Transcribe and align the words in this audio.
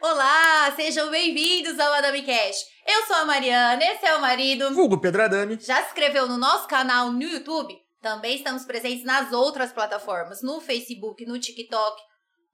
Olá, 0.00 0.72
sejam 0.76 1.10
bem-vindos 1.10 1.78
ao 1.78 1.90
Madame 1.90 2.22
Cash. 2.22 2.56
Eu 2.86 3.06
sou 3.06 3.16
a 3.16 3.24
Mariana, 3.24 3.82
esse 3.82 4.04
é 4.04 4.16
o 4.16 4.20
marido. 4.20 4.74
Vulgo 4.74 5.00
Pedradani. 5.00 5.58
Já 5.60 5.76
se 5.82 5.88
inscreveu 5.88 6.28
no 6.28 6.36
nosso 6.36 6.66
canal 6.68 7.10
no 7.12 7.22
YouTube? 7.22 7.74
Também 8.00 8.36
estamos 8.36 8.64
presentes 8.64 9.04
nas 9.04 9.32
outras 9.32 9.72
plataformas, 9.72 10.42
no 10.42 10.60
Facebook, 10.60 11.24
no 11.24 11.38
TikTok, 11.38 12.00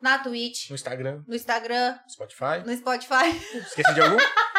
na 0.01 0.19
Twitch, 0.19 0.69
No 0.69 0.77
Instagram, 0.77 1.23
no 1.27 1.35
Instagram, 1.35 1.99
Spotify. 2.09 2.63
no 2.65 2.77
Spotify. 2.77 3.57
Esqueci 3.57 3.95
de 3.95 4.01
algum? 4.03 4.19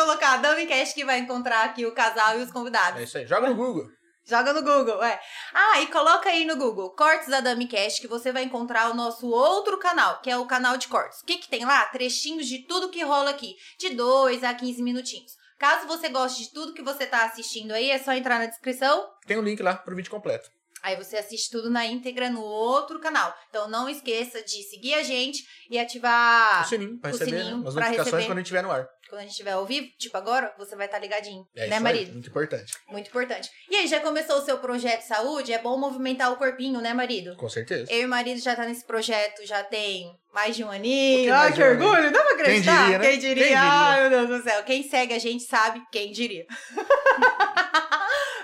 Colocar 0.00 0.38
Dami 0.38 0.66
Cash 0.66 0.94
que 0.94 1.04
vai 1.04 1.18
encontrar 1.18 1.62
aqui 1.62 1.84
o 1.84 1.92
casal 1.92 2.38
e 2.38 2.42
os 2.42 2.50
convidados. 2.50 2.98
É 2.98 3.04
isso 3.04 3.18
aí. 3.18 3.26
Joga 3.26 3.50
no 3.50 3.54
Google. 3.54 3.86
Joga 4.24 4.54
no 4.54 4.62
Google, 4.62 5.02
é. 5.02 5.20
Ah, 5.52 5.80
e 5.82 5.88
coloca 5.88 6.30
aí 6.30 6.46
no 6.46 6.56
Google 6.56 6.94
Cortes 6.94 7.28
da 7.28 7.40
Dami 7.40 7.68
Cash 7.68 7.98
que 7.98 8.08
você 8.08 8.32
vai 8.32 8.44
encontrar 8.44 8.90
o 8.90 8.94
nosso 8.94 9.28
outro 9.28 9.78
canal, 9.78 10.22
que 10.22 10.30
é 10.30 10.38
o 10.38 10.46
canal 10.46 10.78
de 10.78 10.88
cortes. 10.88 11.20
O 11.20 11.26
que, 11.26 11.36
que 11.36 11.48
tem 11.48 11.66
lá? 11.66 11.84
Trechinhos 11.86 12.46
de 12.46 12.66
tudo 12.66 12.88
que 12.88 13.02
rola 13.02 13.28
aqui, 13.28 13.54
de 13.78 13.90
2 13.90 14.42
a 14.42 14.54
15 14.54 14.82
minutinhos. 14.82 15.32
Caso 15.58 15.86
você 15.86 16.08
goste 16.08 16.44
de 16.44 16.52
tudo 16.54 16.72
que 16.72 16.82
você 16.82 17.06
tá 17.06 17.26
assistindo 17.26 17.72
aí, 17.72 17.90
é 17.90 17.98
só 17.98 18.12
entrar 18.12 18.38
na 18.38 18.46
descrição. 18.46 19.06
Tem 19.26 19.38
um 19.38 19.42
link 19.42 19.62
lá 19.62 19.74
pro 19.74 19.94
vídeo 19.94 20.10
completo. 20.10 20.48
Aí 20.82 20.96
você 20.96 21.16
assiste 21.18 21.50
tudo 21.50 21.70
na 21.70 21.86
íntegra 21.86 22.30
no 22.30 22.40
outro 22.42 22.98
canal. 23.00 23.34
Então 23.48 23.68
não 23.68 23.88
esqueça 23.88 24.42
de 24.42 24.62
seguir 24.64 24.94
a 24.94 25.02
gente 25.02 25.42
e 25.70 25.78
ativar 25.78 26.62
o 26.64 26.68
sininho 26.68 26.98
pra 26.98 27.10
o 27.10 27.12
receber 27.12 27.30
sininho 27.38 27.58
né? 27.58 27.68
as 27.68 27.74
notificações 27.74 28.04
receber. 28.06 28.26
quando 28.26 28.38
a 28.38 28.40
gente 28.40 28.46
estiver 28.46 28.62
no 28.62 28.70
ar. 28.72 28.86
quando 29.08 29.18
a 29.18 29.22
gente 29.22 29.30
estiver 29.32 29.52
ao 29.52 29.66
vivo. 29.66 29.86
Tipo 29.98 30.16
agora, 30.16 30.54
você 30.58 30.74
vai 30.76 30.86
estar 30.86 30.98
ligadinho, 30.98 31.44
É 31.54 31.66
né, 31.66 31.74
isso 31.76 31.84
marido? 31.84 32.06
aí. 32.08 32.12
Muito 32.12 32.28
importante. 32.28 32.72
Muito 32.88 33.08
importante. 33.08 33.50
E 33.68 33.76
aí, 33.76 33.86
já 33.86 34.00
começou 34.00 34.36
o 34.38 34.44
seu 34.44 34.58
projeto 34.58 35.00
de 35.00 35.06
saúde? 35.06 35.52
É 35.52 35.58
bom 35.58 35.76
movimentar 35.78 36.32
o 36.32 36.36
corpinho, 36.36 36.80
né, 36.80 36.92
marido? 36.94 37.36
Com 37.36 37.48
certeza. 37.48 37.92
Eu 37.92 38.02
e 38.02 38.04
o 38.06 38.08
marido 38.08 38.40
já 38.40 38.54
tá 38.56 38.64
nesse 38.64 38.84
projeto, 38.86 39.44
já 39.46 39.62
tem 39.64 40.06
mais 40.32 40.54
de 40.56 40.64
um 40.64 40.70
aninho. 40.70 41.32
Ai, 41.34 41.52
que 41.52 41.62
aninho? 41.62 41.86
orgulho! 41.88 42.10
Dá 42.12 42.20
pra 42.22 42.32
acreditar? 42.34 42.82
diria, 42.84 42.98
né? 42.98 43.06
Quem 43.08 43.18
diria? 43.18 43.34
Quem 43.34 43.44
diria? 43.44 43.60
Ai, 43.62 44.08
meu 44.08 44.26
Deus 44.26 44.42
do 44.42 44.48
céu. 44.48 44.62
Quem 44.64 44.82
segue 44.88 45.12
a 45.14 45.18
gente 45.18 45.42
sabe 45.44 45.82
quem 45.92 46.10
diria. 46.12 46.46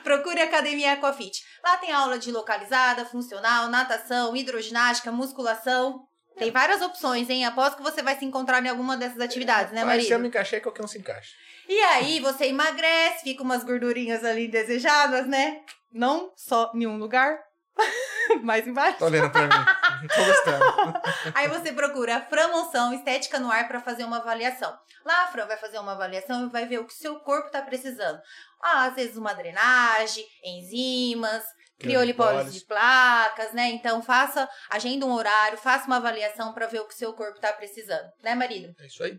Procure 0.06 0.40
a 0.40 0.44
Academia 0.44 0.92
Aquafit. 0.92 1.42
Lá 1.64 1.78
tem 1.78 1.90
aula 1.90 2.16
de 2.16 2.30
localizada, 2.30 3.04
funcional, 3.04 3.66
natação, 3.66 4.36
hidroginástica, 4.36 5.10
musculação. 5.10 6.06
Tem 6.38 6.52
várias 6.52 6.80
opções, 6.80 7.28
hein? 7.28 7.44
Aposto 7.44 7.78
que 7.78 7.82
você 7.82 8.04
vai 8.04 8.16
se 8.16 8.24
encontrar 8.24 8.64
em 8.64 8.68
alguma 8.68 8.96
dessas 8.96 9.18
atividades, 9.18 9.72
né, 9.72 9.84
marido? 9.84 10.06
se 10.06 10.12
eu 10.12 10.20
me 10.20 10.28
encaixei, 10.28 10.60
qualquer 10.60 10.84
um 10.84 10.86
se 10.86 10.98
encaixa. 10.98 11.32
E 11.68 11.76
aí 11.80 12.20
você 12.20 12.44
emagrece, 12.46 13.24
fica 13.24 13.42
umas 13.42 13.64
gordurinhas 13.64 14.22
ali 14.22 14.46
indesejadas, 14.46 15.26
né? 15.26 15.62
Não 15.92 16.30
só 16.36 16.70
em 16.72 16.86
um 16.86 16.98
lugar, 16.98 17.40
mas 18.44 18.64
embaixo. 18.64 18.98
Tô 18.98 19.06
olhando 19.06 19.30
pra 19.30 19.48
mim. 19.48 19.64
Tô 20.14 20.24
gostando. 20.24 21.00
Aí 21.34 21.48
você 21.48 21.72
procura 21.72 22.16
a 22.16 22.20
Fran 22.22 22.48
Monção 22.48 22.92
Estética 22.92 23.38
no 23.38 23.50
Ar 23.50 23.66
para 23.68 23.80
fazer 23.80 24.04
uma 24.04 24.18
avaliação. 24.18 24.76
Lá 25.04 25.24
a 25.24 25.26
Fran 25.28 25.46
vai 25.46 25.56
fazer 25.56 25.78
uma 25.78 25.92
avaliação 25.92 26.46
e 26.46 26.50
vai 26.50 26.66
ver 26.66 26.78
o 26.78 26.86
que 26.86 26.94
seu 26.94 27.20
corpo 27.20 27.50
tá 27.50 27.62
precisando. 27.62 28.20
Ah, 28.62 28.84
às 28.86 28.94
vezes 28.94 29.16
uma 29.16 29.34
drenagem, 29.34 30.24
enzimas, 30.44 31.44
criolipólise 31.78 32.58
de 32.58 32.64
placas, 32.64 33.52
né? 33.52 33.70
Então 33.70 34.02
faça, 34.02 34.48
agenda 34.70 35.06
um 35.06 35.12
horário, 35.12 35.58
faça 35.58 35.86
uma 35.86 35.96
avaliação 35.96 36.52
para 36.52 36.66
ver 36.66 36.80
o 36.80 36.88
que 36.88 36.94
seu 36.94 37.12
corpo 37.12 37.40
tá 37.40 37.52
precisando, 37.52 38.08
né, 38.22 38.34
marido? 38.34 38.74
É 38.80 38.86
isso 38.86 39.02
aí. 39.02 39.18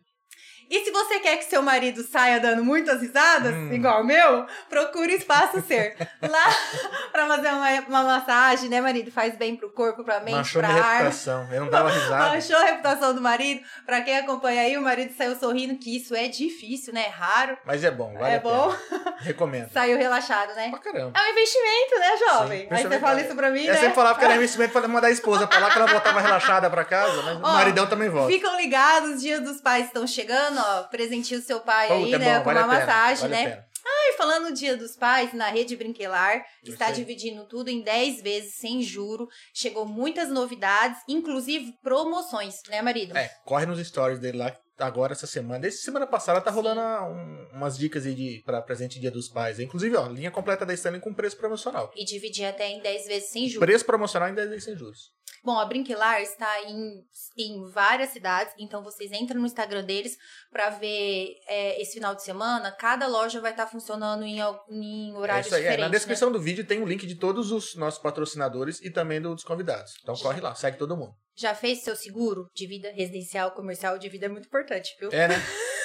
E 0.70 0.84
se 0.84 0.92
você 0.92 1.20
quer 1.20 1.38
que 1.38 1.46
seu 1.46 1.62
marido 1.62 2.04
saia 2.04 2.40
dando 2.40 2.64
muitas 2.64 3.02
risadas, 3.02 3.54
Hum. 3.54 3.72
igual 3.74 4.02
o 4.02 4.06
meu, 4.06 4.46
procure 4.70 5.14
o 5.14 5.18
Espaço 5.18 5.62
Ser. 5.62 5.96
Lá 6.22 6.46
pra 7.12 7.26
fazer 7.28 7.48
uma, 7.50 7.70
uma 7.88 8.04
massagem, 8.04 8.70
né, 8.70 8.82
marido? 8.82 9.12
Faz 9.12 9.36
bem 9.36 9.56
pro 9.56 9.70
corpo, 9.70 10.04
pra 10.04 10.20
mente, 10.20 10.36
Manchou 10.36 10.62
pra 10.62 10.70
minha 10.70 10.82
alma. 10.84 10.98
reputação. 10.98 11.48
Eu 11.52 11.62
não 11.62 11.70
dava 11.70 11.90
risada. 11.90 12.30
Manchou 12.36 12.58
a 12.58 12.64
reputação 12.66 13.14
do 13.14 13.22
marido. 13.22 13.62
Pra 13.86 14.02
quem 14.02 14.18
acompanha 14.18 14.62
aí, 14.64 14.78
o 14.78 14.82
marido 14.82 15.14
saiu 15.16 15.36
sorrindo, 15.38 15.78
que 15.78 15.96
isso 15.96 16.14
é 16.16 16.28
difícil, 16.28 16.94
né? 16.94 17.06
É 17.08 17.10
raro. 17.10 17.58
Mas 17.66 17.84
é 17.84 17.92
bom, 17.92 18.14
vale 18.18 18.36
é 18.36 18.40
bom. 18.40 18.76
Recomendo. 19.20 19.70
Saiu 19.72 19.98
relaxado, 19.98 20.54
né? 20.54 20.70
Pra 20.70 20.80
caramba. 20.80 21.18
É 21.18 21.24
um 21.28 21.32
investimento, 21.32 22.00
né, 22.00 22.18
jovem? 22.18 22.60
Sim, 22.62 22.68
aí 22.72 22.84
você 22.84 23.00
fala 23.00 23.22
isso 23.22 23.36
pra 23.36 23.50
mim, 23.52 23.64
Eu 23.64 23.74
né? 23.74 23.80
sempre 23.80 23.96
falava 23.96 24.20
que 24.20 24.26
era 24.26 24.36
investimento 24.38 24.72
pra 24.74 24.88
mandar 24.88 25.08
a 25.08 25.12
esposa 25.12 25.48
pra 25.48 25.60
lá, 25.60 25.70
que 25.72 25.78
ela 25.78 25.88
voltava 25.88 26.20
relaxada 26.20 26.70
pra 26.70 26.84
casa, 26.86 27.22
mas 27.24 27.38
o 27.38 27.42
Ó, 27.42 27.54
maridão 27.54 27.88
também 27.88 28.10
volta. 28.10 28.32
Ficam 28.32 28.56
ligados, 28.58 29.12
os 29.16 29.22
dias 29.22 29.40
dos 29.42 29.62
pais 29.62 29.86
estão 29.88 30.06
chegando, 30.06 30.57
ó. 30.58 30.84
Presenteie 30.84 31.40
o 31.40 31.44
seu 31.44 31.60
pai 31.62 31.90
aí, 31.92 32.14
é 32.14 32.18
né? 32.18 32.34
bom, 32.34 32.40
com 32.40 32.46
vale 32.46 32.60
uma 32.60 32.68
pena, 32.68 32.80
massagem, 32.86 33.30
vale 33.30 33.46
né? 33.46 33.64
E 34.10 34.14
falando 34.18 34.50
no 34.50 34.54
Dia 34.54 34.76
dos 34.76 34.96
Pais, 34.96 35.34
na 35.34 35.50
Rede 35.50 35.76
Brinquelar, 35.76 36.44
Isso 36.64 36.74
está 36.74 36.88
aí. 36.88 36.94
dividindo 36.94 37.46
tudo 37.48 37.70
em 37.70 37.82
10 37.82 38.22
vezes 38.22 38.56
sem 38.56 38.82
juro. 38.82 39.28
Chegou 39.54 39.86
muitas 39.86 40.30
novidades, 40.30 40.98
inclusive 41.10 41.74
promoções, 41.84 42.56
né, 42.70 42.82
marido? 42.82 43.18
É, 43.18 43.30
corre 43.46 43.66
nos 43.66 43.86
stories 43.86 44.20
dele 44.20 44.38
lá 44.38 44.54
agora 44.80 45.14
essa 45.14 45.28
semana. 45.28 45.60
Desde 45.60 45.80
semana 45.82 46.06
passada 46.08 46.40
tá 46.42 46.50
rolando 46.52 46.80
um- 46.82 47.48
umas 47.58 47.78
dicas 47.78 48.06
aí 48.06 48.14
de, 48.14 48.42
pra 48.46 48.62
presente 48.62 49.00
Dia 49.00 49.12
dos 49.12 49.28
Pais. 49.30 49.60
Inclusive, 49.60 49.96
ó, 49.98 50.08
linha 50.08 50.32
completa 50.32 50.66
da 50.66 50.74
Stanley 50.74 51.02
com 51.02 51.14
preço 51.14 51.38
promocional. 51.38 51.92
E 51.96 52.06
dividir 52.06 52.46
até 52.46 52.68
em 52.70 52.82
10 52.82 53.08
vezes 53.08 53.30
sem 53.30 53.48
juro. 53.50 53.66
Preço 53.66 53.86
promocional 53.86 54.30
em 54.30 54.34
10 54.36 54.50
vezes 54.50 54.64
sem 54.66 54.76
juros. 54.78 55.12
Bom, 55.44 55.58
a 55.58 55.66
Brinquelar 55.66 56.22
está 56.22 56.62
em, 56.64 57.06
em 57.38 57.70
várias 57.72 58.10
cidades, 58.10 58.54
então 58.60 58.84
vocês 58.84 59.12
entram 59.14 59.40
no 59.40 59.46
Instagram 59.46 59.84
deles 59.84 60.18
para 60.52 60.70
ver 60.72 61.36
é, 61.48 61.82
esse 61.82 61.94
final 61.94 62.14
de 62.14 62.24
semana. 62.24 62.70
Cada 62.72 63.08
loja 63.08 63.40
vai 63.40 63.52
estar 63.52 63.66
funcionando 63.66 64.26
em, 64.26 64.40
em 64.70 65.14
É 65.14 65.18
horários 65.18 65.48
isso 65.48 65.56
aí. 65.56 65.62
É, 65.62 65.64
diferentes. 65.64 65.82
na 65.82 65.90
né? 65.90 65.96
descrição 65.96 66.32
do 66.32 66.40
vídeo 66.40 66.66
tem 66.66 66.82
um 66.82 66.86
link 66.86 67.08
de 67.08 67.16
todos 67.16 67.52
os 67.52 67.76
nossos 67.76 68.02
patrocinadores 68.02 68.82
e 68.82 68.90
também 68.90 69.22
dos 69.22 69.44
convidados. 69.44 69.94
Então 70.02 70.16
corre 70.16 70.42
lá, 70.42 70.54
segue 70.54 70.78
todo 70.78 70.98
mundo. 70.98 71.16
Já 71.36 71.54
fez 71.54 71.84
seu 71.84 71.96
seguro 71.96 72.50
de 72.54 72.68
vida 72.68 72.92
residencial, 72.92 73.52
comercial 73.52 73.98
de 73.98 74.10
vida? 74.10 74.26
É 74.26 74.30
muito 74.30 74.48
importante, 74.48 74.98
viu? 75.00 75.10
É, 75.12 75.28
né? 75.28 75.36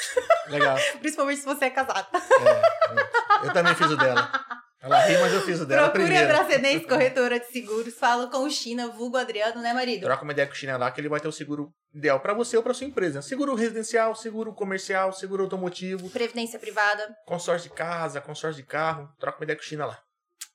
Legal. 0.48 0.76
Principalmente 0.98 1.41
se 1.41 1.47
você 1.47 1.66
é 1.66 1.70
casado. 1.70 2.09
É, 2.14 3.47
eu 3.47 3.53
também 3.53 3.74
fiz 3.74 3.91
o 3.91 3.97
dela. 3.97 4.32
Ela 4.82 4.98
ri, 5.06 5.16
mas 5.19 5.32
eu 5.32 5.41
fiz 5.43 5.60
o 5.60 5.65
dela 5.66 5.91
Procure 5.91 6.03
a 6.03 6.06
primeiro. 6.06 6.28
Bracedense 6.44 6.87
Corretora 6.87 7.38
de 7.38 7.47
Seguros. 7.47 7.94
Fala 7.94 8.26
com 8.28 8.38
o 8.38 8.50
China, 8.50 8.88
vulgo 8.88 9.16
Adriano, 9.16 9.62
né, 9.62 9.72
marido? 9.72 10.03
Troca 10.03 10.25
uma 10.25 10.32
ideia 10.32 10.47
com 10.48 10.53
o 10.54 10.56
China 10.56 10.76
lá 10.76 10.91
que 10.91 11.00
ele 11.00 11.09
vai 11.09 11.20
ter 11.20 11.28
o 11.28 11.32
seguro 11.32 11.72
ideal 11.94 12.19
pra 12.19 12.34
você 12.34 12.56
ou 12.56 12.62
pra 12.65 12.75
sua 12.75 12.87
empresa. 12.88 13.22
Seguro 13.22 13.54
residencial, 13.54 14.12
seguro 14.16 14.53
comercial, 14.53 15.12
seguro 15.12 15.44
automotivo, 15.44 16.10
Previdência 16.10 16.59
privada. 16.59 17.15
consórcio 17.26 17.71
de 17.71 17.76
casa, 17.76 18.21
consórcio 18.21 18.60
de 18.60 18.69
carro. 18.69 19.09
Troca 19.21 19.38
uma 19.38 19.44
ideia 19.44 19.56
com 19.56 19.62
o 19.62 19.66
China 19.66 19.87
lá. 19.87 20.00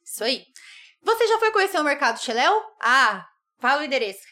Isso 0.04 0.24
aí. 0.24 0.44
Você 1.04 1.26
já 1.26 1.40
foi 1.40 1.52
conhecer 1.52 1.80
o 1.80 1.84
Mercado 1.84 2.20
Cheléu? 2.20 2.54
Ah, 2.82 3.26
fala 3.60 3.82
o 3.82 3.86
endereço. 3.86 4.26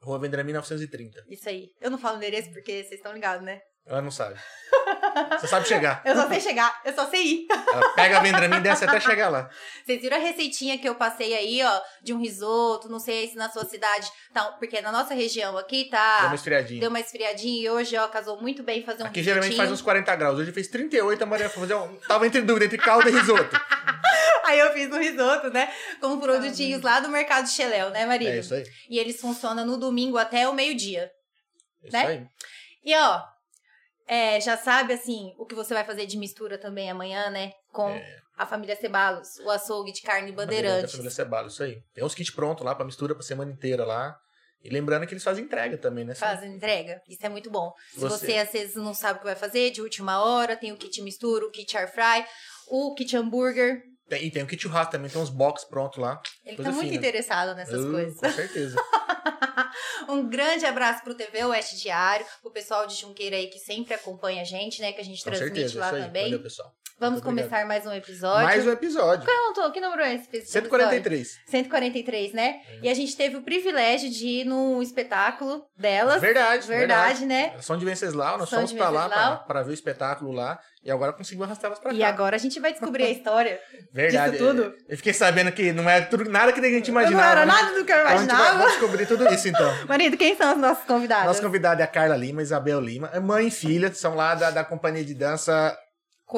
Rua 0.00 0.18
Vendramin 0.20 0.52
930. 0.52 1.24
Isso 1.28 1.48
aí. 1.48 1.70
Eu 1.80 1.90
não 1.90 1.98
falo 1.98 2.14
o 2.14 2.18
endereço 2.18 2.52
porque 2.52 2.84
vocês 2.84 2.92
estão 2.92 3.12
ligados, 3.12 3.44
né? 3.44 3.60
Ela 3.84 4.00
não 4.00 4.10
sabe. 4.12 4.38
Você 5.38 5.46
sabe 5.46 5.66
chegar. 5.68 6.02
Eu 6.04 6.14
só 6.14 6.28
sei 6.28 6.40
chegar, 6.40 6.80
eu 6.84 6.92
só 6.92 7.06
sei 7.08 7.22
ir. 7.22 7.46
Ela 7.50 7.88
pega 7.94 8.18
a 8.18 8.20
Vendramin 8.20 8.56
e 8.56 8.60
desce 8.60 8.84
até 8.84 9.00
chegar 9.00 9.28
lá. 9.28 9.48
Vocês 9.84 10.00
viram 10.00 10.16
a 10.16 10.20
receitinha 10.20 10.78
que 10.78 10.88
eu 10.88 10.94
passei 10.94 11.34
aí, 11.34 11.62
ó, 11.62 11.80
de 12.02 12.12
um 12.12 12.18
risoto, 12.18 12.88
não 12.88 12.98
sei 12.98 13.28
se 13.28 13.36
na 13.36 13.48
sua 13.50 13.64
cidade. 13.64 14.10
Então, 14.30 14.54
porque 14.58 14.80
na 14.80 14.92
nossa 14.92 15.14
região 15.14 15.56
aqui 15.58 15.88
tá. 15.90 16.18
Deu 16.20 16.26
uma 16.28 16.34
esfriadinha. 16.34 16.80
Deu 16.80 16.88
uma 16.90 17.00
esfriadinha 17.00 17.62
e 17.62 17.70
hoje, 17.70 17.96
ó, 17.96 18.08
casou 18.08 18.40
muito 18.40 18.62
bem 18.62 18.82
fazer 18.84 19.02
um 19.02 19.06
Aqui 19.06 19.22
geralmente 19.22 19.56
faz 19.56 19.68
risotinho. 19.70 19.74
uns 19.74 19.82
40 19.82 20.16
graus. 20.16 20.38
Hoje 20.38 20.52
fez 20.52 20.68
38, 20.68 21.22
a 21.22 21.26
Maria 21.26 21.48
foi 21.48 21.60
fazer 21.62 21.74
um... 21.74 21.96
Tava 22.08 22.26
entre 22.26 22.42
dúvida, 22.42 22.64
entre 22.66 22.78
caldo 22.78 23.08
e 23.08 23.12
risoto. 23.12 23.56
Aí 24.44 24.58
eu 24.58 24.72
fiz 24.72 24.90
um 24.90 24.98
risoto, 24.98 25.48
né? 25.50 25.72
Com 26.00 26.18
produtinhos 26.18 26.82
lá 26.82 26.98
do 26.98 27.08
Mercado 27.08 27.48
Cheléu, 27.48 27.90
né, 27.90 28.04
marido? 28.04 28.30
É 28.32 28.38
isso 28.38 28.52
aí. 28.54 28.64
E 28.88 28.98
eles 28.98 29.20
funcionam 29.20 29.64
no 29.64 29.76
domingo 29.76 30.18
até 30.18 30.48
o 30.48 30.52
meio-dia. 30.52 31.08
Isso 31.84 31.92
Né? 31.96 32.06
aí. 32.06 32.26
E 32.84 32.96
ó, 32.96 33.20
é, 34.10 34.40
já 34.40 34.56
sabe 34.56 34.92
assim 34.94 35.32
o 35.38 35.46
que 35.46 35.54
você 35.54 35.72
vai 35.72 35.84
fazer 35.84 36.04
de 36.06 36.18
mistura 36.18 36.58
também 36.58 36.90
amanhã, 36.90 37.30
né? 37.30 37.52
Com 37.72 37.88
É. 37.90 38.16
a 38.36 38.44
família 38.44 38.74
Cebalos, 38.76 39.38
o 39.44 39.50
açougue 39.50 39.92
de 39.92 40.02
carne 40.02 40.32
Bandeirantes. 40.32 40.82
Da 40.82 40.88
família 40.88 41.10
Cebalo, 41.10 41.48
isso 41.48 41.62
aí. 41.62 41.80
Tem 41.94 42.04
uns 42.04 42.14
kits 42.14 42.30
prontos 42.34 42.64
lá 42.64 42.74
pra 42.74 42.84
mistura 42.84 43.14
pra 43.14 43.22
semana 43.22 43.50
inteira 43.52 43.84
lá. 43.84 44.16
E 44.62 44.68
lembrando 44.68 45.06
que 45.06 45.14
eles 45.14 45.24
fazem 45.24 45.44
entrega 45.44 45.78
também, 45.78 46.04
né? 46.04 46.14
Fazem 46.14 46.54
entrega. 46.54 47.00
Isso 47.08 47.24
é 47.24 47.28
muito 47.30 47.50
bom. 47.50 47.72
Se 47.94 48.00
você... 48.00 48.26
Você- 48.26 48.36
às 48.38 48.52
vezes 48.52 48.76
não 48.76 48.92
sabe 48.92 49.16
o 49.16 49.20
que 49.20 49.26
vai 49.26 49.34
fazer, 49.36 49.70
de 49.70 49.80
última 49.80 50.22
hora, 50.22 50.54
tem 50.56 50.70
o 50.72 50.76
kit 50.76 51.00
mistura, 51.00 51.46
o 51.46 51.50
kit 51.50 51.74
air 51.78 51.90
fry, 51.90 52.26
o 52.68 52.94
kit 52.94 53.16
hambúrguer. 53.16 53.80
Tem, 54.08 54.24
e 54.26 54.30
tem 54.30 54.42
o 54.42 54.46
kit 54.46 54.60
churrasco 54.62 54.92
também, 54.92 55.08
tem 55.10 55.18
uns 55.22 55.30
box 55.30 55.64
prontos 55.64 55.98
lá. 55.98 56.20
Ele 56.44 56.56
tá 56.56 56.72
muito 56.72 56.80
fina. 56.84 56.96
interessado 56.96 57.54
nessas 57.56 57.82
Uh, 57.84 57.90
coisas. 57.90 58.18
Com 58.20 58.30
certeza. 58.32 58.76
um 60.08 60.28
grande 60.28 60.64
abraço 60.64 61.02
pro 61.02 61.14
TV 61.14 61.44
Oeste 61.44 61.76
Diário, 61.76 62.26
pro 62.42 62.50
pessoal 62.50 62.86
de 62.86 62.94
Junqueira 62.94 63.36
aí 63.36 63.48
que 63.48 63.58
sempre 63.58 63.94
acompanha 63.94 64.42
a 64.42 64.44
gente, 64.44 64.80
né? 64.80 64.92
Que 64.92 65.00
a 65.00 65.04
gente 65.04 65.22
Com 65.22 65.30
transmite 65.30 65.54
certeza, 65.54 65.80
lá 65.80 65.90
também. 65.90 66.24
Valeu, 66.24 66.42
pessoal. 66.42 66.74
Vamos 67.00 67.20
obrigado. 67.20 67.48
começar 67.48 67.66
mais 67.66 67.86
um 67.86 67.92
episódio. 67.94 68.44
Mais 68.44 68.66
um 68.66 68.70
episódio. 68.72 69.26
Eu 69.26 69.54
tô? 69.54 69.72
Que 69.72 69.80
número 69.80 70.02
é 70.02 70.14
esse 70.16 70.24
episódio? 70.26 70.50
143. 70.52 71.28
143, 71.46 72.32
né? 72.34 72.56
É. 72.68 72.78
E 72.82 72.88
a 72.90 72.94
gente 72.94 73.16
teve 73.16 73.36
o 73.36 73.42
privilégio 73.42 74.10
de 74.10 74.26
ir 74.26 74.44
num 74.44 74.82
espetáculo 74.82 75.64
delas. 75.78 76.20
Verdade, 76.20 76.66
Verdade, 76.66 77.24
né? 77.24 77.54
São 77.62 77.78
de 77.78 77.86
Venceslau, 77.86 78.36
nós 78.36 78.50
São 78.50 78.58
fomos 78.58 78.74
pra 78.74 78.90
lá 78.90 79.08
Venceslau. 79.08 79.44
pra 79.46 79.62
ver 79.62 79.70
o 79.70 79.72
espetáculo 79.72 80.30
lá. 80.30 80.58
E 80.84 80.90
agora 80.90 81.14
conseguimos 81.14 81.46
arrastar 81.46 81.68
elas 81.70 81.78
pra 81.78 81.90
cá. 81.90 81.96
E 81.96 82.02
agora 82.04 82.36
a 82.36 82.38
gente 82.38 82.60
vai 82.60 82.70
descobrir 82.72 83.04
a 83.04 83.10
história 83.10 83.58
Verdade. 83.94 84.32
disso 84.32 84.44
tudo. 84.46 84.74
Eu 84.86 84.96
fiquei 84.98 85.14
sabendo 85.14 85.52
que 85.52 85.72
não 85.72 85.88
é 85.88 86.02
tudo, 86.02 86.28
nada 86.28 86.52
que 86.52 86.60
a 86.60 86.62
gente 86.62 86.88
imaginava. 86.88 87.22
não 87.22 87.30
era 87.30 87.46
né? 87.46 87.52
nada 87.52 87.78
do 87.78 87.84
que 87.84 87.92
eu 87.92 87.96
Então 87.96 88.06
a 88.08 88.16
gente 88.18 88.26
vai, 88.26 88.36
imaginava. 88.36 88.58
vamos 88.58 88.72
descobrir 88.72 89.06
tudo 89.06 89.26
isso 89.32 89.48
então. 89.48 89.72
Marido, 89.88 90.18
quem 90.18 90.36
são 90.36 90.50
as 90.52 90.58
nossas 90.58 90.84
convidadas? 90.84 91.24
Nossa 91.26 91.40
convidada 91.40 91.82
é 91.82 91.84
a 91.84 91.88
Carla 91.88 92.16
Lima, 92.16 92.42
Isabel 92.42 92.78
Lima. 92.78 93.08
É 93.14 93.18
mãe 93.20 93.46
e 93.48 93.50
filha, 93.50 93.90
são 93.94 94.14
lá 94.14 94.34
da, 94.34 94.50
da 94.50 94.64
companhia 94.64 95.02
de 95.04 95.14
dança 95.14 95.74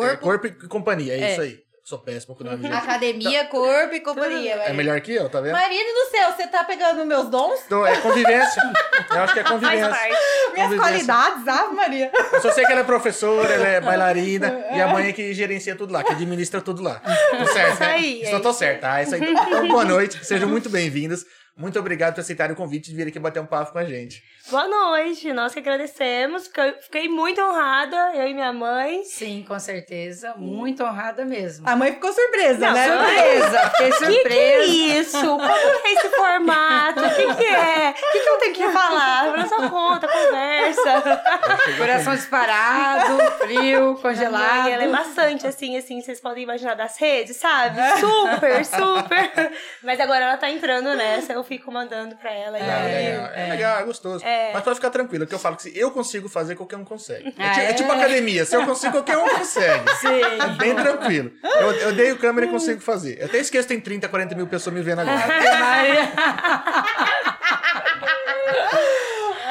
é, 0.01 0.17
Corpo, 0.17 0.23
Corpo 0.23 0.47
e 0.47 0.69
Companhia. 0.69 1.15
É, 1.15 1.21
É. 1.21 1.33
isso 1.33 1.41
aí. 1.41 1.63
Sou 1.85 1.99
péssimo 1.99 2.37
com 2.37 2.45
o 2.45 2.47
nome, 2.47 2.65
academia, 2.73 3.45
corpo 3.47 3.93
e 3.93 3.99
companhia. 4.01 4.53
É 4.55 4.73
melhor 4.73 5.01
que 5.01 5.13
eu, 5.15 5.29
tá 5.29 5.41
vendo? 5.41 5.51
Marido 5.53 5.93
do 5.93 6.11
céu, 6.13 6.31
você 6.33 6.47
tá 6.47 6.63
pegando 6.63 7.05
meus 7.05 7.29
dons? 7.29 7.59
Então, 7.67 7.85
é 7.85 7.97
convivência. 8.01 8.63
Eu 9.11 9.21
acho 9.23 9.35
que 9.35 9.41
é 9.41 9.43
Faz 9.43 9.53
convivência. 9.53 9.89
parte. 9.89 10.07
Minhas 10.55 10.69
Convivência. 10.69 10.79
qualidades, 10.79 11.49
Ave 11.49 11.75
Maria. 11.75 12.11
Eu 12.33 12.41
só 12.41 12.53
sei 12.53 12.65
que 12.65 12.71
ela 12.71 12.83
é 12.83 12.85
professora, 12.85 13.53
ela 13.53 13.67
é 13.67 13.81
bailarina 13.83 14.65
e 14.73 14.81
a 14.81 14.87
mãe 14.87 15.09
é 15.09 15.13
que 15.13 15.35
gerencia 15.35 15.75
tudo 15.75 15.93
lá, 15.93 16.05
que 16.05 16.13
administra 16.13 16.61
tudo 16.61 16.83
lá. 16.83 17.01
Tô 17.37 17.47
certo, 17.53 17.81
né? 17.81 17.87
aí, 17.87 18.23
Isso 18.23 18.37
é 18.37 18.39
tô 18.39 18.53
certo, 18.53 18.81
tá? 18.83 19.03
Isso 19.03 19.17
aí. 19.17 19.21
Então, 19.21 19.67
boa 19.67 19.85
noite, 19.85 20.25
sejam 20.25 20.49
muito 20.49 20.71
bem-vindas. 20.71 21.27
Muito 21.57 21.79
obrigado 21.81 22.15
por 22.15 22.21
aceitarem 22.21 22.55
o 22.55 22.57
convite 22.57 22.91
de 22.91 22.97
vir 22.97 23.09
aqui 23.09 23.19
bater 23.19 23.41
um 23.41 23.47
papo 23.47 23.73
com 23.73 23.79
a 23.79 23.85
gente. 23.85 24.23
Boa 24.51 24.67
noite, 24.67 25.33
nós 25.33 25.53
que 25.55 25.61
agradecemos. 25.61 26.51
Fiquei, 26.83 27.09
muito 27.09 27.41
honrada, 27.41 28.11
eu 28.15 28.27
e 28.27 28.35
minha 28.35 28.53
mãe. 28.53 29.03
Sim, 29.05 29.45
com 29.47 29.59
certeza. 29.59 30.35
Muito 30.37 30.83
honrada 30.83 31.25
mesmo. 31.25 31.67
A 31.67 31.77
mãe 31.77 31.93
ficou 31.93 32.13
surpresa, 32.13 32.59
Não, 32.67 32.73
né? 32.75 32.87
Surpresa, 32.89 33.71
fiquei 33.71 33.91
Que 33.93 33.97
que 33.99 34.05
é 34.05 34.07
surpresa. 34.13 34.65
isso? 34.65 35.21
Como 35.27 35.81
que 35.83 35.89
é 35.89 35.93
esse 35.95 36.09
formato? 36.11 37.01
O 37.01 37.11
que, 37.15 37.35
que 37.37 37.45
é? 37.47 37.91
O 37.97 38.13
que, 38.13 38.21
que 38.21 38.29
eu 38.29 38.39
tenho 38.39 38.55
que 38.55 38.69
falar? 38.71 39.37
Na 39.37 39.47
sua 39.47 39.71
conta, 39.71 40.09
conversa. 40.09 41.03
Coração 41.79 42.15
disparado, 42.15 43.19
frio, 43.39 43.95
congelado. 44.03 44.69
Ela 44.69 44.85
é 44.85 44.89
bastante 44.89 45.47
assim, 45.47 45.77
assim, 45.79 46.01
vocês 46.03 46.21
podem 46.21 46.43
imaginar 46.43 46.75
das 46.75 46.99
redes, 46.99 47.37
sabe? 47.37 47.79
Super, 48.01 48.65
super. 48.67 49.53
Mas 49.83 50.01
agora 50.01 50.25
ela 50.25 50.37
tá 50.37 50.51
entrando 50.51 50.95
nessa, 50.97 51.33
eu 51.33 51.45
fico 51.45 51.71
mandando 51.73 52.17
pra 52.17 52.31
ela. 52.33 52.59
e 52.59 52.63
Não, 52.63 52.69
ela- 52.69 52.89
é, 52.91 53.11
legal, 53.11 53.27
é, 53.35 53.47
legal, 53.49 53.81
é 53.81 53.85
gostoso. 53.85 54.25
É. 54.27 54.32
Mas 54.55 54.63
pode 54.63 54.77
ficar 54.77 54.91
tranquilo, 54.91 55.27
que 55.27 55.35
eu 55.35 55.39
falo 55.39 55.57
que 55.57 55.63
se 55.63 55.79
eu 55.79 55.91
consigo 55.91 56.29
fazer, 56.29 56.55
qualquer 56.57 56.77
um 56.77 56.85
consegue. 56.85 57.29
É, 57.39 57.43
Ah, 57.45 57.61
é 57.63 57.71
é? 57.71 57.73
tipo 57.75 57.91
academia, 57.93 58.45
se 58.45 58.55
eu 58.57 58.65
consigo, 58.67 58.93
qualquer 58.93 59.17
um 59.19 59.29
consegue. 59.29 59.91
Sim. 60.01 60.21
É 60.21 60.47
bem 60.59 60.75
tranquilo. 60.75 61.31
Eu, 61.43 61.73
eu 61.73 61.93
dei 61.93 62.13
o 62.13 62.19
câmera 62.19 62.47
e 62.47 62.51
consigo 62.51 62.81
fazer. 62.81 63.19
Eu 63.21 63.27
até 63.27 63.39
esqueço 63.39 63.67
que 63.69 63.75
tem 63.75 63.81
30, 63.81 64.09
40 64.09 64.35
mil 64.35 64.47
pessoas 64.47 64.75
me 64.75 64.83
vendo 64.83 65.01
agora. 65.01 65.23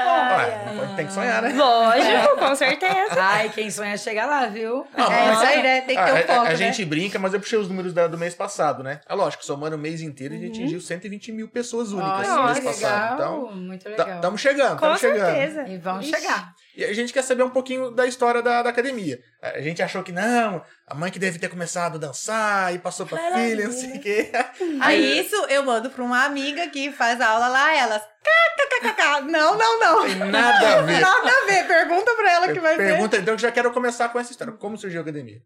Não 0.06 0.28
pode- 0.30 0.60
tem 1.01 1.07
que 1.07 1.13
sonhar, 1.13 1.42
né? 1.42 1.53
Lógico, 1.53 2.38
com 2.38 2.56
certeza. 2.56 3.15
Ai, 3.21 3.50
quem 3.50 3.69
sonha 3.69 3.98
chegar 3.98 4.25
lá, 4.25 4.45
viu? 4.48 4.86
Não, 4.98 5.12
É 5.12 5.31
isso 5.33 5.42
aí, 5.44 5.63
né? 5.63 5.81
Tem 5.81 5.95
que 5.98 6.03
ter 6.03 6.09
Ah, 6.09 6.13
um 6.13 6.18
a- 6.18 6.21
foco, 6.21 6.31
a, 6.33 6.42
a 6.42 6.44
né? 6.50 6.56
gente 6.56 6.86
brinca, 6.86 7.19
mas 7.19 7.33
eu 7.33 7.39
puxei 7.39 7.59
os 7.59 7.68
números 7.68 7.94
da- 7.94 8.07
do 8.07 8.18
mês 8.18 8.33
passado, 8.36 8.83
né? 8.83 9.00
É 9.07 9.13
lógico, 9.13 9.44
somando 9.45 9.75
o 9.75 9.80
mês 9.80 10.01
inteiro, 10.01 10.33
a 10.33 10.38
gente 10.38 10.51
atingiu 10.59 10.80
120 10.81 11.31
mil 11.31 11.48
pessoas 11.48 11.92
únicas 11.92 12.27
no 12.27 12.44
mês 12.45 12.57
Olha, 12.57 12.62
passado. 12.62 13.12
legal, 13.12 13.13
Então, 13.48 13.51
muito 13.56 13.83
tá- 13.83 13.89
legal. 13.89 14.15
estamos 14.15 14.42
chegando, 14.42 14.69
Com 14.80 14.94
estamos 14.94 15.00
chegando. 15.00 15.36
certeza. 15.36 15.68
E 15.68 15.77
vão 15.77 16.00
Ixi. 16.00 16.09
chegar. 16.12 16.53
E 16.75 16.85
a 16.85 16.94
gente 16.94 17.12
quer 17.12 17.21
saber 17.21 17.44
um 17.44 17.50
pouquinho 17.50 17.91
da 17.91 18.07
história 18.07 18.41
da, 18.41 18.63
da 18.63 18.69
academia. 18.69 19.19
A 19.41 19.59
gente 19.62 19.81
achou 19.81 20.03
que 20.03 20.12
não, 20.12 20.63
a 20.88 20.95
mãe 20.95 21.12
que 21.12 21.19
deve 21.19 21.38
ter 21.38 21.50
começado 21.50 21.95
a 21.95 21.97
dançar 21.97 22.73
e 22.73 22.79
passou 22.79 23.06
pra 23.06 23.18
filha, 23.33 23.65
não 23.65 23.73
sei 23.73 23.97
o 23.97 24.00
quê. 24.00 24.31
Aí 24.81 25.19
isso 25.19 25.35
eu 25.50 25.63
mando 25.63 25.89
pra 25.89 26.03
uma 26.03 26.23
amiga 26.23 26.68
que 26.69 26.91
faz 26.91 27.19
a 27.19 27.27
aula 27.29 27.47
lá, 27.47 27.75
elas. 27.75 28.01
kkkk. 28.23 29.21
Não, 29.29 29.57
não, 29.57 29.79
não. 29.79 30.06
Tem 30.06 30.15
nada 30.15 30.79
a 30.79 30.81
ver. 30.83 31.00
Nada 31.01 31.29
a 31.29 31.45
ver. 31.45 31.68
Pergunta 31.68 32.13
pra 32.15 32.31
ela 32.31 32.53
que 32.53 32.59
vai 32.59 32.77
ver. 32.77 32.91
Pergunta 32.91 33.18
então 33.18 33.35
que 33.35 33.41
já 33.41 33.51
quero 33.51 33.71
começar 33.71 34.09
com 34.09 34.19
essa 34.19 34.31
história. 34.31 34.53
Como 34.53 34.77
surgiu 34.77 35.00
a 35.00 35.03
academia? 35.03 35.41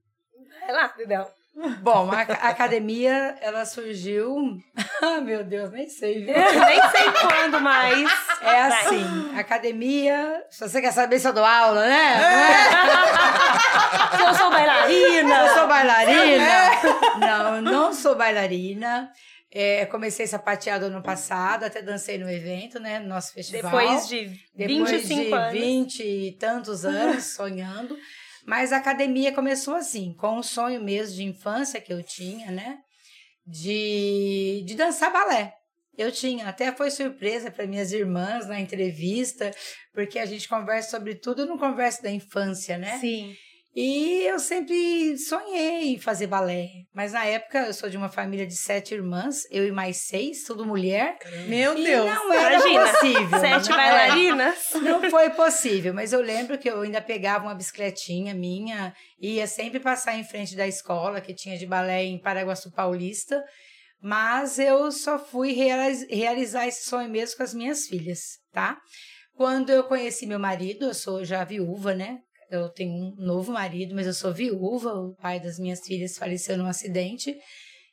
Vai 0.62 0.76
lá, 0.76 0.94
Bebel. 0.96 1.28
Bom, 1.82 2.12
a, 2.12 2.22
a 2.22 2.50
academia, 2.50 3.38
ela 3.42 3.66
surgiu... 3.66 4.36
Ah, 5.02 5.20
meu 5.20 5.44
Deus, 5.44 5.72
nem 5.72 5.90
sei. 5.90 6.24
viu? 6.26 6.34
Nem 6.34 6.82
sei 6.90 7.12
quando, 7.22 7.60
mas. 7.60 8.10
É 8.42 8.62
assim, 8.62 9.38
academia... 9.38 10.42
Se 10.50 10.68
você 10.68 10.82
quer 10.82 10.92
saber 10.94 11.20
se 11.20 11.28
eu 11.28 11.34
dou 11.34 11.44
aula, 11.44 11.86
né? 11.86 12.16
Não 12.18 12.30
é? 12.30 14.18
Se 14.18 14.24
eu 14.24 14.34
sou 14.34 14.50
bailarina. 14.50 15.36
Eu 15.36 15.54
sou 15.54 15.68
bailarina? 15.68 16.48
Não, 17.20 17.56
eu 17.58 17.62
não 17.62 17.94
sou 17.94 18.16
bailarina. 18.16 19.12
É, 19.52 19.86
comecei 19.86 20.28
sapateado 20.28 20.88
ano 20.88 21.02
passado, 21.02 21.64
até 21.64 21.82
dancei 21.82 22.18
no 22.18 22.30
evento, 22.30 22.78
né? 22.80 23.00
No 23.00 23.08
nosso 23.08 23.34
festival. 23.34 23.72
Depois 23.72 24.08
de 24.08 24.38
Depois 24.54 24.92
25 24.92 25.24
de 25.24 25.34
anos. 25.34 25.54
20 25.54 26.00
e 26.04 26.32
tantos 26.34 26.86
anos 26.86 27.24
sonhando. 27.36 27.98
Mas 28.46 28.72
a 28.72 28.78
academia 28.78 29.34
começou 29.34 29.76
assim, 29.76 30.14
com 30.14 30.38
um 30.38 30.44
sonho 30.44 30.84
mesmo 30.84 31.16
de 31.16 31.24
infância 31.24 31.82
que 31.82 31.92
eu 31.92 32.04
tinha, 32.04 32.52
né? 32.52 32.78
De, 33.46 34.64
de 34.66 34.76
dançar 34.76 35.12
balé. 35.12 35.54
Eu 35.98 36.12
tinha, 36.12 36.48
até 36.48 36.72
foi 36.74 36.92
surpresa 36.92 37.50
para 37.50 37.66
minhas 37.66 37.92
irmãs 37.92 38.48
na 38.48 38.60
entrevista, 38.60 39.52
porque 39.94 40.20
a 40.20 40.26
gente 40.26 40.48
conversa 40.48 40.92
sobre 40.92 41.16
tudo, 41.16 41.46
não 41.46 41.58
converso 41.58 42.04
da 42.04 42.12
infância, 42.12 42.78
né? 42.78 43.00
Sim. 43.00 43.36
E 43.76 44.22
eu 44.26 44.40
sempre 44.40 45.18
sonhei 45.18 45.90
em 45.96 46.00
fazer 46.00 46.28
balé. 46.28 46.70
Mas 46.94 47.12
na 47.12 47.26
época 47.26 47.60
eu 47.68 47.74
sou 47.74 47.90
de 47.90 47.98
uma 47.98 48.08
família 48.08 48.48
de 48.48 48.56
sete 48.56 48.94
irmãs, 48.94 49.42
eu 49.52 49.68
e 49.68 49.72
mais 49.72 49.98
seis, 49.98 50.44
tudo 50.46 50.66
mulher. 50.66 51.18
Meu 51.48 51.78
E 51.78 51.84
Deus. 51.84 52.06
não 52.06 52.32
era 52.32 52.56
Imagina, 52.56 52.94
possível. 52.94 53.40
Sete 53.40 53.68
não- 53.70 53.76
bailarinas. 53.76 54.56
Não 54.82 55.10
foi 55.10 55.30
possível, 55.32 55.94
mas 55.94 56.14
eu 56.14 56.22
lembro 56.22 56.58
que 56.58 56.70
eu 56.70 56.80
ainda 56.82 57.02
pegava 57.02 57.44
uma 57.48 57.54
bicicletinha 57.56 58.34
minha, 58.34 58.94
ia 59.20 59.46
sempre 59.46 59.82
passar 59.82 60.16
em 60.18 60.24
frente 60.24 60.56
da 60.56 60.66
escola 60.66 61.20
que 61.20 61.34
tinha 61.36 61.58
de 61.58 61.66
balé 61.66 62.04
em 62.06 62.18
Paraguaçu 62.22 62.72
Paulista, 62.72 63.44
mas 64.02 64.58
eu 64.58 64.90
só 64.92 65.20
fui 65.20 65.52
realiz- 65.52 66.08
realizar 66.10 66.66
esse 66.66 66.86
sonho 66.90 67.10
mesmo 67.10 67.36
com 67.38 67.44
as 67.44 67.54
minhas 67.54 67.88
filhas, 67.88 68.20
tá? 68.54 68.78
Quando 69.36 69.70
eu 69.70 69.84
conheci 69.84 70.26
meu 70.26 70.40
marido, 70.40 70.86
eu 70.86 70.94
sou 70.94 71.26
já 71.26 71.44
viúva, 71.44 71.94
né? 71.94 72.20
Eu 72.50 72.70
tenho 72.70 72.92
um 72.94 73.16
novo 73.18 73.52
marido, 73.52 73.96
mas 73.96 74.06
eu 74.08 74.14
sou 74.14 74.34
viúva, 74.34 74.94
o 74.94 75.16
pai 75.16 75.40
das 75.40 75.58
minhas 75.60 75.82
filhas 75.86 76.18
faleceu 76.18 76.58
num 76.58 76.68
acidente. 76.68 77.36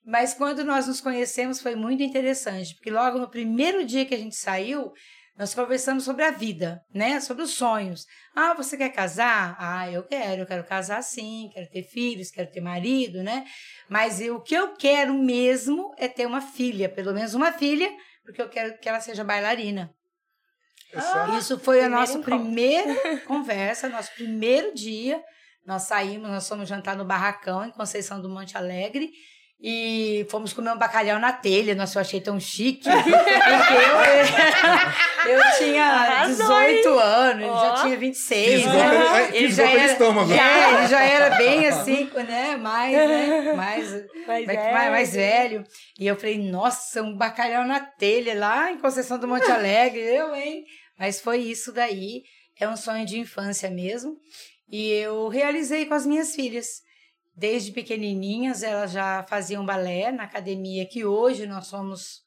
Mas 0.04 0.34
quando 0.34 0.64
nós 0.64 0.86
nos 0.86 1.00
conhecemos 1.00 1.60
foi 1.60 1.74
muito 1.76 2.02
interessante, 2.02 2.74
porque 2.74 2.90
logo 2.90 3.18
no 3.18 3.30
primeiro 3.30 3.84
dia 3.84 4.04
que 4.04 4.14
a 4.14 4.18
gente 4.18 4.34
saiu, 4.36 4.92
nós 5.38 5.54
conversamos 5.54 6.04
sobre 6.04 6.24
a 6.24 6.30
vida, 6.30 6.82
né? 6.92 7.18
Sobre 7.20 7.42
os 7.42 7.52
sonhos. 7.52 8.04
Ah, 8.34 8.52
você 8.52 8.76
quer 8.76 8.90
casar? 8.90 9.56
Ah, 9.58 9.90
eu 9.90 10.02
quero, 10.02 10.42
eu 10.42 10.46
quero 10.46 10.64
casar 10.64 11.02
sim, 11.02 11.48
quero 11.54 11.70
ter 11.70 11.84
filhos, 11.84 12.30
quero 12.30 12.50
ter 12.50 12.60
marido, 12.60 13.22
né? 13.22 13.44
Mas 13.88 14.20
eu- 14.20 14.36
o 14.36 14.42
que 14.42 14.54
eu 14.54 14.74
quero 14.74 15.14
mesmo 15.14 15.94
é 15.96 16.06
ter 16.08 16.26
uma 16.26 16.40
filha, 16.40 16.88
pelo 16.88 17.14
menos 17.14 17.34
uma 17.34 17.52
filha, 17.52 17.90
porque 18.24 18.42
eu 18.42 18.48
quero 18.48 18.78
que 18.78 18.88
ela 18.88 19.00
seja 19.00 19.24
bailarina. 19.24 19.90
Essa- 20.94 21.28
Isso 21.38 21.58
foi 21.58 21.82
a 21.82 21.88
nossa 21.88 22.18
encontro. 22.18 22.36
primeira 22.38 22.94
conversa, 23.26 23.88
nosso 23.88 24.12
primeiro 24.14 24.74
dia. 24.74 25.20
Nós 25.66 25.82
saímos, 25.82 26.28
nós 26.28 26.48
fomos 26.48 26.68
jantar 26.68 26.96
no 26.96 27.04
Barracão, 27.04 27.64
em 27.64 27.70
Conceição 27.70 28.20
do 28.20 28.28
Monte 28.28 28.56
Alegre. 28.56 29.10
E 29.64 30.26
fomos 30.28 30.52
comer 30.52 30.72
um 30.72 30.76
bacalhau 30.76 31.20
na 31.20 31.32
telha. 31.32 31.72
Nossa, 31.76 31.96
eu 31.96 32.00
achei 32.00 32.20
tão 32.20 32.40
chique. 32.40 32.82
Porque 32.90 33.10
eu, 35.30 35.38
eu 35.38 35.42
tinha 35.56 35.84
Arrasou, 35.84 36.48
18 36.48 36.98
anos, 36.98 37.42
ele 37.44 37.54
já 37.54 37.74
tinha 37.82 37.96
26. 37.96 38.50
Fisgou 38.62 38.72
né? 38.74 38.90
pelo- 38.90 39.36
Ele 39.36 39.52
já 39.52 39.70
era, 39.70 39.84
estômago. 39.92 40.34
já, 40.34 40.78
ele 40.78 40.86
já 40.88 41.02
era 41.04 41.36
bem 41.36 41.66
assim, 41.66 42.10
né? 42.26 42.56
Mais, 42.56 42.92
né? 42.92 43.52
Mais, 43.54 43.90
mais, 44.26 44.48
é. 44.48 44.72
mais, 44.72 44.90
mais 44.90 45.12
velho. 45.14 45.62
E 45.96 46.08
eu 46.08 46.16
falei, 46.16 46.38
nossa, 46.50 47.00
um 47.00 47.16
bacalhau 47.16 47.64
na 47.64 47.78
telha 47.78 48.36
lá 48.36 48.72
em 48.72 48.78
Conceição 48.78 49.16
do 49.16 49.28
Monte 49.28 49.48
Alegre, 49.48 50.00
eu, 50.00 50.34
hein? 50.34 50.64
Mas 51.02 51.20
foi 51.20 51.38
isso 51.38 51.72
daí, 51.72 52.22
é 52.56 52.68
um 52.68 52.76
sonho 52.76 53.04
de 53.04 53.18
infância 53.18 53.68
mesmo. 53.68 54.20
E 54.68 54.88
eu 54.92 55.26
realizei 55.26 55.84
com 55.84 55.94
as 55.94 56.06
minhas 56.06 56.32
filhas. 56.32 56.80
Desde 57.34 57.72
pequenininhas, 57.72 58.62
elas 58.62 58.92
já 58.92 59.24
faziam 59.24 59.66
balé 59.66 60.12
na 60.12 60.22
academia, 60.22 60.86
que 60.86 61.04
hoje 61.04 61.44
nós 61.44 61.66
somos. 61.66 62.22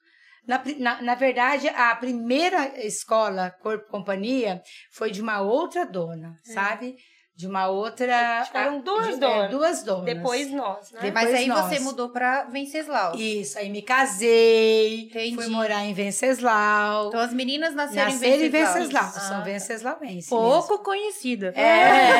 Na, 0.45 0.61
na, 0.77 1.01
na 1.01 1.15
verdade, 1.15 1.69
a 1.69 1.95
primeira 1.95 2.85
escola 2.85 3.49
Corpo 3.49 3.89
Companhia 3.89 4.61
foi 4.91 5.09
de 5.09 5.21
uma 5.21 5.39
outra 5.39 5.85
dona, 5.85 6.37
sabe? 6.43 6.97
De 7.35 7.47
uma 7.47 7.67
outra. 7.67 8.43
Tiveram 8.45 8.79
duas 8.79 9.07
de- 9.07 9.13
é, 9.13 9.17
donas. 9.17 9.51
duas 9.51 9.83
donas. 9.83 10.05
Depois 10.05 10.51
nós, 10.51 10.91
né? 10.91 10.99
Depois 11.01 11.25
Mas 11.25 11.33
aí 11.33 11.47
nós. 11.47 11.65
você 11.65 11.79
mudou 11.79 12.09
pra 12.09 12.45
Venceslau. 12.45 13.15
Isso, 13.15 13.57
aí 13.59 13.69
me 13.69 13.81
casei, 13.81 15.01
Entendi. 15.05 15.35
fui 15.35 15.47
morar 15.47 15.83
em 15.83 15.93
Venceslau. 15.93 17.07
Então 17.09 17.19
as 17.19 17.33
meninas 17.33 17.75
nasceram, 17.75 18.11
Nasceram 18.11 18.35
em 18.41 18.45
em 18.45 18.49
Venceslau. 18.49 18.79
Venceslau, 18.83 19.03
Ah, 19.03 19.19
são 19.19 19.37
tá. 19.39 19.43
venceslauenses. 19.43 20.29
Pouco 20.29 20.79
conhecida. 20.79 21.47
mesmo. 21.51 21.61
É. 21.61 22.15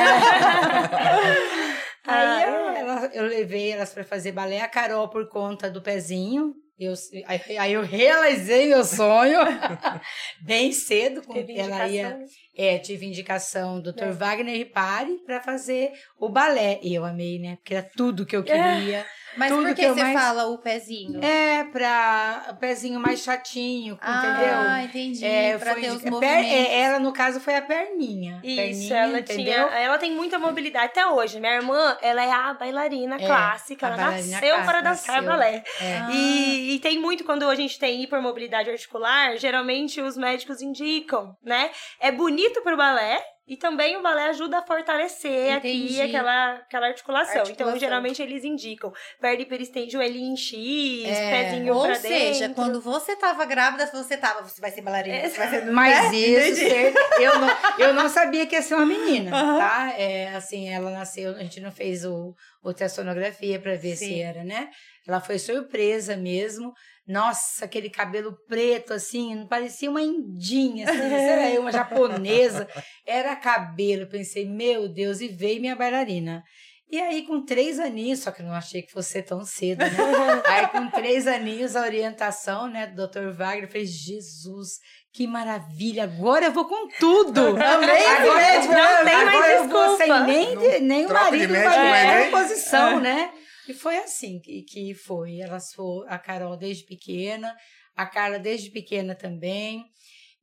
Ah, 2.08 2.36
aí 2.38 2.44
eu, 2.44 2.70
é. 2.70 2.80
ela- 2.82 3.10
eu 3.16 3.26
levei 3.26 3.72
elas 3.72 3.92
pra 3.92 4.04
fazer 4.04 4.32
balé, 4.32 4.62
a 4.62 4.68
Carol 4.68 5.08
por 5.10 5.28
conta 5.28 5.72
do 5.72 5.82
pezinho. 5.82 6.54
Eu, 6.78 6.94
aí, 7.26 7.72
eu 7.72 7.84
realizei 7.84 8.68
meu 8.68 8.84
sonho 8.84 9.40
bem 10.44 10.74
cedo. 10.74 11.22
Com, 11.22 11.34
Teve 11.34 11.58
ela 11.58 11.88
ia, 11.88 12.20
é, 12.56 12.78
tive 12.78 13.06
indicação 13.06 13.80
do 13.80 13.94
Dr. 13.94 14.04
É. 14.04 14.12
Wagner 14.12 14.58
Ripari 14.58 15.18
para 15.26 15.42
fazer 15.42 15.94
o 16.20 16.28
balé. 16.28 16.80
E 16.84 16.94
eu 16.94 17.06
amei, 17.06 17.40
né? 17.40 17.56
Porque 17.56 17.76
era 17.76 17.90
tudo 17.96 18.26
que 18.26 18.36
eu 18.36 18.44
queria. 18.44 19.06
Mas 19.38 19.52
Tudo 19.52 19.68
por 19.68 19.76
que 19.76 19.88
você 19.88 20.02
mais- 20.02 20.20
fala 20.20 20.46
o 20.48 20.58
pezinho? 20.58 21.24
É, 21.24 21.64
pra 21.66 22.48
o 22.52 22.56
pezinho 22.56 23.00
mais 23.00 23.22
chatinho, 23.22 23.98
Ah, 24.02 24.82
entendeu? 24.84 24.86
entendi. 24.90 25.26
É, 25.26 25.58
pra 25.58 25.74
foi 25.74 25.82
ter 25.82 25.90
de- 25.90 25.96
os 25.98 26.02
per- 26.02 26.12
movimentos. 26.12 26.52
é, 26.52 26.80
ela, 26.82 27.00
no 27.00 27.12
caso, 27.12 27.40
foi 27.40 27.56
a 27.56 27.62
perninha. 27.62 28.40
Isso, 28.44 28.56
perninha, 28.56 28.98
ela 28.98 29.20
entendeu? 29.20 29.44
tinha. 29.68 29.78
Ela 29.80 29.98
tem 29.98 30.12
muita 30.12 30.40
mobilidade 30.40 30.86
até 30.86 31.06
hoje. 31.08 31.40
Minha 31.40 31.56
irmã, 31.56 31.98
ela 32.02 32.24
é 32.24 32.32
a 32.32 32.54
bailarina 32.54 33.16
É, 33.16 33.26
clássica. 33.26 33.88
a 33.88 33.90
Ela 33.90 33.98
bailarina 33.98 34.32
nasceu 34.32 34.50
clássica, 34.56 34.66
para 34.72 34.82
dançar 34.82 35.16
nasceu. 35.22 35.30
balé. 35.32 35.64
É. 35.82 35.98
Ah. 35.98 36.10
E, 36.12 36.76
e 36.76 36.80
tem 36.80 37.00
muito 37.00 37.24
quando 37.24 37.50
a 37.50 37.56
gente 37.56 37.78
tem 37.80 38.02
hipermobilidade 38.04 38.70
articular, 38.70 39.38
geralmente 39.38 40.02
os 40.02 40.16
médicos 40.18 40.62
indicam, 40.62 41.36
né? 41.44 41.70
É 42.00 42.12
bonito 42.12 42.62
pro 42.62 42.78
balé 42.78 43.22
e 43.48 43.56
também 43.56 43.96
o 43.98 44.02
balé 44.02 44.26
ajuda 44.30 44.58
a 44.60 44.62
fortalecer 44.62 45.56
Entendi. 45.58 46.02
aqui 46.02 46.02
aquela, 46.02 46.54
aquela 46.56 46.88
articulação. 46.88 47.42
Articulação. 47.42 47.52
Então, 47.70 47.80
geralmente 47.80 48.22
eles 48.22 48.44
indicam 48.44 48.92
perna 49.22 49.42
hiperistente, 49.42 49.92
joelhinho 49.92 50.34
em 50.34 50.36
X, 50.38 51.06
É, 51.06 51.30
pezinho 51.30 51.74
Ou 51.76 51.84
pra 51.86 51.96
seja, 51.96 52.48
dentro. 52.48 52.56
quando 52.56 52.82
você 52.82 53.16
tava 53.16 53.46
grávida, 53.46 53.86
você 53.88 54.18
tava, 54.18 54.42
você 54.42 54.60
vai 54.60 54.72
ser 54.72 54.82
bailarina, 54.82 55.30
você 55.30 55.38
vai 55.38 55.50
ser... 55.50 55.66
Mas 55.66 56.12
né? 56.12 56.18
isso, 56.18 56.56
ser- 56.60 56.94
eu 57.20 57.40
não, 57.40 57.48
eu 57.80 57.94
não 57.94 58.10
sabia 58.10 58.46
que 58.46 58.56
ia 58.56 58.62
ser 58.62 58.76
uma 58.76 58.86
menina, 58.86 59.32
tá? 59.32 59.94
É, 59.98 60.30
assim, 60.36 60.70
ela 60.70 60.90
nasceu, 60.92 61.32
a 61.36 61.40
gente 61.40 61.60
não 61.62 61.72
fez 61.72 62.04
o, 62.04 62.34
ultrassonografia 62.64 63.60
para 63.60 63.76
ver 63.76 63.96
se 63.96 64.06
Sim. 64.06 64.22
era, 64.22 64.44
né? 64.44 64.70
Ela 65.08 65.22
foi 65.22 65.38
surpresa 65.38 66.16
mesmo. 66.18 66.74
Nossa, 67.08 67.66
aquele 67.66 67.90
cabelo 67.90 68.36
preto, 68.48 68.94
assim, 68.94 69.36
não 69.36 69.48
parecia 69.48 69.90
uma 69.90 70.02
indinha, 70.02 70.90
assim, 70.90 71.00
era 71.00 71.52
eu, 71.52 71.62
uma 71.62 71.72
japonesa. 71.72 72.68
Era 73.06 73.36
cabelo. 73.36 74.04
Eu 74.04 74.10
pensei, 74.10 74.48
meu 74.48 74.88
Deus, 74.88 75.22
e 75.22 75.28
veio 75.28 75.62
minha 75.62 75.76
bailarina. 75.76 76.44
E 76.90 77.02
aí, 77.02 77.24
com 77.24 77.44
três 77.44 77.80
aninhos, 77.80 78.20
só 78.20 78.32
que 78.32 78.42
eu 78.42 78.46
não 78.46 78.54
achei 78.54 78.82
que 78.82 78.92
fosse 78.92 79.10
ser 79.10 79.24
tão 79.24 79.44
cedo, 79.44 79.80
né? 79.80 79.90
aí, 80.46 80.68
com 80.68 80.88
três 80.90 81.28
aninhos, 81.28 81.76
a 81.76 81.82
orientação, 81.82 82.68
né, 82.68 82.88
do 82.88 83.08
Dr. 83.08 83.32
Wagner, 83.36 83.64
eu 83.64 83.68
falei, 83.68 83.86
Jesus, 83.86 84.80
que 85.12 85.26
maravilha, 85.26 86.04
agora 86.04 86.46
eu 86.46 86.52
vou 86.52 86.66
com 86.66 86.88
tudo. 87.00 87.40
Amei, 87.58 88.06
agora, 88.06 88.36
médico, 88.36 88.74
não 88.74 89.06
tem 89.06 89.16
agora 89.16 89.26
mais 89.26 89.54
eu 89.56 89.68
vou 89.68 89.98
sem 89.98 90.08
desculpa. 90.08 90.24
nem, 90.26 90.82
nem 90.82 91.06
o 91.06 91.14
marido 91.14 91.54
mas 91.54 91.74
é. 91.74 92.20
nem- 92.20 92.32
posição, 92.32 93.00
né? 93.00 93.32
E 93.68 93.74
foi 93.74 93.98
assim 93.98 94.40
que, 94.40 94.64
que 94.64 94.94
foi. 94.94 95.40
Elas 95.40 95.74
foram, 95.74 96.08
a 96.10 96.18
Carol 96.18 96.56
desde 96.56 96.86
pequena, 96.86 97.56
a 97.96 98.06
Carla 98.06 98.38
desde 98.38 98.70
pequena 98.70 99.16
também. 99.16 99.86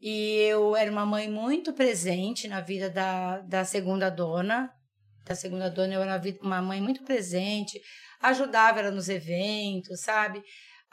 E 0.01 0.39
eu 0.49 0.75
era 0.75 0.91
uma 0.91 1.07
mãe 1.07 1.29
muito 1.31 1.73
presente 1.73 2.49
na 2.49 2.61
vida 2.61 2.91
da, 2.91 3.39
da 3.41 3.65
segunda 3.65 4.11
dona. 4.11 4.71
Da 5.25 5.37
segunda 5.37 5.71
dona, 5.71 5.95
eu 5.95 6.03
era 6.03 6.21
uma 6.43 6.61
mãe 6.61 6.81
muito 6.81 7.05
presente, 7.05 7.81
ajudava 8.21 8.81
ela 8.81 8.91
nos 8.91 9.09
eventos, 9.09 10.01
sabe? 10.01 10.43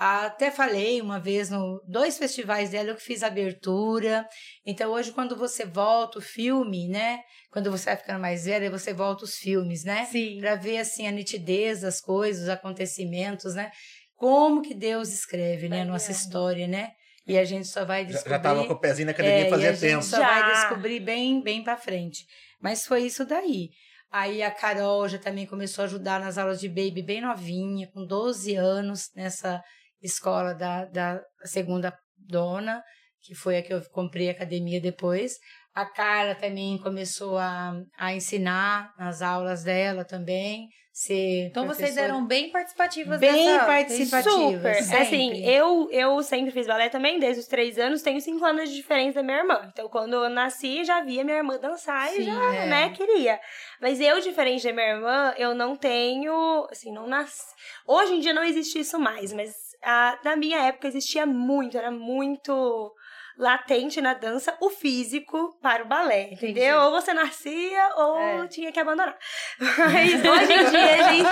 Até 0.02 0.50
falei 0.50 1.02
uma 1.02 1.20
vez 1.20 1.50
no 1.50 1.84
dois 1.86 2.18
festivais 2.18 2.70
dela 2.70 2.92
eu 2.92 2.96
que 2.96 3.04
fiz 3.04 3.22
a 3.22 3.28
abertura. 3.28 4.26
Então 4.66 4.92
hoje 4.92 5.12
quando 5.12 5.36
você 5.36 5.66
volta 5.66 6.20
o 6.20 6.22
filme, 6.22 6.88
né? 6.88 7.20
Quando 7.52 7.70
você 7.70 7.84
vai 7.88 7.98
ficando 7.98 8.22
mais 8.22 8.46
velha, 8.46 8.72
você 8.72 8.94
volta 8.94 9.26
os 9.26 9.36
filmes, 9.36 9.84
né? 9.84 10.06
Sim. 10.06 10.40
Para 10.40 10.56
ver 10.56 10.78
assim 10.78 11.06
a 11.06 11.12
nitidez 11.12 11.82
das 11.82 12.00
coisas, 12.00 12.44
os 12.44 12.50
acontecimentos, 12.50 13.56
né? 13.56 13.72
Como 14.16 14.62
que 14.62 14.74
Deus 14.74 15.10
escreve, 15.12 15.68
né, 15.68 15.82
a 15.82 15.86
nossa 15.86 16.14
história, 16.14 16.66
né? 16.66 16.92
E 17.28 17.38
a 17.38 17.44
gente 17.44 17.68
só 17.68 17.84
vai 17.84 18.04
Já, 18.06 18.12
descobrir 18.12 18.32
já 18.32 18.40
tava 18.40 18.66
com 18.66 18.74
o 18.74 18.80
pezinho 18.80 19.08
na 19.08 19.12
academia 19.12 19.44
é, 19.44 19.48
e 19.48 19.50
fazia 19.50 19.70
a 19.70 19.74
gente 19.74 19.82
tempo. 19.82 20.04
só 20.04 20.18
Já. 20.18 20.28
vai 20.28 20.54
descobrir 20.54 21.00
bem, 21.02 21.44
bem 21.44 21.62
para 21.62 21.76
frente. 21.76 22.26
Mas 22.62 22.86
foi 22.86 23.02
isso 23.04 23.26
daí. 23.26 23.70
Aí 24.10 24.42
a 24.42 24.50
Carol 24.50 25.10
já 25.10 25.18
também 25.18 25.46
começou 25.46 25.84
a 25.84 25.86
ajudar 25.86 26.22
nas 26.22 26.38
aulas 26.38 26.60
de 26.60 26.70
baby 26.70 27.04
bem 27.04 27.20
novinha, 27.20 27.90
com 27.94 28.06
12 28.06 28.56
anos, 28.56 29.10
nessa 29.14 29.62
escola 30.02 30.54
da, 30.54 30.86
da 30.86 31.22
segunda 31.44 31.98
dona, 32.18 32.84
que 33.22 33.36
foi 33.36 33.58
a 33.58 33.62
que 33.62 33.74
eu 33.74 33.82
comprei 33.92 34.30
a 34.30 34.32
academia 34.32 34.80
depois. 34.82 35.34
A 35.74 35.86
Carla 35.86 36.36
também 36.36 36.78
começou 36.80 37.38
a, 37.38 37.74
a 37.98 38.14
ensinar 38.14 38.92
nas 38.98 39.22
aulas 39.22 39.64
dela 39.64 40.04
também. 40.04 40.68
Ser 40.92 41.48
Então 41.48 41.66
vocês 41.66 41.96
eram 41.96 42.26
bem 42.26 42.52
participativas 42.52 43.20
Bem 43.22 43.46
dessa... 43.46 43.66
participativas. 43.66 44.34
Super. 44.34 44.84
sempre. 44.84 44.98
Assim, 44.98 45.46
eu, 45.46 45.88
eu 45.92 46.22
sempre 46.24 46.52
fiz 46.52 46.68
balé 46.68 46.90
também, 46.90 47.20
desde 47.20 47.40
os 47.40 47.48
três 47.48 47.78
anos, 47.78 48.02
tenho 48.02 48.20
cinco 48.20 48.44
anos 48.44 48.70
de 48.70 48.76
diferença 48.76 49.20
da 49.20 49.24
minha 49.24 49.38
irmã. 49.38 49.70
Então, 49.72 49.88
quando 49.88 50.16
eu 50.16 50.30
nasci, 50.30 50.84
já 50.84 51.02
via 51.02 51.24
minha 51.24 51.38
irmã 51.38 51.58
dançar 51.58 52.10
Sim, 52.10 52.22
e 52.22 52.24
já, 52.26 52.56
é. 52.56 52.68
né, 52.68 52.90
queria. 52.90 53.40
Mas 53.80 54.02
eu, 54.02 54.20
diferente 54.20 54.64
da 54.64 54.74
minha 54.74 54.88
irmã, 54.88 55.34
eu 55.38 55.56
não 55.56 55.78
tenho, 55.78 56.68
assim, 56.70 56.92
não 56.92 57.08
nasci... 57.08 57.46
Hoje 57.88 58.16
em 58.16 58.20
dia 58.20 58.34
não 58.34 58.44
existe 58.44 58.80
isso 58.80 59.00
mais, 59.00 59.32
mas 59.32 59.69
ah, 59.84 60.18
na 60.24 60.36
minha 60.36 60.60
época 60.60 60.88
existia 60.88 61.26
muito, 61.26 61.78
era 61.78 61.92
muito 61.92 62.94
latente 63.38 64.02
na 64.02 64.14
dança 64.14 64.54
o 64.60 64.70
físico 64.70 65.58
para 65.62 65.82
o 65.84 65.88
balé, 65.88 66.24
entendeu? 66.34 66.78
Ou 66.82 66.92
você 66.92 67.14
nascia 67.14 67.90
ou 67.96 68.20
É. 68.20 68.48
tinha 68.48 68.70
que 68.70 68.80
abandonar. 68.80 69.18
Mas 69.58 70.14
hoje 70.14 70.54
em 70.54 70.70
dia, 70.70 71.06
a 71.06 71.14
gente, 71.14 71.28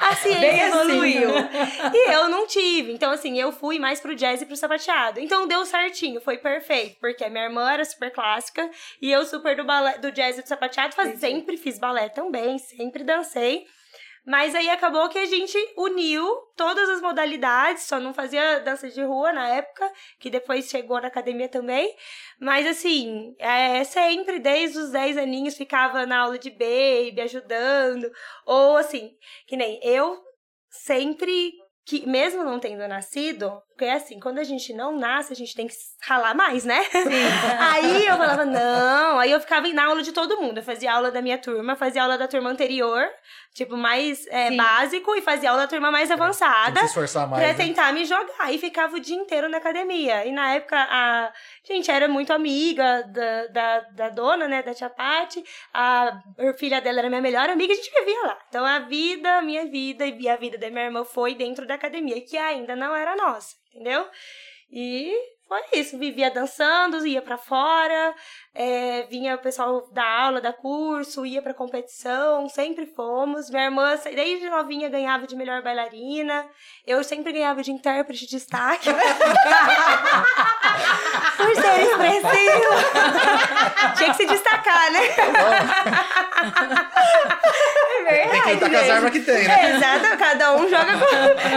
a 0.00 0.16
ciência 0.16 0.66
assim. 0.68 0.78
evoluiu. 0.78 1.30
E 1.92 2.12
eu 2.12 2.30
não 2.30 2.46
tive. 2.46 2.92
Então, 2.94 3.12
assim, 3.12 3.38
eu 3.38 3.52
fui 3.52 3.78
mais 3.78 4.00
pro 4.00 4.14
jazz 4.14 4.40
e 4.40 4.46
pro 4.46 4.56
sapateado. 4.56 5.20
Então, 5.20 5.46
deu 5.46 5.66
certinho, 5.66 6.18
foi 6.22 6.38
perfeito. 6.38 6.96
Porque 6.98 7.28
minha 7.28 7.44
irmã 7.44 7.70
era 7.70 7.84
super 7.84 8.10
clássica 8.10 8.70
e 9.02 9.12
eu 9.12 9.26
super 9.26 9.54
do, 9.54 9.64
balé, 9.64 9.98
do 9.98 10.10
jazz 10.10 10.38
e 10.38 10.42
do 10.42 10.48
sapateado. 10.48 10.94
Faz, 10.94 11.20
sempre 11.20 11.58
fiz 11.58 11.78
balé 11.78 12.08
também, 12.08 12.56
sempre 12.58 13.04
dancei. 13.04 13.66
Mas 14.26 14.54
aí 14.54 14.68
acabou 14.68 15.08
que 15.08 15.18
a 15.18 15.26
gente 15.26 15.56
uniu 15.76 16.26
todas 16.56 16.88
as 16.88 17.00
modalidades, 17.00 17.84
só 17.84 17.98
não 17.98 18.12
fazia 18.12 18.60
dança 18.60 18.88
de 18.88 19.02
rua 19.02 19.32
na 19.32 19.48
época, 19.48 19.90
que 20.18 20.30
depois 20.30 20.68
chegou 20.68 21.00
na 21.00 21.08
academia 21.08 21.48
também. 21.48 21.94
Mas 22.38 22.66
assim, 22.66 23.34
é, 23.38 23.82
sempre 23.84 24.38
desde 24.38 24.78
os 24.78 24.90
10 24.90 25.16
aninhos 25.18 25.56
ficava 25.56 26.06
na 26.06 26.20
aula 26.20 26.38
de 26.38 26.50
baby, 26.50 27.20
ajudando. 27.22 28.10
Ou 28.46 28.76
assim, 28.76 29.10
que 29.46 29.56
nem 29.56 29.80
eu 29.82 30.22
sempre 30.68 31.52
que 31.90 32.06
mesmo 32.06 32.44
não 32.44 32.60
tendo 32.60 32.86
nascido, 32.86 33.50
porque 33.68 33.84
é 33.84 33.94
assim, 33.94 34.20
quando 34.20 34.38
a 34.38 34.44
gente 34.44 34.72
não 34.72 34.96
nasce, 34.96 35.32
a 35.32 35.36
gente 35.36 35.56
tem 35.56 35.66
que 35.66 35.74
ralar 36.02 36.34
mais, 36.34 36.64
né? 36.64 36.78
aí 37.58 38.06
eu 38.06 38.16
falava, 38.16 38.44
não, 38.44 39.18
aí 39.18 39.32
eu 39.32 39.40
ficava 39.40 39.66
na 39.68 39.86
aula 39.86 40.00
de 40.00 40.12
todo 40.12 40.40
mundo. 40.40 40.58
Eu 40.58 40.62
fazia 40.62 40.92
aula 40.92 41.10
da 41.10 41.20
minha 41.20 41.36
turma, 41.36 41.74
fazia 41.74 42.02
aula 42.02 42.16
da 42.16 42.28
turma 42.28 42.48
anterior, 42.48 43.08
tipo, 43.54 43.76
mais 43.76 44.26
é, 44.28 44.54
básico, 44.56 45.14
e 45.14 45.20
fazia 45.20 45.50
aula 45.50 45.62
da 45.62 45.68
turma 45.68 45.90
mais 45.90 46.08
Tem 46.08 46.16
que 46.16 46.22
avançada. 46.22 46.80
se 46.80 46.86
esforçar 46.86 47.28
mais. 47.28 47.42
Pra 47.42 47.52
né? 47.52 47.54
tentar 47.54 47.92
me 47.92 48.04
jogar. 48.04 48.52
E 48.52 48.58
ficava 48.58 48.96
o 48.96 49.00
dia 49.00 49.16
inteiro 49.16 49.48
na 49.48 49.58
academia. 49.58 50.24
E 50.24 50.32
na 50.32 50.54
época, 50.54 50.76
a 50.76 51.32
gente 51.64 51.90
era 51.90 52.08
muito 52.08 52.32
amiga 52.32 53.02
da, 53.02 53.46
da, 53.48 53.80
da 53.80 54.08
dona, 54.08 54.46
né? 54.48 54.62
Da 54.62 54.74
tia 54.74 54.88
Pati. 54.88 55.44
A 55.72 56.22
filha 56.58 56.80
dela 56.80 57.00
era 57.00 57.08
minha 57.08 57.20
melhor 57.20 57.48
amiga. 57.48 57.72
A 57.72 57.76
gente 57.76 57.90
vivia 57.90 58.22
lá. 58.22 58.38
Então, 58.48 58.64
a 58.64 58.78
vida, 58.80 59.38
a 59.38 59.42
minha 59.42 59.66
vida 59.66 60.06
e 60.06 60.28
a 60.28 60.36
vida 60.36 60.56
da 60.56 60.70
minha 60.70 60.84
irmã 60.84 61.04
foi 61.04 61.34
dentro 61.34 61.66
da 61.66 61.74
academia, 61.74 62.20
que 62.20 62.36
ainda 62.36 62.76
não 62.76 62.94
era 62.94 63.16
nossa, 63.16 63.56
entendeu? 63.74 64.06
E 64.72 65.12
foi 65.48 65.80
isso. 65.80 65.98
Vivia 65.98 66.30
dançando, 66.30 67.04
ia 67.04 67.20
pra 67.20 67.36
fora. 67.36 68.14
É, 68.52 69.04
vinha 69.04 69.36
o 69.36 69.38
pessoal 69.38 69.88
da 69.92 70.04
aula, 70.04 70.40
da 70.40 70.52
curso, 70.52 71.24
ia 71.24 71.40
pra 71.40 71.54
competição. 71.54 72.48
Sempre 72.48 72.86
fomos. 72.86 73.48
Minha 73.48 73.64
irmã, 73.66 73.96
desde 74.04 74.50
novinha, 74.50 74.88
ganhava 74.88 75.26
de 75.26 75.36
melhor 75.36 75.62
bailarina. 75.62 76.44
Eu 76.86 77.04
sempre 77.04 77.32
ganhava 77.32 77.62
de 77.62 77.70
intérprete 77.70 78.26
de 78.26 78.30
destaque. 78.32 78.90
Por 81.36 81.54
ser 81.54 81.80
expressiva. 81.82 82.76
Tinha 83.96 84.10
que 84.10 84.16
se 84.16 84.26
destacar, 84.26 84.90
né? 84.92 85.00
É 87.96 88.02
verdade. 88.02 88.30
Tem 88.30 88.42
que 88.42 88.64
lutar 88.64 88.70
com 88.70 88.76
as 88.76 88.90
armas 88.90 89.10
que 89.12 89.20
tem, 89.20 89.44
né? 89.46 89.76
Exato, 89.76 90.18
cada 90.18 90.56
um 90.56 90.68
joga 90.68 90.92
com, 90.98 91.06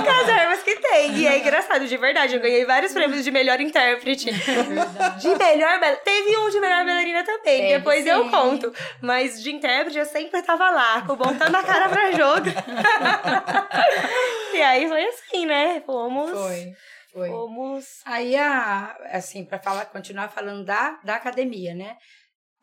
com 0.03 0.09
as 0.11 0.29
armas 0.29 0.61
que 0.63 0.75
tem. 0.75 1.11
E 1.15 1.27
é 1.27 1.39
engraçado, 1.39 1.87
de 1.87 1.97
verdade. 1.97 2.35
Eu 2.35 2.41
ganhei 2.41 2.65
vários 2.65 2.93
prêmios 2.93 3.23
de 3.23 3.31
melhor 3.31 3.59
intérprete. 3.59 4.31
De 4.31 5.27
melhor 5.27 5.79
bailarina. 5.79 6.01
Teve 6.03 6.37
um 6.37 6.49
de 6.49 6.59
melhor 6.59 6.82
bailarina 6.85 7.23
também. 7.23 7.61
Teve 7.61 7.77
Depois 7.77 8.05
eu 8.05 8.29
conto. 8.29 8.73
Mas 9.01 9.41
de 9.41 9.51
intérprete 9.51 9.97
eu 9.99 10.05
sempre 10.05 10.41
tava 10.41 10.69
lá, 10.69 11.01
botando 11.01 11.55
a 11.55 11.63
cara 11.63 11.89
pra 11.89 12.11
jogo. 12.11 12.49
e 14.53 14.61
aí 14.61 14.87
foi 14.87 15.05
assim, 15.05 15.45
né? 15.45 15.81
Fomos. 15.81 16.31
Foi, 16.31 16.73
foi. 17.11 17.29
Fomos. 17.29 17.85
Aí, 18.05 18.35
a, 18.35 18.95
assim, 19.11 19.45
para 19.45 19.59
falar, 19.59 19.85
continuar 19.85 20.29
falando 20.29 20.65
da, 20.65 20.99
da 21.03 21.15
academia, 21.15 21.73
né? 21.73 21.97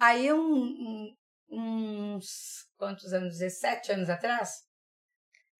Aí, 0.01 0.33
um, 0.33 0.39
um- 0.39 1.15
uns, 1.53 2.67
quantos 2.79 3.13
anos? 3.13 3.39
17 3.39 3.93
anos 3.93 4.09
atrás? 4.11 4.51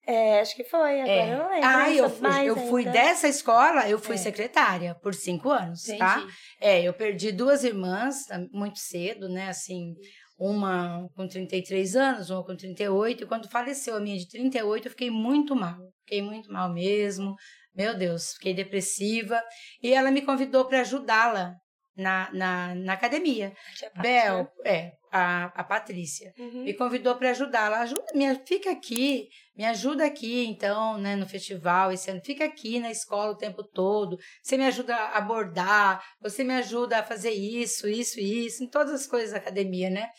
É, 0.05 0.39
acho 0.39 0.55
que 0.55 0.63
foi. 0.63 1.01
Agora 1.01 1.27
eu 1.27 1.37
não 1.37 1.49
lembro. 1.49 1.67
Ah, 1.67 1.91
eu 1.93 2.09
fui, 2.09 2.49
eu 2.49 2.55
fui 2.55 2.85
dessa 2.85 3.27
escola, 3.27 3.87
eu 3.87 3.99
fui 3.99 4.15
É. 4.15 4.17
secretária 4.17 4.95
por 4.95 5.13
cinco 5.13 5.49
anos, 5.49 5.83
tá? 5.97 6.17
Entendi. 6.17 6.33
É, 6.59 6.81
eu 6.81 6.93
perdi 6.93 7.31
duas 7.31 7.63
irmãs 7.63 8.25
tá, 8.25 8.39
muito 8.51 8.79
cedo, 8.79 9.29
né? 9.29 9.49
Assim, 9.49 9.93
uma 10.39 11.07
com 11.15 11.27
33 11.27 11.95
anos, 11.95 12.29
uma 12.31 12.43
com 12.43 12.55
38. 12.55 13.23
E 13.23 13.27
quando 13.27 13.47
faleceu 13.49 13.95
a 13.95 13.99
minha 13.99 14.17
de 14.17 14.27
38, 14.27 14.87
eu 14.87 14.91
fiquei 14.91 15.11
muito 15.11 15.55
mal. 15.55 15.77
Fiquei 16.03 16.21
muito 16.21 16.51
mal 16.51 16.73
mesmo. 16.73 17.35
Meu 17.75 17.95
Deus, 17.95 18.33
fiquei 18.33 18.53
depressiva. 18.53 19.41
E 19.83 19.93
ela 19.93 20.09
me 20.11 20.23
convidou 20.23 20.65
para 20.65 20.81
ajudá-la 20.81 21.53
na, 22.01 22.29
na, 22.33 22.75
na 22.75 22.93
academia. 22.93 23.53
Paty, 23.79 24.01
Bel, 24.01 24.47
é, 24.65 24.91
a, 25.11 25.45
a 25.55 25.63
Patrícia 25.63 26.33
Uhum. 26.37 26.63
me 26.63 26.73
convidou 26.73 27.15
para 27.15 27.31
ajudá-la. 27.31 27.79
Ajuda, 27.81 28.05
me, 28.15 28.33
fica 28.45 28.71
aqui, 28.71 29.27
me 29.55 29.65
ajuda 29.65 30.05
aqui, 30.05 30.45
então, 30.45 30.97
né, 30.97 31.15
no 31.15 31.27
festival 31.27 31.91
esse 31.91 32.09
ano. 32.09 32.21
Fica 32.23 32.45
aqui 32.45 32.79
na 32.79 32.89
escola 32.89 33.31
o 33.31 33.37
tempo 33.37 33.63
todo. 33.63 34.17
Você 34.41 34.57
me 34.57 34.65
ajuda 34.65 34.95
a 34.95 35.17
abordar, 35.17 36.03
você 36.21 36.43
me 36.43 36.53
ajuda 36.55 36.99
a 36.99 37.03
fazer 37.03 37.31
isso, 37.31 37.87
isso, 37.87 38.19
isso, 38.19 38.63
em 38.63 38.69
todas 38.69 38.93
as 38.93 39.07
coisas 39.07 39.31
da 39.31 39.37
academia, 39.37 39.89
né? 39.89 40.09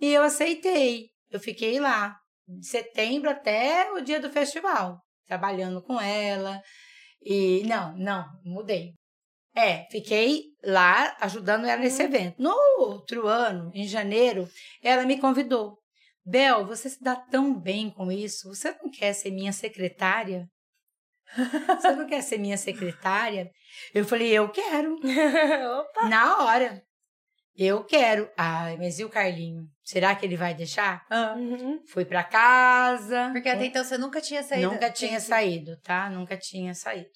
E 0.00 0.12
eu 0.12 0.22
aceitei. 0.22 1.08
Eu 1.30 1.38
fiquei 1.38 1.78
lá, 1.78 2.16
de 2.48 2.66
setembro 2.66 3.30
até 3.30 3.90
o 3.92 4.00
dia 4.00 4.18
do 4.18 4.30
festival, 4.30 4.98
trabalhando 5.26 5.80
com 5.82 6.00
ela. 6.00 6.60
E 7.22 7.62
não, 7.66 7.96
não, 7.96 8.24
mudei. 8.44 8.94
É, 9.54 9.86
fiquei 9.90 10.44
lá 10.64 11.16
ajudando 11.20 11.66
ela 11.66 11.80
nesse 11.80 12.02
evento. 12.02 12.40
No 12.40 12.54
outro 12.78 13.26
ano, 13.26 13.70
em 13.74 13.86
janeiro, 13.86 14.48
ela 14.82 15.04
me 15.04 15.18
convidou. 15.18 15.78
Bel, 16.24 16.66
você 16.66 16.88
se 16.88 17.02
dá 17.02 17.16
tão 17.16 17.58
bem 17.58 17.90
com 17.90 18.12
isso? 18.12 18.48
Você 18.48 18.70
não 18.82 18.90
quer 18.90 19.12
ser 19.12 19.30
minha 19.30 19.52
secretária? 19.52 20.46
Você 21.80 21.92
não 21.92 22.06
quer 22.08 22.22
ser 22.22 22.38
minha 22.38 22.56
secretária? 22.56 23.48
Eu 23.94 24.04
falei, 24.04 24.32
eu 24.32 24.48
quero. 24.48 24.98
Na 26.08 26.42
hora. 26.42 26.82
Eu 27.56 27.84
quero. 27.84 28.28
Ai, 28.36 28.76
mas 28.76 28.98
e 28.98 29.04
o 29.04 29.08
Carlinho? 29.08 29.62
Será 29.84 30.14
que 30.14 30.24
ele 30.26 30.36
vai 30.36 30.54
deixar? 30.54 31.04
Ah, 31.10 31.34
Uhum. 31.36 31.80
Fui 31.86 32.04
pra 32.04 32.24
casa. 32.24 33.30
Porque 33.32 33.48
até 33.48 33.66
então 33.66 33.84
você 33.84 33.96
nunca 33.96 34.20
tinha 34.20 34.42
saído. 34.42 34.72
Nunca 34.72 34.90
tinha 34.90 35.20
saído, 35.20 35.78
tá? 35.82 36.10
Nunca 36.10 36.36
tinha 36.36 36.74
saído. 36.74 37.10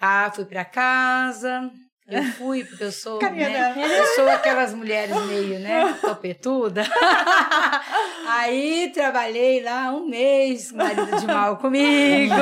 Ah, 0.00 0.30
fui 0.34 0.44
pra 0.44 0.64
casa. 0.64 1.70
Eu 2.06 2.22
fui, 2.22 2.62
porque 2.64 2.84
eu 2.84 2.92
sou, 2.92 3.18
né? 3.48 3.98
Eu 3.98 4.06
sou 4.08 4.28
aquelas 4.28 4.74
mulheres 4.74 5.16
meio, 5.24 5.58
né? 5.58 5.90
Topetuda. 6.02 6.84
Aí 8.28 8.90
trabalhei 8.92 9.62
lá 9.62 9.90
um 9.90 10.06
mês, 10.06 10.70
marido 10.70 11.18
de 11.18 11.26
mal 11.26 11.56
comigo. 11.56 12.34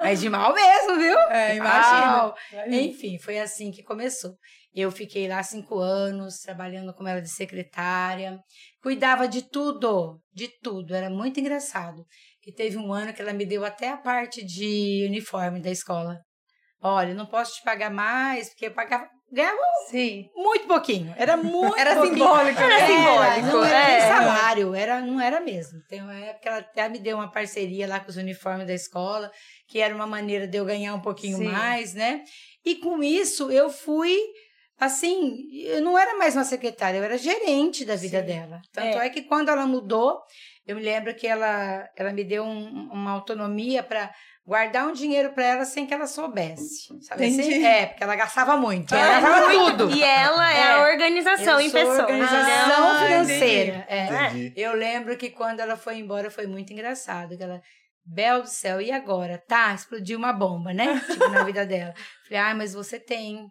Mas 0.00 0.20
de 0.20 0.30
mal 0.30 0.54
mesmo, 0.54 0.96
viu? 0.96 1.18
É, 1.30 1.56
imagina. 1.56 2.34
Enfim, 2.68 3.18
foi 3.18 3.38
assim 3.38 3.70
que 3.70 3.82
começou. 3.82 4.32
Eu 4.74 4.90
fiquei 4.90 5.28
lá 5.28 5.42
cinco 5.42 5.78
anos, 5.78 6.38
trabalhando 6.38 6.94
como 6.94 7.08
ela 7.08 7.20
de 7.20 7.30
secretária. 7.30 8.38
Cuidava 8.82 9.28
de 9.28 9.42
tudo, 9.42 10.18
de 10.32 10.48
tudo. 10.62 10.94
Era 10.94 11.10
muito 11.10 11.38
engraçado. 11.40 12.04
E 12.46 12.52
teve 12.52 12.78
um 12.78 12.92
ano 12.92 13.12
que 13.12 13.20
ela 13.20 13.32
me 13.32 13.44
deu 13.44 13.64
até 13.66 13.90
a 13.90 13.96
parte 13.96 14.42
de 14.44 15.04
uniforme 15.08 15.60
da 15.60 15.70
escola. 15.70 16.16
Olha, 16.82 17.14
não 17.14 17.26
posso 17.26 17.54
te 17.56 17.62
pagar 17.64 17.90
mais, 17.90 18.50
porque 18.50 18.66
eu 18.66 18.70
pagava, 18.70 19.08
ganhava 19.32 19.56
Sim. 19.88 20.28
muito 20.36 20.66
pouquinho. 20.66 21.12
Era 21.16 21.36
muito 21.36 21.76
Era 21.76 21.94
pouquinho. 21.94 22.14
simbólico. 22.18 22.60
Era 22.60 22.78
né? 22.78 22.86
simbólico, 22.86 23.46
Não 23.46 23.64
era 23.64 23.86
nem 23.86 23.96
é. 23.96 24.00
salário, 24.08 24.74
era, 24.74 25.00
não 25.00 25.20
era 25.20 25.40
mesmo. 25.40 25.80
Tem 25.88 26.00
uma 26.02 26.14
época 26.14 26.40
que 26.42 26.48
ela 26.48 26.58
até 26.58 26.88
me 26.88 26.98
deu 26.98 27.16
uma 27.16 27.30
parceria 27.30 27.88
lá 27.88 27.98
com 28.00 28.10
os 28.10 28.16
uniformes 28.16 28.66
da 28.66 28.74
escola, 28.74 29.30
que 29.66 29.80
era 29.80 29.94
uma 29.94 30.06
maneira 30.06 30.46
de 30.46 30.56
eu 30.58 30.64
ganhar 30.64 30.94
um 30.94 31.00
pouquinho 31.00 31.38
Sim. 31.38 31.48
mais, 31.48 31.94
né? 31.94 32.22
E 32.64 32.76
com 32.76 33.02
isso 33.02 33.50
eu 33.50 33.70
fui, 33.70 34.16
assim, 34.78 35.48
eu 35.64 35.80
não 35.80 35.98
era 35.98 36.16
mais 36.18 36.36
uma 36.36 36.44
secretária, 36.44 36.98
eu 36.98 37.04
era 37.04 37.16
gerente 37.18 37.84
da 37.84 37.96
vida 37.96 38.20
Sim. 38.20 38.26
dela. 38.26 38.60
Tanto 38.72 38.98
é. 38.98 39.08
que 39.10 39.22
quando 39.22 39.48
ela 39.48 39.66
mudou, 39.66 40.20
eu 40.66 40.76
me 40.76 40.82
lembro 40.82 41.14
que 41.14 41.26
ela, 41.26 41.88
ela 41.96 42.12
me 42.12 42.22
deu 42.22 42.44
um- 42.44 42.90
uma 42.92 43.12
autonomia 43.12 43.82
para 43.82 44.12
guardar 44.46 44.86
um 44.86 44.92
dinheiro 44.92 45.32
para 45.32 45.44
ela 45.44 45.64
sem 45.64 45.86
que 45.86 45.92
ela 45.92 46.06
soubesse. 46.06 46.86
Sabe 47.02 47.26
assim? 47.26 47.64
É, 47.64 47.86
porque 47.86 48.04
ela 48.04 48.14
gastava 48.14 48.56
muito. 48.56 48.94
Ela 48.94 49.06
É 49.18 49.20
gastava 49.20 49.48
muito. 49.48 49.78
tudo. 49.78 49.90
E 49.96 50.02
ela 50.02 50.52
é, 50.52 50.60
É. 50.60 50.72
a 50.74 50.88
organização 50.90 51.54
Eu 51.58 51.66
em 51.66 51.70
sou 51.70 51.80
pessoa. 51.80 52.00
organização 52.02 52.86
Ah, 52.90 53.04
financeira. 53.06 53.84
É. 53.88 54.04
Entendi. 54.06 54.52
Eu 54.56 54.74
lembro 54.74 55.16
que 55.16 55.30
quando 55.30 55.60
ela 55.60 55.76
foi 55.76 55.96
embora 55.98 56.30
foi 56.30 56.46
muito 56.46 56.72
engraçado. 56.72 57.36
Que 57.36 57.42
ela, 57.42 57.60
Bel 58.04 58.42
do 58.42 58.48
céu, 58.48 58.80
e 58.80 58.92
agora? 58.92 59.42
Tá, 59.48 59.74
explodiu 59.74 60.16
uma 60.16 60.32
bomba, 60.32 60.72
né? 60.72 61.00
Tipo, 61.10 61.28
na 61.28 61.42
vida 61.42 61.66
dela. 61.66 61.92
Falei, 62.28 62.42
ah, 62.42 62.54
mas 62.54 62.72
você 62.72 63.00
tem 63.00 63.48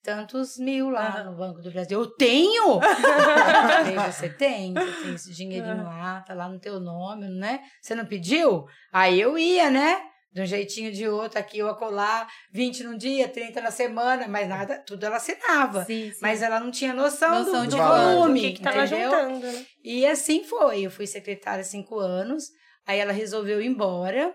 tantos 0.00 0.56
mil 0.58 0.88
lá 0.90 1.24
no 1.24 1.36
Banco 1.36 1.60
do 1.60 1.72
Brasil. 1.72 1.98
Eu 2.00 2.06
tenho! 2.14 2.78
Falei, 2.80 3.96
você 4.12 4.28
tem, 4.28 4.72
você 4.72 5.02
tem 5.02 5.14
esse 5.14 5.34
dinheirinho 5.34 5.82
lá, 5.82 6.20
tá 6.24 6.34
lá 6.34 6.48
no 6.48 6.60
teu 6.60 6.78
nome, 6.78 7.26
né? 7.28 7.58
Você 7.82 7.96
não 7.96 8.06
pediu? 8.06 8.64
Aí 8.92 9.20
eu 9.20 9.36
ia, 9.36 9.68
né? 9.70 10.00
De 10.36 10.42
um 10.42 10.44
jeitinho 10.44 10.92
de 10.92 11.08
outro, 11.08 11.38
aqui 11.38 11.62
ou 11.62 11.70
acolá, 11.70 12.28
20 12.52 12.84
num 12.84 12.98
dia, 12.98 13.26
30 13.26 13.58
na 13.62 13.70
semana, 13.70 14.28
mas 14.28 14.46
nada, 14.46 14.84
tudo 14.86 15.06
ela 15.06 15.16
assinava. 15.16 15.82
Sim, 15.86 16.10
sim. 16.12 16.18
Mas 16.20 16.42
ela 16.42 16.60
não 16.60 16.70
tinha 16.70 16.92
noção, 16.92 17.38
Noção 17.38 17.62
do, 17.64 17.70
de 17.70 17.76
do 17.76 17.82
volume. 17.82 18.40
O 18.40 18.42
que, 18.42 18.52
que 18.52 18.62
tava 18.62 18.84
entendeu? 18.84 19.10
juntando, 19.10 19.46
né? 19.50 19.66
E 19.82 20.06
assim 20.06 20.44
foi. 20.44 20.82
Eu 20.82 20.90
fui 20.90 21.06
secretária 21.06 21.62
há 21.62 21.64
cinco 21.64 21.98
anos, 21.98 22.44
aí 22.86 22.98
ela 22.98 23.12
resolveu 23.12 23.62
ir 23.62 23.66
embora 23.66 24.34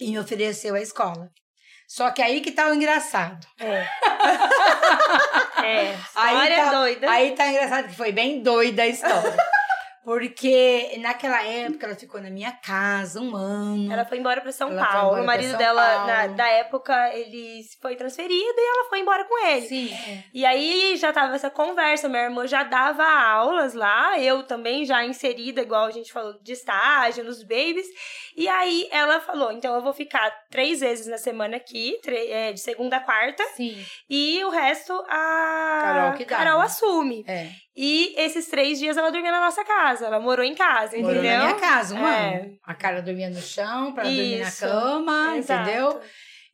e 0.00 0.10
me 0.10 0.18
ofereceu 0.18 0.74
a 0.74 0.80
escola. 0.80 1.30
Só 1.86 2.10
que 2.10 2.20
aí 2.20 2.40
que 2.40 2.50
tá 2.50 2.68
o 2.68 2.74
engraçado. 2.74 3.46
É. 3.60 3.86
é. 5.64 5.96
Aí 6.16 6.34
História 6.34 6.56
tá- 6.56 6.70
doida. 6.72 7.10
Aí 7.10 7.32
tá 7.36 7.46
engraçado 7.46 7.86
que 7.86 7.94
foi 7.94 8.10
bem 8.10 8.42
doida 8.42 8.82
a 8.82 8.88
história. 8.88 9.36
Porque 10.04 10.98
naquela 11.00 11.42
época 11.42 11.86
ela 11.86 11.94
ficou 11.94 12.20
na 12.20 12.28
minha 12.28 12.52
casa 12.52 13.20
um 13.20 13.34
ano. 13.34 13.90
Ela 13.90 14.04
foi 14.04 14.18
embora 14.18 14.42
pra 14.42 14.52
São 14.52 14.70
Ela 14.70 14.84
Paulo. 14.84 15.22
O 15.22 15.24
marido 15.24 15.56
dela, 15.56 16.06
na, 16.06 16.26
da 16.26 16.46
época, 16.46 16.94
ele 17.14 17.62
foi 17.80 17.96
transferido 17.96 18.54
e 18.54 18.68
ela 18.76 18.88
foi 18.90 19.00
embora 19.00 19.24
com 19.24 19.46
ele. 19.46 19.66
Sim. 19.66 20.24
E 20.34 20.44
aí 20.44 20.94
já 20.98 21.10
tava 21.10 21.34
essa 21.34 21.48
conversa, 21.48 22.06
minha 22.06 22.24
irmã 22.24 22.46
já 22.46 22.62
dava 22.62 23.02
aulas 23.02 23.72
lá, 23.72 24.18
eu 24.20 24.42
também 24.42 24.84
já 24.84 25.02
inserida, 25.04 25.62
igual 25.62 25.86
a 25.86 25.90
gente 25.90 26.12
falou, 26.12 26.38
de 26.42 26.52
estágio, 26.52 27.24
nos 27.24 27.42
babies. 27.42 27.86
E 28.36 28.46
aí 28.46 28.86
ela 28.90 29.20
falou, 29.20 29.52
então 29.52 29.74
eu 29.74 29.80
vou 29.80 29.94
ficar 29.94 30.30
três 30.50 30.80
vezes 30.80 31.06
na 31.06 31.16
semana 31.16 31.56
aqui, 31.56 31.98
é, 32.06 32.52
de 32.52 32.60
segunda 32.60 32.98
a 32.98 33.00
quarta, 33.00 33.42
Sim. 33.54 33.82
e 34.10 34.44
o 34.44 34.50
resto 34.50 34.92
a 35.08 35.78
Carol 35.80 36.12
que 36.18 36.24
dá, 36.26 36.36
Carol 36.36 36.60
assume. 36.60 37.24
É. 37.26 37.63
E 37.76 38.14
esses 38.16 38.46
três 38.46 38.78
dias 38.78 38.96
ela 38.96 39.10
dormia 39.10 39.32
na 39.32 39.40
nossa 39.40 39.64
casa, 39.64 40.06
ela 40.06 40.20
morou 40.20 40.44
em 40.44 40.54
casa, 40.54 40.96
Morou 40.96 41.10
entendeu? 41.12 41.38
na 41.38 41.44
minha 41.46 41.54
casa 41.56 41.94
um 41.96 42.06
É. 42.06 42.38
ano. 42.42 42.58
A 42.64 42.74
cara 42.74 43.02
dormia 43.02 43.28
no 43.30 43.40
chão 43.40 43.92
pra 43.92 44.04
ela 44.04 44.12
dormir 44.14 44.38
na 44.38 44.52
cama, 44.52 45.36
Exato. 45.36 45.62
entendeu? 45.70 46.00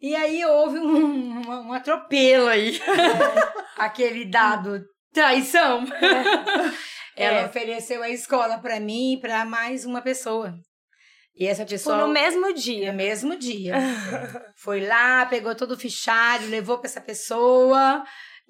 E 0.00 0.16
aí 0.16 0.42
houve 0.46 0.78
um, 0.78 0.96
um, 0.96 1.68
um 1.68 1.72
atropelo 1.74 2.48
aí. 2.48 2.80
Aquele 3.76 4.24
dado 4.24 4.82
traição. 5.12 5.84
Ela 7.16 7.40
É. 7.40 7.46
ofereceu 7.46 8.02
a 8.02 8.08
escola 8.08 8.56
pra 8.58 8.80
mim 8.80 9.14
e 9.14 9.20
pra 9.20 9.44
mais 9.44 9.84
uma 9.84 10.00
pessoa. 10.00 10.54
E 11.36 11.46
essa 11.46 11.64
pessoa. 11.66 11.96
no 11.98 12.08
mesmo 12.08 12.40
No 12.48 12.54
dia. 12.54 12.92
mesmo 12.92 13.36
dia. 13.36 13.74
Foi 14.56 14.86
lá, 14.86 15.26
pegou 15.26 15.54
todo 15.54 15.72
o 15.72 15.78
fichário, 15.78 16.48
levou 16.48 16.78
pra 16.78 16.88
essa 16.88 17.00
pessoa. 17.00 18.02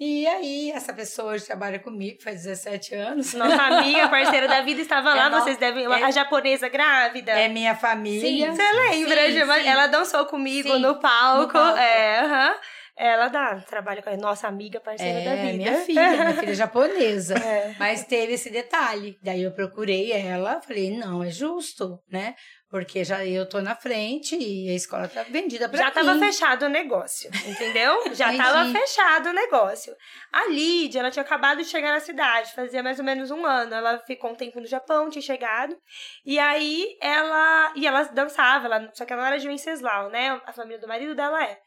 E 0.03 0.27
aí, 0.27 0.71
essa 0.71 0.95
pessoa 0.95 1.35
hoje 1.35 1.45
trabalha 1.45 1.79
comigo, 1.79 2.23
faz 2.23 2.43
17 2.45 2.95
anos. 2.95 3.35
Nossa 3.35 3.63
amiga, 3.65 4.09
parceira 4.09 4.49
da 4.49 4.63
vida, 4.63 4.81
estava 4.81 5.11
É 5.13 5.15
lá, 5.15 5.29
vocês 5.29 5.59
devem... 5.59 5.85
é- 5.85 6.03
A 6.05 6.11
japonesa 6.11 6.71
grávida. 6.71 7.33
É 7.33 7.49
minha 7.49 7.75
família. 7.75 8.21
Sim. 8.51 8.57
Você 8.57 8.73
lembra? 8.73 9.27
Sim, 9.27 9.33
sim. 9.63 9.69
Ela 9.69 9.87
dançou 9.89 10.25
comigo 10.25 10.79
no 10.79 10.99
palco. 10.99 11.43
no 11.43 11.49
palco. 11.53 11.79
É, 11.79 12.21
aham. 12.21 12.55
Ela 12.97 13.29
dá, 13.29 13.57
trabalha 13.69 14.03
com 14.03 14.11
a 14.11 14.17
nossa 14.17 14.47
amiga, 14.49 14.79
parceira 14.81 15.21
da 15.21 15.31
É, 15.31 15.37
vida. 15.53 15.57
minha 15.57 15.75
filha, 15.81 16.11
minha 16.11 16.35
filha 16.35 16.55
japonesa. 16.55 17.35
É. 17.45 17.75
Mas 17.79 18.05
teve 18.05 18.35
esse 18.35 18.49
detalhe. 18.51 19.19
Daí 19.23 19.43
eu 19.43 19.53
procurei 19.53 20.13
ela, 20.13 20.61
falei, 20.63 20.97
não, 20.97 21.23
é 21.23 21.31
justo, 21.31 21.99
né? 22.11 22.35
Porque 22.71 23.03
já 23.03 23.27
eu 23.27 23.49
tô 23.49 23.61
na 23.61 23.75
frente 23.75 24.37
e 24.37 24.71
a 24.71 24.75
escola 24.75 25.09
tá 25.09 25.25
vendida 25.25 25.69
pra 25.69 25.77
Já 25.77 25.87
mim. 25.87 25.93
tava 25.93 26.19
fechado 26.21 26.67
o 26.67 26.69
negócio, 26.69 27.29
entendeu? 27.45 28.01
Já 28.15 28.37
tava 28.37 28.71
fechado 28.71 29.31
o 29.31 29.33
negócio. 29.33 29.93
A 30.33 30.47
Lídia, 30.47 31.01
ela 31.01 31.11
tinha 31.11 31.25
acabado 31.25 31.59
de 31.59 31.65
chegar 31.65 31.93
na 31.93 31.99
cidade, 31.99 32.53
fazia 32.55 32.81
mais 32.81 33.01
ou 33.01 33.05
menos 33.05 33.29
um 33.33 33.45
ano. 33.45 33.75
Ela 33.75 33.99
ficou 33.99 34.31
um 34.31 34.37
tempo 34.37 34.61
no 34.61 34.67
Japão, 34.69 35.11
tinha 35.11 35.21
chegado. 35.21 35.77
E 36.25 36.39
aí 36.39 36.97
ela. 37.01 37.73
E 37.75 37.87
ela 37.89 38.05
dançava, 38.05 38.67
ela, 38.67 38.89
só 38.95 39.05
que 39.05 39.13
ela 39.13 39.27
era 39.27 39.39
de 39.39 39.49
Venceslau, 39.49 40.09
né? 40.09 40.41
A 40.47 40.53
família 40.53 40.79
do 40.79 40.87
marido 40.87 41.15
dela 41.17 41.43
é. 41.45 41.59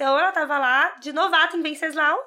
Então 0.00 0.18
ela 0.18 0.32
tava 0.32 0.56
lá 0.56 0.94
de 0.98 1.12
novato 1.12 1.58
em 1.58 1.62
Venceslau 1.62 2.18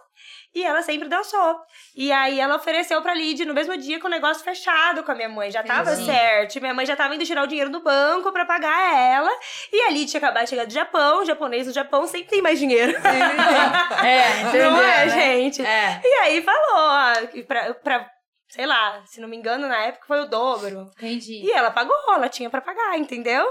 e 0.53 0.63
ela 0.63 0.83
sempre 0.83 1.09
dançou. 1.09 1.59
E 1.95 2.11
aí 2.11 2.39
ela 2.39 2.55
ofereceu 2.55 3.01
pra 3.01 3.15
Lídia 3.15 3.47
no 3.47 3.53
mesmo 3.55 3.75
dia 3.75 3.99
com 3.99 4.05
o 4.05 4.11
negócio 4.11 4.43
fechado 4.43 5.01
com 5.01 5.11
a 5.11 5.15
minha 5.15 5.27
mãe. 5.27 5.49
Já 5.49 5.63
tava 5.63 5.93
Entendi. 5.93 6.05
certo. 6.05 6.61
Minha 6.61 6.75
mãe 6.75 6.85
já 6.85 6.95
tava 6.95 7.15
indo 7.15 7.25
tirar 7.25 7.41
o 7.41 7.47
dinheiro 7.47 7.71
do 7.71 7.81
banco 7.81 8.31
pra 8.31 8.45
pagar 8.45 8.95
ela. 8.95 9.31
E 9.71 9.81
a 9.81 9.89
Lídia 9.89 10.05
tinha 10.05 10.19
acabado 10.19 10.43
de 10.43 10.51
chegar 10.51 10.67
do 10.67 10.71
Japão. 10.71 11.21
O 11.21 11.25
japonês 11.25 11.65
do 11.65 11.73
Japão 11.73 12.05
sempre 12.05 12.27
tem 12.29 12.43
mais 12.43 12.59
dinheiro. 12.59 12.95
É, 14.03 14.41
entendeu? 14.41 14.69
Não 14.77 14.79
é, 14.83 15.05
né? 15.07 15.09
gente? 15.09 15.65
É. 15.65 15.99
E 16.03 16.13
aí 16.21 16.43
falou, 16.43 16.75
ó, 16.75 17.13
pra, 17.47 17.73
pra, 17.73 18.11
sei 18.53 18.67
lá, 18.67 19.01
se 19.07 19.19
não 19.19 19.27
me 19.27 19.35
engano, 19.35 19.67
na 19.67 19.85
época 19.85 20.05
foi 20.05 20.21
o 20.21 20.27
dobro. 20.27 20.91
Entendi. 20.97 21.41
E 21.43 21.51
ela 21.51 21.71
pagou, 21.71 21.95
ela 22.09 22.29
tinha 22.29 22.51
pra 22.51 22.61
pagar, 22.61 22.99
entendeu? 22.99 23.43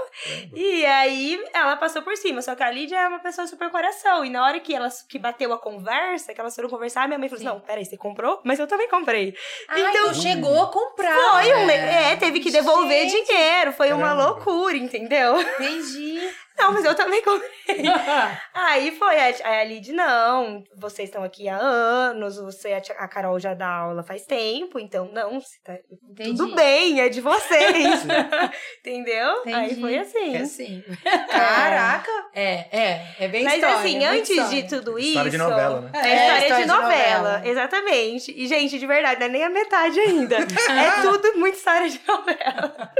E 0.55 0.85
aí 0.85 1.43
ela 1.53 1.75
passou 1.75 2.01
por 2.01 2.15
cima. 2.15 2.41
Só 2.41 2.55
que 2.55 2.63
a 2.63 2.71
Lídia 2.71 2.95
é 2.95 3.07
uma 3.09 3.19
pessoa 3.19 3.45
super 3.45 3.69
coração. 3.69 4.23
E 4.23 4.29
na 4.29 4.41
hora 4.45 4.61
que 4.61 4.73
ela 4.73 4.87
que 5.09 5.19
bateu 5.19 5.51
a 5.51 5.59
conversa, 5.59 6.33
que 6.33 6.39
elas 6.39 6.55
foram 6.55 6.69
conversar, 6.69 7.05
minha 7.09 7.19
mãe 7.19 7.27
falou 7.27 7.41
assim: 7.41 7.49
Sim. 7.49 7.53
Não, 7.53 7.59
peraí, 7.59 7.83
você 7.83 7.97
comprou? 7.97 8.39
Mas 8.45 8.59
eu 8.59 8.67
também 8.67 8.87
comprei. 8.87 9.35
Ah, 9.67 9.77
então, 9.77 10.13
chegou 10.13 10.63
a 10.63 10.71
comprar. 10.71 11.13
Foi 11.13 11.53
um. 11.53 11.69
É. 11.69 12.15
Teve 12.15 12.39
que 12.39 12.49
devolver 12.49 13.09
Gente. 13.09 13.27
dinheiro. 13.27 13.73
Foi 13.73 13.91
uma 13.91 14.13
loucura, 14.13 14.77
entendeu? 14.77 15.41
Entendi. 15.41 16.21
Não, 16.57 16.71
mas 16.71 16.85
eu 16.85 16.95
também 16.95 17.21
comprei. 17.23 17.49
Aí 18.53 18.91
foi, 18.97 19.15
aí 19.17 19.35
a 19.43 19.63
Lid, 19.63 19.91
não, 19.91 20.63
vocês 20.75 21.09
estão 21.09 21.23
aqui 21.23 21.49
há 21.49 21.57
anos, 21.57 22.37
você, 22.37 22.73
a 22.73 22.81
tia- 22.81 22.95
a 22.97 23.07
Carol 23.07 23.39
já 23.39 23.53
dá 23.53 23.67
aula 23.67 24.03
faz 24.03 24.25
tempo, 24.25 24.79
então 24.79 25.09
não, 25.11 25.39
tá- 25.63 25.77
tudo 26.23 26.53
bem, 26.55 27.01
é 27.01 27.09
de 27.09 27.19
vocês. 27.21 28.05
Entendeu? 28.79 29.41
Aí 29.45 29.65
Entendi. 29.65 29.81
foi 29.81 29.97
assim. 29.97 30.35
É 30.35 30.39
assim. 30.39 30.83
Caraca. 31.29 32.11
É, 32.35 32.65
é, 32.71 33.07
é 33.19 33.27
bem 33.27 33.43
Mas 33.43 33.53
história, 33.55 33.75
assim, 33.77 34.03
é 34.03 34.07
antes 34.07 34.29
história. 34.31 34.63
de 34.63 34.67
tudo 34.67 34.97
isso. 34.97 35.09
História 35.09 35.29
de 35.29 35.37
novela, 35.37 35.81
né? 35.81 35.91
É, 35.93 36.07
É, 36.09 36.37
história, 36.41 36.65
de, 36.65 36.71
novela, 36.71 37.31
novela. 37.33 37.47
exatamente. 37.47 38.33
E, 38.35 38.47
gente, 38.47 38.79
de 38.79 38.87
verdade, 38.87 39.19
não 39.19 39.27
é 39.27 39.29
nem 39.29 39.43
a 39.43 39.49
metade 39.51 39.99
ainda. 39.99 40.37
é 40.37 41.01
tudo 41.03 41.37
muito 41.37 41.55
história 41.57 41.87
de 41.87 42.01
novela. 42.07 42.91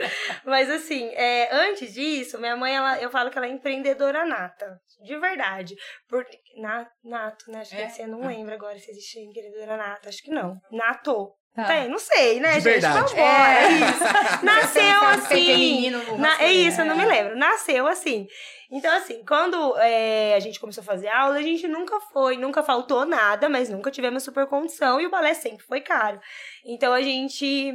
Mas 0.45 0.69
assim, 0.69 1.09
é, 1.15 1.49
antes 1.51 1.95
disso, 1.95 2.37
minha 2.39 2.55
mãe, 2.55 2.75
ela, 2.75 2.99
eu 2.99 3.09
falo 3.09 3.31
que 3.31 3.37
ela 3.39 3.42
é 3.45 3.49
empreendedora 3.49 4.25
nata. 4.25 4.79
De 5.05 5.17
verdade. 5.19 5.75
Por, 6.07 6.25
na, 6.61 6.87
nato, 7.03 7.51
né? 7.51 7.59
Acho 7.61 7.71
que 7.75 7.81
É? 7.81 7.89
você 7.89 8.07
não 8.07 8.25
lembra 8.25 8.55
agora 8.55 8.77
se 8.79 8.89
existe 8.91 9.19
empreendedora 9.19 9.77
nata. 9.77 10.09
Acho 10.09 10.21
que 10.21 10.31
não. 10.31 10.57
Nato. 10.71 11.31
Tá. 11.55 11.65
Tem, 11.65 11.87
não 11.87 11.99
sei, 11.99 12.39
né, 12.39 12.53
De 12.53 12.61
gente? 12.61 12.63
verdade. 12.63 13.13
Vambora, 13.13 13.59
é 13.61 13.69
isso. 13.73 14.03
Nasceu 14.43 15.01
assim. 15.03 15.89
Na- 16.17 16.41
é 16.41 16.51
isso, 16.51 16.81
eu 16.81 16.85
não 16.85 16.97
me 16.97 17.05
lembro. 17.05 17.35
Nasceu 17.37 17.85
assim. 17.85 18.25
Então, 18.71 18.91
assim, 18.97 19.23
quando 19.23 19.77
é, 19.77 20.33
a 20.33 20.39
gente 20.39 20.59
começou 20.59 20.81
a 20.81 20.85
fazer 20.85 21.09
aula, 21.09 21.35
a 21.37 21.41
gente 21.43 21.67
nunca 21.67 21.99
foi, 22.11 22.37
nunca 22.37 22.63
faltou 22.63 23.05
nada, 23.05 23.47
mas 23.49 23.69
nunca 23.69 23.91
tivemos 23.91 24.23
super 24.23 24.47
condição 24.47 24.99
e 24.99 25.05
o 25.05 25.11
balé 25.11 25.35
sempre 25.35 25.63
foi 25.63 25.79
caro. 25.81 26.19
Então, 26.65 26.91
a 26.91 27.03
gente. 27.03 27.71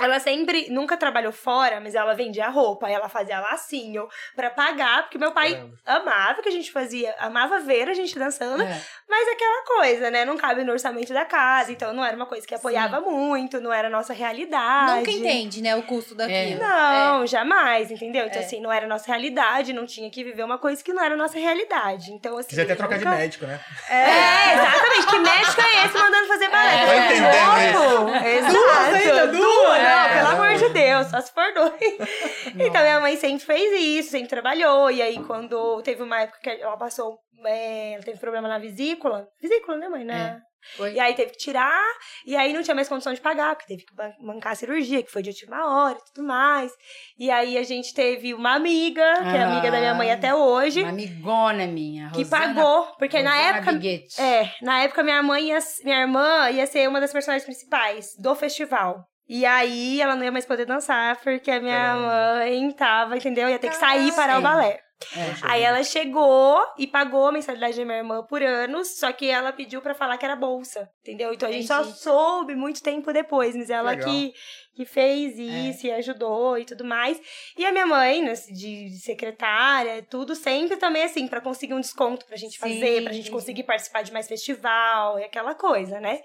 Ela 0.00 0.18
sempre, 0.18 0.68
nunca 0.70 0.96
trabalhou 0.96 1.32
fora, 1.32 1.80
mas 1.80 1.94
ela 1.94 2.14
vendia 2.14 2.48
roupa, 2.48 2.88
ela 2.88 3.08
fazia 3.08 3.38
lacinho 3.40 4.08
pra 4.34 4.50
pagar, 4.50 5.02
porque 5.02 5.18
meu 5.18 5.32
pai 5.32 5.52
Caramba. 5.52 5.74
amava 5.86 6.42
que 6.42 6.48
a 6.48 6.52
gente 6.52 6.72
fazia, 6.72 7.14
amava 7.18 7.60
ver 7.60 7.88
a 7.88 7.94
gente 7.94 8.18
dançando, 8.18 8.62
É. 8.62 8.80
mas 9.08 9.28
aquela 9.28 9.64
coisa, 9.64 10.10
né? 10.10 10.24
Não 10.24 10.36
cabe 10.36 10.64
no 10.64 10.72
orçamento 10.72 11.12
da 11.12 11.24
casa, 11.24 11.72
então 11.72 11.92
não 11.92 12.04
era 12.04 12.16
uma 12.16 12.26
coisa 12.26 12.46
que 12.46 12.54
apoiava 12.54 13.00
muito, 13.00 13.60
não 13.60 13.72
era 13.72 13.88
a 13.88 13.90
nossa 13.90 14.12
realidade. 14.12 14.92
Nunca 14.98 15.10
entende, 15.10 15.62
né, 15.62 15.76
o 15.76 15.82
custo 15.82 16.14
daquilo. 16.14 16.60
Não, 16.60 17.26
jamais, 17.26 17.90
entendeu? 17.90 18.26
Então, 18.26 18.40
É. 18.40 18.44
assim, 18.44 18.60
não 18.60 18.72
era 18.72 18.86
nossa 18.86 19.06
realidade, 19.06 19.72
não 19.72 19.86
tinha 19.86 20.10
que 20.10 20.24
viver 20.24 20.42
uma 20.42 20.58
coisa 20.58 20.82
que 20.82 20.92
não 20.92 21.02
era 21.02 21.16
nossa 21.16 21.38
realidade. 21.38 22.12
Então, 22.12 22.36
assim. 22.38 22.48
Quiser 22.50 22.62
até 22.62 22.74
trocar 22.74 22.98
de 22.98 23.04
nunca- 23.04 23.16
médico, 23.16 23.46
né? 23.46 23.60
É, 23.88 24.54
exatamente. 24.54 25.06
Que 25.06 25.18
médico 25.18 25.60
é 25.60 25.84
esse 25.86 25.98
mandando 25.98 26.26
fazer 26.28 26.48
balé? 26.48 26.74
É. 26.74 26.86
Tá 26.86 26.92
Tô 26.92 26.98
entendendo 27.00 28.00
louco? 28.00 28.10
Exato. 28.26 28.94
ainda? 28.96 29.26
Duas? 29.28 29.89
Não, 29.90 30.08
pelo 30.14 30.42
amor 30.42 30.58
de 30.58 30.68
Deus, 30.70 31.06
só 31.08 31.20
se 31.20 31.32
for 31.32 31.52
dois. 31.54 31.74
Então, 32.58 32.82
minha 32.82 33.00
mãe 33.00 33.16
sempre 33.16 33.44
fez 33.44 33.80
isso, 33.80 34.10
sempre 34.10 34.28
trabalhou. 34.28 34.90
E 34.90 35.00
aí, 35.02 35.22
quando 35.24 35.80
teve 35.82 36.02
uma 36.02 36.20
época 36.20 36.38
que 36.42 36.50
ela 36.50 36.76
passou. 36.76 37.18
é, 37.46 37.92
ela 37.94 38.02
teve 38.02 38.18
problema 38.18 38.48
na 38.48 38.58
vesícula. 38.58 39.26
Vesícula, 39.40 39.76
né, 39.78 39.88
mãe? 39.88 40.04
Na, 40.04 40.38
Foi. 40.76 40.92
e 40.92 41.00
aí 41.00 41.14
teve 41.14 41.30
que 41.30 41.38
tirar, 41.38 41.82
e 42.26 42.36
aí 42.36 42.52
não 42.52 42.62
tinha 42.62 42.74
mais 42.74 42.86
condição 42.88 43.14
de 43.14 43.20
pagar, 43.20 43.54
porque 43.56 43.68
teve 43.72 43.86
que 43.86 43.94
ban- 43.94 44.12
bancar 44.20 44.52
a 44.52 44.54
cirurgia, 44.54 45.02
que 45.02 45.10
foi 45.10 45.22
de 45.22 45.30
última 45.30 45.64
hora 45.66 45.96
e 45.96 46.12
tudo 46.12 46.26
mais. 46.26 46.70
E 47.18 47.30
aí 47.30 47.56
a 47.56 47.62
gente 47.62 47.94
teve 47.94 48.34
uma 48.34 48.54
amiga, 48.54 49.02
que 49.22 49.36
é 49.38 49.42
amiga 49.42 49.70
da 49.70 49.78
minha 49.78 49.94
mãe 49.94 50.10
Ah, 50.10 50.14
até 50.14 50.34
hoje, 50.34 50.82
Uma 50.82 50.90
amigona 50.90 51.66
minha. 51.66 52.10
que 52.10 52.18
Rosana- 52.24 52.54
pagou, 52.54 52.86
porque 52.98 53.22
na 53.22 53.30
Rosana 53.36 53.56
época. 53.56 53.72
Biguete. 53.72 54.20
É, 54.20 54.52
na 54.60 54.82
época 54.82 55.02
minha 55.02 55.22
mãe 55.22 55.48
ia, 55.48 55.58
minha 55.84 56.00
irmã 56.00 56.50
ia 56.50 56.66
ser 56.66 56.86
uma 56.88 57.00
das 57.00 57.12
personagens 57.12 57.44
principais 57.46 58.08
do 58.18 58.34
festival. 58.34 59.06
E 59.32 59.46
aí 59.46 60.02
ela 60.02 60.16
não 60.16 60.24
ia 60.24 60.32
mais 60.32 60.44
poder 60.44 60.66
dançar, 60.66 61.16
porque 61.20 61.52
a 61.52 61.60
minha 61.60 61.76
Caramba. 61.76 62.38
mãe 62.40 62.72
tava, 62.72 63.16
entendeu? 63.16 63.48
Ia 63.48 63.60
ter 63.60 63.68
que 63.68 63.76
sair 63.76 64.12
para 64.12 64.36
o 64.40 64.42
balé. 64.42 64.80
É. 65.16 65.34
Aí 65.42 65.62
ela 65.62 65.84
chegou 65.84 66.60
e 66.76 66.84
pagou 66.84 67.28
a 67.28 67.32
mensalidade 67.32 67.78
da 67.78 67.84
minha 67.84 67.98
irmã 67.98 68.24
por 68.24 68.42
anos, 68.42 68.98
só 68.98 69.12
que 69.12 69.30
ela 69.30 69.52
pediu 69.52 69.80
pra 69.80 69.94
falar 69.94 70.18
que 70.18 70.24
era 70.24 70.34
bolsa, 70.34 70.90
entendeu? 71.00 71.32
Então 71.32 71.48
a 71.48 71.52
gente 71.52 71.68
só 71.68 71.80
Entendi. 71.80 71.98
soube 72.00 72.54
muito 72.56 72.82
tempo 72.82 73.12
depois, 73.12 73.54
mas 73.54 73.70
ela 73.70 73.90
Legal. 73.92 74.04
que, 74.10 74.34
que 74.74 74.84
fez 74.84 75.38
isso 75.38 75.86
e 75.86 75.92
ajudou 75.92 76.58
e 76.58 76.64
tudo 76.64 76.84
mais. 76.84 77.20
E 77.56 77.64
a 77.64 77.70
minha 77.70 77.86
mãe, 77.86 78.22
né, 78.22 78.34
de 78.34 78.90
secretária, 78.98 80.02
tudo 80.02 80.34
sempre 80.34 80.76
também 80.76 81.04
assim, 81.04 81.28
pra 81.28 81.40
conseguir 81.40 81.74
um 81.74 81.80
desconto 81.80 82.26
pra 82.26 82.36
gente 82.36 82.54
Sim, 82.54 82.58
fazer, 82.58 83.04
pra 83.04 83.12
gente 83.12 83.30
conseguir 83.30 83.62
participar 83.62 84.02
de 84.02 84.12
mais 84.12 84.26
festival 84.26 85.20
e 85.20 85.24
aquela 85.24 85.54
coisa, 85.54 86.00
né? 86.00 86.18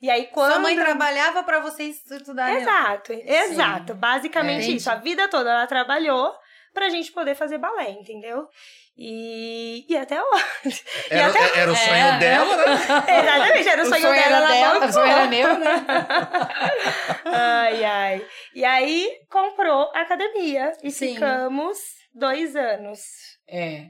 E 0.00 0.08
aí 0.10 0.26
quando 0.26 0.52
Sua 0.52 0.60
mãe 0.60 0.76
trabalhava 0.76 1.42
pra 1.42 1.58
vocês 1.60 2.00
estudarem. 2.10 2.58
Exato, 2.58 3.12
exato. 3.12 3.94
Basicamente 3.94 4.66
É. 4.70 4.74
isso. 4.74 4.90
A 4.90 4.94
vida 4.96 5.28
toda 5.28 5.50
ela 5.50 5.66
trabalhou 5.66 6.32
pra 6.72 6.88
gente 6.88 7.10
poder 7.12 7.34
fazer 7.34 7.58
balé, 7.58 7.90
entendeu? 7.90 8.46
E, 8.96 9.84
e 9.88 9.96
até 9.96 10.20
hoje. 10.22 10.82
Era, 11.10 11.28
até- 11.28 11.60
era 11.60 11.72
o 11.72 11.76
sonho 11.76 11.94
É. 11.96 12.18
dela, 12.18 12.56
né? 12.56 12.64
Exatamente, 13.22 13.68
era 13.68 13.82
o, 13.82 13.86
sonho, 13.86 14.02
dela, 14.02 14.16
era 14.16 14.36
ela 14.36 14.48
dela, 14.72 14.86
o 14.86 14.92
sonho 14.92 15.06
era 15.12 15.26
meu, 15.26 15.58
né? 15.58 15.86
Ai, 17.24 17.84
ai. 17.84 18.26
E 18.54 18.64
aí 18.64 19.08
comprou 19.30 19.90
a 19.94 20.00
academia 20.02 20.72
e 20.82 20.90
Sim. 20.90 21.14
ficamos 21.14 21.78
dois 22.14 22.54
anos. 22.56 23.00
É. 23.48 23.86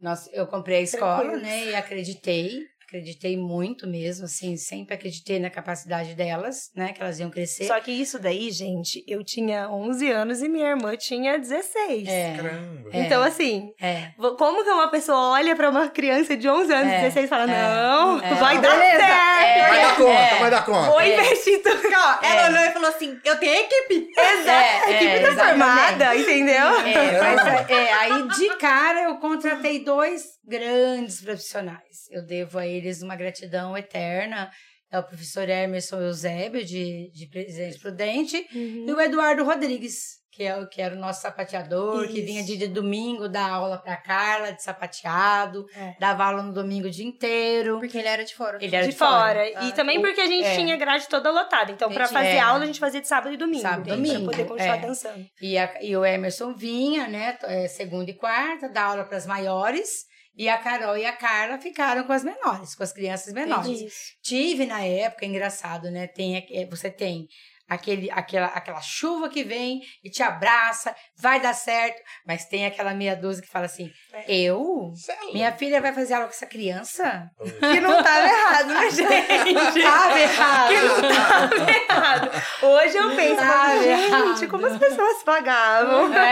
Nossa, 0.00 0.30
eu 0.32 0.46
comprei 0.46 0.78
a 0.78 0.82
escola, 0.82 1.18
Tranquilos. 1.18 1.42
né? 1.42 1.64
E 1.66 1.74
acreditei. 1.74 2.60
Acreditei 2.94 3.36
muito 3.36 3.88
mesmo, 3.88 4.26
assim, 4.26 4.56
sempre 4.56 4.94
acreditei 4.94 5.40
na 5.40 5.50
capacidade 5.50 6.14
delas, 6.14 6.70
né? 6.76 6.92
Que 6.92 7.02
elas 7.02 7.18
iam 7.18 7.28
crescer. 7.28 7.64
Só 7.64 7.80
que 7.80 7.90
isso 7.90 8.20
daí, 8.20 8.52
gente, 8.52 9.04
eu 9.08 9.24
tinha 9.24 9.68
11 9.68 10.12
anos 10.12 10.40
e 10.40 10.48
minha 10.48 10.68
irmã 10.68 10.96
tinha 10.96 11.36
16. 11.36 12.06
É, 12.06 12.36
Caramba. 12.36 12.90
É. 12.92 13.00
Então, 13.00 13.20
assim, 13.24 13.72
é. 13.80 14.12
como 14.38 14.62
que 14.62 14.70
uma 14.70 14.88
pessoa 14.92 15.32
olha 15.32 15.56
pra 15.56 15.70
uma 15.70 15.88
criança 15.88 16.36
de 16.36 16.48
11 16.48 16.72
anos, 16.72 16.92
É, 16.92 17.00
16 17.00 17.24
e 17.24 17.28
fala, 17.28 17.42
é, 17.42 17.46
não, 17.46 18.20
é. 18.20 18.34
vai 18.34 18.60
dar 18.60 18.70
Beleza, 18.76 18.98
certo. 18.98 19.68
Vai 19.68 19.80
dar 19.80 19.96
conta, 19.96 20.12
É. 20.12 20.38
vai 20.38 20.50
dar 20.52 20.64
conta. 20.64 20.90
Vou 20.90 21.02
investir 21.02 21.62
tudo. 21.64 21.82
Ó, 21.84 22.24
ela 22.24 22.48
olhou 22.48 22.64
e 22.64 22.70
falou 22.70 22.88
assim: 22.90 23.18
eu 23.24 23.36
tenho 23.40 23.54
equipe. 23.54 24.08
Exato. 24.16 24.48
É, 24.50 24.84
a 24.86 24.90
equipe 24.92 25.10
é, 25.10 25.34
tá 25.34 25.48
formada, 25.48 26.16
entendeu? 26.16 26.54
É, 26.86 27.34
mas, 27.34 27.70
é, 27.70 27.92
aí 27.92 28.28
de 28.28 28.56
cara 28.56 29.02
eu 29.02 29.16
contratei 29.16 29.82
dois 29.82 30.34
grandes 30.46 31.20
profissionais. 31.20 32.04
Eu 32.10 32.24
devo 32.24 32.58
a 32.58 32.66
eles 32.86 33.02
uma 33.02 33.16
gratidão 33.16 33.76
eterna. 33.76 34.50
É 34.90 34.98
o 34.98 35.02
professor 35.02 35.48
Emerson 35.48 36.00
Eusébio, 36.00 36.64
de, 36.64 37.10
de 37.12 37.26
Presidente 37.26 37.80
Prudente, 37.80 38.46
e 38.52 38.92
o 38.92 39.00
Eduardo 39.00 39.42
Rodrigues, 39.42 40.22
que, 40.30 40.44
é 40.44 40.56
o, 40.56 40.68
que 40.68 40.80
era 40.80 40.94
o 40.94 40.98
nosso 40.98 41.20
sapateador, 41.22 42.06
que 42.06 42.18
Isso. 42.18 42.26
vinha 42.26 42.44
de, 42.44 42.56
de 42.56 42.68
domingo 42.68 43.28
dar 43.28 43.50
aula 43.50 43.76
pra 43.78 43.96
Carla 43.96 44.52
de 44.52 44.62
sapateado, 44.62 45.66
É. 45.74 45.96
dava 45.98 46.24
aula 46.26 46.42
no 46.44 46.52
domingo 46.52 46.86
o 46.86 46.90
dia 46.90 47.04
inteiro. 47.04 47.80
Porque 47.80 47.98
ele 47.98 48.06
era 48.06 48.24
de 48.24 48.34
fora. 48.36 48.58
Ele 48.60 48.76
era 48.76 48.84
de, 48.86 48.92
de 48.92 48.96
fora. 48.98 49.40
Ah, 49.56 49.64
E 49.64 49.72
também 49.72 49.98
o- 49.98 50.00
porque 50.02 50.20
a 50.20 50.26
gente 50.26 50.46
é. 50.46 50.54
tinha 50.54 50.76
grade 50.76 51.08
toda 51.08 51.28
lotada. 51.30 51.72
Então, 51.72 51.90
Entendi. 51.90 52.08
fazer 52.12 52.28
É. 52.28 52.40
aula, 52.40 52.62
a 52.62 52.66
gente 52.66 52.78
fazia 52.78 53.00
de 53.00 53.08
sábado 53.08 53.32
e 53.34 53.36
domingo. 53.36 53.62
Sábado 53.62 53.88
e 53.88 53.90
domingo, 53.90 54.24
Pra 54.26 54.30
poder 54.32 54.44
continuar 54.48 54.76
é. 54.76 54.80
dançando. 54.80 55.26
E, 55.42 55.58
a- 55.58 55.74
e 55.82 55.96
o 55.96 56.04
Emerson 56.04 56.54
vinha, 56.54 57.08
né, 57.08 57.36
é, 57.44 57.66
segunda 57.66 58.10
e 58.10 58.14
quarta, 58.14 58.68
dar 58.68 58.84
aula 58.84 59.04
para 59.04 59.16
as 59.16 59.26
maiores, 59.26 60.04
E 60.36 60.48
a 60.48 60.58
Carol 60.58 60.96
e 60.96 61.06
a 61.06 61.12
Carla 61.12 61.58
ficaram 61.58 62.04
com 62.04 62.12
as 62.12 62.24
menores, 62.24 62.74
com 62.74 62.82
as 62.82 62.92
crianças 62.92 63.32
menores. 63.32 64.16
Tive 64.20 64.66
na 64.66 64.82
época, 64.82 65.24
engraçado, 65.24 65.90
né? 65.90 66.08
Tem, 66.08 66.44
é, 66.50 66.66
você 66.66 66.90
tem 66.90 67.28
aquele, 67.68 68.10
aquela, 68.10 68.46
aquela 68.48 68.80
chuva 68.80 69.28
que 69.28 69.42
vem 69.44 69.80
e 70.02 70.10
te 70.10 70.22
abraça, 70.22 70.94
vai 71.18 71.40
dar 71.40 71.54
certo, 71.54 72.00
mas 72.26 72.44
tem 72.46 72.66
aquela 72.66 72.92
meia 72.94 73.14
dúzia 73.16 73.42
que 73.42 73.50
fala 73.50 73.66
assim: 73.66 73.90
É. 74.12 74.24
eu? 74.32 74.92
Cê 74.94 75.12
é. 75.12 75.32
Minha 75.32 75.52
filha 75.52 75.80
vai 75.80 75.92
fazer 75.92 76.14
aula 76.14 76.26
com 76.26 76.32
essa 76.32 76.46
criança? 76.46 77.28
Que 77.60 77.80
não 77.80 78.02
tava 78.02 78.26
errado, 78.28 78.66
né, 78.68 78.90
gente? 78.90 79.82
Tava 79.82 80.20
errado. 80.20 80.68
Que 80.68 80.80
não 80.80 81.02
tava 81.14 81.70
errado. 81.70 82.30
Hoje 82.62 82.96
eu 82.96 83.16
penso, 83.16 83.36
Tava 83.36 83.82
gente, 83.82 83.88
errado. 83.88 84.48
como 84.48 84.66
as 84.66 84.78
pessoas 84.78 85.22
pagavam. 85.24 86.10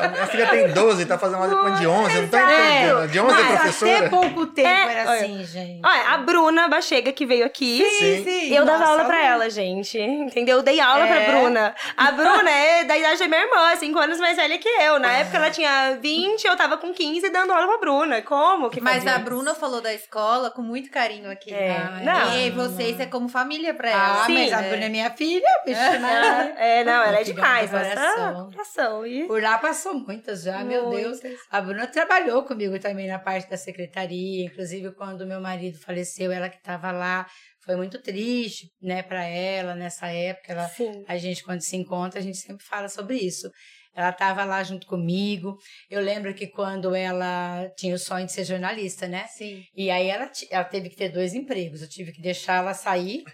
É. 0.00 0.08
Minha 0.08 0.26
filha 0.28 0.46
tem 0.48 0.68
12 0.72 1.02
e 1.02 1.06
tá 1.06 1.18
fazendo 1.18 1.42
aula 1.42 1.48
depois 1.54 1.78
de 1.78 1.86
11, 1.86 2.14
eu 2.16 2.22
não 2.22 2.28
tô 2.28 2.36
entendendo. 2.38 3.08
De 3.08 3.20
11 3.20 3.30
é 3.30 3.34
Mas 3.34 3.44
até 3.44 3.56
professora? 3.58 4.10
pouco 4.10 4.46
tempo 4.46 4.68
É, 4.68 4.92
era 4.94 5.10
olha. 5.10 5.20
assim, 5.20 5.44
gente. 5.44 5.80
Olha, 5.84 6.08
a 6.08 6.18
Bruna 6.18 6.68
Bachega 6.68 7.12
que 7.12 7.26
veio 7.26 7.44
aqui. 7.44 7.84
Sim. 7.98 8.24
sim. 8.24 8.54
Eu 8.54 8.64
dava 8.64 8.78
Nossa, 8.78 8.90
aula 8.92 9.04
pra 9.04 9.22
ela, 9.24 9.50
gente. 9.50 9.98
Entendeu? 10.30 10.58
Eu 10.58 10.62
dei 10.62 10.78
aula 10.80 11.04
É. 11.06 11.24
pra 11.24 11.32
Bruna. 11.40 11.74
A 11.96 12.10
Bruna 12.12 12.50
é 12.50 12.84
da 12.84 12.96
idade 12.96 13.18
da 13.18 13.28
minha 13.28 13.40
irmã, 13.42 13.76
5 13.76 13.98
anos 13.98 14.18
mais 14.18 14.36
velha 14.36 14.58
que 14.58 14.68
eu. 14.68 14.98
Na 14.98 15.12
época 15.12 15.36
ela 15.36 15.50
tinha 15.50 15.98
20, 16.00 16.44
eu 16.44 16.56
tava 16.56 16.76
com 16.78 16.92
15 16.92 17.28
dando 17.30 17.52
aula 17.52 17.66
pra 17.66 17.78
Bruna. 17.78 18.22
Como 18.22 18.70
que 18.70 18.80
Mas 18.80 19.02
fazia 19.02 19.16
a? 19.16 19.18
Bruna 19.18 19.54
falou 19.54 19.80
da 19.80 19.92
escola 19.92 20.50
com 20.50 20.62
muito 20.62 20.90
carinho 20.90 21.30
aqui. 21.30 21.52
É. 21.52 21.76
Ah, 21.76 22.00
Não. 22.02 22.38
E 22.38 22.50
vocês 22.50 22.98
é 23.00 23.06
como 23.06 23.28
família 23.28 23.74
pra 23.74 23.90
ela. 23.90 24.22
Ah, 24.22 24.26
Sim, 24.26 24.34
mas 24.34 24.52
a. 24.52 24.62
Bruna 24.62 24.84
é 24.84 24.88
minha 24.88 25.10
filha, 25.10 25.48
bicho, 25.64 25.80
né? 26.00 26.54
É, 26.56 26.84
não, 26.84 27.02
ela 27.02 27.20
é 27.20 27.24
demais. 27.24 27.70
coração. 27.70 29.06
E... 29.06 29.24
Por 29.26 29.42
lá 29.42 29.58
passou 29.58 29.94
muitas 29.94 30.42
já, 30.42 30.58
meu 30.58 30.90
Deus. 30.90 31.20
Muitas. 31.22 31.40
A 31.50 31.60
Bruna 31.60 31.86
trabalhou 31.86 32.42
comigo 32.44 32.78
também 32.78 33.08
na 33.08 33.18
parte 33.18 33.48
da 33.50 33.56
secretaria, 33.56 34.44
inclusive 34.46 34.90
quando 34.92 35.26
meu 35.26 35.40
marido 35.40 35.78
faleceu, 35.78 36.30
ela 36.32 36.48
que 36.48 36.56
estava 36.56 36.90
lá. 36.92 37.26
Foi 37.64 37.76
muito 37.76 38.00
triste, 38.00 38.70
né, 38.80 39.02
para 39.02 39.24
ela 39.24 39.74
nessa 39.74 40.06
época. 40.08 40.52
Ela, 40.52 40.68
Sim. 40.68 41.04
a 41.06 41.16
gente 41.18 41.42
quando 41.44 41.60
se 41.60 41.76
encontra, 41.76 42.18
a 42.18 42.22
gente 42.22 42.38
sempre 42.38 42.64
fala 42.64 42.88
sobre 42.88 43.16
isso. 43.16 43.50
Ela 43.94 44.10
estava 44.10 44.44
lá 44.44 44.62
junto 44.62 44.86
comigo. 44.86 45.56
Eu 45.90 46.00
lembro 46.00 46.32
que 46.32 46.46
quando 46.46 46.94
ela 46.94 47.68
tinha 47.76 47.94
o 47.94 47.98
sonho 47.98 48.24
de 48.24 48.32
ser 48.32 48.44
jornalista, 48.44 49.06
né? 49.06 49.26
Sim. 49.26 49.64
E 49.74 49.90
aí 49.90 50.06
ela, 50.08 50.30
ela 50.50 50.64
teve 50.64 50.88
que 50.88 50.96
ter 50.96 51.08
dois 51.10 51.34
empregos. 51.34 51.82
Eu 51.82 51.88
tive 51.88 52.12
que 52.12 52.22
deixar 52.22 52.58
ela 52.58 52.72
sair 52.72 53.24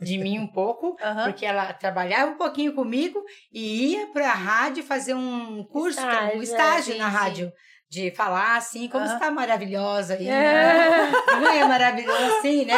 de 0.00 0.18
mim 0.18 0.38
um 0.38 0.46
pouco, 0.46 0.96
Aham. 1.02 1.24
porque 1.24 1.44
ela 1.44 1.72
trabalhava 1.72 2.30
um 2.32 2.36
pouquinho 2.36 2.74
comigo 2.74 3.20
e 3.52 3.92
ia 3.92 4.06
para 4.12 4.30
a 4.30 4.34
rádio 4.34 4.84
fazer 4.84 5.14
um 5.14 5.64
curso, 5.64 5.98
Estágio, 5.98 6.38
um 6.38 6.42
estágio 6.42 6.92
sim, 6.92 6.98
na 6.98 7.10
sim. 7.10 7.16
rádio. 7.16 7.52
De 7.88 8.10
falar 8.10 8.56
assim, 8.56 8.88
como 8.88 9.04
Aham. 9.04 9.12
você 9.14 9.18
tá 9.20 9.30
maravilhosa 9.30 10.14
aí, 10.14 10.26
É. 10.26 10.30
né? 10.30 11.12
Não 11.40 11.52
é 11.52 11.64
maravilhosa 11.64 12.38
assim, 12.38 12.64
né? 12.64 12.74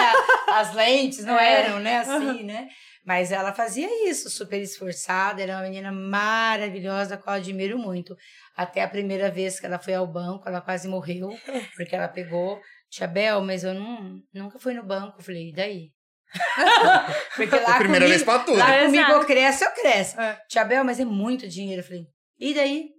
As 0.49 0.75
lentes 0.75 1.25
não 1.25 1.39
É. 1.39 1.63
eram, 1.63 1.81
né? 1.81 1.99
Assim, 2.01 2.43
né? 2.43 2.69
Mas 3.07 3.33
ela 3.33 3.55
fazia 3.55 3.89
isso, 4.11 4.29
super 4.29 4.61
esforçada, 4.61 5.43
era 5.43 5.55
uma 5.55 5.63
menina 5.63 5.91
maravilhosa, 5.91 7.15
a 7.15 7.19
qual 7.19 7.37
eu 7.37 7.41
admiro 7.41 7.79
muito. 7.79 8.15
Até 8.55 8.83
a 8.83 8.89
primeira 8.89 9.31
vez 9.31 9.59
que 9.59 9.65
ela 9.65 9.79
foi 9.79 9.95
ao 9.95 10.07
banco, 10.07 10.47
ela 10.47 10.61
quase 10.61 10.87
morreu, 10.89 11.31
porque 11.75 11.97
ela 11.97 12.09
pegou, 12.09 12.61
Tia 12.91 13.07
Bel, 13.07 13.41
mas 13.41 13.65
eu 13.65 13.73
não, 13.73 14.21
nunca 14.35 14.59
fui 14.59 14.75
no 14.75 14.83
banco. 14.83 15.19
Eu 15.21 15.25
falei, 15.25 15.49
e 15.49 15.53
daí? 15.55 15.89
porque 17.35 17.57
lá 17.57 17.77
É 17.77 17.79
primeira 17.79 18.05
comigo, 18.05 18.09
vez 18.09 18.23
pra 18.23 18.39
tudo. 18.41 18.59
lá 18.59 18.77
Exato. 18.77 18.85
comigo 18.87 19.11
eu 19.13 19.25
cresço, 19.25 19.65
eu 19.65 19.71
cresço. 19.71 20.21
É. 20.21 20.39
Tia 20.49 20.65
Bel, 20.65 20.85
mas 20.85 21.01
é 21.01 21.05
muito 21.07 21.49
dinheiro. 21.49 21.81
Eu 21.81 21.87
falei, 21.87 22.07
e 22.39 22.53
daí? 22.53 22.91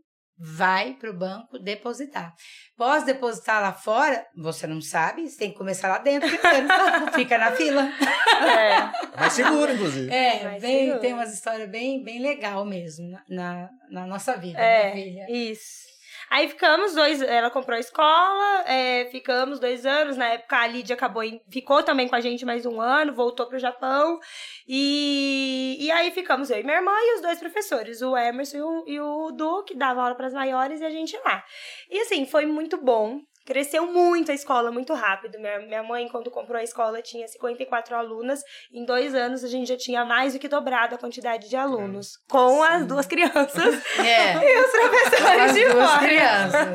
Vai 0.42 0.94
pro 0.94 1.14
banco 1.14 1.60
depositar. 1.60 2.34
Posso 2.78 3.06
depositar 3.06 3.62
lá 3.62 3.74
fora? 3.74 4.26
Você 4.38 4.66
não 4.66 4.80
sabe, 4.80 5.28
você 5.28 5.38
tem 5.38 5.52
que 5.52 5.58
começar 5.58 5.90
lá 5.90 5.98
dentro 5.98 6.30
primeiro. 6.30 6.68
Fica 7.14 7.38
na 7.38 7.52
fila. 7.52 7.84
É. 7.84 9.18
Mais 9.20 9.34
seguro, 9.34 9.74
inclusive. 9.74 10.10
É, 10.10 10.58
bem, 10.60 10.86
seguro. 10.86 11.00
tem 11.02 11.14
umas 11.14 11.34
histórias 11.34 11.70
bem, 11.70 12.02
bem 12.04 12.22
legal 12.22 12.66
mesmo 12.66 13.10
na, 13.10 13.22
na, 13.30 13.70
na 13.92 14.08
nossa 14.08 14.38
vida, 14.38 14.60
É, 14.60 14.94
minha 14.94 15.26
filha. 15.26 15.26
isso. 15.52 15.89
Aí 16.30 16.48
ficamos 16.48 16.94
dois, 16.94 17.22
ela 17.22 17.50
comprou 17.50 17.76
a 17.76 17.80
escola, 17.80 18.64
é, 18.68 19.06
ficamos 19.12 19.60
dois 19.60 19.86
anos. 19.86 20.16
Na 20.16 20.28
época 20.30 20.58
a 20.58 20.68
Lídia 20.68 20.96
acabou, 20.96 21.24
em- 21.24 21.42
ficou 21.52 21.82
também 21.82 22.08
com 22.08 22.16
a 22.16 22.22
gente 22.22 22.46
mais 22.46 22.66
um 22.66 22.80
ano, 22.80 23.14
voltou 23.14 23.48
pro 23.48 23.58
Japão. 23.58 24.20
E, 24.68 25.78
e 25.80 25.92
aí 25.92 26.12
ficamos 26.12 26.50
eu 26.52 26.60
e 26.60 26.64
minha 26.64 26.78
irmã 26.78 26.92
e 26.92 27.16
os 27.16 27.22
dois 27.22 27.40
professores, 27.40 28.02
o 28.02 28.16
Emerson 28.16 28.58
e 28.58 28.62
o, 28.62 28.84
e 28.88 29.00
o 29.00 29.32
Du, 29.32 29.64
que 29.64 29.76
dava 29.76 30.04
aula 30.04 30.16
pras 30.16 30.34
maiores, 30.34 30.80
e 30.82 30.86
a 30.86 30.90
gente 30.90 31.18
lá. 31.26 31.44
E 31.90 32.00
assim, 32.02 32.26
foi 32.26 32.46
muito 32.46 32.78
bom. 32.78 33.20
Cresceu 33.50 33.92
muito 33.92 34.32
a 34.32 34.36
escola, 34.36 34.72
muito 34.72 34.94
rápido. 34.94 35.40
Minha, 35.40 35.60
minha 35.62 35.82
mãe, 35.82 36.08
quando 36.08 36.30
comprou 36.30 36.60
a 36.60 36.64
escola, 36.64 37.02
tinha 37.02 37.28
54 37.28 37.96
alunas. 37.96 38.44
Em 38.72 38.86
dois 38.86 39.16
anos, 39.16 39.44
a 39.44 39.48
gente 39.48 39.68
já 39.70 39.76
tinha 39.76 40.06
mais 40.06 40.34
do 40.34 40.40
que 40.40 40.48
dobrado 40.48 40.94
a 40.94 41.00
quantidade 41.00 41.50
de 41.50 41.56
alunos. 41.56 42.20
Com 42.30 42.62
as 42.62 42.86
duas 42.86 43.08
crianças 43.08 43.82
É, 43.98 44.34
e 44.38 44.62
os 44.62 44.72
professores 44.72 45.42
as 45.42 45.54
de 45.56 45.66
duas 45.66 45.90
fora. 45.90 46.06
crianças. 46.06 46.68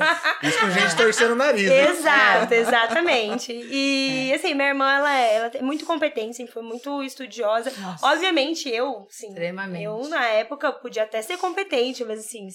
Isso 0.43 0.59
com 0.59 0.71
gente 0.71 0.97
torcendo 0.97 1.31
o 1.31 1.37
nariz, 1.37 1.71
né? 1.71 1.91
Exato, 1.91 2.55
exatamente. 2.55 3.53
E 3.53 4.33
assim, 4.35 4.53
minha 4.53 4.71
irmã, 4.71 4.93
ela 4.97 5.17
é, 5.17 5.35
ela 5.37 5.51
é 5.55 5.63
muito 5.63 5.87
competente, 5.87 6.37
sempre 6.37 6.53
foi 6.53 6.63
muito 6.65 7.05
estudiosa. 7.05 7.73
Nossa, 7.79 8.05
Obviamente, 8.05 8.69
eu, 8.69 9.07
sim. 9.09 9.29
extremamente. 9.29 9.85
Eu, 9.85 10.09
na 10.09 10.25
época, 10.27 10.73
podia 10.73 11.05
até 11.05 11.23
ser 11.23 11.39
competente, 11.39 12.05
mas 12.05 12.19
assim. 12.19 12.49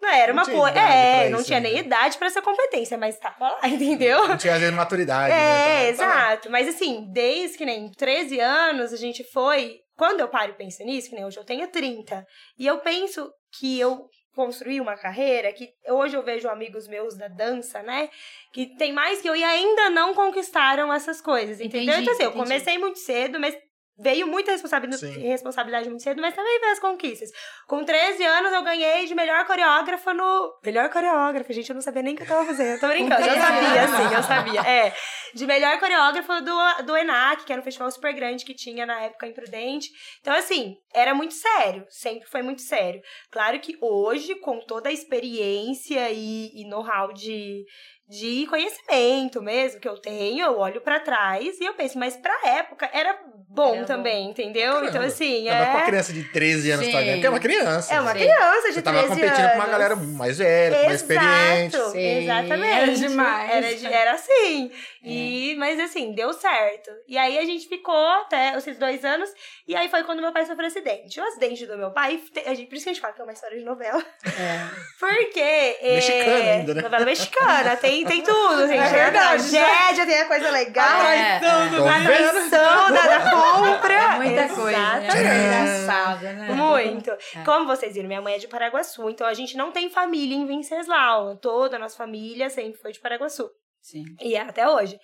Não 0.00 0.08
era 0.10 0.32
Não 0.32 0.42
uma 0.42 0.44
tinha 0.44 0.56
coisa. 0.56 0.70
idade 0.78 0.92
É, 0.94 1.28
não 1.30 1.38
isso 1.38 1.46
tinha 1.46 1.58
ainda. 1.58 1.68
nem 1.70 1.78
idade 1.78 2.18
pra 2.18 2.26
essa 2.26 2.42
competência, 2.42 2.98
mas 2.98 3.18
tava 3.18 3.48
lá, 3.50 3.60
entendeu? 3.68 4.28
Não 4.28 4.36
tinha 4.36 4.54
às 4.54 4.60
vezes 4.60 4.74
maturidade. 4.74 5.32
É, 5.32 5.36
né? 5.36 5.92
Tava- 5.92 6.10
tava- 6.12 6.22
exato. 6.26 6.50
Mas 6.50 6.68
assim, 6.68 7.06
desde 7.12 7.56
que 7.58 7.64
nem 7.64 7.90
13 7.92 8.38
anos 8.40 8.92
a 8.92 8.96
gente 8.96 9.24
foi. 9.32 9.76
Quando 9.96 10.20
eu 10.20 10.28
paro 10.28 10.52
e 10.52 10.54
penso 10.56 10.84
nisso, 10.84 11.08
que 11.08 11.14
nem 11.16 11.24
hoje 11.24 11.38
eu 11.38 11.44
tenho 11.44 11.66
30, 11.68 12.26
e 12.58 12.66
eu 12.66 12.78
penso 12.80 13.30
que 13.58 13.80
eu 13.80 14.06
construí 14.34 14.78
uma 14.82 14.94
carreira 14.94 15.50
que 15.54 15.70
hoje 15.88 16.14
eu 16.14 16.22
vejo 16.22 16.46
amigos 16.50 16.86
meus 16.86 17.16
da 17.16 17.26
dança, 17.26 17.82
né? 17.82 18.10
Que 18.52 18.76
tem 18.76 18.92
mais 18.92 19.22
que 19.22 19.28
eu 19.30 19.34
e 19.34 19.42
ainda 19.42 19.88
não 19.88 20.12
conquistaram 20.14 20.92
essas 20.92 21.22
coisas, 21.22 21.58
entendeu? 21.58 21.94
Entendi, 21.94 22.02
então 22.02 22.12
assim, 22.12 22.22
eu 22.24 22.28
entendi. 22.28 22.44
comecei 22.44 22.76
muito 22.76 22.98
cedo, 22.98 23.40
mas 23.40 23.56
veio 23.98 24.26
muita 24.26 24.52
responsabilidade, 24.52 25.18
responsabilidade 25.18 25.88
muito 25.88 26.02
cedo, 26.02 26.20
mas 26.20 26.34
também 26.34 26.60
veio 26.60 26.72
as 26.72 26.78
conquistas. 26.78 27.30
Com 27.66 27.84
13 27.84 28.22
anos 28.24 28.52
eu 28.52 28.62
ganhei 28.62 29.06
de 29.06 29.14
melhor 29.14 29.46
coreógrafa 29.46 30.12
no. 30.12 30.58
Melhor 30.64 30.88
coreógrafa, 30.90 31.52
gente, 31.52 31.70
eu 31.70 31.74
não 31.74 31.80
sabia 31.80 32.02
nem 32.02 32.14
o 32.14 32.16
que 32.16 32.22
eu 32.22 32.26
tava 32.26 32.44
fazendo. 32.44 32.74
Eu 32.74 32.80
tô 32.80 32.88
brincando, 32.88 33.22
eu 33.22 33.32
13 33.32 33.40
sabia, 33.40 33.88
sim, 33.88 34.14
eu 34.14 34.22
sabia. 34.22 34.60
É. 34.60 34.94
De 35.34 35.46
melhor 35.46 35.78
coreógrafa 35.78 36.40
do, 36.42 36.82
do 36.84 36.96
ENAC, 36.96 37.44
que 37.44 37.52
era 37.52 37.60
um 37.60 37.64
festival 37.64 37.90
super 37.90 38.12
grande 38.12 38.44
que 38.44 38.54
tinha 38.54 38.84
na 38.84 39.00
época 39.00 39.26
em 39.26 39.32
Prudente. 39.32 39.90
Então, 40.20 40.34
assim, 40.34 40.76
era 40.94 41.14
muito 41.14 41.34
sério, 41.34 41.86
sempre 41.88 42.28
foi 42.28 42.42
muito 42.42 42.62
sério. 42.62 43.00
Claro 43.30 43.58
que 43.60 43.76
hoje, 43.80 44.34
com 44.36 44.60
toda 44.60 44.88
a 44.88 44.92
experiência 44.92 46.10
e, 46.10 46.50
e 46.54 46.68
know-how 46.68 47.12
de, 47.12 47.64
de 48.08 48.46
conhecimento 48.46 49.42
mesmo 49.42 49.80
que 49.80 49.88
eu 49.88 49.98
tenho, 49.98 50.44
eu 50.44 50.58
olho 50.58 50.80
pra 50.80 51.00
trás 51.00 51.58
e 51.60 51.64
eu 51.64 51.74
penso, 51.74 51.98
mas 51.98 52.16
pra 52.16 52.40
época 52.44 52.88
era 52.92 53.18
bom 53.48 53.84
também, 53.84 54.28
entendeu? 54.30 54.72
Caramba. 54.74 54.90
Então, 54.90 55.02
assim, 55.02 55.48
é. 55.48 55.82
criança 55.86 56.12
de 56.12 56.24
13 56.24 56.70
anos 56.72 56.86
tá 56.86 56.92
Sim. 56.98 57.04
ganhando, 57.04 57.20
que 57.20 57.26
é 57.26 57.30
uma 57.30 57.40
criança. 57.40 57.94
É 57.94 58.00
uma 58.00 58.12
Sim. 58.12 58.18
criança 58.18 58.68
de 58.68 58.74
Você 58.74 58.82
tava 58.82 58.98
13 59.04 59.14
competindo 59.14 59.38
anos. 59.40 59.52
com 59.52 59.58
uma 59.58 59.66
galera 59.66 59.96
mais 59.96 60.38
velha, 60.38 60.82
mais 60.84 61.00
experiente. 61.00 61.76
Exato, 61.76 61.90
Sim, 61.92 62.18
exatamente. 62.22 62.74
era 62.74 62.92
demais. 62.94 63.50
Era, 63.50 63.74
de- 63.74 63.86
era 63.86 64.12
assim. 64.12 64.70
E, 65.02 65.54
mas 65.56 65.78
assim, 65.78 66.12
deu 66.12 66.32
certo. 66.32 66.90
E 67.06 67.16
aí 67.16 67.38
a 67.38 67.44
gente 67.44 67.68
ficou 67.68 67.94
até 68.08 68.56
esses 68.56 68.76
dois 68.76 69.04
anos. 69.04 69.30
E 69.68 69.74
aí 69.76 69.88
foi 69.88 70.02
quando 70.02 70.20
meu 70.20 70.32
pai 70.32 70.44
sofreu 70.44 70.66
acidente. 70.66 71.20
O 71.20 71.24
acidente 71.24 71.64
do 71.66 71.78
meu 71.78 71.92
pai, 71.92 72.20
a 72.44 72.54
gente, 72.54 72.66
por 72.68 72.74
isso 72.74 72.84
que 72.84 72.90
a 72.90 72.92
gente 72.92 73.00
fala 73.00 73.12
que 73.14 73.20
é 73.20 73.24
uma 73.24 73.32
história 73.32 73.56
de 73.56 73.64
novela. 73.64 74.04
É. 74.26 74.66
Porque. 74.98 75.40
é, 75.40 75.94
Mexicana 75.94 76.50
ainda, 76.52 76.74
né? 76.74 76.82
Novela 76.82 77.04
mexicana, 77.04 77.76
tem, 77.76 78.04
tem 78.04 78.22
tudo, 78.22 78.66
gente. 78.66 78.78
É 78.80 78.88
Tem 78.90 79.00
a 79.00 79.04
verdade. 79.10 79.48
tragédia, 79.50 80.06
tem 80.06 80.20
a 80.20 80.24
coisa 80.24 80.50
legal. 80.50 81.02
É, 81.06 81.36
A 81.36 81.38
vendo. 81.38 82.30
traição 82.30 82.92
da, 82.92 83.06
da 83.06 83.30
compra. 83.36 83.94
é 83.94 84.16
muita 84.16 84.48
coisa? 84.48 84.70
Exatamente. 84.70 85.16
É 85.16 85.44
engraçado, 85.44 86.22
né? 86.22 86.52
Muito. 86.54 87.10
Como 87.44 87.66
vocês 87.66 87.94
viram, 87.94 88.08
minha 88.08 88.22
mãe 88.22 88.34
é 88.34 88.38
de 88.38 88.48
Paraguaçu, 88.48 89.08
então 89.10 89.26
a 89.26 89.34
gente 89.34 89.56
não 89.56 89.72
tem 89.72 89.88
família 89.90 90.36
em 90.36 90.46
Venceslau. 90.46 91.36
Toda 91.36 91.76
a 91.76 91.78
nossa 91.78 91.96
família 91.96 92.50
sempre 92.50 92.80
foi 92.80 92.92
de 92.92 93.00
Paraguaçu. 93.00 93.50
Sim. 93.80 94.04
E 94.20 94.34
é 94.34 94.40
até 94.40 94.68
hoje. 94.68 94.98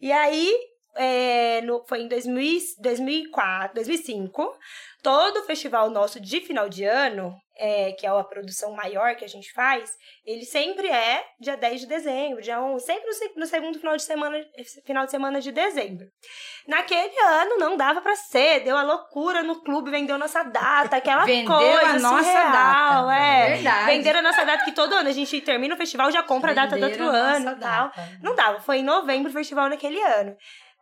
E 0.00 0.12
aí, 0.12 0.54
é, 0.98 1.60
no- 1.62 1.84
foi 1.88 2.00
em 2.02 2.08
2000, 2.08 2.58
2004, 2.80 3.74
2005. 3.74 4.58
Todo 5.00 5.44
festival 5.44 5.90
nosso 5.90 6.18
de 6.20 6.40
final 6.40 6.68
de 6.68 6.82
ano, 6.84 7.32
é, 7.56 7.92
que 7.92 8.04
é 8.04 8.10
a 8.10 8.24
produção 8.24 8.72
maior 8.72 9.14
que 9.14 9.24
a 9.24 9.28
gente 9.28 9.52
faz, 9.52 9.92
ele 10.26 10.44
sempre 10.44 10.88
é 10.88 11.24
dia 11.40 11.56
10 11.56 11.82
de 11.82 11.86
dezembro, 11.86 12.42
dia 12.42 12.60
11, 12.60 12.84
sempre 12.84 13.04
no, 13.08 13.40
no 13.42 13.46
segundo 13.46 13.78
final 13.78 13.96
de 13.96 14.02
semana, 14.02 14.44
final 14.84 15.04
de 15.04 15.10
semana 15.12 15.40
de 15.40 15.52
dezembro. 15.52 16.04
Naquele 16.66 17.16
ano 17.20 17.58
não 17.58 17.76
dava 17.76 18.00
pra 18.00 18.16
ser, 18.16 18.60
deu 18.64 18.76
a 18.76 18.82
loucura 18.82 19.42
no 19.44 19.62
clube, 19.62 19.88
vendeu 19.90 20.18
nossa 20.18 20.42
data, 20.42 20.96
aquela 20.96 21.24
Vendeu 21.26 21.46
coisa 21.56 21.80
a 21.90 21.98
nossa 22.00 22.24
surreal, 22.24 23.06
data. 23.06 23.14
é. 23.14 23.48
Verdade. 23.54 23.86
Venderam 23.86 24.18
a 24.18 24.22
nossa 24.22 24.44
data 24.44 24.64
que 24.64 24.72
todo 24.72 24.94
ano 24.94 25.08
a 25.08 25.12
gente 25.12 25.40
termina 25.40 25.74
o 25.74 25.78
festival 25.78 26.10
já 26.10 26.24
compra 26.24 26.50
a 26.50 26.54
data 26.54 26.76
do 26.76 26.84
outro 26.84 27.04
Venderam 27.04 27.24
ano 27.36 27.50
e 27.52 27.54
tal. 27.60 27.86
data. 27.88 28.08
Não 28.20 28.34
dava, 28.34 28.60
foi 28.60 28.78
em 28.78 28.84
novembro 28.84 29.30
o 29.30 29.32
festival 29.32 29.68
naquele 29.68 30.02
ano. 30.02 30.36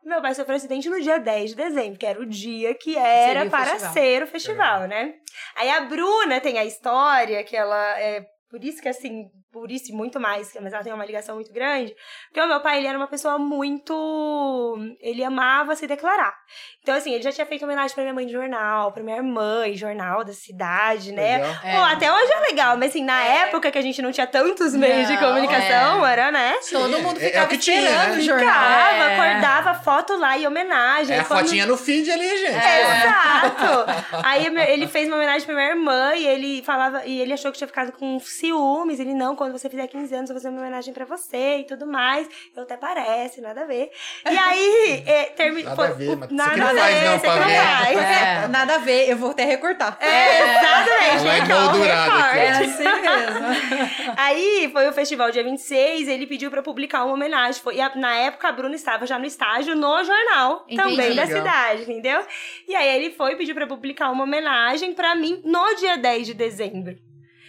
Meu 0.07 0.23
pai 0.23 0.33
sofreu 0.37 0.55
acidente 0.55 0.89
no 0.89 1.01
dia 1.01 1.19
10 1.19 1.51
de 1.51 1.57
dezembro, 1.57 1.99
que 1.99 2.07
era 2.07 2.21
o 2.21 2.25
dia 2.25 2.73
que 2.75 2.97
era 2.97 3.41
Seria 3.41 3.51
para 3.51 3.67
festival. 3.73 3.93
ser 3.93 4.23
o 4.23 4.27
festival, 4.29 4.81
né? 4.87 5.15
Aí 5.57 5.69
a 5.69 5.81
Bruna 5.81 6.41
tem 6.41 6.59
a 6.59 6.65
história 6.65 7.43
que 7.43 7.57
ela 7.57 7.99
é 7.99 8.25
por 8.49 8.63
isso 8.63 8.81
que 8.81 8.89
assim, 8.89 9.29
por 9.61 9.71
isso 9.71 9.91
e 9.91 9.95
muito 9.95 10.21
mais, 10.21 10.53
mas 10.61 10.73
ela 10.73 10.83
tem 10.85 10.93
uma 10.93 11.05
ligação 11.05 11.35
muito 11.37 11.53
grande, 11.53 11.95
porque 12.29 12.41
o 12.41 12.47
meu 12.47 12.61
pai, 12.61 12.79
ele 12.79 12.87
era 12.89 12.99
uma 12.99 13.07
pessoa 13.09 13.39
muito, 13.39 14.77
ele 15.01 15.25
amava 15.25 15.75
se 15.75 15.87
declarar. 15.87 16.35
Então 16.83 16.95
assim, 16.95 17.13
ele 17.13 17.23
já 17.23 17.33
tinha 17.33 17.47
feito 17.47 17.65
homenagem 17.65 17.95
pra 17.95 18.03
minha 18.05 18.15
mãe 18.15 18.27
de 18.27 18.33
jornal, 18.33 18.93
pra 18.93 19.03
minha 19.03 19.17
irmã 19.17 19.67
em 19.67 19.75
jornal 19.75 20.23
da 20.25 20.33
cidade, 20.33 21.11
né? 21.13 21.39
Legal. 21.39 21.55
É. 21.65 21.73
Pô, 21.77 21.83
até 21.83 22.13
hoje 22.13 22.33
é 22.33 22.41
legal, 22.41 22.77
mas 22.77 22.91
assim, 22.91 23.03
na 23.05 23.25
É. 23.25 23.39
época 23.49 23.71
que 23.71 23.79
a 23.79 23.83
gente 23.83 24.01
não 24.03 24.13
tinha 24.13 24.27
tantos 24.27 24.75
meios 24.75 25.07
de 25.09 25.15
Não, 25.15 25.21
comunicação, 25.21 26.07
era, 26.07 26.31
né? 26.31 26.55
Todo 26.71 26.99
mundo 27.01 27.19
é- 27.21 27.25
é 27.25 27.29
ficava 27.29 27.47
que 27.49 27.59
tinha, 27.59 27.81
esperando 27.81 28.13
né? 28.13 28.19
o 28.19 28.21
jornal. 28.21 28.49
Ficava, 28.49 29.05
É. 29.05 29.15
acordava 29.15 29.75
foto 29.83 30.17
lá 30.17 30.39
em 30.39 30.47
homenagem. 30.47 31.17
É 31.17 31.21
a 31.21 31.25
Quando- 31.25 31.41
fotinha 31.47 31.67
no 31.67 31.77
feed 31.77 32.11
ali, 32.11 32.29
gente. 32.39 32.57
Exato! 32.57 34.21
Aí 34.23 34.47
ele 34.47 34.87
fez 34.87 35.09
uma 35.09 35.17
homenagem 35.17 35.47
pra 35.47 35.55
minha 35.55 35.69
irmã 35.71 36.15
e 36.15 36.27
ele 36.27 36.63
falava, 36.63 37.05
e 37.07 37.21
ele 37.21 37.33
achou 37.33 37.51
que 37.51 37.59
tinha 37.59 37.69
ficado 37.69 37.93
com 37.93 38.19
ciúmes. 38.21 39.01
Ele, 39.01 39.15
não, 39.15 39.35
quando 39.47 39.59
você 39.59 39.71
fizer 39.71 39.87
15 39.87 40.15
anos, 40.15 40.31
eu 40.31 40.35
vou 40.35 40.43
fazer 40.43 40.49
uma 40.53 40.61
homenagem 40.61 40.93
pra 40.93 41.05
você 41.05 41.59
e 41.59 41.65
tudo 41.65 41.87
mais. 41.87 42.29
Eu 42.55 42.65
até 42.65 42.77
parece, 42.77 43.41
nada 43.41 43.63
a 43.63 43.65
ver. 43.65 43.91
E 44.25 44.29
aí, 44.37 45.05
é. 45.07 45.35
Nada 45.63 45.77
foi- 45.77 45.87
a 45.87 45.91
ver, 45.93 46.17
mas 46.17 46.31
nada 46.31 46.51
aqui 46.53 46.59
não 47.05 47.15
a 47.15 47.19
faz 47.19 47.45
ver, 47.45 47.55
não. 47.95 48.03
É. 48.03 48.49
Nada 48.57 48.75
a 48.75 48.79
ver, 48.79 49.09
eu 49.11 49.17
vou 49.17 49.31
até 49.31 49.45
recortar. 49.45 49.97
É, 50.01 50.41
exatamente. 50.41 51.17
Ela 51.21 51.35
é 51.35 51.41
aqui. 51.41 52.39
É 52.39 52.51
assim 52.51 52.85
mesmo. 52.85 54.15
Aí 54.17 54.71
foi 54.73 54.89
o 54.89 54.93
festival 54.93 55.31
dia 55.31 55.43
26, 55.45 56.09
ele 56.09 56.27
pediu 56.27 56.51
pra 56.51 56.63
publicar 56.63 57.05
uma 57.05 57.15
homenagem. 57.15 57.61
Foi, 57.63 57.77
e 57.77 57.81
a- 57.81 57.93
na 57.95 58.15
época 58.17 58.49
a 58.49 58.53
Bruna 58.53 58.75
estava 58.75 59.07
já 59.07 59.19
no 59.19 59.25
estágio 59.27 59.75
no 59.77 60.03
jornal 60.05 60.65
Entendi. 60.69 60.77
também 60.97 61.15
da 61.15 61.25
Legal. 61.25 61.39
cidade, 61.39 61.83
entendeu? 61.83 62.25
E 62.67 62.75
aí 62.75 62.89
ele 62.97 63.11
foi 63.15 63.33
e 63.33 63.37
pediu 63.37 63.55
pra 63.55 63.67
publicar 63.67 64.11
uma 64.11 64.25
homenagem 64.25 64.95
pra 64.95 65.15
mim 65.15 65.41
no 65.45 65.75
dia 65.77 65.97
10 65.97 66.27
de 66.27 66.35
dezembro. 66.35 66.97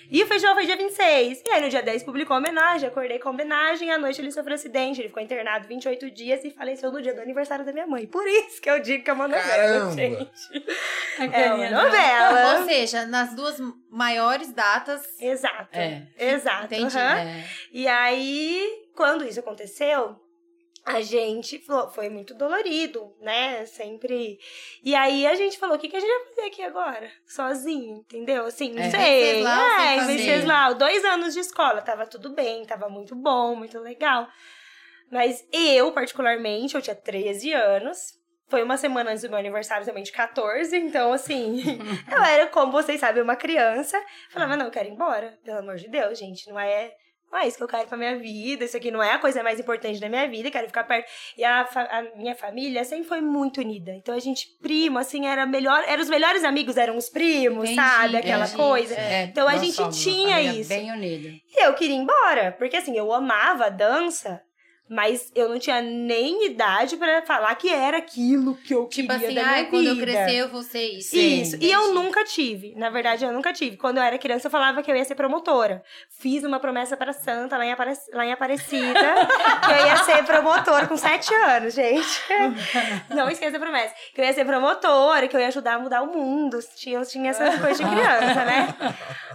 E 0.09 0.23
o 0.23 0.27
festival 0.27 0.55
foi 0.55 0.65
dia 0.65 0.77
26. 0.77 1.43
E 1.45 1.51
aí 1.51 1.61
no 1.61 1.69
dia 1.69 1.81
10 1.83 2.03
publicou 2.03 2.33
a 2.35 2.39
homenagem, 2.39 2.87
acordei 2.87 3.19
com 3.19 3.29
a 3.29 3.31
homenagem, 3.31 3.91
à 3.91 3.97
noite 3.97 4.21
ele 4.21 4.31
sofreu 4.31 4.55
acidente, 4.55 5.01
ele 5.01 5.09
ficou 5.09 5.21
internado 5.21 5.67
28 5.67 6.09
dias 6.11 6.43
e 6.43 6.49
faleceu 6.51 6.91
no 6.91 7.01
dia 7.01 7.13
do 7.13 7.21
aniversário 7.21 7.65
da 7.65 7.73
minha 7.73 7.85
mãe. 7.87 8.05
Por 8.05 8.25
isso 8.27 8.61
que 8.61 8.69
eu 8.69 8.79
digo 8.79 9.03
que 9.03 9.09
é 9.09 9.13
uma 9.13 9.27
novela, 9.27 9.45
Caramba. 9.47 9.91
gente. 9.93 10.31
A 11.19 11.23
É 11.25 11.53
uma 11.53 11.57
dela. 11.69 11.83
novela. 11.83 12.59
Ou 12.59 12.65
seja, 12.65 13.05
nas 13.05 13.33
duas 13.33 13.57
maiores 13.89 14.51
datas. 14.53 15.03
Exato. 15.19 15.69
É. 15.77 16.03
Exato. 16.17 16.65
Entendi. 16.65 16.97
aham. 16.97 17.17
É. 17.19 17.43
E 17.71 17.87
aí, 17.87 18.87
quando 18.95 19.25
isso 19.25 19.39
aconteceu, 19.39 20.15
a 20.87 21.01
gente 21.01 21.59
falou, 21.59 21.89
foi 21.89 22.09
muito 22.09 22.33
dolorido, 22.33 23.13
né? 23.21 23.65
Sempre. 23.65 24.39
E 24.83 24.95
aí 24.95 25.27
a 25.27 25.35
gente 25.35 25.57
falou: 25.59 25.75
o 25.75 25.79
que, 25.79 25.89
que 25.89 25.95
a 25.97 25.99
gente 25.99 26.09
vai 26.09 26.25
fazer 26.29 26.47
aqui 26.47 26.63
agora? 26.63 27.11
Sozinho, 27.25 27.97
entendeu? 27.97 28.45
Assim, 28.45 28.71
não 28.71 28.81
É. 28.81 28.89
sei. 28.89 29.33
Venceslau, 29.35 29.69
sem 29.69 29.99
É. 29.99 30.05
Venceslau, 30.05 30.75
dois 30.75 31.05
anos 31.05 31.33
de 31.33 31.39
escola, 31.41 31.81
tava 31.81 32.05
tudo 32.07 32.29
bem, 32.33 32.65
tava 32.65 32.87
muito 32.89 33.15
bom, 33.15 33.55
muito 33.55 33.77
legal. 33.79 34.27
Mas 35.11 35.45
eu, 35.51 35.91
particularmente, 35.91 36.75
eu 36.75 36.81
tinha 36.81 36.95
13 36.95 37.53
anos. 37.53 38.15
Foi 38.49 38.63
uma 38.63 38.77
semana 38.77 39.11
antes 39.11 39.23
do 39.23 39.29
meu 39.29 39.37
aniversário 39.39 39.85
também 39.85 40.03
de 40.03 40.11
14, 40.13 40.73
então 40.77 41.11
assim, 41.11 41.61
eu 42.09 42.23
era, 42.23 42.47
como 42.47 42.71
vocês 42.71 42.97
sabem, 42.99 43.21
uma 43.21 43.35
criança. 43.35 44.01
Falava, 44.29 44.55
não, 44.55 44.65
eu 44.67 44.71
quero 44.71 44.87
ir 44.87 44.93
embora, 44.93 45.37
pelo 45.43 45.59
amor 45.59 45.75
de 45.75 45.89
Deus, 45.89 46.17
gente, 46.17 46.49
não 46.49 46.57
é 46.57 46.93
não 47.31 47.39
é 47.39 47.47
isso 47.47 47.57
que 47.57 47.63
eu 47.63 47.67
quero 47.67 47.87
pra 47.87 47.97
minha 47.97 48.17
vida, 48.17 48.63
isso 48.65 48.77
aqui 48.77 48.89
não 48.89 49.03
é 49.03 49.13
a 49.13 49.19
coisa 49.19 49.43
mais 49.43 49.59
importante 49.59 49.99
da 49.99 50.07
minha 50.09 50.27
vida, 50.29 50.49
quero 50.49 50.67
ficar 50.67 50.83
perto. 50.85 51.09
E 51.37 51.43
a, 51.43 51.65
fa- 51.65 51.87
a 51.91 52.01
minha 52.17 52.35
família 52.35 52.83
sempre 52.85 53.05
foi 53.07 53.21
muito 53.21 53.59
unida. 53.61 53.91
Então 53.93 54.15
a 54.15 54.19
gente, 54.19 54.47
primo, 54.61 54.97
assim, 54.97 55.25
era 55.27 55.45
melhor, 55.45 55.83
eram 55.87 56.01
os 56.01 56.09
melhores 56.09 56.43
amigos, 56.43 56.77
eram 56.77 56.95
os 56.97 57.09
primos, 57.09 57.65
Entendi, 57.65 57.75
sabe? 57.75 58.17
Aquela 58.17 58.45
entendi. 58.45 58.57
coisa. 58.57 58.95
É, 58.95 59.23
Então 59.25 59.47
a 59.47 59.57
gente 59.57 59.77
tinha 59.89 60.41
isso. 60.41 60.69
Bem 60.69 60.91
unida. 60.91 61.27
E 61.29 61.65
eu 61.65 61.73
queria 61.73 61.95
ir 61.95 61.99
embora, 61.99 62.51
porque 62.57 62.77
assim, 62.77 62.97
eu 62.97 63.11
amava 63.13 63.65
a 63.65 63.69
dança, 63.69 64.41
mas 64.89 65.31
eu 65.35 65.49
não 65.49 65.59
tinha 65.59 65.81
nem 65.81 66.45
idade 66.45 66.97
pra 66.97 67.21
falar 67.23 67.53
que 67.55 67.69
era 67.69 67.97
aquilo 67.97 68.55
que 68.55 68.73
eu 68.73 68.87
Tipo 68.87 69.07
queria 69.09 69.15
assim, 69.27 69.35
da 69.35 69.41
minha 69.43 69.53
ai, 69.55 69.65
quando 69.65 69.85
eu 69.87 69.95
vida. 69.95 70.05
crescer 70.11 70.35
eu 70.37 70.49
vou 70.49 70.63
ser 70.63 70.83
isso. 70.87 71.15
Isso. 71.15 71.57
E 71.59 71.71
eu 71.71 71.81
Entendi. 71.81 71.93
nunca 71.95 72.23
tive. 72.23 72.73
Na 72.75 72.89
verdade, 72.89 73.25
eu 73.25 73.31
nunca 73.33 73.51
tive. 73.53 73.77
Quando 73.77 73.97
eu 73.97 74.03
era 74.03 74.17
criança, 74.17 74.47
eu 74.47 74.51
falava 74.51 74.81
que 74.81 74.91
eu 74.91 74.95
ia 74.95 75.03
ser 75.05 75.15
promotora. 75.15 75.83
Fiz 76.19 76.43
uma 76.43 76.59
promessa 76.59 76.95
para 76.95 77.11
Santa 77.13 77.57
lá 77.57 77.65
em, 77.65 77.71
Apare... 77.71 77.93
lá 78.13 78.25
em 78.25 78.31
Aparecida, 78.31 78.93
que 79.65 79.71
eu 79.71 79.85
ia 79.87 79.97
ser 79.97 80.23
promotora 80.23 80.87
com 80.87 80.95
sete 80.97 81.33
anos, 81.33 81.73
gente. 81.73 82.21
Não 83.13 83.29
esqueça 83.29 83.57
a 83.57 83.59
promessa. 83.59 83.93
Que 84.13 84.21
eu 84.21 84.25
ia 84.25 84.33
ser 84.33 84.45
promotora, 84.45 85.27
que 85.27 85.35
eu 85.35 85.39
ia 85.39 85.47
ajudar 85.47 85.75
a 85.75 85.79
mudar 85.79 86.01
o 86.01 86.07
mundo. 86.07 86.59
Tinha, 86.75 87.01
tinha 87.03 87.29
essas 87.31 87.59
coisas 87.59 87.77
de 87.77 87.83
criança, 87.83 88.45
né? 88.45 88.75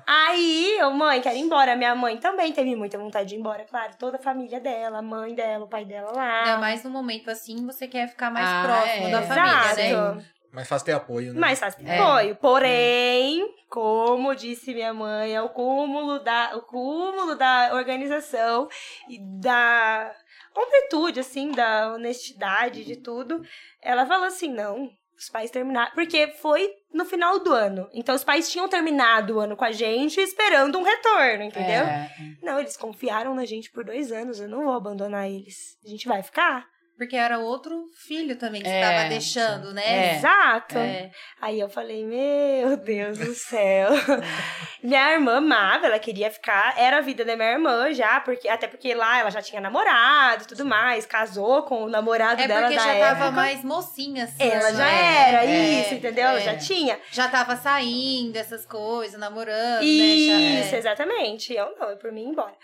Aí, 0.07 0.77
eu, 0.79 0.91
mãe, 0.93 1.21
quero 1.21 1.37
ir 1.37 1.41
embora. 1.41 1.77
Minha 1.77 1.95
mãe 1.95 2.17
também 2.17 2.53
teve 2.53 2.75
muita 2.75 2.99
vontade 2.99 3.29
de 3.29 3.35
ir 3.35 3.39
embora, 3.39 3.65
claro. 3.69 3.93
Toda 3.99 4.17
a 4.17 4.21
família 4.21 4.59
dela, 4.61 4.99
a 4.99 5.03
mãe 5.03 5.35
dela, 5.35 5.42
o 5.59 5.67
pai 5.67 5.85
dela 5.85 6.13
lá. 6.13 6.39
Ainda 6.45 6.59
mais 6.59 6.83
no 6.85 6.91
momento 6.91 7.31
assim, 7.31 7.65
você 7.67 7.87
quer 7.89 8.09
ficar 8.09 8.31
mais 8.31 8.49
Ah, 8.49 8.63
próximo 8.65 9.09
é. 9.09 9.11
da 9.11 9.23
família, 9.23 9.75
né? 9.75 9.91
Exato. 9.91 10.27
Mas 10.53 10.69
faz 10.69 10.83
ter 10.83 10.93
apoio, 10.93 11.33
né? 11.33 11.41
Mais 11.41 11.59
fácil 11.59 11.87
É. 11.89 11.99
apoio. 11.99 12.37
Porém, 12.37 13.55
como 13.71 14.35
disse 14.35 14.75
minha 14.75 14.93
mãe, 14.93 15.35
é 15.35 15.41
o 15.41 15.49
cúmulo 15.49 16.19
da, 16.23 16.55
o 16.57 16.61
cúmulo 16.63 17.35
da 17.37 17.71
organização 17.73 18.69
e 19.09 19.19
da 19.41 20.15
completude, 20.53 21.21
assim, 21.21 21.51
da 21.53 21.95
honestidade 21.95 22.85
de 22.85 22.97
tudo. 22.97 23.41
Ela 23.81 24.05
falou 24.05 24.27
assim: 24.27 24.53
não, 24.53 24.91
os 25.23 25.29
pais 25.29 25.51
terminaram. 25.51 25.93
Porque 25.95 26.29
foi 26.41 26.69
no 26.93 27.05
final 27.05 27.39
do 27.39 27.53
ano. 27.53 27.89
Então 27.93 28.15
os 28.15 28.25
pais 28.25 28.51
tinham 28.51 28.69
terminado 28.69 29.37
o 29.37 29.41
ano 29.41 29.57
com 29.57 29.65
a 29.65 29.73
gente 29.73 30.21
esperando 30.21 30.79
um 30.79 30.83
retorno, 30.83 31.45
entendeu? 31.45 31.85
É. 31.85 32.11
Não, 32.43 32.59
eles 32.59 32.77
confiaram 32.77 33.35
na 33.35 33.45
gente 33.45 33.71
por 33.71 33.85
dois 33.85 34.11
anos. 34.11 34.41
Eu 34.41 34.49
não 34.49 34.65
vou 34.65 34.75
abandonar 34.75 35.29
eles. 35.29 35.79
A 35.85 35.89
gente 35.89 36.09
vai 36.09 36.23
ficar. 36.23 36.67
Porque 37.03 37.17
era 37.17 37.37
outro 37.41 37.91
filho 37.97 38.37
também 38.37 38.63
que 38.63 38.69
você 38.69 38.75
É, 38.77 38.97
tava 38.97 39.09
deixando, 39.09 39.75
né? 39.75 39.83
É. 39.85 40.15
Exato. 40.15 40.79
É. 40.79 41.11
Aí 41.41 41.59
eu 41.59 41.69
falei, 41.69 42.05
meu 42.05 42.77
Deus 42.77 43.19
do 43.19 43.35
céu. 43.35 43.89
minha 44.81 45.13
irmã 45.13 45.39
amava, 45.39 45.87
ela 45.87 45.99
queria 45.99 46.31
ficar. 46.31 46.79
Era 46.79 46.99
a 46.99 47.01
vida 47.01 47.25
da 47.25 47.35
minha 47.35 47.51
irmã 47.51 47.93
já, 47.93 48.21
porque 48.21 48.49
até 48.49 48.69
porque 48.69 48.95
lá 48.95 49.19
ela 49.19 49.31
já 49.31 49.43
tinha 49.43 49.61
namorado 49.61 50.45
e 50.45 50.47
tudo 50.47 50.65
mais, 50.65 51.05
casou 51.05 51.65
com 51.65 51.83
o 51.83 51.89
namorado 51.89 52.41
É 52.41 52.47
dela 52.47 52.63
porque 52.69 52.77
da 52.77 52.85
já 52.85 52.93
época. 52.95 53.09
tava 53.17 53.31
mais 53.33 53.65
mocinha, 53.65 54.23
assim. 54.25 54.41
Ela 54.49 54.71
né? 54.71 54.77
já 54.77 54.87
era 54.89 55.45
É, 55.45 55.81
isso, 55.81 55.95
entendeu? 55.95 56.25
Ela 56.29 56.39
é. 56.39 56.45
já 56.45 56.57
tinha. 56.57 57.01
Já 57.11 57.27
tava 57.29 57.57
saindo, 57.57 58.37
essas 58.37 58.65
coisas, 58.65 59.19
namorando, 59.19 59.83
Isso, 59.83 60.33
né? 60.39 60.63
Já- 60.71 60.77
é. 60.77 60.79
exatamente. 60.79 61.53
Eu 61.53 61.75
não, 61.81 61.91
eu 61.91 61.97
por 61.97 62.13
mim 62.13 62.27
embora. 62.29 62.55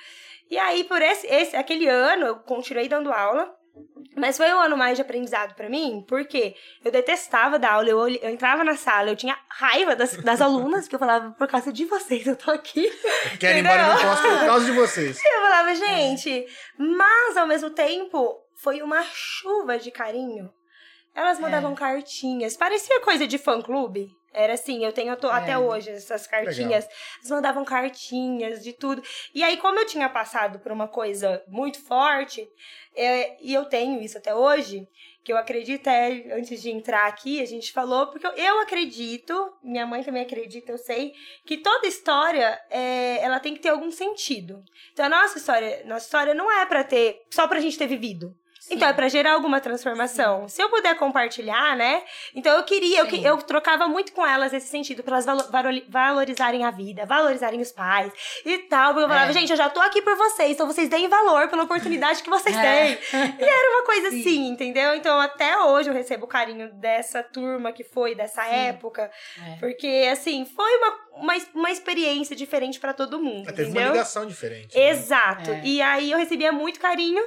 E 0.48 0.56
aí, 0.56 0.84
por 0.84 1.02
esse, 1.02 1.26
esse, 1.26 1.56
aquele 1.56 1.86
ano, 1.88 2.24
eu 2.26 2.36
continuei 2.36 2.88
dando 2.88 3.12
aula. 3.12 3.57
Mas 4.16 4.36
foi 4.36 4.52
um 4.52 4.58
ano 4.58 4.76
mais 4.76 4.96
de 4.96 5.02
aprendizado 5.02 5.54
pra 5.54 5.68
mim, 5.68 6.04
porque 6.08 6.56
eu 6.84 6.90
detestava 6.90 7.58
dar 7.58 7.74
aula. 7.74 7.88
Eu, 7.88 8.08
eu 8.08 8.30
entrava 8.30 8.64
na 8.64 8.76
sala, 8.76 9.10
eu 9.10 9.16
tinha 9.16 9.38
raiva 9.48 9.94
das, 9.94 10.16
das 10.16 10.40
alunas, 10.40 10.84
porque 10.84 10.96
eu 10.96 10.98
falava, 10.98 11.30
por 11.32 11.46
causa 11.46 11.72
de 11.72 11.84
vocês, 11.84 12.26
eu 12.26 12.34
tô 12.34 12.50
aqui. 12.50 12.90
Quero 13.38 13.58
ir 13.58 13.60
embora, 13.60 13.86
não 13.86 13.96
posso 13.96 14.22
por 14.22 14.46
causa 14.46 14.64
de 14.64 14.72
vocês. 14.72 15.20
Eu 15.24 15.40
falava, 15.40 15.74
gente, 15.74 16.46
mas 16.76 17.36
ao 17.36 17.46
mesmo 17.46 17.70
tempo 17.70 18.36
foi 18.56 18.82
uma 18.82 19.02
chuva 19.04 19.78
de 19.78 19.90
carinho. 19.90 20.50
Elas 21.14 21.38
mandavam 21.38 21.74
cartinhas, 21.74 22.56
parecia 22.56 23.00
coisa 23.00 23.26
de 23.26 23.38
fã 23.38 23.60
clube. 23.60 24.08
Era 24.32 24.52
assim, 24.54 24.84
eu 24.84 24.92
tenho 24.92 25.16
to- 25.16 25.28
até 25.28 25.56
hoje 25.58 25.90
essas 25.90 26.26
cartinhas. 26.26 26.84
Elas 27.20 27.30
mandavam 27.30 27.64
cartinhas 27.64 28.62
de 28.62 28.72
tudo. 28.72 29.02
E 29.34 29.42
aí, 29.42 29.56
como 29.56 29.78
eu 29.78 29.86
tinha 29.86 30.08
passado 30.08 30.58
por 30.60 30.70
uma 30.70 30.86
coisa 30.88 31.42
muito 31.48 31.80
forte, 31.84 32.46
é, 32.94 33.36
e 33.42 33.52
eu 33.54 33.64
tenho 33.64 34.00
isso 34.02 34.18
até 34.18 34.34
hoje, 34.34 34.86
que 35.24 35.32
eu 35.32 35.36
acredito, 35.36 35.86
é, 35.88 36.32
antes 36.34 36.60
de 36.62 36.70
entrar 36.70 37.06
aqui, 37.06 37.40
a 37.42 37.46
gente 37.46 37.72
falou, 37.72 38.06
porque 38.08 38.26
eu, 38.26 38.32
eu 38.32 38.60
acredito, 38.60 39.34
minha 39.62 39.86
mãe 39.86 40.02
também 40.02 40.22
acredita, 40.22 40.72
eu 40.72 40.78
sei, 40.78 41.12
que 41.44 41.58
toda 41.58 41.86
história, 41.86 42.58
é, 42.70 43.18
ela 43.22 43.40
tem 43.40 43.54
que 43.54 43.60
ter 43.60 43.68
algum 43.70 43.90
sentido. 43.90 44.62
Então, 44.92 45.04
a 45.06 45.08
nossa 45.08 45.38
história, 45.38 45.82
nossa 45.84 46.04
história 46.06 46.34
não 46.34 46.50
é 46.50 46.64
pra 46.66 46.84
ter, 46.84 47.20
só 47.30 47.46
pra 47.48 47.60
gente 47.60 47.76
ter 47.78 47.86
vivido. 47.86 48.34
Então 48.70 48.88
é 48.88 48.92
pra 48.92 49.08
gerar 49.08 49.32
alguma 49.32 49.60
transformação. 49.60 50.48
Se 50.48 50.62
eu 50.62 50.68
puder 50.68 50.94
compartilhar, 50.96 51.76
né? 51.76 52.02
Então 52.34 52.56
eu 52.56 52.62
queria, 52.64 53.00
eu, 53.00 53.06
que- 53.06 53.16
Sim. 53.16 53.26
eu 53.26 53.36
trocava 53.38 53.88
muito 53.88 54.12
com 54.12 54.26
elas 54.26 54.52
esse 54.52 54.66
sentido, 54.68 55.02
pra 55.02 55.14
elas 55.14 55.24
valo- 55.26 55.44
valo- 55.50 55.82
valorizarem 55.88 56.64
a 56.64 56.70
vida, 56.70 57.06
valorizarem 57.06 57.60
os 57.60 57.72
pais 57.72 58.12
e 58.44 58.58
tal. 58.58 58.92
Porque 58.92 59.04
eu 59.04 59.08
falava, 59.08 59.30
É. 59.30 59.32
gente, 59.34 59.50
eu 59.50 59.56
já 59.56 59.68
tô 59.68 59.80
aqui 59.80 60.02
por 60.02 60.16
vocês, 60.16 60.52
então 60.52 60.66
vocês 60.66 60.88
deem 60.88 61.08
valor 61.08 61.48
pela 61.48 61.62
oportunidade 61.64 62.22
que 62.22 62.30
vocês 62.30 62.56
É. 62.56 62.62
têm. 62.62 62.98
E 63.38 63.42
era 63.42 63.70
uma 63.76 63.84
coisa 63.86 64.10
Sim. 64.10 64.20
assim, 64.20 64.48
entendeu? 64.48 64.94
Então 64.94 65.18
até 65.20 65.58
hoje 65.58 65.88
eu 65.88 65.94
recebo 65.94 66.24
o 66.24 66.28
carinho 66.28 66.72
dessa 66.74 67.22
turma 67.22 67.72
que 67.72 67.84
foi, 67.84 68.14
dessa 68.14 68.44
época. 68.46 69.10
É. 69.46 69.56
Porque, 69.60 70.08
assim, 70.12 70.44
foi 70.44 70.76
uma, 70.78 70.98
uma, 71.14 71.34
uma 71.54 71.70
experiência 71.70 72.36
diferente 72.36 72.78
pra 72.78 72.92
todo 72.92 73.18
mundo, 73.20 73.52
Teve 73.52 73.70
uma 73.70 73.80
ligação 73.88 74.26
diferente. 74.26 74.76
né? 74.76 74.90
Exato. 74.90 75.50
É. 75.50 75.60
E 75.64 75.80
aí 75.82 76.10
eu 76.12 76.18
recebia 76.18 76.52
muito 76.52 76.78
carinho. 76.80 77.24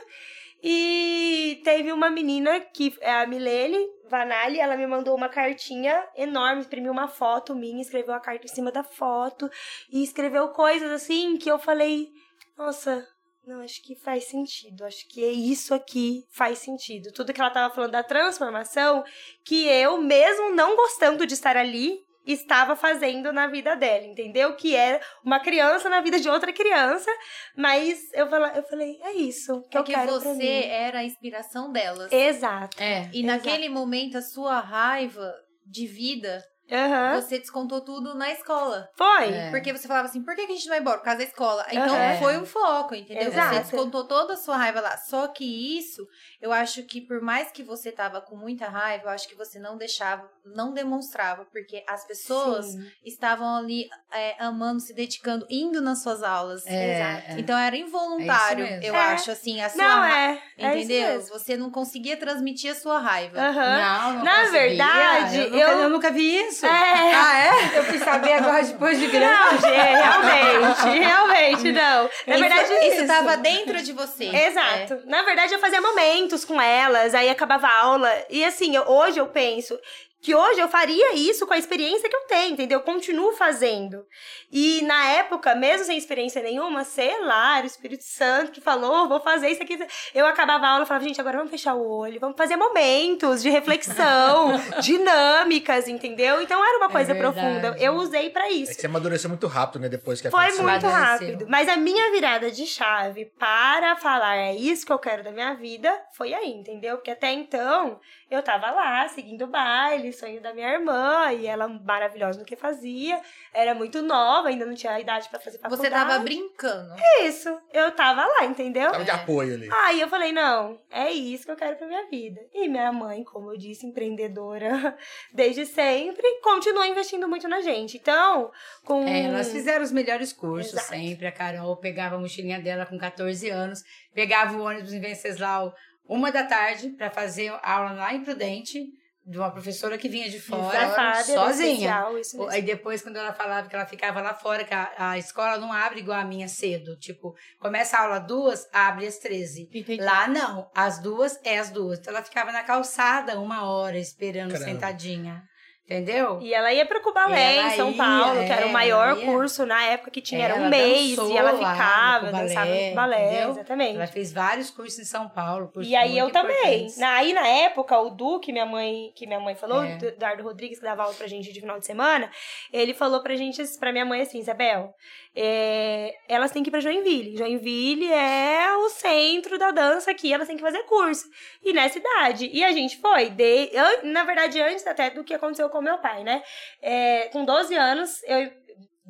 E 0.64 1.62
teve 1.64 1.92
uma 1.92 2.10
menina 2.10 2.60
que 2.60 2.96
é 3.02 3.12
a 3.12 3.26
Milene 3.26 3.90
Vanali, 4.08 4.60
ela 4.60 4.76
me 4.76 4.86
mandou 4.86 5.16
uma 5.16 5.30
cartinha 5.30 6.06
enorme, 6.16 6.62
imprimiu 6.62 6.92
uma 6.92 7.08
foto 7.08 7.56
minha, 7.56 7.82
escreveu 7.82 8.14
a 8.14 8.20
carta 8.20 8.46
em 8.46 8.50
cima 8.50 8.72
da 8.72 8.84
foto 8.84 9.50
e 9.90 10.04
escreveu 10.04 10.50
coisas 10.50 10.92
assim 10.92 11.38
que 11.38 11.50
eu 11.50 11.58
falei, 11.58 12.12
nossa, 12.58 13.08
não, 13.46 13.62
acho 13.62 13.82
que 13.82 13.96
faz 13.96 14.26
sentido. 14.26 14.86
Acho 14.86 15.08
que 15.08 15.24
é 15.24 15.32
isso 15.32 15.74
aqui 15.74 16.26
faz 16.30 16.60
sentido. 16.60 17.12
Tudo 17.12 17.34
que 17.34 17.42
ela 17.42 17.50
tava 17.50 17.74
falando 17.74 17.92
da 17.92 18.04
transformação, 18.04 19.04
que 19.44 19.66
eu, 19.68 19.98
mesmo 20.00 20.52
não 20.52 20.76
gostando 20.76 21.26
de 21.26 21.34
estar 21.34 21.58
ali, 21.58 22.06
estava 22.26 22.76
fazendo 22.76 23.32
na 23.34 23.48
vida 23.48 23.76
dela, 23.76 24.06
entendeu? 24.06 24.56
Que 24.56 24.76
é 24.76 25.02
uma 25.24 25.40
criança 25.40 25.90
na 25.90 26.02
vida 26.02 26.20
de 26.20 26.30
outra 26.30 26.54
criança, 26.54 27.10
mas 27.56 28.12
eu 28.14 28.30
falei, 28.30 28.52
eu 28.56 28.64
falei 28.64 29.00
é 29.02 29.14
isso 29.14 29.62
que 29.70 29.78
É 29.78 29.80
eu 29.80 29.84
que 29.84 29.94
quero 29.94 30.08
pra 30.20 30.20
você 30.20 30.34
mim. 30.34 30.64
era 30.66 31.00
a 31.00 31.04
inspiração 31.04 31.72
delas. 31.72 32.12
Exato. 32.12 32.78
É. 32.82 33.10
E 33.14 33.24
naquele 33.24 33.70
momento, 33.70 34.18
a 34.18 34.22
sua 34.22 34.60
raiva 34.60 35.34
de 35.66 35.88
vida, 35.88 36.44
Aham. 36.72 37.20
você 37.22 37.38
descontou 37.40 37.82
tudo 37.82 38.14
na 38.16 38.32
escola. 38.32 38.90
Foi. 38.96 39.30
É. 39.34 39.50
Porque 39.52 39.74
você 39.74 39.88
falava 39.88 40.08
assim, 40.08 40.24
por 40.24 40.34
que 40.36 40.42
a 40.42 40.48
gente 40.48 40.64
não 40.66 40.70
vai 40.72 40.80
embora? 40.80 40.98
Por 41.00 41.04
causa 41.06 41.18
da 41.20 41.24
escola. 41.26 41.66
Então 41.70 41.96
Aham. 41.96 42.18
foi 42.20 42.38
um 42.38 42.46
foco, 42.46 42.96
entendeu? 42.96 43.28
Exato. 43.28 43.56
Você 43.56 43.62
descontou 43.62 44.08
toda 44.08 44.34
a 44.34 44.38
sua 44.38 44.58
raiva 44.58 44.80
lá. 44.80 44.96
Só 44.98 45.28
que 45.28 45.78
isso, 45.78 46.06
eu 46.42 46.52
acho 46.52 46.84
que 46.84 47.02
por 47.02 47.22
mais 47.22 47.52
que 47.52 47.62
você 47.64 47.92
tava 47.92 48.22
com 48.22 48.36
muita 48.38 48.68
raiva, 48.70 49.06
eu 49.06 49.10
acho 49.10 49.28
que 49.28 49.36
você 49.36 49.60
não 49.60 49.78
deixava, 49.78 50.30
não 50.46 50.74
demonstrava, 50.74 51.46
porque 51.46 51.84
as 51.88 52.06
pessoas 52.06 52.66
Sim. 52.68 52.92
estavam 53.06 53.56
ali 53.58 53.88
é, 54.12 54.36
amando, 54.40 54.80
se 54.80 54.94
dedicando, 54.94 55.46
indo 55.50 55.82
nas 55.82 56.02
suas 56.04 56.24
aulas. 56.24 56.66
É, 56.66 56.96
Exato. 56.96 57.32
é. 57.32 57.40
Então 57.40 57.58
era 57.58 57.76
involuntário, 57.78 58.66
É 58.66 58.78
isso 58.80 58.88
eu 58.88 58.96
É. 58.96 59.00
acho, 59.00 59.32
assim, 59.32 59.62
a 59.62 59.70
sua 59.70 59.84
Não, 59.84 60.02
ra- 60.02 60.18
é. 60.20 60.34
isso 60.34 60.66
Entendeu? 60.68 61.22
você 61.30 61.56
não 61.58 61.70
conseguia 61.70 62.18
transmitir 62.18 62.72
a 62.72 62.76
sua 62.76 63.00
raiva. 63.00 63.40
Aham. 63.40 63.78
Não, 63.78 64.14
não 64.14 64.24
Na 64.24 64.40
conseguia. 64.42 64.60
verdade, 64.62 65.38
eu 65.38 65.50
nunca, 65.52 65.58
eu- 65.60 65.80
eu 65.80 65.90
nunca 65.90 66.12
vi 66.12 66.42
isso. 66.48 66.66
É. 66.66 66.70
Ah, 67.16 67.40
é? 67.74 67.78
Eu 67.80 67.84
fui 67.86 68.00
saber 68.00 68.34
agora 68.34 68.64
depois 68.64 69.00
de 69.00 69.08
grande. 69.08 69.32
Não, 69.32 69.52
gente, 69.52 69.70
realmente, 69.70 70.90
realmente 71.00 71.72
não. 71.72 72.10
Na 72.28 72.38
verdade, 72.38 72.74
isso 72.88 73.02
estava 73.02 73.38
dentro 73.38 73.82
de 73.82 73.94
você. 73.94 74.26
Exato. 74.26 75.02
Na 75.06 75.22
verdade, 75.24 75.54
eu 75.54 75.60
fazia 75.60 75.82
momentos 75.82 76.44
com 76.44 76.60
elas, 76.62 77.14
aí 77.16 77.30
acabava 77.30 77.68
a 77.68 77.80
aula. 77.84 78.12
E 78.30 78.44
assim, 78.44 78.76
eu- 78.76 78.88
hoje 78.88 79.20
eu 79.20 79.28
penso 79.28 79.78
que 80.22 80.36
hoje 80.36 80.60
eu 80.60 80.68
faria 80.70 81.14
isso 81.16 81.48
com 81.48 81.54
a 81.54 81.58
experiência 81.58 82.08
que 82.08 82.16
eu 82.16 82.22
tenho, 82.28 82.54
entendeu? 82.54 82.80
Eu 82.80 82.84
continuo 82.84 83.34
fazendo. 83.34 84.06
E 84.52 84.82
na 84.84 85.06
época, 85.14 85.56
mesmo 85.56 85.86
sem 85.86 85.98
experiência 85.98 86.42
nenhuma, 86.44 86.84
sei 86.84 87.20
lá, 87.24 87.58
era 87.58 87.64
o 87.64 87.68
Espírito 87.68 88.04
Santo 88.04 88.52
que 88.52 88.62
falou, 88.62 89.08
vou 89.10 89.20
fazer 89.20 89.50
isso 89.50 89.64
aqui. 89.64 89.80
Eu 90.14 90.26
acabava 90.28 90.66
a 90.66 90.70
aula 90.70 90.84
e 90.84 90.88
falava, 90.88 91.06
gente, 91.06 91.20
agora 91.20 91.38
vamos 91.38 91.52
fechar 91.52 91.74
o 91.74 91.88
olho, 91.90 92.20
vamos 92.20 92.38
fazer 92.38 92.56
momentos 92.56 93.42
de 93.42 93.50
reflexão, 93.50 94.52
dinâmicas, 94.82 95.88
entendeu? 95.88 96.42
Então 96.42 96.64
era 96.64 96.78
uma 96.78 96.90
coisa 96.90 97.14
verdade. 97.14 97.34
profunda. 97.36 97.76
Eu 97.80 97.94
usei 97.96 98.30
pra 98.30 98.46
É 98.48 98.52
isso. 98.52 98.76
que 98.76 98.82
você 98.82 98.88
amadureceu 98.88 99.30
muito 99.30 99.48
rápido, 99.48 99.80
né? 99.82 99.90
Depois 99.90 100.22
que 100.22 100.30
Foi 100.30 100.40
aconteceu. 100.40 100.64
muito 100.64 100.86
Amadureceu. 100.86 101.28
rápido. 101.30 101.46
Mas 101.50 101.68
a 101.68 101.78
minha 101.78 102.12
virada 102.12 102.52
de 102.52 102.66
chave 102.68 103.26
para 103.40 103.96
falar 103.98 104.36
é 104.36 104.54
isso 104.56 104.86
que 104.86 104.92
eu 104.94 105.00
quero 105.00 105.24
da 105.24 105.32
minha 105.32 105.54
vida 105.56 105.92
foi 106.14 106.34
aí, 106.34 106.52
entendeu? 106.52 106.98
Porque 106.98 107.12
até 107.12 107.32
então 107.32 108.00
eu 108.32 108.42
tava 108.42 108.72
lá 108.72 109.06
seguindo 109.10 109.44
o 109.44 109.48
baile, 109.48 110.14
sonho 110.14 110.40
da 110.40 110.54
minha 110.54 110.70
irmã, 110.70 111.34
e 111.34 111.46
ela 111.46 111.68
maravilhosa 111.68 112.40
no 112.40 112.46
que 112.46 112.56
fazia. 112.56 113.20
Era 113.54 113.76
muito 113.76 114.02
nova, 114.02 114.48
ainda 114.48 114.66
não 114.66 114.74
tinha 114.74 114.98
idade 114.98 115.28
pra 115.28 115.38
fazer 115.38 115.58
faculdade. 115.58 115.90
Você 115.90 115.94
tava 115.94 116.18
brincando. 116.20 116.96
Isso, 117.24 117.50
eu 117.74 117.92
tava 117.92 118.26
lá, 118.26 118.46
entendeu? 118.46 118.90
Tava 118.90 119.04
de 119.04 119.12
apoio 119.12 119.56
ali. 119.56 119.70
Aí 119.84 120.00
eu 120.00 120.08
falei, 120.08 120.32
não, 120.32 120.80
é 120.90 121.12
isso 121.12 121.44
que 121.44 121.52
eu 121.52 121.58
quero 121.58 121.76
pra 121.76 121.86
minha 121.86 122.08
vida. 122.10 122.40
E 122.54 122.70
minha 122.70 122.94
mãe, 122.94 123.22
como 123.26 123.52
eu 123.52 123.58
disse, 123.58 123.86
empreendedora 123.86 124.98
desde 125.34 125.66
sempre, 125.66 126.26
continua 126.42 126.88
investindo 126.88 127.28
muito 127.28 127.50
na 127.50 127.60
gente. 127.60 127.98
Então, 127.98 128.50
com... 128.86 129.06
É, 129.06 129.24
elas 129.26 129.52
fizeram 129.52 129.84
os 129.84 129.92
melhores 129.92 130.32
cursos 130.32 130.72
Exato. 130.72 130.88
sempre. 130.88 131.28
A 131.28 131.34
Carol 131.34 131.76
pegava 131.76 132.16
a 132.16 132.20
mochilinha 132.20 132.62
dela 132.62 132.86
com 132.86 132.98
14 132.98 133.50
anos, 133.50 133.84
pegava 134.14 134.56
o 134.56 134.64
ônibus 134.64 134.94
em 134.94 135.02
Venceslau 135.02 135.76
uma 136.12 136.30
da 136.30 136.44
tarde 136.44 136.90
para 136.90 137.10
fazer 137.10 137.58
aula 137.64 137.94
lá 137.94 138.14
em 138.14 138.22
Prudente, 138.22 138.86
de 139.26 139.38
uma 139.38 139.50
professora 139.50 139.98
que 139.98 140.10
vinha 140.10 140.30
de 140.30 140.42
fora, 140.42 140.90
Fábia, 140.90 141.14
da 141.14 141.24
sozinha. 141.24 142.06
especial. 142.20 142.50
Aí 142.50 142.62
depois, 142.62 143.02
quando 143.02 143.16
ela 143.16 143.32
falava 143.32 143.70
que 143.70 143.76
ela 143.76 143.86
ficava 143.86 144.20
lá 144.20 144.34
fora, 144.34 144.66
que 144.66 144.74
a, 144.74 144.92
a 144.98 145.18
escola 145.18 145.58
não 145.58 145.72
abre 145.72 146.00
igual 146.00 146.20
a 146.20 146.26
minha 146.26 146.50
cedo. 146.50 146.98
Tipo, 146.98 147.34
começa 147.60 147.98
a 147.98 148.02
aula 148.02 148.20
duas, 148.20 148.68
abre 148.74 149.08
às 149.08 149.20
13. 149.20 149.70
Entendi. 149.74 150.02
Lá 150.02 150.28
não, 150.28 150.70
as 150.76 151.00
duas 151.00 151.40
é 151.46 151.60
as 151.60 151.70
duas. 151.70 152.00
Então 152.00 152.14
ela 152.14 152.24
ficava 152.24 152.52
na 152.52 152.64
calçada 152.64 153.40
uma 153.40 153.64
hora 153.64 153.98
esperando 153.98 154.52
Caramba. 154.52 154.70
sentadinha. 154.70 155.44
Entendeu? 155.86 156.40
E 156.42 156.54
ela 156.54 156.72
ia 156.72 156.86
pro 156.86 157.02
Cubalé 157.02 157.68
em 157.68 157.70
São 157.72 157.92
ia, 157.92 157.98
Paulo, 157.98 158.46
que 158.46 158.52
era 158.52 158.66
o 158.66 158.70
é, 158.70 158.72
maior 158.72 159.20
curso 159.20 159.66
na 159.66 159.84
época 159.84 160.10
que 160.10 160.22
tinha, 160.22 160.46
era 160.46 160.56
um 160.56 160.70
mês. 160.70 161.18
E 161.18 161.38
ela 161.38 161.54
ficava, 161.54 162.28
Cubalé, 162.28 162.44
dançava 162.44 162.72
no 162.72 162.90
Cubalé, 162.90 163.50
exatamente. 163.50 163.96
Ela 163.96 164.08
fez 164.08 164.32
vários 164.32 164.70
cursos 164.70 165.00
em 165.00 165.04
São 165.04 165.28
Paulo. 165.28 165.70
E 165.82 165.94
aí 165.96 166.18
eu 166.18 166.32
também. 166.32 166.88
Na, 166.98 167.16
aí 167.16 167.34
na 167.34 167.46
época, 167.46 168.00
o 168.00 168.10
Du, 168.10 168.40
que 168.40 168.54
minha 168.54 168.66
mãe, 168.66 169.12
que 169.16 169.28
minha 169.28 169.40
mãe 169.40 169.54
falou, 169.54 169.84
É. 169.84 169.98
Eduardo 170.02 170.44
Rodrigues, 170.44 170.80
que 170.80 170.86
dava 170.86 171.04
aula 171.04 171.14
pra 171.14 171.28
gente 171.28 171.52
de 171.52 171.60
final 171.60 171.78
de 171.78 171.86
semana, 171.86 172.32
ele 172.72 172.94
falou 172.94 173.22
pra 173.22 173.36
gente, 173.36 173.62
pra 173.78 173.92
minha 173.92 174.06
mãe 174.06 174.22
assim, 174.22 174.40
Isabel, 174.40 174.94
é, 175.36 176.14
elas 176.28 176.52
têm 176.52 176.62
que 176.64 176.70
ir 176.70 176.72
pra 176.72 176.80
Joinville. 176.80 177.38
Joinville 177.38 178.12
é 178.12 178.76
o 178.78 178.90
centro 178.90 179.58
da 179.58 179.72
dança 179.72 180.12
aqui, 180.12 180.34
elas 180.34 180.48
têm 180.48 180.58
que 180.58 180.64
fazer 180.64 180.84
curso. 180.84 181.26
E 181.64 181.74
nessa 181.74 181.98
idade. 182.00 182.50
E 182.52 182.64
a 182.64 182.72
gente 182.72 182.98
foi. 182.98 183.30
De, 183.30 183.72
an- 183.78 184.04
na 184.12 184.24
verdade, 184.24 184.60
antes 184.62 184.86
até 184.86 185.10
do 185.10 185.24
que 185.24 185.34
aconteceu 185.34 185.70
com 185.70 185.82
meu 185.82 185.98
pai, 186.00 186.24
né? 186.24 186.42
É, 186.82 187.30
com 187.30 187.46
12 187.46 187.74
anos, 187.76 188.22
eu. 188.24 188.52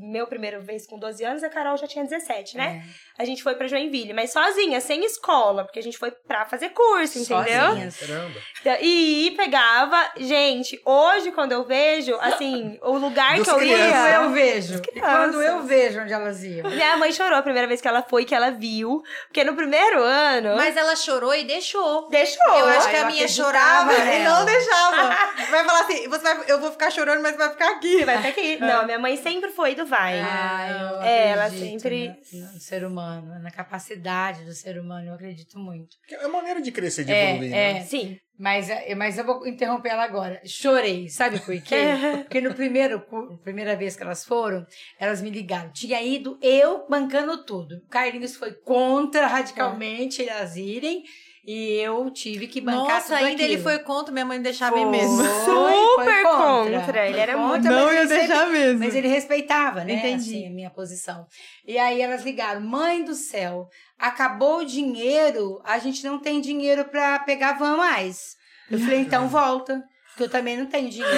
Meu 0.04 0.26
primeiro 0.26 0.62
vez 0.62 0.88
com 0.88 0.98
12 0.98 1.24
anos, 1.24 1.44
a 1.44 1.50
Carol 1.50 1.78
já 1.78 1.86
tinha 1.86 2.04
17, 2.04 2.58
né? 2.58 2.82
É. 2.84 3.11
A 3.22 3.26
gente 3.26 3.44
foi 3.44 3.54
pra 3.54 3.68
Joinville, 3.68 4.14
mas 4.14 4.32
sozinha, 4.34 4.82
sem 4.82 5.06
escola, 5.06 5.64
porque 5.64 5.78
a 5.78 5.84
gente 5.84 5.96
foi 5.98 6.10
pra 6.10 6.44
fazer 6.46 6.70
curso, 6.70 7.20
entendeu? 7.20 7.68
Sozinhas. 7.68 7.98
Caramba. 7.98 8.40
E 8.82 9.34
pegava. 9.38 10.10
Gente, 10.18 10.82
hoje, 10.84 11.32
quando 11.32 11.52
eu 11.52 11.64
vejo, 11.64 12.16
assim, 12.20 12.80
o 12.82 12.98
lugar 12.98 13.36
Dos 13.36 13.44
que 13.46 13.50
eu. 13.52 13.56
Quando 13.58 13.66
ia. 13.68 14.10
eu 14.16 14.30
vejo. 14.32 14.82
E 14.96 15.00
quando 15.00 15.42
eu 15.42 15.62
vejo 15.64 16.02
onde 16.02 16.12
elas 16.14 16.44
iam. 16.44 16.68
Minha 16.70 16.98
mãe 16.98 17.12
chorou 17.12 17.38
a 17.38 17.44
primeira 17.44 17.68
vez 17.68 17.80
que 17.80 17.88
ela 17.88 18.02
foi, 18.02 18.26
que 18.26 18.34
ela 18.34 18.50
viu. 18.50 19.04
Porque 19.28 19.44
no 19.44 19.56
primeiro 19.56 20.02
ano. 20.02 20.56
Mas 20.56 20.76
ela 20.76 20.96
chorou 20.96 21.34
e 21.36 21.44
deixou. 21.44 22.10
deixou. 22.10 22.42
Eu 22.58 22.66
acho 22.70 22.90
que 22.90 22.96
eu 22.96 23.04
a 23.04 23.06
minha 23.06 23.28
chorava 23.28 23.94
e 23.94 24.04
nela. 24.04 24.40
não 24.40 24.46
deixava. 24.46 25.10
Vai 25.52 25.64
falar 25.66 25.82
assim, 25.82 26.08
você 26.08 26.24
vai, 26.24 26.38
eu 26.48 26.60
vou 26.60 26.72
ficar 26.72 26.90
chorando, 26.92 27.22
mas 27.22 27.34
você 27.34 27.38
vai 27.38 27.50
ficar 27.50 27.70
aqui. 27.72 28.06
Vai 28.06 28.22
ter 28.22 28.32
que 28.32 28.42
ir. 28.42 28.60
Não, 28.62 28.86
minha 28.86 28.98
mãe 28.98 29.18
sempre 29.18 29.52
foi 29.52 29.76
do 29.76 29.86
vai. 29.86 30.20
Ah, 30.20 30.92
eu 30.98 31.02
É, 31.02 31.28
ela 31.30 31.46
acredito 31.46 31.82
sempre- 31.82 32.16
No, 32.32 32.54
no 32.54 32.60
ser 32.60 32.86
humano, 32.86 33.11
na 33.20 33.52
capacidade 33.52 34.46
do 34.46 34.54
ser 34.54 34.80
humano, 34.80 35.08
eu 35.08 35.14
acredito 35.16 35.58
muito. 35.58 35.98
É 36.10 36.28
maneira 36.28 36.62
de 36.62 36.72
crescer, 36.72 37.04
de 37.04 37.12
É, 37.12 37.32
evoluir, 37.32 37.54
é. 37.54 37.74
né? 37.74 37.82
Sim. 37.82 38.18
Mas, 38.38 38.70
eh, 38.70 38.96
mas 38.96 39.18
eu 39.18 39.26
vou 39.26 39.46
interromper 39.46 39.90
ela 39.90 40.04
agora. 40.04 40.42
Chorei, 40.46 41.10
sabe 41.10 41.40
por 41.40 41.60
quê? 41.62 41.76
Porque 42.28 42.42
no 42.42 42.54
primeiro, 42.54 43.04
primeira 43.44 43.76
vez 43.76 43.96
que 43.96 44.02
elas 44.02 44.24
foram, 44.26 44.66
elas 45.00 45.22
me 45.22 45.30
ligaram. 45.30 45.72
Tinha 45.72 46.02
ido 46.02 46.40
eu 46.42 46.88
bancando 46.90 47.44
tudo. 47.46 47.76
O 47.76 47.88
Carlinhos 47.88 48.36
foi 48.36 48.54
contra 48.54 49.28
radicalmente 49.28 50.28
elas 50.28 50.56
irem. 50.56 51.04
E 51.46 51.80
eu 51.80 52.10
tive 52.12 52.46
que 52.48 52.62
bancar 52.62 52.96
Nossa, 52.96 53.16
tudo 53.16 53.26
ainda 53.26 53.42
ele 53.42 53.54
aquilo. 53.56 53.64
foi 53.64 53.80
contra, 53.80 54.14
minha 54.14 54.26
mãe 54.26 54.38
não 54.38 54.44
deixava 54.44 54.76
Foi, 54.78 54.86
mesmo. 54.86 55.18
foi 55.24 55.74
Super 55.74 56.24
contra, 56.24 57.06
ele 57.08 57.14
Foi 57.14 57.20
era 57.22 57.34
contra, 57.34 57.48
muito- 57.48 57.64
mas 57.66 57.76
Não 57.76 57.92
ia 57.94 58.00
ele 58.02 58.08
sempre- 58.08 58.28
deixar 58.28 58.46
mesmo. 58.48 58.80
Mas 58.80 58.96
ele 58.96 59.08
respeitava, 59.08 59.84
né? 59.84 59.94
Entendi. 59.94 60.36
Assim, 60.36 60.48
a 60.48 60.52
minha 60.52 60.70
posição. 60.70 61.26
E 61.66 61.78
aí 61.80 62.00
elas 62.00 62.24
ligaram: 62.24 62.62
mãe 62.62 63.04
do 63.04 63.16
céu, 63.16 63.68
acabou 63.98 64.60
o 64.60 64.66
dinheiro, 64.66 65.60
a 65.66 65.80
gente 65.80 66.04
não 66.06 66.20
tem 66.20 66.40
dinheiro 66.42 66.86
pra 66.86 67.18
pegar 67.20 67.54
van 67.58 67.76
mais. 67.76 68.36
Eu 68.70 68.78
falei: 68.80 69.00
então 69.00 69.28
volta, 69.28 69.82
porque 70.10 70.24
eu 70.24 70.30
também 70.30 70.56
não 70.58 70.68
tenho 70.68 70.90
dinheiro. 70.90 71.12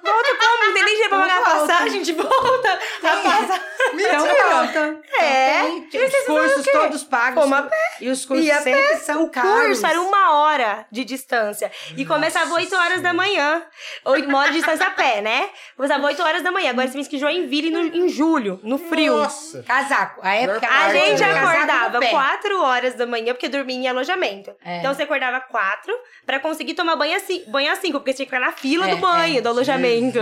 Volta 0.00 0.28
como? 0.38 0.64
Não 0.66 0.74
tem 0.74 0.84
nem 0.84 0.94
dinheiro 0.94 1.08
pra 1.10 1.18
pagar 1.20 1.38
a 1.38 1.44
passagem 1.44 2.02
de 2.02 2.12
volta. 2.12 2.78
A 3.02 3.16
passagem. 3.16 3.62
Então, 3.94 4.26
pronto. 4.26 5.02
É. 5.20 5.68
Então, 5.68 5.90
tem- 5.90 6.04
os 6.06 6.26
cursos 6.26 6.66
todos 6.66 7.04
pagos. 7.04 7.42
Fomos 7.42 7.58
a 7.58 7.68
E 8.00 8.08
os 8.08 8.24
cursos 8.24 8.46
E 8.46 8.52
sempre 8.62 8.96
são 8.98 9.24
O 9.24 9.30
caros. 9.30 9.66
curso 9.66 9.86
era 9.86 10.00
uma 10.00 10.32
hora 10.38 10.86
de 10.90 11.04
distância. 11.04 11.70
E 11.96 12.04
começava 12.04 12.54
8 12.54 12.74
horas 12.76 13.00
da 13.00 13.12
manhã. 13.12 13.62
Oito- 14.04 14.28
Uma 14.28 14.38
hora 14.40 14.48
de 14.50 14.56
distância 14.58 14.86
a 14.86 14.90
pé, 14.90 15.20
né? 15.20 15.48
Começava 15.76 16.06
8 16.06 16.22
horas 16.22 16.42
da 16.42 16.50
manhã. 16.50 16.70
Agora 16.70 16.86
você 16.88 16.96
me 16.98 17.04
que 17.06 17.18
Joinville 17.18 17.70
no, 17.70 17.80
em 17.80 18.08
julho, 18.08 18.60
no 18.62 18.76
frio. 18.78 19.16
Nossa. 19.16 19.62
Casaco. 19.62 20.20
A 20.22 20.34
época 20.34 20.66
A 20.68 20.92
gente 20.92 21.22
acordava 21.24 21.66
Casaco 21.66 21.92
no 21.94 22.00
pé. 22.00 22.10
4 22.10 22.60
horas 22.62 22.94
da 22.94 23.06
manhã, 23.06 23.32
porque 23.32 23.48
dormia 23.48 23.76
em 23.76 23.88
alojamento. 23.88 24.54
É. 24.64 24.78
Então 24.78 24.92
você 24.92 25.02
acordava 25.04 25.40
4 25.40 25.92
pra 26.26 26.38
conseguir 26.38 26.74
tomar 26.74 26.96
banho 26.96 27.16
às 27.16 27.22
5, 27.22 27.50
banho 27.50 27.72
às 27.72 27.78
5 27.78 27.98
porque 27.98 28.12
você 28.12 28.16
tinha 28.18 28.26
que 28.26 28.34
ficar 28.34 28.44
na 28.44 28.52
fila 28.52 28.86
É, 28.86 28.90
do 28.90 28.96
banho, 28.98 29.38
é. 29.38 29.40
do 29.40 29.48
alojamento. 29.48 30.18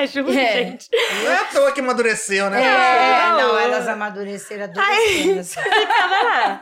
Jesus 0.00 0.12
Juro, 0.34 0.38
É. 0.38 0.52
gente. 0.52 0.88
Não 1.24 1.32
é 1.32 1.36
à 1.38 1.44
toa 1.44 1.72
que 1.72 1.80
amadureceu, 1.80 2.33
né? 2.50 2.62
É, 2.62 3.28
Não. 3.30 3.38
não, 3.38 3.58
elas 3.58 3.88
amadureceram 3.88 4.68
duas 4.68 4.86
Ai. 4.86 5.06
penas. 5.22 5.54
Ficava 5.54 6.22
lá. 6.22 6.60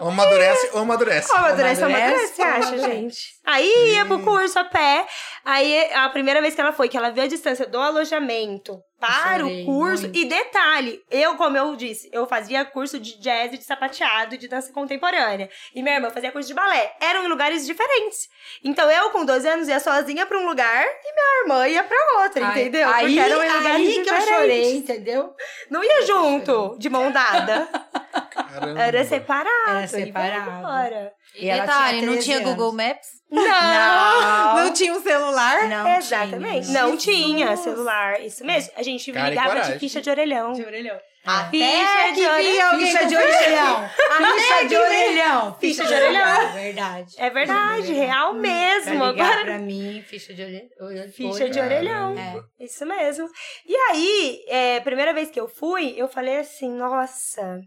Ou 0.00 0.08
amadurece 0.08 0.70
ou 0.72 0.80
amadurece. 0.80 1.28
Como 1.28 1.44
amadurece, 1.46 1.82
Amadurece, 1.82 2.06
amadurece, 2.06 2.34
você 2.34 2.42
acha, 2.42 2.78
gente? 2.78 3.18
Aí 3.44 3.92
ia 3.94 4.04
pro 4.06 4.20
curso 4.20 4.58
a 4.58 4.64
pé. 4.64 5.06
Aí 5.44 5.92
a 5.94 6.08
primeira 6.08 6.40
vez 6.40 6.54
que 6.54 6.60
ela 6.60 6.72
foi, 6.72 6.88
que 6.88 6.96
ela 6.96 7.10
viu 7.10 7.22
a 7.22 7.26
distância 7.26 7.66
do 7.66 7.78
alojamento 7.78 8.78
para 9.00 9.40
chorei 9.40 9.62
o 9.62 9.66
curso. 9.66 10.02
muito. 10.04 10.18
E 10.18 10.24
detalhe, 10.26 11.02
eu, 11.10 11.36
como 11.36 11.56
eu 11.56 11.74
disse, 11.74 12.08
eu 12.12 12.26
fazia 12.26 12.64
curso 12.64 13.00
de 13.00 13.18
jazz, 13.20 13.52
e 13.54 13.58
de 13.58 13.64
sapateado 13.64 14.34
e 14.34 14.38
de 14.38 14.46
dança 14.48 14.72
contemporânea. 14.72 15.48
E 15.74 15.82
minha 15.82 15.96
irmã 15.96 16.10
fazia 16.10 16.30
curso 16.30 16.46
de 16.48 16.54
balé. 16.54 16.94
Eram 17.00 17.24
em 17.24 17.28
lugares 17.28 17.66
diferentes. 17.66 18.28
Então 18.62 18.90
eu, 18.90 19.10
com 19.10 19.24
12 19.24 19.48
anos, 19.48 19.68
ia 19.68 19.80
sozinha 19.80 20.26
pra 20.26 20.38
um 20.38 20.46
lugar 20.46 20.84
e 20.84 21.12
minha 21.14 21.40
irmã 21.42 21.68
ia 21.68 21.82
pra 21.84 22.22
outra, 22.22 22.46
Ai, 22.46 22.60
entendeu? 22.60 22.88
Aí, 22.88 23.06
Porque 23.06 23.18
eram 23.20 23.42
em 23.42 23.48
lugares 23.48 23.66
aí 23.66 23.92
que 23.92 23.98
eu 23.98 24.04
diferentes. 24.04 24.28
chorei, 24.28 24.76
entendeu? 24.76 25.34
Não 25.70 25.82
ia 25.82 26.06
junto, 26.06 26.76
de 26.78 26.88
mão 26.90 27.10
dada. 27.10 27.68
Caramba. 28.30 28.80
Era 28.80 29.04
separado. 29.04 29.50
Era 29.68 29.84
e 29.84 29.88
separado. 29.88 30.50
embora. 30.58 31.12
E 31.36 31.48
ela 31.48 31.60
Detalhe, 31.62 31.90
tinha 31.98 32.06
não 32.06 32.12
13 32.14 32.24
tinha 32.26 32.36
anos. 32.38 32.50
Google 32.50 32.72
Maps? 32.72 33.19
Não! 33.30 33.40
Não, 34.20 34.64
Não 34.64 34.72
tinha 34.72 34.92
um 34.92 35.00
celular? 35.00 35.68
não 35.68 35.96
Exatamente. 35.96 36.66
tinha. 36.66 36.82
Não 36.82 36.96
tinha 36.96 37.56
celular. 37.56 38.20
Isso 38.20 38.44
mesmo. 38.44 38.72
A 38.76 38.82
gente 38.82 39.12
Cara 39.12 39.28
ligava 39.30 39.60
de 39.60 39.78
ficha 39.78 40.00
de 40.00 40.10
orelhão. 40.10 40.52
orelhão. 40.52 40.98
Até 41.22 41.50
Ficha 41.50 42.12
de 42.14 42.26
orelhão. 42.26 42.78
Ficha 42.78 43.04
de 43.06 43.16
orelhão. 43.16 43.90
Ficha 43.90 44.64
de 44.68 44.76
orelhão. 44.76 45.56
Ficha 45.60 45.84
de 45.84 45.94
orelhão. 45.94 46.52
Verdade. 46.54 47.14
É 47.18 47.30
verdade, 47.30 47.92
real 47.92 48.32
mesmo. 48.34 48.98
Pra 48.98 49.10
ligar 49.12 49.26
Agora, 49.26 49.44
pra 49.44 49.58
mim, 49.58 50.02
ficha 50.08 50.32
de 50.32 50.42
orelhão. 50.42 51.12
ficha 51.12 51.48
de 51.50 51.60
orelhão. 51.60 52.14
Caramba. 52.16 52.44
Isso 52.58 52.86
mesmo. 52.86 53.28
E 53.66 53.76
aí, 53.90 54.40
é, 54.48 54.80
primeira 54.80 55.12
vez 55.12 55.30
que 55.30 55.38
eu 55.38 55.46
fui, 55.46 55.92
eu 55.96 56.08
falei 56.08 56.38
assim, 56.38 56.70
nossa, 56.72 57.60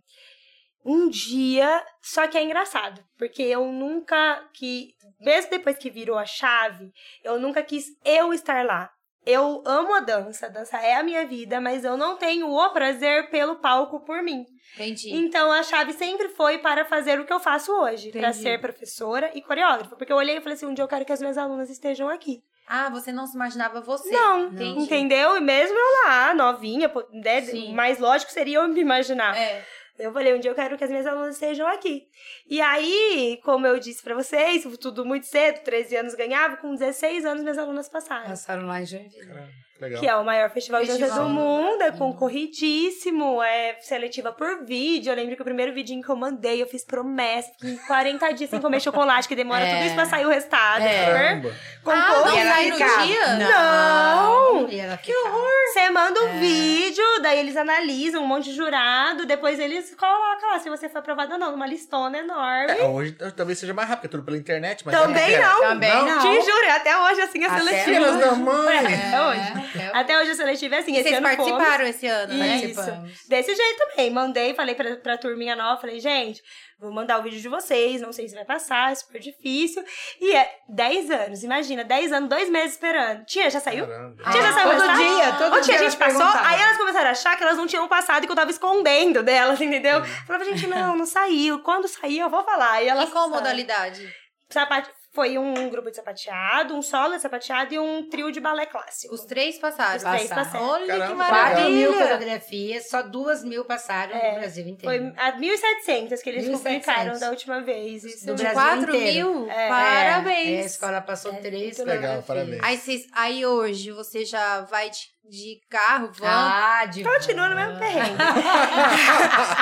um 0.85 1.09
dia, 1.09 1.83
só 2.01 2.27
que 2.27 2.37
é 2.37 2.43
engraçado, 2.43 3.03
porque 3.17 3.41
eu 3.41 3.65
nunca 3.71 4.43
que, 4.53 4.93
mesmo 5.19 5.51
depois 5.51 5.77
que 5.77 5.89
virou 5.89 6.17
a 6.17 6.25
chave, 6.25 6.91
eu 7.23 7.39
nunca 7.39 7.63
quis 7.63 7.85
eu 8.03 8.33
estar 8.33 8.65
lá. 8.65 8.89
Eu 9.25 9.63
amo 9.65 9.93
a 9.93 10.01
dança, 10.01 10.47
a 10.47 10.49
dança 10.49 10.77
é 10.77 10.95
a 10.95 11.03
minha 11.03 11.25
vida, 11.25 11.61
mas 11.61 11.85
eu 11.85 11.95
não 11.95 12.17
tenho 12.17 12.49
o 12.49 12.69
prazer 12.71 13.29
pelo 13.29 13.55
palco 13.55 14.01
por 14.01 14.21
mim. 14.21 14.45
Entendi. 14.75 15.15
Então 15.15 15.49
a 15.49 15.63
chave 15.63 15.93
sempre 15.93 16.27
foi 16.29 16.57
para 16.57 16.83
fazer 16.83 17.19
o 17.19 17.25
que 17.25 17.31
eu 17.31 17.39
faço 17.39 17.71
hoje, 17.71 18.11
para 18.11 18.33
ser 18.33 18.59
professora 18.59 19.31
e 19.33 19.41
coreógrafa, 19.41 19.95
porque 19.95 20.11
eu 20.11 20.17
olhei 20.17 20.37
e 20.37 20.41
falei 20.41 20.55
assim, 20.55 20.65
um 20.65 20.73
dia 20.73 20.83
eu 20.83 20.89
quero 20.89 21.05
que 21.05 21.13
as 21.13 21.21
minhas 21.21 21.37
alunas 21.37 21.69
estejam 21.69 22.09
aqui. 22.09 22.43
Ah, 22.67 22.89
você 22.89 23.11
não 23.11 23.25
se 23.27 23.35
imaginava 23.35 23.81
você. 23.81 24.09
Não, 24.09 24.47
Entendi. 24.47 24.81
entendeu? 24.81 25.37
E 25.37 25.41
mesmo 25.41 25.77
eu 25.77 26.07
lá, 26.09 26.33
novinha, 26.33 26.91
né, 27.11 27.41
mais 27.73 27.99
lógico 27.99 28.31
seria 28.31 28.59
eu 28.59 28.67
me 28.67 28.79
imaginar. 28.79 29.37
É. 29.37 29.65
Eu 29.97 30.11
falei, 30.11 30.33
um 30.33 30.39
dia 30.39 30.49
eu 30.49 30.55
quero 30.55 30.77
que 30.77 30.83
as 30.83 30.89
minhas 30.89 31.05
alunas 31.05 31.35
estejam 31.35 31.67
aqui. 31.67 32.07
E 32.47 32.59
aí, 32.59 33.39
como 33.43 33.67
eu 33.67 33.79
disse 33.79 34.01
pra 34.01 34.15
vocês, 34.15 34.63
tudo 34.79 35.05
muito 35.05 35.27
cedo, 35.27 35.63
13 35.63 35.95
anos 35.97 36.15
ganhava, 36.15 36.57
com 36.57 36.73
16 36.73 37.25
anos 37.25 37.43
minhas 37.43 37.57
alunas 37.57 37.87
passaram. 37.87 38.27
Passaram 38.27 38.65
lá 38.65 38.81
em 38.81 38.85
Joinville. 38.85 39.27
Caramba, 39.27 39.51
Legal. 39.83 39.99
Que 39.99 40.07
é 40.07 40.15
o 40.15 40.23
maior 40.23 40.49
festival, 40.49 40.81
de 40.81 40.87
dança 40.87 40.99
Festival. 40.99 41.27
do 41.27 41.33
mundo, 41.33 41.81
é 41.81 41.91
concorridíssimo, 41.91 43.41
é 43.43 43.75
seletiva 43.81 44.31
por 44.31 44.63
vídeo. 44.65 45.11
Eu 45.11 45.15
lembro 45.15 45.35
que 45.35 45.41
o 45.41 45.45
primeiro 45.45 45.73
vidinho 45.73 46.01
que 46.01 46.09
eu 46.09 46.15
mandei, 46.15 46.61
eu 46.61 46.67
fiz 46.67 46.85
promessa, 46.85 47.51
fiquei 47.59 47.77
40 47.87 48.31
dias 48.33 48.49
sem 48.49 48.61
comer 48.61 48.79
chocolate, 48.81 49.27
que 49.27 49.35
demora 49.35 49.63
É. 49.65 49.73
tudo 49.75 49.85
isso 49.85 49.95
pra 49.95 50.05
sair 50.05 50.25
o 50.25 50.29
resultado. 50.29 50.81
É. 50.83 51.05
Caramba. 51.05 51.51
Ah, 51.85 52.23
não 52.25 52.33
E 52.35 52.39
ela 52.39 52.51
sai 52.51 52.69
no 52.69 52.77
dia? 52.77 53.27
Não. 53.37 54.67
Ela 54.71 54.97
que 54.97 55.13
horror. 55.15 55.49
Você 55.73 55.89
manda 55.89 56.19
É. 56.19 56.23
um 56.23 56.39
vídeo, 56.39 57.03
daí 57.21 57.39
eles 57.39 57.57
analisam 57.57 58.23
um 58.23 58.27
monte 58.27 58.45
de 58.45 58.55
jurado, 58.55 59.25
depois 59.25 59.59
eles 59.59 59.93
colocam 59.95 60.49
lá 60.49 60.59
se 60.59 60.69
você 60.69 60.87
foi 60.87 60.99
aprovado 60.99 61.33
ou 61.33 61.39
não, 61.39 61.51
numa 61.51 61.67
listona 61.67 62.17
enorme. 62.19 62.71
É, 62.71 62.83
hoje 62.85 63.11
talvez 63.35 63.59
seja 63.59 63.73
mais 63.73 63.89
rápido, 63.89 64.05
é 64.05 64.09
tudo 64.09 64.23
pela 64.23 64.37
internet, 64.37 64.83
mas 64.85 64.97
Também 64.97 65.33
é- 65.35 65.41
não. 65.41 65.61
Também 65.61 66.05
não. 66.05 66.19
Te 66.19 66.41
juro, 66.45 66.71
até 66.71 66.97
hoje 66.97 67.21
assim 67.21 67.43
a 67.43 67.47
Até 67.47 67.57
seletiva. 67.59 67.83
Filhas 67.85 68.17
da 68.19 68.31
mãe. 68.35 68.77
Até 68.93 69.21
hoje. 69.27 69.72
É, 69.75 69.91
Até 69.97 70.17
hoje 70.19 70.31
a 70.31 70.35
seletiva 70.35 70.75
é 70.75 70.79
assim. 70.79 70.93
E 70.93 70.99
esse 70.99 71.09
vocês 71.09 71.17
ano 71.17 71.27
fomos. 71.35 71.51
participaram 71.51 71.85
esse 71.87 72.07
ano, 72.07 72.33
né? 72.33 72.55
Isso. 72.57 72.75
participamos. 72.75 73.11
Desse 73.27 73.55
jeito 73.55 73.77
também. 73.77 74.09
Mandei, 74.11 74.53
falei 74.53 74.75
pra, 74.75 74.95
pra 74.97 75.17
turminha 75.17 75.55
nova, 75.55 75.79
falei, 75.81 75.99
gente, 75.99 76.41
vou 76.79 76.91
mandar 76.91 77.19
o 77.19 77.23
vídeo 77.23 77.39
de 77.39 77.47
vocês, 77.49 78.01
não 78.01 78.11
sei 78.11 78.27
se 78.27 78.35
vai 78.35 78.45
passar, 78.45 78.91
é 78.91 78.95
super 78.95 79.19
difícil. 79.19 79.83
E 80.21 80.35
é 80.35 80.49
10 80.69 81.11
anos, 81.11 81.43
imagina, 81.43 81.83
10 81.83 82.11
anos, 82.11 82.29
dois 82.29 82.49
meses 82.49 82.73
esperando. 82.73 83.25
Tia, 83.25 83.49
já 83.49 83.59
saiu? 83.59 83.87
Caramba. 83.87 84.23
Tia, 84.31 84.41
já 84.41 84.49
Ah, 84.49 84.53
saiu 84.53 84.67
o 84.67 84.71
todo 84.71 84.81
resultado? 84.81 85.15
dia, 85.17 85.33
todo 85.33 85.47
Ô, 85.53 85.55
dia 85.55 85.61
tia, 85.63 85.73
a 85.73 85.77
elas 85.77 85.91
gente 85.93 85.99
passou, 85.99 86.17
perguntavam. 86.19 86.49
aí 86.51 86.61
elas 86.61 86.77
começaram 86.77 87.07
a 87.07 87.11
achar 87.11 87.37
que 87.37 87.43
elas 87.43 87.57
não 87.57 87.67
tinham 87.67 87.87
passado 87.87 88.23
e 88.23 88.25
que 88.27 88.31
eu 88.31 88.35
tava 88.35 88.51
escondendo 88.51 89.23
delas, 89.23 89.59
entendeu? 89.61 90.03
Falava, 90.27 90.45
gente, 90.45 90.67
não, 90.67 90.95
não 90.95 91.05
saiu. 91.05 91.59
Quando 91.59 91.87
sair, 91.87 92.19
eu 92.19 92.29
vou 92.29 92.43
falar. 92.43 92.83
E 92.83 92.87
elas 92.89 93.09
E 93.09 93.11
qual 93.11 93.25
passaram. 93.29 93.43
modalidade? 93.43 94.13
Sapate... 94.49 94.89
Foi 95.13 95.37
um 95.37 95.69
grupo 95.69 95.91
de 95.91 95.95
sapateado, 95.95 96.73
um 96.75 96.81
solo 96.81 97.15
de 97.15 97.21
sapateado 97.21 97.71
e 97.71 97.77
um 97.77 98.09
trio 98.09 98.31
de 98.31 98.39
balé 98.39 98.65
clássico. 98.65 99.13
Os 99.13 99.23
três 99.25 99.59
passaram. 99.59 99.95
Os 99.97 100.01
três 100.03 100.27
Passaram. 100.27 100.43
passaram. 100.45 100.65
Olha 100.69 100.87
Caramba, 100.87 101.07
que 101.07 101.13
maravilha. 101.13 101.55
4 101.59 101.71
mil 101.71 101.93
coreografias, 101.93 102.89
só 102.89 103.01
2 103.03 103.43
mil 103.43 103.63
passaram 103.63 104.15
É, 104.15 104.31
no 104.33 104.39
Brasil 104.39 104.63
Foi 104.83 104.95
inteiro. 104.97 105.13
a 105.15 105.31
1.700 105.33 106.21
que 106.23 106.29
eles 106.31 106.45
1.700. 106.47 106.57
publicaram 106.57 107.19
da 107.19 107.29
última 107.29 107.61
vez. 107.61 108.03
Isso 108.03 108.25
Do. 108.25 108.33
Brasil 108.33 108.53
4 108.59 108.95
inteiro. 108.95 109.33
mil? 109.35 109.51
É. 109.51 109.65
É, 109.65 109.69
Parabéns. 109.69 110.63
a 110.63 110.65
escola 110.65 110.99
passou 111.01 111.31
É, 111.31 111.35
três 111.35 111.77
legal, 111.77 112.23
parabéns. 112.23 112.59
Aí, 112.63 112.77
vocês, 112.77 113.07
aí 113.13 113.45
hoje 113.45 113.91
você 113.91 114.25
já 114.25 114.61
vai 114.61 114.89
de, 114.89 115.12
de 115.29 115.59
carro, 115.69 116.11
van? 116.13 116.27
Ah, 116.29 116.85
de 116.85 117.03
Continua 117.03 117.49
no 117.49 117.55
van. 117.55 117.65
mesmo 117.65 117.79
perrengue. 117.79 118.17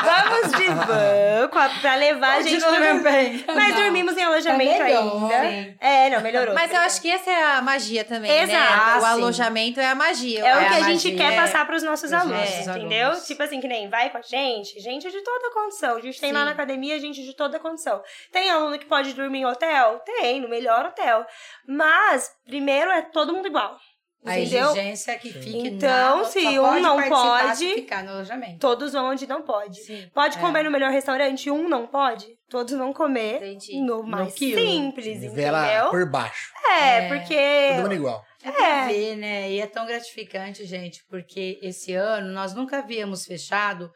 Vamos 0.04 0.52
de 0.58 0.68
van 0.70 1.72
pra 1.82 1.96
levar 1.96 2.38
a 2.38 2.42
gente 2.42 2.54
Continua 2.62 2.72
no 2.72 2.76
no 2.80 2.82
mesmo 2.86 3.04
perrengue. 3.04 3.46
Mas 3.48 3.70
Não. 3.76 3.82
dormimos 3.84 4.18
em 4.18 4.24
alojamento 4.24 4.78
Tá 4.78 4.84
melhor, 4.84 5.02
ainda. 5.32 5.50
sim. 5.50 5.76
É, 5.80 6.10
não, 6.10 6.22
melhorou. 6.22 6.54
Mas 6.56 6.72
eu 6.72 6.80
acho 6.80 7.02
que 7.02 7.10
essa 7.10 7.30
é 7.30 7.44
a 7.56 7.62
magia 7.62 8.04
também, 8.04 8.32
Exato. 8.32 8.52
né? 8.52 8.58
Ah, 8.70 8.98
O 8.98 9.02
sim. 9.02 9.08
alojamento 9.08 9.80
é 9.80 9.86
a 9.88 9.96
magia. 9.96 10.40
É 10.46 10.56
o 10.56 10.60
É 10.60 10.66
que 10.68 10.74
a 10.74 10.78
a 10.78 10.82
gente 10.82 11.12
magia. 11.12 11.18
quer 11.18 11.34
É. 11.34 11.36
passar 11.36 11.66
pros 11.66 11.84
nossos 11.84 12.12
alunos, 12.12 12.40
nossos 12.40 12.68
entendeu? 12.68 13.08
alunos. 13.08 13.28
Tipo 13.28 13.44
assim, 13.44 13.62
que 13.62 13.68
nem 13.68 13.90
vai 13.90 14.10
com 14.10 14.18
a 14.18 14.22
gente, 14.22 14.80
gente 14.80 15.10
de 15.10 15.22
toda 15.24 15.52
condição. 15.54 15.96
A 15.98 16.02
gente 16.02 16.20
tem 16.20 16.32
lá 16.32 16.40
Sim. 16.40 16.46
na 16.46 16.52
academia 16.52 17.00
gente 17.00 17.24
de 17.24 17.34
toda 17.36 17.60
condição. 17.60 18.02
Tem 18.32 18.50
aluno 18.50 18.78
que 18.80 18.86
pode 18.86 19.14
dormir 19.14 19.40
em 19.40 19.46
hotel? 19.46 20.00
Tem, 20.06 20.42
no 20.42 20.50
melhor 20.50 20.86
hotel. 20.88 21.26
Mas, 21.68 22.32
primeiro, 22.46 22.90
é 22.92 23.02
todo 23.04 23.34
mundo 23.34 23.48
igual. 23.48 23.78
A 24.24 24.38
Entendeu? 24.40 24.68
exigência 24.68 25.14
é 25.14 25.18
que 25.18 25.34
fique 25.34 25.68
Então, 25.68 26.20
na, 26.20 26.24
se 26.26 26.40
um 26.60 26.80
não 26.80 27.10
pode- 27.10 27.74
ficar 27.74 28.04
no 28.04 28.12
alojamento. 28.12 28.60
Todos 28.60 28.94
vão 28.94 29.06
onde 29.10 29.26
não 29.26 29.42
pode. 29.42 29.82
Sim. 29.84 30.08
Pode 30.14 30.38
É. 30.38 30.40
comer 30.42 30.64
no 30.64 30.70
melhor 30.70 30.92
restaurante, 30.92 31.50
um 31.50 31.68
não 31.68 31.88
pode. 31.88 32.28
Todos 32.48 32.72
vão 32.78 32.94
comer 32.94 33.38
Entendi. 33.38 33.82
no 33.82 34.04
mais 34.04 34.36
quilo. 34.36 34.62
simples, 34.62 35.20
Nivela 35.20 35.66
entendeu? 35.66 35.90
por 35.90 36.08
baixo. 36.08 36.52
É, 36.70 36.98
É. 36.98 37.08
porque. 37.08 37.70
Todo 37.74 37.82
mundo 37.84 37.94
igual. 37.96 38.24
É. 38.44 38.88
ver, 38.88 39.16
né? 39.18 39.52
E 39.52 39.60
é 39.60 39.66
tão 39.66 39.86
gratificante, 39.88 40.66
gente, 40.66 41.04
porque 41.10 41.60
esse 41.64 41.94
ano 41.94 42.32
nós 42.32 42.54
nunca 42.54 42.78
havíamos 42.78 43.26
fechado 43.26 43.92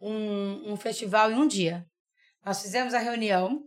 um, 0.00 0.72
um 0.72 0.76
festival 0.76 1.30
em 1.32 1.34
um 1.34 1.46
dia. 1.48 1.84
Nós 2.44 2.60
fizemos 2.62 2.94
a 2.94 2.98
reunião 2.98 3.60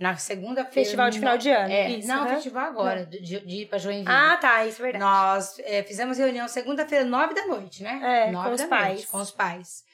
na 0.00 0.16
segunda-feira. 0.16 0.72
Festival 0.72 1.10
de 1.10 1.18
final 1.18 1.36
de 1.38 1.50
ano. 1.50 1.70
É, 1.72 1.90
isso, 1.90 2.08
não, 2.08 2.24
né? 2.24 2.34
festival 2.34 2.66
agora, 2.66 3.04
de, 3.06 3.20
de 3.20 3.56
ir 3.62 3.66
pra 3.66 3.78
Joinville. 3.78 4.08
Ah, 4.08 4.36
tá, 4.38 4.64
isso 4.66 4.80
é 4.80 4.90
verdade. 4.90 5.04
Nós 5.04 5.58
é, 5.60 5.82
fizemos 5.82 6.16
reunião 6.18 6.48
segunda-feira, 6.48 7.04
nove 7.04 7.34
da 7.34 7.46
noite, 7.46 7.82
né? 7.82 8.00
É, 8.02 8.30
nove 8.32 8.48
com 8.48 8.54
os 8.54 8.60
da 8.62 8.66
pais. 8.68 8.88
noite, 8.94 9.06
com 9.06 9.18
os 9.18 9.30
pais. 9.30 9.84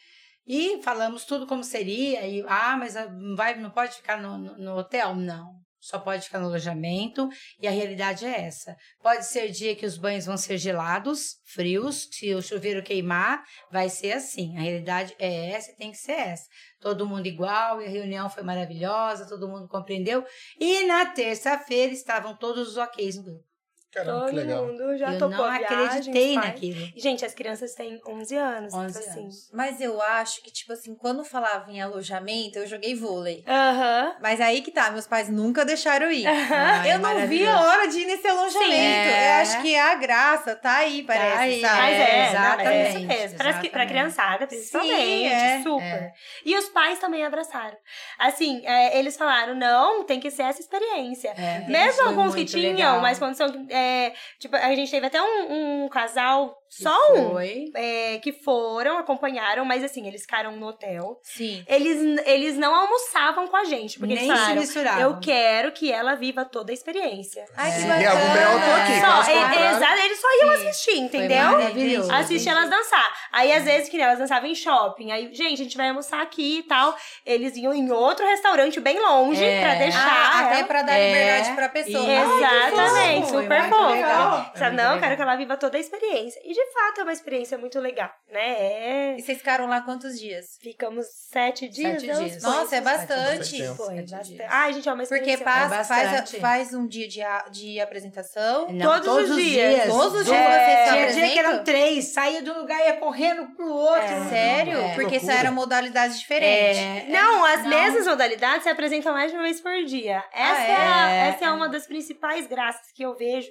E 0.46 0.80
falamos 0.82 1.24
tudo 1.24 1.44
como 1.46 1.64
seria. 1.64 2.24
E, 2.24 2.44
ah, 2.48 2.76
mas 2.78 2.96
ah, 2.96 3.06
não, 3.10 3.34
vai, 3.34 3.56
não 3.56 3.68
pode 3.70 3.96
ficar 3.96 4.16
no, 4.18 4.38
no- 4.38 4.56
no 4.56 4.76
hotel? 4.78 5.12
Não. 5.16 5.56
Só 5.86 6.00
pode 6.00 6.24
ficar 6.24 6.40
no 6.40 6.46
alojamento. 6.46 7.28
E 7.60 7.68
a 7.68 7.70
realidade 7.70 8.24
é 8.24 8.40
essa. 8.40 8.76
Pode 9.00 9.24
ser 9.24 9.50
dia 9.50 9.76
que 9.76 9.86
os 9.86 9.96
banhos 9.96 10.26
vão 10.26 10.36
ser 10.36 10.58
gelados, 10.58 11.36
frios. 11.44 12.08
Se 12.10 12.34
o 12.34 12.42
chuveiro 12.42 12.82
queimar, 12.82 13.44
vai 13.70 13.88
ser 13.88 14.12
assim. 14.12 14.56
A 14.56 14.62
realidade 14.62 15.14
é 15.16 15.50
essa 15.50 15.70
e 15.70 15.76
tem 15.76 15.92
que 15.92 15.98
ser 15.98 16.12
essa. 16.12 16.44
Todo 16.80 17.06
mundo 17.06 17.26
igual, 17.26 17.80
e 17.80 17.86
a 17.86 17.88
reunião 17.88 18.28
foi 18.28 18.42
maravilhosa, 18.42 19.28
todo 19.28 19.48
mundo 19.48 19.68
compreendeu. 19.68 20.24
E 20.58 20.84
na 20.86 21.06
terça-feira 21.06 21.92
estavam 21.92 22.36
todos 22.36 22.68
os 22.70 22.76
OKs 22.76 23.16
no 23.16 23.22
grupo. 23.22 23.55
Caramba, 23.96 24.20
Todo 24.20 24.28
que 24.30 24.36
legal. 24.36 24.66
mundo 24.66 24.98
já 24.98 25.12
eu 25.14 25.18
topou 25.18 25.38
não 25.38 25.44
a 25.46 25.58
viagem, 25.58 25.86
acreditei 25.86 26.34
naquilo. 26.34 26.92
Gente, 26.96 27.24
as 27.24 27.32
crianças 27.32 27.74
têm 27.74 27.98
11 28.06 28.36
anos. 28.36 28.74
11 28.74 28.98
tipo 28.98 29.10
assim. 29.10 29.20
anos. 29.22 29.50
Mas 29.54 29.80
eu 29.80 30.02
acho 30.02 30.42
que, 30.42 30.50
tipo 30.52 30.72
assim, 30.74 30.94
quando 30.94 31.24
falava 31.24 31.70
em 31.70 31.80
alojamento, 31.80 32.58
eu 32.58 32.66
joguei 32.66 32.94
vôlei. 32.94 33.42
Aham. 33.46 34.16
Mas 34.20 34.38
aí 34.40 34.60
que 34.60 34.70
tá, 34.70 34.90
meus 34.90 35.06
pais 35.06 35.30
nunca 35.30 35.64
deixaram 35.64 36.10
ir. 36.12 36.26
Ai, 36.26 36.92
eu 36.92 36.98
não 36.98 37.26
vi 37.26 37.46
a 37.46 37.58
hora 37.58 37.86
de 37.88 38.00
ir 38.00 38.04
nesse 38.06 38.26
alojamento. 38.28 38.74
é. 38.74 39.28
Eu 39.38 39.42
acho 39.42 39.62
que 39.62 39.74
a 39.76 39.94
graça 39.94 40.54
tá 40.54 40.76
aí, 40.76 41.02
parece, 41.02 41.38
aí, 41.38 41.60
sabe? 41.62 41.76
Mas 41.80 41.96
é, 41.96 41.96
É, 41.96 42.06
mas 42.06 42.06
é 42.06 42.22
isso 42.22 42.36
exatamente, 42.36 43.06
mesmo. 43.06 43.36
Pra, 43.38 43.44
pra 43.46 43.60
exatamente. 43.60 43.88
criançada, 43.88 44.46
principalmente. 44.46 44.96
Sim, 44.96 45.26
é, 45.26 45.62
super. 45.62 45.82
é. 45.84 46.12
E 46.44 46.56
os 46.56 46.68
pais 46.68 46.98
também 46.98 47.24
abraçaram. 47.24 47.76
Assim, 48.18 48.60
é, 48.66 48.98
eles 48.98 49.16
falaram, 49.16 49.54
não, 49.54 50.04
tem 50.04 50.20
que 50.20 50.30
ser 50.30 50.42
essa 50.42 50.60
experiência. 50.60 51.28
É, 51.30 51.60
Mesmo 51.68 52.08
alguns 52.08 52.34
que 52.34 52.44
tinham 52.44 52.72
legal. 52.74 53.00
mais 53.00 53.18
condição, 53.18 53.50
que, 53.50 53.72
é, 53.86 54.14
tipo, 54.38 54.56
a 54.56 54.74
gente 54.74 54.90
teve 54.90 55.06
até 55.06 55.20
um, 55.22 55.84
um 55.84 55.88
casal, 55.88 56.56
só 56.82 57.12
um, 57.14 57.30
Foi. 57.32 57.64
é, 57.74 58.18
que 58.18 58.32
foram, 58.32 58.98
acompanharam, 58.98 59.64
mas 59.64 59.82
assim, 59.84 60.06
eles 60.06 60.22
ficaram 60.22 60.52
no 60.56 60.66
hotel. 60.68 61.18
Sim. 61.22 61.64
Eles, 61.68 62.20
eles 62.26 62.56
não 62.56 62.74
almoçavam 62.74 63.46
com 63.48 63.56
a 63.56 63.64
gente, 63.64 63.98
porque 63.98 64.14
Nem 64.14 64.24
eles 64.24 64.36
se 64.36 64.42
falaram, 64.42 64.60
misturavam. 64.60 65.00
eu 65.02 65.20
quero 65.20 65.72
que 65.72 65.90
ela 65.92 66.14
viva 66.14 66.44
toda 66.44 66.72
a 66.72 66.74
experiência. 66.74 67.44
Ai, 67.56 67.70
que 67.72 67.78
É. 67.78 67.80
bacana. 67.86 68.02
E 68.02 68.06
algum 68.06 68.32
B.O. 68.32 68.42
eu 68.42 68.60
tô 68.60 68.72
aqui, 68.82 69.00
Só, 69.00 69.30
é- 69.32 69.34
contrário- 69.44 69.76
exato, 69.76 70.00
eles 70.04 70.20
só 70.20 70.28
iam 70.44 70.56
Sim. 70.56 70.68
assistir, 70.68 70.98
entendeu? 70.98 71.36
maravilhoso. 71.46 72.12
Assistir 72.12 72.48
elas 72.50 72.68
dançar. 72.70 73.12
Aí, 73.32 73.52
às 73.52 73.64
vezes, 73.64 73.88
que 73.88 73.96
nem 73.96 74.06
elas 74.06 74.18
dançavam 74.18 74.48
em 74.48 74.54
shopping. 74.54 75.10
Aí, 75.12 75.32
gente, 75.34 75.60
a 75.60 75.64
gente 75.64 75.76
vai 75.76 75.88
almoçar 75.88 76.20
aqui 76.22 76.58
e 76.58 76.62
tal. 76.64 76.96
Eles 77.24 77.56
iam 77.56 77.72
em 77.74 77.90
outro 77.90 78.26
restaurante 78.26 78.80
bem 78.80 78.98
longe 79.00 79.42
É. 79.44 79.60
pra 79.60 79.74
deixar. 79.74 80.06
Ah, 80.06 80.40
até 80.46 80.58
ela- 80.58 80.66
pra 80.66 80.82
dar 80.82 80.92
É. 80.98 81.08
liberdade 81.08 81.54
pra 81.56 81.68
pessoa. 81.68 82.04
Ai, 82.06 82.26
que 82.68 82.74
Exatamente, 82.74 83.26
fofo. 83.28 83.40
super 83.42 83.60
muito 83.62 83.76
fofa. 83.76 83.90
legal. 83.92 84.30
Sabe, 84.30 84.54
É 84.54 84.64
muito 84.68 84.76
não, 84.76 84.84
eu 84.84 84.88
legal. 84.90 85.00
quero 85.00 85.16
que 85.16 85.22
ela 85.22 85.36
viva 85.36 85.56
toda 85.56 85.76
a 85.76 85.80
experiência. 85.80 86.40
E 86.44 86.52
de 86.52 86.65
fato 86.72 87.00
é 87.00 87.02
uma 87.04 87.12
experiência 87.12 87.56
muito 87.58 87.78
legal, 87.80 88.10
né? 88.30 89.12
É... 89.12 89.16
E 89.18 89.22
vocês 89.22 89.38
ficaram 89.38 89.66
lá 89.66 89.80
quantos 89.80 90.18
dias? 90.18 90.58
Ficamos 90.60 91.06
sete 91.30 91.68
dias. 91.68 92.00
Sete 92.02 92.06
não? 92.12 92.24
dias. 92.24 92.42
Foi. 92.42 92.50
Nossa, 92.50 92.76
é 92.76 92.80
Bastante 92.80 93.58
bastante. 93.58 93.76
Foi, 93.76 93.94
Sete 93.96 94.10
bastante. 94.10 94.36
dias. 94.36 94.48
Ai, 94.50 94.72
gente, 94.72 94.88
é 94.88 94.92
uma 94.92 95.02
Porque 95.04 95.14
experiência. 95.30 95.44
passa, 95.44 95.74
É 95.80 95.84
faz, 95.84 96.30
faz 96.36 96.74
um 96.74 96.86
dia 96.86 97.08
de, 97.08 97.22
a- 97.22 97.46
de 97.50 97.80
apresentação. 97.80 98.70
Não, 98.72 99.00
Todos 99.00 99.30
os 99.30 99.36
dias. 99.36 99.86
Todos 99.86 100.20
os 100.20 100.24
dias 100.26 100.36
vocês 100.36 100.78
se 100.78 100.92
Tinha 100.92 101.12
dia 101.12 101.32
que 101.32 101.38
eram 101.38 101.64
três, 101.64 102.04
saía 102.06 102.42
de 102.42 102.50
um 102.50 102.58
lugar 102.58 102.80
e 102.80 102.84
ia 102.86 102.96
correndo 102.96 103.46
pro 103.54 103.68
outro. 103.68 104.02
É. 104.02 104.28
Sério? 104.28 104.78
É. 104.78 104.94
Porque 104.94 105.16
isso 105.16 105.30
era 105.30 105.50
modalidades 105.50 106.18
diferentes. 106.18 106.78
É, 106.78 107.06
Não, 107.08 107.44
as 107.44 107.62
não. 107.62 107.70
mesmas 107.70 108.06
modalidades 108.06 108.62
se 108.62 108.68
apresentam 108.68 109.12
mais 109.12 109.30
de 109.30 109.36
uma 109.36 109.42
vez 109.44 109.60
por 109.60 109.72
dia. 109.84 110.22
Essa, 110.32 110.60
Ah, 110.60 110.64
é? 110.64 110.76
a- 110.76 111.10
é? 111.10 111.28
essa 111.28 111.44
é 111.46 111.50
uma 111.50 111.68
das 111.68 111.86
principais 111.86 112.46
graças 112.46 112.92
que 112.92 113.02
eu 113.02 113.14
vejo. 113.16 113.48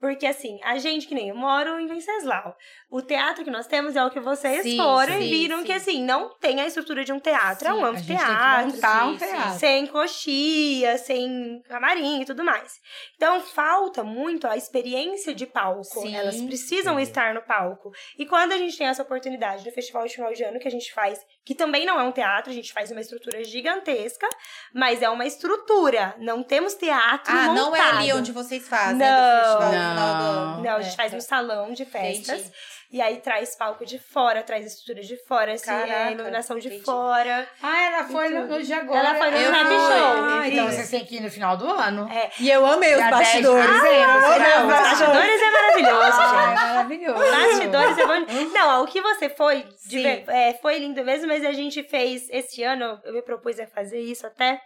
Porque, 0.00 0.26
assim, 0.26 0.60
a 0.62 0.78
gente, 0.78 1.08
que 1.08 1.14
nem 1.14 1.28
eu 1.30 1.34
moro 1.34 1.78
em 1.80 1.86
Venceslau. 1.86 2.54
O 2.88 3.02
teatro 3.02 3.44
que 3.44 3.50
nós 3.50 3.66
temos 3.66 3.96
é 3.96 4.04
o 4.04 4.10
que 4.10 4.20
vocês 4.20 4.62
Sim, 4.62 4.76
foram 4.76 5.14
sim, 5.14 5.22
e 5.22 5.28
viram 5.28 5.58
sim. 5.58 5.64
que, 5.64 5.72
assim, 5.72 6.04
não 6.04 6.30
tem 6.38 6.60
a 6.60 6.66
estrutura 6.66 7.04
de 7.04 7.12
um 7.12 7.18
teatro. 7.18 7.66
é 7.66 7.74
um 7.74 7.84
anfiteatro. 7.84 8.72
montar 8.72 9.06
um 9.06 9.16
teatro. 9.16 9.58
Sem 9.58 9.86
coxia, 9.88 10.96
sem 10.98 11.60
camarim 11.68 12.22
e 12.22 12.24
tudo 12.24 12.44
mais. 12.44 12.74
Então, 13.16 13.40
falta 13.40 14.04
muito 14.04 14.46
a 14.46 14.56
experiência 14.56 15.34
de 15.34 15.46
palco. 15.46 15.82
Sim, 16.00 16.14
Elas 16.14 16.40
precisam 16.42 16.98
estar 17.00 17.34
no 17.34 17.42
palco. 17.42 17.90
E 18.16 18.24
quando 18.24 18.52
a 18.52 18.56
gente 18.58 18.78
tem 18.78 18.86
essa 18.86 19.02
oportunidade 19.02 19.66
no 19.66 19.72
festival 19.72 20.06
de 20.06 20.14
final 20.14 20.32
de 20.32 20.44
ano 20.44 20.60
que 20.60 20.68
a 20.68 20.70
gente 20.70 20.92
faz, 20.94 21.18
que 21.48 21.54
também 21.54 21.86
não 21.86 21.98
é 21.98 22.02
um 22.02 22.12
teatro, 22.12 22.50
a 22.50 22.54
gente 22.54 22.74
faz 22.74 22.90
uma 22.90 23.00
estrutura 23.00 23.42
gigantesca, 23.42 24.28
mas 24.74 25.00
é 25.00 25.08
uma 25.08 25.24
estrutura. 25.24 26.14
Não 26.18 26.42
temos 26.42 26.74
teatro 26.74 27.32
Ah, 27.34 27.54
não 27.54 27.74
é 27.74 27.80
ali 27.80 28.00
montado. 28.02 28.18
onde 28.18 28.32
vocês 28.32 28.68
fazem 28.68 28.98
Não. 28.98 29.06
do 29.06 29.40
festival 29.46 29.72
Não. 29.72 30.56
do. 30.58 30.62
Não, 30.62 30.76
a 30.76 30.82
gente 30.82 30.92
É. 30.92 30.96
faz 30.96 31.12
no 31.14 31.22
salão 31.22 31.72
de 31.72 31.86
festas. 31.86 32.38
Entendi. 32.40 32.52
E 32.90 33.02
aí 33.02 33.18
traz 33.20 33.54
palco 33.54 33.84
de 33.84 33.98
fora, 33.98 34.42
traz 34.42 34.64
estrutura 34.64 35.02
de 35.02 35.16
fora, 35.26 35.52
assim, 35.52 35.66
Caraca, 35.66 35.92
é, 36.08 36.12
iluminação 36.12 36.58
de 36.58 36.68
entendi. 36.68 36.84
fora. 36.84 37.46
Ah, 37.62 37.82
ela 37.82 38.04
foi 38.04 38.30
no, 38.30 38.46
no 38.46 38.62
dia 38.62 38.78
agora. 38.78 38.98
Ela 39.10 39.14
foi 39.18 39.30
no 39.30 39.36
Eu 39.36 39.52
Rap. 39.52 39.68
Show. 39.68 40.24
Ah, 40.24 40.48
então 40.48 40.66
Isso. 40.68 40.76
vocês 40.76 40.90
têm 40.90 41.04
que 41.04 41.16
ir 41.16 41.20
no 41.20 41.30
final 41.30 41.54
do 41.58 41.68
ano. 41.68 42.08
É, 42.10 42.30
E 42.40 42.50
eu 42.50 42.64
amei 42.64 42.94
os 42.94 43.10
bastidores. 43.10 43.66
10 43.66 43.76
de 43.76 43.82
dezembro, 43.82 44.10
Eu 44.10 44.24
amei 44.24 44.38
será? 44.38 44.60
os 44.62 44.66
bastidores. 44.72 45.42
é 45.42 45.50
maravilhoso, 45.50 46.18
Ah, 46.18 46.28
gente. 46.28 46.62
é 46.62 46.64
maravilhoso. 46.64 47.18
Bastidores 47.30 47.98
é 47.98 48.06
bom. 48.06 48.52
Não, 48.54 48.82
o 48.82 48.86
que 48.86 49.02
você 49.02 49.28
foi, 49.28 49.66
de 49.86 50.06
é, 50.06 50.54
foi 50.62 50.78
lindo 50.78 51.04
mesmo, 51.04 51.26
mas 51.28 51.44
a 51.44 51.52
gente 51.52 51.82
fez 51.90 52.26
esse 52.30 52.62
ano, 52.62 52.98
eu 53.04 53.12
me 53.12 53.20
propus 53.20 53.60
a 53.60 53.66
fazer 53.66 54.00
isso 54.00 54.26
até. 54.26 54.58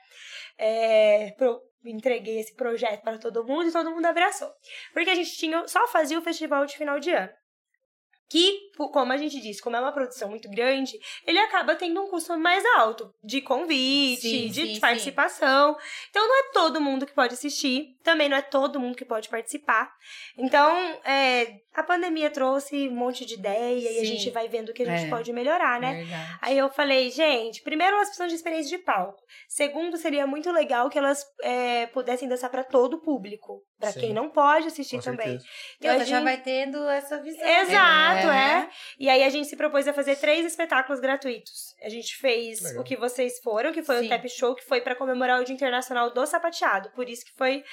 é, 0.59 1.33
pro- 1.37 1.61
entreguei 1.85 2.39
esse 2.39 2.55
projeto 2.55 3.03
para 3.03 3.19
todo 3.19 3.45
mundo 3.45 3.69
e 3.69 3.73
todo 3.73 3.91
mundo 3.91 4.07
abraçou. 4.07 4.49
Porque 4.93 5.11
a 5.11 5.15
gente 5.17 5.33
tinha, 5.33 5.67
só 5.67 5.89
fazia 5.89 6.17
o 6.19 6.23
festival 6.23 6.65
de 6.67 6.77
final 6.77 7.01
de 7.01 7.11
ano. 7.11 7.29
Que, 8.33 8.71
como 8.77 9.13
a 9.13 9.17
gente 9.19 9.39
disse, 9.43 9.61
como 9.61 9.77
é 9.77 9.81
uma 9.81 9.93
produção 9.93 10.31
muito 10.31 10.49
grande, 10.49 10.99
ele 11.27 11.39
acaba 11.39 11.75
tendo 11.77 12.01
um 12.03 12.09
custo 12.09 12.35
mais 12.39 12.65
alto 12.79 13.13
de 13.23 13.43
convite, 13.43 14.23
Sim, 14.23 14.47
de 14.49 14.67
sim, 14.69 14.75
sim. 14.75 14.81
participação. 14.81 15.77
Então 16.09 16.27
não 16.27 16.39
é 16.41 16.53
todo 16.53 16.81
mundo 16.81 17.05
que 17.05 17.13
pode 17.13 17.35
assistir, 17.35 17.95
também 18.03 18.31
não 18.31 18.37
é 18.39 18.41
todo 18.41 18.81
mundo 18.81 18.97
que 18.97 19.05
pode 19.05 19.29
participar. 19.29 19.93
Então, 20.39 20.75
é, 21.05 21.61
a 21.75 21.83
pandemia 21.83 22.31
trouxe 22.31 22.89
um 22.89 22.95
monte 22.95 23.27
de 23.27 23.35
ideia 23.35 23.79
e 23.79 23.99
a 23.99 24.01
Sim. 24.01 24.07
gente 24.07 24.31
vai 24.31 24.49
vendo 24.49 24.71
o 24.71 24.73
que 24.73 24.83
a 24.83 24.87
gente 24.87 25.07
É. 25.07 25.11
pode 25.11 25.31
melhorar, 25.33 25.79
né? 25.79 25.97
Verdade. 26.05 26.39
Aí 26.41 26.57
eu 26.57 26.71
falei, 26.71 27.11
gente, 27.11 27.61
primeiro 27.63 27.95
elas 27.97 28.09
precisam 28.09 28.29
de 28.29 28.35
experiência 28.35 28.77
de 28.79 28.83
palco. 28.83 29.23
Segundo, 29.47 29.97
seria 29.99 30.27
muito 30.27 30.51
legal 30.51 30.89
que 30.89 30.97
elas 30.99 31.23
é, 31.43 31.87
pudessem 31.89 32.29
dançar 32.29 32.49
para 32.51 32.65
todo 32.65 32.95
o 32.95 33.01
público. 33.01 33.63
Pra 33.83 33.91
Sim. 33.91 33.99
quem 34.01 34.13
não 34.15 34.29
pode 34.31 34.69
assistir 34.69 34.99
Com 34.99 35.03
também. 35.03 35.27
certeza. 35.41 35.45
E 35.81 35.89
outra, 35.89 36.03
a 36.03 36.07
já 36.07 36.15
gente- 36.19 36.25
vai 36.25 36.37
tendo 36.41 36.89
essa 36.89 37.21
visão. 37.21 37.45
Exato, 37.45 38.29
É. 38.29 38.61
é. 38.63 38.69
E 38.97 39.11
aí 39.11 39.25
a 39.25 39.29
gente 39.29 39.49
se 39.49 39.57
propôs 39.57 39.89
a 39.89 39.93
fazer 39.93 40.15
três 40.15 40.47
espetáculos 40.47 41.01
gratuitos. 41.01 41.75
A 41.83 41.89
gente 41.89 42.17
fez 42.17 42.61
Legal. 42.63 42.81
o 42.81 42.85
que 42.85 42.95
vocês 42.97 43.41
foram, 43.41 43.73
que 43.73 43.83
foi 43.83 43.99
Sim. 43.99 44.07
o 44.07 44.09
Tap 44.09 44.25
Show, 44.29 44.55
que 44.55 44.65
foi 44.65 44.81
pra 44.81 44.95
comemorar 44.95 45.41
o 45.41 45.45
Dia 45.45 45.53
Internacional 45.57 46.11
do 46.11 46.25
Sapateado. 46.25 46.91
Por 46.91 47.09
isso 47.09 47.25
que 47.25 47.33
foi 47.37 47.65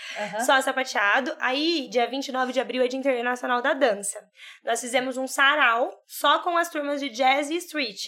só 0.43 0.59
sapateado. 0.61 1.35
Aí, 1.39 1.87
dia 1.91 2.07
29 2.07 2.51
de 2.51 2.59
abril 2.59 2.81
é 2.83 2.87
Dia 2.87 2.97
Internacional 2.99 3.61
da 3.61 3.73
Dança. 3.73 4.19
Nós 4.63 4.81
fizemos 4.81 5.15
um 5.15 5.27
sarau 5.27 5.93
só 6.07 6.39
com 6.39 6.57
as 6.57 6.69
turmas 6.71 6.99
de 6.99 7.09
jazz 7.09 7.51
e 7.51 7.55
street. 7.57 8.07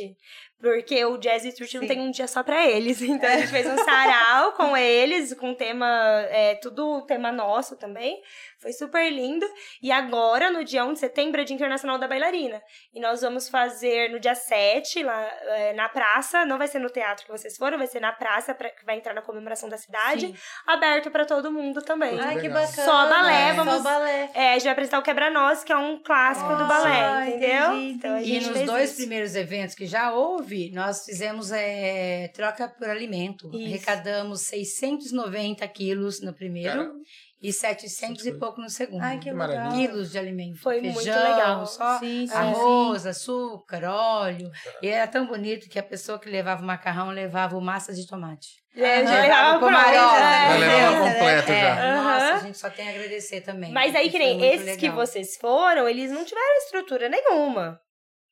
Porque 0.62 1.04
o 1.06 1.18
jazz 1.18 1.44
e 1.44 1.50
street 1.50 1.74
não 1.74 1.88
tem 1.88 2.00
um 2.00 2.12
dia 2.12 2.28
só 2.28 2.44
pra 2.44 2.70
eles. 2.70 3.02
Então 3.12 3.30
a 3.30 3.38
gente 3.38 3.50
fez 3.50 3.66
um 3.68 3.78
sarau 3.78 4.54
com 4.54 4.78
eles, 4.78 5.34
com 5.34 5.54
tema, 5.54 5.88
é, 6.30 6.56
tudo 6.56 7.02
tema 7.02 7.32
nosso 7.32 7.76
também. 7.76 8.22
Foi 8.62 8.72
super 8.74 9.10
lindo. 9.12 9.46
E 9.82 9.92
agora, 9.92 10.52
no 10.52 10.64
dia 10.64 10.86
1 10.86 10.94
de 10.94 11.00
setembro, 11.00 11.42
é 11.42 11.44
Dia 11.44 11.56
Internacional 11.56 11.98
da 11.98 12.08
Bailarina. 12.08 12.62
E 12.94 13.00
nós 13.00 13.22
vamos 13.22 13.50
fazer 13.50 14.10
no 14.12 14.20
dia 14.20 14.36
7, 14.36 15.02
lá 15.04 15.22
é, 15.24 15.74
na 15.74 15.90
praça. 15.90 16.46
Não 16.46 16.58
vai 16.58 16.68
ser 16.68 16.80
no 16.80 16.90
teatro 16.90 17.26
que 17.26 17.32
vocês 17.32 17.58
foram, 17.58 17.78
vai 17.78 17.88
ser 17.88 18.00
na 18.00 18.12
praça, 18.12 18.54
pra, 18.54 18.70
que 18.70 18.86
vai 18.86 18.98
entrar 18.98 19.14
na 19.14 19.22
comemoração 19.22 19.68
da 19.68 19.78
cidade. 19.78 20.28
Sim. 20.28 20.36
Aberto 20.68 21.10
pra 21.10 21.26
todo 21.26 21.52
mundo 21.52 21.82
também. 21.82 22.20
Ai, 22.20 22.40
que 22.40 22.50
bacana. 22.50 22.68
Só 22.68 23.10
balé, 23.10 23.56
Só 23.56 23.64
vamos- 23.64 23.84
balé. 23.84 24.30
É, 24.34 24.50
a 24.50 24.54
gente 24.54 24.64
vai 24.64 24.74
apresentar 24.74 25.00
o 25.00 25.04
Quebra-Nós, 25.04 25.64
que 25.64 25.72
é 25.72 25.78
um 25.78 26.02
clássico 26.04 26.48
do 26.56 26.64
Ah, 26.64 26.68
balé, 26.68 27.30
entendeu? 27.30 27.74
entendi. 27.74 27.92
Então 27.94 28.16
a 28.16 28.22
E 28.22 28.40
nos 28.40 28.62
dois 28.62 28.90
isso. 28.90 28.98
primeiros 28.98 29.36
eventos 29.36 29.74
que 29.76 29.86
já 29.88 30.12
houve, 30.14 30.72
nós 30.72 31.04
fizemos 31.06 31.52
é, 31.52 32.28
troca 32.34 32.68
por 32.70 32.90
alimento. 32.90 33.48
Isso. 33.56 33.66
Arrecadamos 33.66 34.42
690 34.42 35.68
quilos 35.68 36.22
no 36.22 36.34
primeiro 36.34 36.72
Caramba. 36.78 36.96
E 37.42 37.52
700 37.52 38.26
e 38.28 38.34
pouco 38.34 38.62
no 38.62 38.70
segundo. 38.70 39.02
Ai, 39.02 39.18
que 39.18 39.24
Que 39.26 39.32
legal. 39.32 39.48
maravilha. 39.48 39.88
quilos 39.88 40.12
de 40.12 40.20
alimento. 40.20 40.60
Foi 40.60 40.80
Feijão, 40.80 40.94
muito 40.94 41.10
legal. 41.10 41.66
Só 41.66 41.98
Sim, 42.00 42.28
sim, 42.28 42.34
arroz, 42.34 43.06
açúcar, 43.08 43.84
óleo. 43.86 44.52
E 44.82 44.88
era 44.88 45.08
tão 45.08 45.26
bonito 45.26 45.68
que 45.68 45.80
a 45.80 45.84
pessoa 45.84 46.20
que 46.20 46.30
levava 46.30 46.62
o 46.62 46.66
macarrão 46.66 47.10
levava 47.10 47.58
o 47.58 47.62
massa 47.62 47.94
de 47.94 48.06
tomate. 48.06 48.62
É, 48.76 49.04
já 49.06 49.12
Aham. 49.12 49.22
levava 49.22 49.54
Com 49.60 49.60
pronto, 49.68 49.74
marola. 49.74 50.20
né? 50.20 50.48
Vai 50.48 50.60
levar 50.60 50.74
É, 50.74 50.98
completo 51.14 51.52
É, 51.52 51.62
já. 51.62 51.96
nossa, 52.04 52.34
a 52.36 52.40
gente 52.40 52.58
só 52.58 52.70
tem 52.70 52.88
a 52.88 52.92
agradecer 52.92 53.42
também. 53.42 53.72
Mas 53.72 53.96
aí, 53.96 54.10
que 54.10 54.18
nem 54.20 54.42
esses 54.46 54.78
que 54.78 54.88
legal. 54.88 54.96
vocês 55.06 55.36
foram, 55.38 55.90
eles 55.90 56.12
não 56.12 56.24
tiveram 56.24 56.58
estrutura 56.60 57.10
nenhuma. 57.10 57.80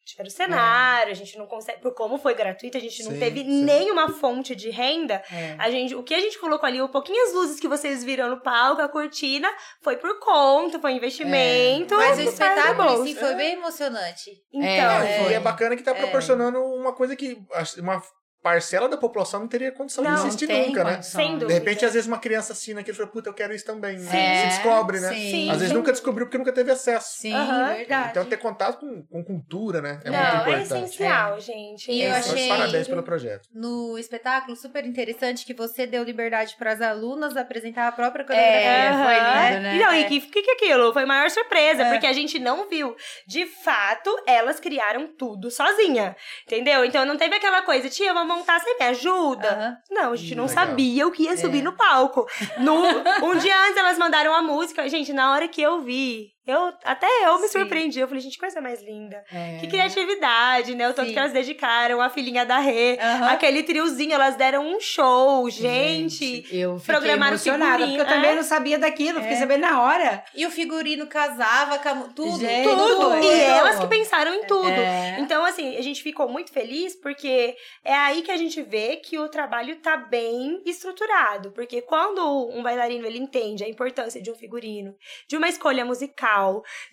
Tiveram 0.10 0.30
cenário, 0.30 1.12
a 1.12 1.16
gente 1.16 1.38
não 1.38 1.46
consegue. 1.46 1.82
Por 1.82 1.94
como 1.94 2.18
foi 2.18 2.34
gratuito, 2.34 2.78
a 2.78 2.82
gente 2.82 3.04
não 3.04 3.12
Sim, 3.12 3.20
teve 3.20 3.42
sim. 3.42 3.64
nenhuma 3.64 4.10
fonte 4.10 4.56
de 4.56 4.70
renda. 4.70 5.22
É. 5.32 5.56
A 5.60 5.70
gente, 5.70 5.96
o 5.96 6.04
que 6.04 6.14
a 6.14 6.20
gente 6.20 6.38
colocou 6.40 6.66
ali, 6.68 6.82
um 6.82 6.88
pouquinho 6.88 7.28
as 7.28 7.34
luzes 7.34 7.60
que 7.60 7.68
vocês 7.68 8.04
viram 8.04 8.30
no 8.30 8.42
palco, 8.42 8.82
a 8.82 8.88
cortina, 8.90 9.50
foi 9.82 9.98
por 9.98 10.20
conta, 10.20 10.80
foi 10.80 10.94
investimento. 10.94 11.96
Mas 11.96 12.18
o 12.18 12.22
espetáculo 12.22 13.06
em 13.06 13.08
si 13.14 13.20
foi 13.20 13.36
bem 13.36 13.54
emocionante. 13.54 14.32
Então, 14.54 14.68
É, 14.68 15.22
E 15.22 15.24
foi. 15.26 15.34
é 15.34 15.40
bacana 15.40 15.76
que 15.76 15.84
tá 15.84 15.94
proporcionando 15.94 16.60
uma 16.64 16.94
coisa 16.94 17.16
que. 17.16 17.38
Uma 17.78 18.02
parcela 18.42 18.88
da 18.88 18.98
população 18.98 19.42
não 19.42 19.48
teria 19.48 19.72
condição 19.72 20.04
Não, 20.04 20.30
de 20.30 20.48
tem 20.48 20.68
nunca, 20.68 20.84
né? 20.84 21.02
Sem 21.02 21.34
De 21.34 21.40
dúvida. 21.40 21.54
repente, 21.54 21.86
às 21.86 21.94
vezes, 21.94 22.08
uma 22.08 22.18
criança 22.20 22.54
assina 22.54 22.80
aquilo 22.82 22.96
e 22.96 22.98
fala, 22.98 23.10
puta, 23.10 23.30
eu 23.30 23.34
quero 23.34 23.54
isso 23.54 23.66
também. 23.66 24.00
Sim. 24.00 24.08
Se 24.10 24.46
descobre, 24.48 25.00
né? 25.00 25.10
Sim. 25.14 25.50
Às 25.50 25.58
vezes 25.58 25.70
Sim. 25.70 25.74
nunca 25.76 25.92
descobriu 25.92 26.26
porque 26.28 26.38
nunca 26.38 26.52
teve 26.54 26.72
acesso. 26.72 27.18
Sim, 27.20 27.34
Aham. 27.34 27.74
verdade. 27.76 28.10
Então, 28.12 28.26
ter 28.26 28.38
contato 28.38 28.80
com, 28.80 29.04
com 29.04 29.24
cultura, 29.24 29.82
né? 29.82 30.00
É 30.04 30.10
Não, 30.10 30.18
muito 30.20 30.32
é 30.32 30.38
importante. 30.62 30.86
essencial, 30.86 31.40
gente. 31.40 31.92
E 31.92 32.02
eu 32.02 32.10
Então, 32.10 32.20
achei- 32.20 32.48
Parabéns 32.50 32.88
pelo 32.88 33.04
projeto. 33.04 33.48
No 33.54 33.98
espetáculo, 33.98 34.56
super 34.56 34.86
interessante 34.86 35.46
que 35.46 35.54
você 35.54 35.86
deu 35.86 36.04
liberdade 36.04 36.56
para 36.58 36.72
as 36.72 36.82
alunas 36.82 37.36
apresentar 37.38 37.88
a 37.88 37.92
própria 37.92 38.24
É, 38.24 38.26
coreografia. 38.26 39.06
foi 39.06 39.16
Aham. 39.20 39.50
lindo, 39.50 39.62
né? 39.64 39.76
E 39.76 39.80
não, 39.80 39.94
e 39.94 40.02
É. 40.02 40.04
que, 40.06 40.22
que 40.22 40.42
que 40.42 40.52
é 40.52 40.54
aquilo? 40.54 40.94
Foi 40.94 41.06
maior 41.06 41.30
surpresa, 41.30 41.84
É. 41.84 41.92
porque 41.92 42.08
a 42.08 42.14
gente 42.14 42.40
não 42.40 42.68
viu. 42.70 42.96
De 43.28 43.46
fato, 43.46 44.10
elas 44.26 44.60
criaram 44.60 45.08
tudo 45.08 45.52
sozinha. 45.52 46.16
Entendeu? 46.46 46.86
Então 46.86 47.06
não 47.06 47.18
teve 47.18 47.36
aquela 47.36 47.62
coisa, 47.62 47.90
tia, 47.90 48.14
vou 48.14 48.26
montar, 48.30 48.60
você 48.60 48.74
me 48.76 48.86
ajuda? 48.86 49.50
Aham. 49.50 49.78
Não, 49.92 50.12
a 50.14 50.16
gente 50.16 50.36
não 50.36 50.46
Legal. 50.46 50.66
sabia 50.66 51.08
o 51.08 51.12
que 51.12 51.24
ia 51.24 51.36
subir 51.36 51.60
É. 51.60 51.64
no 51.64 51.74
palco. 51.74 52.26
No, 52.60 52.76
um 53.28 53.38
dia 53.38 53.56
antes 53.66 53.76
elas 53.78 53.98
mandaram 53.98 54.34
a 54.34 54.42
música. 54.42 54.88
Gente, 54.88 55.12
na 55.12 55.32
hora 55.34 55.48
que 55.48 55.62
eu 55.62 55.82
vi, 55.82 56.30
eu 56.48 56.74
até 56.84 57.08
eu 57.26 57.36
me 57.40 57.48
Sim. 57.48 57.60
surpreendi. 57.60 58.00
Eu 58.00 58.08
falei, 58.08 58.22
gente, 58.22 58.34
que 58.34 58.40
coisa 58.40 58.60
mais 58.62 58.82
linda. 58.82 59.24
É. 59.32 59.58
Que 59.60 59.68
criatividade, 59.68 60.74
né? 60.76 60.90
O 60.90 60.94
tanto 60.94 61.08
Sim. 61.08 61.14
que 61.14 61.20
elas 61.20 61.32
dedicaram, 61.34 62.02
a 62.02 62.10
filhinha 62.10 62.46
da 62.46 62.58
Rê. 62.60 62.98
Aham. 63.00 63.28
Aquele 63.30 63.64
triozinho, 63.64 64.14
elas 64.14 64.36
deram 64.36 64.66
um 64.68 64.80
show, 64.80 65.50
gente. 65.50 66.46
eu 66.52 66.80
fiquei 66.80 66.96
programaram 66.96 67.34
emocionada, 67.34 67.86
porque 67.86 68.02
eu 68.02 68.06
também 68.08 68.32
é. 68.32 68.36
não 68.36 68.44
sabia 68.44 68.80
daquilo, 68.80 69.20
fiquei 69.22 69.36
É. 69.36 69.40
sabendo 69.40 69.62
na 69.62 69.82
hora. 69.82 70.24
E 70.34 70.46
o 70.46 70.52
figurino 70.52 71.06
casava, 71.08 71.78
tudo, 72.16 72.40
Gente, 72.40 72.68
tudo. 72.68 72.88
tudo. 72.88 73.12
tudo. 73.16 73.24
E 73.24 73.40
elas 73.42 73.80
que 73.80 73.88
pensaram 73.88 74.34
em 74.34 74.46
tudo. 74.46 74.70
É. 74.70 75.18
Então, 75.20 75.44
assim, 75.46 75.78
a 75.78 75.82
gente 75.82 76.02
ficou 76.02 76.28
muito 76.30 76.52
feliz 76.52 76.96
porque 76.96 77.56
é 77.84 77.94
aí 77.94 78.22
que 78.22 78.32
a 78.32 78.38
gente 78.38 78.62
vê 78.62 78.96
que 78.98 79.18
o 79.20 79.28
trabalho 79.30 79.76
tá 79.78 79.98
bem 79.98 80.62
estruturado. 80.66 81.52
Porque 81.52 81.82
quando 81.82 82.50
um 82.50 82.64
bailarino 82.64 83.06
ele 83.06 83.20
entende 83.20 83.64
a 83.64 83.70
importância 83.70 84.22
de 84.22 84.32
um 84.32 84.36
figurino, 84.36 84.96
de 85.28 85.38
uma 85.38 85.48
escolha 85.48 85.86
musical, 85.86 86.29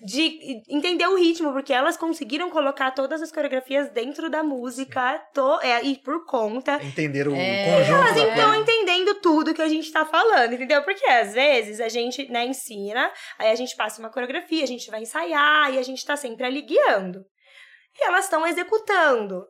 de 0.01 0.63
entender 0.69 1.07
o 1.07 1.17
ritmo, 1.17 1.53
porque 1.53 1.73
elas 1.73 1.97
conseguiram 1.97 2.51
colocar 2.51 2.91
todas 2.93 3.21
as 3.23 3.31
coreografias 3.33 3.91
dentro 3.91 4.29
da 4.31 4.43
música 4.43 5.19
to- 5.35 5.61
é, 5.63 5.83
e 5.83 5.97
por 5.99 6.25
conta. 6.27 6.75
Entender 6.83 7.29
o 7.29 7.35
É. 7.35 7.65
conjunto 7.79 8.09
Elas 8.19 8.33
então 8.33 8.55
entendendo 8.55 9.15
tudo 9.21 9.55
que 9.55 9.63
a 9.63 9.69
gente 9.69 9.91
tá 9.93 10.05
falando, 10.05 10.53
entendeu? 10.55 10.83
Porque 10.83 11.05
às 11.07 11.33
vezes 11.35 11.81
a 11.81 11.89
gente, 11.89 12.31
né, 12.31 12.45
ensina, 12.47 13.11
aí 13.39 13.51
a 13.51 13.55
gente 13.55 13.75
passa 13.77 14.01
uma 14.01 14.11
coreografia, 14.11 14.63
a 14.65 14.67
gente 14.67 14.91
vai 14.91 15.03
ensaiar 15.03 15.73
e 15.75 15.79
a 15.79 15.83
gente 15.83 16.05
tá 16.05 16.17
sempre 16.17 16.45
ali 16.47 16.63
guiando. 16.63 17.21
E 17.99 18.05
elas 18.07 18.25
estão 18.25 18.47
executando. 18.47 19.47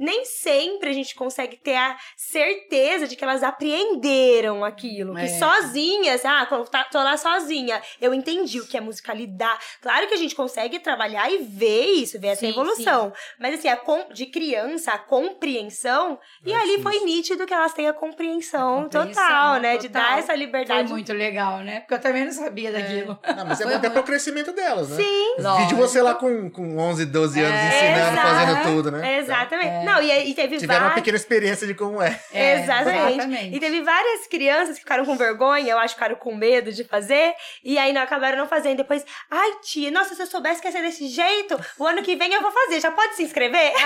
Nem 0.00 0.24
sempre 0.24 0.88
a 0.90 0.92
gente 0.92 1.14
consegue 1.14 1.56
ter 1.56 1.76
a 1.76 1.96
certeza 2.16 3.06
de 3.06 3.14
que 3.16 3.22
elas 3.22 3.42
apreenderam 3.42 4.64
aquilo. 4.64 5.14
Que 5.14 5.22
É. 5.22 5.28
sozinhas, 5.38 6.24
ah, 6.24 6.46
quando 6.48 6.66
tá- 6.68 6.84
tô 6.84 6.98
lá 6.98 7.16
sozinha, 7.16 7.80
eu 8.00 8.14
entendi 8.14 8.60
o 8.60 8.66
que 8.66 8.76
é 8.76 8.80
musicalidade. 8.80 9.58
Claro 9.82 10.06
que 10.08 10.14
a 10.14 10.16
gente 10.16 10.34
consegue 10.34 10.78
trabalhar 10.78 11.30
e 11.30 11.38
ver 11.38 11.84
isso, 11.92 12.18
ver 12.18 12.28
essa 12.28 12.40
Sim, 12.40 12.48
evolução. 12.50 13.12
Mas 13.38 13.54
assim, 13.58 13.68
a 13.68 13.76
com- 13.76 14.06
de 14.12 14.26
criança, 14.26 14.92
a 14.92 14.98
compreensão, 14.98 16.18
e 16.44 16.52
É 16.52 16.56
ali 16.56 16.82
foi 16.82 17.00
nítido 17.00 17.46
que 17.46 17.52
elas 17.54 17.72
têm 17.74 17.88
a 17.88 17.92
compreensão, 17.92 18.84
Compreensão, 18.84 19.06
total, 19.24 19.60
né? 19.60 19.76
De 19.76 19.88
total. 19.88 20.02
dar 20.02 20.18
essa 20.18 20.26
Foi 20.28 20.36
liberdade. 20.36 20.90
muito 20.90 21.12
legal, 21.12 21.58
né? 21.58 21.80
Porque 21.80 21.94
eu 21.94 22.00
também 22.00 22.24
não 22.24 22.32
sabia 22.32 22.70
daquilo. 22.72 23.18
Não, 23.36 23.46
mas 23.46 23.60
é 23.60 23.64
Foi 23.64 23.72
bom 23.72 23.78
até 23.78 23.90
pro 23.90 24.02
crescimento 24.02 24.52
delas, 24.52 24.88
né? 24.90 24.96
Sim, 24.96 25.36
Vídeo 25.58 25.76
você 25.76 26.00
lá 26.02 26.14
com, 26.14 26.50
com 26.50 26.78
11, 26.78 27.04
12 27.06 27.40
anos 27.40 27.58
É, 27.60 27.68
ensinando, 27.68 28.12
exato. 28.12 28.28
fazendo 28.28 28.62
tudo, 28.74 28.90
né? 28.92 29.18
exatamente. 29.18 29.68
É. 29.68 29.84
Não, 29.94 30.02
e, 30.02 30.30
e 30.30 30.34
teve 30.34 30.56
tiveram 30.58 30.80
uma 30.80 30.88
várias. 30.88 31.00
pequena 31.02 31.16
experiência 31.16 31.66
de 31.66 31.74
como 31.74 32.00
é. 32.02 32.20
É, 32.32 32.62
Exatamente. 32.62 33.12
exatamente. 33.14 33.56
E 33.56 33.60
teve 33.60 33.82
várias 33.82 34.26
crianças 34.26 34.74
que 34.76 34.80
ficaram 34.80 35.04
com 35.04 35.16
vergonha, 35.16 35.70
eu 35.72 35.78
acho 35.78 35.94
que 35.94 36.00
ficaram 36.00 36.16
com 36.16 36.34
medo 36.34 36.72
de 36.72 36.84
fazer, 36.84 37.34
e 37.64 37.78
aí 37.78 37.92
não 37.92 38.00
acabaram 38.02 38.38
não 38.38 38.46
fazendo. 38.48 38.76
Depois, 38.78 39.04
ai, 39.30 39.50
tia, 39.62 39.90
nossa, 39.90 40.14
se 40.14 40.22
eu 40.22 40.26
soubesse 40.26 40.60
que 40.60 40.68
ia 40.68 40.72
ser 40.72 40.82
desse 40.82 41.06
jeito, 41.08 41.58
o 41.78 41.86
ano 41.86 42.02
que 42.02 42.16
vem 42.16 42.32
eu 42.32 42.42
vou 42.42 42.50
fazer. 42.50 42.80
Já 42.80 42.90
pode 42.90 43.14
se 43.16 43.22
inscrever? 43.22 43.72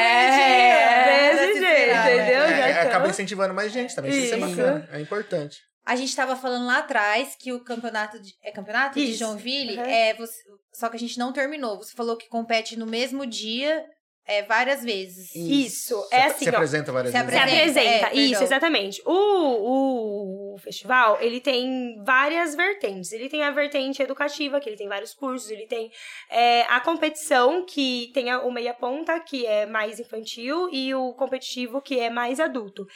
É, 0.00 1.34
Desse 1.34 1.60
jeito, 1.60 1.92
se 2.02 2.12
entendeu? 2.12 2.42
É, 2.42 2.70
é, 2.70 2.80
acaba 2.82 3.08
incentivando 3.08 3.54
mais 3.54 3.72
gente 3.72 3.94
também. 3.94 4.10
Isso, 4.10 4.34
é 4.34 4.38
Isso. 4.38 4.48
bacana. 4.48 4.88
É 4.92 5.00
importante. 5.00 5.58
A 5.86 5.96
gente 5.96 6.14
tava 6.14 6.36
falando 6.36 6.66
lá 6.66 6.78
atrás 6.78 7.34
que 7.38 7.52
o 7.52 7.60
campeonato 7.64 8.20
de, 8.20 8.32
é 8.44 8.52
campeonato 8.52 8.98
de 8.98 9.10
Isso. 9.10 9.18
Joinville 9.18 9.78
Uhum. 9.78 9.84
é 9.84 10.14
você, 10.14 10.34
só 10.72 10.88
que 10.88 10.96
a 10.96 10.98
gente 11.00 11.18
não 11.18 11.32
terminou. 11.32 11.78
Você 11.78 11.94
falou 11.96 12.16
que 12.16 12.28
compete 12.28 12.78
no 12.78 12.86
mesmo 12.86 13.26
dia 13.26 13.84
é, 14.30 14.42
várias 14.42 14.82
vezes. 14.82 15.34
Isso, 15.34 15.94
é 16.10 16.22
assim, 16.24 16.44
se 16.44 16.50
ó. 16.50 16.54
apresenta 16.54 16.92
várias 16.92 17.12
Se 17.12 17.18
vezes. 17.22 17.34
Se 17.34 17.40
Apresenta, 17.40 17.80
é, 17.80 18.14
isso, 18.14 18.30
perdão. 18.30 18.42
exatamente. 18.42 19.02
O, 19.06 20.54
o 20.54 20.58
festival, 20.58 21.18
ele 21.20 21.40
tem 21.40 21.96
várias 22.04 22.54
vertentes. 22.54 23.12
Ele 23.12 23.28
tem 23.28 23.42
a 23.42 23.50
vertente 23.50 24.02
educativa, 24.02 24.60
que 24.60 24.68
ele 24.68 24.76
tem 24.76 24.88
vários 24.88 25.14
cursos, 25.14 25.50
ele 25.50 25.66
tem 25.66 25.90
é, 26.30 26.62
a 26.62 26.80
competição, 26.80 27.64
que 27.64 28.10
tem 28.14 28.30
a- 28.30 28.42
o 28.42 28.50
meia-ponta, 28.50 29.18
que 29.20 29.46
é 29.46 29.66
mais 29.66 29.98
infantil, 30.00 30.68
e 30.72 30.94
o 30.94 31.12
competitivo, 31.14 31.80
que 31.80 31.98
é 31.98 32.10
mais 32.10 32.38
adulto. 32.40 32.86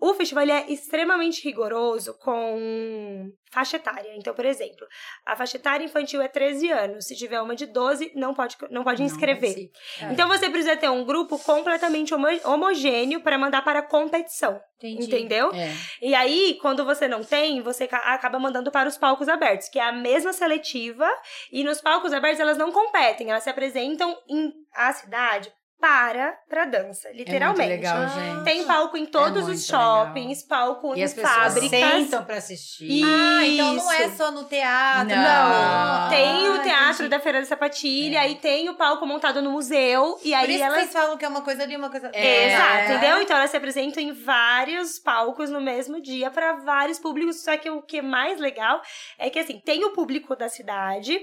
O 0.00 0.14
festival 0.14 0.44
é 0.48 0.64
extremamente 0.72 1.44
rigoroso 1.44 2.16
com 2.18 3.30
faixa 3.52 3.76
etária. 3.76 4.12
Então, 4.16 4.32
por 4.34 4.44
exemplo, 4.44 4.86
a 5.26 5.36
faixa 5.36 5.56
etária 5.56 5.84
infantil 5.84 6.22
é 6.22 6.28
13 6.28 6.70
anos. 6.70 7.06
Se 7.06 7.16
tiver 7.16 7.40
uma 7.40 7.54
de 7.54 7.66
12, 7.66 8.12
não 8.14 8.32
pode, 8.32 8.56
não 8.70 8.82
pode 8.84 9.02
inscrever. 9.02 9.50
Não, 9.50 9.56
sim. 9.56 9.70
Então 10.12 10.28
você 10.28 10.48
precisa 10.48 10.76
ter 10.76 10.88
um 10.88 11.04
grupo 11.04 11.38
completamente 11.38 12.14
homo- 12.14 12.28
homogêneo 12.44 13.20
para 13.20 13.36
mandar 13.36 13.62
para 13.62 13.80
a 13.80 13.82
competição, 13.82 14.60
Entendi. 14.78 15.04
entendeu? 15.04 15.50
É. 15.52 15.72
E 16.00 16.14
aí, 16.14 16.58
quando 16.62 16.84
você 16.84 17.06
não 17.08 17.22
tem, 17.24 17.60
você 17.60 17.86
ca- 17.86 18.14
acaba 18.14 18.38
mandando 18.38 18.70
para 18.70 18.88
os 18.88 18.96
palcos 18.96 19.28
abertos, 19.28 19.68
que 19.68 19.78
é 19.78 19.82
a 19.82 19.92
mesma 19.92 20.32
seletiva, 20.32 21.08
e 21.52 21.62
nos 21.64 21.80
palcos 21.80 22.12
abertos 22.12 22.40
elas 22.40 22.56
não 22.56 22.72
competem, 22.72 23.30
elas 23.30 23.42
se 23.42 23.50
apresentam 23.50 24.16
em 24.28 24.52
a 24.74 24.92
cidade 24.92 25.52
para 25.80 26.38
para 26.48 26.64
dança, 26.66 27.08
É 27.08 27.12
literalmente. 27.12 27.60
muito 27.68 27.70
legal, 27.70 27.96
Ah. 28.02 28.06
gente. 28.08 28.44
Tem 28.44 28.64
palco 28.64 28.96
em 28.96 29.06
todos 29.06 29.44
muito 29.44 29.54
os 29.56 29.66
shoppings, 29.66 30.42
palco 30.42 30.94
E 30.94 31.00
em 31.00 31.04
as 31.04 31.14
pessoas 31.14 31.34
fábricas. 31.54 31.70
sentam 31.70 32.24
pra 32.24 32.36
assistir. 32.36 33.02
Ah, 33.04 33.46
então 33.46 33.74
não 33.74 33.92
é 33.92 34.08
só 34.10 34.30
no 34.30 34.44
teatro. 34.44 35.08
Não. 35.16 35.16
Não, 35.16 36.08
tem 36.10 36.46
Ah, 36.46 36.50
o 36.52 36.62
teatro 36.62 36.92
entendi. 36.94 37.08
da 37.08 37.20
Feira 37.20 37.40
da 37.40 37.46
Sapatilha, 37.46 38.20
aí 38.20 38.34
tem 38.36 38.68
o 38.68 38.74
palco 38.74 39.06
montado 39.06 39.40
no 39.40 39.50
museu, 39.52 40.18
e 40.22 40.30
Por 40.30 40.36
aí 40.38 40.54
isso 40.54 40.64
elas 40.64 40.74
que 40.76 40.80
vocês 40.84 40.92
falam 40.92 41.16
que 41.16 41.24
é 41.24 41.28
uma 41.28 41.42
coisa 41.42 41.62
ali, 41.62 41.76
uma 41.76 41.90
coisa... 41.90 42.10
É. 42.12 42.52
Exato, 42.54 42.92
entendeu? 42.92 43.22
Então 43.22 43.36
elas 43.36 43.50
se 43.50 43.56
apresentam 43.56 44.02
em 44.02 44.12
vários 44.12 44.98
palcos 44.98 45.48
no 45.50 45.60
mesmo 45.60 46.00
dia 46.00 46.30
para 46.30 46.52
vários 46.54 46.98
públicos. 46.98 47.42
Só 47.42 47.56
que 47.56 47.70
o 47.70 47.80
que 47.82 47.98
é 47.98 48.02
mais 48.02 48.38
legal 48.38 48.82
é 49.18 49.30
que 49.30 49.38
assim, 49.38 49.58
tem 49.64 49.84
o 49.84 49.90
público 49.92 50.36
da 50.36 50.48
cidade, 50.48 51.18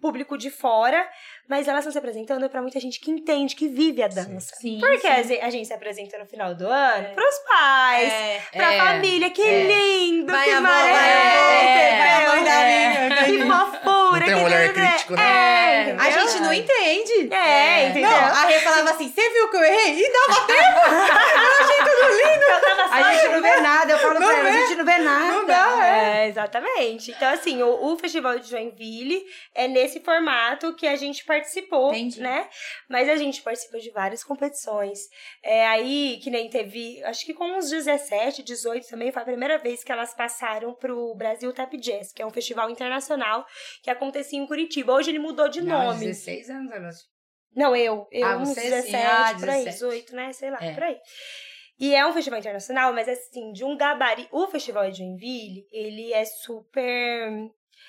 público 0.00 0.36
de 0.36 0.50
fora, 0.50 1.08
mas 1.48 1.68
elas 1.68 1.80
estão 1.80 1.92
se 1.92 1.98
apresentando 1.98 2.48
para 2.48 2.60
muita 2.62 2.78
gente 2.80 2.98
que 3.00 3.10
entende, 3.10 3.54
que 3.54 3.68
vive 3.68 4.02
a 4.02 4.08
dança. 4.08 4.54
Sim, 4.60 4.78
Porque 4.80 5.24
sim. 5.24 5.38
a 5.40 5.50
gente 5.50 5.66
se 5.66 5.72
apresenta 5.72 6.18
no 6.18 6.26
final 6.26 6.54
do 6.54 6.66
ano 6.66 7.14
pros 7.14 7.38
pais, 7.48 8.12
É. 8.12 8.40
pra 8.52 8.74
É, 8.74 8.78
família. 8.78 9.30
Que 9.30 9.42
é. 9.42 9.62
lindo, 9.64 10.32
Vai 10.32 10.44
que 10.44 10.50
a 10.50 10.58
avó, 10.58 10.66
vai 10.66 10.82
avó, 10.82 11.98
vai 11.98 12.24
a 12.24 12.28
mãe 12.28 12.44
da 12.44 12.52
amiga, 12.60 13.24
Que 13.24 13.38
fofura, 13.42 14.20
Não 14.20 14.26
tem 14.26 14.34
um 14.34 14.38
que 14.38 14.44
olhar 14.44 14.66
lindo, 14.66 14.78
né? 14.80 14.88
crítico, 14.90 15.12
né? 15.14 15.22
É, 15.22 15.26
É. 15.26 15.96
A 15.98 16.08
entendeu? 16.08 16.28
gente 16.28 16.42
não 16.42 16.52
entende. 16.52 17.34
É, 17.34 17.36
É. 17.82 17.88
entendeu? 17.88 18.10
Não, 18.10 18.18
a 18.18 18.44
Rê 18.46 18.58
falava 18.60 18.90
assim, 18.90 19.08
você 19.12 19.30
viu 19.30 19.48
que 19.50 19.56
eu 19.56 19.64
errei? 19.64 20.00
E 20.00 20.12
dava 20.12 20.40
tempo. 20.46 20.80
Eu 22.48 22.60
tava 22.60 22.88
só 22.88 22.94
A 22.94 23.12
gente 23.14 23.28
não 23.28 23.42
vê 23.42 23.60
nada, 23.60 23.92
eu 23.92 23.98
falo 23.98 24.20
Não 24.20 24.26
pra 24.26 24.38
ela, 24.38 24.48
a 24.48 24.52
gente 24.52 24.74
não 24.76 24.84
vê 24.84 24.98
nada. 24.98 25.26
Não 25.32 25.46
dá, 25.46 25.86
É, 25.86 26.28
exatamente. 26.28 27.10
Então, 27.10 27.28
assim, 27.32 27.62
o, 27.62 27.92
o 27.92 27.98
Festival 27.98 28.38
de 28.38 28.48
Joinville 28.48 29.24
é 29.54 29.68
nesse 29.68 30.00
formato 30.00 30.74
que 30.74 30.86
a 30.86 30.96
gente 30.96 31.24
participou, 31.36 31.90
Entendi. 31.94 32.20
né? 32.20 32.48
Mas 32.88 33.08
a 33.08 33.16
gente 33.16 33.42
participou 33.42 33.78
de 33.80 33.90
várias 33.90 34.24
competições. 34.24 34.98
É 35.42 35.66
aí, 35.66 36.18
que 36.22 36.30
nem 36.30 36.48
teve, 36.48 37.02
acho 37.04 37.24
que 37.24 37.34
com 37.34 37.44
uns 37.56 37.70
17, 37.70 38.42
18 38.42 38.86
também, 38.88 39.12
foi 39.12 39.22
a 39.22 39.24
primeira 39.26 39.58
vez 39.58 39.84
que 39.84 39.92
elas 39.92 40.14
passaram 40.14 40.74
pro 40.74 41.14
Brasil 41.14 41.52
Tap 41.52 41.72
Jazz, 41.76 42.12
que 42.12 42.22
é 42.22 42.26
um 42.26 42.30
festival 42.30 42.70
internacional 42.70 43.44
que 43.82 43.90
acontecia 43.90 44.38
em 44.38 44.46
Curitiba. 44.46 44.92
Hoje 44.92 45.10
ele 45.10 45.18
mudou 45.18 45.48
de 45.48 45.60
Não, 45.60 45.86
nome. 45.86 46.06
16 46.06 46.50
anos 46.50 46.72
elas. 46.72 46.96
Não, 47.54 47.74
eu. 47.74 48.06
Eu, 48.12 48.26
Ah, 48.26 48.36
uns 48.36 48.50
você 48.50 48.60
sim. 48.60 48.70
17, 48.70 49.06
Ah, 49.06 49.34
por 49.38 49.48
aí, 49.48 49.64
17. 49.64 49.70
18, 49.72 50.16
né? 50.16 50.32
Sei 50.32 50.50
lá, 50.50 50.58
É. 50.62 50.74
por 50.74 50.82
aí. 50.82 50.98
E 51.78 51.94
é 51.94 52.06
um 52.06 52.12
festival 52.12 52.38
internacional, 52.38 52.92
mas 52.92 53.08
assim, 53.08 53.52
de 53.52 53.64
um 53.64 53.76
gabarito. 53.76 54.28
O 54.34 54.46
Festival 54.46 54.90
de 54.90 54.98
Joinville, 54.98 55.66
ele 55.70 56.12
é 56.12 56.24
super. 56.24 57.30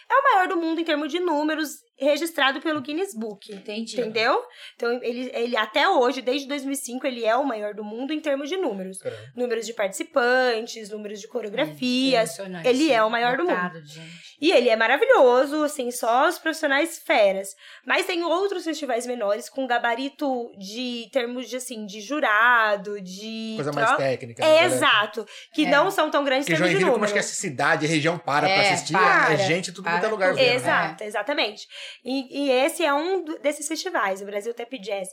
É 0.10 0.14
o 0.16 0.24
maior 0.24 0.48
do 0.48 0.58
mundo 0.58 0.80
em 0.82 0.86
termos 0.86 1.10
de 1.12 1.20
números 1.20 1.70
registrado 2.00 2.62
pelo 2.62 2.82
Guinness 2.82 3.14
Book. 3.16 3.54
Entendi. 3.54 4.00
Entendeu? 4.00 4.42
Então, 4.76 5.00
ele, 5.04 5.32
ele 5.34 5.58
até 5.58 5.88
hoje, 5.90 6.22
desde 6.22 6.48
2005, 6.48 7.06
ele 7.08 7.26
é 7.26 7.36
o 7.36 7.44
maior 7.44 7.74
do 7.74 7.84
mundo 7.84 8.14
em 8.14 8.20
termos 8.20 8.50
de 8.50 8.58
números. 8.58 9.00
Caramba. 9.00 9.22
Números 9.36 9.66
de 9.66 9.74
participantes, 9.74 10.90
números 10.90 11.20
de 11.20 11.28
coreografias. 11.28 12.32
Impressionante. 12.32 12.68
Ele 12.68 12.92
é 12.92 13.04
o 13.04 13.10
maior 13.10 13.38
do 13.38 13.46
mundo. 13.46 13.82
Gente. 13.86 14.38
E 14.40 14.52
ele 14.52 14.70
é 14.70 14.76
maravilhoso, 14.76 15.64
assim, 15.64 15.90
só 15.92 16.28
os 16.28 16.38
profissionais 16.38 17.00
feras. 17.00 17.50
Mas 17.86 18.06
tem 18.06 18.24
outros 18.24 18.64
festivais 18.64 19.06
menores 19.06 19.50
com 19.50 19.66
gabarito 19.66 20.52
de 20.58 21.10
termos 21.12 21.50
de, 21.50 21.56
assim, 21.58 21.86
de 21.86 22.02
jurado, 22.02 23.02
de... 23.02 23.54
Coisa 23.56 23.72
tro- 23.72 23.82
mais 23.82 23.98
técnica. 23.98 24.44
É, 24.44 24.46
né, 24.46 24.52
galera? 24.56 24.76
exato. 24.76 25.26
Que 25.54 25.66
É. 25.66 25.70
não 25.70 25.90
são 25.90 26.10
tão 26.12 26.24
grandes 26.24 26.48
em 26.48 26.52
Porque 26.52 26.58
termos 26.64 26.70
de 26.70 26.74
Joinville, 26.74 26.92
como 26.92 26.98
número. 26.98 27.06
acho 27.06 27.14
que 27.14 27.20
essa 27.20 27.36
cidade, 27.42 27.86
a 27.86 27.90
região 27.90 28.18
para 28.18 28.48
pra 28.48 28.56
É, 28.56 28.74
assistir, 28.74 28.94
para. 28.94 29.34
é 29.34 29.38
gente, 29.38 29.72
tudo 29.72 29.84
quanto 29.86 29.98
é 29.98 30.00
Para 30.02 30.10
lugar 30.10 30.30
tudo. 30.32 30.40
né? 30.42 30.54
Exato, 30.56 31.04
exatamente. 31.04 31.68
E, 32.04 32.46
e 32.46 32.52
esse 32.52 32.84
é 32.84 32.94
um 32.94 33.24
desses 33.42 33.68
festivais, 33.68 34.22
o 34.22 34.26
Brasil 34.26 34.54
Tap 34.54 34.72
Jazz. 34.80 35.10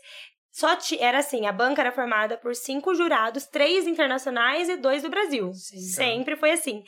Só 0.55 0.79
era 1.01 1.19
assim, 1.19 1.47
a 1.47 1.53
banca 1.53 1.83
era 1.83 1.91
formada 1.91 2.39
por 2.39 2.55
cinco 2.55 2.95
jurados, 2.95 3.45
três 3.45 3.89
internacionais 3.89 4.69
e 4.69 4.77
dois 4.77 5.03
do 5.03 5.11
Brasil. 5.11 5.53
Sempre 5.53 6.37
foi 6.37 6.53
assim. 6.53 6.85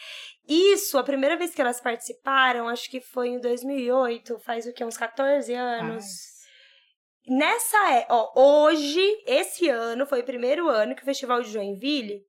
Isso, 0.48 0.96
a 0.96 1.02
primeira 1.02 1.36
vez 1.36 1.52
que 1.52 1.60
elas 1.60 1.80
participaram, 1.80 2.68
acho 2.68 2.88
que 2.88 3.00
foi 3.00 3.30
em 3.30 3.40
2008, 3.40 4.38
faz 4.38 4.66
o 4.66 4.72
que, 4.72 4.84
uns 4.84 4.96
14 4.96 5.52
anos. 5.52 6.04
Nessa, 7.26 7.76
é, 7.92 8.06
ó, 8.08 8.66
hoje, 8.66 9.02
esse 9.26 9.68
ano, 9.68 10.06
foi 10.06 10.20
o 10.20 10.24
primeiro 10.24 10.68
ano 10.68 10.94
que 10.94 11.02
o 11.02 11.04
Festival 11.04 11.42
de 11.42 11.50
Joinville 11.50 12.24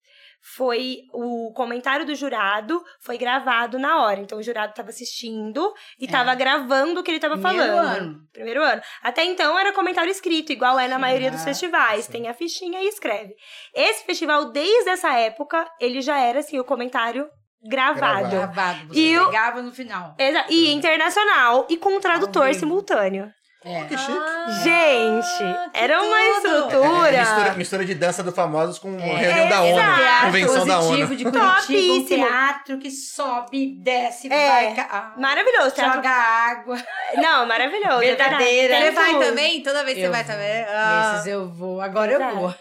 foi 0.56 1.00
o 1.14 1.52
comentário 1.54 2.06
do 2.06 2.16
jurado 2.16 2.82
foi 3.02 3.18
gravado 3.18 3.78
na 3.78 4.02
hora. 4.04 4.20
Então 4.22 4.38
o 4.38 4.43
jurado 4.43 4.70
estava 4.70 4.89
assistindo 4.89 5.74
e 6.00 6.04
É. 6.04 6.06
estava 6.06 6.34
gravando 6.36 7.00
o 7.00 7.04
que 7.04 7.12
ele 7.12 7.18
estava 7.18 7.38
Primeiro 7.38 7.74
falando. 7.74 7.98
ano. 7.98 8.20
Primeiro 8.32 8.64
ano. 8.64 8.82
Até 9.04 9.26
então 9.26 9.58
era 9.60 9.74
comentário 9.74 10.10
escrito, 10.12 10.52
igual 10.52 10.80
é 10.80 10.88
na 10.88 10.95
Sim, 10.95 11.02
maioria 11.02 11.32
dos 11.32 11.41
ah, 11.41 11.45
festivais. 11.45 12.06
sim. 12.06 12.12
Tem 12.12 12.28
a 12.28 12.34
fichinha 12.34 12.82
e 12.82 12.88
escreve. 12.88 13.34
Esse 13.74 14.06
festival, 14.06 14.45
desde 14.52 14.89
essa 14.89 15.12
época, 15.14 15.70
ele 15.80 16.02
já 16.02 16.18
era 16.20 16.39
assim, 16.39 16.58
o 16.60 16.64
comentário 16.64 17.28
gravado. 17.70 18.30
Gravado. 18.30 18.88
Você 18.88 19.00
E 19.00 19.20
o- 19.20 19.26
pegava 19.26 19.62
no 19.62 19.72
final. 19.72 20.16
Exa- 20.18 20.45
E 20.50 20.72
internacional 20.72 21.66
e 21.70 21.76
com 21.78 21.89
um 21.95 22.00
tradutor 22.00 22.54
simultâneo. 22.54 23.30
É. 23.68 23.84
Que 23.86 23.97
chique. 23.97 24.18
Gente, 24.63 25.43
Ah, 25.43 25.70
que 25.74 25.80
era 25.80 26.01
uma 26.01 26.18
tudo. 26.41 26.47
estrutura. 26.57 27.09
É, 27.15 27.20
mistura, 27.20 27.53
mistura 27.53 27.86
de 27.86 27.95
dança 27.95 28.24
do 28.24 28.32
famosos 28.32 28.80
com 28.80 28.97
É, 28.99 29.01
reunião 29.15 29.49
da 29.49 29.61
ONU, 29.61 29.80
exato. 29.80 30.26
convenção 30.26 30.65
da 30.68 30.80
ONU. 30.80 30.97
de 31.15 31.24
Curitiba, 31.26 31.93
um 31.93 32.05
teatro 32.05 32.78
que 32.78 32.89
sobe, 32.89 33.76
desce, 33.80 34.32
É, 34.32 34.47
vai, 34.49 34.74
ca- 34.76 34.88
ah, 34.91 35.13
Maravilhoso. 35.20 35.72
teatro- 35.72 35.95
joga 35.95 36.09
água. 36.09 36.78
Não, 37.15 37.45
maravilhoso. 37.45 37.99
Verdadeira. 37.99 38.74
Tem 38.76 38.86
Você 38.86 38.91
vai 38.91 39.20
também? 39.20 39.61
Toda 39.63 39.84
vez 39.84 39.95
que 39.95 40.01
você 40.01 40.07
Eu 40.07 40.11
vai 40.11 40.24
vou. 40.24 40.34
também? 40.34 40.65
Ah. 40.70 41.13
Esses 41.15 41.28
eu 41.28 41.49
vou, 41.49 41.82
agora 41.82 42.11
eu 42.11 42.20
Exato. 42.22 42.36
vou. 42.38 42.55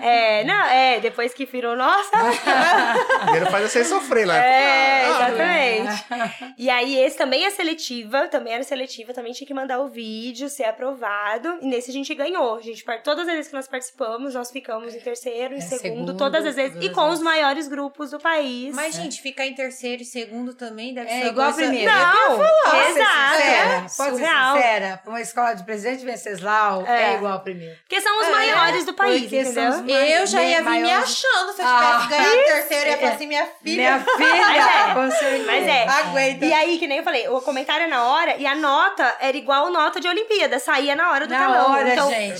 É, 0.00 0.44
não, 0.44 0.64
é, 0.66 1.00
depois 1.00 1.32
que 1.32 1.44
virou 1.46 1.76
nossa. 1.76 2.10
Primeiro 3.22 3.50
faz 3.50 3.70
você 3.70 3.84
sofrer 3.84 4.26
lá. 4.26 4.36
É, 4.36 5.04
Ah, 5.04 5.08
exatamente. 5.30 6.54
E 6.58 6.68
aí, 6.70 6.96
esse 6.98 7.16
também 7.16 7.44
é 7.44 7.50
seletiva, 7.50 8.28
também 8.28 8.52
era 8.54 8.62
seletiva, 8.62 9.12
também 9.12 9.32
tinha 9.32 9.46
que 9.46 9.54
mandar 9.54 9.80
o 9.80 9.88
vídeo, 10.24 10.48
ser 10.48 10.64
aprovado. 10.64 11.58
E 11.60 11.66
nesse 11.66 11.90
a 11.90 11.92
gente 11.92 12.14
ganhou. 12.14 12.56
A 12.56 12.60
gente, 12.60 12.84
todas 13.02 13.26
as 13.28 13.34
vezes 13.34 13.48
que 13.48 13.54
nós 13.56 13.68
participamos, 13.68 14.34
nós 14.34 14.50
ficamos 14.50 14.94
em 14.94 15.00
terceiro, 15.00 15.54
em 15.54 15.58
É, 15.58 15.60
segundo, 15.60 15.80
segundo, 15.82 16.16
todas 16.16 16.44
as 16.46 16.54
vezes. 16.56 16.72
todas 16.72 16.84
E 16.86 16.88
as 16.90 16.94
com 16.94 17.08
os 17.10 17.20
maiores 17.20 17.68
grupos 17.68 18.10
do 18.10 18.18
país. 18.20 18.74
Mas, 18.74 18.94
gente, 18.94 19.20
ficar 19.20 19.46
em 19.46 19.54
terceiro 19.54 20.02
e 20.02 20.04
segundo 20.04 20.54
também 20.54 20.94
deve 20.94 21.10
É 21.10 21.20
ser 21.22 21.26
igual 21.28 21.48
uma 21.48 21.54
coisa- 21.54 21.68
primeiro. 21.70 21.92
Não, 21.92 22.36
Posso 22.38 22.70
ser 22.70 22.90
exato. 22.90 23.34
sincera? 23.36 23.54
É, 23.54 23.78
Pode 23.80 23.90
ser 23.92 24.10
surreal. 24.10 24.56
sincera? 24.56 25.02
Uma 25.06 25.20
escola 25.20 25.54
de 25.54 25.64
presidente 25.64 26.04
Venceslau, 26.04 26.86
é, 26.86 27.12
É. 27.12 27.14
igual 27.16 27.32
ao 27.34 27.40
primeiro. 27.40 27.76
Porque 27.80 28.00
são 28.00 28.20
os 28.20 28.26
É, 28.28 28.30
maiores 28.30 28.84
do 28.84 28.94
país, 28.94 29.22
porque 29.22 29.40
entendeu? 29.40 29.70
os 29.70 29.88
Eu 29.88 30.26
já 30.26 30.42
ia 30.42 30.56
vir 30.58 30.64
me 30.64 30.80
Maiores- 30.82 31.04
achando 31.24 31.52
se 31.52 31.62
eu 31.62 31.66
Ah, 31.66 31.98
tivesse 32.00 32.08
ganhado 32.08 32.40
o 32.40 32.44
terceiro. 32.44 32.90
Ia 32.90 32.96
falar 32.98 33.10
é. 33.10 33.14
assim, 33.14 33.26
minha 33.26 33.46
filha. 33.62 33.74
Minha 33.76 34.00
filha, 34.00 34.14
Mas 34.94 35.22
é, 35.22 35.38
mas 35.46 35.66
é. 35.66 35.88
Aguenta. 35.88 36.44
E 36.46 36.52
aí, 36.52 36.78
que 36.78 36.86
nem 36.86 36.98
eu 36.98 37.04
falei, 37.04 37.28
o 37.28 37.40
comentário 37.40 37.84
é 37.84 37.88
na 37.88 38.04
hora 38.04 38.36
e 38.36 38.46
a 38.46 38.54
nota 38.54 39.16
era 39.20 39.36
igual 39.36 39.70
nota 39.70 40.00
de 40.00 40.03
Olimpíada, 40.08 40.58
saía 40.58 40.94
na 40.96 41.10
hora 41.10 41.26
do 41.26 41.32
Na 41.32 41.38
telão. 41.46 41.70
hora, 41.72 41.92
então, 41.92 42.10
gente, 42.10 42.38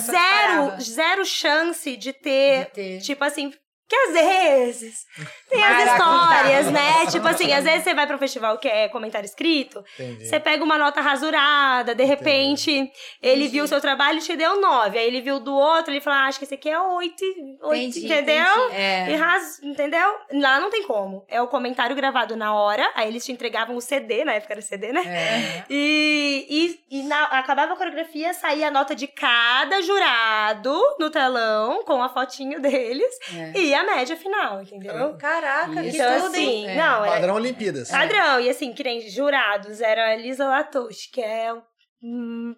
zero, 0.00 0.80
zero 0.80 1.24
chance 1.24 1.96
de 1.96 2.12
ter, 2.12 2.64
De 2.66 2.70
ter. 2.72 3.00
tipo 3.00 3.24
assim, 3.24 3.52
que 3.88 3.94
às 3.94 4.12
vezes 4.14 5.04
tem 5.48 5.62
as 5.62 5.92
histórias, 5.92 6.70
né? 6.72 7.06
tipo 7.10 7.26
assim, 7.28 7.52
às 7.52 7.64
vezes 7.64 7.84
você 7.84 7.94
vai 7.94 8.06
pra 8.06 8.16
um 8.16 8.18
festival 8.18 8.58
que 8.58 8.66
é 8.68 8.88
comentário 8.88 9.24
escrito, 9.26 9.84
Entendi. 9.94 10.26
você 10.26 10.40
pega 10.40 10.64
uma 10.64 10.76
nota 10.76 11.00
rasurada, 11.00 11.94
de 11.94 12.04
repente 12.04 12.90
ele 13.22 13.46
viu 13.48 13.64
o 13.64 13.68
seu 13.68 13.80
trabalho 13.80 14.18
e 14.18 14.22
te 14.22 14.34
deu 14.36 14.60
nove. 14.60 14.98
Aí 14.98 15.06
ele 15.06 15.20
viu 15.20 15.38
do 15.38 15.54
outro, 15.54 15.92
ele 15.92 16.00
falou, 16.00 16.18
ah, 16.20 16.24
acho 16.26 16.38
que 16.38 16.44
esse 16.44 16.54
aqui 16.54 16.68
é 16.68 16.80
oito, 16.80 17.24
oito 17.62 17.98
Entendi, 17.98 18.06
entendeu? 18.06 18.64
entendi. 18.66 18.76
É. 18.80 19.10
E 19.10 19.14
ras... 19.16 19.62
Entendeu? 19.62 20.14
Lá 20.32 20.58
não 20.60 20.68
tem 20.70 20.82
como. 20.84 21.24
É 21.28 21.40
o 21.40 21.46
comentário 21.46 21.94
gravado 21.94 22.34
na 22.36 22.54
hora, 22.54 22.90
aí 22.94 23.08
eles 23.08 23.24
te 23.24 23.30
entregavam 23.32 23.76
o 23.76 23.80
CD, 23.80 24.24
na 24.24 24.32
época 24.34 24.54
era 24.54 24.62
CD, 24.62 24.92
né? 24.92 25.02
É. 25.06 25.64
E, 25.70 26.46
e, 26.90 26.98
e 26.98 27.02
na- 27.04 27.24
acabava 27.26 27.72
a 27.72 27.76
coreografia, 27.76 28.34
saía 28.34 28.68
a 28.68 28.70
nota 28.70 28.94
de 28.94 29.06
cada 29.06 29.80
jurado 29.82 30.76
no 30.98 31.10
telão, 31.10 31.84
com 31.84 32.02
a 32.02 32.08
fotinho 32.08 32.60
deles, 32.60 33.14
É. 33.34 33.52
e 33.58 33.75
a 33.76 33.84
média 33.84 34.16
final, 34.16 34.60
entendeu? 34.62 35.16
Caraca, 35.18 35.82
que 35.82 35.88
Então, 35.88 36.20
tudo, 36.22 36.34
hein? 36.36 36.66
assim, 36.66 36.66
É. 36.68 36.74
não, 36.76 37.04
era 37.04 37.12
Padrão 37.14 37.34
Olimpíadas. 37.36 37.90
padrão. 37.90 38.40
E 38.40 38.48
assim, 38.48 38.72
que 38.72 38.82
nem 38.82 39.08
jurados, 39.08 39.80
era 39.80 40.12
a 40.12 40.16
Lisa 40.16 40.46
Latouche, 40.46 41.10
que 41.12 41.20
é 41.20 41.52
um 42.02 42.54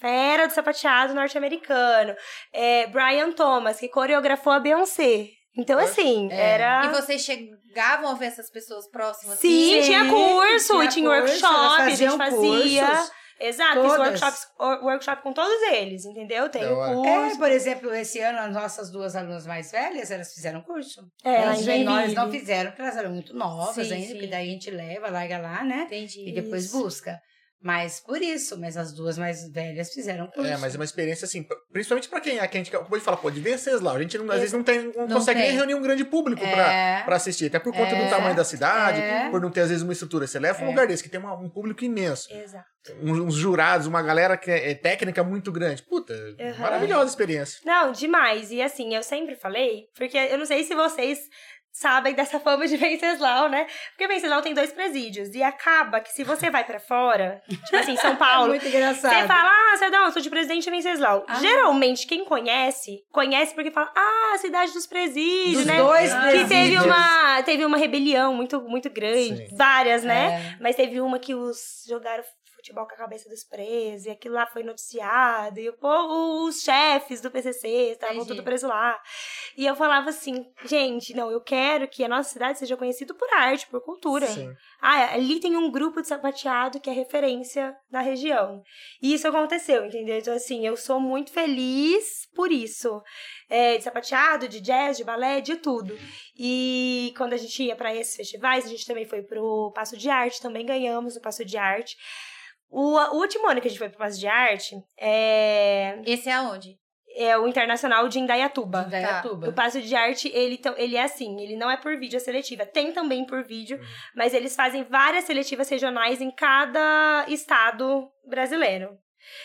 fera 0.00 0.46
do 0.46 0.52
sapateado 0.52 1.14
norte-americano. 1.14 2.14
É, 2.52 2.86
Brian 2.86 3.32
Thomas, 3.32 3.78
que 3.80 3.88
coreografou 3.88 4.52
a 4.52 4.60
Beyoncé. 4.60 5.26
Então, 5.56 5.78
assim, 5.78 6.28
É. 6.30 6.50
era... 6.54 6.84
E 6.86 6.88
vocês 6.90 7.22
chegavam 7.22 8.10
a 8.10 8.14
ver 8.14 8.26
essas 8.26 8.48
pessoas 8.48 8.88
próximas? 8.90 9.38
Sim, 9.40 9.78
assim? 9.80 9.88
tinha 9.88 10.08
curso, 10.08 10.72
tinha 10.74 10.84
e 10.84 10.88
tinha 10.88 11.10
curso, 11.10 11.44
workshop, 11.46 11.82
a 11.82 11.90
gente 11.90 12.16
fazia. 12.16 12.86
cursos. 12.86 13.10
Exato, 13.40 13.80
fiz 13.82 13.92
Todas. 13.92 13.98
workshops, 14.08 14.48
wor- 14.58 14.82
workshop 14.84 15.22
com 15.22 15.32
todos 15.32 15.62
eles, 15.72 16.04
entendeu? 16.04 16.48
Tem 16.48 16.64
o 16.66 16.76
hora. 16.76 16.94
curso. 16.94 17.08
É, 17.34 17.38
por 17.38 17.50
exemplo, 17.50 17.94
esse 17.94 18.18
ano 18.20 18.38
as 18.38 18.52
nossas 18.52 18.90
duas 18.90 19.14
alunas 19.14 19.46
mais 19.46 19.70
velhas, 19.70 20.10
elas 20.10 20.34
fizeram 20.34 20.60
curso. 20.62 21.08
É, 21.22 21.44
lá 21.44 21.50
as 21.52 21.60
em 21.62 21.66
menores 21.66 22.14
não 22.14 22.30
fizeram, 22.30 22.70
porque 22.70 22.82
elas 22.82 22.96
eram 22.96 23.10
muito 23.10 23.34
novas 23.36 23.86
Sim, 23.86 23.92
ainda, 23.94 24.06
sim. 24.06 24.12
porque 24.14 24.26
daí 24.26 24.48
a 24.48 24.52
gente 24.52 24.70
leva, 24.70 25.08
larga 25.08 25.38
lá, 25.38 25.62
né? 25.62 25.82
Entendi. 25.86 26.28
E 26.28 26.32
depois 26.32 26.64
Isso. 26.64 26.78
busca. 26.78 27.20
Mas 27.60 27.98
por 28.00 28.22
isso, 28.22 28.58
mas 28.58 28.76
as 28.76 28.92
duas 28.92 29.18
mais 29.18 29.50
velhas 29.50 29.92
fizeram 29.92 30.28
curso. 30.28 30.48
É, 30.48 30.56
mas 30.58 30.74
é 30.74 30.78
uma 30.78 30.84
experiência 30.84 31.24
assim, 31.24 31.44
principalmente 31.72 32.08
pra 32.08 32.20
quem 32.20 32.38
é, 32.38 32.46
que 32.46 32.56
a 32.56 32.60
gente 32.62 32.74
acabou 32.74 32.96
de 32.96 33.04
falar, 33.04 33.16
pô, 33.16 33.30
de 33.30 33.40
Venceslau. 33.40 33.96
A 33.96 34.00
gente 34.00 34.16
não- 34.16 34.26
às 34.30 34.36
É. 34.36 34.38
vezes 34.38 34.52
não, 34.52 34.62
tem, 34.62 34.92
não, 34.94 35.08
Não 35.08 35.16
consegue 35.16 35.40
nem 35.40 35.48
tem. 35.48 35.56
reunir 35.56 35.74
um 35.74 35.82
grande 35.82 36.04
público 36.04 36.40
pra, 36.40 36.72
É. 36.72 37.02
pra 37.02 37.16
assistir, 37.16 37.46
até 37.46 37.58
por 37.58 37.72
conta 37.72 37.96
É. 37.96 38.04
do 38.04 38.10
tamanho 38.10 38.36
da 38.36 38.44
cidade, 38.44 39.00
É. 39.00 39.28
por 39.30 39.40
não 39.40 39.50
ter 39.50 39.62
às 39.62 39.70
vezes 39.70 39.82
uma 39.82 39.92
estrutura. 39.92 40.24
Você 40.26 40.38
leva 40.38 40.60
um 40.62 40.66
É. 40.66 40.68
lugar 40.70 40.86
desse 40.86 41.02
que 41.02 41.08
tem 41.08 41.18
uma- 41.18 41.34
um 41.34 41.48
público 41.50 41.84
imenso, 41.84 42.32
Exato. 42.32 42.64
uns, 43.02 43.18
uns 43.18 43.34
jurados, 43.34 43.88
uma 43.88 44.02
galera 44.02 44.36
que 44.36 44.50
é, 44.50 44.70
é 44.70 44.74
técnica 44.76 45.24
muito 45.24 45.50
grande. 45.50 45.82
Puta, 45.82 46.14
Uhum. 46.14 46.58
maravilhosa 46.60 47.10
experiência. 47.10 47.58
Não, 47.64 47.90
demais. 47.90 48.52
E 48.52 48.62
assim, 48.62 48.94
eu 48.94 49.02
sempre 49.02 49.34
falei, 49.34 49.86
porque 49.96 50.16
eu 50.16 50.38
não 50.38 50.46
sei 50.46 50.62
se 50.62 50.74
vocês 50.76 51.18
sabem 51.78 52.14
dessa 52.14 52.38
fama 52.40 52.66
de 52.66 52.76
Venceslau, 52.76 53.48
né? 53.48 53.66
Porque 53.90 54.06
Venceslau 54.08 54.42
tem 54.42 54.54
dois 54.54 54.72
presídios. 54.72 55.34
E 55.34 55.42
acaba 55.42 56.00
que 56.00 56.12
se 56.12 56.24
você 56.24 56.50
vai 56.50 56.64
pra 56.64 56.80
fora, 56.80 57.40
tipo 57.48 57.76
assim, 57.76 57.96
São 57.96 58.12
É 58.14 58.16
Paulo, 58.16 58.48
muito 58.48 58.66
engraçado. 58.66 59.14
Você 59.14 59.26
fala, 59.26 59.50
ah, 59.50 59.76
Cedão, 59.76 60.04
eu 60.06 60.12
sou 60.12 60.20
de 60.22 60.30
Presidente 60.30 60.68
Venceslau. 60.70 61.24
Ah. 61.28 61.34
Geralmente, 61.36 62.06
quem 62.06 62.24
conhece, 62.24 63.04
conhece 63.12 63.54
porque 63.54 63.70
fala, 63.70 63.90
ah, 63.96 64.36
cidade 64.38 64.72
dos 64.72 64.86
presídios, 64.86 65.58
Dos 65.58 65.66
né? 65.66 65.76
dois 65.78 66.12
Ah. 66.12 66.22
que 66.26 66.32
teve 66.32 66.46
presídios. 66.46 66.84
uma, 66.84 67.42
teve 67.42 67.64
uma 67.64 67.76
rebelião 67.76 68.34
muito, 68.34 68.60
muito 68.62 68.90
grande. 68.90 69.48
Sim. 69.48 69.56
Várias, 69.56 70.02
né? 70.02 70.54
É. 70.54 70.56
Mas 70.60 70.76
teve 70.76 71.00
uma 71.00 71.18
que 71.18 71.34
os 71.34 71.84
jogaram 71.88 72.22
futebol 72.68 72.86
com 72.86 72.94
a 72.94 72.98
cabeça 72.98 73.28
dos 73.28 73.44
presos, 73.44 74.06
e 74.06 74.10
aquilo 74.10 74.34
lá 74.34 74.46
foi 74.46 74.62
noticiado, 74.62 75.58
e 75.58 75.68
o 75.68 75.76
povo, 75.76 76.46
os 76.46 76.60
chefes 76.60 77.20
do 77.20 77.30
PCC 77.30 77.92
estavam 77.92 78.24
tudo 78.26 78.42
presos 78.42 78.68
lá. 78.68 79.00
E 79.56 79.66
eu 79.66 79.74
falava 79.74 80.10
assim, 80.10 80.46
gente, 80.64 81.14
não, 81.14 81.30
eu 81.30 81.40
quero 81.40 81.88
que 81.88 82.04
a 82.04 82.08
nossa 82.08 82.30
cidade 82.30 82.58
seja 82.58 82.76
conhecida 82.76 83.14
por 83.14 83.28
arte, 83.34 83.66
por 83.66 83.80
cultura. 83.82 84.26
Sim. 84.26 84.52
Ah, 84.80 85.14
ali 85.14 85.40
tem 85.40 85.56
um 85.56 85.70
grupo 85.70 86.00
de 86.00 86.08
sapateado 86.08 86.80
que 86.80 86.90
é 86.90 86.92
referência 86.92 87.74
na 87.90 88.00
região. 88.00 88.62
E 89.02 89.14
isso 89.14 89.26
aconteceu, 89.26 89.86
entendeu? 89.86 90.18
Então, 90.18 90.34
assim, 90.34 90.66
eu 90.66 90.76
sou 90.76 91.00
muito 91.00 91.32
feliz 91.32 92.28
por 92.34 92.52
isso. 92.52 93.02
É, 93.48 93.78
de 93.78 93.84
sapateado, 93.84 94.46
de 94.46 94.60
jazz, 94.60 94.98
de 94.98 95.04
balé, 95.04 95.40
de 95.40 95.56
tudo. 95.56 95.98
E 96.38 97.12
quando 97.16 97.32
a 97.32 97.36
gente 97.36 97.62
ia 97.62 97.74
para 97.74 97.94
esses 97.94 98.14
festivais, 98.14 98.64
a 98.64 98.68
gente 98.68 98.86
também 98.86 99.04
foi 99.04 99.22
pro 99.22 99.72
Passo 99.74 99.96
de 99.96 100.08
Arte, 100.08 100.40
também 100.40 100.64
ganhamos 100.64 101.16
o 101.16 101.20
Passo 101.20 101.44
de 101.44 101.56
Arte. 101.56 101.96
O, 102.70 102.96
o 102.96 103.16
último 103.20 103.48
ano 103.48 103.60
que 103.60 103.68
a 103.68 103.70
gente 103.70 103.78
foi 103.78 103.88
pro 103.88 103.98
Passo 103.98 104.18
de 104.18 104.26
Arte, 104.26 104.76
é, 104.98 106.00
Esse 106.04 106.28
é 106.28 106.32
aonde? 106.34 106.76
é 107.18 107.36
o 107.36 107.48
Internacional 107.48 108.08
de 108.08 108.20
Indaiatuba. 108.20 108.82
De 108.82 108.88
Indaiatuba. 108.88 109.48
O 109.48 109.52
passo 109.52 109.80
de 109.82 109.94
arte, 109.94 110.30
ele, 110.32 110.60
ele 110.76 110.96
é 110.96 111.02
assim, 111.02 111.40
ele 111.40 111.56
não 111.56 111.68
é 111.68 111.76
por 111.76 111.98
vídeo 111.98 112.16
a 112.16 112.20
seletiva. 112.20 112.64
Tem 112.64 112.92
também 112.92 113.26
por 113.26 113.42
vídeo, 113.42 113.80
mas 114.14 114.32
eles 114.32 114.54
fazem 114.54 114.84
várias 114.84 115.24
seletivas 115.24 115.68
regionais 115.68 116.20
em 116.20 116.30
cada 116.30 117.24
estado 117.28 118.08
brasileiro. 118.24 118.90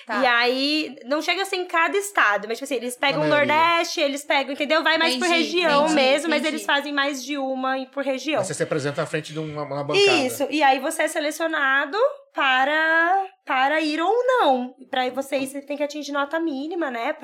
Tá. 0.05 0.21
E 0.21 0.25
aí, 0.25 0.95
não 1.05 1.21
chega 1.21 1.41
a 1.41 1.45
ser 1.45 1.55
em 1.55 1.65
cada 1.65 1.97
estado, 1.97 2.47
mas 2.47 2.59
tipo 2.59 2.65
assim, 2.65 2.75
eles 2.75 2.95
pegam 2.95 3.23
o. 3.23 3.27
Nordeste, 3.27 3.99
eles 3.99 4.23
pegam, 4.23 4.53
entendeu? 4.53 4.83
Vai 4.83 4.97
mais 4.99 5.15
por 5.15 5.25
Entendi, 5.25 5.59
região 5.59 5.85
entendi, 5.85 5.95
mesmo, 5.95 6.29
mas 6.29 6.41
entendi. 6.41 6.55
eles 6.55 6.65
fazem 6.65 6.93
mais 6.93 7.23
de 7.25 7.37
uma 7.37 7.79
e 7.79 7.87
por 7.87 8.03
região. 8.03 8.39
Aí 8.39 8.45
Você 8.45 8.53
se 8.53 8.63
apresenta 8.63 9.01
na 9.01 9.07
frente 9.07 9.33
de 9.33 9.39
uma, 9.39 9.63
uma 9.63 9.83
bancada. 9.83 10.11
Isso, 10.19 10.47
e 10.49 10.61
aí 10.61 10.79
você 10.79 11.03
é 11.03 11.07
selecionado 11.07 11.97
para, 12.33 13.29
para 13.45 13.79
ir 13.81 14.01
ou 14.01 14.13
não. 14.25 14.73
Para 14.89 15.09
você 15.11 15.37
ir, 15.37 15.47
você 15.47 15.61
tem 15.61 15.77
que 15.77 15.83
atingir 15.83 16.11
nota 16.11 16.39
mínima, 16.39 16.89
né? 16.89 17.15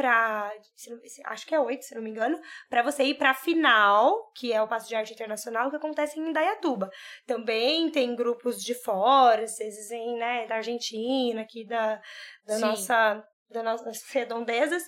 Se- 0.75 1.21
acho 1.25 1.45
que 1.47 1.55
é 1.55 1.59
oito, 1.59 1.83
se 1.83 1.95
não 1.95 2.01
me 2.01 2.09
engano, 2.11 2.39
para 2.69 2.83
você 2.83 3.03
ir 3.03 3.15
para 3.15 3.31
a 3.31 3.35
final, 3.35 4.31
que 4.35 4.53
é 4.53 4.61
o 4.61 4.67
Passo 4.67 4.87
de 4.87 4.95
Arte 4.95 5.13
Internacional, 5.13 5.69
que 5.69 5.75
acontece 5.75 6.19
em 6.19 6.29
Indaiatuba. 6.29 6.89
Também 7.25 7.89
tem 7.91 8.15
grupos 8.15 8.63
de 8.63 8.73
fora, 8.75 9.43
às 9.43 9.57
vezes 9.57 9.89
vem, 9.89 10.17
né, 10.17 10.45
da 10.47 10.55
Argentina, 10.55 11.41
aqui 11.41 11.65
da, 11.65 11.99
da 12.45 12.55
Sim. 12.55 12.61
nossa, 12.61 13.23
das 13.49 13.63
nossas 13.63 14.03
redondezas. 14.11 14.83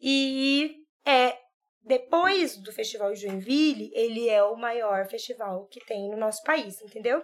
E 0.00 0.76
é 1.04 1.36
depois 1.82 2.56
do 2.56 2.72
Festival 2.72 3.12
de 3.12 3.20
Joinville, 3.20 3.90
ele 3.92 4.28
é 4.28 4.42
o 4.42 4.56
maior 4.56 5.06
festival 5.06 5.66
que 5.66 5.84
tem 5.84 6.08
no 6.10 6.16
nosso 6.16 6.42
país, 6.42 6.80
entendeu? 6.80 7.22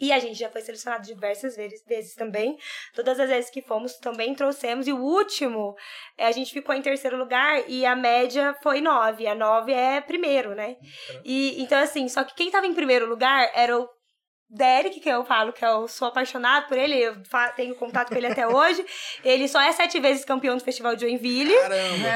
E 0.00 0.12
a 0.12 0.18
gente 0.18 0.38
já 0.38 0.48
foi 0.48 0.60
selecionado 0.60 1.04
diversas 1.04 1.56
vezes, 1.56 1.84
vezes 1.86 2.14
também. 2.14 2.58
Todas 2.94 3.18
as 3.20 3.28
vezes 3.28 3.50
que 3.50 3.62
fomos 3.62 3.94
também 3.98 4.34
trouxemos. 4.34 4.86
E 4.86 4.92
o 4.92 4.98
último, 4.98 5.74
é, 6.18 6.26
a 6.26 6.32
gente 6.32 6.52
ficou 6.52 6.74
em 6.74 6.82
terceiro 6.82 7.16
lugar 7.16 7.68
e 7.68 7.86
a 7.86 7.94
média 7.94 8.56
foi 8.62 8.80
nove. 8.80 9.26
A 9.26 9.34
nove 9.34 9.72
é 9.72 10.00
primeiro, 10.00 10.54
né? 10.54 10.76
E 11.24 11.62
então, 11.62 11.78
assim, 11.78 12.08
só 12.08 12.24
que 12.24 12.34
quem 12.34 12.50
tava 12.50 12.66
em 12.66 12.74
primeiro 12.74 13.06
lugar 13.08 13.50
era 13.54 13.78
o 13.78 13.88
Derek, 14.54 15.00
que 15.00 15.08
eu 15.08 15.24
falo 15.24 15.50
que 15.52 15.64
eu 15.64 15.88
sou 15.88 16.08
apaixonado 16.08 16.68
por 16.68 16.76
ele, 16.76 16.94
eu 16.98 17.16
tenho 17.56 17.74
contato 17.74 18.10
com 18.10 18.14
ele 18.16 18.26
até 18.26 18.46
hoje. 18.46 18.84
Ele 19.24 19.48
só 19.48 19.60
é 19.60 19.72
sete 19.72 19.98
vezes 19.98 20.24
campeão 20.24 20.56
do 20.56 20.62
Festival 20.62 20.94
de 20.94 21.02
Joinville. 21.02 21.54
Caramba! 21.54 22.08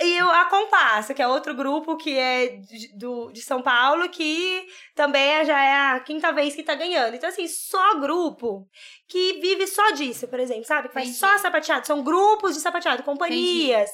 E, 0.00 0.06
e 0.06 0.22
o 0.22 0.30
A 0.30 0.46
Compasso, 0.46 1.14
que 1.14 1.22
é 1.22 1.28
outro 1.28 1.54
grupo 1.54 1.96
que 1.96 2.18
é 2.18 2.48
de, 2.48 2.96
do, 2.96 3.30
de 3.30 3.42
São 3.42 3.62
Paulo, 3.62 4.08
que 4.08 4.66
também 4.94 5.22
é- 5.22 5.44
já 5.44 5.62
é 5.62 5.74
a 5.92 6.00
quinta 6.00 6.32
vez 6.32 6.54
que 6.54 6.62
tá 6.64 6.74
ganhando. 6.74 7.14
Então, 7.14 7.28
assim, 7.28 7.46
só 7.46 7.94
grupo 8.00 8.66
que 9.06 9.34
vive 9.40 9.66
só 9.68 9.90
disso, 9.92 10.26
por 10.26 10.40
exemplo, 10.40 10.64
sabe? 10.64 10.88
Que 10.88 10.94
faz 10.94 11.06
Entendi. 11.08 11.20
só 11.20 11.38
sapateado. 11.38 11.86
São 11.86 12.02
grupos 12.02 12.54
de 12.54 12.60
sapateado, 12.60 13.02
companhias. 13.04 13.90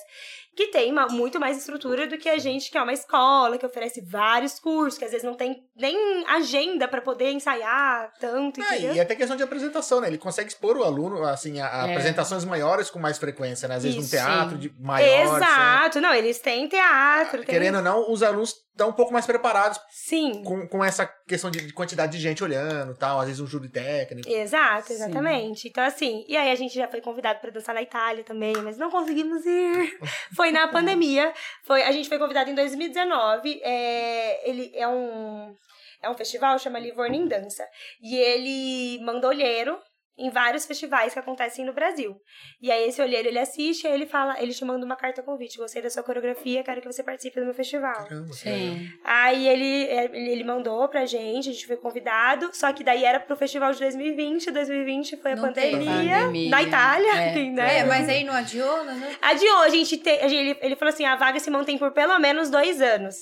Que 0.55 0.67
tem 0.67 0.93
uma- 0.93 1.07
muito 1.09 1.41
mais 1.41 1.57
estrutura 1.57 2.07
do 2.07 2.19
que 2.19 2.29
a 2.29 2.37
gente, 2.39 2.71
que 2.71 2.77
é 2.77 2.83
uma 2.83 2.93
escola, 2.93 3.57
que 3.57 3.65
oferece 3.65 4.03
vários 4.05 4.59
cursos, 4.61 4.99
que 4.99 5.05
às 5.05 5.11
vezes 5.11 5.25
não 5.25 5.35
tem 5.35 5.63
nem 5.75 5.97
agenda 6.29 6.87
pra 6.87 7.01
poder 7.01 7.33
ensaiar 7.33 8.13
tanto, 8.21 8.61
É, 8.61 8.65
entendeu? 8.77 8.95
e 8.95 9.01
até 9.01 9.15
questão 9.15 9.35
de 9.37 9.43
apresentação, 9.43 10.01
né? 10.01 10.09
Ele 10.09 10.19
consegue 10.19 10.49
expor 10.51 10.77
o 10.77 10.85
aluno, 10.85 11.25
assim, 11.25 11.59
a, 11.59 11.85
a 11.85 11.89
É. 11.89 11.91
apresentações 11.93 12.45
maiores 12.45 12.91
com 12.91 12.99
mais 12.99 13.17
frequência, 13.17 13.67
né? 13.67 13.77
Às 13.77 13.83
vezes 13.85 13.97
Isso, 14.05 14.15
num 14.15 14.23
teatro 14.23 14.59
de 14.59 14.71
maior. 14.79 15.37
Exato. 15.37 16.01
Não, 16.03 16.13
eles 16.13 16.39
têm 16.39 16.69
teatro. 16.69 17.39
tem- 17.39 17.47
Querendo 17.47 17.77
ou 17.77 17.83
não, 17.83 18.11
os 18.13 18.23
alunos 18.23 18.55
estão 18.73 18.89
um 18.89 18.93
pouco 18.93 19.13
mais 19.13 19.25
preparados 19.25 19.81
Sim. 19.91 20.43
com, 20.45 20.67
com 20.67 20.85
essa 20.85 21.07
questão 21.07 21.51
de 21.51 21.63
de 21.67 21.73
quantidade 21.73 22.13
de 22.13 22.19
gente 22.19 22.43
olhando 22.43 22.95
tal, 22.95 23.21
às 23.21 23.27
vezes 23.27 23.41
um 23.41 23.47
júri 23.47 23.69
técnico. 23.69 24.29
Exato, 24.29 24.89
Sim. 24.89 24.95
exatamente. 24.95 25.69
Então, 25.69 25.85
assim, 25.85 26.25
e 26.29 26.37
aí 26.37 26.51
a 26.51 26.55
gente 26.55 26.75
já 26.75 26.89
foi 26.89 27.01
convidado 27.01 27.41
pra 27.41 27.51
dançar 27.51 27.75
na 27.75 27.83
Itália 27.83 28.25
também, 28.25 28.55
mas 28.63 28.77
não 28.77 28.91
conseguimos 28.91 29.45
ir. 29.47 29.99
Foi 30.37 30.51
na 30.51 30.69
pandemia. 30.69 31.33
Foi, 31.65 31.83
a 31.83 31.93
gente 31.93 32.09
foi 32.09 32.19
convidado 32.19 32.51
em 32.51 32.55
2019. 32.55 33.61
É, 33.63 34.49
ele 34.49 34.73
é 34.75 34.89
um, 34.89 35.55
é 36.03 36.11
um 36.11 36.15
festival, 36.15 36.59
chama 36.59 36.79
Livorno 36.79 37.15
em 37.15 37.27
Dança. 37.27 37.65
E 38.03 38.17
ele 38.17 39.03
manda 39.05 39.29
olheiro 39.29 39.79
em 40.19 40.31
vários 40.31 40.67
festivais 40.67 41.13
que 41.13 41.19
acontecem 41.19 41.65
no 41.65 41.73
Brasil. 41.73 42.17
E 42.61 42.71
aí 42.71 42.89
esse 42.89 43.01
olheiro, 43.01 43.29
ele 43.29 43.39
assiste, 43.39 43.87
aí 43.87 43.95
ele 43.95 44.07
fala, 44.07 44.41
ele 44.41 44.53
te 44.53 44.65
manda 44.65 44.85
uma 44.85 44.97
carta 44.97 45.23
convite. 45.23 45.57
Gostei 45.59 45.81
da 45.83 45.89
sua 45.91 46.03
coreografia, 46.03 46.63
quero 46.63 46.81
que 46.81 46.87
você 46.87 47.03
participe 47.03 47.39
do 47.41 47.47
meu 47.47 47.55
festival. 47.55 47.95
Caramba, 48.05 48.33
Sim. 48.33 48.89
Aí 49.05 49.49
ele, 49.49 49.65
ele, 49.85 50.31
ele 50.33 50.45
mandou 50.45 50.87
pra 50.89 51.07
gente, 51.07 51.49
a 51.49 51.53
gente 51.53 51.67
foi 51.67 51.77
convidado, 51.77 52.51
só 52.53 52.73
que 52.73 52.85
daí 52.85 53.05
era 53.05 53.19
pro 53.21 53.37
festival 53.37 53.73
de 53.73 53.79
2020, 53.81 54.51
2020 54.51 55.17
foi 55.17 55.33
a 55.33 55.37
pandemia, 55.37 56.19
Pandemia. 56.21 56.51
na 56.51 56.63
Itália, 56.63 57.13
É. 57.15 57.45
né? 57.51 57.79
É, 57.79 57.85
mas 57.85 58.09
aí 58.09 58.25
não 58.25 58.35
adiou, 58.35 58.85
né? 58.85 59.17
Adiou, 59.23 59.59
a 59.59 59.69
gente 59.71 59.97
te, 59.97 60.11
a 60.11 60.29
gente- 60.29 60.35
ele, 60.35 60.59
ele 60.61 60.77
falou 60.77 60.93
assim, 60.93 61.05
a 61.05 61.17
vaga 61.17 61.41
se 61.41 61.51
mantém 61.51 61.79
por 61.79 61.93
pelo 61.93 62.19
menos 62.19 62.51
dois 62.51 62.81
anos. 62.83 63.17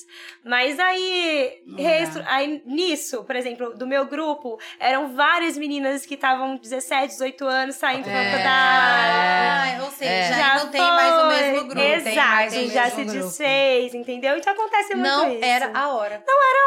Mas 0.45 0.79
aí, 0.79 1.63
reestru- 1.77 2.25
aí 2.27 2.63
nisso, 2.67 3.25
por 3.25 3.37
exemplo, 3.37 3.75
do 3.77 3.87
meu 3.87 4.07
grupo, 4.07 4.59
eram 4.79 5.15
várias 5.15 5.57
meninas 5.57 6.05
que 6.05 6.15
estavam 6.15 6.59
17, 6.81 7.09
18 7.09 7.45
anos 7.47 7.77
saindo 7.77 8.05
da 8.07 8.11
É. 8.13 8.25
faculdade. 8.31 9.81
Ah, 9.81 9.85
ou 9.85 9.91
seja, 9.91 10.11
É. 10.11 10.33
já, 10.33 10.55
não 10.65 10.71
tem 10.71 10.81
mais 10.81 11.13
o 11.23 11.27
mesmo 11.29 11.55
foi. 11.59 11.69
grupo. 11.69 11.75
tem 11.81 11.93
Exato, 12.13 12.29
mais 12.29 12.57
o 12.57 12.67
já 12.71 12.91
se 12.91 13.05
grupo. 13.05 13.13
desfez, 13.13 13.95
entendeu? 13.95 14.37
Então 14.37 14.53
acontece 14.53 14.95
muito 14.95 15.07
Não 15.09 15.33
isso. 15.33 15.45
era 15.45 15.71
a 15.79 15.93
hora. 15.95 16.25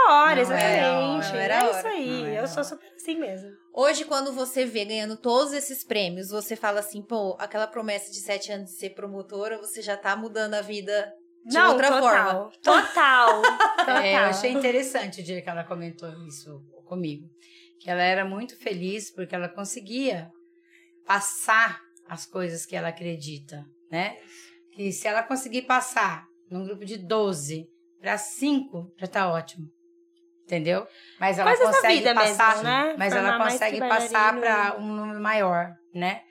a 0.07 0.13
hora, 0.13 0.35
Não 0.35 0.41
exatamente. 0.41 0.75
era 0.77 0.87
a 0.87 0.99
hora, 0.99 1.27
não 1.33 1.39
era 1.39 1.53
a 1.53 1.57
é 1.57 1.63
hora. 1.69 1.77
isso 1.77 1.87
aí. 1.87 2.21
Não 2.21 2.27
era 2.27 2.39
eu 2.41 2.47
sou 2.47 2.63
super 2.63 2.87
assim 2.95 3.15
mesmo. 3.19 3.49
Hoje, 3.75 4.05
quando 4.05 4.31
você 4.33 4.65
vê 4.65 4.85
ganhando 4.85 5.17
todos 5.17 5.51
esses 5.51 5.83
prêmios, 5.83 6.29
você 6.29 6.55
fala 6.55 6.79
assim, 6.79 7.01
pô, 7.01 7.35
aquela 7.39 7.65
promessa 7.67 8.11
de 8.11 8.19
sete 8.19 8.51
anos 8.51 8.69
de 8.69 8.77
ser 8.77 8.91
promotora, 8.91 9.57
você 9.57 9.81
já 9.81 9.97
tá 9.97 10.15
mudando 10.15 10.53
a 10.53 10.61
vida 10.61 11.11
de 11.45 11.55
Não, 11.57 11.71
outra 11.71 11.87
total, 11.87 12.01
forma. 12.01 12.51
Total. 12.63 13.41
Total. 13.41 13.41
É, 14.05 14.15
eu 14.15 14.19
achei 14.25 14.51
interessante 14.51 15.19
o 15.21 15.23
dia 15.23 15.41
que 15.41 15.49
ela 15.49 15.63
comentou 15.63 16.07
isso 16.25 16.61
comigo. 16.85 17.27
Que 17.83 17.89
ela 17.89 18.01
era 18.01 18.23
muito 18.23 18.57
feliz 18.57 19.11
porque 19.13 19.35
ela 19.35 19.49
conseguia 19.49 20.31
passar 21.05 21.81
as 22.07 22.25
coisas 22.25 22.65
que 22.65 22.77
ela 22.77 22.87
acredita, 22.87 23.65
né? 23.91 24.17
E 24.77 24.91
se 24.93 25.05
ela 25.05 25.21
conseguir 25.21 25.63
passar 25.63 26.25
num 26.49 26.63
grupo 26.63 26.85
de 26.85 26.97
12 26.97 27.67
para 27.99 28.17
5, 28.17 28.93
já 28.97 29.07
tá 29.07 29.29
ótimo. 29.29 29.67
Entendeu? 30.45 30.87
Mas 31.19 31.37
ela 31.37 31.55
consegue 31.57 32.13
passar, 32.13 32.55
mesmo, 32.55 32.63
né? 32.63 32.95
mas 32.97 33.13
Formar 33.13 33.29
ela 33.29 33.43
consegue 33.43 33.79
passar 33.79 34.39
para 34.39 34.77
um 34.77 34.95
número 34.95 35.19
maior, 35.19 35.73
né? 35.93 36.21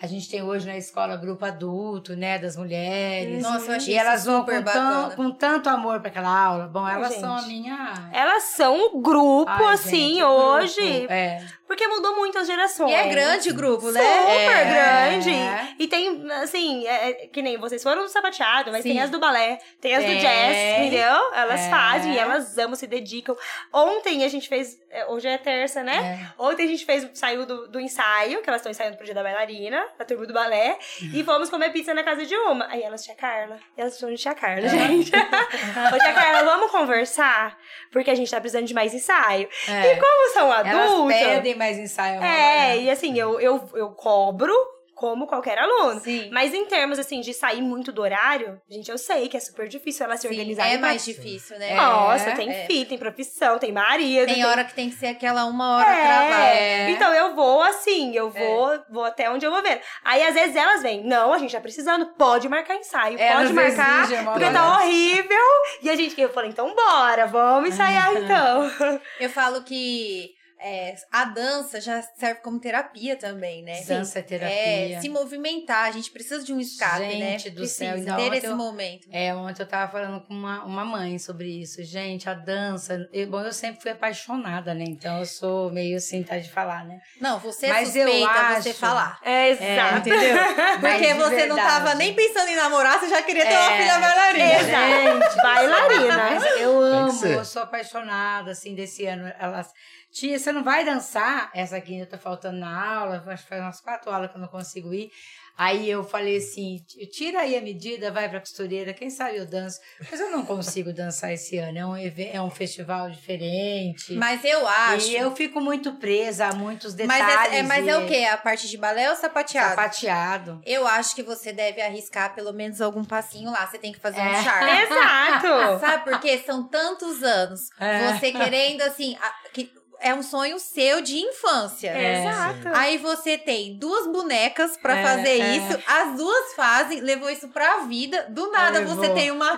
A 0.00 0.06
gente 0.06 0.28
tem 0.28 0.42
hoje 0.42 0.66
na 0.66 0.76
escola 0.76 1.16
grupo 1.16 1.44
adulto, 1.44 2.16
né, 2.16 2.36
das 2.38 2.56
mulheres. 2.56 3.40
Nossa, 3.40 3.70
eu 3.72 3.76
achei 3.76 3.94
E 3.94 3.96
elas 3.96 4.24
vão 4.24 4.40
super 4.40 4.64
com, 4.64 4.70
tão, 4.72 5.10
com 5.10 5.30
tanto 5.30 5.68
amor 5.68 6.00
para 6.00 6.08
aquela 6.08 6.44
aula. 6.44 6.66
Bom, 6.66 6.88
elas 6.88 7.10
gente. 7.10 7.20
são 7.20 7.36
a 7.36 7.42
minha. 7.42 8.10
Elas 8.12 8.42
são 8.44 8.96
o 8.96 9.00
grupo, 9.00 9.50
Ai, 9.52 9.74
assim, 9.74 10.14
gente, 10.14 10.22
o 10.24 10.26
hoje. 10.28 10.98
grupo, 10.98 11.12
É. 11.12 11.46
Porque 11.72 11.88
mudou 11.88 12.14
muito 12.16 12.36
as 12.38 12.46
gerações. 12.46 12.90
E 12.90 12.94
é 12.94 13.08
grande 13.08 13.48
o 13.48 13.54
grupo, 13.54 13.90
né? 13.90 13.98
Super 14.02 14.56
É. 14.58 14.64
grande. 15.08 15.74
E 15.78 15.88
tem, 15.88 16.30
assim, 16.32 16.86
é, 16.86 17.10
é, 17.10 17.12
que 17.28 17.40
nem 17.40 17.56
vocês 17.56 17.82
foram 17.82 18.02
do 18.02 18.08
sapateado, 18.10 18.70
mas 18.70 18.82
Sim. 18.82 18.90
tem 18.90 19.00
as 19.00 19.08
do 19.08 19.18
balé, 19.18 19.58
tem 19.80 19.94
as 19.94 20.04
do 20.04 20.10
Tem. 20.10 20.18
jazz, 20.20 20.56
entendeu? 20.80 21.32
Elas 21.34 21.60
É. 21.62 21.70
fazem, 21.70 22.12
e 22.12 22.18
elas 22.18 22.58
amam, 22.58 22.74
se 22.76 22.86
dedicam. 22.86 23.34
Ontem 23.72 24.22
a 24.22 24.28
gente 24.28 24.50
fez, 24.50 24.78
é, 24.90 25.06
hoje 25.06 25.26
é 25.28 25.38
terça, 25.38 25.82
né? 25.82 26.20
É. 26.36 26.42
Ontem 26.42 26.64
a 26.64 26.68
gente 26.68 26.84
fez, 26.84 27.08
saiu 27.14 27.46
do, 27.46 27.66
do 27.68 27.80
ensaio, 27.80 28.42
que 28.42 28.50
elas 28.50 28.60
estão 28.60 28.70
ensaiando 28.70 28.98
pro 28.98 29.06
dia 29.06 29.14
da 29.14 29.22
bailarina, 29.22 29.82
a 29.98 30.04
turma 30.04 30.26
do 30.26 30.34
balé, 30.34 30.76
e 31.14 31.24
fomos 31.24 31.48
comer 31.48 31.70
pizza 31.72 31.94
na 31.94 32.02
casa 32.02 32.26
de 32.26 32.36
uma. 32.36 32.66
Aí 32.68 32.82
elas, 32.82 33.02
tia 33.02 33.14
Carla, 33.14 33.58
e 33.78 33.80
elas 33.80 33.98
chamam 33.98 34.14
de 34.14 34.20
tia 34.20 34.34
Carla, 34.34 34.68
gente. 34.68 35.10
Ô, 35.16 35.98
tia 35.98 36.12
Carla, 36.12 36.42
vamos 36.44 36.70
conversar? 36.70 37.56
Porque 37.90 38.10
a 38.10 38.14
gente 38.14 38.30
tá 38.30 38.38
precisando 38.40 38.66
de 38.66 38.74
mais 38.74 38.92
ensaio. 38.92 39.48
É. 39.68 39.92
E 39.94 39.96
como 40.00 40.32
são 40.34 40.52
Elas 40.52 40.66
adultos... 40.66 41.14
pedem 41.14 41.54
mais 41.62 41.78
ensaio. 41.78 42.22
É, 42.22 42.78
e 42.78 42.90
assim, 42.90 43.18
eu, 43.18 43.40
eu, 43.40 43.68
eu 43.74 43.90
cobro 43.90 44.52
como 44.94 45.26
qualquer 45.26 45.58
aluno. 45.58 45.98
Sim. 46.00 46.30
Mas 46.32 46.54
em 46.54 46.64
termos, 46.66 46.96
assim, 46.96 47.20
de 47.20 47.34
sair 47.34 47.60
muito 47.60 47.90
do 47.90 48.02
horário, 48.02 48.60
gente, 48.70 48.88
eu 48.88 48.96
sei 48.96 49.28
que 49.28 49.36
é 49.36 49.40
super 49.40 49.66
difícil 49.66 50.04
elas 50.04 50.20
se 50.20 50.28
Sim, 50.28 50.34
organizarem. 50.34 50.74
é 50.74 50.78
pra- 50.78 50.88
mais 50.88 51.04
difícil, 51.04 51.58
né? 51.58 51.74
Nossa, 51.74 52.30
É, 52.30 52.34
tem 52.36 52.48
é. 52.48 52.66
filho, 52.66 52.86
tem 52.88 52.96
profissão, 52.98 53.58
tem 53.58 53.72
marido. 53.72 54.32
Tem 54.32 54.44
hora 54.44 54.62
que 54.64 54.72
tem 54.74 54.90
que 54.90 54.94
ser 54.94 55.06
aquela 55.08 55.44
uma 55.46 55.78
hora 55.78 55.90
É. 55.90 56.06
travada. 56.06 56.44
É. 56.54 56.90
Então 56.90 57.12
eu 57.12 57.34
vou 57.34 57.62
assim, 57.62 58.14
eu 58.14 58.30
vou, 58.30 58.78
vou 58.90 59.04
até 59.04 59.28
onde 59.28 59.44
eu 59.44 59.50
vou 59.50 59.60
ver. 59.60 59.80
Aí 60.04 60.22
às 60.22 60.34
vezes 60.34 60.54
elas 60.54 60.82
vêm, 60.82 61.02
não, 61.02 61.32
a 61.32 61.38
gente 61.38 61.50
tá 61.52 61.60
precisando, 61.60 62.06
pode 62.14 62.48
marcar 62.48 62.76
ensaio, 62.76 63.18
Elas 63.18 63.42
pode 63.50 63.52
marcar, 63.54 64.02
exigem 64.04 64.20
uma 64.22 64.32
porque 64.34 64.50
tá 64.52 64.76
horrível. 64.78 65.46
E 65.82 65.90
a 65.90 65.96
gente, 65.96 66.20
eu 66.20 66.28
falei, 66.32 66.50
então 66.50 66.72
bora, 66.76 67.26
vamos 67.26 67.70
ensaiar 67.70 68.12
então. 68.18 68.70
Eu 69.18 69.30
falo 69.30 69.64
que 69.64 70.30
é, 70.62 70.94
a 71.10 71.24
dança 71.24 71.80
já 71.80 72.00
serve 72.16 72.40
como 72.40 72.58
terapia 72.60 73.16
também, 73.16 73.62
né? 73.62 73.82
Dança 73.82 74.18
é 74.18 74.22
terapia. 74.22 74.96
É, 74.96 75.00
se 75.00 75.08
movimentar, 75.08 75.88
a 75.88 75.90
gente 75.90 76.10
precisa 76.10 76.42
de 76.44 76.52
um 76.52 76.60
escape, 76.60 77.00
né? 77.00 77.38
Gente 77.38 77.50
do 77.50 77.56
precisa 77.56 78.02
céu, 78.04 78.16
ter 78.16 78.32
esse 78.34 78.46
eu- 78.46 78.56
momento. 78.56 79.08
É, 79.10 79.34
ontem 79.34 79.62
eu 79.62 79.66
tava 79.66 79.90
falando 79.90 80.20
com 80.26 80.32
uma, 80.34 80.64
uma 80.64 80.84
mãe 80.84 81.18
sobre 81.18 81.48
isso. 81.60 81.82
Gente, 81.82 82.28
a 82.28 82.34
dança. 82.34 83.08
Eu, 83.12 83.26
bom, 83.28 83.40
eu 83.40 83.52
sempre 83.52 83.82
fui 83.82 83.90
apaixonada, 83.90 84.72
né? 84.74 84.84
Então 84.86 85.18
eu 85.18 85.26
sou 85.26 85.70
meio 85.70 85.96
assim, 85.96 86.22
tá 86.22 86.38
de 86.38 86.50
falar, 86.50 86.84
né? 86.84 87.00
Não, 87.20 87.38
você 87.38 87.66
é 87.66 87.68
Mas 87.70 87.96
eu 87.96 88.06
suspeita 88.08 88.60
você 88.60 88.68
acho- 88.70 88.78
falar. 88.78 89.18
É, 89.22 89.32
É, 89.32 89.50
exato. 89.50 89.98
entendeu? 90.08 90.34
Mas 90.82 90.92
Porque 91.00 91.14
você 91.14 91.46
não 91.46 91.56
tava 91.56 91.74
verdade. 91.78 91.98
nem 91.98 92.14
pensando 92.14 92.48
em 92.48 92.56
namorar, 92.56 92.98
você 93.00 93.08
já 93.08 93.22
queria 93.22 93.44
ter 93.44 93.52
uma 93.56 93.72
É, 93.72 93.76
filha 93.78 93.98
bailarina. 93.98 94.52
Exato. 94.52 95.32
Gente, 95.32 95.42
Bailarina. 95.42 96.48
Eu 96.58 96.80
amo, 96.80 97.26
eu 97.26 97.44
sou 97.44 97.62
apaixonada, 97.62 98.50
assim, 98.52 98.74
desse 98.74 99.06
ano. 99.06 99.32
Elas, 99.38 99.68
tia, 100.12 100.38
você 100.38 100.52
não 100.52 100.62
vai 100.62 100.84
dançar? 100.84 101.50
Essa 101.54 101.76
aqui 101.76 101.98
eu 101.98 102.06
tô 102.06 102.18
faltando 102.18 102.58
na 102.58 102.96
aula, 102.98 103.24
acho 103.28 103.42
que 103.42 103.48
faz 103.48 103.60
umas 103.62 103.80
quatro 103.80 104.10
aulas 104.10 104.30
que 104.30 104.36
eu 104.36 104.40
não 104.40 104.48
consigo 104.48 104.92
ir. 104.92 105.10
Aí 105.54 105.88
eu 105.90 106.02
falei 106.02 106.38
assim, 106.38 106.78
tira 107.12 107.40
aí 107.40 107.54
a 107.54 107.60
medida, 107.60 108.10
vai 108.10 108.26
pra 108.26 108.40
costureira, 108.40 108.94
quem 108.94 109.10
sabe 109.10 109.36
eu 109.36 109.44
danço. 109.46 109.78
Mas 110.10 110.18
eu 110.18 110.30
não 110.30 110.46
consigo 110.46 110.92
dançar 110.94 111.30
esse 111.30 111.58
ano, 111.58 111.78
é 111.78 111.84
um, 111.86 111.96
eve- 111.96 112.30
é 112.32 112.40
um 112.40 112.50
festival 112.50 113.10
diferente. 113.10 114.14
Mas 114.14 114.42
eu 114.44 114.66
acho. 114.66 115.08
E 115.08 115.14
eu 115.16 115.34
fico 115.36 115.60
muito 115.60 115.92
presa 115.94 116.46
a 116.46 116.54
muitos 116.54 116.94
mas 116.94 117.26
detalhes. 117.26 117.52
é, 117.54 117.58
é- 117.58 117.62
mas 117.62 117.86
é 117.86 117.98
o 117.98 118.06
quê? 118.06 118.24
A 118.24 118.38
parte 118.38 118.66
de 118.66 118.78
balé 118.78 119.10
ou 119.10 119.16
sapateado? 119.16 119.70
Sapateado. 119.70 120.62
Eu 120.64 120.86
acho 120.86 121.14
que 121.14 121.22
você 121.22 121.52
deve 121.52 121.82
arriscar 121.82 122.34
pelo 122.34 122.52
menos 122.54 122.80
algum 122.80 123.04
passinho 123.04 123.50
lá. 123.50 123.66
Você 123.66 123.78
tem 123.78 123.92
que 123.92 124.00
fazer 124.00 124.20
um 124.20 124.24
É. 124.24 124.42
charme. 124.42 124.70
Exato. 124.82 125.80
Sabe 125.80 126.04
por 126.04 126.18
quê? 126.18 126.42
São 126.46 126.66
tantos 126.66 127.22
anos. 127.22 127.68
É. 127.78 128.14
Você 128.14 128.32
querendo, 128.32 128.80
assim, 128.82 129.16
a- 129.20 129.34
que 129.52 129.70
é 130.02 130.14
um 130.14 130.22
sonho 130.22 130.58
seu 130.58 131.00
de 131.00 131.18
infância. 131.18 131.88
É, 131.90 132.20
Exato. 132.26 132.68
Aí 132.74 132.98
você 132.98 133.38
tem 133.38 133.76
duas 133.78 134.06
bonecas 134.06 134.76
pra 134.76 134.96
É, 134.98 135.02
fazer 135.02 135.40
é. 135.40 135.56
isso, 135.56 135.78
as 135.86 136.16
duas 136.16 136.54
fazem, 136.54 137.00
levou 137.00 137.30
isso 137.30 137.48
pra 137.48 137.78
vida. 137.80 138.26
Do 138.30 138.50
nada 138.50 138.84
você 138.84 139.08
tem 139.10 139.30
uma, 139.30 139.52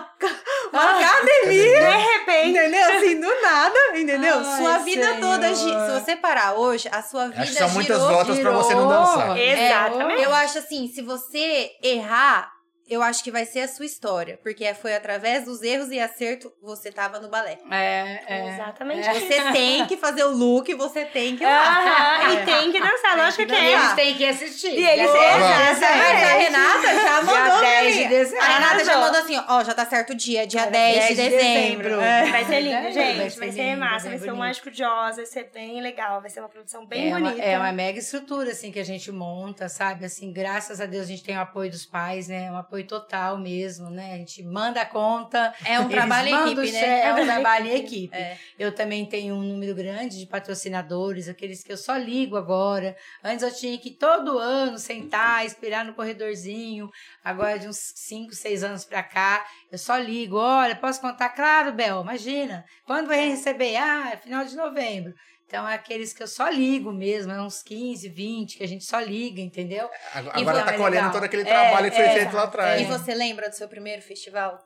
uma 0.71 0.81
Ah. 0.81 0.99
academia, 0.99 1.79
De 1.79 1.97
repente. 1.97 2.49
entendeu? 2.49 2.97
Assim, 2.97 3.19
do 3.19 3.41
nada, 3.41 3.79
entendeu? 3.97 4.35
Ai, 4.45 4.57
sua 4.61 4.77
vida 4.79 5.05
Senhor. 5.05 5.19
toda, 5.19 5.55
se 5.55 5.71
você 6.01 6.15
parar 6.15 6.53
hoje, 6.53 6.87
a 6.91 7.01
sua 7.01 7.27
vida 7.27 7.41
Acho 7.41 7.51
que 7.51 7.57
são 7.57 7.69
muitas 7.69 7.97
girou. 7.97 8.13
voltas 8.13 8.39
pra 8.39 8.51
você 8.51 8.73
não 8.75 8.87
dançar. 8.87 9.37
Exatamente. 9.37 10.21
Eu 10.23 10.33
acho 10.33 10.57
assim, 10.59 10.87
se 10.87 11.01
você 11.01 11.71
errar, 11.83 12.54
eu 12.87 13.01
acho 13.01 13.23
que 13.23 13.31
vai 13.31 13.45
ser 13.45 13.61
a 13.61 13.67
sua 13.67 13.85
história. 13.85 14.39
Porque 14.43 14.71
foi 14.75 14.95
através 14.95 15.45
dos 15.45 15.61
erros 15.61 15.91
e 15.91 15.99
acerto 15.99 16.51
você 16.61 16.91
tava 16.91 17.19
no 17.19 17.29
balé. 17.29 17.57
É, 17.71 18.19
é. 18.27 18.53
Exatamente. 18.53 19.07
Você 19.07 19.41
tem 19.51 19.85
que 19.87 19.97
fazer 19.97 20.23
o 20.23 20.31
look, 20.31 20.73
você 20.75 21.05
tem 21.05 21.35
que 21.35 21.43
ir 21.43 21.47
lá. 21.47 21.79
Aham, 21.79 22.29
É. 22.29 22.33
E 22.33 22.45
tem 22.45 22.71
que 22.71 22.79
dançar, 22.79 23.17
lógico 23.17 23.45
que 23.45 23.53
E 23.53 23.55
é. 23.55 23.73
eles 23.73 23.93
têm 23.93 24.15
que 24.15 24.25
assistir. 24.25 24.71
E 24.79 24.85
eles- 24.85 25.09
Ó, 25.09 25.15
Exatamente. 25.15 26.05
Mas 26.15 26.23
a 26.23 26.37
Renata 26.37 26.95
já 27.01 27.21
mandou 27.21 27.33
pra 27.59 27.61
10 27.61 27.95
de 27.95 28.07
dezembro. 28.07 28.43
A 28.45 28.47
Renata 28.47 28.85
já 28.85 28.97
mandou 28.99 29.21
assim, 29.21 29.41
ó, 29.47 29.63
já 29.63 29.73
tá 29.73 29.85
certo 29.85 30.11
o 30.11 30.15
dia, 30.15 30.45
dia 30.47 30.65
10, 30.67 31.07
de 31.09 31.15
dezembro. 31.15 31.99
É. 32.01 32.29
Vai 32.31 32.45
ser 32.45 32.59
lindo, 32.61 32.81
Vai 32.81 32.91
gente. 32.91 33.31
ser 33.31 33.39
Vai 33.39 33.51
ser, 33.51 33.63
lindo, 33.63 33.79
massa. 33.79 34.09
Vai 34.09 34.17
ser 34.19 34.31
um. 34.31 34.35
Mágico 34.35 34.69
de 34.69 34.83
Oz, 34.83 35.15
vai 35.15 35.25
ser 35.25 35.49
bem 35.53 35.81
legal. 35.81 36.21
Vai 36.21 36.29
ser 36.29 36.39
uma 36.39 36.49
produção 36.49 36.85
bem 36.85 37.11
é 37.11 37.15
uma, 37.15 37.29
bonita. 37.29 37.41
é 37.45 37.57
uma 37.57 37.71
mega 37.71 37.97
estrutura, 37.97 38.51
assim, 38.51 38.71
que 38.71 38.79
a 38.79 38.83
gente 38.85 39.11
monta, 39.11 39.67
sabe? 39.69 40.05
Assim, 40.05 40.31
graças 40.31 40.79
a 40.79 40.85
Deus 40.85 41.05
a 41.05 41.07
gente 41.07 41.23
tem 41.23 41.35
o 41.37 41.41
apoio 41.41 41.69
dos 41.71 41.85
pais, 41.85 42.27
né? 42.27 42.51
Um 42.51 42.57
apoio 42.57 42.74
total 42.83 43.37
mesmo, 43.37 43.89
né? 43.89 44.13
A 44.13 44.17
gente 44.17 44.43
manda 44.43 44.81
a 44.81 44.85
conta. 44.85 45.53
É 45.63 45.79
um 45.79 45.87
trabalho 45.87 46.29
em 46.29 46.51
equipe, 46.51 46.71
né? 46.71 47.01
É 47.01 47.13
um 47.13 47.25
trabalho 47.25 47.67
em 47.67 47.75
equipe. 47.75 48.15
É. 48.15 48.37
Eu 48.59 48.73
também 48.73 49.05
tenho 49.05 49.35
um 49.35 49.41
número 49.41 49.73
grande 49.73 50.19
de 50.19 50.25
patrocinadores, 50.25 51.29
aqueles 51.29 51.63
que 51.63 51.71
eu 51.71 51.77
só 51.77 51.95
ligo 51.95 52.35
agora. 52.35 52.95
Antes 53.23 53.43
eu 53.43 53.53
tinha 53.53 53.77
que 53.77 53.91
todo 53.91 54.37
ano 54.37 54.77
sentar, 54.77 55.45
esperar 55.45 55.85
no 55.85 55.93
corredorzinho. 55.93 56.89
Agora, 57.23 57.57
de 57.57 57.67
uns 57.67 57.93
5, 57.95 58.33
6 58.33 58.63
anos 58.63 58.85
pra 58.85 59.01
cá, 59.03 59.45
eu 59.71 59.77
só 59.77 59.97
ligo. 59.97 60.37
Olha, 60.37 60.75
posso 60.75 61.01
contar? 61.01 61.29
Claro, 61.29 61.73
Bel, 61.73 62.01
imagina. 62.01 62.65
Quando 62.85 63.07
vai 63.07 63.27
receber? 63.29 63.75
Ah, 63.77 64.11
é 64.13 64.17
final 64.17 64.45
de 64.45 64.55
novembro. 64.55 65.13
Então, 65.47 65.67
é 65.67 65.75
aqueles 65.75 66.11
que 66.11 66.23
eu 66.23 66.27
só 66.27 66.49
ligo 66.49 66.91
mesmo, 66.91 67.31
é 67.31 67.39
uns 67.41 67.61
15, 67.61 68.09
20 68.09 68.57
que 68.57 68.63
a 68.63 68.67
gente 68.67 68.83
só 68.83 68.99
liga, 68.99 69.39
entendeu? 69.39 69.87
Agora 70.13 70.61
E 70.61 70.63
tá 70.65 70.73
colhendo 70.73 70.89
legal. 70.95 71.11
todo 71.11 71.23
aquele 71.23 71.43
É, 71.43 71.45
trabalho 71.45 71.89
que 71.91 71.95
foi 71.95 72.05
é, 72.05 72.13
feito 72.15 72.35
lá 72.35 72.43
atrás. 72.43 72.81
E 72.81 72.85
você 72.85 73.13
lembra 73.13 73.47
do 73.49 73.55
seu 73.55 73.67
primeiro 73.67 74.01
festival? 74.01 74.57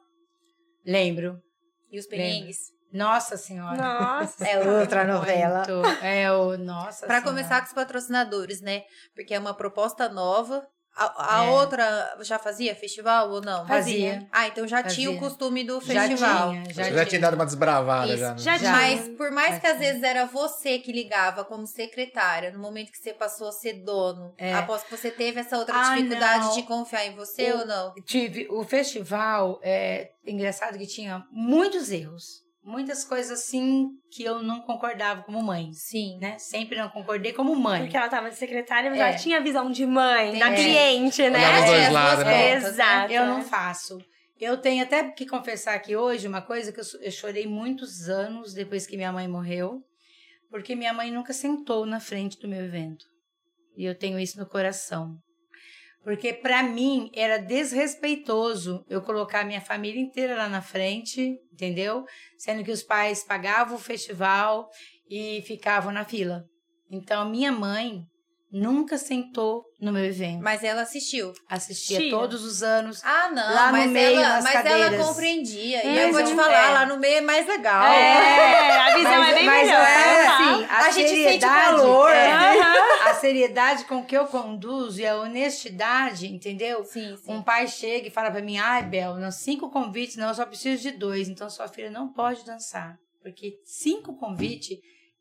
Lembro. 0.86 1.38
E 1.92 2.00
os 2.00 2.06
perrengues? 2.08 2.58
Nossa 2.94 3.38
Senhora. 3.38 3.76
Nossa. 3.78 4.44
É 4.48 4.58
outra 4.80 5.04
novela. 5.04 5.58
Muito. 5.68 6.04
É 6.04 6.32
o. 6.32 6.58
Nossa 6.58 7.06
Pra 7.06 7.18
Senhora. 7.18 7.22
começar 7.24 7.60
com 7.62 7.68
os 7.68 7.74
patrocinadores, 7.74 8.62
né? 8.62 8.84
Porque 9.16 9.34
é 9.34 9.40
uma 9.40 9.54
proposta 9.54 10.08
nova. 10.10 10.66
A, 11.00 11.40
a 11.40 11.46
É. 11.46 11.50
outra 11.50 12.18
já 12.22 12.38
fazia 12.38 12.76
festival 12.76 13.30
ou 13.32 13.42
não? 13.42 13.66
Fazia. 13.66 14.28
Ah, 14.32 14.48
então 14.48 14.68
já 14.68 14.84
tinha 14.84 15.10
o 15.10 15.14
Fazia. 15.14 15.30
costume 15.30 15.64
do 15.64 15.80
Já 15.82 16.02
festival. 16.04 16.50
tinha, 16.52 16.66
Você 16.74 16.94
já 16.94 17.06
tinha 17.06 17.22
dado 17.22 17.36
uma 17.36 17.46
desbravada 17.46 18.08
Isso. 18.14 18.18
já. 18.20 18.32
né? 18.32 18.38
Já 18.38 18.58
Já. 18.58 18.72
Mas 18.74 19.08
por 19.18 19.32
mais 19.32 19.54
Já 19.56 19.60
que 19.62 19.68
às 19.68 19.78
tinha. 19.78 19.88
vezes 19.92 20.04
era 20.04 20.26
você 20.26 20.78
que 20.80 20.92
ligava 20.92 21.46
como 21.46 21.66
secretária, 21.66 22.52
no 22.52 22.60
momento 22.60 22.92
que 22.92 22.98
você 22.98 23.14
passou 23.14 23.48
a 23.48 23.52
ser 23.54 23.74
dono, 23.84 24.34
É. 24.38 24.54
após 24.54 24.84
que 24.84 24.92
você 24.96 25.10
teve 25.10 25.40
essa 25.40 25.58
outra 25.58 25.74
Ah, 25.80 25.96
dificuldade 25.96 26.46
não. 26.48 26.56
de 26.56 26.64
confiar 26.64 27.06
em 27.06 27.16
você 27.16 27.52
O- 27.54 27.60
ou 27.60 27.66
não? 27.66 27.94
Tive 28.06 28.48
o 28.50 28.64
festival, 28.66 29.60
é 29.64 30.10
engraçado 30.28 30.78
que 30.78 30.86
tinha 30.86 31.24
muitos 31.32 31.92
erros. 31.92 32.44
Muitas 32.70 33.04
coisas 33.04 33.40
assim 33.40 33.88
que 34.12 34.24
eu 34.24 34.44
não 34.44 34.62
concordava 34.62 35.24
como 35.24 35.42
mãe, 35.42 35.74
Sim. 35.74 36.20
né? 36.20 36.38
Sempre 36.38 36.78
não 36.78 36.88
concordei 36.90 37.34
como 37.34 37.56
mãe. 37.56 37.82
Porque 37.82 37.98
ela 37.98 38.08
tava 38.08 38.30
de 38.30 38.36
secretária, 38.36 38.92
mas 38.92 39.00
É. 39.00 39.02
ela 39.10 39.18
tinha 39.18 39.42
visão 39.42 39.72
de 39.72 39.86
mãe, 39.88 40.38
da 40.38 40.52
É. 40.52 40.56
cliente, 40.56 41.22
né? 41.30 41.40
Olhava 41.40 41.66
dois 41.66 41.80
É, 41.82 41.88
as 41.88 41.94
lados, 41.94 42.16
duas 42.24 42.28
né? 42.28 42.54
pontas, 42.56 42.70
Exato. 42.74 43.12
Eu 43.14 43.26
não 43.26 43.42
faço. 43.42 43.98
Eu 44.40 44.56
tenho 44.58 44.84
até 44.84 45.04
que 45.12 45.26
confessar 45.26 45.74
aqui 45.74 45.96
hoje 45.96 46.28
uma 46.28 46.42
coisa 46.44 46.72
que 46.72 46.80
eu, 46.80 46.86
eu 47.02 47.12
chorei 47.12 47.48
muitos 47.48 48.08
anos 48.08 48.54
depois 48.54 48.86
que 48.86 48.96
minha 48.96 49.12
mãe 49.12 49.28
morreu, 49.28 49.82
porque 50.52 50.76
minha 50.76 50.94
mãe 50.94 51.10
nunca 51.12 51.34
sentou 51.34 51.86
na 51.88 52.00
frente 52.00 52.40
do 52.40 52.48
meu 52.48 52.64
evento. 52.64 53.04
E 53.76 53.84
eu 53.84 53.96
tenho 53.98 54.20
isso 54.20 54.38
no 54.40 54.46
coração. 54.48 55.16
Porque 56.10 56.34
para 56.34 56.64
mim 56.64 57.12
era 57.14 57.38
desrespeitoso 57.38 58.84
eu 58.90 59.00
colocar 59.00 59.46
minha 59.46 59.62
família 59.62 60.02
inteira 60.02 60.36
lá 60.36 60.50
na 60.50 60.60
frente, 60.60 61.40
entendeu? 61.54 62.04
Sendo 62.36 62.64
que 62.64 62.72
os 62.72 62.82
pais 62.82 63.24
pagavam 63.24 63.76
o 63.76 63.80
festival 63.80 64.68
e 65.08 65.44
ficavam 65.44 65.92
na 65.92 66.04
fila. 66.04 66.50
Então 66.90 67.30
minha 67.30 67.52
mãe 67.52 68.02
nunca 68.52 68.98
sentou 68.98 69.64
no 69.80 69.94
meu 69.94 70.04
evento. 70.04 70.42
Mas 70.44 70.64
ela 70.64 70.82
assistiu. 70.82 71.34
Assistia 71.48 72.00
Tia. 72.00 72.10
todos 72.10 72.44
os 72.44 72.62
anos. 72.62 73.02
Ah, 73.04 73.30
não. 73.30 73.54
Lá 73.56 73.68
no 73.68 73.78
mas 73.78 73.90
meio, 73.92 74.20
ela, 74.20 74.36
nas 74.36 74.44
mas 74.44 74.66
ela 74.66 75.06
compreendia. 75.06 75.86
E 75.86 75.96
Mas 75.96 75.98
eu 76.08 76.12
vou 76.12 76.24
te 76.24 76.36
falar, 76.36 76.70
é. 76.70 76.74
lá 76.74 76.86
no 76.86 76.98
meio 76.98 77.18
é 77.18 77.22
mais 77.22 77.48
legal. 77.48 77.84
É, 77.88 78.78
a 78.78 78.96
visão 78.98 79.24
é 79.24 79.34
bem 79.34 79.46
mas 79.46 79.68
melhor. 79.68 79.82
é, 79.82 80.26
tá? 80.26 80.34
assim, 80.36 80.66
a, 80.66 80.78
A 80.78 80.92
gente 80.92 81.10
sente 81.10 81.24
seriedade, 81.24 81.66
calor. 81.78 82.12
é, 82.12 83.10
a 83.10 83.14
seriedade 83.16 83.86
com 83.86 84.04
que 84.04 84.18
eu 84.18 84.26
conduzo 84.28 85.00
e 85.00 85.08
a 85.08 85.16
honestidade, 85.18 86.28
entendeu? 86.28 86.84
Sim, 86.84 87.16
sim. 87.16 87.32
Um 87.32 87.42
pai 87.42 87.68
chega 87.68 88.08
e 88.08 88.12
fala 88.12 88.30
pra 88.32 88.42
mim, 88.42 88.58
ai, 88.58 88.84
Bel, 88.84 89.16
não, 89.16 89.32
cinco 89.32 89.70
convites, 89.70 90.18
não, 90.18 90.28
eu 90.28 90.36
só 90.36 90.46
preciso 90.46 90.82
de 90.84 90.92
dois, 90.92 91.30
então 91.30 91.50
sua 91.50 91.68
filha 91.68 91.90
não 91.90 92.10
pode 92.12 92.46
dançar. 92.46 92.98
Porque 93.22 93.60
cinco 93.66 94.14
convites 94.18 94.78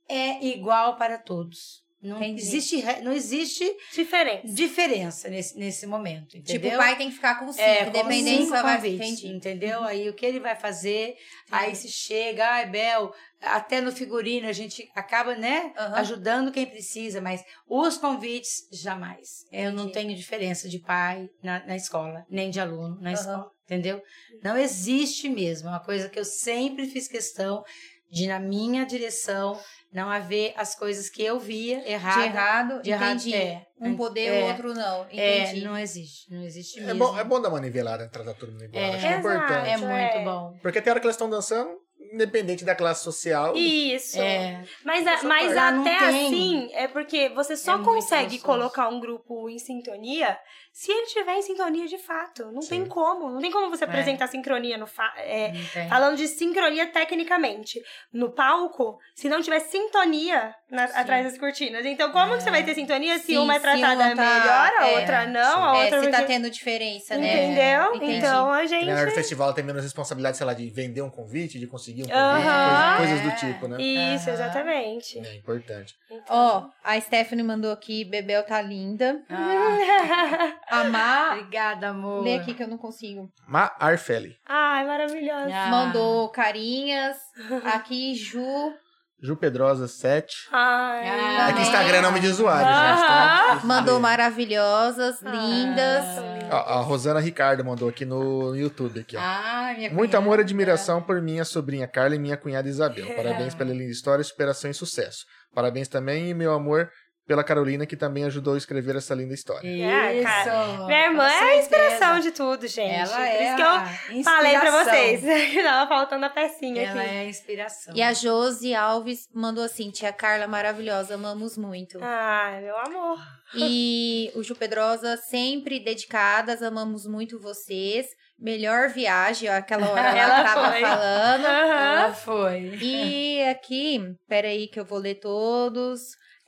é 0.08 0.44
igual 0.46 0.96
para 0.96 1.18
todos. 1.18 1.82
Não 2.00 2.18
Entendi. 2.18 2.40
existe, 2.42 2.82
não 3.02 3.12
existe 3.12 3.68
Diferente. 3.92 4.46
diferença 4.46 5.28
nesse, 5.28 5.58
nesse 5.58 5.84
momento, 5.84 6.36
entendeu? 6.36 6.60
Tipo, 6.60 6.68
o 6.68 6.76
pai 6.78 6.96
tem 6.96 7.08
que 7.08 7.16
ficar 7.16 7.40
com 7.40 7.52
cinco, 7.52 7.60
É, 7.60 7.84
com 7.86 7.90
dependendo 7.90 8.42
cinco 8.42 8.52
vai 8.52 8.88
Entendi. 8.88 9.26
entendeu? 9.26 9.82
Aí 9.82 10.08
o 10.08 10.14
que 10.14 10.24
ele 10.24 10.38
vai 10.38 10.54
fazer, 10.54 11.16
aí 11.50 11.74
se 11.74 11.88
chega, 11.88 12.48
ai, 12.48 12.70
Bel, 12.70 13.12
até 13.40 13.80
no 13.80 13.90
figurino 13.90 14.46
a 14.48 14.52
gente 14.52 14.88
acaba, 14.94 15.34
né, 15.34 15.72
Aham. 15.76 15.96
ajudando 15.96 16.52
quem 16.52 16.66
precisa, 16.66 17.20
mas 17.20 17.42
os 17.68 17.98
convites, 17.98 18.68
jamais. 18.72 19.44
Eu 19.50 19.72
não 19.72 19.90
tenho 19.90 20.14
diferença 20.14 20.68
de 20.68 20.78
pai 20.78 21.28
na, 21.42 21.66
na 21.66 21.74
escola, 21.74 22.24
nem 22.30 22.48
de 22.48 22.60
aluno 22.60 22.96
na 23.00 23.10
Aham. 23.10 23.18
escola, 23.20 23.50
entendeu? 23.64 24.00
Não 24.40 24.56
existe 24.56 25.28
mesmo, 25.28 25.66
é 25.68 25.72
uma 25.72 25.80
coisa 25.84 26.08
que 26.08 26.18
eu 26.18 26.24
sempre 26.24 26.86
fiz 26.86 27.08
questão 27.08 27.64
de, 28.10 28.26
na 28.26 28.38
minha 28.38 28.84
direção, 28.86 29.58
não 29.92 30.10
haver 30.10 30.52
as 30.56 30.74
coisas 30.74 31.08
que 31.08 31.22
eu 31.22 31.38
via 31.38 31.80
De 31.80 31.90
errado. 31.92 32.24
errado, 32.24 32.82
de 32.82 32.90
errado, 32.90 33.16
entendi. 33.16 33.34
é. 33.34 33.66
Um 33.80 33.96
poder, 33.96 34.26
É. 34.26 34.42
o 34.44 34.46
outro 34.48 34.74
não. 34.74 35.06
É, 35.10 35.42
Entendi. 35.44 35.64
não 35.64 35.78
existe, 35.78 36.32
não 36.32 36.42
existe 36.42 36.78
É 36.80 36.82
mesmo. 36.82 36.98
bom, 36.98 37.18
é 37.18 37.22
bom 37.24 37.40
dar 37.40 37.48
uma 37.48 37.60
nivelada, 37.60 38.08
tratar 38.08 38.34
todo 38.34 38.50
mundo 38.52 38.64
igual. 38.64 38.82
É. 38.82 38.88
É 38.88 38.96
Exato. 38.96 39.18
importante. 39.18 39.68
É 39.70 39.76
muito 39.76 39.90
É. 39.92 40.24
bom. 40.24 40.58
Porque 40.62 40.82
tem 40.82 40.90
hora 40.90 41.00
que 41.00 41.06
eles 41.06 41.14
estão 41.14 41.30
dançando, 41.30 41.70
independente 42.12 42.64
da 42.64 42.74
classe 42.74 43.04
social. 43.04 43.54
Isso. 43.56 44.20
É. 44.20 44.62
Mas, 44.84 45.06
a- 45.06 45.22
mas 45.24 45.56
até 45.56 45.98
tem. 45.98 46.26
assim, 46.26 46.70
é 46.72 46.88
porque 46.88 47.28
você 47.30 47.56
só 47.56 47.76
É 47.80 47.84
consegue 47.84 48.38
colocar 48.38 48.88
um 48.88 49.00
grupo 49.00 49.48
em 49.48 49.58
sintonia 49.58 50.38
se 50.72 50.92
ele 50.92 51.02
estiver 51.06 51.34
em 51.36 51.42
sintonia 51.42 51.86
de 51.86 51.98
fato. 51.98 52.44
Não 52.52 52.60
tem 52.60 52.82
Sim. 52.84 52.86
como. 52.86 53.30
Não 53.30 53.40
tem 53.40 53.50
como 53.50 53.66
É. 53.66 53.70
você 53.70 53.84
apresentar 53.84 54.28
sincronia 54.28 54.78
no 54.78 54.86
fa 54.86 55.12
é, 55.16 55.52
tem. 55.72 55.88
Falando 55.88 56.16
de 56.16 56.28
sincronia 56.28 56.86
tecnicamente. 56.86 57.80
No 58.12 58.30
palco, 58.32 58.98
se 59.14 59.28
não 59.28 59.40
tiver 59.42 59.60
sintonia 59.60 60.54
na- 60.70 60.84
atrás 60.84 61.24
das 61.24 61.38
cortinas. 61.38 61.84
Então, 61.84 62.12
como 62.12 62.36
que 62.36 62.42
você 62.42 62.50
vai 62.50 62.62
ter 62.64 62.74
sintonia 62.74 63.18
se 63.18 63.26
Sim, 63.26 63.38
uma 63.38 63.54
é 63.54 63.56
se 63.56 63.62
tratada 63.62 64.04
uma 64.04 64.14
tá- 64.16 64.22
melhor, 64.40 64.72
a 64.78 64.88
é, 64.88 64.98
outra 65.00 65.26
não, 65.26 65.64
a 65.64 65.76
É, 65.78 65.84
outra. 65.84 66.02
se 66.04 66.10
tá 66.10 66.22
tendo 66.24 66.50
diferença, 66.50 67.16
né? 67.16 67.44
Entendeu? 67.46 67.94
Entendi. 67.96 68.12
Então 68.18 68.52
a 68.52 68.64
gente. 68.66 68.86
na 68.86 68.92
hora 69.00 69.06
do 69.06 69.12
festival 69.14 69.52
tem 69.52 69.64
menos 69.64 69.82
responsabilidade, 69.82 70.36
sei 70.36 70.46
lá, 70.46 70.54
de 70.54 70.68
vender 70.70 71.02
um 71.02 71.10
convite, 71.10 71.58
de 71.58 71.66
conseguir 71.66 71.97
um 72.04 72.12
Aham. 72.12 72.96
coisas, 72.98 73.20
coisas 73.20 73.20
do 73.22 73.28
É. 73.46 73.52
tipo, 73.52 73.68
né? 73.68 73.76
Isso, 73.82 74.28
Aham. 74.30 74.34
exatamente. 74.34 75.18
É 75.18 75.34
importante. 75.36 75.94
Então- 76.10 76.24
Ó, 76.36 76.68
a 76.84 77.00
Stephanie 77.00 77.44
mandou 77.44 77.72
aqui, 77.72 78.04
Bebel 78.04 78.42
tá 78.44 78.60
linda. 78.60 79.22
Ah, 79.30 79.76
A 80.68 80.84
Má, 80.84 81.32
obrigada, 81.32 81.88
amor. 81.88 82.22
lê 82.22 82.34
aqui 82.36 82.54
que 82.54 82.62
eu 82.62 82.68
não 82.68 82.78
consigo. 82.78 83.30
Ma 83.46 83.72
Arfeli. 83.78 84.36
Ai, 84.46 84.84
maravilhosa. 84.86 85.50
Ah. 85.54 85.68
Mandou 85.68 86.28
carinhas. 86.30 87.16
Aqui, 87.64 88.14
Ju. 88.14 88.72
Ju 89.20 89.36
Pedrosa 89.36 89.88
7. 89.88 90.48
Ai. 90.52 91.08
Ah. 91.08 91.50
É 91.50 91.52
que 91.52 91.62
Instagram 91.62 91.98
é 91.98 92.02
nome 92.02 92.20
de 92.20 92.28
usuário, 92.28 92.66
gente. 92.66 93.06
Tá? 93.06 93.60
Mandou 93.64 93.98
maravilhosas, 93.98 95.20
lindas. 95.22 96.04
Ó, 96.50 96.56
a 96.56 96.80
Rosana 96.80 97.18
Ricardo 97.18 97.64
mandou 97.64 97.88
aqui 97.88 98.04
no 98.04 98.54
YouTube. 98.54 99.00
Aqui, 99.00 99.16
ó. 99.16 99.20
Ah, 99.20 99.74
minha 99.76 99.90
Muito 99.90 100.10
cunhada. 100.10 100.18
amor 100.18 100.38
e 100.38 100.42
admiração 100.42 101.02
por 101.02 101.20
minha 101.20 101.44
sobrinha 101.44 101.88
Carla 101.88 102.14
e 102.14 102.18
minha 102.18 102.36
cunhada 102.36 102.68
Isabel. 102.68 103.14
Parabéns 103.16 103.54
pela 103.54 103.72
linda 103.72 103.90
história, 103.90 104.22
superação 104.22 104.70
e 104.70 104.74
sucesso. 104.74 105.26
Parabéns 105.52 105.88
também, 105.88 106.32
meu 106.32 106.52
amor, 106.52 106.88
pela 107.28 107.44
Carolina, 107.44 107.84
que 107.86 107.94
também 107.96 108.24
ajudou 108.24 108.54
a 108.54 108.56
escrever 108.58 108.96
essa 108.96 109.14
linda 109.14 109.34
história. 109.34 109.68
É, 109.68 110.22
cara. 110.22 110.72
Isso. 110.72 110.86
Minha 110.86 111.04
irmã 111.04 111.28
é 111.28 111.40
a 111.40 111.56
inspiração 111.58 112.18
de 112.20 112.30
tudo, 112.32 112.66
gente. 112.66 112.92
Ela 112.94 113.06
Por 113.16 113.20
é 113.20 113.44
isso 113.46 113.56
que 113.56 113.62
eu 113.62 114.16
eu 114.18 114.24
falei 114.24 114.58
pra 114.58 114.70
vocês 114.84 115.20
que 115.50 115.62
tava 115.62 115.88
faltando 115.88 116.24
a 116.24 116.30
pecinha 116.30 116.82
Ela 116.82 117.02
aqui. 117.02 117.10
é 117.10 117.20
a 117.20 117.24
inspiração. 117.26 117.94
E 117.94 118.00
a 118.02 118.12
Josi 118.14 118.74
Alves 118.74 119.28
mandou 119.32 119.62
assim: 119.62 119.90
Tia 119.90 120.10
Carla, 120.12 120.46
maravilhosa, 120.48 121.14
amamos 121.16 121.58
muito. 121.58 121.98
Ai, 122.02 122.62
meu 122.62 122.76
amor. 122.78 123.18
E 123.54 124.32
o 124.34 124.42
Ju 124.42 124.54
Pedrosa, 124.56 125.16
sempre 125.18 125.78
dedicadas, 125.78 126.62
amamos 126.62 127.06
muito 127.06 127.38
vocês. 127.38 128.06
Melhor 128.38 128.88
viagem, 128.90 129.50
ó, 129.50 129.54
aquela 129.54 129.88
hora 129.90 130.00
ela, 130.16 130.38
Ela 130.38 130.44
tava 130.44 130.70
foi. 130.72 130.80
falando. 130.80 131.44
Aham. 131.44 132.00
Ela 132.04 132.12
foi. 132.14 132.78
E 132.80 133.42
aqui, 133.44 134.00
peraí 134.28 134.68
que 134.68 134.80
eu 134.80 134.84
vou 134.84 134.98
ler 134.98 135.16
todos. 135.16 136.00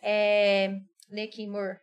É, 0.03 0.71
aqui, 1.25 1.47
amor. 1.47 1.77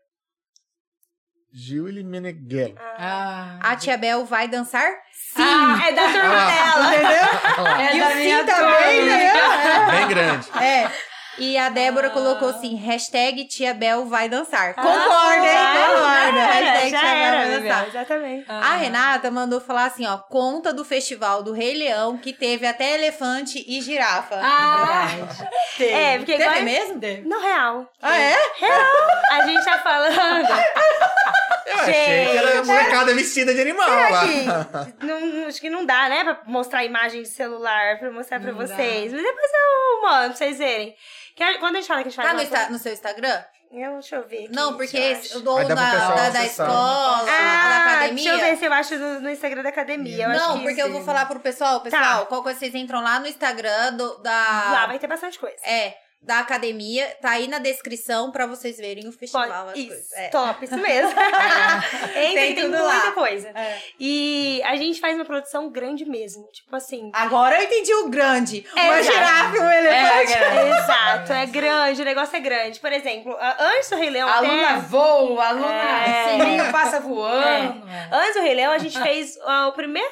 Gil 1.53 1.87
Meneghello. 2.03 2.75
Ah, 2.77 3.59
A 3.61 3.75
Tia 3.75 3.97
Bel 3.97 4.25
vai 4.25 4.47
dançar? 4.47 4.89
Sim! 5.13 5.41
Ah, 5.41 5.87
é 5.87 5.91
da 5.93 6.01
turma 6.03 6.35
Ah. 6.35 6.51
dela. 6.51 6.95
Entendeu? 6.95 7.67
é 7.77 7.95
E 7.95 7.99
da 7.99 8.09
o 8.09 8.15
minha 8.15 8.37
Sim 8.39 8.45
também, 8.45 9.05
né? 9.05 9.91
Bem 9.91 10.07
grande. 10.07 10.49
É. 10.63 10.91
E 11.39 11.57
a 11.57 11.69
Débora 11.69 12.07
Ah. 12.07 12.11
colocou 12.11 12.49
assim, 12.49 12.75
hashtag 12.75 13.45
Tia 13.45 13.73
Bel 13.73 14.05
vai 14.05 14.27
dançar. 14.27 14.73
Ah, 14.75 14.81
Concorda, 14.81 15.45
hein? 15.45 15.93
Concorda. 15.93 16.39
Hashtag 16.47 16.89
já 16.89 16.99
Tia 16.99 17.09
Bel 17.09 17.31
vai 17.31 17.59
dançar. 17.59 17.87
Exatamente. 17.87 18.45
Ah. 18.49 18.59
A 18.59 18.75
Renata 18.77 19.29
mandou 19.31 19.61
falar 19.61 19.85
assim, 19.85 20.05
ó, 20.07 20.17
conta 20.17 20.73
do 20.73 20.83
festival 20.83 21.43
do 21.43 21.53
Rei 21.53 21.75
Leão, 21.75 22.17
que 22.17 22.33
teve 22.33 22.65
até 22.65 22.95
elefante 22.95 23.63
e 23.67 23.81
girafa. 23.81 24.39
Ah, 24.41 25.07
É, 25.79 26.17
porque 26.17 26.31
Teve 26.33 26.43
agora... 26.43 26.61
mesmo? 26.61 26.99
No 27.25 27.39
real. 27.39 27.87
Ah, 28.01 28.17
é? 28.17 28.35
A 29.31 29.45
gente 29.45 29.63
tá 29.63 29.77
falando... 29.79 30.47
Eu 31.67 31.79
achei 31.79 31.93
que 31.93 32.37
era 32.37 32.63
molecada 32.63 33.13
vestida 33.13 33.53
de 33.53 33.59
animal 33.61 33.87
lá. 33.89 34.23
não, 35.03 35.47
acho 35.47 35.59
que 35.59 35.69
não 35.69 35.85
dá, 35.85 36.07
né? 36.07 36.23
Pra 36.23 36.39
mostrar 36.45 36.85
imagem 36.85 37.21
de 37.23 37.27
celular, 37.27 37.99
pra 37.99 38.09
mostrar 38.09 38.39
pra 38.39 38.51
Não 38.53 38.59
dá. 38.59 38.67
vocês. 38.67 39.11
Mas 39.11 39.21
depois 39.21 39.51
eu 39.53 40.01
mando 40.01 40.27
pra 40.29 40.35
vocês 40.37 40.57
verem. 40.57 40.95
Que 41.37 41.43
a- 41.43 41.59
quando 41.59 41.75
a 41.75 41.79
gente 41.79 41.87
fala 41.87 42.01
que 42.01 42.07
a 42.07 42.11
gente 42.11 42.15
faz 42.15 42.27
Tá 42.29 42.33
no, 42.35 42.41
Insta- 42.41 42.69
no 42.71 42.79
seu 42.79 42.91
Instagram? 42.93 43.43
Eu, 43.71 43.93
deixa 43.93 44.15
eu 44.15 44.27
ver 44.27 44.45
aqui. 44.45 44.51
Não, 44.55 44.75
porque 44.75 44.97
eu 44.97 45.01
esse- 45.11 45.37
o 45.37 45.41
da, 45.41 45.63
da, 45.75 46.29
da 46.31 46.45
escola, 46.45 47.23
da 47.25 47.31
Ah, 47.31 47.83
academia. 47.97 48.15
deixa 48.15 48.29
eu 48.29 48.39
ver 48.39 48.57
se 48.57 48.65
eu 48.65 48.73
acho 48.73 48.97
no, 48.97 49.19
no 49.19 49.29
Instagram 49.29 49.61
da 49.61 49.69
academia. 49.69 50.25
Eu 50.25 50.31
acho 50.31 50.39
Não, 50.39 50.57
que 50.57 50.63
porque 50.63 50.81
eu 50.81 50.91
vou 50.91 51.03
falar 51.03 51.25
pro 51.27 51.39
pessoal, 51.39 51.81
pessoal, 51.81 52.21
Tá. 52.21 52.25
qual 52.25 52.41
coisa 52.41 52.57
vocês 52.57 52.73
entram 52.73 53.01
lá 53.03 53.19
no 53.19 53.27
Instagram 53.27 53.93
do- 53.93 54.17
Lá 54.23 54.71
da. 54.71 54.85
vai 54.87 54.97
ter 54.97 55.05
bastante 55.07 55.37
coisa. 55.37 55.57
É, 55.63 55.95
da 56.21 56.39
academia, 56.39 57.07
tá 57.21 57.31
aí 57.31 57.47
na 57.47 57.57
descrição 57.59 58.31
pra 58.31 58.45
vocês 58.45 58.77
verem 58.77 59.07
o 59.07 59.11
festival. 59.13 59.47
Pode, 59.67 59.85
coisas. 59.87 60.05
isso, 60.05 60.15
É. 60.15 60.27
top, 60.29 60.65
isso 60.65 60.77
mesmo. 60.77 61.11
Entra, 61.17 62.11
Tem 62.13 62.35
tem, 62.35 62.55
tudo 62.55 62.69
muita 62.69 62.83
lá. 62.83 63.11
coisa. 63.13 63.47
É. 63.49 63.77
E 63.99 64.61
a 64.65 64.75
gente 64.75 64.99
faz 64.99 65.15
uma 65.15 65.23
produção 65.25 65.69
grande 65.69 66.03
mesmo. 66.05 66.43
Tipo 66.51 66.75
assim. 66.75 67.09
Agora 67.13 67.57
eu 67.57 67.63
entendi 67.63 67.93
o 67.93 68.09
grande. 68.09 68.65
É, 68.75 68.81
uma 68.83 68.99
exato. 68.99 69.15
girafa 69.15 69.57
um 69.57 69.71
elefante. 69.71 70.33
Exato, 70.83 71.33
é 71.33 71.45
grande, 71.45 72.01
o 72.01 72.05
negócio 72.05 72.35
é 72.35 72.39
grande. 72.39 72.79
Por 72.79 72.91
exemplo, 72.91 73.37
antes 73.59 73.89
do 73.89 73.95
Rei 73.95 74.09
Leão 74.09 74.27
A 74.27 74.37
até... 74.39 74.47
aluna 74.47 74.79
voa, 74.79 75.43
a 75.43 75.49
aluna 75.49 76.07
É. 76.07 76.29
sininho 76.39 76.71
passa 76.71 76.99
voando. 76.99 77.87
É. 77.87 78.09
Antes 78.11 78.33
do 78.35 78.41
Rei 78.41 78.53
Leão, 78.55 78.73
a 78.73 78.77
gente 78.79 78.99
fez 79.01 79.37
ó, 79.43 79.69
o 79.69 79.71
primeiro. 79.73 80.09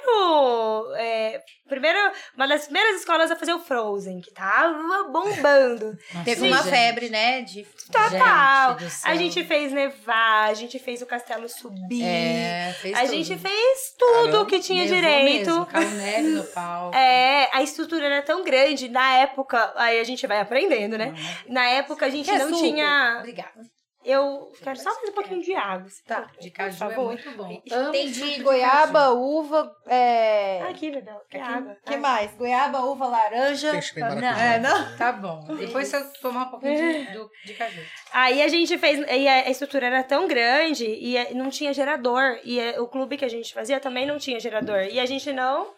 É, 1.65 1.69
primeiro, 1.69 1.97
uma 2.35 2.47
das 2.47 2.65
primeiras 2.65 2.99
escolas 2.99 3.31
a 3.31 3.35
fazer 3.35 3.53
o 3.53 3.59
Frozen, 3.59 4.21
que 4.21 4.31
tava 4.31 5.03
bombando. 5.05 5.97
Teve 6.23 6.41
Sim, 6.41 6.47
uma 6.47 6.57
gente. 6.57 6.69
febre, 6.69 7.09
né? 7.09 7.41
De... 7.41 7.65
Total. 7.91 8.79
Gente. 8.79 8.93
A 9.03 9.15
gente 9.15 9.43
fez 9.43 9.71
nevar, 9.71 10.49
a 10.49 10.53
gente 10.53 10.77
fez 10.79 11.01
o 11.01 11.05
castelo 11.05 11.47
subir. 11.49 12.03
É, 12.03 12.73
fez 12.79 12.95
a 12.95 13.01
tudo. 13.01 13.11
gente 13.11 13.37
fez 13.37 13.95
tudo 13.97 14.25
Caramba. 14.31 14.45
que 14.45 14.59
tinha 14.59 14.85
direito. 14.87 15.49
Mesmo, 15.49 15.65
caiu 15.65 15.89
neve 15.91 16.27
no 16.29 16.43
palco. 16.45 16.95
É, 16.95 17.49
a 17.53 17.61
estrutura 17.61 18.05
era 18.05 18.21
tão 18.21 18.43
grande. 18.43 18.87
Na 18.89 19.13
época, 19.17 19.73
aí 19.75 19.99
a 19.99 20.03
gente 20.03 20.25
vai 20.27 20.39
aprendendo, 20.39 20.97
né? 20.97 21.13
Na 21.47 21.65
época 21.67 22.05
a 22.05 22.09
gente 22.09 22.29
Quer 22.29 22.39
não 22.39 22.49
suco? 22.49 22.61
tinha. 22.61 23.17
Obrigada. 23.19 23.75
Eu 24.05 24.51
quero 24.63 24.77
só 24.77 24.93
mais 24.93 25.09
um 25.09 25.13
pouquinho 25.13 25.41
de 25.41 25.55
água. 25.55 25.89
se 25.89 26.03
Tá. 26.03 26.27
for, 26.27 26.39
De 26.39 26.49
por 26.51 26.55
caju 26.57 26.75
é 26.75 26.77
favor. 26.89 27.05
muito 27.05 27.31
bom. 27.31 27.61
Tem 27.91 28.11
de 28.11 28.43
goiaba, 28.43 29.09
uva, 29.09 29.75
é... 29.87 30.61
Aqui, 30.69 30.91
Bebel, 30.91 31.19
que 31.29 31.37
água. 31.37 31.75
que 31.83 31.97
mais? 31.97 32.31
Goiaba, 32.35 32.81
uva, 32.85 33.07
laranja. 33.07 33.71
Tem 33.71 33.79
que 33.81 33.99
Não. 33.99 34.15
É, 34.39 34.59
não? 34.59 34.95
Tá 34.97 35.11
bom. 35.11 35.43
Depois 35.57 35.87
se 35.87 35.95
eu 35.97 36.05
tomar 36.21 36.43
um 36.43 36.49
pouquinho 36.51 36.75
de, 37.05 37.11
do, 37.13 37.31
de 37.45 37.53
caju. 37.55 37.81
Aí 38.13 38.43
a 38.43 38.47
gente 38.47 38.77
fez, 38.77 38.99
e 39.09 39.27
a 39.27 39.49
estrutura 39.49 39.87
era 39.87 40.03
tão 40.03 40.27
grande 40.27 40.85
e 40.85 41.17
eh, 41.17 41.33
não 41.33 41.49
tinha 41.49 41.73
gerador. 41.73 42.39
E 42.43 42.59
eh, 42.59 42.79
o 42.79 42.87
clube 42.87 43.17
que 43.17 43.25
a 43.25 43.29
gente 43.29 43.53
fazia 43.53 43.79
também 43.79 44.05
não 44.05 44.17
tinha 44.19 44.39
gerador. 44.39 44.81
E 44.83 44.99
a 44.99 45.05
gente 45.05 45.33
não 45.33 45.73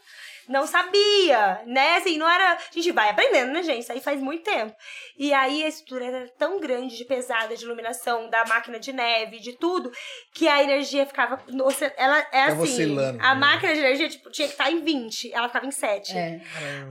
não 0.48 0.66
sabia, 0.68 1.62
né? 1.66 1.98
Assim, 1.98 2.18
não 2.18 2.30
era. 2.30 2.54
A 2.54 2.58
gente 2.74 2.92
vai 2.92 3.10
aprendendo, 3.10 3.52
né, 3.54 3.64
gente? 3.64 3.82
Isso 3.84 3.92
aí 3.92 4.00
faz 4.02 4.20
muito 4.22 4.44
tempo. 4.44 4.76
E 5.18 5.34
aí 5.34 5.64
a 5.64 5.68
estrutura 5.68 6.06
era 6.06 6.28
tão 6.38 6.60
grande, 6.60 6.96
de 6.98 7.06
pesada, 7.06 7.56
de 7.56 7.64
iluminação, 7.66 8.30
da 8.30 8.46
máquina 8.46 8.80
de 8.80 8.94
neve, 8.94 9.40
de 9.40 9.54
tudo, 9.54 9.92
que 10.34 10.48
a 10.48 10.62
energia 10.64 11.06
ficava. 11.06 11.42
Nossa, 11.48 11.92
ela 11.98 12.20
é 12.32 12.48
Tava 12.48 12.64
assim. 12.64 12.74
oscilando, 12.74 13.20
A 13.22 13.34
né? 13.34 13.40
máquina 13.40 13.74
de 13.74 13.80
energia, 13.80 14.10
tipo, 14.10 14.30
tinha 14.30 14.48
que 14.48 14.54
estar 14.54 14.72
em 14.72 14.80
20, 14.82 15.34
ela 15.34 15.48
ficava 15.48 15.66
em 15.66 15.72
7. 15.72 16.16
É. 16.18 16.40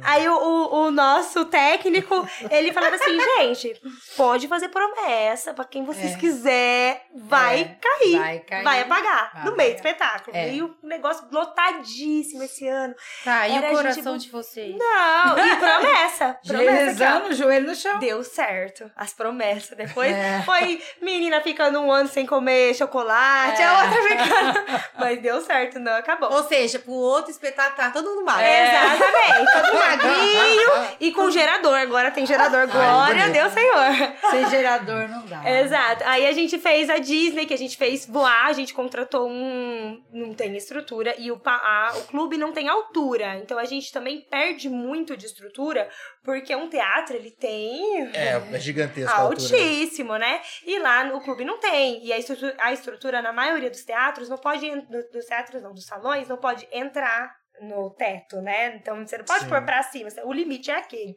Aí 0.02 0.28
o, 0.28 0.34
o, 0.36 0.76
o 0.86 0.90
nosso 0.90 1.44
técnico, 1.46 2.28
ele 2.50 2.72
falava 2.72 2.96
assim, 2.96 3.18
gente, 3.38 3.80
pode 4.16 4.48
fazer 4.48 4.68
promessa 4.68 5.54
pra 5.54 5.64
quem 5.64 5.84
vocês 5.84 6.12
É. 6.14 6.18
quiser, 6.18 7.06
vai 7.14 7.60
É, 7.62 7.64
cair, 7.80 8.18
vai 8.18 8.38
cair. 8.40 8.64
vai 8.64 8.80
apagar 8.82 9.32
Vai 9.34 9.44
no 9.44 9.56
meio 9.56 9.72
do 9.72 9.76
espetáculo. 9.76 10.36
É. 10.36 10.52
E 10.52 10.62
o 10.62 10.74
negócio 10.82 11.26
lotadíssimo 11.30 12.42
esse 12.42 12.66
ano. 12.68 12.94
Tá, 13.24 13.45
e 13.48 13.52
Era 13.56 13.66
o 13.66 13.70
a 13.70 13.72
coração 13.76 14.12
gente- 14.14 14.26
de 14.26 14.30
vocês? 14.32 14.76
Não, 14.76 15.38
e 15.38 15.56
promessa. 15.56 16.38
Rezando, 16.44 17.34
joelho 17.34 17.66
no 17.68 17.74
chão. 17.74 17.98
Deu 17.98 18.22
certo, 18.24 18.90
as 18.96 19.12
promessas. 19.12 19.76
Depois 19.76 20.12
É. 20.12 20.42
foi 20.44 20.82
menina 21.00 21.40
ficando 21.40 21.80
um 21.80 21.90
ano 21.92 22.08
sem 22.08 22.26
comer 22.26 22.74
chocolate, 22.74 23.60
É. 23.60 23.64
a 23.66 23.82
outra 23.84 24.02
ficando... 24.02 24.82
Mas 24.98 25.20
deu 25.22 25.40
certo, 25.40 25.78
não 25.78 25.92
acabou. 25.96 26.32
Ou 26.32 26.42
seja, 26.44 26.78
pro 26.78 26.92
outro 26.92 27.30
espetáculo 27.30 27.76
tá 27.76 27.90
todo 27.90 28.08
mundo 28.10 28.24
mal. 28.24 28.38
Exatamente, 28.40 29.52
todo 29.52 29.78
magrinho 29.78 30.72
e 31.00 31.12
com 31.12 31.30
gerador. 31.30 31.74
Agora 31.76 32.10
tem 32.10 32.26
gerador, 32.26 32.66
glória 32.68 33.24
a. 33.24 33.28
Deus, 33.28 33.52
Senhor. 33.52 34.12
Sem 34.30 34.48
gerador 34.50 35.08
não 35.08 35.24
dá. 35.26 35.48
Exato. 35.60 36.02
Aí 36.06 36.26
a 36.26 36.32
gente 36.32 36.58
fez 36.58 36.88
a 36.88 36.98
Disney, 36.98 37.44
que 37.46 37.54
a 37.54 37.58
gente 37.58 37.76
fez 37.76 38.06
voar, 38.06 38.46
a 38.46 38.52
gente 38.52 38.72
contratou 38.72 39.28
um. 39.28 40.02
Não 40.12 40.32
tem 40.34 40.56
estrutura 40.56 41.14
e 41.18 41.30
o, 41.30 41.38
pa- 41.38 41.56
a- 41.62 41.92
o 41.98 42.02
clube 42.04 42.36
não 42.38 42.52
tem 42.52 42.68
altura. 42.68 43.35
Então 43.38 43.58
a 43.58 43.64
gente 43.64 43.92
também 43.92 44.20
perde 44.28 44.68
muito 44.68 45.16
de 45.16 45.26
estrutura, 45.26 45.88
porque 46.24 46.54
um 46.54 46.68
teatro 46.68 47.16
ele 47.16 47.30
tem. 47.30 48.06
É, 48.14 48.28
é 48.28 48.34
altura. 48.34 49.40
né? 49.40 49.58
Altíssimo, 49.58 50.16
né? 50.16 50.40
E 50.64 50.78
lá 50.78 51.04
no 51.04 51.20
clube 51.20 51.44
não 51.44 51.58
tem. 51.58 52.04
E 52.04 52.12
a 52.12 52.18
estrutura, 52.18 52.56
a 52.60 52.72
estrutura 52.72 53.22
na 53.22 53.32
maioria 53.32 53.70
dos 53.70 53.84
teatros 53.84 54.28
não 54.28 54.38
pode. 54.38 54.68
Dos 55.12 55.24
teatros, 55.26 55.62
não, 55.62 55.72
dos 55.72 55.84
salões, 55.86 56.28
não 56.28 56.36
pode 56.36 56.66
entrar 56.72 57.34
no 57.60 57.90
teto, 57.90 58.40
né? 58.42 58.76
Então 58.76 59.06
você 59.06 59.18
não 59.18 59.24
pode 59.24 59.44
Sim. 59.44 59.48
pôr 59.48 59.62
pra 59.64 59.82
cima, 59.82 60.08
o 60.24 60.32
limite 60.32 60.70
é 60.70 60.76
aquele. 60.76 61.14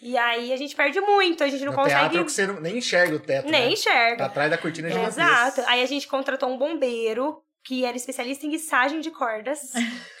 E 0.00 0.16
aí 0.16 0.52
a 0.52 0.56
gente 0.56 0.76
perde 0.76 1.00
muito, 1.00 1.42
a 1.42 1.48
gente 1.48 1.64
não 1.64 1.72
no 1.72 1.84
teatro 1.84 1.94
consegue 2.08 2.24
que 2.24 2.30
você 2.32 2.46
não- 2.46 2.60
nem 2.60 2.78
enxerga 2.78 3.16
o 3.16 3.18
teto, 3.18 3.50
nem 3.50 3.66
né? 3.66 3.72
enxerga. 3.72 4.16
Tá 4.18 4.26
atrás 4.26 4.48
da 4.50 4.56
cortina 4.56 4.88
é 4.88 4.92
gigantesca. 4.92 5.20
Exato. 5.22 5.64
Aí 5.66 5.82
a 5.82 5.86
gente 5.86 6.06
contratou 6.06 6.48
um 6.48 6.56
bombeiro 6.56 7.42
que 7.64 7.84
era 7.84 7.96
especialista 7.96 8.46
em 8.46 8.50
guiçagem 8.50 9.00
de 9.00 9.10
cordas. 9.10 9.60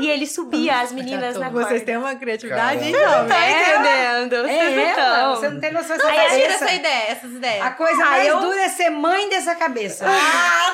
e 0.00 0.08
ele 0.08 0.26
subia 0.26 0.80
as 0.80 0.90
meninas 0.92 1.36
na 1.36 1.50
corda. 1.50 1.68
Vocês 1.68 1.82
têm 1.82 1.96
uma 1.98 2.14
criatividade, 2.14 2.90
Caramba. 2.92 3.18
Não 3.22 3.28
tá 3.28 3.50
entendendo? 3.50 4.34
É 4.34 4.42
Vocês 4.48 4.74
não 4.76 4.82
ela, 4.82 4.94
tão. 5.20 5.36
você 5.36 5.48
não 5.50 5.60
tem 5.60 5.72
noção 5.72 5.96
dessa 5.98 6.08
Aí 6.10 6.28
tira 6.40 6.52
essa 6.54 6.72
ideia, 6.72 7.04
essas 7.10 7.30
ideias. 7.32 7.66
A 7.66 7.70
coisa 7.72 8.02
Ah, 8.02 8.10
mais 8.10 8.26
eu- 8.28 8.40
dura 8.40 8.60
é 8.62 8.68
ser 8.70 8.88
mãe 8.90 9.28
dessa 9.28 9.54
cabeça. 9.54 10.06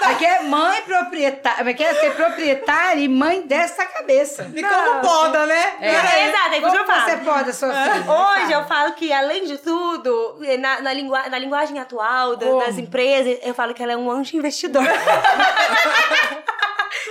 Porque 0.03 0.25
é 0.25 0.43
mãe 0.43 0.81
proprietária, 0.83 1.65
porque 1.65 1.83
é 1.83 1.95
ser 1.95 2.15
proprietária 2.15 3.01
e 3.01 3.09
mãe 3.09 3.43
dessa 3.47 3.85
cabeça. 3.87 4.49
E 4.55 4.63
como 4.63 5.01
poda, 5.01 5.47
né? 5.47 5.65
É, 5.81 6.29
exato, 6.29 6.55
é 6.55 6.61
Como 6.61 6.73
que 6.73 6.79
eu 6.79 6.87
falo. 6.87 7.01
você 7.05 7.17
pode 7.19 7.51
a 7.51 7.53
sua 7.53 7.73
filha? 7.73 8.05
Hoje 8.13 8.53
eu 8.53 8.65
falo 8.67 8.93
que, 8.93 9.13
além 9.13 9.45
de 9.47 9.59
tudo, 9.59 10.39
na, 10.61 10.81
na, 10.81 10.93
lingua- 10.93 11.29
na 11.29 11.39
linguagem 11.39 11.79
atual 11.79 12.37
da- 12.37 12.47
Como? 12.47 12.61
das 12.65 12.79
empresas, 12.79 13.39
eu 13.43 13.53
falo 13.55 13.75
que 13.75 13.83
ela 13.83 13.93
é 13.93 13.97
um 13.97 14.11
anjo 14.11 14.37
investidor. 14.37 14.83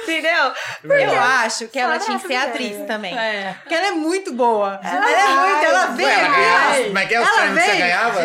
Entendeu? 0.03 0.51
Eu 0.83 1.19
acho 1.21 1.67
que 1.67 1.79
ela 1.79 1.97
tinha 1.99 2.19
que 2.19 2.27
ser 2.27 2.35
atriz 2.35 2.71
velho. 2.75 2.87
também. 2.87 3.17
É. 3.17 3.55
Porque 3.61 3.73
ela 3.73 3.87
é 3.87 3.91
muito 3.91 4.33
boa. 4.33 4.79
Ela, 4.83 5.11
é 5.11 5.27
muito, 5.27 5.65
ela 5.65 5.85
vem 5.87 6.05
ela 6.07 6.27
ganhava, 6.29 6.83
como 6.83 6.97
é 6.99 7.05
que 7.05 7.13
é 7.13 7.17
Ela 7.17 7.27
prêmios 7.27 7.53
que 7.53 7.61
você 7.65 7.71
vem. 7.71 7.79
ganhava? 7.79 8.19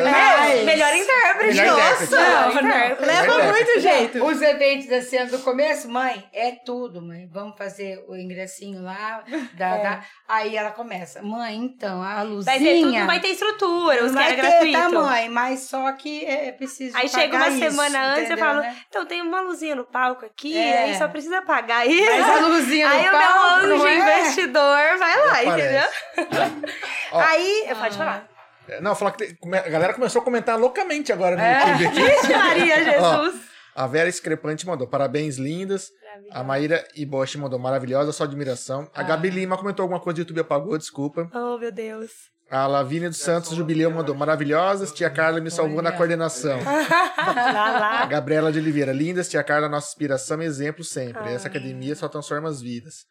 Melhor 0.64 0.94
intérprete. 0.96 1.60
Nossa, 1.62 2.16
Não, 2.16 2.62
não. 2.62 3.06
Leva 3.06 3.52
muito 3.52 3.80
jeito. 3.80 4.24
Os 4.24 4.42
eventos 4.42 4.86
desse 4.86 5.16
ano 5.16 5.30
do 5.30 5.38
começo, 5.40 5.88
mãe, 5.88 6.24
é 6.32 6.52
tudo, 6.64 7.00
mãe. 7.02 7.28
Vamos 7.32 7.56
fazer 7.56 8.04
o 8.08 8.16
ingressinho 8.16 8.82
lá. 8.82 9.22
Da, 9.54 9.76
da- 9.78 10.00
Aí 10.28 10.56
ela 10.56 10.70
começa, 10.70 11.22
mãe, 11.22 11.54
então, 11.56 12.02
a 12.02 12.22
luzinha. 12.22 12.44
Vai 12.56 12.58
ter 12.58 12.80
tudo, 12.82 12.92
não 12.98 13.06
vai 13.06 13.20
ter 13.20 13.28
estrutura, 13.28 14.04
os 14.04 14.10
que 14.10 14.16
vai 14.16 14.32
era 14.32 14.34
ter, 14.36 14.42
gratuito. 14.72 14.78
tá, 14.78 14.88
mãe? 14.90 15.28
Mas 15.28 15.60
só 15.60 15.92
que 15.92 16.24
é 16.24 16.50
preciso 16.52 16.96
Aí 16.96 17.08
chega 17.08 17.36
uma 17.36 17.48
isso, 17.48 17.58
semana 17.60 18.06
antes 18.08 18.22
e 18.22 18.24
entendeu, 18.26 18.44
fala, 18.44 18.60
né? 18.62 18.76
então 18.88 19.06
tem 19.06 19.22
uma 19.22 19.40
luzinha 19.40 19.76
no 19.76 19.84
palco 19.84 20.24
aqui, 20.26 20.56
É. 20.56 20.84
aí 20.84 20.94
só 20.98 21.06
precisa 21.08 21.42
pagar 21.42 21.65
isso. 21.86 22.10
Mas 22.10 22.28
a 22.44 22.46
luzinha 22.46 22.88
Aí 22.88 23.02
no 23.04 23.08
o 23.08 23.12
meu 23.12 23.20
palco, 23.28 23.54
anjo 23.56 23.76
não 23.76 23.86
é? 23.86 23.94
investidor 23.96 24.98
vai 24.98 25.26
lá, 25.26 25.44
entendeu? 25.44 25.82
Aparece. 26.16 26.52
Ó. 27.12 27.20
Aí, 27.20 27.66
pode 27.78 27.96
falar. 27.96 28.28
É, 28.68 28.80
Não, 28.80 28.94
falar 28.96 29.12
que 29.12 29.36
a 29.54 29.68
galera 29.68 29.94
começou 29.94 30.20
a 30.20 30.24
comentar 30.24 30.58
loucamente 30.58 31.12
agora 31.12 31.36
no 31.36 31.42
É. 31.42 31.60
YouTube 31.70 31.86
aqui. 31.86 32.02
Vixe 32.22 32.36
Maria, 32.36 32.84
Jesus. 32.84 33.40
A 33.74 33.86
Vera 33.86 34.10
Discrepante 34.10 34.66
mandou 34.66 34.86
parabéns 34.86 35.36
lindas. 35.36 35.90
A 36.32 36.42
Maíra 36.42 36.82
Iboshi 36.96 37.36
mandou 37.38 37.58
maravilhosa, 37.58 38.10
só 38.10 38.24
admiração. 38.24 38.90
A 38.94 39.02
Gabi 39.02 39.28
Lima 39.30 39.56
comentou 39.58 39.82
alguma 39.82 40.00
coisa 40.00 40.14
do 40.16 40.20
YouTube 40.20 40.40
apagou, 40.40 40.78
desculpa. 40.78 41.30
Oh, 41.34 41.58
meu 41.58 41.70
Deus. 41.70 42.10
A 42.48 42.66
Lavínia 42.66 43.08
dos 43.08 43.18
Santos 43.18 43.56
Jubileu 43.56 43.90
mandou 43.90 44.14
maravilhosas. 44.14 44.92
Tia 44.92 45.10
Carla 45.10 45.40
me 45.40 45.50
salvou 45.50 45.82
na 45.82 45.90
coordenação. 45.90 46.60
A. 47.18 48.06
Gabriela 48.06 48.52
de 48.52 48.58
Oliveira, 48.58 48.92
lindas. 48.92 49.28
Tia 49.28 49.42
Carla, 49.42 49.68
nossa 49.68 49.88
inspiração 49.88 50.40
e 50.40 50.44
exemplo 50.44 50.84
sempre. 50.84 51.32
Essa 51.32 51.48
academia 51.48 51.96
só 51.96 52.08
transforma 52.08 52.48
as 52.48 52.60
vidas. 52.60 53.04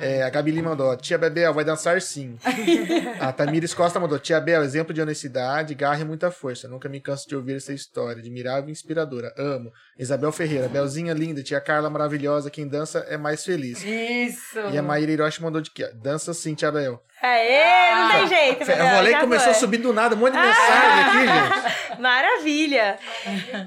É, 0.00 0.22
a 0.22 0.30
Gabi 0.30 0.50
Lima 0.52 0.70
mandou, 0.70 0.96
tia 0.96 1.18
Bebel, 1.18 1.52
vai 1.52 1.64
dançar 1.64 2.00
sim. 2.00 2.38
a 3.20 3.32
Tamires 3.32 3.74
Costa 3.74 3.98
mandou, 3.98 4.18
tia 4.18 4.40
Bel, 4.40 4.62
exemplo 4.62 4.94
de 4.94 5.00
honestidade, 5.00 5.74
garra 5.74 6.00
e 6.00 6.04
muita 6.04 6.30
força. 6.30 6.68
Nunca 6.68 6.88
me 6.88 7.00
canso 7.00 7.28
de 7.28 7.34
ouvir 7.34 7.56
essa 7.56 7.72
história, 7.72 8.20
admirável 8.20 8.68
e 8.68 8.72
inspiradora. 8.72 9.34
Amo. 9.36 9.72
Isabel 9.98 10.32
Ferreira, 10.32 10.68
Belzinha 10.68 11.12
linda, 11.12 11.42
tia 11.42 11.60
Carla 11.60 11.90
maravilhosa, 11.90 12.50
quem 12.50 12.66
dança 12.66 13.00
é 13.08 13.16
mais 13.16 13.44
feliz. 13.44 13.82
Isso. 13.84 14.58
E 14.72 14.78
a 14.78 14.82
Maíra 14.82 15.12
Hiroshi 15.12 15.42
mandou 15.42 15.60
de 15.60 15.70
que? 15.70 15.86
Dança 15.94 16.32
sim, 16.32 16.54
tia 16.54 16.70
Bel. 16.70 17.02
Aê, 17.20 17.94
não 17.94 18.10
tem 18.10 18.28
jeito. 18.28 18.62
A 18.62 18.66
Bebel, 18.66 18.96
Volei 18.96 19.12
já 19.12 19.20
começou 19.20 19.50
a 19.50 19.54
foi. 19.54 19.60
subir 19.60 19.78
do 19.78 19.92
nada, 19.92 20.14
um 20.14 20.18
monte 20.18 20.32
de 20.32 20.38
mensagem 20.38 21.04
aqui, 21.04 21.18
gente. 21.18 21.98
Maravilha. 22.00 22.98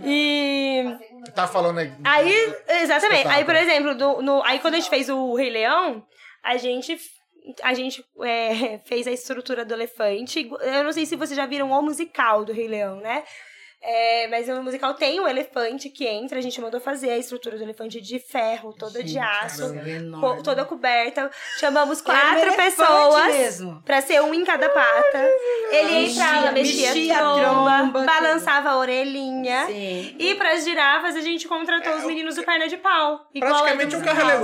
E 0.04 0.84
Tá 1.34 1.47
falando 1.47 1.80
aí. 1.80 1.91
aí, 2.03 2.53
exatamente. 2.81 3.18
Espetáculo. 3.18 3.35
Aí, 3.35 3.45
por 3.45 3.56
exemplo, 3.56 3.95
do- 3.95 4.22
no, 4.22 4.43
aí 4.43 4.60
quando 4.60 4.76
a 4.76 4.77
gente 4.77 4.89
fez 4.89 5.10
o 5.10 5.34
Rei 5.35 5.49
Leão, 5.49 6.06
a 6.43 6.57
gente 6.57 6.97
a 7.64 7.73
gente 7.76 8.03
é, 8.23 8.80
fez 8.85 9.06
a 9.07 9.11
estrutura 9.11 9.64
do 9.64 9.73
elefante. 9.73 10.49
Eu 10.61 10.84
não 10.84 10.91
sei 10.91 11.06
se 11.06 11.15
vocês 11.15 11.35
já 11.38 11.45
viram 11.45 11.69
o 11.72 11.81
musical 11.81 12.43
do 12.43 12.52
Rei 12.53 12.68
Leão, 12.68 12.97
né? 13.02 13.23
É, 13.81 14.27
mas 14.30 14.49
o 14.49 14.64
musical 14.64 14.95
tem 14.95 15.19
um 15.19 15.27
elefante 15.27 15.89
que 15.89 16.07
entra, 16.07 16.39
a 16.39 16.41
gente 16.41 16.60
mandou 16.60 16.80
fazer 16.80 17.11
a 17.11 17.18
estrutura 17.18 17.56
do 17.57 17.64
elefante 17.64 18.02
de 18.02 18.18
ferro, 18.18 18.73
toda 18.73 19.03
de 19.03 19.19
aço, 19.19 19.61
co- 20.19 20.41
toda 20.41 20.65
coberta. 20.65 21.30
Chamamos 21.60 22.02
quatro 22.02 22.52
pessoas 22.56 23.60
pra 23.85 24.02
ser 24.02 24.22
um 24.23 24.34
em 24.34 24.43
cada 24.43 24.69
pata. 24.69 25.27
Ele 25.72 26.06
entrava, 26.11 26.52
mexia, 26.52 26.88
mexia 26.93 27.15
a 27.15 27.19
tromba, 27.19 27.77
tromba, 27.80 28.06
balançava 28.06 28.69
a 28.69 28.77
orelhinha. 28.77 29.65
Sim. 29.68 30.15
E 30.18 30.34
pras 30.35 30.64
girafas, 30.64 31.15
a 31.15 31.22
gente 31.22 31.47
contratou 31.47 31.95
os 31.97 32.03
meninos 32.06 32.35
do 32.35 32.43
perna 32.43 32.68
de 32.68 32.77
pau. 32.77 33.27
igual 33.34 33.52
Praticamente 33.52 33.93
é 33.95 33.97
um 33.97 34.02
carro 34.02 34.18
musical. 34.26 34.39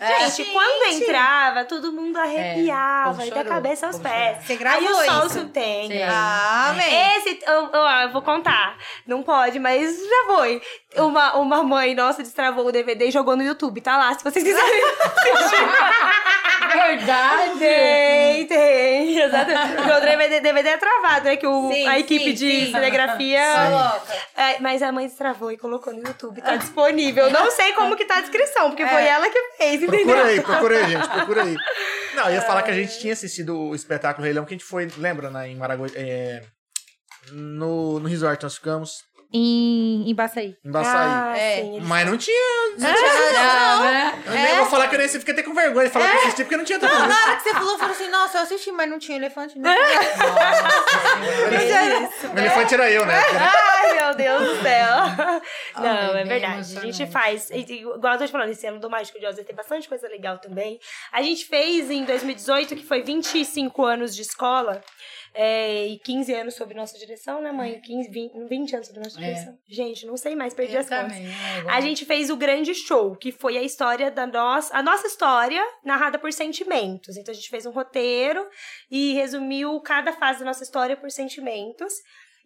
Alegórico. 0.00 0.36
Gente, 0.36 0.50
quando 0.52 0.94
entrava, 0.94 1.64
todo 1.64 1.92
mundo 1.92 2.16
arrepiava, 2.16 3.10
povo 3.10 3.26
e 3.26 3.30
da 3.30 3.44
cabeça 3.44 3.86
aos 3.86 3.98
pés. 3.98 4.44
Você 4.44 4.56
gravou 4.56 4.98
Aí 4.98 5.08
o 5.08 5.12
sol 5.12 5.26
isso? 5.26 5.48
tem. 5.48 5.88
Sim. 5.90 6.02
Ah, 6.02 6.70
amém. 6.70 7.16
Esse, 7.16 7.40
eu, 7.46 7.70
eu, 7.72 7.82
eu 7.82 8.12
vou 8.12 8.22
contar. 8.22 8.76
Não 9.06 9.22
pode, 9.22 9.58
mas 9.58 9.96
já 9.98 10.34
foi. 10.34 10.62
Uma, 10.96 11.36
uma 11.36 11.62
mãe 11.62 11.94
nossa 11.94 12.22
destravou 12.22 12.66
o 12.66 12.72
DVD 12.72 13.08
e 13.08 13.10
jogou 13.10 13.36
no 13.36 13.42
YouTube. 13.42 13.80
Tá 13.80 13.96
lá, 13.96 14.14
se 14.14 14.24
vocês 14.24 14.44
quiserem. 14.44 14.82
Verdade. 16.68 17.58
tem, 17.58 18.46
tem. 18.46 19.18
Exatamente. 19.18 19.86
Meu 19.86 20.00
DVD, 20.00 20.40
DVD 20.40 20.68
é 20.70 20.76
travado, 20.76 21.24
né? 21.24 21.36
Que 21.36 21.46
o, 21.46 21.72
Sim, 21.72 21.86
a 21.86 21.98
equipe 21.98 22.24
sim, 22.24 22.32
de 22.34 22.66
sim. 22.66 22.72
cinegrafia. 22.72 23.40
É, 24.36 24.58
mas 24.60 24.82
a 24.82 24.92
mãe 24.92 25.06
destravou 25.06 25.50
e 25.50 25.56
colocou 25.56 25.92
no 25.92 26.00
YouTube. 26.00 26.40
Tá 26.42 26.56
disponível. 26.56 27.30
Não 27.30 27.50
sei 27.50 27.72
como 27.72 27.96
que 27.96 28.04
tá 28.04 28.18
a 28.18 28.20
descrição, 28.20 28.68
porque 28.70 28.86
foi 28.86 29.04
ela 29.04 29.28
que 29.30 29.38
fez, 29.56 29.82
entendeu? 29.94 30.14
Procura 30.14 30.28
aí, 30.28 30.40
procura 30.40 30.78
aí, 30.78 30.90
gente, 30.90 31.08
procura 31.08 31.42
aí. 31.44 31.56
Não, 32.14 32.30
ia 32.32 32.42
falar 32.42 32.62
que 32.62 32.70
a 32.70 32.74
gente 32.74 32.98
tinha 32.98 33.12
assistido 33.12 33.56
o 33.56 33.74
espetáculo 33.74 34.24
Rei 34.24 34.32
Leão, 34.32 34.44
que 34.44 34.54
a 34.54 34.56
gente 34.56 34.64
foi, 34.64 34.88
lembra, 34.96 35.30
né, 35.30 35.48
em 35.48 35.56
Maragogi, 35.56 35.94
é, 35.96 36.42
no, 37.30 38.00
no 38.00 38.08
resort 38.08 38.42
nós 38.42 38.56
ficamos, 38.56 39.04
Em, 39.30 40.08
em 40.10 40.14
Baçaí. 40.14 40.56
em 40.64 40.70
Baçaí. 40.70 40.94
Ah, 40.96 41.34
É. 41.36 41.56
sim, 41.56 41.80
Mas 41.82 42.06
não 42.08 42.16
tinha. 42.16 42.70
Não 42.78 42.94
tinha 42.94 43.32
não. 43.32 43.82
né? 43.82 44.22
Eu 44.26 44.32
nem 44.32 44.56
vou 44.56 44.66
falar 44.66 44.88
que 44.88 44.94
eu 44.94 44.98
nem 44.98 45.08
fiquei 45.08 45.34
até 45.34 45.42
com 45.42 45.52
vergonha 45.52 45.86
de 45.86 45.92
falar 45.92 46.08
que 46.08 46.14
eu 46.16 46.20
assisti, 46.20 46.44
porque 46.44 46.56
não 46.56 46.64
tinha 46.64 46.78
tanto. 46.78 46.94
Não, 46.94 47.06
na 47.06 47.22
hora 47.24 47.36
que 47.36 47.42
você 47.42 47.50
falou, 47.52 47.72
eu 47.72 47.78
falei 47.78 47.94
assim, 47.94 48.08
nossa, 48.08 48.38
eu 48.38 48.42
assisti, 48.42 48.72
mas 48.72 48.88
não 48.88 48.98
tinha 48.98 49.18
elefante. 49.18 49.58
Não. 49.58 49.70
O 52.34 52.38
elefante 52.38 52.74
era 52.74 52.90
eu, 52.90 53.04
né? 53.06 53.14
Ai, 53.38 53.94
meu 53.94 54.14
Deus 54.14 54.48
do 54.56 54.62
céu. 54.62 54.96
Não, 55.76 55.84
Ai, 55.84 56.10
é 56.10 56.14
bem 56.14 56.24
verdade. 56.26 56.78
A 56.78 56.80
gente 56.80 57.06
faz. 57.10 57.50
Igual 57.50 58.14
eu 58.14 58.18
tô 58.18 58.26
te 58.26 58.32
falando, 58.32 58.50
esse 58.50 58.66
ano 58.66 58.80
do 58.80 58.88
Mágico 58.90 59.18
de 59.18 59.26
Oz 59.26 59.36
tem 59.36 59.54
bastante 59.54 59.88
coisa 59.88 60.08
legal 60.08 60.38
também. 60.38 60.78
A 61.12 61.22
gente 61.22 61.44
fez 61.46 61.90
em 61.90 62.04
2018, 62.04 62.76
que 62.76 62.84
foi 62.86 63.02
25 63.02 63.84
anos 63.84 64.14
de 64.14 64.22
escola. 64.22 64.80
É, 65.34 65.86
e 65.86 65.98
15 65.98 66.34
anos 66.34 66.54
sob 66.54 66.74
nossa 66.74 66.98
direção, 66.98 67.40
né, 67.40 67.52
mãe? 67.52 67.80
15, 67.80 68.08
20, 68.10 68.48
20 68.48 68.74
anos 68.76 68.86
sob 68.88 68.98
nossa 69.00 69.20
É. 69.20 69.24
direção. 69.24 69.58
Gente, 69.68 70.06
não 70.06 70.16
sei 70.16 70.34
mais, 70.34 70.54
perdi 70.54 70.74
Eu 70.74 70.80
as 70.80 70.88
contas. 70.88 71.12
também, 71.12 71.26
é, 71.26 71.58
igual. 71.60 71.74
A 71.74 71.80
gente 71.80 72.04
fez 72.04 72.30
o 72.30 72.36
grande 72.36 72.74
show, 72.74 73.14
que 73.16 73.30
foi 73.32 73.56
a 73.56 73.62
história 73.62 74.10
da 74.10 74.26
nossa, 74.26 74.76
a 74.76 74.82
nossa 74.82 75.06
história 75.06 75.62
narrada 75.84 76.18
por 76.18 76.32
sentimentos. 76.32 77.16
Então 77.16 77.32
a 77.32 77.34
gente 77.34 77.48
fez 77.50 77.66
um 77.66 77.70
roteiro 77.70 78.46
e 78.90 79.12
resumiu 79.14 79.80
cada 79.80 80.12
fase 80.12 80.40
da 80.40 80.44
nossa 80.46 80.62
história 80.64 80.96
por 80.96 81.10
sentimentos. 81.10 81.92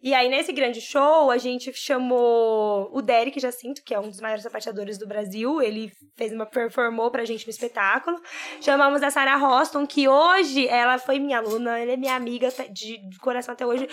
E 0.05 0.13
aí, 0.13 0.27
nesse 0.27 0.51
grande 0.51 0.81
show, 0.81 1.31
a 1.31 1.37
gente 1.37 1.71
chamou 1.73 2.89
o 2.91 3.01
Derek 3.01 3.39
Jacinto, 3.39 3.81
que 3.85 3.93
é 3.93 3.99
um 3.99 4.09
dos 4.09 4.19
maiores 4.19 4.43
sapateadores 4.43 4.97
do 4.97 5.07
Brasil. 5.07 5.61
Ele 5.61 5.89
fez 6.17 6.33
uma 6.33 6.45
performou 6.45 7.09
pra 7.09 7.23
gente 7.23 7.45
no 7.47 7.49
espetáculo. 7.49 8.21
Chamamos 8.59 9.01
a 9.01 9.09
Sarah 9.09 9.37
Roston, 9.37 9.87
que 9.87 10.09
hoje 10.09 10.67
ela 10.67 10.97
foi 10.97 11.19
minha 11.19 11.37
aluna, 11.37 11.79
ela 11.79 11.93
é 11.93 11.95
minha 11.95 12.15
amiga 12.15 12.49
de, 12.69 12.97
de 12.97 13.17
coração 13.19 13.53
até 13.53 13.65
hoje. 13.65 13.87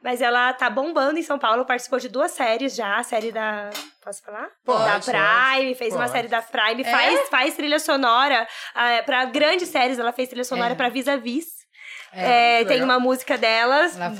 Mas 0.00 0.22
ela 0.22 0.52
tá 0.52 0.70
bombando 0.70 1.18
em 1.18 1.22
São 1.24 1.36
Paulo, 1.36 1.64
participou 1.66 1.98
de 1.98 2.08
duas 2.08 2.30
séries 2.30 2.76
já, 2.76 2.98
a 2.98 3.02
série 3.02 3.32
da. 3.32 3.70
Posso 4.04 4.22
falar? 4.22 4.48
Pode, 4.64 4.84
da 4.84 5.00
pode. 5.00 5.06
Prime, 5.10 5.74
fez 5.74 5.92
uma 5.94 6.02
Pode. 6.02 6.12
série 6.12 6.28
da 6.28 6.42
Prime, 6.42 6.84
faz, 6.84 7.28
faz 7.28 7.56
trilha 7.56 7.80
sonora 7.80 8.46
ah, 8.72 9.02
pra 9.04 9.24
grandes 9.24 9.68
séries, 9.68 9.98
ela 9.98 10.12
fez 10.12 10.28
trilha 10.28 10.44
sonora 10.44 10.74
É. 10.74 10.76
pra 10.76 10.88
Vis 10.88 11.08
a 11.08 11.16
Vis. 11.16 11.55
É, 12.12 12.58
que 12.60 12.64
tem 12.66 12.74
legal. 12.80 12.88
uma 12.88 12.98
música 13.00 13.36
delas, 13.36 13.96
da 13.96 14.06
a. 14.06 14.10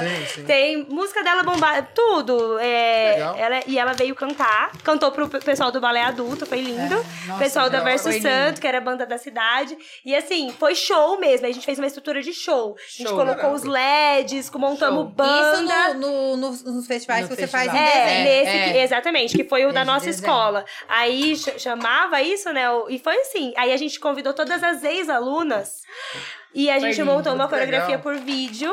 Sim, 0.00 0.26
sim. 0.34 0.44
Tem 0.44 0.86
música 0.88 1.22
dela 1.22 1.42
bombada, 1.42 1.86
tudo. 1.94 2.58
É, 2.58 3.18
ela, 3.36 3.60
e 3.66 3.78
ela 3.78 3.92
veio 3.92 4.14
cantar, 4.14 4.70
cantou 4.82 5.10
pro 5.12 5.28
pe- 5.28 5.40
pessoal 5.40 5.70
do 5.70 5.80
balé 5.80 6.02
adulto, 6.02 6.46
foi 6.46 6.60
lindo. 6.60 6.94
É, 6.94 7.26
nossa, 7.26 7.38
pessoal 7.38 7.68
da. 7.68 7.80
Verso. 7.80 8.10
Santo, 8.22 8.60
que 8.60 8.66
era 8.66 8.78
a 8.78 8.80
banda 8.80 9.04
da 9.04 9.18
cidade. 9.18 9.76
E 10.04 10.14
assim, 10.14 10.54
foi 10.58 10.74
show 10.74 11.18
mesmo. 11.18 11.46
A 11.46 11.52
gente 11.52 11.64
fez 11.66 11.78
uma 11.78 11.86
estrutura 11.86 12.22
de 12.22 12.32
show. 12.32 12.76
A 12.78 12.82
gente 12.98 13.08
Show, 13.08 13.16
colocou 13.18 13.36
caramba. 13.36 13.54
os 13.56 13.62
LEDs, 13.64 14.50
montamos 14.54 15.02
Show. 15.04 15.10
banda. 15.10 15.88
Isso 15.90 15.94
no, 15.98 16.00
no- 16.00 16.36
nos, 16.36 16.64
nos 16.64 16.86
festivais 16.86 17.22
No 17.22 17.28
que 17.28 17.34
você 17.36 17.46
festival. 17.46 17.74
faz 17.74 17.80
em 17.80 17.90
É, 17.92 18.24
nesse, 18.24 18.56
é. 18.56 18.72
que- 18.72 18.78
exatamente, 18.78 19.36
que 19.36 19.44
foi 19.44 19.66
o 19.66 19.72
da 19.72 19.84
nossa 19.84 20.06
desenho. 20.06 20.24
escola. 20.24 20.64
Aí 20.88 21.36
ch- 21.36 21.58
chamava 21.60 22.22
isso, 22.22 22.50
né? 22.52 22.64
E 22.88 22.98
foi 22.98 23.16
assim. 23.20 23.52
Aí 23.56 23.72
a 23.72 23.76
gente 23.76 23.98
convidou 24.00 24.32
todas 24.32 24.62
as 24.62 24.82
ex-alunas 24.84 25.80
e 26.54 26.70
a 26.70 26.74
Foi 26.74 26.88
gente 26.88 27.00
lindo, 27.00 27.12
montou 27.12 27.34
uma 27.34 27.48
que 27.48 27.54
legal. 27.54 27.66
coreografia 27.66 27.98
por 27.98 28.16
vídeo. 28.16 28.72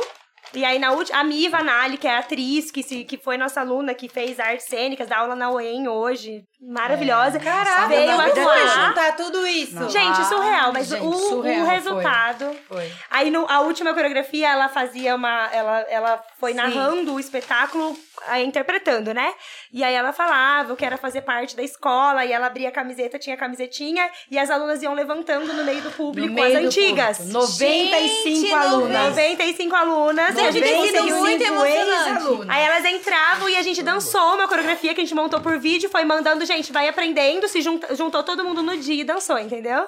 E 0.54 0.64
aí, 0.64 0.80
na 0.80 0.92
última, 0.92 1.20
a 1.20 1.24
Miva 1.24 1.62
Nali, 1.62 1.98
que 1.98 2.08
é 2.08 2.18
atriz, 2.18 2.72
que, 2.72 2.82
se, 2.82 3.04
que 3.04 3.18
foi 3.18 3.38
nossa 3.38 3.60
aluna, 3.60 3.94
que 3.94 4.08
fez 4.08 4.40
artes 4.40 4.66
cênicas, 4.66 5.08
dá 5.08 5.18
aula 5.18 5.36
na 5.36 5.52
UEM 5.52 5.88
hoje, 5.90 6.44
maravilhosa. 6.60 7.40
Caraca, 7.40 7.88
veio 7.88 8.12
como 8.12 8.22
foi 8.30 8.42
atuar. 8.42 8.88
juntar 8.88 9.16
tudo 9.16 9.46
isso? 9.48 9.76
Não. 9.76 9.90
Gente, 9.90 10.24
surreal, 10.26 10.74
mas 10.74 10.88
Gente, 10.88 11.04
o, 11.06 11.14
surreal, 11.14 11.62
o 11.64 11.66
foi. 11.66 11.76
resultado. 11.76 12.56
Foi. 12.68 12.92
Aí 13.12 13.30
no, 13.32 13.46
a 13.50 13.60
última 13.62 13.94
coreografia, 13.94 14.50
ela 14.50 14.68
fazia 14.70 15.16
uma. 15.16 15.50
Ela, 15.52 15.80
ela 15.90 16.24
foi 16.40 16.52
Sim. 16.52 16.58
narrando 16.58 17.14
o 17.14 17.20
espetáculo, 17.20 17.96
aí, 18.28 18.46
interpretando, 18.46 19.14
né? 19.14 19.34
E 19.72 19.84
aí 19.84 19.94
ela 19.94 20.12
falava 20.14 20.76
que 20.76 20.86
era 20.86 20.98
fazer 20.98 21.22
parte 21.22 21.56
da 21.56 21.64
escola, 21.64 22.26
e 22.26 22.32
ela 22.32 22.48
abria 22.48 22.70
a 22.70 22.72
camiseta, 22.72 23.20
tinha 23.20 23.36
a 23.36 23.40
camisetinha, 23.40 24.10
e 24.32 24.38
as 24.40 24.50
alunas 24.50 24.82
iam 24.82 24.94
levantando 24.94 25.54
no 25.54 25.64
meio 25.64 25.82
do 25.82 25.92
público, 25.92 26.28
No 26.30 26.34
meio 26.34 26.48
as 26.58 26.62
do 26.64 26.68
antigas. 26.68 27.18
público. 27.18 27.40
95 27.40 28.36
Gente, 28.40 28.54
alunas. 28.54 28.98
95 29.10 29.76
alunas. 29.76 30.36
e 30.36 30.40
a 30.42 30.52
gente 30.52 30.74
conseguiu- 30.74 31.16
muito 31.18 31.44
emocionante. 31.44 32.46
Aí 32.50 32.64
elas 32.64 32.86
entravam 32.86 33.50
e 33.50 33.56
a 33.56 33.62
gente 33.62 33.84
dançou 33.84 34.36
uma 34.36 34.48
coreografia 34.48 34.94
que 34.94 35.02
a 35.02 35.04
gente 35.04 35.16
montou 35.16 35.40
por 35.40 35.58
vídeo, 35.60 35.90
foi 35.90 36.04
mandando, 36.04 36.46
gente, 36.48 36.72
vai 36.74 36.88
aprendendo, 36.88 37.48
se 37.48 37.62
junta- 37.62 37.94
juntou 37.96 38.24
todo 38.24 38.44
mundo 38.44 38.64
no 38.64 38.76
dia 38.78 39.02
e 39.02 39.04
dançou, 39.04 39.38
entendeu? 39.38 39.86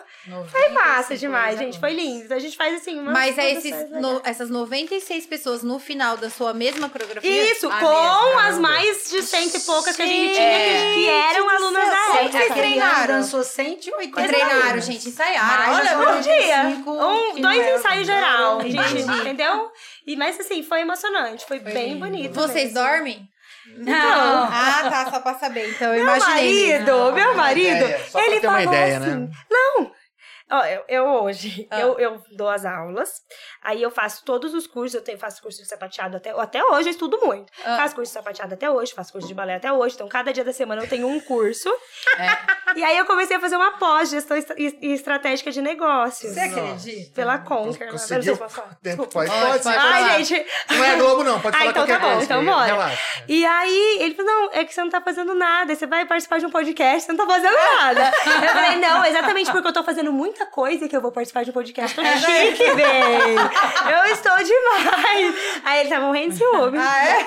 Foi 0.51 0.69
massa 0.69 1.17
demais, 1.17 1.57
gente, 1.57 1.79
foi 1.79 1.93
lindo. 1.93 2.31
A 2.33 2.37
gente 2.39 2.55
faz 2.55 2.75
assim, 2.75 2.99
uma 2.99 3.11
Mas 3.11 3.37
é 3.37 3.53
esses, 3.53 3.89
no- 3.89 4.21
essas 4.23 4.49
96 4.49 5.25
pessoas 5.25 5.63
no 5.63 5.79
final 5.79 6.17
da 6.17 6.29
sua 6.29 6.53
mesma 6.53 6.89
coreografia? 6.89 7.51
Isso, 7.51 7.67
A 7.69 7.79
com 7.79 7.85
mesma, 8.25 8.47
as 8.47 8.59
mais 8.59 9.09
de 9.09 9.21
cento 9.23 9.55
e 9.55 9.59
poucas 9.61 9.95
que 9.95 10.01
a 10.01 10.05
gente 10.05 10.33
tinha, 10.35 10.59
que, 10.59 10.93
que 10.95 11.07
eram 11.09 11.49
alunas 11.49 11.83
céu, 11.83 11.91
da 11.91 12.19
época. 12.19 12.37
vocês 12.37 12.53
treinaram? 12.53 13.15
dançou 13.15 13.43
180 13.43 14.27
Treinaram, 14.27 14.81
gente, 14.81 15.09
ensaiaram. 15.09 15.73
Olha, 15.75 15.97
Um 16.17 16.21
dia, 16.21 16.63
95 16.63 16.91
um, 16.91 17.33
que 17.35 17.41
dois 17.41 17.59
é 17.61 17.75
ensaios 17.77 18.05
geral, 18.07 18.61
gente, 18.61 19.01
entendeu? 19.19 19.71
E, 20.05 20.15
mas 20.15 20.39
assim, 20.39 20.61
foi 20.63 20.81
emocionante, 20.81 21.45
foi, 21.45 21.59
Foi 21.59 21.71
bem 21.71 21.93
lindo. 21.93 22.05
bonito. 22.05 22.33
vocês 22.33 22.73
mesmo. 22.73 22.79
dormem? 22.87 23.28
Não. 23.77 24.43
Ah, 24.51 24.89
tá, 24.89 25.09
só 25.11 25.19
pra 25.21 25.35
saber. 25.35 25.69
Então 25.69 25.93
eu 25.93 26.03
Meu 26.03 26.15
imaginei. 26.15 26.71
marido, 26.79 27.13
meu 27.13 27.35
marido, 27.35 27.75
ideia, 27.85 27.99
só 28.09 28.19
ele 28.19 28.39
ter 28.39 28.47
uma 28.47 28.57
falou 28.61 28.73
ideia, 28.73 28.97
assim, 28.97 29.09
né? 29.15 29.29
não, 29.49 30.65
eu, 30.65 30.83
eu 30.87 31.05
hoje, 31.23 31.67
Ah. 31.69 31.79
eu, 31.79 31.99
eu 31.99 32.23
dou 32.35 32.49
as 32.49 32.65
aulas, 32.65 33.21
aí 33.63 33.81
eu 33.81 33.91
faço 33.91 34.23
todos 34.25 34.53
os 34.53 34.65
cursos, 34.67 34.95
eu 34.95 35.01
tenho, 35.01 35.17
faço 35.17 35.41
curso 35.41 35.61
de 35.61 35.67
sapateado 35.67 36.17
até, 36.17 36.31
até 36.31 36.63
hoje, 36.63 36.87
eu 36.89 36.91
estudo 36.91 37.19
muito. 37.23 37.51
Ah. 37.65 37.77
Faço 37.77 37.95
curso 37.95 38.11
de 38.11 38.13
sapateado 38.17 38.53
até 38.53 38.69
hoje, 38.69 38.93
faço 38.93 39.11
curso 39.11 39.27
de 39.27 39.33
balé 39.33 39.55
até 39.55 39.71
hoje, 39.71 39.95
então 39.95 40.07
cada 40.07 40.31
dia 40.33 40.43
da 40.43 40.53
semana 40.53 40.81
eu 40.83 40.87
tenho 40.89 41.07
um 41.07 41.19
curso. 41.19 41.69
E 42.75 42.83
aí 42.83 42.95
eu 42.99 43.05
comecei 43.07 43.35
a 43.35 43.39
fazer 43.39 43.55
uma 43.55 43.71
pós-gestão 43.79 44.37
e 44.55 44.93
estratégica 44.93 45.49
de 45.49 45.59
negócios. 45.59 46.31
Você 46.31 46.39
acredita? 46.39 47.15
Pela 47.15 47.39
Conquer. 47.39 47.87
né? 47.87 47.91
Conseguiu? 47.93 48.37
Não 48.37 48.47
sei 48.47 48.55
se 48.55 48.55
pode, 48.55 48.95
Pode, 48.95 49.09
pode, 49.11 49.31
pode. 49.31 49.63
falar. 49.63 49.91
Ai, 49.95 50.23
gente, 50.23 50.45
Não 50.69 50.83
é 50.83 50.95
Globo, 50.95 51.23
não. 51.23 51.41
Pode 51.41 51.55
Ah, 51.55 51.59
falar 51.59 51.71
então 51.71 51.81
qualquer 51.87 51.99
tá 51.99 52.05
bom, 52.05 52.11
coisa. 52.11 52.25
então 52.25 52.45
bora. 52.45 52.65
Relaxa. 52.67 53.01
E 53.27 53.43
aí, 53.43 53.97
ele 54.01 54.13
falou, 54.13 54.31
não, 54.31 54.49
é 54.53 54.63
que 54.65 54.71
você 54.73 54.81
não 54.81 54.89
tá 54.91 55.01
fazendo 55.01 55.33
nada, 55.33 55.73
você 55.75 55.87
vai 55.87 56.05
participar 56.05 56.37
de 56.37 56.45
um 56.45 56.51
podcast, 56.51 57.07
você 57.07 57.11
não 57.11 57.25
tá 57.25 57.33
fazendo 57.33 57.55
nada. 57.55 58.11
eu 58.27 58.49
falei, 58.53 58.75
não, 58.77 59.03
exatamente 59.03 59.51
porque 59.51 59.67
eu 59.67 59.73
tô 59.73 59.83
fazendo 59.83 60.13
muita 60.13 60.45
coisa 60.45 60.87
que 60.87 60.95
eu 60.95 61.01
vou 61.01 61.11
participar 61.11 61.43
de 61.43 61.49
um 61.49 61.53
podcast. 61.53 61.95
Tô 61.95 62.03
chique, 62.05 62.71
bem. 62.75 63.35
Eu 63.89 64.13
estou 64.13 64.35
demais. 64.37 65.35
Aí 65.63 65.79
ele 65.81 65.89
tá 65.89 65.99
morrendo 65.99 66.31
de 66.31 66.37
ciúme. 66.37 66.77
Ah, 66.79 67.05
é? 67.05 67.25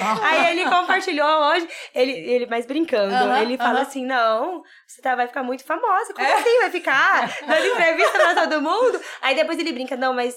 Aí 0.22 0.50
ele 0.52 0.68
compartilhou 0.68 1.26
hoje, 1.26 1.68
ele, 1.94 2.12
ele 2.12 2.46
mais 2.46 2.66
brincando, 2.66 3.14
Aham, 3.14 3.42
ele 3.42 3.56
fala 3.56 3.80
aham. 3.80 3.82
assim, 3.82 4.04
não, 4.06 4.62
você 4.86 5.00
tá, 5.02 5.14
vai 5.14 5.26
ficar 5.26 5.42
muito 5.42 5.64
famosa, 5.64 6.12
como 6.14 6.26
assim 6.26 6.58
vai 6.60 6.70
ficar 6.70 7.28
dando 7.46 7.66
entrevista 7.66 8.18
pra 8.18 8.34
todo 8.34 8.62
mundo? 8.62 9.00
Aí 9.22 9.34
depois 9.34 9.58
ele 9.58 9.72
brinca, 9.72 9.96
não, 9.96 10.12
mas 10.14 10.34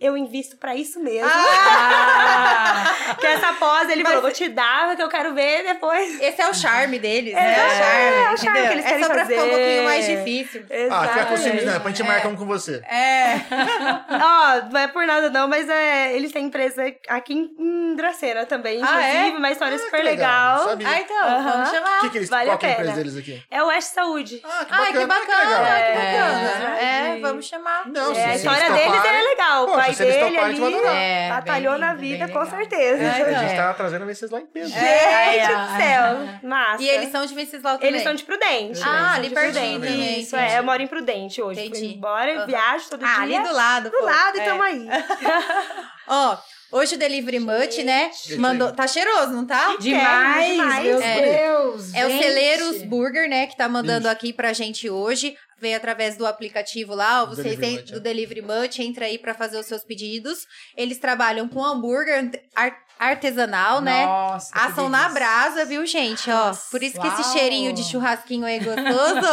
eu 0.00 0.16
invisto 0.16 0.56
pra 0.56 0.74
isso 0.74 1.00
mesmo. 1.00 1.30
Ah, 1.32 2.84
Que 3.20 3.26
essa 3.26 3.52
pós, 3.54 3.88
ele 3.88 4.02
falou, 4.04 4.22
vou 4.22 4.30
te 4.32 4.48
dar, 4.48 4.94
que 4.96 5.02
eu 5.02 5.08
quero 5.08 5.34
ver 5.34 5.62
depois. 5.64 6.20
Esse 6.20 6.42
é 6.42 6.48
o 6.48 6.54
charme 6.54 6.98
deles, 6.98 7.32
É, 7.34 7.40
né? 7.40 7.54
é, 7.58 7.66
o 7.66 7.70
charme. 7.70 8.04
é 8.04 8.32
o 8.32 8.36
charme 8.36 8.50
entendeu? 8.60 8.66
que 8.66 8.72
eles 8.74 8.84
É 8.84 8.88
querem 8.88 9.04
só 9.04 9.12
pra 9.12 9.24
ficar 9.26 9.34
um 9.42 9.44
fazer. 9.44 9.56
pouquinho 9.56 9.84
mais 9.84 10.06
difícil. 10.06 10.66
Ah, 10.90 11.08
fica 11.08 11.24
com 11.26 11.36
ciúmes, 11.36 11.62
Exatamente. 11.62 11.64
não. 11.64 11.72
Depois 11.74 11.94
a 11.94 11.96
gente 11.96 12.06
marca 12.06 12.28
um 12.28 12.36
com 12.36 12.46
você. 12.46 12.82
É. 12.88 13.34
Ó, 14.20 14.70
não 14.72 14.80
é 14.80 14.88
por 14.88 15.06
nada 15.06 15.30
não, 15.30 15.48
mas 15.48 15.68
é, 15.68 16.14
eles 16.16 16.32
têm 16.32 16.46
empresa 16.46 16.82
aqui 17.08 17.34
em, 17.34 17.50
em 17.58 17.94
Dracena 17.96 18.44
também, 18.46 18.80
Ah, 18.82 19.02
é? 19.02 19.10
inclusive, 19.14 19.36
uma 19.38 19.50
história 19.50 19.76
Ah, 19.76 19.78
super 19.78 19.96
que 19.98 20.02
legal, 20.02 20.66
legal. 20.76 20.92
Ah, 20.92 21.00
então, 21.00 21.16
Aham. 21.26 21.52
vamos 21.52 21.70
chamar. 21.70 21.98
O 21.98 22.00
que, 22.02 22.10
que 22.10 22.18
eles 22.18 22.28
Vale 22.28 22.46
qual 22.46 22.54
a 22.56 22.58
que 22.58 22.66
é 22.66 22.68
a 22.68 22.72
empresa 22.72 22.92
deles 22.92 23.16
aqui? 23.16 23.42
É 23.50 23.62
o 23.62 23.66
West 23.68 23.92
Saúde. 23.94 24.42
Ah, 24.44 24.64
que 24.64 24.74
Ai, 24.74 24.92
que 24.92 25.06
bacana, 25.06 25.40
legal. 25.44 25.64
que 25.64 25.70
É, 25.70 25.94
bacana. 25.94 26.78
É, 26.80 27.16
é. 27.16 27.20
vamos 27.20 27.46
chamar. 27.46 27.86
Não, 27.88 28.10
É, 28.12 28.14
se 28.14 28.20
a 28.20 28.34
história 28.36 28.70
deles 28.70 29.04
é 29.04 29.22
legal. 29.22 29.66
Pai 29.86 29.94
se 29.94 30.02
eles 30.02 30.14
dele 30.14 30.38
ali 30.38 30.64
adorar. 30.64 30.94
É, 30.96 31.28
batalhou 31.30 31.72
bem 31.72 31.80
na 31.80 31.94
vida, 31.94 32.28
com 32.28 32.44
certeza. 32.46 33.02
É, 33.02 33.10
A 33.10 33.40
gente 33.40 33.52
É. 33.52 33.56
tá 33.56 33.74
trazendo 33.74 34.06
vocês 34.06 34.30
lá 34.30 34.40
em 34.40 34.46
peso. 34.46 34.72
Gente 34.72 34.84
É, 34.84 35.46
do 35.48 35.76
céu, 35.76 36.38
massa. 36.48 36.82
E 36.82 36.88
eles 36.88 37.10
são 37.10 37.24
de 37.26 37.34
Venceslau 37.34 37.74
também. 37.74 37.88
Eles 37.90 38.02
são 38.02 38.14
de 38.14 38.24
Prudente. 38.24 38.80
Ah, 38.84 39.14
ali 39.14 39.28
de 39.28 39.34
pertinho 39.34 39.84
Isso, 39.84 40.36
entendi. 40.36 40.52
é. 40.54 40.58
Eu 40.58 40.64
moro 40.64 40.82
em 40.82 40.86
Prudente 40.86 41.42
hoje. 41.42 41.60
Fui 41.60 41.68
Entendi. 41.68 41.94
embora, 41.94 42.36
Aham. 42.38 42.46
viajo 42.46 42.90
todo 42.90 43.04
Ah, 43.04 43.24
dia. 43.26 43.38
ali 43.38 43.48
do 43.48 43.54
lado. 43.54 43.90
Do 43.90 43.98
pô. 43.98 44.04
lado 44.04 44.36
e 44.36 44.40
É. 44.40 44.44
tamo 44.44 44.62
aí. 44.62 44.88
Ó, 46.08 46.36
hoje 46.74 46.96
o 46.96 46.98
Delivery 46.98 47.38
Much, 47.40 47.78
né? 47.84 48.10
Mandou. 48.38 48.72
Tá 48.72 48.86
cheiroso, 48.86 49.32
não 49.32 49.46
tá? 49.46 49.76
demais, 49.78 50.52
demais. 50.52 50.84
meu 50.84 51.00
É. 51.00 51.38
Deus. 51.38 51.94
É 51.94 52.04
o 52.06 52.10
gente. 52.10 52.22
Celeiros 52.22 52.82
Burger, 52.82 53.28
né, 53.28 53.46
que 53.46 53.56
tá 53.56 53.68
mandando 53.68 54.06
Isso. 54.06 54.12
aqui 54.12 54.32
pra 54.32 54.52
gente 54.52 54.90
hoje. 54.90 55.36
Veio 55.60 55.76
através 55.76 56.16
do 56.16 56.26
aplicativo 56.26 56.94
lá, 56.94 57.22
ó, 57.22 57.26
vocês 57.26 57.56
têm 57.58 57.80
do 57.82 57.96
é. 57.96 58.00
Delivery 58.00 58.42
Much, 58.42 58.80
entra 58.80 59.06
aí 59.06 59.16
pra 59.18 59.32
fazer 59.32 59.56
os 59.58 59.64
seus 59.66 59.84
pedidos. 59.84 60.40
Eles 60.76 60.98
trabalham 60.98 61.48
com 61.48 61.64
hambúrguer 61.64 62.30
ar- 62.54 62.76
artesanal, 62.98 63.80
né? 63.80 64.04
Nossa, 64.04 64.50
Assam 64.52 64.88
na 64.88 65.08
brasa, 65.08 65.64
viu, 65.64 65.86
gente? 65.86 66.28
Ó, 66.30 66.52
por 66.70 66.82
isso 66.82 67.00
que 67.00 67.06
esse 67.06 67.32
cheirinho 67.32 67.72
de 67.72 67.84
churrasquinho 67.84 68.44
aí 68.44 68.56
é 68.56 68.58
gostoso. 68.58 69.26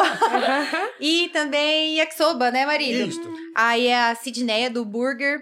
e 1.01 1.29
também 1.33 1.97
yakisoba, 1.97 2.51
né, 2.51 2.65
marido? 2.65 3.09
Isso. 3.09 3.21
Aí 3.55 3.87
é 3.87 4.09
a 4.11 4.15
Sidneia 4.15 4.69
do 4.69 4.85
Burger. 4.85 5.39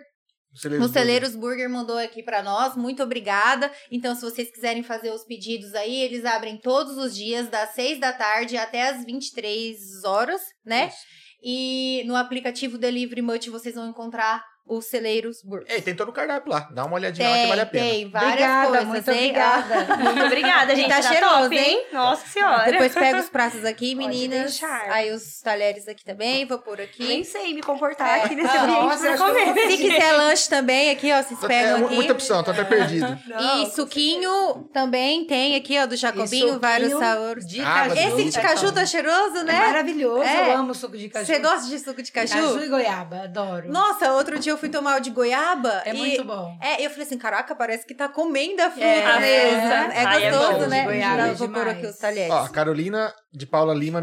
No 0.80 0.90
Celeiros 0.90 1.36
Burger 1.36 1.70
mandou 1.70 1.98
aqui 1.98 2.24
pra 2.24 2.42
nós, 2.42 2.76
muito 2.76 3.04
obrigada. 3.04 3.72
Então, 3.92 4.16
se 4.16 4.22
vocês 4.22 4.50
quiserem 4.52 4.82
fazer 4.84 5.12
os 5.12 5.24
pedidos 5.24 5.74
aí, 5.76 6.02
eles 6.02 6.26
abrem 6.26 6.58
todos 6.58 6.98
os 6.98 7.16
dias, 7.16 7.48
das 7.50 7.70
6 7.76 8.00
da 8.00 8.12
tarde 8.12 8.58
até 8.58 8.90
as 8.90 9.06
23 9.06 10.04
horas, 10.04 10.42
né? 10.66 10.88
Isso. 10.88 11.20
E 11.42 12.04
no 12.06 12.16
aplicativo 12.16 12.78
Delivery 12.78 13.22
Much 13.22 13.48
vocês 13.48 13.76
vão 13.76 13.90
encontrar 13.90 14.44
o 14.70 14.82
Celeiros 14.82 15.42
Burger. 15.44 15.66
Ei, 15.70 15.82
tem 15.82 15.96
todo 15.96 16.10
o 16.10 16.14
cardápio 16.14 16.52
lá. 16.52 16.70
Dá 16.72 16.86
uma 16.86 16.96
olhadinha 16.96 17.28
lá 17.28 17.34
que 17.36 17.40
Tem, 17.42 17.50
vale 17.50 17.62
a 17.62 17.66
pena. 17.66 17.86
tem 17.90 18.10
várias 18.10 18.32
Obrigada, 18.32 18.68
coisas, 18.68 18.88
muito 18.88 19.12
hein? 19.12 19.18
obrigada. 19.32 19.98
Muito 19.98 20.26
obrigada, 20.26 20.76
gente. 20.76 20.90
tá 20.90 20.96
Tá 21.02 21.02
cheiroso, 21.02 21.42
top, 21.44 21.58
hein? 21.58 21.86
Nossa 21.92 22.28
senhora. 22.28 22.72
Depois 22.72 22.94
pega 22.94 23.20
os 23.20 23.30
pratos 23.30 23.66
aqui, 23.66 23.96
meninas. 23.96 24.60
Aí 24.90 25.12
os 25.12 25.42
talheres 25.42 25.88
aqui 25.88 26.04
também, 26.06 26.46
vou 26.46 26.60
pôr 26.60 26.78
Nem 26.78 26.86
aqui. 26.88 27.26
sei 27.26 27.54
me 27.54 27.62
comportar 27.62 28.20
É. 28.20 28.24
aqui 28.26 28.36
nesse 28.36 28.56
Ah, 28.56 28.64
ambiente 28.64 28.82
nossa, 28.82 29.08
pra 29.10 29.18
comer. 29.18 29.54
Se 29.72 29.78
quiser 29.78 30.12
lanche 30.14 30.50
também, 30.50 30.92
aqui, 30.92 31.12
ó, 31.12 31.22
vocês 31.24 31.44
É 31.44 31.48
pegam 31.48 31.80
mu- 31.80 31.86
aqui. 31.88 31.96
muita 31.96 32.14
opção, 32.14 32.44
tô 32.44 32.52
até 32.52 32.64
perdido. 32.64 33.08
Não, 33.28 33.64
E 33.64 33.72
suquinho 33.72 34.70
também 34.74 35.26
tem 35.26 35.56
aqui, 35.56 35.80
ó, 35.80 35.86
do 35.86 35.96
Jacobinho, 35.96 36.60
vários 36.60 36.94
sabores. 36.98 37.46
De 37.48 37.62
caju. 37.62 37.96
Esse 37.96 38.30
de 38.30 38.40
caju 38.42 38.72
tá 38.72 38.86
cheiroso, 38.86 39.38
É 39.38 39.44
né? 39.44 39.54
maravilhoso, 39.68 40.24
É. 40.24 40.50
eu 40.54 40.58
amo 40.58 40.74
suco 40.76 40.98
de 40.98 41.10
caju. 41.10 41.26
Você 41.26 41.40
gosta 41.40 41.68
de 41.70 41.80
suco 41.80 42.02
de 42.02 42.12
caju? 42.12 42.34
Caju 42.34 42.64
e 42.64 42.68
goiaba, 42.68 43.24
adoro. 43.24 43.72
Nossa, 43.72 44.12
outro 44.14 44.38
dia 44.38 44.52
eu 44.54 44.58
fui 44.60 44.70
tomar 44.70 44.98
o 44.98 45.00
de 45.00 45.10
goiaba. 45.10 45.82
É 45.86 45.94
e- 45.94 45.98
muito 45.98 46.24
bom. 46.24 46.58
É, 46.62 46.86
eu 46.86 46.90
falei 46.90 47.06
assim, 47.06 47.18
caraca, 47.18 47.56
parece 47.56 47.86
que 47.86 47.94
tá 47.96 48.08
comendo 48.08 48.62
a 48.62 48.70
fruta 48.70 48.86
É, 48.86 49.20
mesmo. 49.20 49.26
é. 49.26 50.02
É, 50.02 50.06
Ai, 50.06 50.24
é 50.26 50.32
gostoso, 50.32 50.60
bom, 50.60 50.68
né? 50.68 50.80
de 50.80 50.86
goiaba 50.86 51.22
Eu 51.22 51.32
é 51.32 51.34
vou 51.34 51.50
pôr 51.50 51.68
aqui 51.68 51.86
os 51.88 51.98
talheres. 51.98 52.32
Ó, 52.32 52.44
a 52.46 52.50
Carolina 52.50 53.14
de 53.32 53.46
Paula 53.46 53.74
Lima 53.74 54.02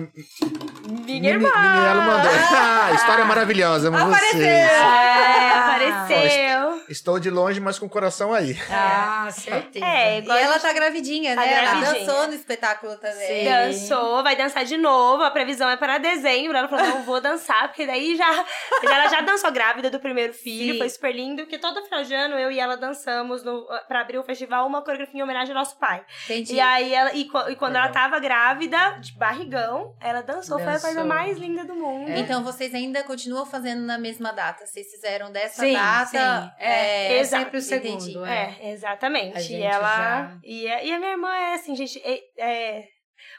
Minha 0.89 1.31
irmã. 1.31 1.49
Minielo 1.51 2.03
mandou. 2.03 2.31
Ah, 2.57 2.93
história 2.95 3.25
maravilhosa, 3.25 3.89
amo 3.89 3.97
Apareceu. 3.99 4.39
vocês. 4.39 4.47
É, 4.47 4.77
Ah, 4.79 6.07
Faleceu. 6.07 6.83
Estou 6.89 7.19
de 7.19 7.29
longe, 7.31 7.59
mas 7.59 7.79
com 7.79 7.87
o 7.87 7.91
coração 7.91 8.33
aí. 8.33 8.57
Ah, 8.71 9.29
certeza. 9.33 9.85
É, 9.85 10.17
E 10.17 10.23
igual 10.23 10.39
ela 10.39 10.59
tá 10.61 10.73
gravidinha, 10.73 11.35
Tá 11.35 11.41
né? 11.41 11.53
Ela 11.53 11.81
gravidinha. 11.81 12.07
dançou 12.07 12.27
no 12.29 12.35
espetáculo 12.35 12.97
também. 12.99 13.27
Sim. 13.27 13.45
Dançou, 13.45 14.23
vai 14.23 14.37
dançar 14.37 14.65
de 14.65 14.77
novo. 14.77 15.25
A 15.25 15.31
previsão 15.33 15.69
é 15.69 15.77
para 15.77 15.99
dezembro. 15.99 16.57
Ela 16.57 16.69
falou: 16.69 16.87
não 16.87 17.03
vou 17.03 17.21
dançar, 17.21 17.67
porque 17.69 17.87
daí 17.87 18.15
já. 18.17 18.45
Ela 18.85 19.09
já 19.09 19.21
dançou 19.23 19.51
grávida 19.51 19.91
do 19.91 19.99
primeiro 19.99 20.33
filho, 20.33 20.75
Sim. 20.75 20.79
foi 20.79 20.89
super 20.89 21.13
lindo. 21.13 21.43
Porque 21.43 21.59
todo 21.59 21.83
final 21.83 22.05
de 22.05 22.15
ano 22.15 22.37
eu 22.37 22.51
e 22.53 22.61
ela 22.61 22.77
dançamos 22.77 23.43
no, 23.43 23.67
pra 23.89 24.01
abrir 24.03 24.19
o 24.19 24.23
festival 24.23 24.65
uma 24.67 24.83
coreografia 24.83 25.19
em 25.19 25.23
homenagem 25.25 25.53
ao 25.53 25.59
nosso 25.59 25.77
pai. 25.79 26.05
Entendi. 26.27 26.55
E 26.55 26.61
aí 26.61 26.95
ela. 26.95 27.13
E, 27.15 27.23
e 27.23 27.57
quando 27.57 27.73
Legal. 27.75 27.85
ela 27.85 27.89
tava 27.89 28.19
grávida, 28.21 28.99
de 29.01 29.13
barrigão, 29.17 29.95
ela 30.01 30.21
dançou. 30.23 30.59
Foi 30.59 30.67
a 30.69 30.81
coisa 30.81 30.89
Dançou. 31.03 31.07
mais 31.07 31.39
linda 31.39 31.65
do 31.65 31.75
mundo. 31.75 32.11
Então 32.11 32.43
vocês 32.45 32.75
ainda 32.75 33.03
continuam 33.03 33.47
fazendo 33.47 33.83
na 33.83 33.99
mesma 33.99 34.33
data. 34.33 34.67
Vocês 34.67 34.91
fizeram 34.91 35.33
dessa 35.33 35.63
Sim, 35.63 35.73
data. 35.73 36.07
sim. 36.07 36.51
É, 36.65 37.19
é 37.19 37.25
sempre 37.25 37.59
o 37.59 37.63
segundo. 37.63 38.03
entendi. 38.03 38.19
É. 38.29 38.57
É, 38.61 38.73
exatamente. 38.73 39.53
E 39.53 39.63
ela. 39.63 39.97
já- 39.97 40.39
E, 40.45 40.69
a, 40.71 40.83
e 40.85 40.93
a 40.93 40.99
minha 40.99 41.11
irmã 41.13 41.35
é 41.35 41.55
assim, 41.55 41.75
gente. 41.75 42.01
é- 42.05 42.21
é- 42.39 42.85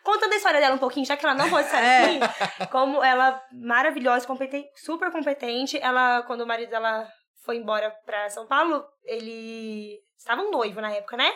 Contando 0.04 0.34
a 0.34 0.36
história 0.38 0.60
dela 0.60 0.76
um 0.76 0.80
pouquinho, 0.80 1.06
já 1.06 1.16
que 1.16 1.26
ela 1.26 1.36
não 1.36 1.49
pode 1.49 1.68
estar 1.68 1.80
É. 1.84 2.04
aqui, 2.18 2.68
como 2.72 3.04
ela 3.04 3.41
maravilhosa, 3.52 4.26
competente, 4.26 4.68
super 4.76 5.12
competente. 5.12 5.78
Ela, 5.82 6.24
quando 6.24 6.41
o 6.41 6.48
marido 6.48 6.70
dela 6.70 7.08
foi 7.48 7.57
embora 7.57 7.90
pra 8.06 8.30
São 8.30 8.45
Paulo, 8.45 8.86
ele 9.06 9.99
estava 10.18 10.41
um 10.44 10.52
noivo 10.52 10.82
na 10.82 10.91
época, 10.91 11.18
né? 11.18 11.32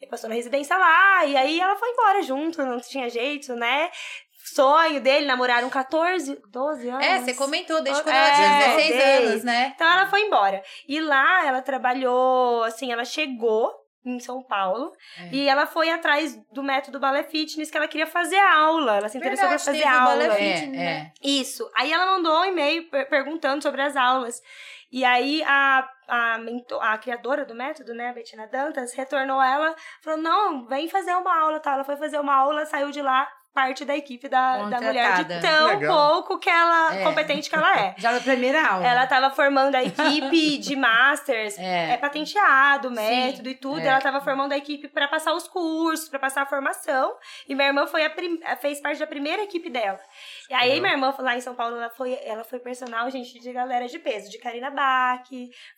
Ele 0.00 0.10
passou 0.10 0.28
na 0.28 0.34
residência 0.36 0.76
lá, 0.76 1.24
e 1.24 1.36
aí 1.36 1.58
ela 1.60 1.74
foi 1.76 1.88
embora 1.90 2.22
junto, 2.22 2.62
não 2.64 2.78
tinha 2.80 3.08
jeito, 3.08 3.56
né? 3.56 3.90
Sonho 4.46 5.00
dele, 5.00 5.24
namoraram 5.26 5.70
14, 5.70 6.38
12 6.50 6.88
anos. 6.88 7.06
É, 7.06 7.18
você 7.20 7.32
comentou 7.34 7.82
desde 7.82 8.02
quando 8.02 8.14
É, 8.14 8.18
ela 8.18 8.34
tinha 8.34 8.58
16 8.76 8.88
desde. 8.94 9.26
anos, 9.28 9.44
né? 9.44 9.72
Então 9.74 9.90
ela 9.90 10.06
foi 10.06 10.20
embora. 10.20 10.62
E 10.86 11.00
lá 11.00 11.46
ela 11.46 11.62
trabalhou, 11.62 12.62
assim, 12.64 12.92
ela 12.92 13.06
chegou 13.06 13.72
em 14.04 14.20
São 14.20 14.42
Paulo 14.42 14.92
É. 15.18 15.28
e 15.32 15.48
ela 15.48 15.66
foi 15.66 15.88
atrás 15.90 16.36
do 16.52 16.62
método 16.62 17.00
balé 17.00 17.22
fitness 17.22 17.70
que 17.70 17.76
ela 17.78 17.88
queria 17.88 18.06
fazer 18.06 18.36
aula. 18.38 18.96
Ela 18.98 19.08
se 19.08 19.16
interessou 19.16 19.48
Verdade, 19.48 19.62
por 19.62 19.66
fazer 19.72 19.82
teve 19.82 19.90
o 19.96 20.04
balé 20.04 20.24
aula. 20.26 20.34
fit. 20.36 20.44
É, 20.44 20.56
Fitness, 20.58 20.78
é. 20.80 20.84
né? 20.84 21.12
Isso. 21.22 21.70
Aí 21.74 21.90
ela 21.90 22.04
mandou 22.04 22.38
um 22.40 22.44
e-mail 22.44 22.90
per- 22.90 23.08
perguntando 23.08 23.62
sobre 23.62 23.80
as 23.80 23.96
aulas. 23.96 24.42
E 24.96 25.04
aí 25.04 25.42
a, 25.44 25.88
a, 26.06 26.38
mentor, 26.38 26.80
a 26.80 26.96
criadora 26.96 27.44
do 27.44 27.52
método, 27.52 27.92
né, 27.94 28.10
a 28.10 28.12
Bettina 28.12 28.46
Dantas, 28.46 28.94
retornou 28.94 29.42
ela, 29.42 29.74
falou: 30.00 30.20
não, 30.20 30.66
vem 30.66 30.88
fazer 30.88 31.14
uma 31.16 31.36
aula, 31.36 31.58
tá? 31.58 31.72
Ela 31.72 31.82
foi 31.84 31.96
fazer 31.96 32.20
uma 32.20 32.32
aula, 32.34 32.64
saiu 32.64 32.92
de 32.92 33.02
lá 33.02 33.26
parte 33.52 33.84
da 33.84 33.96
equipe 33.96 34.28
da, 34.28 34.64
da 34.64 34.80
mulher 34.80 35.24
de 35.24 35.40
tão 35.40 35.66
Legal. 35.68 35.96
pouco 36.12 36.40
que 36.40 36.50
ela, 36.50 36.92
É. 36.92 37.04
competente 37.04 37.48
que 37.48 37.54
ela 37.54 37.78
é. 37.78 37.94
Já 37.98 38.10
na 38.10 38.18
primeira 38.18 38.60
aula. 38.66 38.84
Ela 38.84 39.06
tava 39.06 39.30
formando 39.30 39.76
a 39.76 39.82
equipe 39.84 40.58
de 40.58 40.74
masters, 40.74 41.56
é, 41.56 41.92
É. 41.92 41.96
patenteado, 41.96 42.90
método 42.90 43.48
e 43.48 43.54
tudo. 43.54 43.78
é. 43.78 43.86
Ela 43.86 44.00
tava 44.00 44.20
formando 44.20 44.50
a 44.52 44.56
equipe 44.56 44.88
pra 44.88 45.06
passar 45.06 45.32
os 45.34 45.46
cursos, 45.46 46.08
pra 46.08 46.18
passar 46.18 46.42
a 46.42 46.46
formação. 46.46 47.14
E 47.48 47.54
minha 47.54 47.68
irmã 47.68 47.86
foi 47.86 48.04
a 48.04 48.10
prim- 48.10 48.40
fez 48.60 48.80
parte 48.80 48.98
da 48.98 49.06
primeira 49.06 49.44
equipe 49.44 49.70
dela. 49.70 50.00
E 50.50 50.54
aí 50.54 50.68
Legal. 50.74 50.82
minha 50.82 50.92
irmã 50.94 51.14
lá 51.18 51.36
em 51.36 51.40
São 51.40 51.54
Paulo, 51.54 51.76
ela 51.76 51.90
foi, 51.90 52.18
ela 52.24 52.44
foi 52.44 52.58
personal, 52.58 53.10
gente, 53.10 53.38
de 53.38 53.52
galera 53.52 53.86
de 53.88 53.98
peso, 53.98 54.30
de 54.30 54.38
Karina 54.38 54.70
Bach, 54.70 55.22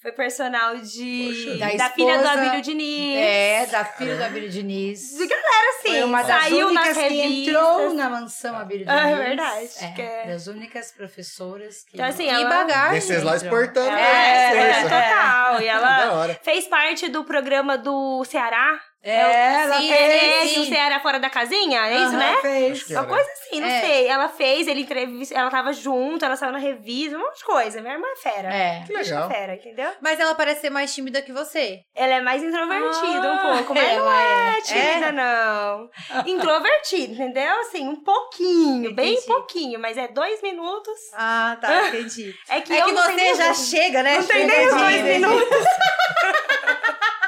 foi 0.02 0.12
personal 0.12 0.76
de 0.76 1.44
Poxa. 1.46 1.58
da, 1.58 1.66
Da 1.76 1.90
filha 1.90 2.18
do 2.18 2.24
esposa- 2.24 2.40
Abílio 2.42 2.62
Diniz. 2.62 3.16
É, 3.18 3.66
da 3.66 3.84
filha 3.84 4.16
do 4.16 4.24
Abílio 4.24 4.48
Diniz. 4.50 5.10
De 5.16 5.26
galera 5.26 5.70
assim, 5.78 5.88
Foi 5.90 6.02
uma 6.04 6.22
das 6.22 6.42
saiu 6.42 6.72
nas 6.72 6.86
únicas 6.86 6.96
que 6.96 7.02
revistas. 7.16 7.48
entrou 7.54 7.94
na 7.94 8.10
mansão 8.10 8.56
Abílio 8.56 8.86
Diniz. 8.86 9.00
é 9.02 9.14
verdade, 9.16 9.70
É, 9.80 9.92
que 9.92 10.02
é- 10.02 10.26
das 10.26 10.46
únicas 10.46 10.92
professoras 10.92 11.84
que... 11.84 11.94
Então, 11.96 12.06
assim, 12.06 12.28
ela... 12.28 12.48
bagagem. 12.48 12.92
Desces 12.94 13.22
lá 13.22 13.36
exportando. 13.36 13.90
É, 13.90 14.54
né? 14.54 14.70
é, 14.70 14.82
total. 14.82 15.60
E 15.62 15.66
ela 15.68 16.34
fez 16.42 16.66
parte 16.66 17.08
do 17.08 17.24
programa 17.24 17.76
do 17.78 18.24
Ceará. 18.24 18.80
É, 19.08 19.62
ela 19.62 19.78
Sim, 19.78 19.92
É, 19.92 20.08
fez. 20.40 20.52
que 20.52 20.60
o 20.60 20.64
Ceará 20.66 21.00
fora 21.00 21.18
da 21.20 21.30
casinha, 21.30 21.86
é 21.86 21.94
isso, 21.94 22.06
Aham, 22.06 22.16
né? 22.18 22.36
fez. 22.42 22.90
Uma 22.90 23.04
coisa 23.04 23.28
assim, 23.32 23.60
não 23.60 23.68
É. 23.68 23.80
sei. 23.80 24.06
Ela 24.08 24.28
fez, 24.28 24.66
ele 24.66 24.80
entrevista, 24.82 25.34
ela 25.38 25.50
tava 25.50 25.72
junto, 25.72 26.24
ela 26.24 26.36
saiu 26.36 26.52
na 26.52 26.58
revista, 26.58 27.16
um 27.16 27.20
monte 27.20 27.38
de 27.38 27.44
coisa. 27.44 27.80
Minha 27.80 27.94
irmã 27.94 28.06
é 28.08 28.16
fera. 28.16 28.54
É. 28.54 28.82
Que 28.86 28.92
legal. 28.92 29.28
fera, 29.30 29.54
entendeu? 29.54 29.90
Mas 30.00 30.18
ela 30.18 30.34
parece 30.34 30.62
ser 30.62 30.70
mais 30.70 30.92
tímida 30.94 31.22
que 31.22 31.32
você. 31.32 31.80
Ela 31.94 32.14
é 32.14 32.20
mais 32.20 32.42
introvertida 32.42 33.28
um 33.28 33.34
Ah, 33.34 33.54
pouco, 33.56 33.74
mas 33.74 33.82
não 33.96 34.10
ela 34.10 34.22
é 34.56 34.60
tímida, 34.62 35.12
não. 35.12 35.90
Introvertida, 36.26 37.12
entendeu? 37.12 37.60
Assim, 37.60 37.86
um 37.88 38.02
pouquinho, 38.02 38.94
bem 38.94 39.12
Entendi. 39.12 39.26
pouquinho, 39.26 39.78
mas 39.78 39.96
é 39.96 40.08
dois 40.08 40.42
minutos. 40.42 40.98
Ah, 41.14 41.56
tá, 41.60 41.88
entendi. 41.88 42.34
É 42.48 42.60
que, 42.60 42.72
É 42.72 42.80
eu 42.82 42.86
que 42.86 42.92
não 42.92 43.02
você 43.02 43.34
já 43.34 43.54
chega, 43.54 44.02
né? 44.02 44.18
Não 44.18 44.26
tem 44.26 44.46
nem 44.46 44.66
os 44.66 44.74
dois 44.74 45.02
minutos. 45.02 45.66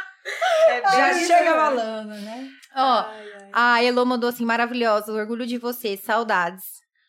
É 0.68 0.82
Já 0.82 1.12
isso, 1.12 1.26
chega 1.26 1.54
falando, 1.54 2.08
né? 2.10 2.48
Ó, 2.76 3.00
Ai, 3.00 3.32
ai. 3.32 3.50
a 3.52 3.84
Elo 3.84 4.04
mandou 4.06 4.28
assim, 4.28 4.44
maravilhosa, 4.44 5.12
orgulho 5.12 5.46
de 5.46 5.58
você, 5.58 5.96
saudades. 5.96 6.64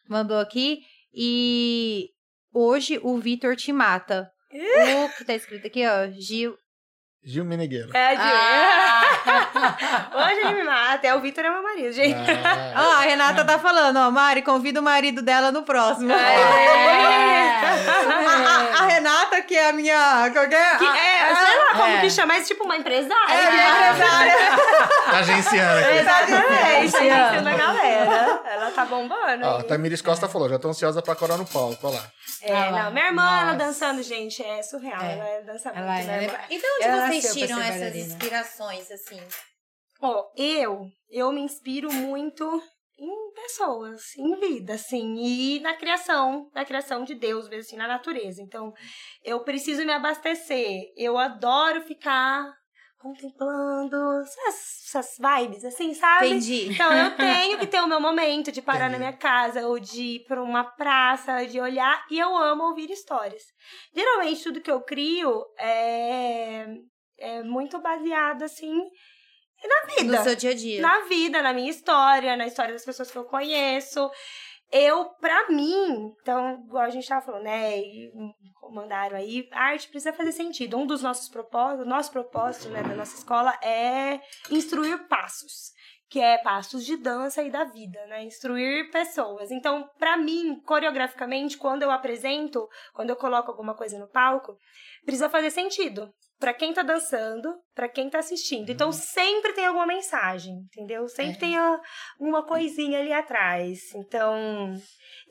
Mandou 0.08 0.38
aqui. 0.40 0.80
E 1.14 2.08
hoje 2.54 3.00
o 3.04 3.18
Vitor 3.20 3.56
te 3.56 3.72
mata. 3.74 4.30
O 4.52 5.18
que 5.18 5.26
tá 5.26 5.34
escrito 5.36 5.68
aqui, 5.68 5.86
ó, 5.86 6.08
Gil. 6.12 6.56
Gil 7.24 7.44
Meneghelo. 7.46 7.92
É, 7.96 8.12
Gil. 8.16 8.20
Ah. 8.24 9.02
Hoje 10.30 10.40
ele 10.40 10.54
me 10.54 10.64
mata. 10.64 11.06
É, 11.06 11.14
o 11.14 11.20
Vitor 11.20 11.44
é 11.46 11.50
meu 11.50 11.62
marido, 11.62 11.92
gente. 11.92 12.16
Ah, 12.74 12.74
Ó, 12.76 12.94
a 12.98 13.02
Renata 13.02 13.44
tá 13.46 13.60
falando, 13.60 13.98
ó, 13.98 14.10
Mari, 14.10 14.42
convida 14.42 14.80
o 14.80 14.84
marido 14.84 15.22
dela 15.22 15.52
no 15.52 15.64
próximo. 15.64 16.12
É. 16.12 16.16
A, 17.68 18.80
a- 18.80 18.84
a 18.84 18.86
Renata, 18.88 19.42
que 19.42 19.56
é 19.56 19.70
a 19.70 19.74
minha. 19.74 20.30
Qualquer, 20.34 20.78
Que 20.78 20.86
é, 20.86 21.36
sei 21.36 21.58
lá 21.58 21.66
como 21.76 21.96
É. 21.98 22.02
que 22.02 22.10
chama, 22.10 22.34
mas 22.36 22.48
tipo 22.48 22.64
uma 22.64 22.78
empresária. 22.78 23.34
É, 23.34 23.52
minha 23.52 23.92
empresária. 23.92 24.34
tá 25.12 25.18
agenciando 25.20 25.80
aqui. 25.86 25.98
Exatamente, 25.98 26.86
Esse 26.86 26.98
isso 27.06 27.42
na 27.44 27.54
galera. 27.58 28.42
Ela 28.46 28.72
tá 28.72 28.86
bombando. 28.86 29.46
Ó, 29.46 29.58
aí. 29.58 29.64
Tamires 29.64 30.02
Costa 30.02 30.28
falou, 30.30 30.50
já 30.50 30.58
tô 30.58 30.70
ansiosa 30.70 31.02
pra 31.02 31.16
corar 31.16 31.38
no 31.38 31.46
palco, 31.46 31.78
olha 31.88 31.98
lá. 31.98 32.04
É, 32.42 32.54
Ah 32.54 32.72
não, 32.72 32.92
minha 32.92 33.08
irmã, 33.08 33.24
ela 33.24 33.54
Nossa. 33.54 33.58
dançando, 33.58 34.02
gente, 34.04 34.42
é 34.44 34.62
surreal. 34.62 35.02
É. 35.02 35.14
Ela 35.14 35.28
é 35.30 35.42
dança 35.42 35.70
muito, 35.74 35.80
Ela 35.84 36.00
é- 36.00 36.04
né? 36.06 36.24
ela 36.26 36.38
é- 36.44 36.48
Então, 36.50 36.76
onde 36.76 36.84
Ela 36.86 37.08
vocês 37.08 37.34
tiram 37.34 37.60
essas 37.62 37.70
bailarina. 37.80 38.06
inspirações, 38.08 38.92
assim? 38.92 39.22
Ó, 40.02 40.26
eu, 40.38 40.88
eu 41.10 41.32
me 41.32 41.42
inspiro 41.42 41.92
muito 41.92 42.64
em 42.98 43.32
pessoas, 43.34 44.16
em 44.18 44.36
vida, 44.40 44.74
assim, 44.74 45.16
e 45.18 45.60
na 45.62 45.74
criação, 45.76 46.50
na 46.54 46.66
criação 46.66 47.04
de 47.04 47.16
Deus, 47.16 47.48
mesmo 47.48 47.62
assim, 47.62 47.76
na 47.78 47.88
natureza. 47.88 48.42
Então, 48.42 48.74
eu 49.24 49.42
preciso 49.44 49.86
me 49.86 49.92
abastecer. 49.94 50.82
Eu 50.98 51.18
adoro 51.18 51.82
ficar 51.82 52.46
contemplando 53.00 53.96
essas, 54.22 54.84
essas 54.96 55.18
vibes, 55.18 55.64
assim, 55.64 55.94
sabe? 55.94 56.28
Entendi. 56.28 56.70
Então, 56.74 56.94
eu 56.94 57.16
tenho 57.16 57.58
que 57.58 57.66
ter 57.68 57.82
o 57.82 57.88
meu 57.88 58.00
momento 58.00 58.52
de 58.52 58.62
parar 58.62 58.90
na 58.90 58.98
Entendi. 58.98 59.00
minha 59.00 59.14
casa, 59.14 59.66
ou 59.68 59.80
de 59.80 60.02
ir 60.18 60.26
pra 60.26 60.42
uma 60.44 60.64
praça, 60.66 61.46
de 61.46 61.60
olhar, 61.60 62.06
e 62.12 62.20
eu 62.20 62.36
amo 62.38 62.64
ouvir 62.66 62.92
histórias. 62.92 63.44
Geralmente, 63.96 64.44
tudo 64.44 64.62
que 64.62 64.70
eu 64.70 64.82
crio 64.82 65.46
é, 65.58 66.68
é 67.18 67.44
muito 67.44 67.80
baseado, 67.80 68.44
assim, 68.44 68.76
na 69.68 69.94
vida 69.96 70.18
No 70.18 70.24
seu 70.24 70.36
dia 70.36 70.52
a 70.52 70.56
dia. 70.56 70.82
na 70.82 71.00
vida, 71.02 71.42
na 71.42 71.54
minha 71.54 71.70
história, 71.70 72.36
na 72.38 72.48
história 72.48 72.74
das 72.74 72.86
pessoas 72.86 73.10
que 73.12 73.18
eu 73.18 73.26
conheço. 73.26 74.10
Eu, 74.72 75.06
pra 75.20 75.50
mim, 75.50 76.14
então, 76.22 76.64
igual 76.66 76.84
a 76.84 76.90
gente 76.90 77.08
tava 77.08 77.26
falando, 77.26 77.44
né, 77.44 77.82
mandaram 78.72 79.18
aí, 79.18 79.48
a 79.52 79.64
arte 79.64 79.90
precisa 79.90 80.14
fazer 80.14 80.32
sentido. 80.32 80.78
Um 80.78 80.86
dos 80.86 81.02
nossos 81.02 81.28
propósitos, 81.28 81.88
nosso 81.88 82.12
propósito, 82.12 82.70
né, 82.70 82.84
da 82.84 82.96
nossa 82.96 83.16
escola 83.16 83.52
é 83.64 84.22
instruir 84.52 85.08
passos, 85.08 85.72
que 86.08 86.20
é 86.20 86.38
passos 86.38 86.86
de 86.86 86.98
dança 86.98 87.42
e 87.42 87.50
da 87.50 87.64
vida, 87.64 88.06
né, 88.08 88.24
instruir 88.24 88.92
pessoas. 88.92 89.50
Então, 89.50 89.90
pra 89.98 90.16
mim, 90.18 90.60
coreograficamente, 90.62 91.58
quando 91.58 91.82
eu 91.82 91.90
apresento, 91.90 92.68
quando 92.94 93.10
eu 93.10 93.16
coloco 93.16 93.50
alguma 93.50 93.76
coisa 93.76 93.98
no 93.98 94.08
palco, 94.08 94.56
precisa 95.04 95.30
fazer 95.30 95.50
sentido. 95.50 96.14
Pra 96.40 96.54
quem 96.54 96.74
tá 96.74 96.82
dançando, 96.82 97.54
pra 97.76 97.90
quem 97.90 98.10
tá 98.10 98.20
assistindo. 98.20 98.70
Então 98.72 98.94
sempre 98.94 99.52
tem 99.52 99.66
alguma 99.66 99.86
mensagem, 99.86 100.54
entendeu? 100.72 101.08
Sempre 101.10 101.36
É. 101.36 101.40
tem 101.40 101.56
uma 102.18 102.46
coisinha 102.46 103.00
ali 103.00 103.12
atrás. 103.12 103.94
Então. 103.94 104.74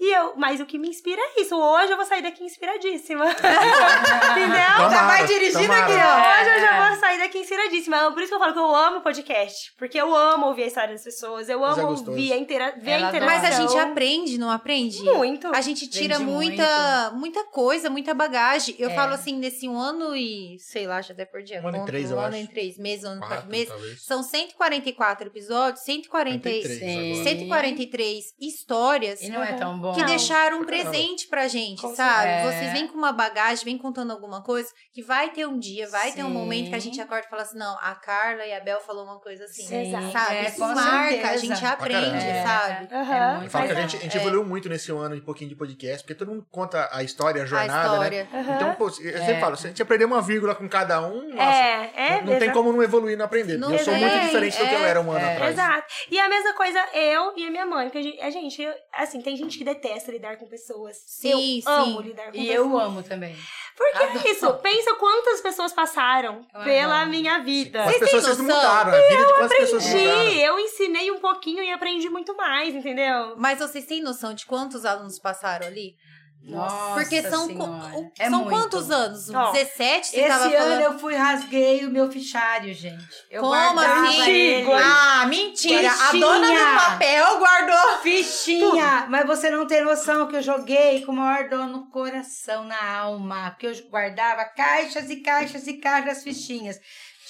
E 0.01 0.15
eu, 0.15 0.35
mas 0.37 0.61
o 0.61 0.66
que 0.66 0.79
me 0.79 0.89
inspira 0.89 1.20
é 1.20 1.41
isso. 1.41 1.57
Hoje 1.57 1.91
eu 1.93 1.97
vou 1.97 2.07
sair 2.07 2.23
daqui 2.23 2.45
inspiradíssima. 2.45 3.25
entendeu? 3.35 4.77
Tomara, 4.77 4.91
já 4.91 5.07
vai 5.07 5.27
dirigindo 5.27 5.62
tomara. 5.62 5.85
aqui, 5.85 5.93
ó. 5.95 6.41
Hoje 6.41 6.51
eu 6.57 6.61
já 6.61 6.89
vou 6.89 7.01
sair 7.01 7.19
daqui 7.19 7.39
inspiradíssima. 7.39 8.12
Por 8.12 8.20
isso 8.23 8.29
que 8.29 8.35
eu 8.35 8.39
falo 8.39 8.53
que 8.53 8.59
eu 8.59 8.75
amo 8.77 9.01
podcast. 9.01 9.73
Porque 9.77 10.01
eu 10.01 10.15
amo 10.15 10.47
ouvir 10.47 10.65
a 10.65 10.66
história 10.66 10.93
das 10.93 11.03
pessoas. 11.03 11.49
Eu 11.49 11.65
é 11.65 11.69
amo 11.70 11.89
gostoso. 11.89 12.11
ouvir 12.12 12.33
a, 12.33 12.37
intera 12.37 12.75
ver 12.81 12.93
a 12.93 13.01
interação. 13.09 13.27
Mas 13.27 13.45
a 13.45 13.61
gente 13.61 13.77
aprende, 13.79 14.39
não 14.39 14.51
aprende? 14.51 15.03
muito. 15.03 15.49
A 15.49 15.61
gente 15.61 15.89
tira 15.89 16.19
muita, 16.19 17.11
muita 17.15 17.45
coisa, 17.45 17.91
muita 17.91 18.15
bagagem. 18.15 18.77
Eu 18.79 18.91
É. 18.91 18.95
falo 18.95 19.15
assim, 19.15 19.37
nesse 19.37 19.69
um 19.69 19.79
ano 19.79 20.15
e, 20.15 20.59
sei 20.61 20.87
lá, 20.87 20.99
acho, 20.99 21.12
até 21.12 21.25
por 21.25 21.43
dia. 21.43 21.61
Um 21.62 21.69
ano 21.69 21.77
e 21.77 21.81
Conto, 21.81 21.87
três, 21.89 22.11
eu 22.11 22.16
um 22.16 22.20
ano 22.20 22.35
acho. 22.35 22.45
em 22.45 22.47
três 22.47 22.79
meses, 22.79 23.05
um 23.05 23.09
ano 23.09 23.16
em 23.16 23.20
quatro 23.20 23.37
Quatro, 23.39 23.51
meses. 23.51 23.69
talvez. 23.69 24.05
São 24.05 24.23
144 24.23 25.27
episódios, 25.29 25.83
140, 25.85 26.39
43 26.49 26.83
agora. 26.83 27.25
143 27.25 28.25
histórias 28.41 29.23
E 29.23 29.29
não 29.29 29.43
é 29.43 29.53
tão 29.55 29.79
bom. 29.79 29.88
Que 29.94 30.01
Não. 30.01 30.06
deixaram 30.06 30.60
um 30.60 30.65
presente 30.65 31.27
pra 31.28 31.48
gente, 31.48 31.82
Com 31.82 31.94
sabe? 31.94 32.23
certeza. 32.28 32.52
Vocês 32.52 32.73
vêm 32.73 32.89
com 32.89 32.97
uma 32.98 33.12
bagagem, 33.12 33.65
vêm 33.65 33.78
contando 33.78 34.12
alguma 34.12 34.43
coisa 34.43 34.69
que 34.93 35.02
vai 35.02 35.31
ter 35.31 35.47
um 35.47 35.59
dia, 35.59 35.89
vai 35.89 36.12
ter 36.12 36.23
um 36.23 36.28
Sim. 36.28 36.32
momento 36.35 36.69
que 36.70 36.74
a 36.74 36.78
gente 36.78 37.01
acorda 37.01 37.27
e 37.27 37.31
fala 37.31 37.43
assim: 37.43 37.59
não, 37.59 37.77
a 37.81 37.94
Carla 37.94 38.44
e 38.44 38.52
a 38.52 38.60
Bel 38.60 38.81
falou 38.81 39.05
uma 39.05 39.19
coisa 39.20 39.44
assim. 39.44 39.62
Sim, 39.62 39.93
Sabe? 40.12 40.36
é, 40.36 40.48
Isso 40.48 40.60
marca, 40.60 41.09
certeza. 41.09 41.31
a 41.31 41.36
gente 41.36 41.66
aprende, 41.66 42.24
sabe? 42.43 42.89
É 42.90 43.35
Eu 43.35 43.39
muito 43.39 43.51
falo 43.51 43.66
que 43.66 43.73
a 43.73 43.81
gente, 43.81 43.97
a 43.97 44.01
gente 44.01 44.16
é. 44.16 44.20
evoluiu 44.20 44.44
muito 44.44 44.69
nesse 44.69 44.90
ano 44.93 45.15
em 45.15 45.20
pouquinho 45.20 45.51
de 45.51 45.56
podcast, 45.56 46.02
porque 46.02 46.15
todo 46.15 46.28
mundo 46.31 46.47
conta 46.51 46.89
a 46.93 47.02
história, 47.02 47.43
a 47.43 47.44
A 47.44 47.47
jornada, 47.47 47.98
né? 47.98 48.23
história. 48.23 48.28
Aham. 48.32 48.56
Então, 48.56 48.74
pô, 48.74 48.86
eu 48.86 48.90
sempre 48.90 49.40
falo, 49.40 49.56
se 49.56 49.66
a 49.66 49.69
gente 49.70 49.82
aprender 49.82 50.05
uma 50.05 50.20
vírgula 50.23 50.55
com 50.55 50.69
cada 50.69 51.01
um, 51.06 51.28
nossa, 51.35 51.43
é, 51.59 51.93
é. 51.94 52.20
não, 52.23 52.32
não 52.32 52.39
tem 52.39 52.52
como 52.52 52.73
não 52.73 52.82
evoluir 52.82 53.15
e 53.15 53.16
não 53.16 53.24
aprender. 53.24 53.56
Não 53.59 53.73
eu 53.73 53.78
sou 53.78 53.94
muito 53.94 54.19
diferente 54.20 54.59
do 54.59 54.66
que 54.66 54.74
eu 54.74 54.78
é, 54.85 54.89
era 54.90 55.01
um 55.01 55.10
ano 55.10 55.24
é. 55.24 55.32
atrás. 55.35 55.52
Exato. 55.52 55.86
E 56.10 56.19
a 56.19 56.28
mesma 56.28 56.52
coisa 56.55 56.78
eu 56.94 57.32
e 57.36 57.47
a 57.47 57.51
minha 57.51 57.66
mãe. 57.66 57.89
Porque 57.89 58.19
a 58.20 58.31
gente, 58.31 58.65
a 58.93 59.02
assim, 59.02 59.20
tem 59.23 59.36
gente 59.36 59.56
que 59.56 59.65
detesta 59.80 60.10
lidar 60.10 60.36
com 60.36 60.46
pessoas. 60.46 60.96
Sim, 61.06 61.62
eu 61.66 61.72
amo 61.72 62.02
sim. 62.02 62.09
lidar 62.09 62.24
com 62.30 62.36
E 62.36 62.46
pessoas. 62.46 62.55
eu 62.56 62.78
amo 62.78 63.02
também. 63.02 63.36
Porque 63.76 64.28
é 64.28 64.32
isso. 64.32 64.52
Pensa 64.55 64.94
quantas 64.96 65.40
pessoas 65.40 65.72
passaram 65.72 66.44
Eu 66.52 66.64
pela 66.64 66.96
adoro. 66.96 67.10
minha 67.10 67.38
vida. 67.38 67.84
Têm 67.86 68.00
pessoas 68.00 68.24
vocês 68.24 68.40
mudaram, 68.40 68.92
a 68.92 69.00
vida 69.09 69.26
de 69.26 69.34
quantas 69.34 69.59
pessoas 69.59 69.84
não 69.84 69.90
mudaram. 70.00 70.20
Aprendi, 70.20 70.40
eu 70.40 70.59
ensinei 70.59 71.10
um 71.12 71.18
pouquinho 71.20 71.62
e 71.62 71.70
aprendi 71.70 72.10
muito 72.10 72.36
mais, 72.36 72.74
entendeu? 72.74 73.34
Mas 73.36 73.59
vocês 73.60 73.84
têm 73.86 74.02
noção 74.02 74.34
de 74.34 74.44
quantos 74.46 74.84
alunos 74.84 75.18
passaram 75.18 75.66
ali? 75.66 75.96
Nossa 76.43 76.94
Porque 76.94 77.23
são, 77.23 77.55
co- 77.55 78.10
É 78.19 78.31
são 78.31 78.39
muito. 78.44 78.51
quantos 78.51 78.90
anos? 78.90 79.28
Ó, 79.28 79.52
17? 79.52 80.06
Você 80.06 80.20
Esse 80.20 80.28
tava 80.28 80.44
ano 80.44 80.52
falando? 80.56 80.81
eu 80.81 80.98
fui 80.98 81.15
rasguei 81.15 81.85
o 81.85 81.90
meu 81.90 82.10
fichário, 82.10 82.73
gente. 82.73 83.05
Eu 83.31 83.43
Como 83.43 83.78
assim? 83.81 84.31
ele. 84.31 84.73
Ah, 84.73 85.27
mentira! 85.27 85.90
A 85.90 85.93
Fichinha. 85.93 86.20
dona 86.27 86.48
do 86.48 86.77
papel 86.85 87.39
guardou. 87.39 87.98
Fichinha! 88.02 89.06
Mas 89.10 89.27
você 89.27 89.51
não 89.51 89.66
tem 89.66 89.82
noção 89.85 90.27
que 90.27 90.36
eu 90.36 90.43
joguei 90.43 91.05
com 91.05 91.12
o 91.12 91.16
maior 91.16 91.48
dor 91.51 91.66
no 91.66 91.90
coração, 91.90 92.65
na 92.65 92.97
alma. 92.98 93.51
Porque 93.51 93.66
eu 93.66 93.90
guardava 93.90 94.44
caixas 94.47 95.10
e 95.10 95.16
caixas 95.16 95.66
e 95.66 95.74
caixas 95.74 96.15
das 96.15 96.24
fichinhas. 96.24 96.78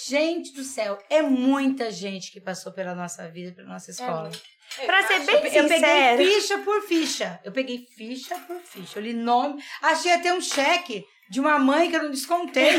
Gente 0.07 0.53
do 0.53 0.63
céu, 0.63 0.97
é 1.11 1.23
muita 1.23 1.91
gente 1.91 2.31
que 2.31 2.41
passou 2.41 2.71
pela 2.73 2.95
nossa 2.95 3.29
vida, 3.29 3.53
pela 3.53 3.69
nossa 3.69 3.91
escola. 3.91 4.31
Pra 4.87 5.03
ser 5.07 5.21
bem 5.21 5.35
Eu, 5.37 5.41
eu 5.43 5.51
peguei 5.51 5.63
sincera. 5.79 6.17
ficha 6.19 6.59
por 6.59 6.83
ficha. 6.83 7.41
Eu 7.45 7.53
peguei 7.53 7.87
ficha 7.97 8.37
por 8.47 8.57
ficha. 8.63 8.99
Eu 8.99 9.03
li 9.03 9.13
nome. 9.13 9.63
Achei 9.83 10.13
até 10.13 10.33
um 10.33 10.41
cheque 10.41 11.05
de 11.31 11.41
uma 11.41 11.59
mãe 11.59 11.91
que 11.91 11.97
eu 11.97 12.03
não 12.05 12.11
descontei. 12.11 12.77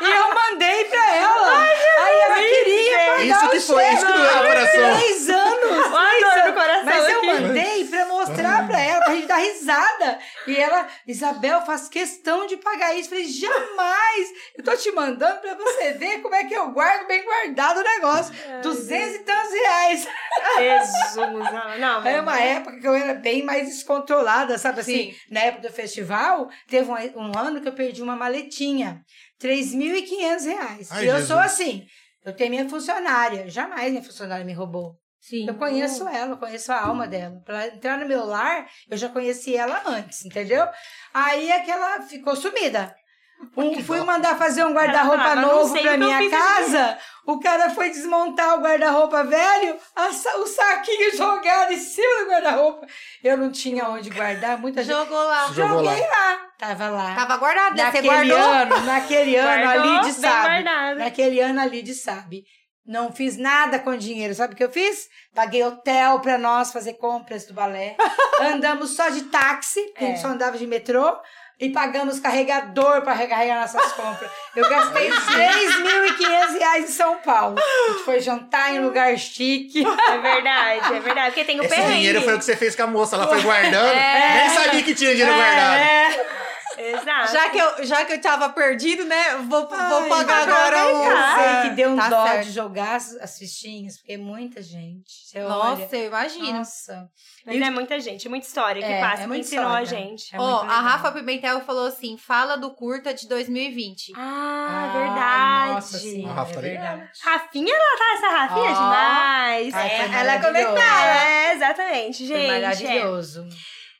e 0.00 0.04
eu 0.10 0.34
mandei 0.34 0.84
pra 0.84 1.14
ela. 1.16 1.62
Aí 1.62 2.20
ela 2.20 2.34
queria 2.36 3.24
Isso 3.24 3.46
o 3.46 3.50
que 3.50 3.60
foi, 3.60 3.84
isso 3.94 4.06
que 4.06 4.12
doeu 4.12 4.22
no 4.22 4.28
Por 4.38 4.46
coração. 4.46 4.96
Três 4.96 5.30
anos. 5.30 5.86
Uma 5.86 6.08
três 6.08 6.22
dor 6.34 6.46
no 6.46 6.52
coração 6.52 6.84
Mas 6.84 7.08
eu 7.08 7.18
aqui. 7.18 7.26
mandei 7.26 7.84
pra 7.84 8.06
mostrar 8.06 8.66
pra 8.66 8.80
ela, 8.80 9.04
pra 9.04 9.14
gente 9.14 9.26
dar 9.38 9.44
risada. 9.44 10.18
E 10.46 10.56
ela, 10.56 10.88
Isabel, 11.06 11.62
faz 11.62 11.88
questão 11.88 12.46
de 12.46 12.56
pagar 12.56 12.94
isso. 12.94 13.08
Falei, 13.08 13.24
jamais. 13.24 14.28
Eu 14.56 14.64
tô 14.64 14.76
te 14.76 14.90
mandando 14.92 15.40
pra 15.40 15.54
você 15.54 15.92
ver 15.92 16.20
como 16.20 16.34
é 16.34 16.44
que 16.44 16.54
eu 16.54 16.70
guardo 16.70 17.06
bem 17.06 17.24
guardado 17.24 17.78
o 17.78 17.82
negócio. 17.82 18.34
Duzentos 18.62 19.14
e 19.14 19.18
tantos 19.20 19.52
reais. 19.52 20.08
Jesus, 20.58 21.16
não, 21.16 21.78
não. 21.78 22.06
Era 22.06 22.22
uma 22.22 22.38
época 22.40 22.80
que 22.80 22.86
eu 22.86 22.94
era 22.94 23.14
bem 23.14 23.44
mais 23.44 23.68
descontrolada, 23.68 24.58
sabe 24.58 24.80
assim? 24.80 25.12
Sim. 25.12 25.16
Na 25.30 25.40
época 25.40 25.68
do 25.68 25.74
festival, 25.74 26.48
teve 26.66 26.90
um, 26.90 26.94
um 26.94 27.38
ano 27.38 27.60
que 27.60 27.68
eu 27.68 27.74
perdi 27.74 28.02
uma 28.02 28.16
maletinha. 28.16 29.04
3.500 29.40 30.44
reais. 30.44 30.92
Ai, 30.92 31.04
e 31.04 31.06
eu 31.06 31.12
Jesus. 31.12 31.28
sou 31.28 31.38
assim, 31.38 31.86
eu 32.24 32.34
tenho 32.34 32.50
minha 32.50 32.68
funcionária. 32.68 33.48
Jamais 33.48 33.90
minha 33.90 34.02
funcionária 34.02 34.44
me 34.44 34.52
roubou. 34.52 34.96
Sim. 35.20 35.46
Eu 35.46 35.54
conheço 35.54 36.06
ela, 36.08 36.30
eu 36.32 36.36
conheço 36.36 36.72
a 36.72 36.80
alma 36.80 37.06
dela. 37.06 37.42
Pra 37.44 37.66
entrar 37.66 37.98
no 37.98 38.06
meu 38.06 38.24
lar, 38.24 38.66
eu 38.90 38.96
já 38.96 39.08
conheci 39.08 39.56
ela 39.56 39.82
antes, 39.86 40.24
entendeu? 40.24 40.66
Aí 41.12 41.50
aquela 41.52 42.02
ficou 42.02 42.34
sumida. 42.36 42.94
Um, 43.56 43.82
fui 43.84 44.00
mandar 44.00 44.36
fazer 44.36 44.64
um 44.64 44.72
guarda-roupa 44.72 45.36
novo 45.36 45.72
que 45.74 45.86
eu 45.86 45.98
minha 45.98 46.28
casa. 46.28 46.98
O 47.24 47.38
cara 47.38 47.70
foi 47.70 47.88
desmontar 47.90 48.56
o 48.56 48.60
guarda-roupa 48.60 49.22
velho, 49.22 49.76
a 49.94 50.08
o 50.08 50.46
saquinho 50.46 51.16
jogado 51.16 51.72
em 51.72 51.78
cima 51.78 52.24
do 52.24 52.30
guarda-roupa. 52.30 52.86
Eu 53.22 53.36
não 53.36 53.52
tinha 53.52 53.88
onde 53.88 54.10
guardar, 54.10 54.58
muita 54.58 54.82
gente. 54.82 54.96
Jogou 54.96 55.22
lá. 55.22 55.46
Jogou 55.52 55.82
lá. 55.82 55.94
Joguei 55.94 56.08
lá. 56.08 56.48
Tava 56.58 56.88
lá. 56.88 57.14
Tava 57.14 57.36
guardado, 57.36 57.76
né? 57.76 57.90
Você 57.90 58.02
naquele 58.02 58.08
guardou? 58.08 58.38
ano, 58.38 58.80
naquele 58.86 59.36
ano 59.36 59.62
Guardou, 59.62 59.92
ali 59.94 60.00
de 60.00 60.12
sabe. 60.12 60.48
guardado. 60.48 60.98
Naquele 60.98 61.40
ano 61.40 61.60
ali 61.60 61.82
de 61.82 61.94
sabe. 61.94 62.44
Não 62.88 63.12
fiz 63.12 63.36
nada 63.36 63.78
com 63.78 63.94
dinheiro. 63.96 64.34
Sabe 64.34 64.54
o 64.54 64.56
que 64.56 64.64
eu 64.64 64.70
fiz? 64.70 65.08
Paguei 65.34 65.62
hotel 65.62 66.20
pra 66.20 66.38
nós 66.38 66.72
fazer 66.72 66.94
compras 66.94 67.44
do 67.44 67.52
balé. 67.52 67.94
Andamos 68.40 68.96
só 68.96 69.10
de 69.10 69.24
táxi, 69.24 69.80
porque 69.88 70.04
a 70.04 70.08
gente 70.08 70.18
É. 70.18 70.22
só 70.22 70.28
andava 70.28 70.56
de 70.56 70.66
metrô. 70.66 71.14
E 71.60 71.70
pagamos 71.70 72.20
carregador 72.20 73.02
para 73.02 73.14
recarregar 73.14 73.60
nossas 73.60 73.92
compras. 73.94 74.30
Eu 74.54 74.68
gastei 74.70 75.10
3.500 75.10 76.58
reais 76.58 76.84
em 76.84 76.92
São 76.92 77.16
Paulo. 77.16 77.56
A 77.58 77.92
gente 77.92 78.04
foi 78.04 78.20
jantar 78.20 78.72
em 78.74 78.78
lugar 78.78 79.16
chique. 79.18 79.82
É 79.84 80.18
verdade, 80.18 80.94
é 80.94 81.00
verdade. 81.00 81.26
Porque 81.30 81.44
tem 81.44 81.58
o 81.60 81.64
Esse 81.64 81.74
perrengue. 81.74 81.94
dinheiro 81.96 82.22
foi 82.22 82.34
o 82.34 82.38
que 82.38 82.44
você 82.44 82.56
fez 82.56 82.76
com 82.76 82.84
a 82.84 82.86
moça, 82.86 83.16
ela 83.16 83.26
foi 83.26 83.42
guardando, 83.42 83.92
nem 83.92 84.50
sabia 84.50 84.82
que 84.84 84.94
tinha 84.94 85.10
dinheiro 85.16 85.34
guardado. 85.34 85.74
É. 85.78 86.26
Exato. 86.90 87.32
Já 87.32 87.50
que, 87.50 87.58
eu, 87.58 87.84
já 87.84 88.04
que 88.04 88.12
eu 88.14 88.20
tava 88.20 88.48
perdido, 88.50 89.04
né? 89.04 89.36
Vou, 89.48 89.68
vou 89.68 89.76
Ai, 89.78 90.08
pagar 90.08 90.44
pra 90.46 90.54
agora 90.54 90.88
o. 90.88 91.62
sei 91.62 91.70
que 91.70 91.76
deu 91.76 91.90
um 91.90 91.96
Tá 91.96 92.08
dó 92.08 92.26
certo. 92.26 92.44
de 92.46 92.52
jogar 92.52 92.96
as, 92.96 93.12
as 93.16 93.38
fichinhas, 93.38 93.96
porque 93.98 94.12
é 94.12 94.16
muita 94.16 94.62
gente. 94.62 95.10
Você 95.26 95.40
Nossa, 95.40 95.82
olha, 95.82 95.88
eu 95.92 96.06
imagino. 96.06 96.52
Nossa. 96.52 97.08
Mas 97.46 97.60
é 97.62 97.70
muita 97.70 97.98
gente, 98.00 98.28
muita 98.28 98.46
história 98.46 98.82
que 98.82 98.88
É, 98.92 99.00
passa, 99.00 99.14
é 99.14 99.22
que 99.22 99.26
muita 99.28 99.46
ensinou 99.46 99.72
a 99.72 99.82
história. 99.82 100.06
gente. 100.06 100.34
É 100.36 100.40
Ó, 100.40 100.58
muito 100.60 100.70
a. 100.72 100.80
Rafa 100.80 101.12
Pimentel 101.12 101.60
falou 101.62 101.86
assim: 101.86 102.16
fala 102.18 102.56
do 102.56 102.70
curta 102.74 103.14
de 103.14 103.26
2020. 103.28 104.12
Ah, 104.16 104.66
Ai, 104.92 104.98
verdade. 105.02 105.72
Nossa 105.72 105.98
senhora, 105.98 106.30
A 106.32 106.34
Rafa 106.34 106.50
é 106.50 106.54
tá 106.54 106.60
ligada. 106.60 106.96
verdade. 106.96 107.18
Rafinha, 107.22 107.74
ela 107.74 107.98
tá 107.98 108.14
essa 108.14 108.28
Rafinha 108.36 108.70
Ó. 108.70 108.74
demais. 108.74 109.74
Ai, 109.74 110.20
ela 110.20 110.32
é 110.34 110.38
conectada. 110.40 111.18
É, 111.18 111.52
exatamente, 111.54 112.26
Foi 112.28 112.36
gente. 112.36 112.48
maravilhoso. 112.52 113.48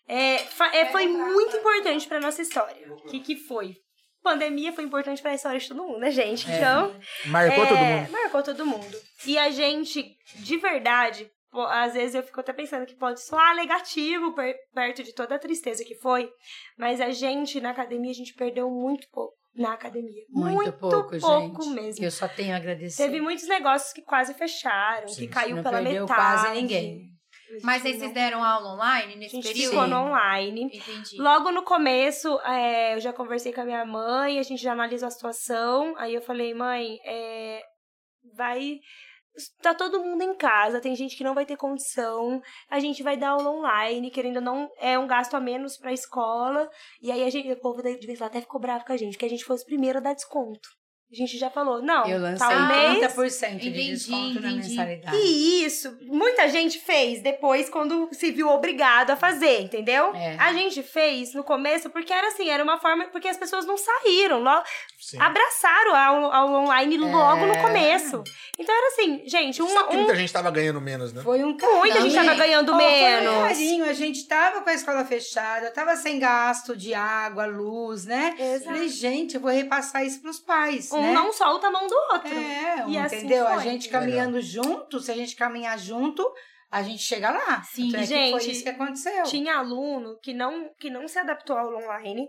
É, 0.09 0.37
é, 0.73 0.87
foi 0.87 1.07
muito 1.07 1.57
importante 1.57 2.07
pra 2.09 2.19
nossa 2.19 2.41
história. 2.43 2.93
O 2.93 3.03
que, 3.09 3.21
que 3.21 3.37
foi? 3.37 3.77
Pandemia 4.23 4.73
foi 4.73 4.85
importante 4.85 5.23
pra 5.23 5.35
história 5.35 5.59
de 5.61 5.69
todo 5.69 5.85
mundo, 5.85 5.99
né, 6.01 6.11
gente? 6.11 6.51
É. 6.51 6.57
Então, 6.57 6.97
Marcou 7.27 7.63
é, 7.65 7.67
todo 7.69 7.79
mundo. 7.79 8.11
Marcou 8.11 8.43
todo 8.43 8.67
mundo. 8.67 8.99
E 9.27 9.39
a 9.39 9.51
gente, 9.51 10.17
de 10.37 10.57
verdade, 10.57 11.31
pô, 11.51 11.63
às 11.63 11.95
vezes 11.95 12.15
eu 12.15 12.23
fico 12.23 12.41
até 12.41 12.53
pensando 12.53 12.85
que 12.87 12.97
pode 12.97 13.21
soar 13.23 13.55
negativo 13.55 14.35
per- 14.35 14.57
perto 14.75 15.03
de 15.05 15.15
toda 15.15 15.37
a 15.37 15.39
tristeza 15.39 15.85
que 15.85 15.95
foi, 15.97 16.29
mas 16.77 17.01
a 17.01 17.11
gente, 17.11 17.61
na 17.61 17.71
academia, 17.71 18.11
a 18.11 18.15
gente 18.15 18.35
perdeu 18.35 18.69
muito 18.71 19.07
pouco 19.13 19.35
na 19.55 19.73
academia. 19.75 20.25
Muito, 20.31 20.73
pouco, 20.75 21.19
pouco 21.19 21.63
gente. 21.63 21.75
mesmo. 21.75 22.05
Eu 22.05 22.11
só 22.11 22.27
tenho 22.29 22.55
a 22.55 22.57
agradecer. 22.57 23.03
Teve 23.05 23.21
muitos 23.21 23.47
negócios 23.49 23.93
que 23.93 24.03
quase 24.03 24.35
fecharam, 24.35 25.09
Sim, 25.09 25.23
que 25.23 25.29
caiu 25.29 25.57
não 25.57 25.63
pela 25.63 25.79
perdeu 25.83 26.03
metade. 26.07 26.21
quase 26.21 26.55
ninguém. 26.61 27.18
Mas 27.63 27.85
aí 27.85 27.99
vocês 27.99 28.13
deram 28.13 28.43
aula 28.45 28.75
online 28.75 29.15
A 29.15 29.17
nesse 29.17 29.37
gente 29.37 29.49
período? 29.49 29.71
ficou 29.71 29.87
no 29.87 29.97
online. 29.97 30.65
Entendi. 30.65 31.17
Logo 31.21 31.51
no 31.51 31.63
começo, 31.63 32.39
é, 32.41 32.95
eu 32.95 33.01
já 33.01 33.13
conversei 33.13 33.53
com 33.53 33.61
a 33.61 33.65
minha 33.65 33.85
mãe, 33.85 34.39
a 34.39 34.43
gente 34.43 34.63
já 34.63 34.73
analisou 34.73 35.09
a 35.09 35.11
situação. 35.11 35.95
Aí 35.97 36.15
eu 36.15 36.23
falei, 36.23 36.55
mãe, 36.55 36.99
é, 37.05 37.63
vai. 38.35 38.79
Tá 39.63 39.73
todo 39.73 40.03
mundo 40.03 40.23
em 40.23 40.37
casa, 40.37 40.81
tem 40.81 40.97
gente 40.97 41.17
que 41.17 41.23
não 41.23 41.35
vai 41.35 41.47
ter 41.47 41.57
condição. 41.57 42.41
A 42.69 42.81
gente 42.81 43.05
vai 43.05 43.17
dar 43.17 43.31
aula 43.31 43.51
online, 43.51 44.11
querendo 44.11 44.37
ou 44.37 44.43
não, 44.43 44.69
é 44.79 44.99
um 44.99 45.07
gasto 45.07 45.35
a 45.35 45.41
menos 45.41 45.77
pra 45.79 45.93
escola. 45.93 46.69
E 47.01 47.13
aí 47.13 47.23
a 47.23 47.31
gente, 47.31 47.53
o 47.53 47.61
povo 47.61 47.81
de 47.81 48.23
até 48.23 48.41
ficou 48.41 48.61
bravo 48.61 48.85
com 48.85 48.93
a 48.93 48.97
gente, 48.97 49.17
que 49.17 49.25
a 49.25 49.29
gente 49.29 49.45
foi 49.45 49.55
os 49.55 49.65
primeiros 49.65 50.01
a 50.01 50.05
dar 50.05 50.15
desconto. 50.15 50.69
A 51.11 51.15
gente 51.17 51.39
já 51.39 51.49
falou, 51.49 51.81
não, 51.81 52.07
Eu 52.07 52.21
lancei 52.21 52.47
tá 52.47 52.55
um 52.55 52.69
mês, 52.69 53.15
30% 53.15 53.57
de 53.57 53.69
Entendi, 53.71 53.91
desconto 53.93 54.41
na 54.43 54.51
entendi. 54.51 54.69
mensalidade. 54.69 55.17
e 55.17 55.65
isso, 55.65 55.97
muita 56.03 56.47
gente 56.51 56.79
fez 56.79 57.23
depois 57.23 57.71
quando 57.71 58.11
se 58.13 58.31
viu 58.31 58.47
obrigado 58.51 59.11
a 59.13 59.17
fazer, 59.17 59.63
entendeu? 59.63 60.15
É. 60.15 60.37
A 60.39 60.53
gente 60.53 60.83
fez 60.83 61.33
no 61.33 61.43
começo 61.43 61.89
porque 61.89 62.13
era 62.13 62.29
assim, 62.29 62.51
era 62.51 62.63
uma 62.63 62.79
forma, 62.79 63.05
porque 63.07 63.27
as 63.27 63.39
pessoas 63.39 63.65
não 63.65 63.79
saíram, 63.79 64.43
logo, 64.43 64.63
Sim. 65.01 65.19
abraçaram 65.19 65.97
ao, 65.97 66.31
ao 66.31 66.53
online 66.65 66.99
logo 66.99 67.47
no 67.47 67.55
É. 67.55 67.63
começo. 67.63 68.23
Então 68.59 68.75
era 68.75 68.89
assim, 68.89 69.23
gente, 69.27 69.63
um, 69.63 69.69
Sabe 69.69 69.89
que 69.89 69.95
um 69.97 70.01
muita 70.01 70.15
gente 70.15 70.31
tava 70.31 70.51
ganhando 70.51 70.79
menos, 70.81 71.11
né? 71.15 71.23
Foi 71.23 71.43
um 71.43 71.57
muita 71.57 72.03
gente 72.03 72.15
tava 72.15 72.35
ganhando 72.35 72.73
Ó, 72.75 72.77
Foi 72.77 72.85
um 72.85 72.91
menos. 72.91 73.35
carinho, 73.49 73.85
a 73.87 73.93
gente 73.95 74.27
tava 74.29 74.61
com 74.61 74.69
a 74.69 74.75
escola 74.75 75.03
fechada, 75.07 75.71
tava 75.71 75.97
sem 75.97 76.19
gasto 76.19 76.77
de 76.77 76.93
água, 76.93 77.47
luz, 77.47 78.05
né? 78.05 78.35
Exato. 78.39 78.65
Falei, 78.65 78.89
gente, 78.91 79.37
eu 79.37 79.41
vou 79.41 79.51
repassar 79.51 80.05
isso 80.05 80.21
pros 80.21 80.39
pais, 80.39 80.93
Um 80.93 80.98
né? 81.01 81.13
não 81.13 81.33
solta 81.33 81.67
a 81.67 81.71
mão 81.71 81.87
do 81.87 81.95
outro. 82.13 82.35
É, 82.35 82.85
E 82.89 82.99
assim 82.99 83.17
entendeu? 83.19 83.47
a 83.47 83.55
foi. 83.55 83.65
gente 83.65 83.89
caminhando 83.89 84.41
junto, 84.41 85.01
se 85.01 85.11
a 85.11 85.15
gente 85.15 85.35
caminhar 85.37 85.79
junto, 85.79 86.23
a 86.71 86.83
gente 86.83 87.03
chega 87.03 87.31
lá. 87.31 87.63
Sim, 87.63 87.91
Tanto 87.91 88.03
é 88.03 88.07
gente, 88.07 88.31
Foi 88.41 88.51
isso 88.51 88.63
que 88.63 88.69
aconteceu. 88.69 89.23
Tinha 89.25 89.57
aluno 89.57 90.19
que 90.23 90.35
não, 90.35 90.71
que 90.79 90.91
não 90.91 91.09
se 91.09 91.19
adaptou 91.19 91.57
ao 91.57 91.75
online. 91.75 92.29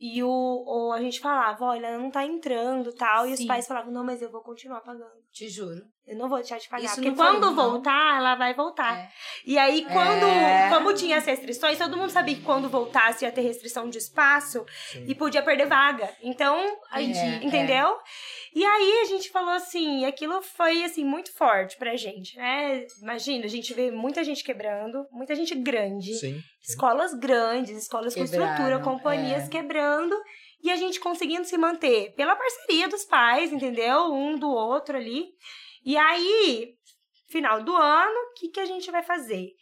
E 0.00 0.22
o, 0.22 0.28
ou 0.28 0.92
a 0.92 1.00
gente 1.00 1.20
falava, 1.20 1.64
olha, 1.64 1.86
ela 1.86 1.98
não 1.98 2.10
tá 2.10 2.24
entrando 2.24 2.92
tal. 2.92 3.26
E 3.26 3.32
os 3.32 3.38
Sim. 3.38 3.46
pais 3.46 3.66
falavam, 3.66 3.92
não, 3.92 4.04
mas 4.04 4.20
eu 4.20 4.30
vou 4.30 4.42
continuar 4.42 4.80
pagando. 4.80 5.22
Te 5.32 5.48
juro. 5.48 5.80
Eu 6.06 6.16
não 6.16 6.28
vou 6.28 6.38
deixar 6.38 6.58
de 6.58 6.68
pagar. 6.68 6.84
Isso 6.84 6.96
porque 6.96 7.14
foi 7.14 7.16
quando 7.16 7.46
não. 7.46 7.54
voltar, 7.54 8.18
ela 8.18 8.34
vai 8.34 8.52
voltar. 8.52 8.98
É. 8.98 9.08
E 9.46 9.56
aí, 9.56 9.84
quando. 9.84 10.26
É. 10.26 10.68
Como 10.68 10.92
tinha 10.92 11.16
as 11.16 11.24
restrições, 11.24 11.78
todo 11.78 11.96
mundo 11.96 12.10
sabia 12.10 12.34
que 12.34 12.42
quando 12.42 12.68
voltasse 12.68 13.24
ia 13.24 13.32
ter 13.32 13.40
restrição 13.40 13.88
de 13.88 13.96
espaço 13.96 14.66
Sim. 14.92 15.06
e 15.08 15.14
podia 15.14 15.42
perder 15.42 15.66
vaga. 15.66 16.10
Então, 16.22 16.78
a 16.90 17.00
gente. 17.00 17.18
É, 17.18 17.44
entendeu? 17.44 17.96
E 18.54 18.64
aí 18.64 19.00
a 19.02 19.04
gente 19.06 19.30
falou 19.30 19.50
assim, 19.50 20.02
e 20.02 20.04
aquilo 20.04 20.40
foi 20.40 20.84
assim, 20.84 21.04
muito 21.04 21.32
forte 21.32 21.76
pra 21.76 21.96
gente, 21.96 22.36
né? 22.36 22.86
Imagina, 23.02 23.46
a 23.46 23.48
gente 23.48 23.74
vê 23.74 23.90
muita 23.90 24.22
gente 24.22 24.44
quebrando, 24.44 25.06
muita 25.10 25.34
gente 25.34 25.54
grande. 25.56 26.14
Sim. 26.14 26.40
Escolas 26.62 27.14
grandes, 27.14 27.76
escolas 27.76 28.14
com 28.14 28.22
Quebraram, 28.24 28.52
estrutura, 28.52 28.78
companhias 28.78 29.44
é. 29.44 29.48
quebrando. 29.48 30.14
E 30.62 30.70
a 30.70 30.76
gente 30.76 31.00
conseguindo 31.00 31.44
se 31.44 31.58
manter 31.58 32.14
pela 32.14 32.36
parceria 32.36 32.88
dos 32.88 33.04
pais, 33.04 33.52
entendeu? 33.52 34.14
Um 34.14 34.38
do 34.38 34.48
outro 34.48 34.96
ali. 34.96 35.26
E 35.84 35.96
aí, 35.96 36.76
final 37.28 37.62
do 37.62 37.74
ano, 37.76 38.18
o 38.30 38.34
que, 38.34 38.48
que 38.48 38.60
a 38.60 38.64
gente 38.66 38.90
vai 38.90 39.02
fazer? 39.02 39.54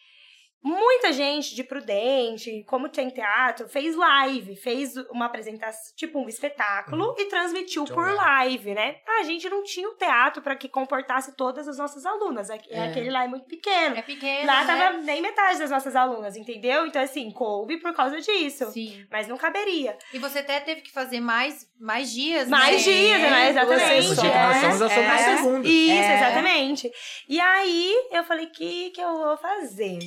Muita 0.64 1.12
gente 1.12 1.54
de 1.56 1.64
Prudente, 1.64 2.64
como 2.68 2.88
tem 2.88 3.08
teatro, 3.10 3.68
fez 3.68 3.96
live, 3.96 4.54
fez 4.54 4.96
uma 5.10 5.26
apresentação, 5.26 5.92
tipo 5.96 6.20
um 6.20 6.28
espetáculo, 6.28 7.14
e 7.18 7.24
transmitiu 7.24 7.82
Então, 7.82 7.96
por 7.96 8.08
é. 8.08 8.12
live, 8.12 8.72
né? 8.74 8.96
A 9.18 9.24
gente 9.24 9.48
não 9.48 9.64
tinha 9.64 9.88
o 9.88 9.94
teatro 9.94 10.40
para 10.40 10.54
que 10.54 10.68
comportasse 10.68 11.36
todas 11.36 11.66
as 11.66 11.78
nossas 11.78 12.06
alunas. 12.06 12.48
Aque- 12.48 12.72
É. 12.72 12.84
Aquele 12.84 13.10
lá 13.10 13.24
é 13.24 13.28
muito 13.28 13.46
pequeno. 13.46 13.96
É 13.96 14.02
pequeno, 14.02 14.46
Lá 14.46 14.64
né? 14.64 14.66
tava 14.66 14.98
nem 14.98 15.20
metade 15.20 15.58
das 15.58 15.70
nossas 15.70 15.96
alunas, 15.96 16.36
entendeu? 16.36 16.86
Então, 16.86 17.02
assim, 17.02 17.30
coube 17.32 17.78
por 17.80 17.92
causa 17.92 18.20
disso. 18.20 18.70
Sim. 18.70 19.04
Mas 19.10 19.26
não 19.26 19.36
caberia. 19.36 19.98
E 20.14 20.18
você 20.18 20.38
até 20.40 20.60
teve 20.60 20.82
que 20.82 20.92
fazer 20.92 21.20
mais, 21.20 21.66
mais 21.80 22.12
dias, 22.12 22.48
Mais 22.48 22.76
né? 22.86 22.92
dias, 22.92 23.20
né? 23.20 23.48
Exatamente. 23.50 24.14
Dia 24.14 24.30
que 24.30 24.38
nós 24.38 24.56
estamos, 24.56 24.78
somos 24.78 24.96
na 24.96 25.14
É. 25.20 25.36
segunda. 25.36 25.68
Isso, 25.68 25.92
É. 25.92 26.16
exatamente. 26.16 26.90
E 27.28 27.40
aí, 27.40 27.94
eu 28.12 28.22
falei, 28.24 28.46
o 28.46 28.52
que, 28.52 28.90
que 28.90 29.00
eu 29.00 29.12
vou 29.16 29.36
fazer? 29.36 29.98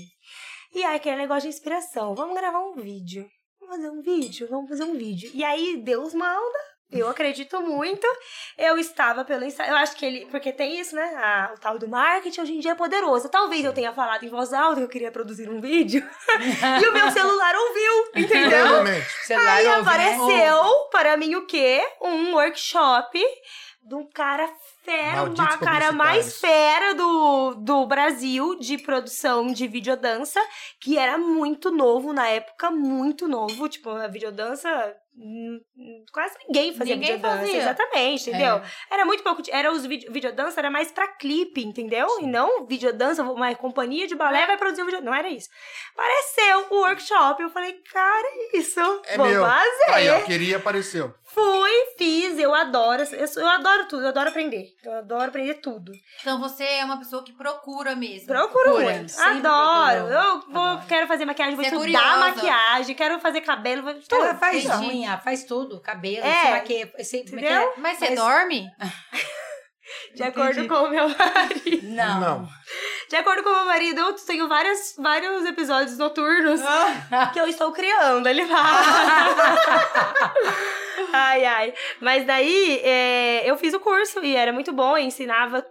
E 0.76 0.84
aí, 0.84 0.98
aquele 0.98 1.16
negócio 1.16 1.44
de 1.44 1.56
inspiração. 1.56 2.14
Vamos 2.14 2.36
gravar 2.36 2.60
um 2.60 2.76
vídeo. 2.76 3.26
Vamos 3.62 3.78
fazer 3.78 3.90
um 3.90 4.02
vídeo? 4.02 4.48
Vamos 4.50 4.70
fazer 4.70 4.84
um 4.84 4.98
vídeo. 4.98 5.32
E 5.34 5.42
aí, 5.42 5.78
Deus 5.78 6.14
manda. 6.14 6.60
Eu 6.92 7.08
acredito 7.08 7.62
muito. 7.62 8.06
Eu 8.58 8.78
estava 8.78 9.24
pelo 9.24 9.46
Instagram. 9.46 9.74
Eu 9.74 9.78
acho 9.78 9.96
que 9.96 10.06
ele. 10.06 10.26
Porque 10.26 10.52
tem 10.52 10.78
isso, 10.78 10.94
né? 10.94 11.14
Ah, 11.16 11.54
o 11.56 11.60
tal 11.62 11.80
do 11.80 11.88
marketing 11.88 12.42
hoje 12.42 12.54
em 12.56 12.60
dia 12.60 12.74
é 12.74 12.76
poderoso. 12.76 13.30
Talvez 13.30 13.64
eu 13.64 13.72
tenha 13.72 13.94
falado 13.94 14.26
em 14.26 14.30
voz 14.30 14.52
alta 14.52 14.76
que 14.76 14.84
eu 14.84 14.90
queria 14.90 15.12
produzir 15.12 15.50
um 15.50 15.62
vídeo. 15.62 16.06
e 16.84 16.88
o 16.90 16.92
meu 16.92 17.10
celular 17.10 17.56
ouviu, 17.56 18.12
entendeu? 18.14 18.68
Celular 19.24 19.54
Aí 19.54 19.68
ouve, 19.68 19.78
né? 19.78 19.82
apareceu 19.82 20.90
para 20.92 21.16
mim 21.16 21.36
o 21.36 21.48
quê? 21.48 21.82
Um 22.02 22.34
workshop 22.34 23.18
de 23.82 23.96
um 23.96 24.06
cara 24.10 24.52
fera, 24.86 25.16
Malditos 25.18 25.40
uma 25.46 25.58
cara 25.58 25.92
mais 25.92 26.40
fera 26.40 26.94
do, 26.94 27.56
do 27.56 27.86
Brasil 27.88 28.58
de 28.60 28.78
produção 28.78 29.48
de 29.48 29.68
videodança, 29.68 30.40
que 30.80 30.98
era 30.98 31.18
muito 31.18 31.72
novo 31.72 32.14
na 32.14 32.28
época, 32.28 32.70
muito 32.72 33.28
novo. 33.28 33.68
Tipo, 33.68 33.90
a 33.90 34.08
videodança. 34.08 34.70
hum, 35.18 35.60
hum, 35.78 36.06
Quase 36.14 36.36
ninguém 36.48 36.74
fazia 36.74 36.96
Ninguém 36.96 37.16
videodança. 37.16 37.42
fazia. 37.46 37.62
Exatamente, 37.62 38.30
entendeu? 38.30 38.56
É. 38.56 38.64
Era 38.92 39.06
muito 39.06 39.24
pouco. 39.24 39.42
Era 39.50 39.72
os 39.72 39.86
vídeo, 39.86 40.12
videodança, 40.12 40.60
era 40.60 40.70
mais 40.70 40.92
pra 40.92 41.08
clipe, 41.08 41.64
entendeu? 41.64 42.08
E 42.22 42.28
não 42.28 42.66
videodança, 42.66 43.24
uma 43.24 43.54
companhia 43.56 44.08
de 44.08 44.16
balé 44.16 44.46
vai 44.46 44.58
produzir 44.58 44.84
um 44.84 44.86
vídeo. 44.86 45.02
Não 45.02 45.14
era 45.14 45.30
isso. 45.30 45.50
Apareceu 45.94 46.68
o 46.70 46.82
workshop. 46.82 47.42
Eu 47.42 47.50
falei, 47.50 47.74
cara, 47.92 48.28
é 48.28 48.58
isso. 48.58 48.80
É 49.06 49.18
vou 49.18 49.28
meu. 49.28 49.42
fazer. 49.44 49.92
Aí, 49.92 50.10
ó, 50.10 50.22
queria, 50.22 50.58
apareceu. 50.58 51.14
Fui, 51.36 51.72
fiz, 51.98 52.40
eu 52.40 52.56
adoro. 52.56 53.04
Eu, 53.04 53.28
eu 53.44 53.48
adoro 53.50 53.88
tudo, 53.90 54.04
eu 54.04 54.08
adoro 54.10 54.30
aprender. 54.30 54.68
Eu 54.84 54.94
adoro 55.00 55.28
aprender 55.30 55.56
tudo. 55.56 55.92
Então 56.22 56.40
você 56.40 56.64
é 56.64 56.86
uma 56.86 56.98
pessoa 56.98 57.24
que 57.26 57.34
procura 57.34 57.94
mesmo. 57.96 58.28
Procuro 58.28 58.64
Procura, 58.72 58.94
muito. 58.94 59.14
Adoro. 59.22 60.06
procurou. 60.08 60.24
Eu 60.24 60.40
vou, 60.50 60.64
Adoro. 60.64 60.88
quero 60.88 61.08
fazer 61.08 61.26
maquiagem, 61.26 61.56
vou 61.56 61.66
Você 61.66 61.76
é 61.76 61.78
estudar 61.78 62.00
curiosa. 62.02 62.36
maquiagem, 62.36 62.96
quero 62.96 63.20
fazer 63.20 63.42
cabelo, 63.42 63.84
vou 63.84 63.94
tudo. 63.96 64.16
Ela 64.16 64.36
faz 64.36 64.64
Entendi. 64.64 64.86
unha, 64.88 65.18
faz 65.18 65.44
tudo, 65.44 65.82
cabelo, 65.82 66.26
É. 66.26 66.42
se 66.46 66.52
maquia, 66.52 66.94
se, 67.04 67.18
é 67.18 67.24
que 67.24 67.36
é? 67.36 67.38
Entendeu? 67.38 67.74
Mas 67.78 67.98
você 68.00 68.10
Mas- 68.12 68.20
dorme? 68.20 68.66
De 70.16 70.24
acordo 70.24 70.68
com 70.68 70.74
o 70.76 70.90
meu 70.90 71.08
marido. 71.10 71.88
Não. 71.90 72.20
Não. 72.20 72.48
De 73.10 73.16
acordo 73.18 73.44
com 73.44 73.50
o 73.50 73.56
meu 73.56 73.66
marido, 73.66 74.00
eu 74.00 74.14
tenho 74.14 74.48
várias, 74.48 74.96
vários 74.98 75.46
episódios 75.46 75.98
noturnos 75.98 76.60
que 77.34 77.40
eu 77.40 77.48
estou 77.48 77.72
criando. 77.72 78.28
Ele 78.28 78.46
fala. 78.48 78.82
ai, 81.14 81.46
ai. 81.46 81.74
Mas 82.00 82.26
daí, 82.26 82.80
é, 82.84 83.50
eu 83.50 83.58
fiz 83.58 83.74
o 83.74 83.80
curso 83.80 84.24
e 84.24 84.36
era 84.36 84.52
muito 84.54 84.72
bom. 84.74 84.98
Ensinava 84.98 85.66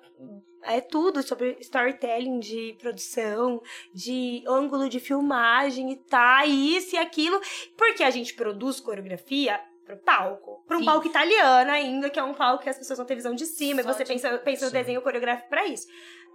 é, 0.62 0.80
tudo 0.80 1.22
sobre 1.22 1.56
storytelling 1.60 2.38
de 2.40 2.76
produção, 2.80 3.60
de 3.92 4.42
ângulo 4.46 4.88
de 4.88 5.00
filmagem 5.00 5.92
e 5.92 5.96
tá, 5.96 6.44
e 6.46 6.76
isso 6.76 6.94
e 6.94 6.98
aquilo. 6.98 7.40
Porque 7.76 8.02
a 8.02 8.10
gente 8.10 8.34
produz 8.34 8.80
coreografia 8.80 9.60
pro 9.84 9.98
palco. 9.98 10.64
Pra 10.66 10.76
um 10.78 10.80
Sim. 10.80 10.86
palco 10.86 11.06
italiano 11.06 11.70
ainda, 11.70 12.08
que 12.08 12.18
é 12.18 12.22
um 12.22 12.32
palco 12.32 12.62
que 12.64 12.70
as 12.70 12.78
pessoas 12.78 12.96
vão 12.96 13.06
ter 13.06 13.14
visão 13.14 13.34
de 13.34 13.44
cima. 13.44 13.82
Só 13.82 13.90
e 13.90 13.92
você 13.92 14.02
de- 14.04 14.08
pensa, 14.08 14.38
pensa 14.38 14.66
o 14.66 14.70
desenho 14.70 15.02
coreográfico 15.02 15.48
pra 15.50 15.66
isso. 15.66 15.86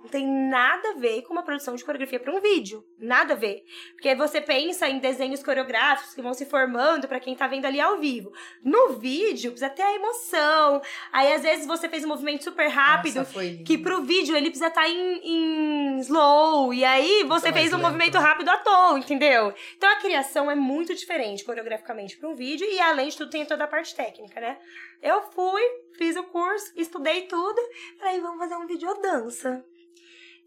Não 0.02 0.08
tem 0.08 0.26
nada 0.26 0.92
a 0.92 0.94
ver 0.94 1.24
com 1.24 1.34
uma 1.34 1.44
produção 1.44 1.76
de 1.76 1.84
coreografia 1.84 2.20
para 2.20 2.34
um 2.34 2.40
vídeo. 2.40 2.86
Nada 2.98 3.34
a 3.34 3.38
ver. 3.38 3.66
Porque 3.92 4.16
você 4.16 4.40
pensa 4.40 4.88
em 4.88 4.98
desenhos 4.98 5.44
coreográficos 5.44 6.14
que 6.16 6.22
vão 6.22 6.34
se 6.34 6.46
formando 6.46 7.08
para 7.08 7.20
quem 7.20 7.36
tá 7.36 7.48
vendo 7.48 7.66
ali 7.66 7.82
ao 7.82 8.00
vivo. 8.00 8.32
No 8.64 8.94
vídeo, 8.94 9.52
precisa 9.52 9.70
ter 9.70 9.82
a 9.82 9.94
emoção. 9.94 10.82
Aí, 11.12 11.34
às 11.34 11.42
vezes, 11.42 11.68
você 11.68 11.90
fez 11.90 12.06
um 12.06 12.08
movimento 12.08 12.46
super 12.46 12.70
rápido. 12.70 13.18
Nossa, 13.18 13.34
foi 13.34 13.50
lindo. 13.50 13.64
Que 13.66 13.78
pro 13.78 14.02
vídeo 14.02 14.38
ele 14.38 14.50
precisa 14.50 14.68
estar 14.68 14.88
em, 14.88 15.20
em 15.22 16.00
slow. 16.00 16.74
E 16.74 16.86
aí 16.86 17.24
você 17.26 17.52
fez 17.52 17.74
um 17.74 17.76
lento, 17.76 17.86
movimento 17.86 18.18
rápido 18.18 18.50
à 18.50 18.58
toa, 18.58 18.98
entendeu? 18.98 19.54
Então 19.76 19.90
a 19.90 19.98
criação 19.98 20.50
é 20.50 20.56
muito 20.56 20.96
diferente 20.96 21.44
coreograficamente 21.44 22.18
para 22.18 22.30
um 22.30 22.36
vídeo. 22.36 22.66
E 22.66 22.80
além 22.80 23.10
de 23.10 23.18
tudo, 23.18 23.30
tem 23.30 23.46
toda 23.46 23.66
a 23.66 23.68
parte 23.68 23.94
técnica, 23.94 24.40
né? 24.40 24.58
Eu 25.02 25.22
fui, 25.32 25.62
fiz 25.98 26.16
o 26.16 26.24
curso, 26.24 26.72
estudei 26.76 27.24
tudo. 27.24 27.62
Falei, 27.98 28.22
vamos 28.22 28.40
fazer 28.40 28.56
um 28.56 28.66
videodança. 28.66 29.66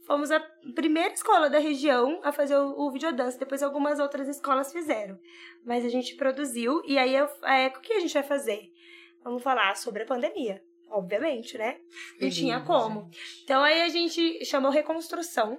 Fomos 0.06 0.30
a 0.30 0.40
primeira 0.74 1.12
escola 1.14 1.48
da 1.48 1.58
região 1.58 2.20
a 2.24 2.32
fazer 2.32 2.56
o, 2.56 2.74
o 2.78 2.90
videodança. 2.90 3.38
Depois 3.38 3.62
algumas 3.62 3.98
outras 3.98 4.28
escolas 4.28 4.72
fizeram. 4.72 5.18
Mas 5.64 5.84
a 5.84 5.88
gente 5.88 6.16
produziu. 6.16 6.82
E 6.84 6.98
aí, 6.98 7.14
eu, 7.14 7.28
é, 7.44 7.68
o 7.68 7.80
que 7.80 7.92
a 7.92 8.00
gente 8.00 8.14
vai 8.14 8.22
fazer? 8.22 8.72
Vamos 9.22 9.42
falar 9.42 9.76
sobre 9.76 10.02
a 10.02 10.06
pandemia. 10.06 10.62
Obviamente, 10.90 11.56
né? 11.56 11.78
Não 12.12 12.18
Foi 12.18 12.30
tinha 12.30 12.60
como. 12.60 13.08
Então 13.44 13.62
aí 13.62 13.80
a 13.80 13.88
gente 13.88 14.44
chamou 14.44 14.70
reconstrução. 14.70 15.58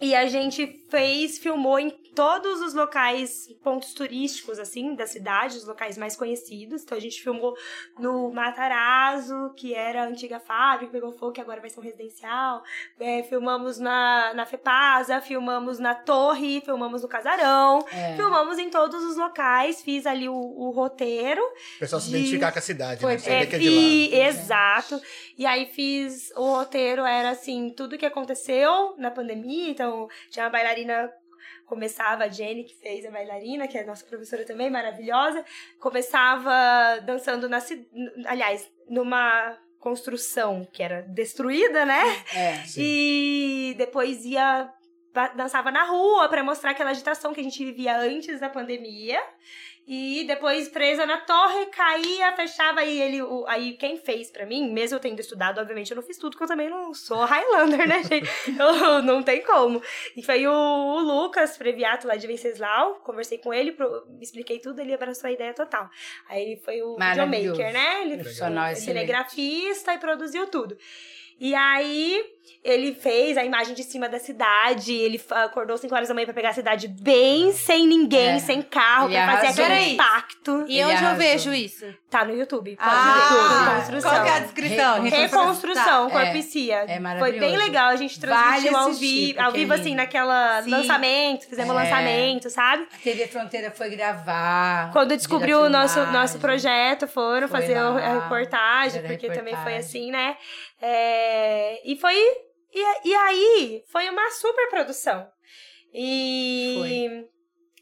E 0.00 0.14
a 0.14 0.26
gente 0.26 0.66
fez, 0.88 1.38
filmou 1.38 1.78
em 1.78 1.90
todos 2.14 2.60
os 2.60 2.74
locais, 2.74 3.46
pontos 3.62 3.92
turísticos, 3.94 4.58
assim, 4.58 4.94
da 4.94 5.06
cidade, 5.06 5.56
os 5.56 5.66
locais 5.66 5.96
mais 5.96 6.16
conhecidos. 6.16 6.82
Então 6.82 6.96
a 6.98 7.00
gente 7.00 7.22
filmou 7.22 7.54
no 7.98 8.30
Matarazzo, 8.32 9.52
que 9.56 9.74
era 9.74 10.02
a 10.02 10.06
antiga 10.06 10.40
fábrica, 10.40 10.92
pegou 10.92 11.12
fogo, 11.12 11.32
que 11.32 11.40
agora 11.40 11.60
vai 11.60 11.70
ser 11.70 11.80
um 11.80 11.82
residencial. 11.82 12.62
É, 12.98 13.22
filmamos 13.22 13.78
na, 13.78 14.32
na 14.34 14.46
Fepasa, 14.46 15.20
filmamos 15.20 15.78
na 15.78 15.94
Torre, 15.94 16.60
filmamos 16.60 17.02
no 17.02 17.08
Casarão. 17.08 17.84
É. 17.92 18.16
Filmamos 18.16 18.58
em 18.58 18.70
todos 18.70 19.02
os 19.04 19.16
locais, 19.16 19.82
fiz 19.82 20.06
ali 20.06 20.28
o, 20.28 20.34
o 20.34 20.70
roteiro. 20.70 21.42
O 21.76 21.78
pessoal 21.80 22.00
se 22.00 22.10
De- 22.10 22.16
identificar 22.16 22.52
com 22.52 22.58
a 22.58 22.62
cidade, 22.62 23.00
Foi, 23.00 23.12
né? 23.12 23.18
Saber 23.18 23.34
É, 23.42 23.46
que 23.46 23.56
é 23.56 23.58
de 23.58 23.68
e- 23.68 24.10
lá. 24.10 24.26
exato. 24.28 25.00
E 25.36 25.46
aí 25.46 25.66
fiz 25.66 26.30
o 26.36 26.42
roteiro, 26.56 27.04
era 27.04 27.30
assim, 27.30 27.70
tudo 27.70 27.96
que 27.98 28.06
aconteceu 28.06 28.94
na 28.98 29.10
pandemia. 29.10 29.70
Então, 29.70 30.08
tinha 30.30 30.44
uma 30.46 30.50
bailarina. 30.50 31.10
Começava 31.68 32.24
a 32.24 32.28
Jenny, 32.28 32.64
que 32.64 32.74
fez 32.76 33.04
a 33.04 33.10
bailarina, 33.10 33.68
que 33.68 33.76
é 33.76 33.84
nossa 33.84 34.04
professora 34.06 34.42
também, 34.46 34.70
maravilhosa. 34.70 35.44
Começava 35.78 36.98
dançando 37.04 37.46
na 37.46 37.58
aliás, 38.24 38.72
numa 38.88 39.58
construção 39.78 40.66
que 40.72 40.82
era 40.82 41.02
destruída, 41.02 41.84
né? 41.84 42.02
É. 42.34 42.54
Sim. 42.64 42.80
E 42.82 43.74
depois 43.76 44.24
ia 44.24 44.72
dançava 45.36 45.70
na 45.70 45.84
rua 45.84 46.28
pra 46.28 46.44
mostrar 46.44 46.70
aquela 46.70 46.90
agitação 46.90 47.34
que 47.34 47.40
a 47.40 47.42
gente 47.42 47.64
vivia 47.64 47.98
antes 47.98 48.40
da 48.40 48.48
pandemia. 48.48 49.20
E 49.90 50.24
depois 50.24 50.68
presa 50.68 51.06
na 51.06 51.16
torre, 51.16 51.64
caía, 51.66 52.30
fechava 52.36 52.84
e 52.84 53.00
ele 53.00 53.22
o- 53.22 53.46
aí 53.48 53.72
quem 53.72 53.96
fez 53.96 54.30
pra 54.30 54.44
mim, 54.44 54.70
mesmo 54.70 54.96
eu 54.96 55.00
tendo 55.00 55.18
estudado, 55.18 55.58
obviamente 55.62 55.90
eu 55.90 55.94
não 55.96 56.02
fiz 56.02 56.18
tudo, 56.18 56.32
porque 56.32 56.44
eu 56.44 56.48
também 56.48 56.68
não 56.68 56.92
sou 56.92 57.24
Highlander, 57.24 57.88
né, 57.88 58.02
gente? 58.04 58.28
Eu, 58.58 59.00
não 59.02 59.22
tem 59.22 59.40
como. 59.42 59.82
E 60.14 60.22
foi 60.22 60.46
o, 60.46 60.52
o 60.52 61.00
Lucas 61.00 61.56
Previato 61.56 62.06
lá 62.06 62.16
de 62.16 62.26
Venceslau, 62.26 62.96
conversei 62.96 63.38
com 63.38 63.54
ele, 63.54 63.72
pro- 63.72 64.06
expliquei 64.20 64.58
tudo, 64.58 64.78
ele 64.78 64.92
abraçou 64.92 65.26
a 65.28 65.32
ideia 65.32 65.54
total. 65.54 65.88
Aí 66.28 66.42
ele 66.42 66.56
foi 66.60 66.82
o 66.82 66.94
videomaker, 67.30 67.72
né? 67.72 68.02
Ele 68.02 68.14
excelente. 68.74 68.80
cinegrafista 68.80 69.94
e 69.94 69.98
produziu 69.98 70.46
tudo. 70.48 70.76
E 71.40 71.54
aí 71.54 72.22
ele 72.64 72.94
fez 72.94 73.36
a 73.36 73.44
imagem 73.44 73.74
de 73.74 73.82
cima 73.82 74.08
da 74.08 74.18
cidade, 74.18 74.92
ele 74.92 75.20
acordou 75.30 75.76
5 75.76 75.94
horas 75.94 76.08
da 76.08 76.14
manhã 76.14 76.24
pra 76.24 76.34
pegar 76.34 76.50
a 76.50 76.54
cidade 76.54 76.88
bem 76.88 77.52
sem 77.52 77.86
ninguém, 77.86 78.36
É. 78.36 78.38
sem 78.38 78.62
carro, 78.62 79.08
Ele 79.08 79.14
pra 79.16 79.26
fazer 79.36 79.46
arrasou. 79.46 79.64
aquele 79.64 79.78
Peraí. 79.78 79.92
impacto. 79.94 80.64
E 80.68 80.74
Ele 80.78 80.84
onde 80.84 80.92
eu 81.02 81.08
arrasou. 81.08 81.16
vejo 81.18 81.54
isso? 81.54 81.86
Tá 82.10 82.24
no 82.24 82.34
YouTube. 82.34 82.76
Pode 82.76 82.88
Ah, 82.90 83.14
ver. 83.14 83.68
Reconstrução. 83.74 84.10
qual 84.10 84.22
que 84.24 84.28
é 84.30 84.32
a 84.32 84.40
descrição? 84.40 85.02
Re- 85.02 85.10
Reconstrução, 85.10 86.08
Tá, 86.10 86.20
é. 86.20 86.24
corpicia. 86.24 86.74
É 86.76 86.86
Foi 86.86 86.98
maravilhoso. 86.98 87.40
bem 87.40 87.56
legal. 87.56 87.88
A 87.90 87.96
gente 87.96 88.18
Vale 88.20 88.32
transmitiu 88.62 88.76
ao, 88.78 88.92
vi 88.92 89.26
porque 89.34 89.42
ao 89.42 89.52
vivo, 89.52 89.72
é 89.72 89.76
assim, 89.76 89.84
lindo. 89.90 89.96
naquela 89.96 90.62
Sim. 90.62 90.70
lançamento. 90.70 91.46
Fizemos 91.48 91.70
É. 91.70 91.74
lançamento, 91.74 92.50
sabe? 92.50 92.86
A 92.92 92.98
TV 93.02 93.26
Fronteira 93.28 93.70
foi 93.70 93.90
gravar. 93.90 94.90
Quando 94.92 95.16
descobriu 95.16 95.60
o 95.62 95.68
nosso, 95.68 96.00
nosso 96.06 96.38
projeto, 96.38 97.06
foram 97.06 97.46
Foi 97.48 97.60
fazer 97.60 97.74
lá, 97.80 97.90
a 97.98 98.14
reportagem, 98.22 99.02
porque 99.02 99.28
também 99.28 99.54
foi 99.54 99.72
reportagem. 99.74 99.78
assim, 99.78 100.10
né? 100.10 100.36
É, 100.80 101.80
e 101.84 101.96
foi. 101.96 102.14
E, 102.72 103.08
e 103.08 103.14
aí, 103.14 103.84
foi 103.86 104.08
uma 104.08 104.30
super 104.30 104.68
produção. 104.68 105.26
E. 105.92 106.74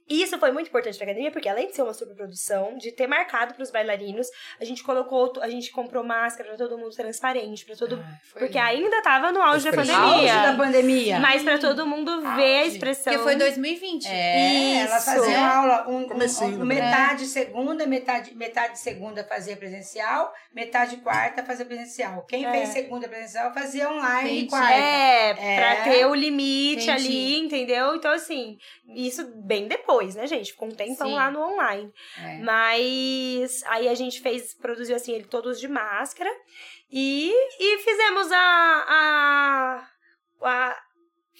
Isso 0.08 0.38
foi 0.38 0.52
muito 0.52 0.68
importante 0.68 0.96
pra 0.96 1.04
academia, 1.04 1.30
porque 1.32 1.48
além 1.48 1.66
de 1.66 1.74
ser 1.74 1.82
uma 1.82 1.92
superprodução, 1.92 2.76
de 2.78 2.92
ter 2.92 3.06
marcado 3.06 3.54
pros 3.54 3.70
bailarinos, 3.70 4.28
a 4.60 4.64
gente 4.64 4.82
colocou, 4.84 5.32
a 5.40 5.48
gente 5.48 5.70
comprou 5.72 6.04
máscara 6.04 6.48
pra 6.50 6.56
todo 6.58 6.78
mundo 6.78 6.94
transparente, 6.94 7.64
pra 7.64 7.74
todo. 7.74 7.96
Ah, 8.06 8.14
porque 8.32 8.46
lindo. 8.58 8.58
ainda 8.58 9.02
tava 9.02 9.32
no 9.32 9.42
auge 9.42 9.64
da 9.68 9.76
pandemia. 9.76 9.96
Auge 9.98 10.26
da 10.52 10.54
pandemia. 10.56 11.18
Mas 11.20 11.42
pra 11.42 11.58
todo 11.58 11.86
mundo 11.86 12.20
ver 12.36 12.58
a 12.60 12.66
expressão. 12.66 13.12
Porque 13.12 13.24
foi 13.24 13.36
2020. 13.36 14.06
É, 14.06 14.76
ela 14.82 14.96
Isso. 14.96 15.04
fazia 15.06 15.38
uma 15.38 15.54
aula, 15.56 15.88
um, 15.88 15.92
um, 15.96 16.04
um- 16.04 16.64
né? 16.64 16.64
metade 16.64 17.26
segunda, 17.26 17.86
metade, 17.86 18.34
metade 18.34 18.78
segunda 18.78 19.24
fazia 19.24 19.56
presencial, 19.56 20.32
metade 20.54 20.98
quarta 20.98 21.42
fazia 21.42 21.64
presencial. 21.64 22.24
Quem 22.28 22.46
É. 22.46 22.50
fez 22.52 22.68
segunda 22.68 23.08
presencial 23.08 23.52
fazia 23.52 23.90
online 23.90 24.28
e 24.30 24.32
Entendi. 24.38 24.50
quarta. 24.50 24.72
É, 24.74 25.30
É. 25.30 25.56
pra 25.56 25.76
ter 25.84 26.06
o 26.06 26.14
limite 26.14 26.84
Entendi. 26.88 26.90
ali, 27.08 27.38
entendeu? 27.38 27.94
Então, 27.96 28.12
assim, 28.12 28.56
isso 28.94 29.24
bem 29.36 29.66
depois, 29.66 29.95
né, 30.14 30.26
gente? 30.26 30.52
Ficou 30.52 30.68
um 30.68 30.74
tempão 30.74 31.08
Sim. 31.08 31.14
lá 31.14 31.30
no 31.30 31.40
online. 31.40 31.92
É. 32.18 32.38
Mas 32.38 33.62
aí 33.64 33.88
a 33.88 33.94
gente 33.94 34.20
fez, 34.20 34.54
produziu 34.54 34.96
assim, 34.96 35.12
ele 35.12 35.24
todos 35.24 35.58
de 35.58 35.68
máscara. 35.68 36.30
E, 36.90 37.32
e 37.58 37.78
fizemos 37.78 38.30
a, 38.30 38.84
a, 38.88 39.88
a 40.42 40.82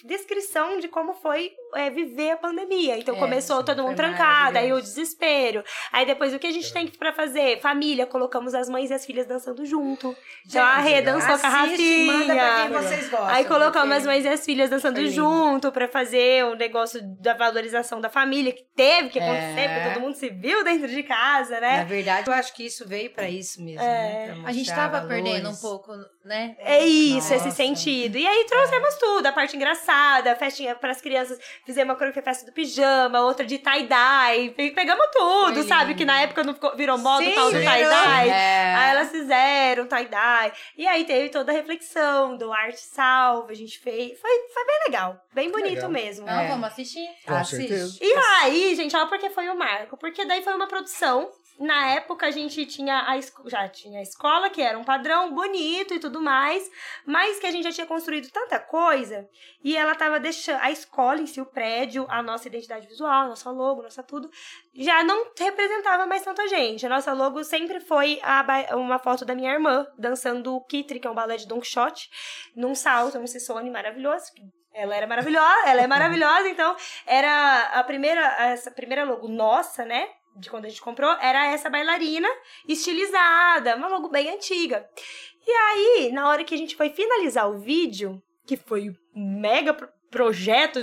descrição 0.03 0.79
de 0.79 0.87
como 0.87 1.13
foi 1.13 1.51
é, 1.75 1.89
viver 1.89 2.31
a 2.31 2.37
pandemia. 2.37 2.97
Então 2.97 3.15
É, 3.15 3.19
começou 3.19 3.57
sim, 3.59 3.65
todo 3.65 3.83
mundo 3.83 3.95
trancado, 3.95 4.57
aí 4.57 4.71
o 4.73 4.81
desespero. 4.81 5.63
Aí 5.91 6.05
depois 6.05 6.33
o 6.33 6.39
que 6.39 6.47
a 6.47 6.51
gente 6.51 6.71
tem 6.71 6.87
que 6.87 6.97
pra 6.97 7.13
fazer? 7.13 7.59
Família, 7.61 8.05
colocamos 8.05 8.53
as 8.53 8.69
mães 8.69 8.89
e 8.89 8.93
as 8.93 9.05
filhas 9.05 9.25
dançando 9.25 9.65
junto. 9.65 10.15
Então 10.47 10.63
a 10.63 10.77
Rê 10.77 11.01
dançou 11.01 11.37
com 11.37 11.47
a 11.47 11.61
assiste, 11.63 12.05
manda 12.05 12.25
pra 12.25 12.33
quem 12.35 12.37
Rafinha. 12.73 12.81
vocês 12.81 13.09
gostam. 13.09 13.27
Aí 13.27 13.45
colocamos 13.45 13.79
porque- 13.87 13.97
as 13.97 14.05
mães 14.05 14.25
e 14.25 14.27
as 14.27 14.45
filhas 14.45 14.69
dançando 14.69 14.95
foi 14.97 15.09
junto 15.09 15.71
pra 15.71 15.87
fazer 15.87 16.45
o 16.45 16.55
negócio 16.55 16.99
da 17.21 17.33
valorização 17.33 17.99
da 18.01 18.09
família, 18.09 18.51
que 18.51 18.63
teve 18.75 19.09
que 19.09 19.19
acontecer, 19.19 19.59
É. 19.59 19.67
porque 19.79 19.93
todo 19.93 20.01
mundo 20.03 20.15
se 20.15 20.29
viu 20.29 20.63
dentro 20.63 20.87
de 20.87 21.03
casa, 21.03 21.55
Na 21.55 21.61
né? 21.61 21.85
verdade, 21.85 22.27
eu 22.27 22.33
acho 22.33 22.53
que 22.53 22.65
isso 22.65 22.87
veio 22.87 23.09
pra 23.11 23.29
isso 23.29 23.61
mesmo, 23.63 23.81
né? 23.83 24.35
Pra 24.41 24.49
A 24.49 24.51
gente 24.53 24.69
tava 24.73 25.01
perdendo 25.07 25.49
um 25.49 25.53
valores. 25.53 25.61
pouco, 25.61 25.91
né? 26.25 26.55
É 26.59 26.85
isso, 26.85 27.33
esse 27.33 27.45
Nossa. 27.45 27.55
sentido. 27.57 28.17
E 28.17 28.25
aí 28.25 28.45
trouxemos 28.45 28.95
tudo, 28.95 29.25
a 29.25 29.31
parte 29.31 29.55
engraçada, 29.55 30.31
a 30.31 30.35
festinha 30.35 30.75
pras 30.75 31.01
crianças, 31.01 31.37
fizemos 31.67 31.89
uma 31.91 31.95
coreografia 31.95 32.23
festa 32.23 32.45
do 32.45 32.51
pijama, 32.51 33.21
outra 33.21 33.45
de 33.45 33.59
tie-dye, 33.59 34.49
pe- 34.51 34.71
pegamos 34.71 35.05
tudo, 35.11 35.53
Foi 35.55 35.63
sabe? 35.67 35.85
lindo. 35.87 35.97
Que 35.97 36.05
na 36.05 36.21
época 36.21 36.43
não 36.43 36.53
ficou- 36.53 36.75
virou 36.75 36.97
moda 36.97 37.27
o 37.27 37.35
tal 37.35 37.51
do 37.51 37.59
tie-dye. 37.59 38.29
É. 38.29 38.73
Aí 38.75 38.91
elas 38.91 39.11
fizeram 39.11 39.85
tie-dye. 39.85 40.51
E 40.77 40.87
aí 40.87 41.03
teve 41.05 41.29
toda 41.29 41.51
a 41.51 41.55
reflexão 41.55 42.37
do 42.37 42.51
arte 42.51 42.79
salva, 42.79 43.51
a 43.51 43.55
gente 43.55 43.77
fez. 43.79 44.19
Foi, 44.19 44.31
foi 44.53 44.65
bem 44.65 44.79
legal, 44.85 45.21
bem 45.33 45.51
bonito 45.51 45.73
Legal. 45.75 45.89
mesmo. 45.91 46.25
Não, 46.25 46.39
É. 46.39 46.47
vamos 46.47 46.67
assistir. 46.67 47.05
Com 47.25 47.35
Assiste. 47.35 47.67
certeza. 47.67 47.97
E 48.01 48.13
aí, 48.41 48.75
gente, 48.75 48.95
olha 48.95 49.05
porque 49.07 49.29
foi 49.29 49.47
o 49.49 49.57
marco. 49.57 49.97
Porque 49.97 50.25
daí 50.25 50.41
foi 50.41 50.53
uma 50.53 50.67
produção. 50.67 51.29
Na 51.59 51.87
época 51.87 52.27
a 52.27 52.31
gente 52.31 52.65
tinha 52.67 52.99
a 53.01 53.19
já 53.49 53.67
tinha 53.67 53.99
a 53.99 54.03
escola, 54.03 54.49
que 54.49 54.61
era 54.61 54.77
um 54.77 54.83
padrão 54.83 55.33
bonito 55.33 55.93
e 55.93 55.99
tudo 55.99 56.21
mais, 56.21 56.69
mas 57.05 57.39
que 57.39 57.47
a 57.47 57.51
gente 57.51 57.63
já 57.63 57.71
tinha 57.71 57.87
construído 57.87 58.29
tanta 58.29 58.59
coisa 58.59 59.27
e 59.63 59.75
ela 59.75 59.95
tava 59.95 60.19
deixando 60.19 60.59
a 60.61 60.69
escola 60.69 61.19
em 61.19 61.25
si, 61.25 61.41
o 61.41 61.45
prédio, 61.45 62.05
a 62.09 62.21
nossa 62.21 62.47
identidade 62.47 62.87
visual, 62.87 63.27
nossa 63.27 63.49
logo, 63.49 63.81
nossa 63.81 64.03
tudo, 64.03 64.29
já 64.75 65.03
não 65.03 65.31
representava 65.37 66.05
mais 66.05 66.23
tanta 66.23 66.47
gente. 66.47 66.85
A 66.85 66.89
nossa 66.89 67.11
logo 67.13 67.43
sempre 67.43 67.79
foi 67.79 68.19
a 68.21 68.75
uma 68.75 68.99
foto 68.99 69.25
da 69.25 69.33
minha 69.33 69.51
irmã 69.51 69.87
dançando 69.97 70.55
o 70.55 70.63
Kitri, 70.63 70.99
que 70.99 71.07
é 71.07 71.09
um 71.09 71.15
balé 71.15 71.37
de 71.37 71.47
Don 71.47 71.59
Quixote, 71.59 72.09
num 72.55 72.75
salto, 72.75 73.17
um 73.17 73.25
Cissone 73.25 73.71
maravilhoso. 73.71 74.31
Ela 74.73 74.95
era 74.95 75.07
maravilhosa, 75.07 75.69
ela 75.69 75.81
é 75.81 75.87
maravilhosa, 75.87 76.47
então 76.49 76.75
era 77.07 77.71
a 77.73 77.83
primeira, 77.83 78.21
essa 78.51 78.69
primeira 78.69 79.03
logo 79.05 79.27
nossa, 79.27 79.83
né? 79.83 80.07
De 80.37 80.49
quando 80.49 80.65
a 80.65 80.69
gente 80.69 80.81
comprou, 80.81 81.11
era 81.19 81.47
essa 81.47 81.69
bailarina 81.69 82.27
estilizada, 82.67 83.75
uma 83.75 83.87
logo 83.87 84.09
bem 84.09 84.29
antiga. 84.29 84.87
E 85.45 85.51
aí, 85.51 86.11
na 86.11 86.29
hora 86.29 86.43
que 86.43 86.53
a 86.53 86.57
gente 86.57 86.75
foi 86.75 86.89
finalizar 86.89 87.49
o 87.49 87.57
vídeo, 87.57 88.21
que 88.45 88.55
foi 88.55 88.95
mega 89.15 89.73
projeto, 90.09 90.79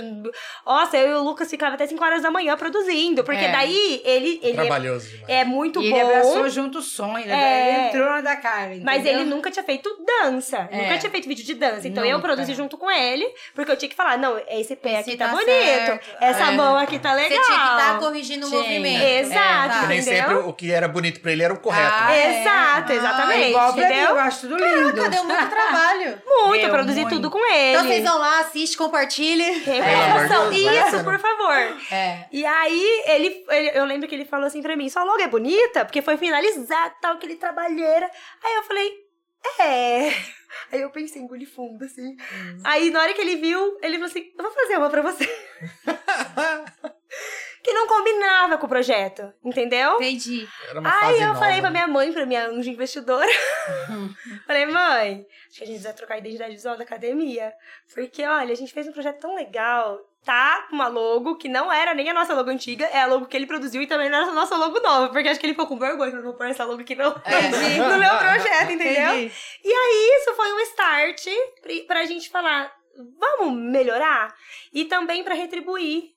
nossa, 0.65 0.97
eu 0.97 1.11
e 1.11 1.13
o 1.15 1.23
Lucas 1.23 1.49
ficava 1.49 1.75
até 1.75 1.85
5 1.87 2.03
horas 2.03 2.21
da 2.21 2.31
manhã 2.31 2.55
produzindo, 2.55 3.23
porque 3.23 3.43
É. 3.45 3.51
daí 3.51 4.01
ele, 4.05 4.39
ele 4.43 4.51
é, 4.51 4.53
Trabalhoso 4.53 5.09
demais. 5.09 5.29
é 5.29 5.43
muito 5.43 5.81
e 5.81 5.89
bom. 5.89 5.95
ele 5.97 6.05
abraçou 6.05 6.49
junto 6.49 6.79
o 6.79 6.81
sonho, 6.81 7.19
ele, 7.19 7.31
É. 7.31 7.69
ele 7.69 7.87
entrou 7.87 8.05
na 8.09 8.21
da 8.21 8.35
cara, 8.35 8.71
Mas 8.83 9.05
ele 9.05 9.23
nunca 9.25 9.49
tinha 9.51 9.63
feito 9.63 9.89
dança. 10.05 10.67
É. 10.71 10.83
Nunca 10.83 10.97
tinha 10.97 11.09
feito 11.11 11.27
vídeo 11.27 11.45
de 11.45 11.53
dança. 11.53 11.87
Então 11.87 12.03
eu 12.05 12.17
Nunca. 12.17 12.27
produzi 12.27 12.53
junto 12.53 12.77
com 12.77 12.89
ele, 12.89 13.25
porque 13.53 13.71
eu 13.71 13.77
tinha 13.77 13.89
que 13.89 13.95
falar: 13.95 14.17
não, 14.17 14.39
esse 14.49 14.75
pé 14.75 14.99
Esse 14.99 15.09
aqui 15.11 15.17
tá, 15.17 15.25
tá 15.27 15.31
bonito. 15.33 15.47
certo. 15.47 16.05
Essa 16.21 16.51
É. 16.51 16.51
mão 16.51 16.75
aqui 16.77 16.99
tá 16.99 17.13
legal. 17.13 17.29
Você 17.37 17.45
tinha 17.45 17.59
que 17.59 17.65
estar 17.71 17.99
corrigindo 17.99 18.47
o 18.47 18.49
movimento. 18.51 19.03
Exato. 19.03 19.75
É, 19.77 19.81
Que 19.81 19.87
nem 19.87 20.01
sempre 20.01 20.33
o 20.35 20.53
que 20.53 20.71
era 20.71 20.87
bonito 20.87 21.19
pra 21.19 21.31
ele 21.31 21.43
era 21.43 21.53
o 21.53 21.59
correto. 21.59 21.93
Ah, 21.95 22.07
né? 22.07 22.19
é. 22.19 22.41
Exato, 22.41 22.91
Ah, 22.91 22.95
exatamente. 22.95 23.43
É 23.43 23.49
igual 23.49 23.73
pra 23.73 23.89
mim, 23.89 23.95
eu 23.95 24.19
acho 24.19 24.41
tudo 24.41 24.55
lindo. 24.57 24.93
Caraca, 24.93 25.09
deu 25.09 25.23
muito 25.23 25.49
trabalho. 25.49 26.21
Muito, 26.45 26.59
Deu 26.61 26.67
eu 26.69 26.73
produzi 26.73 27.01
muito. 27.01 27.15
tudo 27.15 27.31
com 27.31 27.39
ele. 27.53 27.71
Então 27.77 27.85
vocês 27.87 28.03
vão 28.03 28.17
lá, 28.19 28.39
assiste, 28.41 28.77
compartilhe. 29.15 30.83
A 30.83 30.87
Isso, 30.87 31.03
por 31.03 31.19
favor. 31.19 31.77
É. 31.91 32.27
E 32.31 32.45
aí, 32.45 33.03
ele, 33.07 33.45
ele- 33.49 33.71
eu 33.77 33.85
lembro 33.85 34.07
que 34.07 34.15
ele 34.15 34.25
falou 34.25 34.45
assim 34.47 34.61
pra 34.61 34.75
mim: 34.75 34.89
sua 34.89 35.03
logo 35.03 35.21
é 35.21 35.27
bonita? 35.27 35.85
Porque 35.85 36.01
foi 36.01 36.17
finalizado 36.17 36.95
tal, 37.01 37.13
aquele 37.15 37.35
trabalheira. 37.35 38.09
Aí 38.43 38.55
eu 38.55 38.63
falei: 38.63 38.91
é. 39.59 40.09
Aí 40.71 40.81
eu 40.81 40.89
pensei, 40.89 41.21
engoli 41.21 41.45
fundo, 41.45 41.83
assim. 41.83 42.15
Hum. 42.15 42.61
Aí 42.63 42.89
na 42.89 43.01
hora 43.01 43.13
que 43.13 43.21
ele 43.21 43.35
viu, 43.35 43.77
ele 43.81 43.93
falou 43.95 44.07
assim: 44.09 44.31
eu 44.37 44.43
vou 44.43 44.51
fazer 44.53 44.77
uma 44.77 44.89
pra 44.89 45.01
você. 45.01 45.25
que 47.65 47.73
não 47.73 47.87
combinava 47.87 48.59
com 48.59 48.67
o 48.67 48.69
projeto, 48.69 49.33
entendeu? 49.43 49.95
Entendi. 49.95 50.47
Era 50.69 50.79
uma 50.79 51.01
Aí 51.01 51.19
eu 51.19 51.29
nova, 51.29 51.39
falei 51.39 51.59
pra 51.61 51.71
né? 51.71 51.79
minha 51.79 51.87
mãe, 51.87 52.13
pra 52.13 52.23
minha 52.23 52.47
anjo 52.47 52.69
investidora. 52.69 53.27
falei, 54.45 54.67
mãe, 54.67 55.25
acho 55.49 55.57
que 55.57 55.63
a 55.63 55.65
gente 55.65 55.77
precisa 55.77 55.93
trocar 55.93 56.13
a 56.13 56.17
identidade 56.19 56.53
visual 56.53 56.77
da 56.77 56.83
academia. 56.83 57.51
Porque, 57.91 58.23
olha, 58.23 58.53
a 58.53 58.55
gente 58.55 58.71
fez 58.71 58.87
um 58.87 58.91
projeto 58.91 59.19
tão 59.19 59.33
legal. 59.33 59.99
Tá 60.23 60.67
com 60.69 60.75
uma 60.75 60.87
logo 60.87 61.37
que 61.37 61.49
não 61.49 61.73
era 61.73 61.95
nem 61.95 62.07
a 62.07 62.13
nossa 62.13 62.35
logo 62.35 62.51
antiga, 62.51 62.85
é 62.85 63.01
a 63.01 63.07
logo 63.07 63.25
que 63.25 63.35
ele 63.35 63.47
produziu 63.47 63.81
e 63.81 63.87
também 63.87 64.11
não 64.11 64.19
era 64.19 64.27
a 64.27 64.33
nossa 64.33 64.55
logo 64.55 64.79
nova. 64.79 65.09
Porque 65.09 65.27
acho 65.27 65.39
que 65.39 65.47
ele 65.47 65.53
ficou 65.53 65.65
com 65.65 65.79
vergonha 65.79 66.11
que 66.11 66.21
vou 66.21 66.35
pôr 66.35 66.45
essa 66.45 66.65
logo 66.65 66.81
aqui 66.81 66.93
não, 66.93 67.09
no 67.09 67.15
meu 67.97 68.17
projeto, 68.19 68.71
entendeu? 68.71 69.11
Entendi. 69.11 69.33
E 69.63 69.73
aí, 69.73 70.19
isso 70.19 70.35
foi 70.35 70.53
um 70.53 70.59
start 70.59 71.25
pra 71.87 72.05
gente 72.05 72.29
falar, 72.29 72.71
vamos 73.19 73.59
melhorar? 73.59 74.35
E 74.71 74.85
também 74.85 75.23
pra 75.23 75.33
retribuir 75.33 76.11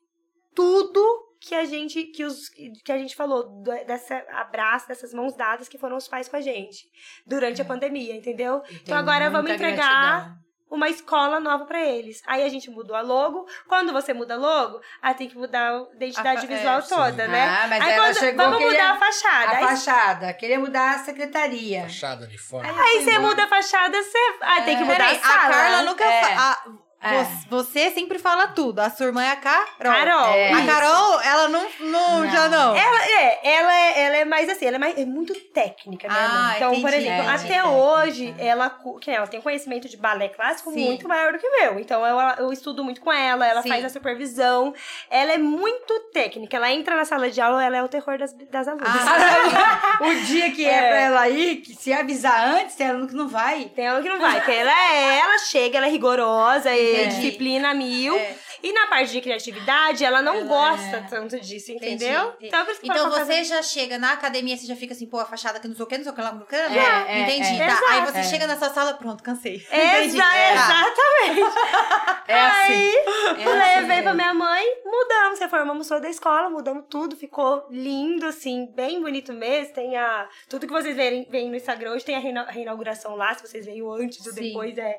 tudo 0.55 1.28
que 1.41 1.55
a 1.55 1.65
gente 1.65 2.05
que 2.05 2.25
os 2.25 2.49
que 2.49 2.91
a 2.93 2.99
gente 2.99 3.15
falou 3.15 3.45
do- 3.63 3.85
dessa 3.87 4.23
abraço 4.33 4.89
dessas 4.89 5.13
mãos 5.15 5.35
dadas 5.37 5.69
que 5.69 5.79
foram 5.79 5.97
os 5.97 6.09
pais 6.09 6.29
com 6.29 6.37
a 6.37 6.41
gente 6.41 6.87
durante 7.27 7.63
a 7.63 7.65
pandemia, 7.65 8.15
entendeu? 8.17 8.63
Então 8.71 8.81
tem 8.85 8.95
agora 8.97 9.31
vamos 9.31 9.51
entregar 9.51 10.15
gratidão. 10.17 10.37
uma 10.71 10.89
escola 10.89 11.39
nova 11.41 11.65
pra 11.65 11.81
eles. 11.81 12.21
Aí 12.27 12.43
a 12.43 12.49
gente 12.49 12.69
mudou 12.71 12.95
a 12.97 13.01
logo. 13.01 13.47
Quando 13.69 13.93
você 13.93 14.13
muda 14.13 14.35
a 14.35 14.37
logo, 14.37 14.81
aí 15.01 15.15
tem 15.15 15.29
que 15.29 15.37
mudar 15.39 15.71
a 15.73 15.95
identidade 15.95 16.45
A 16.45 16.49
visual 16.49 16.79
é, 16.81 16.83
toda, 16.83 17.25
sim. 17.25 17.31
né? 17.31 17.49
Ah, 17.49 17.67
mas 17.69 17.83
aí 17.85 17.93
ela 17.93 18.05
quando, 18.07 18.19
chegou 18.19 18.45
vamos 18.45 18.59
queria- 18.59 18.73
mudar 18.73 18.91
a 18.93 18.97
fachada. 18.99 19.51
A 19.53 19.57
Aí, 19.57 19.65
fachada, 19.65 20.35
queria 20.35 20.59
mudar 20.59 20.95
a 20.97 20.99
secretaria. 20.99 21.83
Fachada, 21.85 22.25
uniforme. 22.27 22.69
aí 22.69 23.03
você 23.05 23.19
muda 23.19 23.45
a 23.45 23.49
fachada, 23.49 24.03
você 24.03 24.19
ah, 24.43 24.61
tem 24.63 24.77
que 24.77 24.83
mudar 24.83 24.97
Peraí, 24.97 25.17
a 25.17 25.21
sala. 25.21 25.35
a 25.47 25.49
Carla 25.51 25.83
nunca 25.83 26.05
É. 26.05 26.21
fa- 26.23 26.51
a- 26.53 26.88
É. 27.01 27.23
vo- 27.23 27.49
Você 27.51 27.91
sempre 27.93 28.19
fala 28.19 28.49
tudo. 28.49 28.81
A 28.81 28.91
sua 28.91 29.07
irmã 29.07 29.23
é 29.23 29.31
a 29.31 29.37
Carol. 29.37 29.67
Carol, 29.79 30.27
É. 30.35 30.53
A. 30.53 30.67
Carol, 30.67 31.21
ela 31.21 31.49
não, 31.49 31.67
não, 31.81 32.21
Não. 32.25 32.31
já 32.31 32.49
não. 32.49 32.75
Ela 32.77 33.05
é, 33.07 33.41
ela 33.45 33.73
é, 33.75 34.01
ela 34.03 34.17
é 34.17 34.25
Mas 34.25 34.49
assim, 34.49 34.67
ela 34.67 34.77
é, 34.77 34.79
mais- 34.79 34.99
é 34.99 35.05
muito 35.05 35.33
técnica, 35.53 36.09
né? 36.09 36.15
Ah? 36.19 36.53
Então, 36.57 36.71
por 36.81 36.91
entendi. 36.91 37.07
exemplo, 37.07 37.31
É, 37.31 37.35
até 37.35 37.55
é 37.55 37.65
hoje, 37.65 38.27
técnica. 38.27 38.45
ela, 38.45 38.79
que 39.01 39.11
ela 39.11 39.27
tem 39.29 39.41
conhecimento 39.41 39.89
de 39.89 39.97
balé 39.97 40.29
clássico 40.29 40.73
Sim. 40.73 40.87
muito 40.87 41.07
maior 41.09 41.33
do 41.33 41.39
que 41.39 41.47
o 41.47 41.61
meu. 41.61 41.79
Então, 41.79 42.05
eu, 42.05 42.17
eu 42.39 42.53
estudo 42.53 42.83
muito 42.83 43.01
com 43.01 43.13
ela, 43.13 43.47
ela 43.47 43.63
Sim. 43.63 43.69
faz 43.69 43.85
a 43.85 43.89
supervisão. 43.89 44.75
Ela 45.09 45.33
é 45.33 45.39
muito 45.39 46.01
técnica. 46.13 46.57
Ela 46.57 46.71
entra 46.73 46.97
na 46.97 47.05
sala 47.05 47.31
de 47.31 47.41
aula, 47.41 47.65
ela 47.65 47.77
é 47.77 47.83
o 47.83 47.89
terror 47.89 48.19
das, 48.19 48.33
das 48.33 48.67
alunas. 48.67 48.89
Ah, 48.89 49.99
O 50.09 50.15
dia 50.27 50.51
que 50.53 50.65
é, 50.67 50.73
É. 50.75 50.89
pra 50.89 51.01
ela 51.01 51.29
ir, 51.29 51.57
que 51.57 51.75
se 51.75 51.93
avisar 51.93 52.45
antes, 52.55 52.75
tem 52.77 52.89
aluno 52.89 53.07
que 53.09 53.15
não 53.15 53.29
vai. 53.29 53.67
Tem 53.75 53.87
ela 53.87 54.01
que 54.03 54.09
não 54.09 54.19
vai, 54.21 54.41
que 54.45 54.51
ela 54.51 54.71
é, 54.71 55.19
ela 55.21 55.39
chega, 55.39 55.79
ela 55.79 55.87
é 55.87 55.91
rigorosa, 55.91 56.71
e 56.75 56.88
Entendi. 56.93 57.17
disciplina 57.17 57.75
mil. 57.75 58.17
É. 58.17 58.35
E 58.61 58.73
na 58.73 58.89
parte 58.89 59.13
de 59.13 59.21
criatividade, 59.21 60.05
ela 60.05 60.21
não 60.21 60.47
gosta 60.49 61.07
tanto 61.09 61.39
disso, 61.39 61.71
entendeu? 61.71 62.31
entendi. 62.31 62.47
Então, 62.49 62.67
Então 62.83 62.97
ela 63.07 63.25
você 63.25 63.45
já 63.45 63.63
chega 63.63 63.99
na 63.99 64.13
academia, 64.15 64.57
você 64.57 64.67
já 64.67 64.75
fica 64.75 64.93
assim, 64.95 65.07
pô, 65.07 65.21
a 65.21 65.25
fachada 65.25 65.61
que 65.61 65.69
não 65.69 65.77
sei 65.77 65.85
o 65.85 65.87
que, 65.87 65.97
não 65.97 66.03
sei 66.03 66.13
o 66.13 66.15
que 66.17 66.21
lá, 66.21 66.33
não 66.33 66.39
sei 66.39 66.45
o 66.45 66.49
que. 66.49 66.77
É, 66.77 67.05
é, 67.09 67.21
Entendi, 67.23 67.63
é. 67.63 67.67
tá. 67.69 67.81
Aí 67.91 68.01
você 68.07 68.25
chega 68.25 68.49
na 68.49 68.57
sua 68.59 68.71
sala, 68.71 68.95
pronto, 68.95 69.23
cansei. 69.23 69.57
Entendi. 69.71 70.21
É. 70.21 70.55
Exatamente. 70.55 71.41
É 72.27 72.41
assim. 72.41 72.73
Aí, 72.73 72.95
É 73.43 73.45
assim 73.45 73.59
levei 73.59 73.87
mesmo. 73.87 74.03
pra 74.03 74.15
minha 74.15 74.35
mãe, 74.35 74.65
mudamos, 74.85 75.39
reformamos 75.39 75.87
toda 75.89 76.09
a 76.09 76.11
escola, 76.11 76.51
mudamos 76.51 76.85
tudo, 76.91 77.17
ficou 77.17 77.65
lindo, 77.71 78.27
assim, 78.27 78.67
bem 78.75 79.01
bonito 79.01 79.33
mesmo. 79.33 79.73
Tem 79.73 79.97
a. 79.97 80.29
Tudo 80.49 80.67
que 80.67 80.73
vocês 80.73 80.97
verem, 80.97 81.27
veem 81.31 81.49
no 81.49 81.57
Instagram 81.57 81.93
hoje 81.93 82.05
tem 82.05 82.17
a 82.17 82.21
reina- 82.21 82.51
reinauguração 82.51 83.15
lá, 83.15 83.33
se 83.35 83.47
vocês 83.47 83.65
veem 83.67 83.83
o 83.83 83.93
antes 83.93 84.19
o 84.27 84.33
Sim. 84.33 84.43
depois, 84.49 84.77
é. 84.77 84.97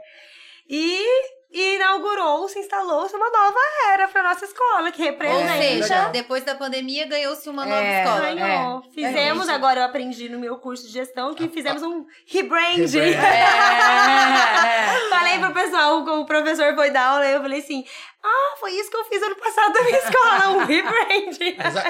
E 0.70 1.04
inaugurou-se, 1.52 2.60
instalou-se 2.60 3.16
uma 3.16 3.30
nova 3.30 3.58
era 3.94 4.08
pra 4.08 4.22
nossa 4.22 4.46
escola, 4.46 4.92
que 4.92 5.02
Ou 5.02 5.08
representa. 5.10 5.58
seja, 5.58 5.96
legal. 5.96 6.12
depois 6.12 6.44
da 6.44 6.54
pandemia 6.56 7.08
ganhou-se 7.08 7.50
uma 7.50 7.66
nova 7.66 7.82
É, 7.82 8.04
escola. 8.04 8.34
Ganhou. 8.36 8.84
Fizemos, 8.94 9.50
É. 9.50 9.54
agora 9.54 9.80
eu 9.82 9.86
aprendi 9.86 10.30
no 10.30 10.38
meu 10.40 10.58
curso 10.58 10.86
de 10.86 10.94
gestão 10.94 11.34
que 11.34 11.48
fizemos 11.50 11.82
um 11.82 12.06
rebrand. 12.28 12.76
Rebrand. 12.78 13.16
É, 13.16 15.10
Falei 15.10 15.40
pro 15.40 15.54
pessoal, 15.54 15.98
o 16.04 16.26
professor 16.26 16.74
foi 16.76 16.92
dar 16.92 17.08
aula, 17.08 17.26
eu 17.26 17.42
falei 17.42 17.60
assim: 17.60 17.84
Ah, 18.22 18.56
foi 18.60 18.72
isso 18.74 18.90
que 18.92 18.98
eu 18.98 19.06
fiz 19.06 19.22
ano 19.24 19.36
passado 19.38 19.74
na 19.74 19.82
minha 19.84 19.98
escola, 20.04 20.50
um 20.50 20.66
rebrand. 20.66 21.36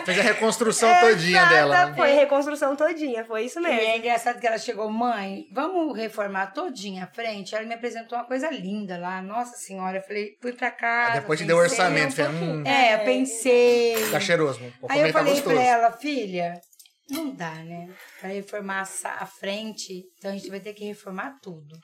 Fez 0.06 0.20
a, 0.20 0.22
reconstrução 0.22 0.94
todinha 1.02 1.46
dela. 1.48 1.86
Né? 1.88 1.96
Foi 1.96 2.12
reconstrução 2.12 2.76
todinha, 2.76 3.26
foi 3.26 3.46
isso 3.46 3.60
E 3.60 3.64
mesmo. 3.64 3.80
é 3.80 3.98
engraçado 3.98 4.40
que 4.40 4.46
ela 4.46 4.58
chegou, 4.60 4.90
mãe, 4.92 5.48
vamos 5.52 5.98
reformar 5.98 6.48
todinha 6.54 7.06
a 7.06 7.08
frente. 7.08 7.56
Ela 7.56 7.66
me 7.66 7.74
apresentou 7.74 8.18
uma 8.18 8.26
coisa 8.26 8.50
linda 8.52 8.98
lá. 8.98 9.22
Nossa 9.24 9.58
senhora, 9.58 9.98
eu 9.98 10.04
falei, 10.04 10.38
fui 10.40 10.54
pra 10.54 10.70
casa. 10.70 11.14
Aí 11.14 11.20
depois 11.22 11.40
te 11.40 11.46
deu 11.46 11.58
orçamento. 11.58 12.16
Falei, 12.16 12.32
hum, 12.32 12.64
É, 12.66 12.94
eu 12.96 13.00
pensei. 13.06 13.96
tá 14.12 14.20
cheiroso. 14.20 14.60
O 14.82 14.88
Aí 14.92 15.00
eu 15.02 15.08
tá 15.08 15.14
falei 15.14 15.34
gostoso. 15.34 15.56
pra 15.56 15.64
ela, 15.64 15.92
filha, 15.94 16.62
não 17.10 17.32
dá, 17.34 17.50
né? 17.56 17.90
Pra 18.20 18.30
reformar 18.30 18.82
a 19.04 19.26
frente, 19.26 20.04
então 20.20 20.30
a 20.30 20.36
gente 20.36 20.50
vai 20.52 20.60
ter 20.60 20.74
que 20.74 20.86
reformar 20.86 21.40
tudo. 21.42 21.76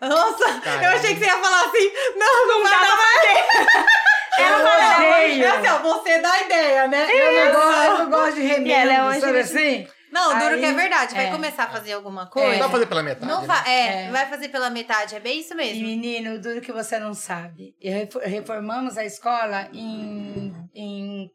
Nossa, 0.00 0.60
Caramba. 0.60 0.84
eu 0.84 0.90
achei 0.90 1.14
que 1.14 1.20
você 1.20 1.26
ia 1.26 1.38
falar 1.38 1.64
assim, 1.66 1.90
não, 2.16 2.46
não, 2.48 2.62
dá 2.62 2.78
pra 2.78 2.96
fazer. 2.96 3.86
Ela 4.38 5.04
É 5.14 5.28
veio. 5.28 5.52
assim, 5.52 5.66
ó, 5.68 5.78
você 5.80 6.18
dá 6.20 6.40
ideia, 6.42 6.86
né? 6.86 7.08
Eu 7.10 7.46
não, 7.46 7.60
gosto, 7.60 7.80
eu 7.82 7.98
não 7.98 8.10
gosto 8.10 8.34
de 8.36 8.42
E 8.46 8.72
ela 8.72 8.92
é 8.94 9.02
uma 9.02 9.14
sabe 9.18 9.42
gente- 9.42 9.56
assim? 9.58 9.88
Não, 10.12 10.38
duro 10.38 10.54
Aí, 10.54 10.60
que 10.60 10.64
é 10.64 10.72
verdade. 10.72 11.14
Vai 11.14 11.26
é. 11.26 11.30
começar 11.30 11.64
a 11.64 11.68
fazer 11.70 11.92
alguma 11.92 12.22
Não 12.24 12.30
coisa. 12.30 12.52
dá 12.52 12.58
pra 12.60 12.68
fazer 12.70 12.86
pela 12.86 13.02
metade. 13.02 13.26
Não 13.26 13.40
né? 13.42 13.46
vai, 13.46 13.68
é, 13.70 14.04
É. 14.06 14.10
vai 14.10 14.26
fazer 14.26 14.48
pela 14.48 14.70
metade, 14.70 15.14
é 15.16 15.20
bem 15.20 15.40
isso 15.40 15.52
E 15.52 15.56
mesmo. 15.56 15.82
menino, 15.82 16.40
duro 16.40 16.60
que 16.62 16.72
você 16.72 16.98
não 16.98 17.12
sabe. 17.12 17.74
Reformamos 18.22 18.96
a 18.96 19.04
escola 19.04 19.68
em, 19.72 20.54
em, 20.74 21.30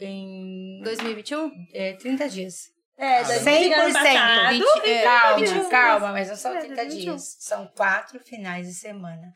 em 0.00 0.80
2021? 0.84 1.50
é, 1.74 1.94
30 1.94 2.28
dias. 2.28 2.54
É, 2.98 3.22
Caramba. 3.22 3.50
100%. 3.50 3.92
Passado, 3.92 4.50
20, 4.52 4.88
é, 4.88 5.02
Calma, 5.02 5.36
21. 5.38 5.68
calma, 5.68 6.12
mas 6.12 6.28
não 6.28 6.36
são 6.36 6.54
É, 6.56 6.60
30 6.60 6.84
21. 6.84 6.98
dias. 7.00 7.36
São 7.40 7.66
quatro 7.76 8.20
finais 8.20 8.66
de 8.68 8.74
semana. 8.74 9.32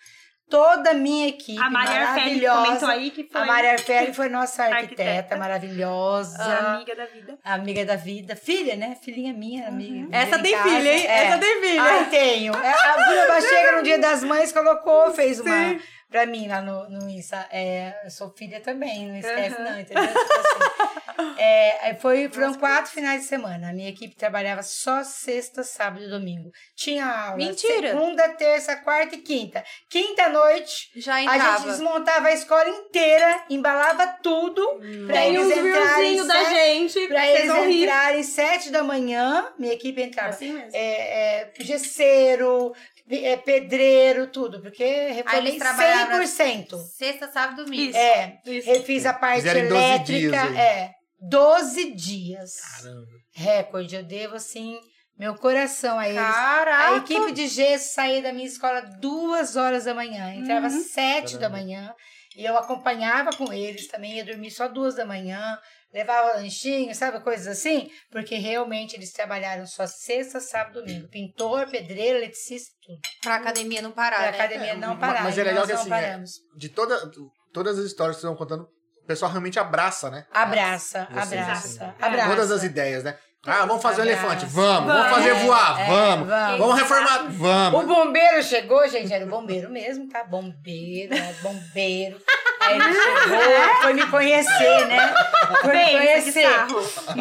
Toda 0.48 0.90
a 0.92 0.94
minha 0.94 1.26
equipe 1.26 1.60
A 1.60 1.68
Maria 1.68 2.04
maravilhosa. 2.06 2.88
aí 2.88 3.10
que 3.10 3.24
foi 3.24 3.40
A 3.40 3.44
Maria 3.46 3.72
Arfelli 3.72 4.14
foi 4.14 4.28
nossa 4.28 4.62
arquiteta, 4.62 5.02
Arquiteta. 5.02 5.36
maravilhosa. 5.36 6.40
amiga 6.44 6.94
da 6.94 7.06
vida. 7.06 7.38
Amiga 7.42 7.84
da 7.84 7.96
vida. 7.96 8.36
Filha, 8.36 8.76
né? 8.76 8.96
Filhinha 9.02 9.32
minha, 9.32 9.66
amiga. 9.66 10.06
Essa 10.16 10.38
Em 10.38 10.42
tem 10.42 10.52
casa. 10.52 10.68
filha, 10.68 10.92
hein? 10.94 11.06
É. 11.06 11.24
Essa 11.24 11.38
tem 11.38 11.60
filha. 11.62 11.82
Ai, 11.82 12.08
tenho. 12.10 12.54
É, 12.54 12.70
A 12.72 12.96
Bruna 13.08 13.40
chega 13.40 13.72
no 13.72 13.82
dia 13.82 13.98
das 13.98 14.22
mães, 14.22 14.52
colocou, 14.52 15.10
fez 15.12 15.40
uma 15.40 15.76
pra 16.10 16.26
mim 16.26 16.48
lá 16.48 16.60
no, 16.62 16.88
no 16.88 17.08
Insta. 17.10 17.46
É, 17.50 17.94
eu 18.04 18.10
sou 18.10 18.30
filha 18.36 18.60
também, 18.60 19.08
não 19.08 19.16
esquece 19.16 19.60
não, 19.60 19.78
entendeu? 19.80 20.06
Tipo 20.06 20.18
assim. 20.32 20.96
É, 21.38 21.94
foi, 22.00 22.28
foram 22.28 22.54
quatro 22.54 22.90
finais 22.90 23.22
de 23.22 23.26
semana. 23.28 23.70
A 23.70 23.72
minha 23.72 23.88
equipe 23.88 24.14
trabalhava 24.16 24.62
só 24.62 25.02
sexta, 25.02 25.62
sábado 25.62 26.04
e 26.04 26.08
domingo. 26.08 26.50
Tinha 26.74 27.06
aula 27.06 27.36
Mentira. 27.36 27.90
segunda, 27.90 28.28
terça, 28.30 28.76
quarta 28.76 29.14
e 29.14 29.18
quinta. 29.18 29.64
Quinta 29.88 30.28
noite, 30.28 30.90
Já 30.96 31.14
a 31.16 31.38
gente 31.56 31.66
desmontava 31.66 32.28
a 32.28 32.32
escola 32.32 32.68
inteira, 32.68 33.44
embalava 33.48 34.06
tudo 34.22 34.62
pra 35.06 35.26
eles 35.26 35.46
os 35.46 35.52
entrarem 35.52 35.96
viewzinhos 36.14 36.26
da 36.26 36.34
sete- 36.34 36.50
gente, 36.54 37.08
Pra 37.08 37.26
eles 37.26 37.52
rir. 37.66 37.82
entrarem 37.84 38.22
sete 38.22 38.70
da 38.70 38.82
manhã, 38.82 39.52
minha 39.58 39.72
equipe 39.72 40.02
entrava. 40.02 40.30
Assim 40.30 40.52
mesmo. 40.52 40.70
É, 40.74 41.42
é, 41.42 41.52
gesseiro, 41.60 42.74
é, 43.10 43.36
pedreiro, 43.36 44.26
tudo, 44.28 44.60
porque 44.60 44.82
Aí 44.82 45.12
reformei 45.12 45.40
eles 45.52 45.58
trabalhavam 45.58 46.20
100%. 46.22 46.76
Sexta, 46.96 47.28
sábado, 47.28 47.64
domingo. 47.64 47.90
Isso. 47.90 47.98
É, 47.98 48.40
Isso. 48.46 48.66
refiz 48.68 49.06
a 49.06 49.12
parte 49.14 49.42
Fizeram 49.42 49.60
em 49.60 49.68
12 49.68 49.82
elétrica, 49.84 50.12
dias 50.12 50.34
aí. 50.42 50.56
é, 50.56 50.90
12 51.20 51.92
dias. 51.94 52.52
Caramba. 52.82 53.06
Recorde, 53.32 53.94
eu 53.96 54.02
devo, 54.02 54.34
assim, 54.36 54.78
meu 55.18 55.34
coração 55.34 55.98
a 55.98 56.08
eles. 56.08 56.20
Caraca! 56.20 56.94
A 56.94 56.96
equipe 56.98 57.32
de 57.32 57.46
gesso 57.48 57.94
saía 57.94 58.22
da 58.22 58.32
minha 58.32 58.46
escola 58.46 58.80
duas 59.00 59.56
horas 59.56 59.84
da 59.84 59.94
manhã, 59.94 60.34
entrava 60.34 60.66
Uhum. 60.68 60.82
sete 60.82 61.34
da 61.34 61.48
Caramba. 61.48 61.58
manhã 61.58 61.94
e 62.36 62.44
eu 62.44 62.56
acompanhava 62.58 63.30
com 63.30 63.52
eles 63.52 63.86
também, 63.88 64.16
ia 64.16 64.24
dormir 64.24 64.50
só 64.50 64.68
duas 64.68 64.94
da 64.94 65.06
manhã, 65.06 65.58
levava 65.96 66.34
lanchinho, 66.36 66.94
sabe, 66.94 67.20
coisas 67.20 67.46
assim, 67.46 67.90
porque 68.10 68.36
realmente 68.36 68.94
eles 68.94 69.12
trabalharam 69.12 69.64
só 69.66 69.86
sexta, 69.86 70.38
sábado, 70.40 70.80
domingo, 70.80 71.08
pintor, 71.08 71.66
pedreiro, 71.70 72.18
eletricista, 72.18 72.70
tudo. 72.84 72.98
Pra 73.22 73.36
academia 73.36 73.80
não 73.80 73.92
parar, 73.92 74.16
Pra 74.18 74.30
né? 74.32 74.38
academia 74.38 74.72
É, 74.72 74.76
não 74.76 74.98
parar, 74.98 75.24
mas 75.24 75.38
é 75.38 75.40
e 75.40 75.44
legal 75.44 75.66
nós 75.66 75.70
que 75.86 75.92
assim, 75.94 76.04
é-. 76.04 76.22
De 76.58 76.68
toda, 76.68 77.10
todas 77.52 77.78
as 77.78 77.86
histórias 77.86 78.16
que 78.16 78.20
vocês 78.20 78.30
estão 78.30 78.36
contando, 78.36 78.68
o 79.02 79.06
pessoal 79.06 79.30
realmente 79.30 79.58
abraça, 79.58 80.10
né? 80.10 80.26
Abraça, 80.32 81.08
Vocês, 81.10 81.40
abraça, 81.40 81.84
assim, 81.86 81.94
abraça. 82.04 82.30
Todas 82.30 82.50
as 82.50 82.62
ideias, 82.62 83.02
né? 83.02 83.16
Ah, 83.46 83.64
vamos 83.64 83.80
fazer 83.80 84.00
um 84.00 84.04
Abraça. 84.04 84.22
elefante, 84.26 84.46
vamos. 84.52 84.86
Vamos 84.92 85.02
Vamos. 85.02 85.16
fazer 85.16 85.34
voar, 85.34 85.80
É, 85.80 85.86
vamos. 85.86 86.28
vamos. 86.28 86.58
Vamos 86.58 86.76
reformar, 86.78 87.28
vamos. 87.30 87.84
O 87.84 87.86
bombeiro 87.86 88.42
chegou, 88.42 88.86
gente, 88.88 89.12
era 89.12 89.24
o 89.24 89.28
bombeiro 89.28 89.70
mesmo, 89.70 90.08
tá? 90.08 90.24
Bombeiro, 90.24 91.14
era 91.14 91.32
bombeiro. 91.42 92.20
Aí 92.66 92.74
ele 92.76 92.94
chegou, 92.94 93.74
foi 93.82 93.92
me 93.94 94.06
conhecer, 94.08 94.86
né? 94.86 95.14
Foi 95.62 95.72
me 95.72 95.78
Bem, 95.78 95.86
que 95.86 95.96
conhecer. 95.96 96.48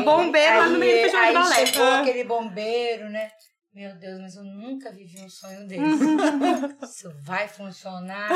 Bombeiro 0.03 0.57
lá 0.57 0.67
no 0.67 0.77
meio 0.79 0.91
do 0.91 0.97
aí, 0.97 1.03
festival 1.03 1.23
de 1.23 1.27
aí 1.27 1.33
balé. 1.33 1.65
chegou 1.65 1.87
aquele 1.93 2.23
bombeiro, 2.23 3.09
né? 3.09 3.29
Meu 3.75 3.93
Deus, 3.97 4.21
mas 4.21 4.35
eu 4.37 4.43
nunca 4.45 4.89
vivi 4.89 5.21
um 5.21 5.29
sonho 5.29 5.67
desse. 5.67 5.81
Isso 6.81 7.11
vai 7.23 7.45
funcionar? 7.47 8.29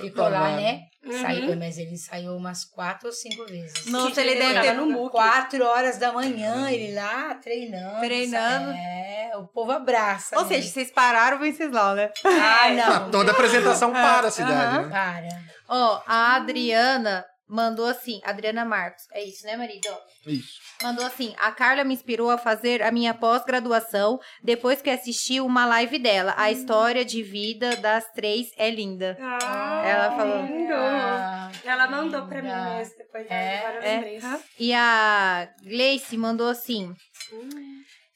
Ficou 0.00 0.28
lá, 0.28 0.54
né? 0.56 0.82
Uhum. 1.04 1.20
Saiu, 1.22 1.56
mas 1.56 1.76
ele 1.76 1.90
ensaiou 1.94 2.36
umas 2.36 2.64
quatro 2.64 3.08
ou 3.08 3.12
cinco 3.12 3.44
vezes. 3.46 3.86
Nossa, 3.86 4.20
ele 4.20 4.36
deve 4.36 4.60
ter 4.60 4.74
no 4.74 4.86
muque. 4.86 5.10
Quatro 5.16 5.64
horas 5.64 5.98
da 5.98 6.12
manhã, 6.12 6.70
ele 6.70 6.94
lá 6.94 7.34
treinando. 7.34 8.00
Treinando. 8.00 8.70
É, 8.70 9.32
o 9.36 9.46
povo 9.48 9.72
abraça. 9.72 10.36
Ou 10.38 10.42
né? 10.44 10.48
seja, 10.48 10.68
vocês 10.68 10.90
pararam 10.92 11.36
o 11.38 11.40
Venceslau, 11.40 11.96
né? 11.96 12.12
ah, 12.24 12.64
Ah, 12.66 12.70
não. 13.00 13.10
toda 13.10 13.32
apresentação 13.32 13.90
para 13.92 14.28
a 14.28 14.30
cidade, 14.30 14.76
aham. 14.76 14.82
né? 14.82 14.88
Para. 14.88 15.28
Ó, 15.68 16.00
a 16.06 16.36
Adriana 16.36 17.24
mandou 17.48 17.86
assim, 17.86 18.20
Adriana 18.24 18.64
Marcos, 18.64 19.02
é 19.12 19.24
isso, 19.24 19.44
né, 19.46 19.56
marido? 19.56 19.88
Isso. 20.26 20.60
Mandou 20.82 21.06
assim, 21.06 21.34
a 21.38 21.50
Carla 21.52 21.84
me 21.84 21.94
inspirou 21.94 22.28
a 22.30 22.36
fazer 22.36 22.82
a 22.82 22.92
minha 22.92 23.14
pós-graduação 23.14 24.20
depois 24.42 24.82
que 24.82 24.90
assisti 24.90 25.40
uma 25.40 25.64
live 25.64 25.98
dela. 25.98 26.34
A 26.36 26.50
história 26.50 27.02
de 27.04 27.22
vida 27.22 27.76
das 27.76 28.04
três 28.12 28.48
é 28.58 28.70
linda. 28.70 29.16
Ah, 29.18 29.82
Ela 29.86 30.16
falou. 30.16 30.42
lindo. 30.44 30.74
Ah, 30.74 31.50
Ela 31.64 31.88
mandou 31.88 32.26
pra 32.26 32.42
mim 32.42 32.48
linda. 32.48 32.74
mesmo, 32.76 32.94
depois 32.98 33.26
É, 33.30 33.62
várias 33.62 33.84
é. 33.84 34.00
vezes. 34.00 34.44
E 34.58 34.74
a 34.74 35.48
Gleice 35.62 36.16
mandou 36.18 36.48
assim, 36.48 36.94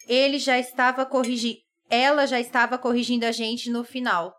ele 0.07 0.39
já 0.39 0.59
estava 0.59 1.07
corrigindo, 1.07 1.59
ela 1.89 2.27
já 2.27 2.39
estava 2.39 2.77
corrigindo 2.77 3.25
a 3.25 3.33
gente 3.33 3.71
no 3.71 3.83
final. 3.85 4.35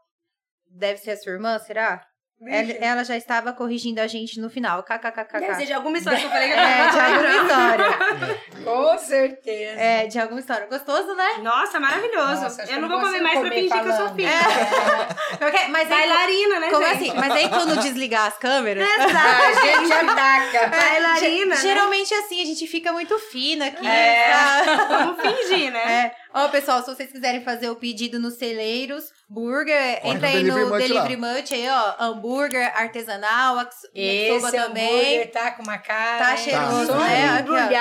Deve 0.70 1.00
ser 1.00 1.12
a 1.12 1.18
sua 1.18 1.34
irmã, 1.34 1.58
será? 1.60 2.06
Ela, 2.48 2.72
ela 2.80 3.04
já 3.04 3.16
estava 3.16 3.54
corrigindo 3.54 4.02
a 4.02 4.08
gente 4.08 4.40
no 4.40 4.50
final. 4.50 4.84
Deve 4.88 5.02
ser 5.02 5.12
KKKKK. 5.12 5.66
de 5.66 5.74
alguma 5.74 5.98
história 5.98 6.20
que 6.20 6.26
eu 6.26 6.30
falei 6.30 6.48
que 6.50 6.54
É, 6.54 6.90
de 6.90 7.00
alguma 7.00 7.36
história. 7.44 8.42
Com 8.64 8.98
certeza. 8.98 9.80
É, 9.82 10.08
de 10.08 10.20
alguma 10.20 10.40
história. 10.40 10.68
Gostoso, 10.68 11.14
né? 11.16 11.28
Nossa, 11.42 11.80
maravilhoso. 11.80 12.42
Nossa, 12.42 12.64
eu 12.64 12.82
não 12.82 12.90
vou 12.90 13.00
comer 13.00 13.22
mais 13.22 13.40
pra 13.40 13.50
comer 13.50 13.62
fingir 13.62 13.72
que 13.72 13.78
eu 13.80 13.84
sou 13.92 13.96
falando. 13.96 14.16
filha. 14.16 14.30
Porque- 15.40 15.68
Mas 15.70 15.92
aí, 15.92 15.98
Bailarina, 16.08 16.60
né, 16.60 16.70
como 16.70 16.86
gente? 16.86 16.96
assim? 16.96 17.14
Mas 17.16 17.32
aí 17.32 17.50
quando 17.50 17.80
desligar 17.82 18.28
as 18.28 18.38
câmeras... 18.38 18.88
A 19.02 19.04
Exato. 19.08 19.66
gente 19.82 19.94
ataca. 19.94 20.68
Bailarina, 20.70 21.56
né? 21.56 21.62
Geralmente 21.62 22.14
assim, 22.14 22.42
a 22.42 22.46
gente 22.46 22.68
fica 22.68 22.92
muito 22.94 23.18
fina 23.20 23.68
aqui. 23.68 23.86
É. 23.88 24.32
tá? 24.32 24.88
Vamos 24.90 25.22
fingir, 25.22 25.72
né? 25.72 25.80
É. 26.08 26.12
Ó, 26.34 26.48
pessoal, 26.50 26.82
se 26.82 26.88
vocês 26.96 27.12
quiserem 27.12 27.44
fazer 27.44 27.70
o 27.70 27.76
pedido 27.76 28.20
nos 28.20 28.36
celeiros, 28.36 29.12
burger, 29.32 30.00
entra 30.06 30.28
aí 30.28 30.44
no 30.44 30.68
Much 30.70 30.80
Delivery 30.88 31.16
Much 31.18 31.52
aí, 31.54 31.68
ó. 31.70 31.96
Hambúrguer 32.00 32.72
artesanal, 32.78 33.58
Esse 33.94 34.52
também. 34.52 34.88
hambúrguer 34.90 35.32
tá 35.32 35.52
com 35.52 35.64
uma 35.64 35.78
cara. 35.78 36.26
Tá 36.26 36.38
cheiroso, 36.38 36.88
Tá. 36.92 36.98
né? 37.00 37.40
Aqui, 37.40 37.50
ó, 37.52 37.72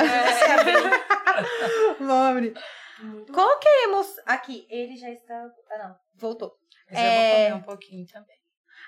Vamos 1.98 2.12
abrir. 2.30 2.54
Qual 3.32 3.58
que 3.58 3.68
é 3.68 3.70
a 3.84 3.88
emoção? 3.88 4.24
Aqui, 4.26 4.66
ele 4.70 4.96
já 4.96 5.10
está. 5.10 5.34
Ah, 5.70 5.78
não. 5.78 5.94
Voltou. 6.16 6.52
Mas 6.90 6.98
eu 6.98 7.04
vou 7.04 7.12
É. 7.14 7.44
comer 7.44 7.54
um 7.54 7.62
pouquinho 7.62 8.06
também. 8.06 8.36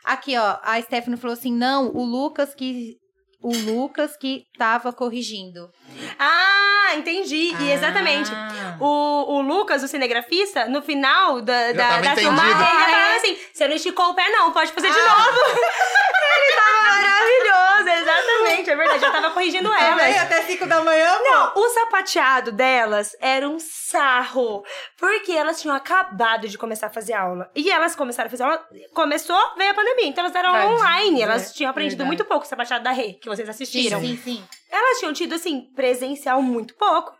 Aqui, 0.05 0.37
ó. 0.37 0.59
A 0.63 0.81
Stephanie 0.83 1.17
falou 1.19 1.33
assim: 1.35 1.53
não, 1.53 1.89
o 1.89 2.05
Lucas 2.05 2.55
que. 2.55 2.99
O 3.43 3.53
Lucas 3.55 4.17
que 4.17 4.47
tava 4.57 4.93
corrigindo. 4.93 5.71
Ah, 6.19 6.95
entendi. 6.97 7.55
E 7.61 7.71
exatamente. 7.73 8.31
Ah. 8.33 8.77
O, 8.81 9.35
o 9.37 9.41
Lucas, 9.43 9.83
o 9.83 9.89
cinegrafista, 9.89 10.67
no 10.67 10.81
final 10.83 11.41
da, 11.41 11.73
da, 11.73 12.01
da 12.01 12.15
filmagem, 12.17 12.53
ele 12.53 12.63
Ah, 12.63 12.87
falava 12.87 13.13
é? 13.13 13.17
assim: 13.17 13.39
você 13.53 13.69
não 13.69 13.75
esticou 13.77 14.11
o 14.11 14.15
pé, 14.15 14.29
não, 14.31 14.53
pode 14.53 14.73
fazer 14.73 14.89
de 14.91 14.97
novo. 14.99 15.39
ele 16.35 16.57
tava 16.57 17.01
maravilhoso, 17.01 17.89
exatamente, 18.03 18.71
é 18.71 18.77
verdade. 18.77 19.05
Eu 19.05 19.13
tava 19.13 19.31
corrigindo 19.31 19.73
elas. 19.73 20.17
até 20.19 20.43
5 20.43 20.67
da 20.67 20.83
manhã, 20.83 21.19
Não, 21.23 21.53
o 21.57 21.69
sapateado 21.71 22.53
delas 22.53 23.17
era 23.21 23.49
um 23.49 23.59
sarro. 23.59 24.65
Porque 24.99 25.33
elas 25.33 25.61
tinham 25.61 25.75
acabado 25.77 26.49
de 26.49 26.57
começar 26.57 26.87
a 26.87 26.91
fazer 26.91 27.13
aula. 27.15 27.51
E 27.55 27.71
elas 27.71 27.95
começaram 27.97 28.29
a 28.29 28.31
fazer 28.31 28.43
aula. 28.43 28.65
Começou, 28.95 29.37
veio 29.57 29.71
a 29.71 29.75
pandemia. 29.75 30.07
Então 30.07 30.25
elas 30.25 30.35
eram 30.37 30.51
aula 30.51 30.61
Tadinhas, 30.63 30.81
online. 30.83 31.23
Elas 31.23 31.51
é, 31.51 31.55
tinham 31.55 31.71
aprendido 31.71 31.99
verdade. 31.99 32.07
muito 32.09 32.25
pouco 32.25 32.45
o 32.45 32.49
sapateado 32.49 32.85
da 32.85 32.91
Rê, 32.93 33.15
que 33.15 33.29
vocês 33.35 33.49
assistiram. 33.49 34.01
Sim, 34.01 34.17
sim. 34.17 34.45
Elas 34.71 34.99
tinham 34.99 35.13
tido, 35.13 35.35
assim, 35.35 35.73
presencial 35.75 36.43
muito 36.43 36.75
pouco. 36.75 37.15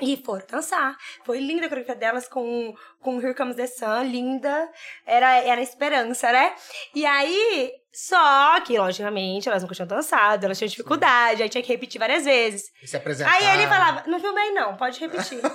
E 0.00 0.16
foram 0.16 0.44
dançar. 0.50 0.96
Foi 1.24 1.38
linda 1.38 1.66
a 1.66 1.68
coreografia 1.68 1.94
delas 1.94 2.26
com, 2.26 2.74
com 3.00 3.20
Here 3.20 3.34
Comes 3.34 3.56
the 3.56 3.66
Sun, 3.66 4.02
linda. 4.04 4.68
Era, 5.06 5.36
era 5.38 5.60
a 5.60 5.64
esperança, 5.64 6.32
né? 6.32 6.54
E 6.94 7.04
aí, 7.06 7.70
só 7.94 8.60
que, 8.60 8.78
logicamente, 8.78 9.48
elas 9.48 9.62
nunca 9.62 9.74
tinham 9.74 9.86
dançado, 9.86 10.46
elas 10.46 10.58
tinham 10.58 10.68
dificuldade, 10.68 11.42
aí 11.42 11.48
tinha 11.48 11.62
que 11.62 11.68
repetir 11.72 11.98
várias 11.98 12.24
vezes. 12.24 12.64
E 12.82 12.86
se 12.88 12.96
apresentar. 12.96 13.32
Aí 13.34 13.46
ele 13.58 13.66
falava, 13.68 14.02
não 14.06 14.18
filmei 14.18 14.50
não, 14.52 14.76
pode 14.76 14.98
repetir. 15.00 15.40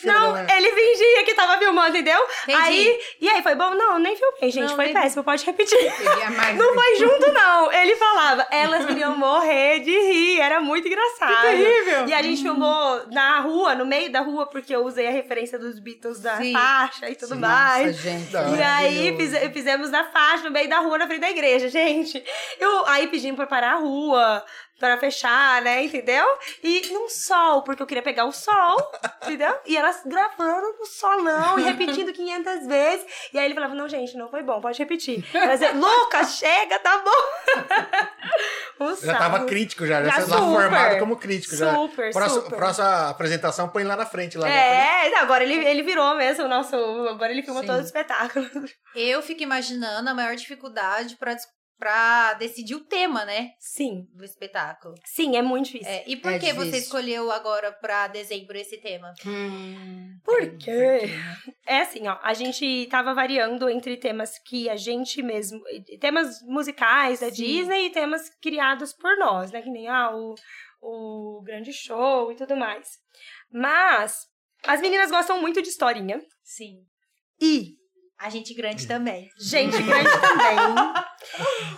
Que 0.00 0.06
não, 0.06 0.36
ele 0.38 0.70
fingia 0.72 1.24
que 1.24 1.34
tava 1.34 1.58
filmando, 1.58 1.88
entendeu? 1.96 2.18
Entendi. 2.44 2.58
Aí, 2.62 3.00
e 3.20 3.28
aí 3.28 3.42
foi 3.42 3.54
bom? 3.54 3.70
Não, 3.74 3.98
nem 3.98 4.16
filmei, 4.16 4.50
gente, 4.50 4.68
Não, 4.68 4.76
foi 4.76 4.86
nem- 4.86 4.94
péssimo, 4.94 5.24
pode 5.24 5.44
repetir. 5.44 5.76
Mais 6.36 6.56
Não 6.56 6.74
foi 6.74 6.96
junto, 6.98 7.32
não. 7.32 7.72
Ele 7.72 7.96
falava, 7.96 8.46
elas 8.50 8.88
iriam 8.90 9.16
morrer 9.16 9.80
de 9.80 9.90
rir, 9.90 10.40
era 10.40 10.60
muito 10.60 10.86
engraçado. 10.86 11.42
terrível. 11.42 12.06
E 12.08 12.14
a 12.14 12.22
gente 12.22 12.42
filmou 12.42 13.02
na 13.10 13.40
rua, 13.40 13.74
no 13.74 13.84
meio 13.84 14.10
da 14.12 14.20
rua, 14.20 14.46
porque 14.46 14.74
eu 14.74 14.84
usei 14.84 15.06
a 15.06 15.10
referência 15.10 15.58
dos 15.58 15.78
Beatles 15.78 16.20
da 16.20 16.36
Sim. 16.36 16.52
faixa 16.52 17.08
e 17.10 17.14
tudo 17.14 17.34
Sim. 17.34 17.40
mais. 17.40 17.86
Nossa, 17.86 17.98
gente. 18.02 18.32
E 18.32 18.62
aí 18.62 19.50
fizemos 19.52 19.90
na 19.90 20.04
faixa, 20.04 20.44
no 20.44 20.50
meio 20.50 20.68
da 20.68 20.78
rua, 20.78 20.98
na 20.98 21.06
frente 21.06 21.20
da 21.20 21.30
igreja, 21.30 21.68
gente. 21.68 21.79
Eu, 22.58 22.86
aí 22.86 23.06
pedimos 23.08 23.36
pra 23.36 23.46
parar 23.46 23.72
a 23.72 23.78
rua, 23.78 24.44
pra 24.80 24.96
fechar, 24.96 25.60
né, 25.62 25.84
entendeu? 25.84 26.26
E 26.64 26.88
num 26.92 27.08
sol, 27.08 27.62
porque 27.62 27.82
eu 27.82 27.86
queria 27.86 28.02
pegar 28.02 28.24
o 28.24 28.32
sol, 28.32 28.76
entendeu? 29.22 29.54
E 29.66 29.76
elas 29.76 30.00
gravando 30.06 30.66
no 30.78 30.86
solão 30.86 31.58
e 31.58 31.62
repetindo 31.62 32.12
500 32.12 32.66
vezes. 32.66 33.06
E 33.32 33.38
aí 33.38 33.44
ele 33.44 33.54
falava, 33.54 33.74
não, 33.74 33.86
gente, 33.88 34.16
não 34.16 34.28
foi 34.30 34.42
bom, 34.42 34.60
pode 34.60 34.78
repetir. 34.78 35.22
Elas 35.34 35.60
diziam, 35.60 35.78
Lucas, 35.80 36.36
chega, 36.36 36.78
tá 36.78 36.98
bom. 36.98 38.80
um 38.80 38.96
Já 38.96 39.18
tava 39.18 39.44
crítico 39.44 39.86
já, 39.86 40.02
já, 40.02 40.10
Já 40.10 40.22
super. 40.22 40.38
formado 40.38 40.98
como 40.98 41.16
crítico. 41.16 41.54
já. 41.54 41.74
Super, 41.74 42.12
Próxima, 42.12 42.42
super. 42.42 42.56
próxima 42.56 43.10
apresentação 43.10 43.68
põe 43.68 43.84
lá 43.84 43.96
na 43.96 44.06
frente. 44.06 44.38
Lá? 44.38 44.48
É, 44.48 45.14
agora 45.16 45.44
ele, 45.44 45.54
ele 45.54 45.82
virou 45.82 46.14
mesmo 46.14 46.44
o 46.44 46.48
nosso. 46.48 46.74
Agora 46.74 47.30
ele 47.30 47.42
filma 47.42 47.60
Sim. 47.60 47.66
todo 47.66 47.78
o 47.78 47.84
espetáculo. 47.84 48.48
Eu 48.94 49.20
fico 49.20 49.42
imaginando 49.42 50.08
a 50.08 50.14
maior 50.14 50.34
dificuldade 50.34 51.16
pra, 51.16 51.36
pra 51.80 52.34
decidir 52.34 52.74
o 52.76 52.84
tema, 52.84 53.24
né? 53.24 53.52
Sim, 53.58 54.06
Do 54.14 54.22
espetáculo. 54.24 54.94
sim, 55.04 55.34
é 55.36 55.42
muito 55.42 55.64
difícil. 55.66 55.90
É, 55.92 56.04
e 56.06 56.14
por 56.16 56.30
É 56.30 56.38
que 56.38 56.52
você 56.52 56.66
difícil. 56.66 56.78
escolheu 56.84 57.32
agora 57.32 57.72
pra 57.72 58.06
dezembro 58.06 58.56
esse 58.56 58.76
tema? 58.76 59.12
Hum, 59.26 60.18
Por 60.22 60.56
quê? 60.58 61.00
É 61.66 61.80
assim, 61.80 62.06
ó, 62.06 62.18
a 62.22 62.34
gente 62.34 62.86
tava 62.90 63.14
variando 63.14 63.68
entre 63.70 63.96
temas 63.96 64.38
que 64.38 64.68
a 64.68 64.76
gente 64.76 65.22
mesmo. 65.22 65.58
Temas 65.98 66.40
musicais 66.42 67.20
da 67.20 67.30
Sim. 67.30 67.42
Disney 67.42 67.86
e 67.86 67.90
temas 67.90 68.28
criados 68.42 68.92
por 68.92 69.16
nós, 69.16 69.50
né? 69.50 69.62
Que 69.62 69.70
nem 69.70 69.88
ah, 69.88 70.10
o, 70.14 70.34
o 70.82 71.42
grande 71.42 71.72
show 71.72 72.30
e 72.30 72.36
tudo 72.36 72.54
mais. 72.56 72.88
Mas 73.50 74.26
as 74.66 74.80
meninas 74.80 75.10
gostam 75.10 75.40
muito 75.40 75.62
de 75.62 75.68
historinha. 75.70 76.20
Sim. 76.42 76.76
E 77.40 77.79
A 78.20 78.28
gente 78.28 78.52
grande 78.52 78.86
também. 78.86 79.30
gente 79.38 79.82
grande 79.82 80.10
também. 80.20 80.58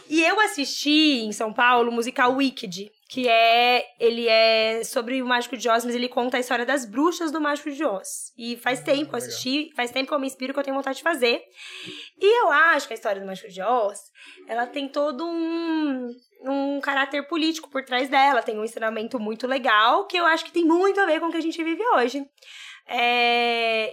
E 0.09 0.25
eu 0.25 0.41
assisti 0.41 1.21
em 1.23 1.31
São 1.31 1.53
Paulo 1.53 1.89
o 1.91 1.95
musical 1.95 2.35
Wicked, 2.35 2.91
que 3.09 3.29
é 3.29 3.85
ele 4.01 4.27
é 4.27 4.83
sobre 4.83 5.23
o 5.23 5.27
Mágico 5.27 5.57
de 5.57 5.69
Oz, 5.69 5.85
mas 5.85 5.95
ele 5.95 6.09
conta 6.09 6.37
a 6.37 6.41
história 6.41 6.67
das 6.67 6.85
bruxas 6.85 7.31
do 7.31 7.41
Mágico 7.41 7.71
de 7.71 7.85
Oz. 7.85 8.33
E 8.37 8.57
faz 8.57 8.81
tempo 8.81 9.11
que 9.11 9.15
eu 9.15 9.19
assisti, 9.19 9.71
faz 9.77 9.93
tempo 9.93 10.09
que 10.09 10.15
eu 10.15 10.19
me 10.19 10.27
inspiro 10.27 10.53
que 10.53 10.59
eu 10.59 10.65
tenho 10.65 10.77
vontade 10.77 10.97
de 10.97 11.05
fazer. 11.05 11.41
E 12.21 12.41
eu 12.43 12.51
acho 12.51 12.89
que 12.89 12.95
a 12.95 12.97
história 12.97 13.21
do 13.21 13.27
Mágico 13.27 13.49
de 13.49 13.63
Oz, 13.63 14.01
ela 14.49 14.67
tem 14.67 14.89
todo 14.89 15.25
um 15.25 16.09
um 16.45 16.81
caráter 16.81 17.29
político 17.29 17.71
por 17.71 17.85
trás 17.85 18.09
dela, 18.09 18.43
tem 18.43 18.59
um 18.59 18.65
ensinamento 18.65 19.21
muito 19.21 19.47
legal 19.47 20.07
que 20.07 20.17
eu 20.17 20.27
acho 20.27 20.45
que 20.45 20.51
tem 20.51 20.65
muito 20.65 21.01
a 21.01 21.07
ver 21.07 21.21
com 21.21 21.27
o 21.27 21.31
que 21.31 21.37
a 21.37 21.43
gente 21.43 21.63
vive 21.63 21.83
hoje. 21.95 22.27
É, 22.89 23.93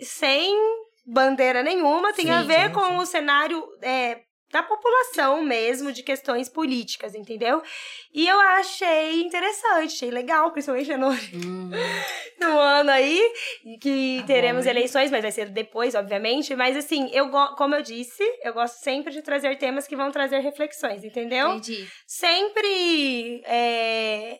sem 0.00 0.56
bandeira 1.04 1.62
nenhuma, 1.62 2.12
tem 2.12 2.26
Sim, 2.26 2.32
a 2.32 2.42
ver 2.42 2.68
sim, 2.68 2.72
com 2.72 2.84
sim. 2.84 2.96
o 2.98 3.06
cenário 3.06 3.64
é, 3.82 4.20
da 4.52 4.62
população 4.62 5.42
mesmo, 5.42 5.90
de 5.92 6.02
questões 6.02 6.48
políticas, 6.48 7.14
entendeu? 7.14 7.62
E 8.14 8.28
eu 8.28 8.38
achei 8.38 9.22
interessante, 9.22 9.94
achei 9.94 10.10
legal, 10.10 10.52
principalmente 10.52 10.94
no, 10.94 11.08
hum. 11.10 11.70
no 12.38 12.58
ano 12.58 12.90
aí, 12.90 13.32
que 13.80 14.18
Tá 14.20 14.26
teremos 14.26 14.64
bom, 14.66 14.70
eleições, 14.70 15.10
mas 15.10 15.22
vai 15.22 15.32
ser 15.32 15.48
depois, 15.48 15.94
obviamente. 15.94 16.54
Mas 16.54 16.76
assim, 16.76 17.08
eu 17.14 17.30
como 17.56 17.74
eu 17.74 17.82
disse, 17.82 18.22
eu 18.44 18.52
gosto 18.52 18.74
sempre 18.74 19.10
de 19.10 19.22
trazer 19.22 19.56
temas 19.56 19.88
que 19.88 19.96
vão 19.96 20.10
trazer 20.10 20.40
reflexões, 20.40 21.02
entendeu? 21.02 21.52
Entendi. 21.52 21.88
sempre 22.06 23.42
é, 23.46 24.38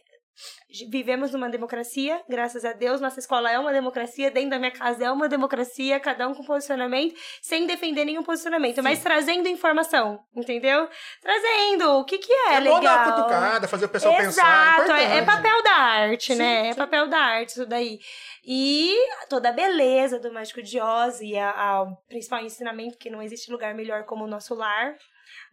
vivemos 0.90 1.32
numa 1.32 1.48
democracia, 1.48 2.22
graças 2.28 2.64
a 2.64 2.72
Deus. 2.72 3.00
Nossa 3.00 3.20
escola 3.20 3.50
é 3.50 3.58
uma 3.58 3.72
democracia, 3.72 4.30
dentro 4.30 4.50
da 4.50 4.58
minha 4.58 4.70
casa 4.70 5.04
é 5.04 5.10
uma 5.10 5.28
democracia, 5.28 6.00
cada 6.00 6.26
um 6.28 6.34
com 6.34 6.44
posicionamento, 6.44 7.14
sem 7.42 7.66
defender 7.66 8.04
nenhum 8.04 8.22
posicionamento, 8.22 8.82
mas 8.82 9.02
trazendo 9.02 9.48
informação, 9.48 10.18
entendeu? 10.34 10.88
Trazendo 11.20 11.98
o 11.98 12.04
que, 12.04 12.18
que 12.18 12.32
é, 12.32 12.54
É, 12.54 12.60
bom 12.60 12.80
dar 12.80 12.80
uma 12.80 13.04
legal. 13.04 13.14
cutucada, 13.16 13.68
fazer 13.68 13.84
o 13.84 13.88
pessoal 13.88 14.16
pensar. 14.16 14.78
Exato, 14.80 14.92
é, 14.92 15.18
é 15.18 15.22
papel 15.22 15.62
da 15.62 15.74
arte, 15.74 16.32
Sim, 16.32 16.38
né? 16.38 16.68
É 16.68 16.72
sim. 16.72 16.78
papel 16.78 17.08
da 17.08 17.18
arte 17.18 17.50
isso 17.50 17.66
daí. 17.66 17.98
E 18.44 18.96
toda 19.28 19.50
a 19.50 19.52
beleza 19.52 20.18
do 20.18 20.32
Mágico 20.32 20.62
de 20.62 20.80
Oz 20.80 21.20
e 21.20 21.36
a- 21.36 21.50
a- 21.50 21.82
o 21.82 21.96
principal 22.08 22.40
ensinamento 22.42 22.98
que 22.98 23.10
não 23.10 23.22
existe 23.22 23.50
lugar 23.52 23.74
melhor 23.74 24.04
como 24.04 24.24
o 24.24 24.28
nosso 24.28 24.54
lar. 24.54 24.94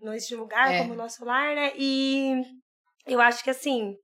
Não 0.01 0.14
existe 0.14 0.35
lugar 0.35 0.72
É. 0.73 0.80
como 0.80 0.93
o 0.93 0.97
nosso 0.97 1.23
lar, 1.26 1.53
né? 1.56 1.72
E 1.76 2.41
eu 3.06 3.22
acho 3.22 3.43
que 3.43 3.49
assim, 3.49 3.95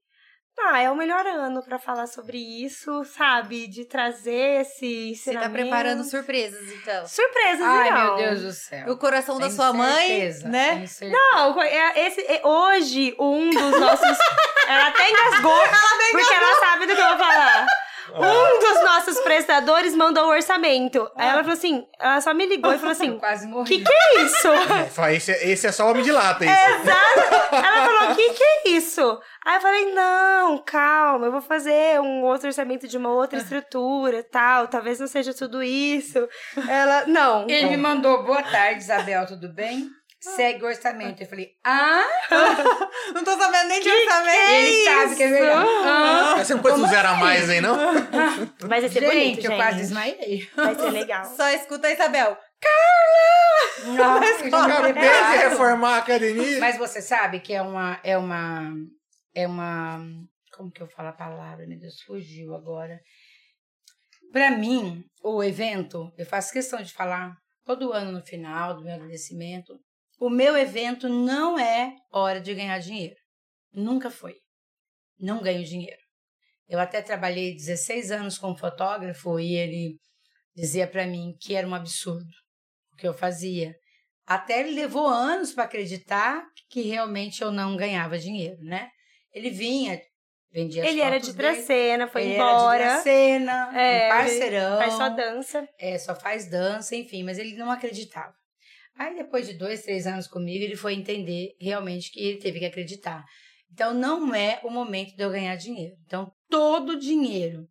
ah, 0.59 0.79
é 0.81 0.89
o 0.89 0.95
melhor 0.95 1.25
ano 1.27 1.61
pra 1.63 1.77
falar 1.77 2.07
sobre 2.07 2.37
isso, 2.37 3.03
sabe? 3.03 3.67
De 3.67 3.85
trazer 3.85 4.61
esse 4.61 5.15
Você 5.15 5.33
tá 5.33 5.49
preparando 5.49 6.03
surpresas, 6.03 6.71
então. 6.71 7.05
surpresas, 7.07 7.61
Ai, 7.65 7.91
não. 7.91 8.15
meu 8.17 8.27
Deus 8.27 8.41
do 8.41 8.51
céu. 8.51 8.91
O 8.91 8.97
coração 8.97 9.35
da 9.37 9.45
Tenho 9.47 9.55
sua 9.55 9.73
mãe, 9.73 10.07
certeza, 10.07 10.47
né? 10.49 10.73
tenho 10.75 10.87
certeza. 10.87 11.21
Não, 11.33 11.61
é- 11.61 12.07
esse, 12.07 12.21
é- 12.21 12.41
hoje, 12.45 13.15
um 13.19 13.49
dos 13.49 13.79
nossos. 13.79 14.17
ela 14.67 14.87
até 14.87 15.09
engasgou. 15.11 15.59
porque 16.11 16.33
ela 16.33 16.59
sabe 16.59 16.85
do 16.87 16.95
que 16.95 17.01
eu 17.01 17.07
vou 17.09 17.17
falar. 17.17 17.65
Um 18.17 18.59
dos 18.59 18.83
nossos 18.83 19.19
prestadores 19.19 19.95
mandou 19.95 20.25
o 20.25 20.29
orçamento. 20.31 21.09
Aí 21.15 21.27
ela 21.27 21.39
falou 21.41 21.53
assim: 21.53 21.85
ela 21.99 22.21
só 22.21 22.33
me 22.33 22.45
ligou 22.45 22.73
e 22.73 22.77
falou 22.77 22.91
assim: 22.91 23.17
quase 23.17 23.47
morri. 23.47 23.67
que 23.77 23.83
que 23.83 23.91
é 23.93 24.21
isso? 24.23 24.47
É, 25.05 25.13
esse, 25.13 25.31
é- 25.31 25.47
esse 25.49 25.67
é 25.67 25.71
só 25.71 25.89
homem 25.89 26.03
de 26.03 26.11
lata, 26.11 26.45
isso. 26.45 26.53
Exato. 26.53 27.35
Ela 27.55 27.85
falou: 27.85 28.15
que 28.15 28.29
que 28.33 28.43
é 28.43 28.69
isso? 28.69 29.19
Aí 29.45 29.55
eu 29.57 29.61
falei: 29.61 29.93
não, 29.93 30.57
calma, 30.65 31.25
eu 31.27 31.31
vou 31.31 31.41
fazer 31.41 31.99
um 31.99 32.23
outro 32.23 32.47
orçamento 32.47 32.87
de 32.87 32.97
uma 32.97 33.09
outra 33.11 33.37
estrutura 33.37 34.23
tal. 34.31 34.67
Talvez 34.67 34.99
não 34.99 35.07
seja 35.07 35.33
tudo 35.33 35.61
isso. 35.61 36.27
Ela: 36.67 37.05
não. 37.07 37.45
Ele 37.49 37.67
me 37.71 37.77
mandou, 37.77 38.23
boa 38.23 38.41
tarde, 38.43 38.81
Isabel, 38.81 39.25
tudo 39.25 39.53
bem? 39.53 39.89
Segue 40.35 40.63
o 40.63 40.67
orçamento. 40.67 41.21
Eu 41.21 41.27
falei, 41.27 41.51
ah, 41.63 42.03
Não 43.13 43.23
tô 43.23 43.37
sabendo 43.37 43.67
nem 43.69 43.81
de 43.81 43.89
orçamento. 43.89 44.37
ele 44.53 44.83
sabe 44.83 45.15
que 45.15 45.23
é 45.23 45.27
verdade. 45.29 45.69
Ah, 45.85 46.35
Você 46.43 46.53
não 46.55 46.61
pôs 46.61 46.73
um 46.79 46.87
zero 46.87 47.07
a 47.09 47.15
mais 47.15 47.49
aí, 47.49 47.61
não? 47.61 47.75
Mas 47.77 48.59
vai 48.69 48.81
ser 48.81 48.89
gente, 48.89 49.05
bonito, 49.05 49.35
gente. 49.41 49.45
eu 49.45 49.55
quase 49.55 49.77
desmaiei. 49.77 50.49
Vai 50.55 50.75
ser 50.75 50.89
legal. 50.89 51.25
Só 51.35 51.49
escuta 51.49 51.87
a 51.87 51.91
Isabel. 51.91 52.37
Nossa, 53.85 54.49
já 54.49 54.67
me 54.67 54.71
Acabei 54.73 54.93
de 54.93 54.99
preparo. 54.99 55.49
reformar 55.49 55.95
a 55.95 55.97
academia. 55.99 56.59
Mas 56.59 56.77
você 56.77 57.01
sabe 57.01 57.39
que 57.39 57.53
é 57.53 57.61
uma, 57.61 57.99
é 58.03 58.17
uma, 58.17 58.73
é 59.35 59.47
uma, 59.47 59.99
como 60.55 60.71
que 60.71 60.81
eu 60.81 60.87
falo 60.87 61.09
a 61.09 61.13
palavra, 61.13 61.65
meu 61.67 61.79
Deus, 61.79 62.01
fugiu 62.01 62.55
agora. 62.55 62.99
Para 64.31 64.51
mim, 64.51 65.03
o 65.23 65.43
evento, 65.43 66.11
eu 66.17 66.25
faço 66.25 66.51
questão 66.51 66.81
de 66.81 66.91
falar 66.91 67.35
todo 67.63 67.93
ano 67.93 68.11
no 68.11 68.25
final 68.25 68.75
do 68.75 68.83
meu 68.83 68.95
agradecimento, 68.95 69.73
o 70.19 70.29
meu 70.29 70.57
evento 70.57 71.09
não 71.09 71.59
é 71.59 71.95
hora 72.11 72.39
de 72.39 72.53
ganhar 72.53 72.79
dinheiro. 72.79 73.15
Nunca 73.73 74.09
foi. 74.09 74.35
Não 75.19 75.41
ganho 75.41 75.63
dinheiro. 75.63 76.01
Eu 76.67 76.79
até 76.79 77.01
trabalhei 77.01 77.55
16 77.55 78.11
anos 78.11 78.37
como 78.37 78.57
fotógrafo 78.57 79.39
e 79.39 79.55
ele 79.55 79.95
dizia 80.55 80.87
para 80.87 81.05
mim 81.05 81.35
que 81.39 81.53
era 81.53 81.67
um 81.67 81.75
absurdo 81.75 82.25
o 82.93 82.95
que 82.95 83.07
eu 83.07 83.13
fazia. 83.13 83.75
Até 84.25 84.61
ele 84.61 84.71
levou 84.71 85.05
anos 85.05 85.51
para 85.51 85.65
acreditar 85.65 86.43
que 86.69 86.81
realmente 86.81 87.41
eu 87.41 87.51
não 87.51 87.75
ganhava 87.75 88.17
dinheiro, 88.17 88.57
né? 88.63 88.89
Ele 89.31 89.51
vinha, 89.51 90.01
vendia 90.51 90.83
as 90.83 90.89
Ele 90.89 91.01
era 91.01 91.19
de 91.19 91.33
Dracena, 91.33 92.07
foi 92.07 92.23
ele 92.23 92.33
embora. 92.35 92.83
Era 92.83 92.97
de 92.97 93.03
Dracena, 93.03 93.79
É, 93.79 94.05
um 94.05 94.09
parceirão. 94.09 94.77
Faz 94.77 94.93
só 94.93 95.09
dança. 95.09 95.69
É, 95.77 95.97
só 95.99 96.15
faz 96.15 96.49
dança, 96.49 96.95
enfim, 96.95 97.23
mas 97.23 97.37
ele 97.37 97.55
não 97.55 97.69
acreditava. 97.69 98.33
Aí, 98.97 99.15
depois 99.15 99.47
de 99.47 99.53
dois, 99.53 99.83
três 99.83 100.07
anos 100.07 100.27
comigo, 100.27 100.63
ele 100.63 100.75
foi 100.75 100.93
entender 100.93 101.55
realmente 101.59 102.11
que 102.11 102.19
ele 102.19 102.37
teve 102.37 102.59
que 102.59 102.65
acreditar. 102.65 103.23
Então, 103.71 103.93
não 103.93 104.33
é 104.33 104.59
o 104.63 104.69
momento 104.69 105.15
de 105.15 105.23
eu 105.23 105.29
ganhar 105.29 105.55
dinheiro. 105.55 105.95
Então, 106.05 106.31
todo 106.49 106.91
o 106.91 106.99
dinheiro 106.99 107.67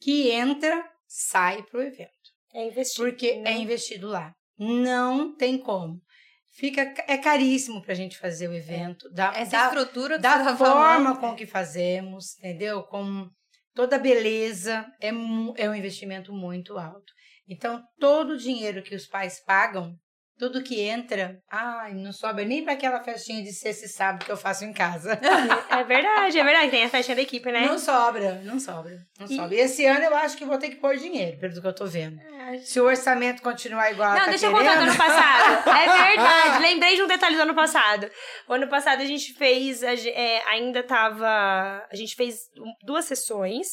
que 0.00 0.30
entra, 0.30 0.84
sai 1.06 1.62
pro 1.62 1.82
evento. 1.82 2.10
É 2.52 2.66
investido. 2.66 3.08
Porque 3.08 3.36
né? 3.36 3.52
é 3.52 3.58
investido 3.58 4.06
lá. 4.06 4.34
Não 4.58 5.34
tem 5.34 5.58
como. 5.58 6.00
Fica, 6.50 6.94
é 7.06 7.18
caríssimo 7.18 7.82
pra 7.82 7.94
gente 7.94 8.16
fazer 8.16 8.48
o 8.48 8.54
evento. 8.54 9.10
Da, 9.10 9.34
Essa 9.36 9.58
da, 9.58 9.64
estrutura 9.66 10.18
da 10.18 10.42
tá 10.42 10.56
forma 10.56 10.74
falando, 10.74 11.20
com 11.20 11.34
que 11.34 11.46
fazemos, 11.46 12.38
entendeu? 12.38 12.82
Com 12.84 13.28
toda 13.74 13.96
a 13.96 13.98
beleza, 13.98 14.86
é, 15.00 15.08
é 15.08 15.70
um 15.70 15.74
investimento 15.74 16.32
muito 16.32 16.78
alto. 16.78 17.12
Então, 17.46 17.82
todo 17.98 18.30
o 18.30 18.38
dinheiro 18.38 18.82
que 18.82 18.94
os 18.94 19.06
pais 19.06 19.38
pagam, 19.44 19.94
tudo 20.38 20.62
que 20.62 20.80
entra, 20.80 21.38
ai, 21.50 21.94
não 21.94 22.12
sobra 22.12 22.44
nem 22.44 22.62
para 22.62 22.74
aquela 22.74 23.02
festinha 23.02 23.42
de 23.42 23.52
sexta 23.52 23.86
e 23.86 23.88
sábado 23.88 24.24
que 24.24 24.30
eu 24.32 24.36
faço 24.36 24.64
em 24.64 24.72
casa. 24.72 25.18
É 25.76 25.84
verdade, 25.84 26.38
é 26.38 26.42
verdade. 26.44 26.70
Tem 26.70 26.84
a 26.84 26.88
festinha 26.88 27.14
da 27.16 27.20
equipe, 27.22 27.52
né? 27.52 27.66
Não 27.66 27.78
sobra, 27.78 28.40
não 28.44 28.58
sobra, 28.58 28.96
não 29.20 29.26
E- 29.26 29.36
sobra. 29.36 29.54
E 29.54 29.60
esse 29.60 29.84
ano 29.84 30.04
eu 30.04 30.16
acho 30.16 30.34
que 30.36 30.44
vou 30.46 30.56
ter 30.58 30.70
que 30.70 30.76
pôr 30.76 30.96
dinheiro, 30.96 31.38
pelo 31.38 31.60
que 31.60 31.66
eu 31.66 31.74
tô 31.74 31.84
vendo. 31.84 32.18
Se 32.64 32.80
o 32.80 32.84
orçamento 32.84 33.42
continuar 33.42 33.90
igual 33.90 34.10
Não, 34.14 34.20
tá 34.20 34.26
deixa 34.30 34.46
eu 34.46 34.52
contar 34.52 34.76
do 34.76 34.84
querendo- 34.84 34.88
ano 34.90 34.96
passado. 34.96 35.68
É 35.68 36.08
verdade. 36.14 36.62
Lembrei 36.62 36.96
de 36.96 37.02
um 37.02 37.06
detalhe 37.06 37.36
do 37.36 37.42
ano 37.42 37.54
passado. 37.54 38.10
O 38.48 38.54
ano 38.54 38.68
passado 38.68 39.02
a 39.02 39.04
gente 39.04 39.34
fez, 39.34 39.82
é, 39.82 40.42
ainda 40.48 40.82
tava. 40.82 41.26
A 41.28 41.94
gente 41.96 42.14
fez 42.14 42.36
duas 42.84 43.04
sessões, 43.04 43.66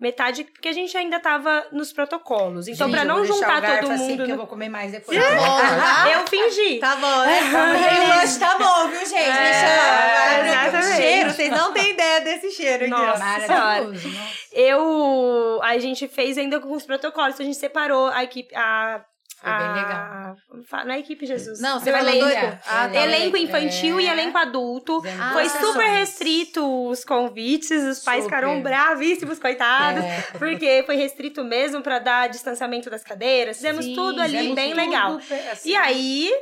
metade, 0.00 0.44
porque 0.44 0.68
a 0.68 0.72
gente 0.72 0.96
ainda 0.96 1.18
tava 1.18 1.66
nos 1.72 1.92
protocolos. 1.92 2.68
Então, 2.68 2.88
eu 2.94 3.04
não 3.04 3.24
juntar 3.24 3.60
todo 3.80 3.90
assim, 3.92 4.10
mundo. 4.10 4.22
eu 4.22 4.28
no- 4.28 4.36
vou 4.36 4.46
comer 4.46 4.68
mais 4.68 4.92
depois. 4.92 5.18
Tá 5.22 5.34
bom, 5.36 5.58
tá? 5.58 6.10
Eu 6.12 6.26
fingi. 6.26 6.78
Tá 6.78 6.96
bom, 6.96 7.20
né? 7.24 7.40
Lanche 8.16 8.38
tá 8.38 8.56
bom, 8.58 8.88
viu, 8.88 9.00
gente? 9.00 9.12
Me 9.12 9.18
É, 9.18 9.52
chama. 9.54 10.18
Vai, 10.18 10.48
exatamente. 10.48 10.96
Cheiro, 11.02 11.30
vocês 11.30 11.50
não 11.50 11.72
têm 11.72 11.90
ideia 11.90 12.20
desse 12.20 12.50
cheiro 12.52 12.82
aqui. 12.84 12.90
Nossa. 12.90 13.18
Maravilhoso. 13.18 14.08
Eu. 14.52 15.60
A 15.62 15.78
gente 15.78 16.06
fez 16.08 16.38
ainda 16.38 16.60
com 16.60 16.72
os 16.72 16.84
protocolos, 16.84 17.34
então 17.34 17.44
a 17.44 17.46
gente 17.46 17.58
separou 17.58 18.08
a 18.08 18.22
equipe. 18.24 18.54
A, 18.54 19.04
Foi 19.40 19.50
bem 19.50 19.60
a- 19.66 19.72
legal. 19.72 20.84
Não 20.84 20.94
é 20.94 20.98
equipe, 20.98 21.24
Jesus. 21.26 21.60
Não, 21.60 21.78
você 21.78 21.92
falou 21.92 22.08
elenco. 22.08 22.24
doido. 22.24 22.58
Ah, 22.66 22.88
tá. 22.88 22.94
Elenco 23.04 23.36
infantil 23.36 23.98
É. 23.98 24.02
e 24.02 24.08
elenco 24.08 24.36
adulto. 24.36 25.00
Fizemos 25.00 25.32
Foi 25.32 25.48
super 25.48 25.62
sessões. 25.66 25.98
restrito 25.98 26.88
os 26.88 27.04
convites, 27.04 27.70
os 27.70 28.00
pais 28.00 28.24
Super. 28.24 28.36
ficaram 28.36 28.60
bravíssimos, 28.62 29.38
coitados. 29.38 30.02
É. 30.04 30.22
Porque 30.38 30.82
foi 30.84 30.96
restrito 30.96 31.44
mesmo 31.44 31.80
pra 31.82 31.98
dar 31.98 32.28
distanciamento 32.28 32.90
das 32.90 33.04
cadeiras. 33.04 33.56
Fizemos 33.58 33.84
Sim, 33.84 33.94
tudo 33.94 34.20
ali 34.20 34.36
fizemos 34.38 34.54
bem 34.56 34.70
tudo, 34.70 34.76
legal. 34.80 35.16
assim. 35.52 35.70
E 35.70 35.76
aí, 35.76 36.32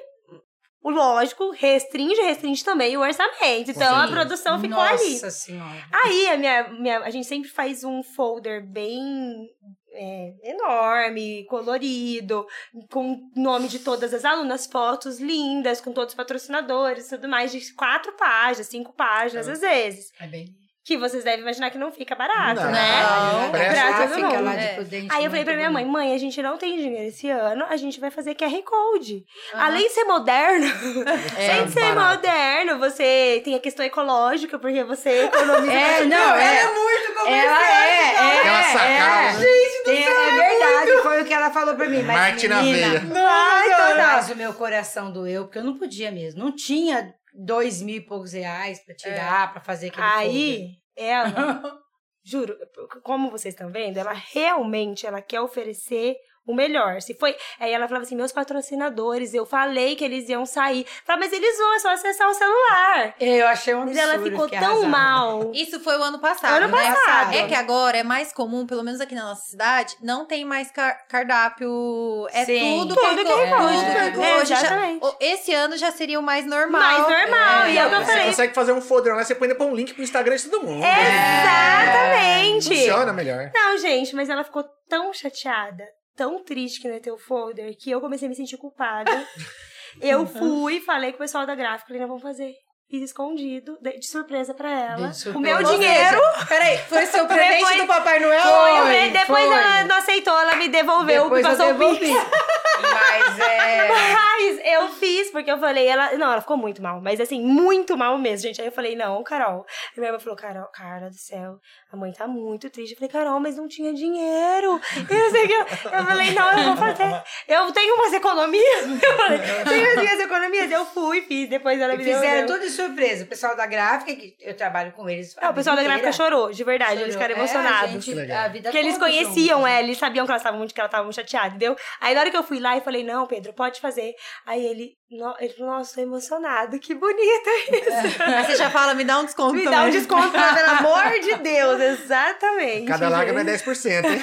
o 0.83 0.91
lógico, 0.91 1.51
restringe, 1.51 2.21
restringe 2.23 2.65
também 2.65 2.97
o 2.97 3.01
orçamento. 3.01 3.71
Então 3.71 3.95
a 3.95 4.07
Sim. 4.07 4.13
produção 4.13 4.61
ficou 4.61 4.77
Nossa 4.79 4.95
ali. 4.95 5.31
senhora. 5.33 5.85
Aí 5.93 6.29
a 6.29 6.37
minha, 6.39 6.69
minha, 6.69 6.99
a 7.01 7.11
gente 7.11 7.27
sempre 7.27 7.49
faz 7.51 7.85
um 7.85 8.03
folder 8.03 8.65
bem 8.65 9.49
é, 9.97 10.35
enorme, 10.43 11.45
colorido, 11.47 12.47
com 12.91 13.31
nome 13.35 13.69
de 13.69 13.79
todas 13.79 14.13
as 14.13 14.25
alunas, 14.25 14.67
fotos 14.67 15.19
lindas, 15.19 15.81
com 15.81 15.93
todos 15.93 16.13
os 16.13 16.17
patrocinadores, 16.17 17.09
tudo 17.09 17.29
mais, 17.29 17.53
de 17.53 17.73
quatro 17.75 18.13
páginas, 18.17 18.69
cinco 18.69 18.93
páginas, 18.93 19.49
às 19.49 19.61
vezes. 19.61 20.13
É 20.21 20.27
bem... 20.27 20.66
Que 20.87 20.97
vocês 20.97 21.25
devem 21.25 21.41
imaginar 21.41 21.69
que 21.71 21.79
não 21.79 21.91
fica 21.91 22.15
barato, 22.15 22.61
Não. 22.61 22.71
né? 22.71 23.03
Não, 23.03 23.51
pra 23.51 24.07
todo 24.07 24.15
fica 24.15 24.29
mundo. 24.29 24.45
lá 24.45 24.55
É. 24.55 24.57
de 24.69 24.75
prudente. 24.77 25.09
Aí 25.11 25.25
eu 25.25 25.31
falei 25.31 25.45
muito 25.45 25.45
pra 25.45 25.57
minha 25.57 25.71
mãe, 25.71 25.85
mãe, 25.85 26.15
a 26.15 26.19
gente 26.19 26.41
não 26.41 26.57
tem 26.57 26.77
dinheiro 26.77 27.09
esse 27.09 27.29
ano, 27.29 27.65
a 27.69 27.77
gente 27.77 27.99
vai 27.99 28.09
fazer 28.09 28.37
QR 28.37 28.63
Code. 28.63 29.25
Aham. 29.53 29.65
Além 29.65 29.83
de 29.89 29.93
ser 29.93 30.05
moderno, 30.05 30.67
É, 31.37 31.51
além 31.55 31.65
de 31.67 31.73
ser 31.73 31.81
barato. 31.93 32.15
moderno, 32.23 32.79
você 32.79 33.43
tem 33.45 33.57
a 33.57 33.59
questão 33.59 33.85
ecológica, 33.85 34.61
porque 34.61 34.85
você 34.85 35.25
economiza. 35.25 35.73
É, 35.73 36.05
não, 36.05 36.17
Ela 36.17 36.43
é... 36.45 36.61
é 36.61 36.65
muito 36.73 37.29
Ela 37.29 37.69
é, 37.69 38.15
é, 38.15 38.39
Aquela 38.39 38.63
sacada, 38.63 39.23
é. 39.23 39.33
Gente 39.33 39.85
do 39.85 39.91
é 39.91 40.49
verdade, 40.49 41.03
foi 41.03 41.23
o 41.23 41.25
que 41.25 41.35
ela 41.35 41.51
falou 41.51 41.75
pra 41.75 41.89
mim. 41.89 42.03
Mas, 42.05 42.17
Marketing 42.17 42.47
na 42.47 42.63
menina, 42.63 42.89
veia. 43.01 43.27
Ai, 43.29 43.71
toda. 43.89 44.07
Mas 44.07 44.31
o 44.31 44.37
meu 44.37 44.55
coração 44.55 45.11
doeu, 45.11 45.45
porque 45.47 45.59
eu 45.59 45.65
não 45.65 45.77
podia 45.77 46.13
mesmo. 46.13 46.45
Não 46.45 46.53
tinha 46.55 47.13
dois 47.37 47.83
mil 47.83 47.97
e 47.97 48.01
poucos 48.01 48.33
reais 48.33 48.85
pra 48.85 48.95
tirar, 48.95 49.53
pra 49.53 49.61
fazer 49.61 49.89
aquele 49.89 50.03
Aí, 50.07 50.75
ela, 50.97 51.35
juro, 52.25 52.57
como 53.03 53.31
vocês 53.31 53.55
estão 53.55 53.71
vendo, 53.71 53.99
ela 53.99 54.13
realmente 54.13 55.07
ela 55.07 55.21
quer 55.23 55.41
oferecer 55.41 56.17
o 56.47 56.55
melhor. 56.55 57.01
Se 57.03 57.15
foi. 57.15 57.35
Aí 57.59 57.73
ela 57.73 57.87
falava 57.89 58.05
assim: 58.05 58.17
meus 58.17 58.33
patrocinadores, 58.33 59.35
eu 59.35 59.45
falei 59.45 59.97
que 59.97 60.05
eles 60.05 60.29
iam 60.29 60.47
sair. 60.47 60.87
Falei, 61.05 61.29
mas 61.29 61.33
eles 61.33 61.57
vão, 61.59 61.75
é 61.75 61.79
só 61.79 61.91
acessar 61.91 62.29
o 62.29 62.35
celular. 62.35 63.15
folder. 63.15 63.15
Eu 63.19 63.47
achei 63.49 63.75
um 63.75 63.85
Mas 63.87 63.97
absurdo. 63.99 64.13
ela 64.15 64.23
ficou 64.23 64.49
tão 64.49 64.83
mal. 64.85 65.51
Isso 65.55 65.81
foi 65.81 65.99
o 65.99 66.03
ano 66.03 66.19
passado, 66.19 66.63
Ano 66.63 66.69
né? 66.75 66.83
passado. 66.95 67.35
É 67.35 67.47
que 67.47 67.55
agora 67.55 67.99
é 67.99 68.03
mais 68.03 68.33
comum, 68.33 68.67
pelo 68.67 68.83
menos 68.83 69.01
aqui 69.01 69.15
na 69.15 69.25
nossa 69.25 69.43
cidade, 69.49 69.97
não 70.03 70.25
tem 70.27 70.45
mais 70.45 70.71
car- 70.71 71.07
cardápio. 71.09 72.27
É 72.33 72.45
Sim. 72.45 72.79
tudo 72.81 72.95
Tudo 72.95 73.17
que 73.17 73.27
Code. 73.51 74.13
tudo 74.13 74.23
É, 74.23 74.37
Hoje 74.37 74.47
já- 74.51 74.57
exatamente. 74.61 75.05
o- 75.05 75.17
esse 75.21 75.53
ano 75.55 75.77
já 75.77 75.91
seria 75.91 76.19
o 76.19 76.23
mais 76.23 76.47
normal. 76.47 76.81
Mais 76.81 77.03
normal. 77.03 77.65
É, 77.65 77.71
e 77.73 77.79
é 77.79 77.87
o 77.87 77.89
que 77.89 77.95
eu 77.95 78.01
Você 78.01 78.07
falei. 78.13 78.27
consegue 78.27 78.55
fazer 78.55 78.73
um 78.73 78.81
folder 78.81 79.15
lá, 79.15 79.25
você 79.25 79.35
põe 79.35 79.49
depois 79.49 79.71
um 79.71 79.75
link 79.75 79.93
pro 79.95 80.03
Instagram 80.03 80.37
de 80.37 80.49
todo 80.49 80.65
mundo. 80.67 80.85
Exatamente. 80.85 82.69
Funciona 82.69 83.13
melhor. 83.13 83.51
Não, 83.55 83.79
gente, 83.79 84.15
mas 84.15 84.29
ela 84.29 84.45
ficou 84.45 84.65
tão 84.89 85.13
chateada, 85.13 85.85
tão 86.17 86.43
triste 86.43 86.81
que 86.81 86.89
não 86.89 86.99
ter 86.99 87.13
o 87.13 87.19
folder, 87.19 87.77
que 87.79 87.91
eu 87.91 88.01
comecei 88.01 88.27
a 88.27 88.29
me 88.31 88.35
sentir 88.35 88.57
culpada. 88.57 89.11
eu 90.01 90.27
fui, 90.27 90.81
falei 90.81 91.11
com 91.13 91.17
o 91.17 91.21
pessoal 91.21 91.47
da 91.47 91.55
gráfica, 91.55 91.87
falei, 91.89 92.01
não, 92.01 92.09
vamos 92.09 92.23
fazer. 92.23 92.53
Fiz 92.89 93.03
escondido, 93.03 93.77
de 93.83 94.07
surpresa 94.09 94.55
pra 94.55 94.71
ela. 94.71 95.13
Surpresa. 95.13 95.39
O 95.39 95.41
meu 95.41 95.61
dinheiro 95.61 96.21
seja, 96.35 96.47
Peraí, 96.47 96.79
foi 96.79 97.05
seu 97.07 97.27
presente 97.27 97.55
Depois- 97.57 97.77
do 97.79 97.87
Papai 97.89 98.21
Noel? 98.21 98.43
foi, 98.43 98.73
o 98.73 98.85
Foi, 98.85 99.11
depois 99.11 99.45
foi. 99.45 99.55
ela 99.57 99.85
não 99.85 99.97
aceitou, 99.97 100.39
ela 100.39 100.55
me 100.55 100.69
devolveu, 100.69 101.25
Depois 101.25 101.45
eu 101.45 101.51
passou 101.51 101.67
o 101.71 101.73
devolvi. 101.73 101.99
Pix. 101.99 102.15
Mas 102.83 103.39
é... 103.41 103.89
Mas 103.89 104.61
eu 104.65 104.89
fiz, 104.89 105.31
porque 105.31 105.51
eu 105.51 105.59
falei, 105.59 105.87
ela. 105.87 106.13
Não, 106.17 106.33
ela 106.33 106.41
ficou 106.41 106.57
muito 106.57 106.83
mal, 106.83 107.01
mas 107.01 107.21
assim, 107.21 107.41
muito 107.41 107.97
mal 107.97 108.19
mesmo, 108.19 108.49
gente. 108.49 108.61
Aí 108.61 108.69
eu 108.69 108.73
falei, 108.73 108.95
não, 108.97 109.23
Carol. 109.23 109.65
Aí 109.93 109.99
minha 109.99 110.09
irmã 110.09 110.19
falou, 110.19 110.37
Carol, 110.37 110.67
cara 110.73 111.09
do 111.09 111.17
céu, 111.17 111.59
a 111.93 111.97
mãe 111.97 112.13
tá 112.13 112.27
muito 112.27 112.69
triste. 112.71 112.93
Eu 112.93 112.97
falei, 112.99 113.11
Carol, 113.11 113.41
mas 113.41 113.57
não 113.57 113.67
tinha 113.69 113.93
dinheiro. 113.95 114.81
E 115.11 115.15
não 115.15 115.31
sei 115.31 115.45
o 115.45 115.49
que. 115.49 115.55
Eu 115.55 116.05
falei, 116.05 116.31
não, 116.33 116.53
eu 116.59 116.65
vou 116.65 116.77
fazer. 116.77 117.23
Eu 117.49 117.73
tenho 117.73 117.95
umas 117.95 118.13
economias. 118.13 118.67
Eu 119.07 119.17
falei, 119.17 119.39
tenho 119.65 119.89
as 119.91 119.97
minhas 119.97 120.21
economias. 120.21 120.71
Eu 120.71 120.85
fui, 120.87 121.23
fiz, 121.23 121.49
depois 121.49 121.81
ela 121.81 121.95
E 121.95 121.99
me 121.99 122.05
fizeram 122.05 122.21
devolveu. 122.23 122.47
tudo 122.47 122.61
de 122.63 122.71
surpresa. 122.71 123.25
O 123.25 123.27
pessoal 123.27 123.57
da 123.57 123.67
gráfica, 123.67 124.15
que 124.15 124.37
eu 124.41 124.57
trabalho 124.57 124.93
com 124.93 125.09
eles. 125.09 125.35
Não, 125.41 125.51
o 125.51 125.55
pessoal 125.55 125.77
da 125.77 125.83
gráfica 125.83 126.13
chorou, 126.13 126.51
de 126.51 126.65
verdade, 126.65 127.01
eles 127.03 127.15
ficaram 127.15 127.35
emocionados. 127.37 127.83
É, 127.83 127.97
a 127.97 128.01
gente, 128.01 128.33
a 128.33 128.49
vida 128.49 128.63
Porque 128.71 128.79
eles 128.79 128.99
conheciam 128.99 129.59
junto. 129.61 129.69
ela, 129.69 129.81
eles 129.81 129.99
sabiam 129.99 130.25
que 130.27 130.33
ela 130.33 130.39
estava 130.39 130.57
muito, 130.57 130.75
que 130.75 130.81
ela 130.81 130.87
estava 130.89 131.05
muito 131.05 131.15
chateada, 131.17 131.49
entendeu? 131.49 131.77
Aí 132.01 132.15
na 132.15 132.21
hora 132.21 132.31
que 132.31 132.37
eu 132.37 132.43
fui 132.43 132.59
lá 132.67 132.77
e 132.77 132.81
falei, 132.81 133.05
não, 133.05 133.27
Pedro, 133.27 133.53
pode 133.53 133.81
fazer. 133.81 134.15
Aí 134.45 134.65
ele, 134.65 134.93
no, 135.11 135.35
ele 135.39 135.53
falou, 135.55 135.75
nossa, 135.75 135.95
tô 135.95 136.01
emocionado, 136.01 136.79
que 136.79 136.95
bonito 136.95 137.49
isso. 137.73 138.23
Aí 138.23 138.45
você 138.45 138.57
já 138.57 138.71
fala, 138.71 138.95
me 138.95 139.05
dá 139.05 139.19
um 139.21 139.25
desconto 139.25 139.55
Me 139.55 139.65
também. 139.65 139.79
dá 139.79 139.85
um 139.87 139.91
desconto, 139.91 140.31
pelo 140.31 140.71
amor 140.71 141.21
de 141.21 141.35
Deus, 141.37 141.81
exatamente. 141.81 142.87
Cada 142.87 143.09
lágrima 143.09 143.41
é 143.41 143.45
gente. 143.45 143.65
10%, 143.65 144.05
hein? 144.05 144.23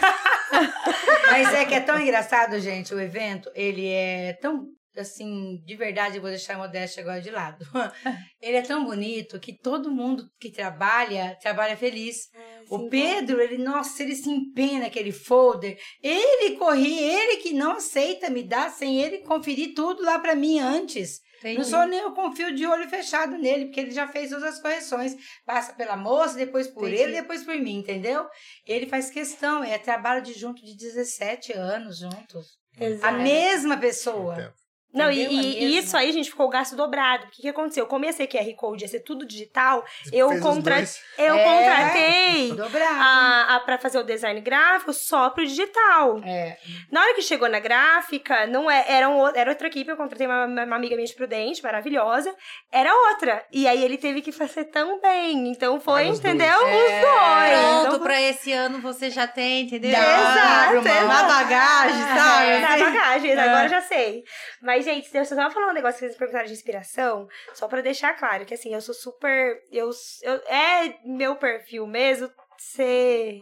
Mas 1.32 1.54
é 1.54 1.66
que 1.66 1.74
é 1.74 1.80
tão 1.80 2.00
engraçado, 2.00 2.60
gente, 2.60 2.94
o 2.94 3.00
evento, 3.00 3.50
ele 3.56 3.88
é 3.88 4.34
tão 4.42 4.68
assim, 4.98 5.62
de 5.66 5.76
verdade, 5.76 6.18
eu 6.18 6.22
vou 6.22 6.30
deixar 6.30 6.56
a 6.56 6.60
modéstia 6.60 7.02
agora 7.02 7.22
de 7.22 7.30
lado. 7.32 7.66
ele 8.42 8.58
é 8.58 8.62
tão 8.62 8.86
bonito 8.86 9.40
que 9.40 9.58
todo 9.58 9.92
mundo 9.92 10.30
que 10.40 10.52
trabalha, 10.52 11.38
trabalha 11.42 11.76
feliz. 11.76 12.30
o 12.70 12.90
Pedro, 12.90 13.42
ele, 13.42 13.58
nossa, 13.58 14.04
ele 14.04 14.16
se 14.16 14.30
empenha 14.30 14.82
naquele 14.82 15.12
folder. 15.12 15.78
Ele 16.02 16.56
corria, 16.58 17.02
ele 17.02 17.38
que 17.38 17.54
não 17.54 17.74
aceita 17.74 18.30
me 18.30 18.44
dar 18.44 18.70
sem 18.72 19.02
ele 19.02 19.20
conferir 19.20 19.74
tudo 19.74 20.04
lá 20.04 20.20
para 20.20 20.36
mim 20.36 20.60
antes. 20.60 21.22
Entendi. 21.40 21.58
Não 21.58 21.66
sou 21.66 21.86
nem 21.86 22.00
eu 22.00 22.14
confio 22.14 22.56
de 22.56 22.66
olho 22.66 22.90
fechado 22.90 23.38
nele, 23.38 23.66
porque 23.66 23.82
ele 23.82 23.92
já 23.92 24.08
fez 24.08 24.30
todas 24.30 24.46
as 24.46 24.62
correções. 24.62 25.14
Passa 25.46 25.74
pela 25.74 25.98
moça, 25.98 26.38
depois 26.38 26.68
por 26.68 26.88
Entendi. 26.88 27.02
ele, 27.02 27.14
depois 27.14 27.44
por 27.44 27.56
mim, 27.56 27.80
entendeu? 27.80 28.26
Ele 28.66 28.88
faz 28.88 29.10
questão, 29.10 29.62
é 29.62 29.78
trabalho 29.78 30.24
de 30.24 30.34
junto 30.34 30.64
de 30.64 30.78
17 30.78 31.52
anos 31.52 32.00
juntos. 32.00 32.58
A 32.80 32.86
Exato. 32.86 33.18
mesma 33.18 33.78
pessoa. 33.78 34.54
Não, 34.94 35.10
e, 35.12 35.24
Entendeu? 35.24 35.40
A 35.40 35.44
e- 35.44 35.78
isso 35.78 35.98
aí, 35.98 36.12
gente, 36.12 36.30
ficou 36.30 36.46
o 36.46 36.50
gasto 36.50 36.76
dobrado. 36.76 37.26
O 37.26 37.30
que, 37.32 37.42
que 37.42 37.50
aconteceu? 37.50 37.86
Como 37.88 38.06
ia 38.06 38.14
ser 38.14 38.28
QR 38.28 38.54
Code, 38.56 38.84
ia 38.84 38.88
ser 38.88 39.00
tudo 39.00 39.26
digital, 39.26 39.84
eu, 40.12 40.30
Fez 40.30 40.40
os 40.42 40.48
contra... 40.48 40.76
dois. 40.76 41.02
eu 41.18 41.36
É. 41.36 41.44
contratei 41.44 42.54
Dobrado. 42.54 42.96
a, 43.02 43.56
a, 43.56 43.60
pra 43.62 43.78
fazer 43.78 43.98
o 43.98 44.04
design 44.04 44.40
gráfico 44.42 44.94
só 44.94 45.30
pro 45.32 45.46
digital. 45.46 46.20
É, 46.24 46.58
Na 46.92 47.02
hora 47.02 47.14
que 47.16 47.22
chegou 47.22 47.50
na 47.50 47.60
gráfica, 47.60 48.46
não 48.48 48.70
é, 48.70 48.86
era, 48.88 49.10
um, 49.10 49.28
era 49.36 49.50
outra 49.50 49.68
equipe, 49.68 49.90
eu 49.90 49.98
contratei 49.98 50.28
uma, 50.28 50.46
uma 50.46 50.76
amiga 50.76 50.96
minha 50.96 51.08
de 51.08 51.14
Prudente, 51.16 51.64
maravilhosa, 51.64 52.34
era 52.72 52.94
outra. 53.10 53.44
E 53.52 53.68
aí 53.68 53.84
ele 53.84 53.98
teve 53.98 54.22
que 54.22 54.32
fazer 54.32 54.66
tão 54.66 55.00
bem. 55.02 55.48
Então 55.50 55.80
foi, 55.80 56.08
Ah, 56.08 56.12
os 56.12 56.20
dois. 56.20 56.36
entendeu? 56.36 56.58
Os 56.60 56.66
É. 56.92 57.02
dois. 57.02 57.60
Pronto, 57.60 57.88
Então, 57.88 58.00
pra 58.00 58.22
esse 58.22 58.52
ano 58.52 58.80
você 58.82 59.10
já 59.10 59.28
tem, 59.28 59.64
entendeu? 59.66 59.92
Dá, 59.92 59.98
Exato, 60.00 60.76
exato. 60.88 61.06
Uma 61.06 61.24
bagagem, 61.24 62.02
sabe? 62.16 62.50
É, 62.50 62.60
na 62.60 62.78
bagagem, 62.78 63.32
É. 63.32 63.40
agora 63.40 63.66
eu 63.66 63.70
já 63.70 63.82
sei. 63.82 64.24
Mas, 64.62 64.83
gente, 64.84 65.16
eu 65.16 65.26
só 65.26 65.36
tava 65.36 65.54
falando 65.54 65.72
um 65.72 65.74
negócio 65.74 66.00
que 66.00 66.06
vocês 66.06 66.18
perguntaram 66.18 66.46
de 66.46 66.54
inspiração, 66.54 67.28
só 67.54 67.68
pra 67.68 67.82
deixar 67.82 68.14
claro 68.14 68.46
que, 68.46 68.54
assim, 68.54 68.74
eu 68.74 68.82
sou 68.82 68.94
super. 68.94 69.62
Eu, 69.72 69.90
eu, 70.22 70.34
é 70.48 70.96
meu 71.06 71.36
perfil 71.36 71.88
mesmo 71.88 72.30
ser. 72.58 73.42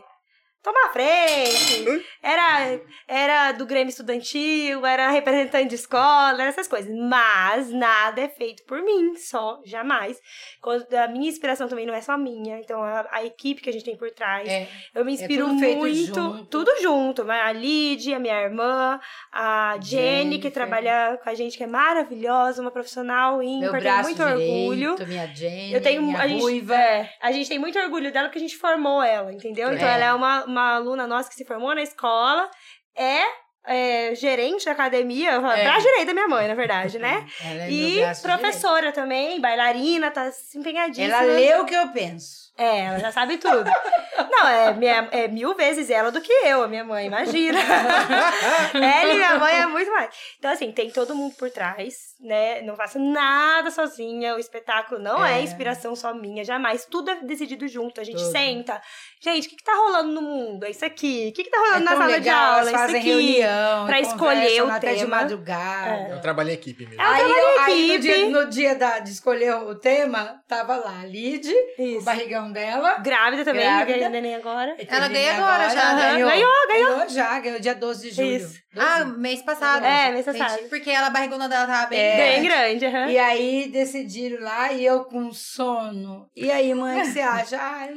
Tomar 0.64 0.92
frente. 0.94 2.06
Era, 2.22 2.80
era 3.08 3.52
do 3.54 3.66
Grêmio 3.66 3.90
Estudantil, 3.90 4.86
era 4.86 5.10
representante 5.10 5.70
de 5.70 5.76
escola, 5.76 6.34
era 6.34 6.46
essas 6.50 6.68
coisas. 6.68 6.92
Mas 6.96 7.72
nada 7.72 8.22
é 8.22 8.28
feito 8.30 8.64
por 8.66 8.82
mim, 8.82 9.16
só, 9.18 9.60
jamais. 9.66 10.20
Quando, 10.62 10.86
a 10.94 11.08
minha 11.08 11.30
inspiração 11.30 11.68
também 11.68 11.86
não 11.86 11.94
é 11.96 12.02
só 12.02 12.16
minha. 12.18 12.60
Então, 12.60 12.82
a, 12.84 13.08
a 13.12 13.26
equipe 13.26 13.62
que 13.62 13.70
a 13.70 13.74
gente 13.74 13.86
tem 13.86 13.98
por 13.98 14.12
trás. 14.12 14.48
é. 14.48 14.68
Eu 14.94 15.04
me 15.04 15.14
inspiro 15.14 15.48
tudo 15.48 15.60
feito 15.60 15.78
muito, 15.80 16.14
junto. 16.16 16.46
tudo 16.46 16.72
junto. 16.82 17.32
A 17.32 17.52
Lid, 17.52 18.14
a 18.14 18.20
minha 18.20 18.40
irmã, 18.42 19.00
a 19.32 19.78
Jenny, 19.82 20.36
que 20.38 20.44
Jennifer. 20.44 20.52
trabalha 20.52 21.18
com 21.24 21.30
a 21.30 21.34
gente, 21.34 21.58
que 21.58 21.64
é 21.64 21.68
maravilhosa, 21.68 22.62
uma 22.62 22.72
profissional 22.72 23.38
Meu 23.38 23.48
ímpar, 23.50 23.72
tenho 23.72 23.82
braço 23.84 24.04
muito 24.10 24.24
orgulho. 24.24 24.96
direito, 24.96 25.08
minha 25.08 25.28
Jenny, 25.28 25.74
Eu 25.74 25.82
tenho 25.82 26.02
minha 26.04 26.20
a 26.20 26.28
gente, 26.28 26.72
é, 26.72 27.10
a 27.20 27.32
gente 27.32 27.50
tem 27.50 27.58
muito 27.58 27.80
orgulho 27.80 28.12
dela 28.12 28.28
porque 28.28 28.38
a 28.38 28.42
gente 28.42 28.58
formou 28.58 29.02
ela, 29.02 29.34
entendeu? 29.34 29.74
Então 29.74 29.88
É. 29.88 29.94
ela 29.96 30.06
é 30.06 30.14
uma, 30.14 30.46
uma 30.52 30.76
aluna 30.76 31.08
nossa 31.08 31.30
que 31.30 31.36
se 31.36 31.46
formou 31.46 31.74
na 31.74 31.82
escola, 31.82 32.50
é, 32.96 33.22
é, 33.66 34.16
gerente 34.16 34.66
da 34.66 34.72
academia, 34.72 35.32
É. 35.32 35.40
pra 35.64 35.80
direita 35.80 36.06
da 36.08 36.14
minha 36.14 36.28
mãe, 36.28 36.48
na 36.48 36.56
verdade, 36.56 36.98
né? 37.00 37.26
Ela 37.44 37.64
é 37.64 37.72
E 37.72 38.02
professora 38.22 38.92
também, 38.92 39.40
bailarina, 39.40 40.12
tá 40.12 40.32
se 40.32 40.58
empenhadíssima. 40.58 41.16
Ela 41.16 41.22
lê 41.34 41.56
o 41.56 41.66
que 41.66 41.74
eu 41.76 41.88
penso. 41.90 42.42
É, 42.58 42.80
ela 42.86 43.00
já 43.00 43.12
sabe 43.12 43.38
tudo. 43.38 43.64
Não, 44.30 44.48
é, 44.48 44.74
minha- 44.74 45.08
é 45.12 45.28
mil 45.28 45.56
vezes 45.56 45.90
ela 45.90 46.12
do 46.12 46.22
que 46.22 46.32
eu, 46.32 46.64
a 46.64 46.68
minha 46.68 46.84
mãe, 46.84 47.06
imagina. 47.08 47.58
ela 48.74 49.14
e 49.14 49.16
minha 49.16 49.40
mãe 49.40 49.56
é 49.62 49.66
muito 49.66 49.92
mais. 49.92 50.10
Então, 50.38 50.52
assim, 50.52 50.72
tem 50.72 50.92
todo 50.92 51.16
mundo 51.16 51.34
por 51.36 51.50
trás, 51.50 52.11
né? 52.22 52.62
Não 52.62 52.76
faço 52.76 53.00
nada 53.00 53.72
sozinha. 53.72 54.36
O 54.36 54.40
espetáculo 54.40 55.02
não 55.02 55.26
é, 55.26 55.40
É. 55.40 55.42
inspiração 55.42 55.96
só 55.96 56.14
minha, 56.14 56.44
jamais. 56.44 56.86
Tudo 56.86 57.10
é 57.12 57.16
decidido 57.16 57.68
junto. 57.68 58.00
A 58.00 58.04
gente 58.04 58.18
Tudo. 58.22 58.32
senta. 58.32 58.82
Gente, 59.20 59.48
o 59.48 59.50
que, 59.50 59.56
que 59.56 59.64
tá 59.64 59.74
rolando 59.76 60.12
no 60.12 60.22
mundo? 60.22 60.66
É 60.66 60.70
isso 60.70 60.86
aqui. 60.86 61.30
O 61.30 61.34
que, 61.34 61.44
que 61.44 61.50
tá 61.50 61.58
rolando 61.58 61.78
é 61.78 61.80
na 61.84 61.92
sala 61.92 62.06
legal, 62.06 62.22
de 62.22 62.30
aula? 62.30 62.60
É 62.62 62.64
isso 62.64 62.72
fazem 62.74 63.00
aqui. 63.00 63.10
reunião, 63.10 63.86
pra 63.86 64.00
escolher 64.00 64.64
o 64.64 64.70
até 64.72 64.94
de 64.94 65.00
tema. 65.02 65.16
madrugada. 65.18 66.12
É 66.12 66.16
um 66.16 66.22
trabalho 66.22 66.50
em 66.50 66.54
equipe 66.54 66.86
mesmo. 66.86 67.02
É 67.02 67.06
um 67.06 67.12
Aí, 67.12 67.22
eu- 67.32 67.62
aí 67.62 67.88
no, 67.94 68.00
dia, 68.00 68.30
no 68.30 68.50
dia 68.50 68.76
da- 68.76 69.00
de 69.00 69.10
escolher 69.12 69.56
o 69.56 69.76
tema, 69.76 70.42
tava 70.48 70.76
lá 70.78 71.02
a 71.02 71.06
Lid, 71.06 71.52
o 71.78 72.02
barrigão 72.04 72.52
dela. 72.52 73.00
Grávida 73.00 73.44
também, 73.44 73.64
Grávida. 73.64 73.98
ganhando 73.98 74.12
neném 74.14 74.36
agora. 74.36 74.76
Ela 74.88 75.08
ganha 75.08 75.34
agora 75.38 75.70
já, 75.70 75.94
né? 75.96 76.12
Ganhou, 76.14 76.30
Ganhou, 76.30 76.68
ganhou. 76.68 77.10
já, 77.10 77.40
ganhou 77.40 77.60
dia 77.60 77.76
12 77.76 78.10
de 78.10 78.16
julho. 78.16 78.36
Isso. 78.38 78.61
12. 78.74 78.88
Ah, 78.88 79.04
mês 79.06 79.42
passado. 79.42 79.84
É, 79.86 80.12
mês 80.12 80.26
passado. 80.26 80.60
Porque 80.70 80.90
ela, 80.90 81.08
a 81.08 81.10
barrigona 81.10 81.50
dela 81.50 81.68
tava 81.68 81.88
bem 81.88 82.00
É. 82.00 82.16
Bem 82.16 82.44
grande, 82.44 82.86
aham. 82.86 83.08
E 83.10 83.18
aí 83.20 83.68
decidiram 83.70 84.42
lá 84.42 84.72
e 84.72 84.86
eu 84.86 85.04
com 85.04 85.32
sono. 85.34 86.30
E 86.36 86.50
aí, 86.50 86.74
mãe, 86.74 87.02
o 87.02 87.04
que 87.04 87.12
você 87.12 87.20
acha? 87.22 87.58
Ah, 87.58 87.88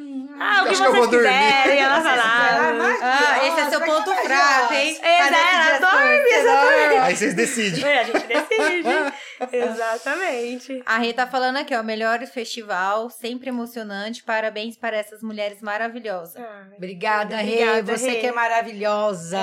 Ah, 0.40 0.62
o 0.62 0.64
que 0.64 0.70
Acho 0.70 0.82
que 0.82 0.86
eu 0.88 0.90
vocês 0.92 0.96
vou 0.98 1.06
dormir. 1.06 1.28
quiserem, 1.28 1.78
ela 1.78 2.00
falava. 2.02 2.72
mas- 2.74 3.02
Ah, 3.02 3.46
esse 3.46 3.60
é 3.60 3.70
seu 3.70 3.80
ponto 3.82 4.14
fraco, 4.16 4.74
hein? 4.74 4.90
esse 4.90 5.04
ela 5.04 5.78
dorme, 5.78 6.28
exatamente. 6.28 7.00
Aí 7.02 7.16
vocês 7.16 7.34
decidem. 7.34 7.84
É, 7.84 8.00
a 8.00 8.04
gente 8.04 8.26
decide. 8.26 8.88
Exatamente. 9.52 10.82
A 10.86 10.98
Rê 10.98 11.12
tá 11.12 11.26
falando 11.26 11.56
aqui, 11.56 11.74
ó, 11.74 11.82
melhor 11.82 12.20
festival, 12.26 13.10
sempre 13.10 13.48
emocionante, 13.48 14.22
parabéns 14.22 14.76
para 14.76 14.96
essas 14.96 15.22
mulheres 15.22 15.60
maravilhosas. 15.60 16.36
Ah, 16.36 16.68
Obrigada, 16.76 17.36
Rê. 17.36 17.82
Você 17.82 18.10
Rê. 18.10 18.20
que 18.20 18.26
é 18.26 18.32
maravilhosa. 18.32 19.38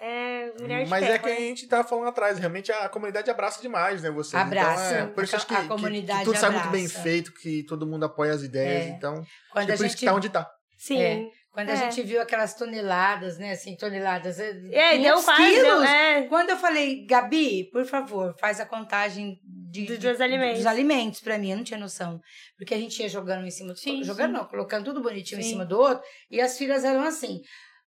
é, 0.00 0.50
é 0.50 0.52
mulher 0.60 0.84
de 0.84 0.90
Mas 0.90 1.02
é 1.04 1.06
ferro, 1.08 1.22
que 1.24 1.30
a 1.30 1.32
né? 1.34 1.38
gente 1.40 1.66
tava 1.66 1.86
falando 1.86 2.08
atrás, 2.08 2.38
realmente 2.38 2.72
a 2.72 2.88
comunidade 2.88 3.30
abraça 3.30 3.60
demais, 3.60 4.02
né? 4.02 4.10
Vocês. 4.10 4.40
Abraça. 4.40 4.94
Então, 4.94 5.06
é, 5.08 5.10
por 5.10 5.24
isso 5.24 5.34
A- 5.34 5.38
acho 5.38 5.46
que, 5.46 5.54
a 5.54 5.60
que- 5.62 5.68
comunidade 5.68 6.18
que 6.20 6.24
tudo 6.26 6.38
sai 6.38 6.50
muito 6.50 6.68
bem 6.68 6.84
abraça. 6.86 7.02
feito, 7.02 7.32
que 7.34 7.62
todo 7.64 7.86
mundo 7.86 8.04
apoia 8.04 8.32
as 8.32 8.42
ideias. 8.42 8.86
É. 8.86 8.88
Então, 8.90 9.24
Quando 9.52 9.58
acho 9.58 9.66
que 9.66 9.72
a 9.72 9.76
por 9.76 9.86
isso 9.86 9.96
que 9.96 10.00
gente 10.00 10.04
tá 10.10 10.14
onde 10.14 10.28
tá. 10.28 10.50
Sim. 10.78 11.02
É. 11.02 11.22
Quando 11.56 11.70
a 11.70 11.72
É. 11.72 11.76
gente 11.76 12.02
viu 12.02 12.20
aquelas 12.20 12.52
toneladas, 12.52 13.38
né? 13.38 13.52
Assim, 13.52 13.74
toneladas. 13.76 14.38
É, 14.38 14.52
deu 14.52 15.14
500 15.16 15.24
quase. 15.24 15.42
Deu, 15.54 15.64
quilos. 15.64 15.84
é, 15.88 16.22
Quando 16.24 16.50
eu 16.50 16.56
falei, 16.58 17.06
Gabi, 17.06 17.70
por 17.72 17.86
favor, 17.86 18.36
faz 18.38 18.60
a 18.60 18.66
contagem 18.66 19.40
de, 19.42 19.86
Do- 19.86 19.96
de- 19.96 20.06
dos 20.10 20.20
alimentos. 20.20 20.58
dos 20.58 20.66
alimentos 20.66 21.20
pra 21.20 21.38
mim, 21.38 21.52
eu 21.52 21.56
não 21.56 21.64
tinha 21.64 21.80
noção. 21.80 22.20
Porque 22.58 22.74
a 22.74 22.78
gente 22.78 23.00
ia 23.02 23.08
jogando 23.08 23.46
em 23.46 23.50
cima 23.50 23.72
do 23.72 23.78
Sim, 23.78 24.04
Jogando 24.04 24.32
sim. 24.32 24.36
não, 24.36 24.44
colocando 24.44 24.84
tudo 24.84 25.00
bonitinho 25.00 25.40
em 25.40 25.44
Sim. 25.44 25.48
cima 25.52 25.64
do 25.64 25.78
outro. 25.78 26.04
E 26.30 26.42
as 26.42 26.58
filhas 26.58 26.84
eram 26.84 27.02
assim. 27.04 27.40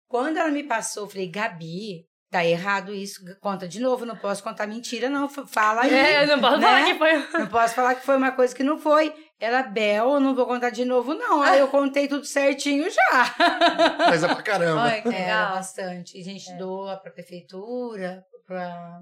Quando 0.08 0.38
ela 0.38 0.50
me 0.50 0.64
passou, 0.64 1.04
eu 1.04 1.10
falei, 1.12 1.30
Gabi, 1.30 2.06
tá 2.32 2.44
errado 2.44 2.92
isso. 2.92 3.22
Conta 3.40 3.68
de 3.68 3.80
novo, 3.80 4.04
não 4.04 4.16
posso 4.16 4.42
contar 4.44 4.66
mentira, 4.66 5.10
não. 5.12 5.30
Fala 5.30 5.82
aí. 5.86 5.94
é, 5.94 6.24
eu 6.24 6.28
não 6.28 6.40
posso 6.42 6.58
né? 6.58 6.66
falar 6.68 6.86
que 6.86 6.98
foi. 6.98 7.40
Não 7.40 7.48
posso 7.48 7.76
falar 7.76 7.94
que 7.96 8.06
foi 8.06 8.18
uma 8.18 8.32
coisa 8.32 8.56
que 8.56 8.64
não 8.64 8.80
foi. 8.80 9.14
Ela, 9.40 9.64
Bel, 9.64 10.16
eu 10.16 10.20
não 10.20 10.36
vou 10.36 10.46
contar 10.46 10.70
de 10.70 10.84
novo, 10.84 11.14
não. 11.14 11.42
Aí 11.42 11.60
eu 11.60 11.70
contei 11.70 12.10
tudo 12.10 12.26
certinho 12.26 12.90
já. 12.92 13.36
Mas 14.10 14.22
é 14.22 14.28
pra 14.28 14.44
caramba. 14.44 14.84
Olha 14.84 15.02
que 15.02 15.16
Era 15.16 15.52
bastante. 15.52 16.18
E 16.18 16.22
a 16.22 16.24
gente 16.26 16.54
doa 16.58 16.98
pra 16.98 17.10
prefeitura, 17.10 18.26
pra... 18.46 19.00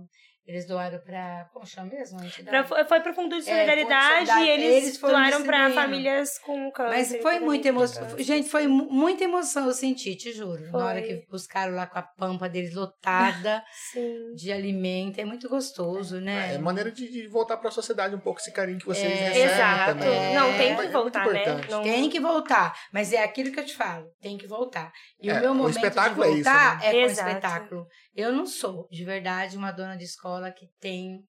Eles 0.48 0.66
doaram 0.66 0.98
pra. 1.00 1.50
Como 1.52 1.66
chama 1.66 1.90
mesmo? 1.90 2.20
a? 2.22 2.44
Pra, 2.46 2.64
foi 2.64 2.84
foi 2.86 3.00
pro 3.02 3.14
Fundo 3.14 3.36
de 3.36 3.42
É, 3.42 3.44
Fundo 3.44 3.44
de 3.44 3.46
Solidariedade 3.52 4.16
Solidariedade. 4.28 4.46
e 4.46 4.50
eles, 4.50 4.84
Eles 4.84 4.98
doaram 4.98 5.20
pra 5.44 5.58
distribuindo. 5.68 5.74
famílias 5.76 6.40
com 6.40 6.72
câncer. 6.72 6.96
Mas 6.96 7.22
foi 7.22 7.40
muita 7.40 7.68
emoção. 7.68 8.08
Gente, 8.20 8.48
foi 8.50 8.66
mu- 8.68 8.88
muita 8.90 9.26
emoção, 9.26 9.66
eu 9.66 9.74
senti, 9.74 10.16
te 10.16 10.32
juro. 10.32 10.64
Foi. 10.72 10.80
Na 10.80 10.86
hora 10.86 11.02
que 11.02 11.26
buscaram 11.30 11.76
lá 11.76 11.86
com 11.86 12.00
a 12.00 12.02
pampa 12.02 12.48
deles 12.48 12.74
lotada 12.74 13.62
de 14.36 14.52
alimento. 14.52 15.20
É 15.20 15.26
muito 15.26 15.50
gostoso, 15.50 16.22
né? 16.22 16.56
É 16.56 16.58
maneira 16.58 16.92
de, 16.92 17.12
de 17.12 17.28
voltar 17.28 17.58
pra 17.58 17.70
sociedade 17.70 18.16
um 18.16 18.20
pouco 18.20 18.40
esse 18.40 18.52
carinho 18.54 18.80
que 18.80 18.86
vocês 18.86 19.12
É, 19.12 19.16
recebem 19.16 19.44
Exato. 19.54 19.86
também. 20.00 20.34
Não, 20.34 20.54
tem 20.58 20.68
É 20.68 20.70
que 20.70 20.76
muito 20.76 20.92
voltar, 20.94 21.28
né? 21.28 21.44
Não- 21.70 21.84
Tem 21.84 22.10
que 22.10 22.20
voltar. 22.20 22.74
Mas 22.94 23.12
é 23.12 23.22
aquilo 23.24 23.52
que 23.52 23.60
eu 23.60 23.66
te 23.66 23.76
falo. 23.76 24.06
Tem 24.22 24.38
que 24.38 24.48
voltar. 24.48 24.92
E 25.22 25.30
É, 25.30 25.34
o 25.34 25.40
meu 25.42 25.52
o 25.52 25.56
momento 25.56 25.76
espetáculo 25.76 26.24
de 26.24 26.30
é 26.30 26.34
isso, 26.36 26.44
voltar 26.46 26.80
né? 26.80 26.88
é, 26.88 26.92
com 26.92 26.98
o 26.98 27.06
espetáculo. 27.12 27.88
Eu 28.18 28.34
não 28.34 28.48
sou, 28.48 28.88
de 28.90 29.06
verdade, 29.06 29.56
uma 29.56 29.72
dona 29.72 29.96
de 29.96 30.04
escola 30.04 30.52
que 30.52 30.68
tem 30.80 31.20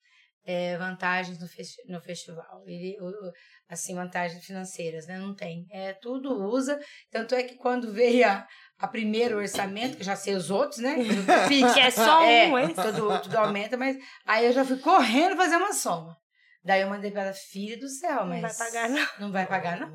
é, 0.43 0.79
vantagens 0.79 1.39
no, 1.39 1.47
festi- 1.47 1.83
no 1.87 2.01
festival. 2.01 2.63
Ele, 2.67 2.97
assim, 3.69 3.95
vantagens 3.95 4.43
financeiras, 4.43 5.07
né? 5.07 5.19
Não 5.19 5.35
tem. 5.35 5.67
É, 5.71 5.93
tudo 5.93 6.33
usa. 6.51 6.81
Tanto 7.11 7.35
é 7.35 7.43
que 7.43 7.57
quando 7.57 7.93
veio 7.93 8.27
a, 8.27 8.47
a 8.79 8.89
primeiro 8.89 9.37
orçamento, 9.37 9.99
que 9.99 10.03
já 10.03 10.17
sei 10.17 10.35
os 10.35 10.51
outros, 10.51 10.81
né? 10.81 10.97
Que 11.47 11.63
é 11.81 11.91
só 11.91 12.23
é, 12.23 12.49
um, 12.49 12.59
hein? 12.59 12.75
tudo, 12.75 13.21
tudo 13.21 13.37
aumenta, 13.37 13.77
mas 13.77 13.97
aí 14.25 14.47
eu 14.47 14.53
já 14.53 14.65
fui 14.65 14.79
correndo 14.79 15.37
fazer 15.37 15.57
uma 15.57 15.75
soma. 15.75 16.17
Daí 16.69 16.83
eu 16.83 16.89
mandei 16.91 17.11
para 17.11 17.23
ela, 17.23 17.33
filha 17.33 17.79
do 17.79 17.89
céu, 17.89 18.27
Não 18.27 18.27
mas 18.27 18.43
vai 18.43 18.55
pagar, 18.55 18.91
não. 18.91 19.07
não 19.21 19.33
vai 19.33 19.47
pagar, 19.47 19.81
não. 19.81 19.91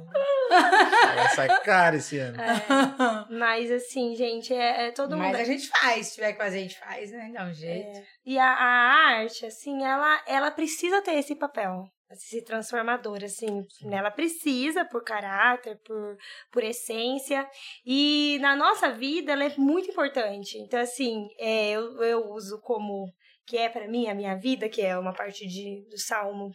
Vai 0.50 1.30
sair 1.36 1.62
caro 1.62 1.98
esse 1.98 2.18
ano. 2.18 2.36
É, 2.42 3.28
mas 3.30 3.70
assim, 3.72 4.16
gente, 4.16 4.52
é, 4.52 4.88
é 4.88 4.92
todo 4.92 5.16
Mas 5.16 5.28
mundo. 5.28 5.36
a 5.36 5.44
gente 5.44 5.68
faz, 5.68 6.08
se 6.08 6.16
tiver 6.16 6.32
que 6.32 6.40
fazer, 6.40 6.58
a 6.58 6.62
gente 6.62 6.80
faz, 6.80 7.12
né? 7.12 7.30
Dá 7.32 7.44
um 7.44 7.54
jeito. 7.54 8.02
E 8.26 8.40
a, 8.40 8.48
a 8.52 9.18
arte, 9.20 9.46
assim, 9.46 9.84
ela, 9.84 10.24
ela 10.26 10.50
precisa 10.50 11.00
ter 11.04 11.14
esse 11.14 11.36
papel. 11.36 11.88
Esse 12.14 12.42
transformador, 12.44 13.24
assim, 13.24 13.66
né? 13.82 13.98
Ela 13.98 14.12
precisa 14.12 14.86
por 14.86 15.04
caráter, 15.04 15.78
por, 15.86 16.18
por 16.52 16.64
essência. 16.64 17.48
E 17.86 18.38
na 18.42 18.56
nossa 18.56 18.92
vida, 18.92 19.32
ela 19.32 19.44
é 19.44 19.54
muito 19.58 19.90
importante. 19.90 20.58
Então, 20.58 20.80
assim, 20.80 21.28
é, 21.38 21.72
eu, 21.72 22.02
eu 22.04 22.32
uso 22.32 22.60
como 22.62 23.12
que 23.46 23.58
é 23.58 23.70
para 23.70 23.88
mim 23.88 24.08
a 24.08 24.16
minha 24.16 24.36
vida, 24.36 24.70
que 24.70 24.82
é 24.82 24.98
uma 24.98 25.14
parte 25.14 25.46
de, 25.48 25.86
do 25.90 25.98
Salmo 25.98 26.52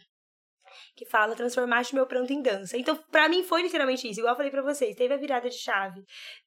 que 0.95 1.05
fala 1.05 1.35
transformaste 1.35 1.95
meu 1.95 2.05
pranto 2.05 2.33
em 2.33 2.41
dança. 2.41 2.77
Então, 2.77 2.95
para 3.11 3.27
mim 3.29 3.43
foi 3.43 3.61
literalmente 3.61 4.09
isso. 4.09 4.19
Igual 4.19 4.33
eu 4.33 4.37
falei 4.37 4.51
para 4.51 4.61
vocês, 4.61 4.95
teve 4.95 5.13
a 5.13 5.17
virada 5.17 5.49
de 5.49 5.57
chave, 5.57 6.01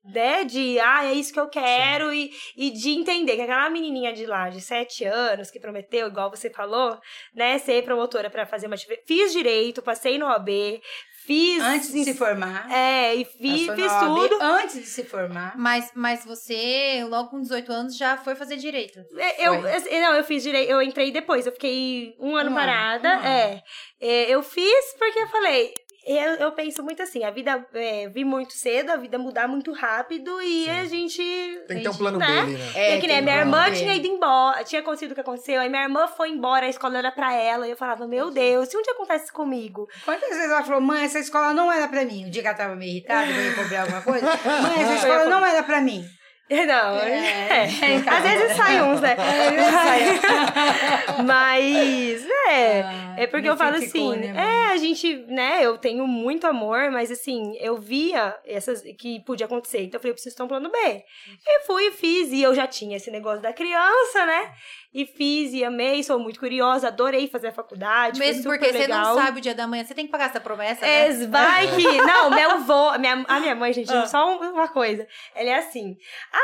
né? 0.04 0.44
De, 0.44 0.78
ah, 0.80 1.04
é 1.04 1.12
isso 1.12 1.32
que 1.32 1.40
eu 1.40 1.48
quero 1.48 2.12
e, 2.12 2.30
e 2.56 2.70
de 2.70 2.90
entender 2.90 3.36
que 3.36 3.42
aquela 3.42 3.70
menininha 3.70 4.12
de 4.12 4.26
lá, 4.26 4.48
de 4.48 4.60
sete 4.60 5.04
anos, 5.04 5.50
que 5.50 5.60
prometeu, 5.60 6.08
igual 6.08 6.30
você 6.30 6.50
falou, 6.50 6.98
né, 7.34 7.58
ser 7.58 7.82
promotora 7.84 8.30
para 8.30 8.46
fazer 8.46 8.66
uma 8.66 8.76
fiz 9.06 9.32
direito, 9.32 9.82
passei 9.82 10.18
no 10.18 10.26
OB, 10.26 10.80
Fiz. 11.24 11.62
Antes 11.62 11.92
de 11.92 12.04
se 12.04 12.14
formar. 12.14 12.68
É, 12.68 13.14
e 13.14 13.24
fi, 13.24 13.70
fiz 13.74 13.92
tudo. 14.00 14.38
Antes 14.40 14.74
de 14.74 14.86
se 14.86 15.04
formar. 15.04 15.56
Mas, 15.56 15.92
mas 15.94 16.24
você, 16.24 17.04
logo 17.08 17.30
com 17.30 17.40
18 17.40 17.72
anos, 17.72 17.96
já 17.96 18.16
foi 18.16 18.34
fazer 18.34 18.56
direito. 18.56 18.98
É, 19.16 19.46
eu, 19.46 19.54
eu, 19.54 20.00
não, 20.00 20.14
eu 20.14 20.24
fiz 20.24 20.42
direito, 20.42 20.68
eu 20.68 20.82
entrei 20.82 21.12
depois, 21.12 21.46
eu 21.46 21.52
fiquei 21.52 22.16
um 22.18 22.36
ano 22.36 22.50
um 22.50 22.54
parada. 22.54 23.08
Ano, 23.08 23.22
um 23.22 23.26
é, 23.26 23.62
é, 24.00 24.30
eu 24.34 24.42
fiz 24.42 24.94
porque 24.98 25.20
eu 25.20 25.28
falei, 25.28 25.72
eu, 26.06 26.34
eu 26.34 26.52
penso 26.52 26.82
muito 26.82 27.02
assim, 27.02 27.22
a 27.22 27.30
vida 27.30 27.64
é, 27.74 28.08
vi 28.08 28.24
muito 28.24 28.52
cedo, 28.52 28.90
a 28.90 28.96
vida 28.96 29.18
mudar 29.18 29.46
muito 29.46 29.72
rápido 29.72 30.40
e 30.40 30.64
Sim. 30.64 30.70
a 30.70 30.84
gente. 30.84 31.22
Tem 31.68 31.78
que 31.78 31.82
ter 31.82 31.88
um 31.88 31.96
plano 31.96 32.18
né? 32.18 32.26
B 32.26 32.38
ali, 32.38 32.52
né? 32.54 32.72
É, 32.74 32.96
é 32.96 33.00
que 33.00 33.06
nem 33.06 33.22
minha 33.22 33.38
irmã 33.38 33.70
B. 33.70 33.76
tinha 33.76 33.94
ido 33.94 34.06
embora, 34.08 34.64
tinha 34.64 34.80
acontecido 34.80 35.12
o 35.12 35.14
que 35.14 35.20
aconteceu, 35.20 35.60
aí 35.60 35.68
minha 35.68 35.82
irmã 35.82 36.08
foi 36.08 36.30
embora, 36.30 36.66
a 36.66 36.68
escola 36.68 36.98
era 36.98 37.12
pra 37.12 37.32
ela, 37.34 37.66
e 37.66 37.70
eu 37.70 37.76
falava, 37.76 38.06
meu 38.06 38.30
Deus, 38.30 38.68
se 38.68 38.76
um 38.76 38.82
dia 38.82 38.92
acontece 38.92 39.32
comigo. 39.32 39.88
Quantas 40.04 40.28
vezes 40.30 40.50
ela 40.50 40.62
falou, 40.62 40.80
mãe, 40.80 41.04
essa 41.04 41.18
escola 41.18 41.54
não 41.54 41.70
era 41.70 41.86
pra 41.88 42.04
mim? 42.04 42.26
O 42.26 42.30
dia 42.30 42.42
que 42.42 42.48
ela 42.48 42.56
tava 42.56 42.74
meio 42.74 42.90
irritada, 42.90 43.30
eu 43.30 43.44
ia 43.44 43.54
cobrar 43.54 43.80
alguma 43.82 44.02
coisa, 44.02 44.26
mãe, 44.26 44.82
essa 44.82 44.94
escola 45.06 45.26
não 45.26 45.44
era 45.44 45.62
pra 45.62 45.80
mim. 45.80 46.04
Não, 46.66 46.98
é. 46.98 47.68
é. 47.80 47.94
Então. 47.94 48.12
Às 48.12 48.22
vezes 48.22 48.56
sai 48.56 48.82
uns, 48.82 49.00
né? 49.00 49.16
mas, 51.24 52.26
é. 52.48 52.82
Ah, 52.82 53.14
é 53.16 53.26
porque 53.26 53.48
eu 53.48 53.56
falo 53.56 53.76
assim, 53.76 54.16
né, 54.16 54.34
é, 54.36 54.72
a 54.72 54.76
gente, 54.76 55.16
né, 55.28 55.64
eu 55.64 55.78
tenho 55.78 56.06
muito 56.06 56.46
amor, 56.46 56.90
mas 56.90 57.10
assim, 57.10 57.56
eu 57.58 57.78
via 57.78 58.36
essas 58.44 58.82
que 58.98 59.20
podia 59.20 59.46
acontecer. 59.46 59.82
Então 59.82 59.98
eu 59.98 60.00
falei, 60.00 60.10
eu 60.10 60.14
preciso 60.14 60.36
ter 60.36 60.42
um 60.42 60.48
plano 60.48 60.70
B. 60.70 61.04
E 61.46 61.66
fui 61.66 61.86
e 61.86 61.92
fiz, 61.92 62.32
e 62.32 62.42
eu 62.42 62.54
já 62.54 62.66
tinha 62.66 62.96
esse 62.96 63.10
negócio 63.10 63.42
da 63.42 63.52
criança, 63.52 64.26
né? 64.26 64.52
E 64.94 65.06
fiz 65.06 65.54
e 65.54 65.64
amei, 65.64 66.02
sou 66.02 66.18
muito 66.18 66.38
curiosa, 66.38 66.88
adorei 66.88 67.26
fazer 67.26 67.48
a 67.48 67.52
faculdade. 67.52 68.18
Mesmo 68.18 68.42
porque 68.42 68.70
você 68.70 68.86
não 68.86 69.14
sabe 69.14 69.38
o 69.38 69.40
dia 69.40 69.54
da 69.54 69.66
manhã, 69.66 69.84
você 69.84 69.94
tem 69.94 70.04
que 70.04 70.12
pagar 70.12 70.28
essa 70.28 70.40
promessa. 70.40 70.82
Né? 70.82 71.06
É, 71.06 71.26
vai 71.28 71.66
que. 71.74 72.02
Não, 72.02 72.28
meu 72.28 72.50
avô, 72.50 72.98
minha, 72.98 73.24
a 73.26 73.40
minha 73.40 73.54
mãe, 73.54 73.72
gente, 73.72 73.90
ah. 73.90 74.06
só 74.06 74.36
uma 74.36 74.68
coisa. 74.68 75.06
Ela 75.34 75.48
é 75.48 75.54
assim. 75.54 75.96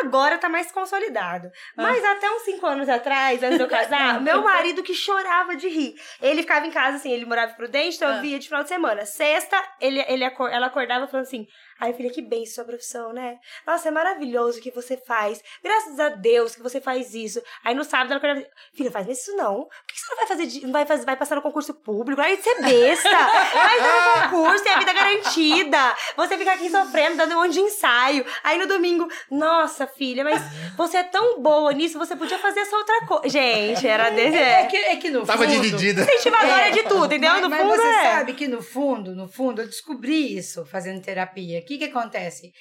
Agora 0.03 0.39
tá 0.39 0.49
mais 0.49 0.71
consolidado. 0.71 1.51
Ah. 1.77 1.83
Mas 1.83 2.05
até 2.05 2.31
uns 2.31 2.43
cinco 2.43 2.67
anos 2.67 2.89
atrás, 2.89 3.43
antes 3.43 3.59
de 3.59 3.65
eu 3.65 3.69
casar, 3.69 4.21
meu 4.23 4.43
marido 4.43 4.83
que 4.83 4.95
chorava 4.95 5.57
de 5.57 5.69
rir. 5.69 5.95
Ele 6.21 6.43
ficava 6.43 6.67
em 6.67 6.71
casa, 6.71 6.97
assim, 6.97 7.11
ele 7.11 7.25
morava 7.25 7.53
em 7.53 7.57
Prudente, 7.57 7.97
então 7.97 8.09
eu 8.09 8.17
ah. 8.17 8.21
via 8.21 8.39
de 8.39 8.47
final 8.47 8.63
de 8.63 8.69
semana. 8.69 9.05
Sexta, 9.05 9.57
ele, 9.81 10.05
ele, 10.09 10.25
ela 10.25 10.67
acordava 10.67 11.07
falando 11.07 11.27
assim: 11.27 11.47
Ai, 11.81 11.93
filha, 11.93 12.11
que 12.11 12.21
bem 12.21 12.45
sua 12.45 12.65
profissão, 12.65 13.13
né? 13.13 13.39
Nossa, 13.67 13.89
é 13.89 13.91
maravilhoso 13.91 14.59
o 14.59 14.63
que 14.63 14.71
você 14.71 14.97
faz. 14.97 15.41
Graças 15.63 16.01
a 16.01 16.09
Deus 16.09 16.57
que 16.57 16.63
você 16.63 16.81
faz 16.81 17.15
isso. 17.15 17.41
Aí 17.65 17.75
no 17.75 17.85
sábado 17.85 18.11
ela 18.11 18.19
acordava, 18.19 18.47
filha, 18.75 18.91
faz 18.91 19.09
isso 19.09 19.37
não. 19.37 19.65
Por 19.65 19.87
que 19.87 20.01
você 20.01 20.11
não 20.11 20.17
vai 20.17 20.27
fazer, 20.27 20.67
não 20.67 20.73
vai, 20.73 20.87
fazer, 20.87 21.05
vai 21.05 21.17
passar 21.17 21.37
no 21.37 21.43
concurso 21.43 21.73
público? 21.75 22.21
Aí 22.21 22.37
você 22.37 22.51
é 22.51 22.63
besta. 22.63 23.09
vai 23.09 23.79
fazer 23.79 23.93
no 23.93 24.23
concurso, 24.23 24.65
tem 24.65 24.73
a 24.73 24.79
vida 24.79 24.93
garantida. 24.93 25.97
Você 26.17 26.37
fica 26.37 26.53
aqui 26.53 26.69
sofrendo, 26.69 27.17
dando 27.17 27.35
um 27.37 27.43
monte 27.43 27.53
de 27.53 27.61
ensaio. 27.61 28.27
Aí 28.43 28.59
no 28.59 28.67
domingo, 28.67 29.09
nossa, 29.31 29.87
filha, 29.87 30.25
mas 30.25 30.43
você 30.77 30.99
é 30.99 31.05
tão 31.05 31.41
boa 31.41 31.73
nisso, 31.73 31.99
você 31.99 32.17
podia 32.17 32.39
fazer 32.39 32.61
essa 32.61 32.77
outra 32.77 33.07
coisa. 33.07 33.29
Gente, 33.29 33.87
era 33.87 34.11
desse. 34.11 34.37
É, 34.37 34.63
é, 34.63 34.67
que, 34.67 34.77
é 34.77 34.97
que 34.97 35.11
no 35.11 35.25
Tava 35.25 35.45
fundo. 35.45 35.61
dividida. 35.61 36.03
Incentivadora 36.03 36.69
é, 36.69 36.71
de 36.71 36.83
tudo, 36.85 37.07
entendeu? 37.07 37.33
Mas, 37.33 37.43
no 37.43 37.51
mas 37.51 37.61
fundo 37.61 37.77
você 37.77 37.87
é. 37.87 38.03
sabe 38.03 38.33
que 38.33 38.49
no 38.49 38.63
fundo, 38.63 39.15
no 39.15 39.29
fundo, 39.29 39.63
eu 39.63 39.67
descobri 39.67 40.37
isso 40.37 40.65
fazendo 40.67 41.01
terapia 41.01 41.59
que 41.69 41.79
que 41.79 41.85
acontece? 41.85 42.53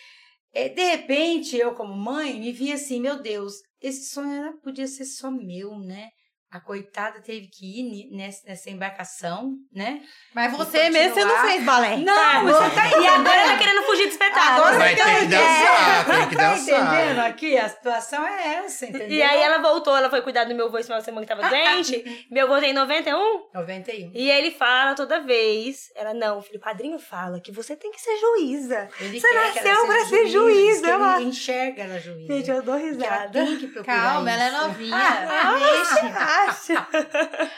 É, 0.54 0.70
de 0.70 0.84
repente, 0.84 1.58
eu 1.58 1.74
como 1.76 1.96
mãe, 1.96 2.40
me 2.40 2.52
vi 2.52 2.72
assim, 2.74 3.00
meu 3.02 3.22
Deus, 3.22 3.56
esse 3.82 4.10
sonho 4.12 4.32
era, 4.34 4.54
podia 4.58 4.88
ser 4.88 5.06
só 5.06 5.32
meu, 5.32 5.80
né? 5.80 6.10
A 6.50 6.62
coitada 6.62 7.20
teve 7.22 7.48
que 7.48 7.82
ir 7.82 8.16
nessa, 8.16 8.48
nessa 8.48 8.70
embarcação, 8.70 9.52
né? 9.74 10.02
Mas 10.34 10.56
você 10.56 10.90
mesmo, 10.90 11.14
você 11.14 11.26
não 11.26 11.42
fez 11.42 11.62
balé. 11.64 11.98
Não, 11.98 12.06
tá, 12.16 12.40
você 12.42 12.70
tá 12.76 12.88
entendendo. 12.88 13.04
E 13.04 13.08
agora 13.08 13.44
tá 13.44 13.58
querendo 13.58 13.82
fugir 13.84 14.06
do 14.06 14.12
espetáculo. 14.12 14.56
Agora 14.66 14.78
Vai 14.80 14.96
ter 14.96 15.20
que 15.20 15.26
dançar, 15.26 16.06
tem 16.06 16.30
que 16.30 16.36
tá 16.38 16.50
dançar. 16.52 16.94
entendendo 16.96 17.20
aqui? 17.20 17.58
A 17.58 17.68
situação 17.68 18.26
é 18.26 18.56
essa, 18.64 18.86
entendeu? 18.86 19.10
E 19.10 19.22
aí 19.22 19.42
ela 19.42 19.58
voltou, 19.58 19.96
ela 19.98 20.10
foi 20.10 20.22
cuidar 20.22 20.46
do 20.46 20.56
meu 20.56 20.68
avô 20.68 20.78
esse 20.78 20.88
final 20.88 21.00
de 21.00 21.06
semana 21.06 21.26
que 21.26 21.36
tava 21.36 21.48
doente. 21.50 22.28
meu 22.32 22.46
avô 22.46 22.62
tem 22.62 22.72
91? 22.72 23.50
91. 23.54 24.12
E 24.14 24.30
ele 24.32 24.52
fala 24.52 24.96
toda 24.96 25.20
vez, 25.20 25.92
ela, 25.96 26.14
não, 26.14 26.42
filho, 26.42 26.60
o 26.60 26.62
padrinho 26.62 26.98
fala 26.98 27.42
que 27.42 27.52
você 27.52 27.76
tem 27.76 27.92
que 27.92 28.00
ser 28.00 28.16
juíza. 28.20 28.88
Ele 29.02 29.20
você 29.20 29.34
nasceu 29.34 29.86
pra 29.86 30.06
ser 30.06 30.28
juíza. 30.28 30.32
juíza 30.32 30.88
ela 30.92 31.22
enxerga 31.22 31.84
ela 31.84 32.00
juíza. 32.00 32.34
Gente, 32.34 32.50
eu 32.50 32.62
dou 32.62 32.78
risada. 32.78 33.38
Ela 33.38 33.48
tem 33.48 33.58
que 33.58 33.68
procurar 33.68 34.02
Calma, 34.14 34.32
isso. 34.32 34.40
ela 34.40 34.48
é 34.48 34.62
novinha. 34.62 34.96
Ah, 34.96 35.56
Deixa. 35.58 36.37
Acha? 36.46 36.88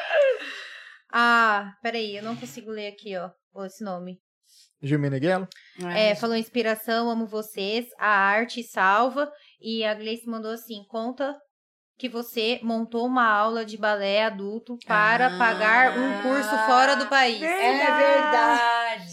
ah, 1.11 1.73
peraí, 1.81 2.17
eu 2.17 2.23
não 2.23 2.35
consigo 2.35 2.71
ler 2.71 2.87
aqui, 2.87 3.15
ó, 3.17 3.29
esse 3.65 3.83
nome. 3.83 4.19
Gil 4.81 4.99
Meneghelo? 4.99 5.47
É, 5.93 6.15
falou 6.15 6.35
inspiração, 6.37 7.09
amo 7.09 7.25
vocês, 7.25 7.85
a 7.99 8.07
arte 8.09 8.63
salva. 8.63 9.29
E 9.59 9.83
a 9.83 9.93
Gleice 9.93 10.25
mandou 10.25 10.51
assim: 10.51 10.85
conta 10.87 11.35
que 11.97 12.07
você 12.07 12.61
montou 12.63 13.05
uma 13.05 13.27
aula 13.27 13.65
de 13.65 13.77
balé 13.77 14.23
adulto 14.23 14.77
para 14.87 15.27
Ah, 15.27 15.37
pagar 15.37 15.97
um 15.97 16.21
curso 16.21 16.57
fora 16.65 16.95
do 16.95 17.07
país. 17.07 17.41
É 17.41 17.75
verdade. 17.75 19.08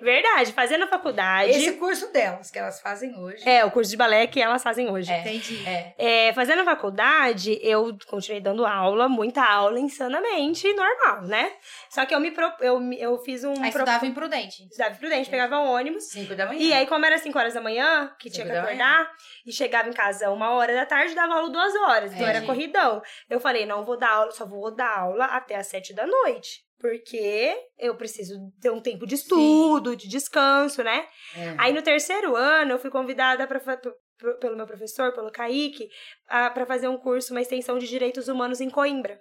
Verdade, 0.00 0.52
fazendo 0.52 0.84
a 0.84 0.86
faculdade. 0.86 1.50
Esse 1.50 1.72
curso 1.72 2.12
delas, 2.12 2.50
que 2.50 2.58
elas 2.58 2.80
fazem 2.80 3.14
hoje. 3.18 3.48
É, 3.48 3.64
o 3.64 3.70
curso 3.70 3.90
de 3.90 3.96
balé 3.96 4.26
que 4.26 4.40
elas 4.40 4.62
fazem 4.62 4.90
hoje. 4.90 5.10
É. 5.12 5.20
Entendi. 5.20 5.62
É. 5.66 5.94
É, 6.28 6.32
fazendo 6.32 6.60
a 6.62 6.64
faculdade, 6.64 7.58
eu 7.62 7.96
continuei 8.06 8.40
dando 8.40 8.64
aula, 8.66 9.08
muita 9.08 9.42
aula, 9.42 9.78
insanamente 9.78 10.72
normal, 10.74 11.22
né? 11.22 11.52
Só 11.90 12.04
que 12.06 12.14
eu 12.14 12.20
me 12.20 12.30
pro, 12.30 12.52
eu, 12.60 12.80
eu 12.94 13.18
fiz 13.18 13.44
um. 13.44 13.50
Aí 13.52 13.58
pro- 13.70 13.80
estudava 13.80 14.06
imprudente. 14.06 14.62
estudava 14.64 14.94
prudente, 14.94 15.30
pegava 15.30 15.58
um 15.58 15.70
ônibus. 15.70 16.04
Cinco 16.04 16.34
da 16.34 16.46
manhã. 16.46 16.60
E 16.60 16.72
aí, 16.72 16.86
como 16.86 17.04
era 17.04 17.18
5 17.18 17.38
horas 17.38 17.54
da 17.54 17.60
manhã, 17.60 18.12
que 18.18 18.30
tinha 18.30 18.46
que 18.46 18.52
da 18.52 18.62
acordar, 18.62 19.10
e 19.46 19.52
chegava 19.52 19.88
em 19.88 19.92
casa 19.92 20.30
uma 20.30 20.50
hora 20.52 20.74
da 20.74 20.86
tarde, 20.86 21.14
dava 21.14 21.34
aula 21.34 21.50
duas 21.50 21.74
horas. 21.74 22.12
Então 22.12 22.26
era 22.26 22.42
corridão. 22.42 23.02
Eu 23.28 23.40
falei, 23.40 23.66
não 23.66 23.84
vou 23.84 23.96
dar 23.98 24.10
aula, 24.10 24.30
só 24.30 24.44
vou 24.46 24.70
dar 24.74 24.98
aula 24.98 25.24
até 25.26 25.56
as 25.56 25.66
sete 25.66 25.92
da 25.94 26.06
noite. 26.06 26.60
Porque 26.80 27.56
eu 27.78 27.96
preciso 27.96 28.34
ter 28.60 28.70
um 28.70 28.80
tempo 28.80 29.06
de 29.06 29.16
estudo, 29.16 29.96
de 29.96 30.06
descanso, 30.08 30.82
né? 30.82 31.06
É. 31.36 31.54
Aí 31.58 31.72
no 31.72 31.82
terceiro 31.82 32.36
ano, 32.36 32.72
eu 32.72 32.78
fui 32.78 32.88
convidada 32.90 33.46
pra, 33.48 33.58
fa- 33.58 33.76
p- 33.76 33.90
p- 33.90 34.34
pelo 34.40 34.56
meu 34.56 34.66
professor, 34.66 35.12
pelo 35.12 35.30
Kaique, 35.32 35.88
a- 36.28 36.50
pra 36.50 36.64
fazer 36.66 36.86
um 36.88 36.96
curso, 36.96 37.32
uma 37.34 37.40
extensão 37.42 37.78
de 37.78 37.88
direitos 37.88 38.28
humanos 38.28 38.60
em 38.60 38.70
Coimbra. 38.70 39.18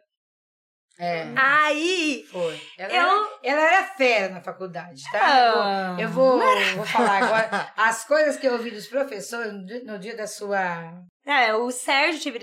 É. 0.99 1.25
Aí, 1.35 2.25
Foi. 2.31 2.59
Ela, 2.77 2.91
Eu- 2.93 2.99
era, 2.99 3.29
ela 3.43 3.61
era 3.61 3.83
fera 3.95 4.29
na 4.33 4.41
faculdade, 4.41 5.01
tá? 5.11 5.19
Ah. 5.21 5.97
Eu 5.99 6.09
vou, 6.09 6.41
eu 6.41 6.75
vou, 6.77 6.85
falar 6.85 7.23
agora. 7.23 7.71
As 7.77 8.03
coisas 8.05 8.37
que 8.37 8.47
eu 8.47 8.53
ouvi 8.53 8.71
dos 8.71 8.87
professores 8.87 9.53
no 9.83 9.99
dia, 9.99 10.15
da 10.15 10.25
sua. 10.25 10.93
é, 11.23 11.53
o 11.53 11.69
Sérgio 11.69 12.33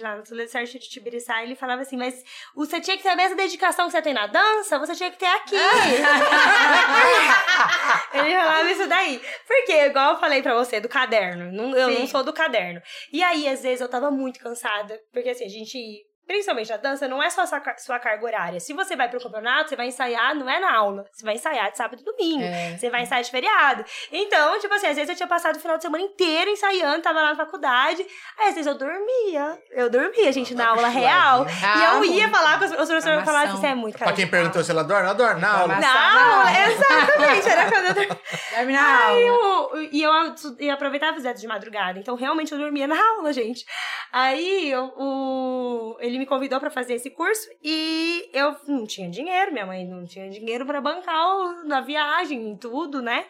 lá 0.00 0.16
no 0.16 0.48
Sérgio 0.48 0.80
de 0.80 0.88
Tibiriçá, 0.88 1.42
ele 1.42 1.54
falava 1.54 1.82
assim, 1.82 1.96
mas 1.96 2.22
você 2.54 2.80
tinha 2.80 2.96
que 2.96 3.02
ter 3.02 3.10
a 3.10 3.16
mesma 3.16 3.36
dedicação 3.36 3.86
que 3.86 3.92
você 3.92 4.02
tem 4.02 4.14
na 4.14 4.26
dança, 4.26 4.78
você 4.78 4.94
tinha 4.94 5.10
que 5.10 5.18
ter 5.18 5.26
aqui. 5.26 5.54
ele 8.14 8.34
falava 8.34 8.70
isso 8.70 8.86
daí. 8.88 9.20
Porque, 9.46 9.72
igual 9.86 10.14
eu 10.14 10.20
falei 10.20 10.42
pra 10.42 10.54
você, 10.54 10.80
do 10.80 10.88
caderno. 10.88 11.52
não- 11.52 11.76
eu 11.76 11.90
Sim. 11.90 11.98
não 12.00 12.06
sou 12.06 12.22
do 12.24 12.32
caderno. 12.32 12.80
E 13.12 13.22
aí, 13.22 13.48
às 13.48 13.62
vezes, 13.62 13.80
eu 13.80 13.88
tava 13.88 14.10
muito 14.10 14.40
cansada. 14.40 15.00
Porque, 15.12 15.28
assim, 15.30 15.44
a 15.44 15.48
gente... 15.48 15.78
Principalmente 16.26 16.72
a 16.72 16.76
dança, 16.76 17.06
não 17.06 17.22
é 17.22 17.30
só 17.30 17.42
a 17.42 17.46
sua, 17.46 17.62
sua 17.78 17.98
carga 17.98 18.24
horária. 18.24 18.58
Se 18.58 18.72
você 18.72 18.96
vai 18.96 19.08
pro 19.08 19.20
campeonato, 19.22 19.68
você 19.68 19.76
vai 19.76 19.86
ensaiar, 19.86 20.34
não 20.34 20.48
é 20.50 20.58
na 20.58 20.74
aula. 20.74 21.04
Você 21.12 21.24
vai 21.24 21.34
ensaiar 21.34 21.70
de 21.70 21.76
sábado 21.76 22.00
e 22.00 22.04
domingo. 22.04 22.42
É. 22.42 22.76
Você 22.76 22.90
vai 22.90 23.02
ensaiar 23.02 23.22
de 23.22 23.30
feriado. 23.30 23.84
Então, 24.10 24.58
tipo 24.58 24.74
assim, 24.74 24.88
às 24.88 24.96
vezes 24.96 25.08
eu 25.10 25.16
tinha 25.16 25.26
passado 25.28 25.56
o 25.56 25.60
final 25.60 25.76
de 25.76 25.82
semana 25.84 26.02
inteiro 26.02 26.50
ensaiando, 26.50 27.02
tava 27.02 27.22
lá 27.22 27.30
na 27.30 27.36
faculdade. 27.36 28.04
Aí, 28.38 28.48
às 28.48 28.54
vezes 28.54 28.66
eu 28.66 28.74
dormia. 28.76 29.58
Eu 29.70 29.88
dormia, 29.88 30.32
gente, 30.32 30.54
na 30.54 30.68
aula 30.70 30.88
real. 30.88 31.46
E 31.46 31.84
eu 31.84 32.04
ia 32.04 32.28
falar 32.28 32.58
com 32.58 32.64
os, 32.64 32.72
professores 32.72 33.22
e 33.22 33.24
falavam 33.24 33.48
assim, 33.52 33.60
você 33.60 33.66
é 33.68 33.74
muito 33.74 33.96
cara 33.98 34.10
Pra 34.10 34.16
quem 34.16 34.24
de 34.24 34.30
pau." 34.30 34.40
perguntou 34.40 34.64
se 34.64 34.70
ela 34.70 34.82
dorme, 34.82 35.04
ela 35.04 35.14
dorme 35.14 35.40
na 35.40 35.60
aula. 35.60 35.76
Na 35.76 36.38
aula. 36.38 36.50
exatamente. 36.70 37.48
Era 37.48 37.70
quando 37.70 37.84
eu 37.86 37.94
dormia. 37.94 38.20
Dorme 38.56 38.72
na 38.72 39.06
Aí 39.06 39.28
aula. 39.28 39.76
eu, 39.76 39.88
e 39.92 40.02
eu 40.02 40.10
ia 40.58 40.74
aproveitar 40.74 41.12
fazer 41.14 41.34
de 41.34 41.46
madrugada. 41.46 41.98
Então, 41.98 42.14
realmente, 42.16 42.52
eu 42.52 42.58
dormia 42.58 42.86
na 42.86 42.98
aula, 43.00 43.32
gente. 43.32 43.64
Aí, 44.12 44.70
eu- 44.70 44.92
o, 44.96 45.96
ele 46.00 46.15
me 46.18 46.26
convidou 46.26 46.58
pra 46.60 46.70
fazer 46.70 46.94
esse 46.94 47.10
curso 47.10 47.48
e 47.62 48.28
eu 48.32 48.56
não 48.66 48.86
tinha 48.86 49.08
dinheiro. 49.10 49.52
Minha 49.52 49.66
mãe 49.66 49.84
não 49.86 50.04
tinha 50.04 50.28
dinheiro 50.30 50.64
pra 50.66 50.80
bancar 50.80 51.36
o, 51.36 51.64
na 51.64 51.80
viagem 51.80 52.52
e 52.52 52.56
tudo, 52.58 53.00
né? 53.02 53.26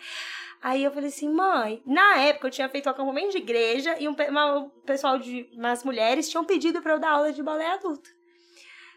Aí 0.62 0.82
eu 0.82 0.90
falei 0.90 1.08
assim, 1.10 1.28
mãe, 1.30 1.82
na 1.86 2.18
época 2.22 2.46
eu 2.48 2.50
tinha 2.50 2.68
feito 2.68 2.88
um 2.88 2.92
acampamento 2.92 3.30
de 3.32 3.38
igreja 3.38 3.94
e 4.00 4.08
um, 4.08 4.16
uma- 4.28 4.70
pessoal 4.84 5.18
de 5.18 5.48
umas 5.52 5.84
mulheres 5.84 6.28
tinham 6.28 6.44
pedido 6.44 6.80
pra 6.82 6.94
eu 6.94 6.98
dar 6.98 7.10
aula 7.10 7.32
de 7.32 7.42
balé 7.42 7.66
adulto. 7.72 8.08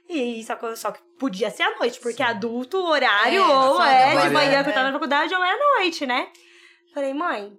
E 0.07 0.43
só 0.43 0.55
que, 0.55 0.75
só 0.75 0.91
que 0.91 0.99
podia 1.19 1.51
ser 1.51 1.63
à 1.63 1.77
noite, 1.77 1.99
porque 1.99 2.23
adulto, 2.23 2.77
o 2.79 2.87
horário, 2.89 3.41
É, 3.41 3.45
ou 3.45 3.81
é 3.83 4.09
de 4.09 4.15
manhã 4.15 4.29
manhã, 4.31 4.63
que 4.63 4.69
eu 4.69 4.73
tava 4.73 4.87
na 4.87 4.93
faculdade, 4.93 5.35
ou 5.35 5.43
é 5.43 5.51
à 5.51 5.57
noite, 5.77 6.05
né? 6.07 6.29
Falei, 6.93 7.13
mãe, 7.13 7.53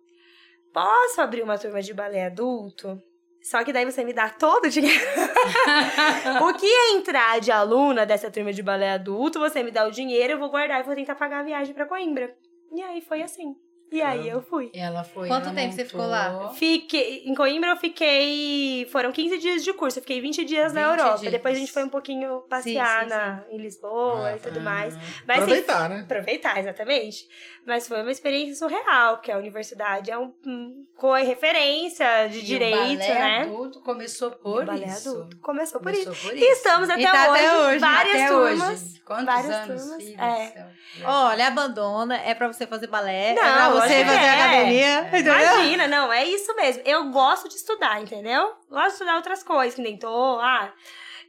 posso 0.72 1.20
abrir 1.20 1.42
uma 1.42 1.56
turma 1.58 1.80
de 1.80 1.94
balé 1.94 2.26
adulto? 2.26 3.00
Só 3.42 3.64
que 3.64 3.72
daí 3.72 3.84
você 3.84 4.04
me 4.04 4.12
dá 4.12 4.28
todo 4.28 4.66
o 4.66 4.70
dinheiro. 4.70 5.00
o 6.42 6.54
que 6.54 6.66
entrar 6.94 7.40
de 7.40 7.50
aluna 7.50 8.04
dessa 8.04 8.30
turma 8.30 8.52
de 8.52 8.62
balé 8.62 8.92
adulto, 8.92 9.38
você 9.38 9.62
me 9.62 9.70
dá 9.70 9.86
o 9.86 9.90
dinheiro, 9.90 10.34
eu 10.34 10.38
vou 10.38 10.50
guardar 10.50 10.80
e 10.80 10.82
vou 10.82 10.94
tentar 10.94 11.14
pagar 11.14 11.40
a 11.40 11.44
viagem 11.44 11.74
pra 11.74 11.86
Coimbra. 11.86 12.36
E 12.72 12.82
aí 12.82 13.00
foi 13.00 13.22
assim. 13.22 13.56
E 13.92 14.00
aí 14.00 14.28
eu 14.28 14.40
fui. 14.40 14.70
Ela 14.74 15.02
foi. 15.02 15.26
Quanto 15.28 15.46
ela 15.46 15.54
tempo 15.54 15.72
você 15.74 15.84
ficou 15.84 16.06
lá? 16.06 16.30
montou. 16.30 16.54
Fiquei, 16.54 17.24
em 17.26 17.34
Coimbra 17.34 17.70
eu 17.70 17.76
fiquei. 17.76 18.86
Foram 18.92 19.10
15 19.12 19.38
dias 19.38 19.64
de 19.64 19.72
curso, 19.72 19.98
eu 19.98 20.02
fiquei 20.02 20.20
20 20.20 20.44
dias 20.44 20.72
na 20.72 20.80
20 20.92 21.00
Europa. 21.00 21.18
dias. 21.18 21.32
Depois 21.32 21.56
a 21.56 21.60
gente 21.60 21.72
foi 21.72 21.84
um 21.84 21.88
pouquinho 21.88 22.40
passear 22.48 23.02
sim, 23.04 23.08
Na, 23.08 23.42
em 23.50 23.58
Lisboa 23.58 24.28
Ah, 24.28 24.36
e 24.36 24.38
tudo 24.40 24.58
Ah. 24.60 24.62
mais. 24.62 24.94
Mas, 24.94 25.38
assim, 25.38 25.42
Aproveitar, 25.42 25.88
né? 25.88 26.00
Aproveitar, 26.02 26.58
exatamente. 26.58 27.28
Mas 27.66 27.86
foi 27.88 28.00
uma 28.00 28.10
experiência 28.10 28.54
surreal, 28.54 29.16
porque 29.16 29.30
a 29.32 29.38
universidade 29.38 30.10
é 30.10 30.18
um, 30.18 30.32
um 30.46 30.86
com 30.96 31.12
referência 31.12 32.28
de 32.28 32.38
E 32.38 32.42
direito, 32.42 32.76
o 32.76 32.98
balé 32.98 33.14
né? 33.14 33.42
adulto 33.42 33.80
começou 33.80 34.30
por 34.30 34.62
o 34.62 34.66
balé 34.66 34.86
isso. 34.86 35.08
adulto. 35.10 35.36
Começou 35.38 35.80
por 35.80 35.92
Começou 35.92 36.12
isso. 36.12 36.22
por 36.28 36.36
E 36.36 36.40
isso. 36.40 36.52
estamos 36.52 36.88
até, 36.90 37.02
E 37.02 37.04
tá 37.06 37.30
hoje, 37.32 37.44
até 37.44 37.58
hoje, 37.58 37.78
várias 37.78 38.14
Até 38.14 38.28
turmas. 38.28 38.68
hoje. 38.82 39.00
Quantos 39.10 39.24
várias 39.26 39.52
anos, 39.52 39.82
turmas, 39.82 40.04
filho 40.04 40.20
é. 40.22 40.70
Olha, 41.04 41.46
abandona, 41.48 42.16
é 42.16 42.32
pra 42.34 42.46
você 42.46 42.64
fazer 42.66 42.86
balé, 42.86 43.34
Não, 43.34 43.42
é 43.42 43.52
pra 43.54 43.68
você 43.88 44.04
fazer 44.04 44.18
é. 44.18 44.42
academia, 44.42 45.00
entendeu? 45.00 45.34
Imagina, 45.34 45.88
não, 45.88 46.12
é 46.12 46.24
isso 46.24 46.54
mesmo. 46.56 46.82
Eu 46.84 47.10
gosto 47.10 47.48
de 47.48 47.56
estudar, 47.56 48.00
entendeu? 48.00 48.52
Gosto 48.68 48.86
de 48.86 48.92
estudar 48.92 49.16
outras 49.16 49.42
coisas, 49.42 49.74
que 49.74 49.82
nem 49.82 49.96
tô, 49.96 50.38
ah, 50.40 50.72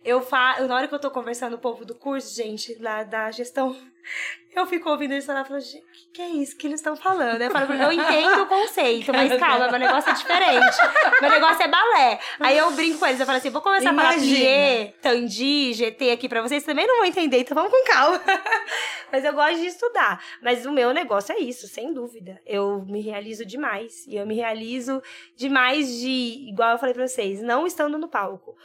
eu 0.03 0.21
faço, 0.21 0.67
na 0.67 0.75
hora 0.75 0.87
que 0.87 0.95
eu 0.95 0.99
tô 0.99 1.11
conversando 1.11 1.57
com 1.57 1.69
o 1.69 1.71
povo 1.71 1.85
do 1.85 1.95
curso, 1.95 2.35
gente, 2.35 2.75
lá 2.81 3.03
da 3.03 3.29
gestão, 3.29 3.75
eu 4.55 4.65
fico 4.65 4.89
ouvindo 4.89 5.11
eles 5.13 5.25
falar, 5.25 5.45
falo, 5.45 5.59
gente, 5.59 5.85
o 6.09 6.11
que, 6.11 6.21
é 6.21 6.27
isso 6.27 6.57
que 6.57 6.67
eles 6.67 6.79
estão 6.79 6.95
falando? 6.95 7.41
Eu 7.41 7.51
falo, 7.51 7.71
eu 7.71 7.91
entendo 7.91 8.41
o 8.41 8.47
conceito, 8.47 9.13
mas 9.13 9.39
calma, 9.39 9.69
meu 9.69 9.79
negócio 9.79 10.09
é 10.09 10.13
diferente. 10.13 10.77
Meu 11.21 11.29
negócio 11.29 11.63
é 11.63 11.67
balé. 11.67 12.19
Aí 12.39 12.57
eu 12.57 12.71
brinco 12.71 12.99
com 12.99 13.05
eles, 13.05 13.19
eu 13.19 13.25
falo 13.25 13.37
assim, 13.37 13.49
vou 13.49 13.61
começar 13.61 13.91
a 13.91 13.95
falar 13.95 14.13
Imagina. 14.15 14.35
plié, 14.35 14.93
tandi, 15.01 15.73
GT 15.73 16.11
aqui 16.11 16.27
pra 16.27 16.41
vocês, 16.41 16.63
também 16.63 16.87
não 16.87 16.97
vão 16.97 17.05
entender, 17.05 17.39
então 17.39 17.55
vamos 17.55 17.71
com 17.71 17.83
calma. 17.85 18.21
Mas 19.11 19.23
eu 19.23 19.33
gosto 19.33 19.57
de 19.57 19.67
estudar. 19.67 20.23
Mas 20.41 20.65
o 20.65 20.71
meu 20.71 20.93
negócio 20.93 21.33
é 21.33 21.39
isso, 21.39 21.67
sem 21.67 21.93
dúvida. 21.93 22.39
Eu 22.45 22.83
me 22.85 23.01
realizo 23.01 23.45
demais. 23.45 24.07
E 24.07 24.15
eu 24.15 24.25
me 24.25 24.35
realizo 24.35 25.01
demais 25.35 25.87
de, 25.99 26.47
igual 26.49 26.71
eu 26.71 26.77
falei 26.79 26.93
pra 26.93 27.07
vocês, 27.07 27.41
não 27.41 27.67
estando 27.67 27.97
no 27.97 28.07
palco. 28.07 28.55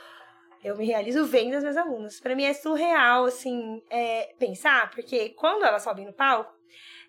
Eu 0.66 0.76
me 0.76 0.84
realizo 0.84 1.24
vendo 1.24 1.54
as 1.54 1.62
minhas 1.62 1.76
alunas. 1.76 2.18
Pra 2.18 2.34
mim 2.34 2.44
é 2.44 2.52
surreal, 2.52 3.26
assim, 3.26 3.80
é, 3.88 4.34
pensar, 4.36 4.90
porque 4.90 5.28
quando 5.30 5.64
elas 5.64 5.84
sobem 5.84 6.04
no 6.04 6.12
palco, 6.12 6.52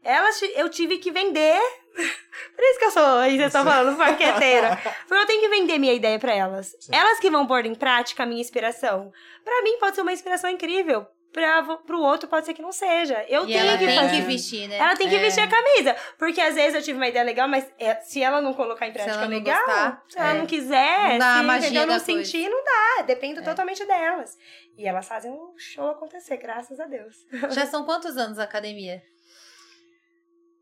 elas, 0.04 0.40
eu 0.56 0.70
tive 0.70 1.00
que 1.00 1.10
vender. 1.10 1.60
Por 2.56 2.64
isso 2.64 2.78
que 2.78 2.86
eu 2.86 2.92
sou, 2.92 3.18
aí 3.18 3.36
vocês 3.36 3.48
estão 3.48 3.66
falando, 3.66 3.98
marqueteira. 3.98 4.78
Porque 5.10 5.24
eu 5.24 5.26
tenho 5.26 5.42
que 5.42 5.50
vender 5.50 5.80
minha 5.80 5.94
ideia 5.94 6.20
pra 6.20 6.36
elas. 6.36 6.76
Elas 6.92 7.20
que 7.20 7.32
vão 7.32 7.48
pôr 7.48 7.66
em 7.66 7.74
prática 7.74 8.22
a 8.22 8.26
minha 8.28 8.40
inspiração. 8.40 9.12
Pra 9.44 9.64
mim 9.64 9.80
pode 9.80 9.96
ser 9.96 10.04
uma 10.04 10.14
inspiração 10.14 10.52
incrível. 10.52 11.08
Pra, 11.34 11.62
pro 11.86 12.00
outro 12.02 12.28
pode 12.28 12.46
ser 12.46 12.54
que 12.54 12.62
não 12.62 12.72
seja. 12.72 13.24
Eu 13.28 13.44
E 13.44 13.48
tenho 13.48 13.60
ela 13.60 13.78
que 13.78 13.86
tem 13.86 13.96
fazer. 13.96 14.16
que 14.16 14.22
vestir, 14.22 14.68
né? 14.68 14.78
Ela 14.78 14.96
tem 14.96 15.08
que 15.10 15.16
É. 15.16 15.20
vestir 15.20 15.42
a 15.42 15.48
camisa. 15.48 15.96
Porque 16.18 16.42
às 16.42 16.56
vezes 16.56 16.74
eu 16.76 16.82
tive 16.82 16.98
uma 16.98 17.08
ideia 17.08 17.24
legal, 17.24 17.48
mas 17.48 17.72
é, 17.78 17.96
se 17.96 18.24
ela 18.24 18.42
não 18.42 18.54
colocar 18.54 18.88
em 18.88 18.94
prática 18.94 19.14
ela 19.18 19.24
não 19.24 19.30
legal, 19.38 19.58
gostar, 19.66 20.04
se 20.10 20.18
ela 20.18 20.30
é. 20.30 20.38
não 20.40 20.46
quiser, 20.48 21.20
Não 21.20 21.50
se 21.52 21.58
entendeu, 21.66 21.82
não 21.82 22.00
coisa. 22.00 22.06
sentir, 22.06 22.50
não 22.50 22.64
dá. 22.64 23.04
Depende 23.04 23.40
É. 23.40 23.44
totalmente 23.44 23.86
delas. 23.86 24.36
E 24.78 24.88
elas 24.88 25.08
fazem 25.08 25.32
um 25.32 25.54
show 25.58 25.90
acontecer, 25.90 26.38
graças 26.38 26.80
a 26.80 26.86
Deus. 26.86 27.16
Já 27.52 27.66
são 27.68 27.84
quantos 27.86 28.18
anos 28.18 28.40
a 28.40 28.44
academia? 28.44 29.02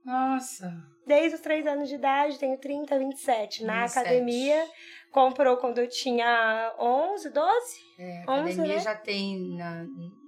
Nossa. 0.03 0.71
Desde 1.07 1.35
os 1.35 1.41
três 1.41 1.65
anos 1.65 1.89
de 1.89 1.95
idade, 1.95 2.37
tenho 2.37 2.57
30, 2.57 2.97
27. 2.99 3.63
Na 3.63 3.81
27. 3.83 3.99
academia, 3.99 4.65
comprou 5.11 5.57
quando 5.57 5.79
eu 5.79 5.87
tinha 5.87 6.73
11, 6.79 7.29
12? 7.31 7.77
É, 7.97 8.23
a 8.27 8.31
11, 8.33 8.51
academia 8.51 8.75
né? 8.75 8.79
já 8.81 8.95
tem, 8.95 9.55
na, 9.57 9.85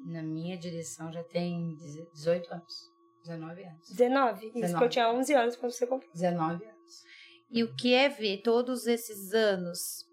na 0.07 0.23
minha 0.23 0.57
direção, 0.57 1.11
já 1.11 1.23
tem 1.23 1.75
18 2.13 2.53
anos. 2.53 2.91
19 3.23 3.63
anos. 3.63 3.89
19. 3.89 4.45
Isso, 4.45 4.53
19. 4.53 4.77
que 4.77 4.84
eu 4.84 4.89
tinha 4.89 5.11
11 5.11 5.34
anos 5.34 5.55
quando 5.57 5.71
você 5.71 5.85
comprou. 5.85 6.11
19 6.13 6.65
anos. 6.65 7.03
E 7.51 7.63
o 7.63 7.75
que 7.75 7.93
é 7.93 8.09
ver 8.09 8.41
todos 8.41 8.88
esses 8.88 9.34
anos, 9.34 10.05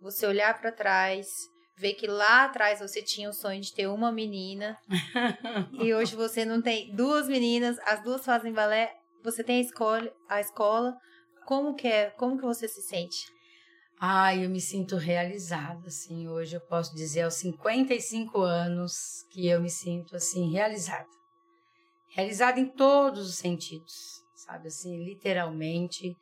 você 0.00 0.26
olhar 0.26 0.60
pra 0.60 0.72
trás, 0.72 1.28
ver 1.76 1.94
que 1.94 2.06
lá 2.06 2.44
atrás 2.44 2.80
você 2.80 3.02
tinha 3.02 3.28
o 3.28 3.32
sonho 3.32 3.60
de 3.60 3.74
ter 3.74 3.88
uma 3.88 4.12
menina 4.12 4.78
e 5.82 5.92
hoje 5.92 6.14
você 6.14 6.44
não 6.44 6.62
tem 6.62 6.94
duas 6.94 7.28
meninas, 7.28 7.78
as 7.84 8.02
duas 8.02 8.24
fazem 8.24 8.52
balé, 8.52 8.92
você 9.22 9.42
tem 9.42 9.58
a 9.58 9.60
escola, 9.60 10.12
a 10.28 10.40
escola. 10.40 10.96
Como 11.46 11.74
que 11.74 11.88
é? 11.88 12.10
Como 12.10 12.36
que 12.36 12.44
você 12.44 12.68
se 12.68 12.82
sente? 12.82 13.26
Ai, 14.04 14.44
eu 14.44 14.50
me 14.50 14.60
sinto 14.60 14.96
realizada, 14.96 15.86
assim, 15.86 16.26
hoje 16.26 16.56
eu 16.56 16.60
posso 16.60 16.92
dizer 16.92 17.20
aos 17.20 17.34
55 17.34 18.40
anos 18.40 18.92
que 19.30 19.46
eu 19.46 19.62
me 19.62 19.70
sinto, 19.70 20.16
assim, 20.16 20.50
realizada. 20.50 21.06
Realizada 22.08 22.58
em 22.58 22.66
todos 22.66 23.28
os 23.28 23.36
sentidos, 23.36 23.94
sabe, 24.34 24.66
assim, 24.66 25.04
literalmente. 25.04 26.16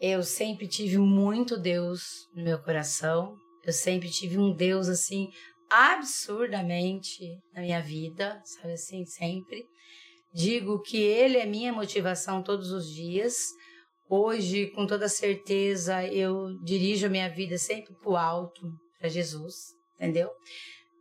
Eu 0.00 0.24
sempre 0.24 0.66
tive 0.66 0.98
muito 0.98 1.56
Deus 1.56 2.02
no 2.34 2.42
meu 2.42 2.60
coração, 2.60 3.36
eu 3.64 3.72
sempre 3.72 4.10
tive 4.10 4.36
um 4.36 4.52
Deus, 4.52 4.88
assim, 4.88 5.28
absurdamente 5.70 7.22
na 7.54 7.62
minha 7.62 7.80
vida, 7.80 8.42
sabe 8.44 8.72
assim, 8.72 9.06
sempre. 9.06 9.64
Digo 10.34 10.82
que 10.82 10.96
Ele 10.96 11.38
é 11.38 11.46
minha 11.46 11.72
motivação 11.72 12.42
todos 12.42 12.72
os 12.72 12.92
dias, 12.92 13.36
Hoje, 14.08 14.66
com 14.66 14.86
toda 14.86 15.08
certeza, 15.08 16.04
eu 16.06 16.58
dirijo 16.62 17.06
a 17.06 17.10
minha 17.10 17.30
vida 17.30 17.56
sempre 17.56 17.94
para 17.94 18.10
o 18.10 18.16
alto, 18.16 18.70
para 18.98 19.08
Jesus, 19.08 19.74
entendeu? 19.94 20.30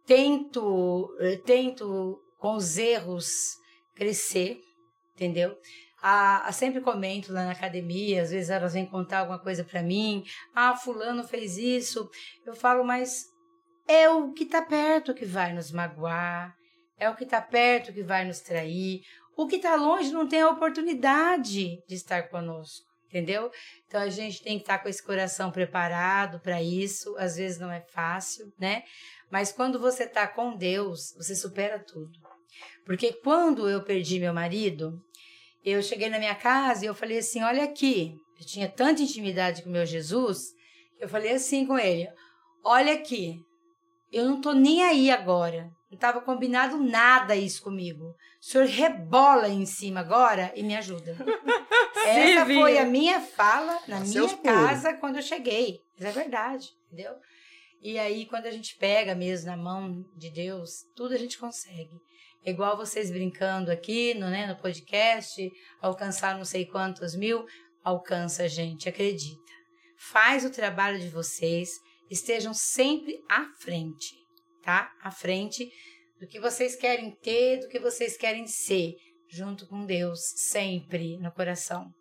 Tento, 0.06 1.14
eh, 1.20 1.36
tento 1.46 2.22
com 2.40 2.56
os 2.56 2.78
erros 2.78 3.58
crescer, 3.94 4.62
entendeu? 5.14 5.58
Ah, 6.02 6.50
sempre 6.54 6.80
comento 6.80 7.34
lá 7.34 7.46
na 7.46 7.52
academia, 7.52 8.22
às 8.22 8.32
vezes 8.32 8.50
elas 8.50 8.74
vêm 8.74 8.86
contar 8.86 9.20
alguma 9.20 9.40
coisa 9.40 9.66
para 9.66 9.84
mim. 9.84 10.24
Ah, 10.56 10.76
fulano 10.76 11.26
fez 11.26 11.58
isso. 11.58 12.10
Eu 12.46 12.56
falo, 12.56 12.86
mas 12.86 13.26
é 13.86 14.10
o 14.10 14.32
que 14.32 14.44
está 14.44 14.62
perto 14.62 15.14
que 15.14 15.26
vai 15.26 15.54
nos 15.54 15.72
magoar, 15.72 16.56
é 16.98 17.10
o 17.10 17.16
que 17.16 17.26
está 17.26 17.42
perto 17.42 17.92
que 17.92 18.02
vai 18.02 18.26
nos 18.26 18.40
trair. 18.40 19.02
O 19.36 19.46
que 19.46 19.58
está 19.58 19.76
longe 19.76 20.12
não 20.12 20.28
tem 20.28 20.42
a 20.42 20.50
oportunidade 20.50 21.84
de 21.86 21.96
estar 21.96 22.30
conosco 22.30 22.93
entendeu? 23.14 23.52
Então 23.88 24.02
a 24.02 24.10
gente 24.10 24.42
tem 24.42 24.58
que 24.58 24.64
estar 24.64 24.80
com 24.80 24.90
esse 24.90 25.04
coração 25.04 25.52
preparado 25.52 26.40
para 26.40 26.62
isso. 26.64 27.16
Às 27.18 27.36
vezes 27.36 27.60
não 27.60 27.72
é 27.72 27.82
fácil, 27.82 28.52
né? 28.60 28.84
Mas 29.32 29.52
quando 29.52 29.80
você 29.80 30.06
está 30.06 30.28
com 30.28 30.58
Deus, 30.58 31.14
você 31.16 31.36
supera 31.36 31.78
tudo. 31.78 32.12
Porque 32.86 33.14
quando 33.14 33.70
eu 33.70 33.84
perdi 33.84 34.20
meu 34.20 34.34
marido, 34.34 35.00
eu 35.64 35.82
cheguei 35.82 36.10
na 36.10 36.18
minha 36.18 36.36
casa 36.36 36.84
e 36.84 36.88
eu 36.88 36.96
falei 36.96 37.20
assim: 37.20 37.44
olha 37.44 37.64
aqui, 37.64 38.16
eu 38.40 38.46
tinha 38.46 38.68
tanta 38.68 39.04
intimidade 39.04 39.62
com 39.64 39.70
meu 39.70 39.86
Jesus, 39.86 40.52
que 40.98 41.04
eu 41.04 41.10
falei 41.10 41.34
assim 41.34 41.66
com 41.68 41.78
ele: 41.78 42.08
olha 42.64 42.94
aqui, 42.94 43.40
eu 44.12 44.26
não 44.26 44.42
tô 44.42 44.54
nem 44.54 44.84
aí 44.84 45.12
agora. 45.12 45.70
Não 45.94 45.98
estava 45.98 46.22
combinado 46.22 46.76
nada 46.84 47.36
isso 47.36 47.62
comigo. 47.62 48.04
O 48.06 48.16
senhor 48.40 48.66
rebola 48.66 49.48
em 49.48 49.64
cima 49.64 50.00
agora 50.00 50.52
e 50.56 50.64
me 50.64 50.76
ajuda. 50.76 51.16
Essa 52.04 52.48
foi 52.48 52.80
a 52.80 52.84
minha 52.86 53.22
fala 53.22 53.80
na 53.88 54.04
Seus 54.04 54.32
minha 54.32 54.38
puros. 54.38 54.60
casa 54.60 54.94
quando 54.96 55.18
eu 55.18 55.22
cheguei. 55.22 55.82
Mas 55.96 56.10
é 56.10 56.12
verdade, 56.12 56.68
entendeu? 56.88 57.14
E 57.80 58.00
aí, 58.00 58.26
quando 58.26 58.48
a 58.48 58.52
gente 58.52 58.76
pega 58.78 59.14
mesmo 59.14 59.46
na 59.46 59.56
mão 59.56 60.04
de 60.18 60.32
Deus, 60.32 60.84
tudo 60.96 61.14
a 61.14 61.18
gente 61.18 61.38
consegue. 61.38 61.94
É 62.44 62.50
igual 62.50 62.76
vocês 62.76 63.12
brincando 63.12 63.72
aqui 63.72 64.16
no, 64.16 64.32
né, 64.32 64.48
no 64.48 64.56
podcast, 64.56 65.48
alcançar 65.80 66.36
não 66.36 66.44
sei 66.44 66.66
quantos 66.66 67.14
mil, 67.16 67.46
alcança, 67.84 68.48
gente, 68.48 68.90
acredita. 68.90 69.52
Faz 69.96 70.44
o 70.44 70.50
trabalho 70.50 71.00
de 71.00 71.10
vocês, 71.10 71.70
estejam 72.10 72.52
sempre 72.52 73.24
à 73.30 73.46
frente, 73.60 74.23
tá? 74.64 74.92
À 75.02 75.12
frente 75.12 75.70
do 76.20 76.28
que 76.28 76.40
vocês 76.40 76.76
querem 76.76 77.12
ter, 77.22 77.60
do 77.60 77.68
que 77.68 77.80
vocês 77.80 78.16
querem 78.18 78.48
ser, 78.48 78.96
junto 79.28 79.68
com 79.68 79.86
Deus, 79.86 80.20
sempre 80.38 81.18
no 81.18 81.32
coração. 81.32 81.92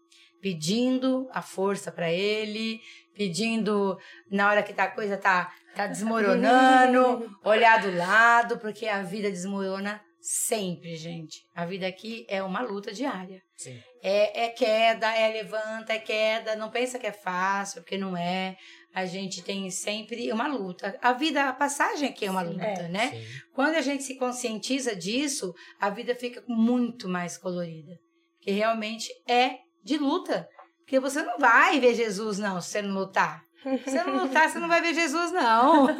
Pedindo 0.40 1.28
a 1.32 1.42
força 1.42 1.92
para 1.92 2.10
Ele, 2.10 2.80
pedindo 3.14 3.98
na 4.30 4.48
hora 4.48 4.62
que 4.62 4.72
tá, 4.72 4.84
a 4.84 4.90
coisa 4.90 5.16
tá, 5.16 5.52
tá 5.74 5.86
desmoronando, 5.86 7.30
olhar 7.44 7.80
do 7.80 7.96
lado, 7.96 8.58
porque 8.58 8.86
a 8.86 9.02
vida 9.02 9.30
desmorona 9.30 10.00
Sempre, 10.22 10.94
gente. 10.94 11.40
A 11.52 11.66
vida 11.66 11.84
aqui 11.84 12.24
é 12.28 12.40
uma 12.42 12.60
luta 12.62 12.92
diária. 12.92 13.42
Sim. 13.56 13.76
É, 14.00 14.44
é 14.44 14.48
queda, 14.50 15.12
é 15.12 15.32
levanta, 15.32 15.92
é 15.92 15.98
queda. 15.98 16.54
Não 16.54 16.70
pensa 16.70 16.96
que 16.96 17.06
é 17.08 17.12
fácil, 17.12 17.82
porque 17.82 17.98
não 17.98 18.16
é. 18.16 18.56
A 18.94 19.04
gente 19.04 19.42
tem 19.42 19.68
sempre 19.70 20.30
uma 20.30 20.46
luta. 20.46 20.96
A 21.02 21.12
vida, 21.12 21.48
a 21.48 21.52
passagem 21.52 22.08
aqui 22.08 22.24
é 22.26 22.30
uma 22.30 22.42
luta, 22.42 22.62
É. 22.64 22.88
né? 22.88 23.10
Sim. 23.10 23.24
Quando 23.52 23.74
a 23.74 23.80
gente 23.80 24.04
se 24.04 24.16
conscientiza 24.16 24.94
disso, 24.94 25.52
a 25.80 25.90
vida 25.90 26.14
fica 26.14 26.40
muito 26.46 27.08
mais 27.08 27.36
colorida. 27.36 27.98
Que 28.40 28.52
realmente 28.52 29.08
é 29.28 29.56
de 29.82 29.98
luta. 29.98 30.48
Porque 30.84 31.00
você 31.00 31.20
não 31.22 31.36
vai 31.38 31.80
ver 31.80 31.94
Jesus, 31.96 32.38
não, 32.38 32.60
se 32.60 32.68
você 32.70 32.82
não 32.82 32.94
lutar. 32.94 33.42
Se 33.62 33.90
você 33.90 34.04
não 34.04 34.24
lutar, 34.24 34.48
você 34.48 34.58
não 34.58 34.68
vai 34.68 34.80
ver 34.80 34.94
Jesus, 34.94 35.32
não. 35.32 35.88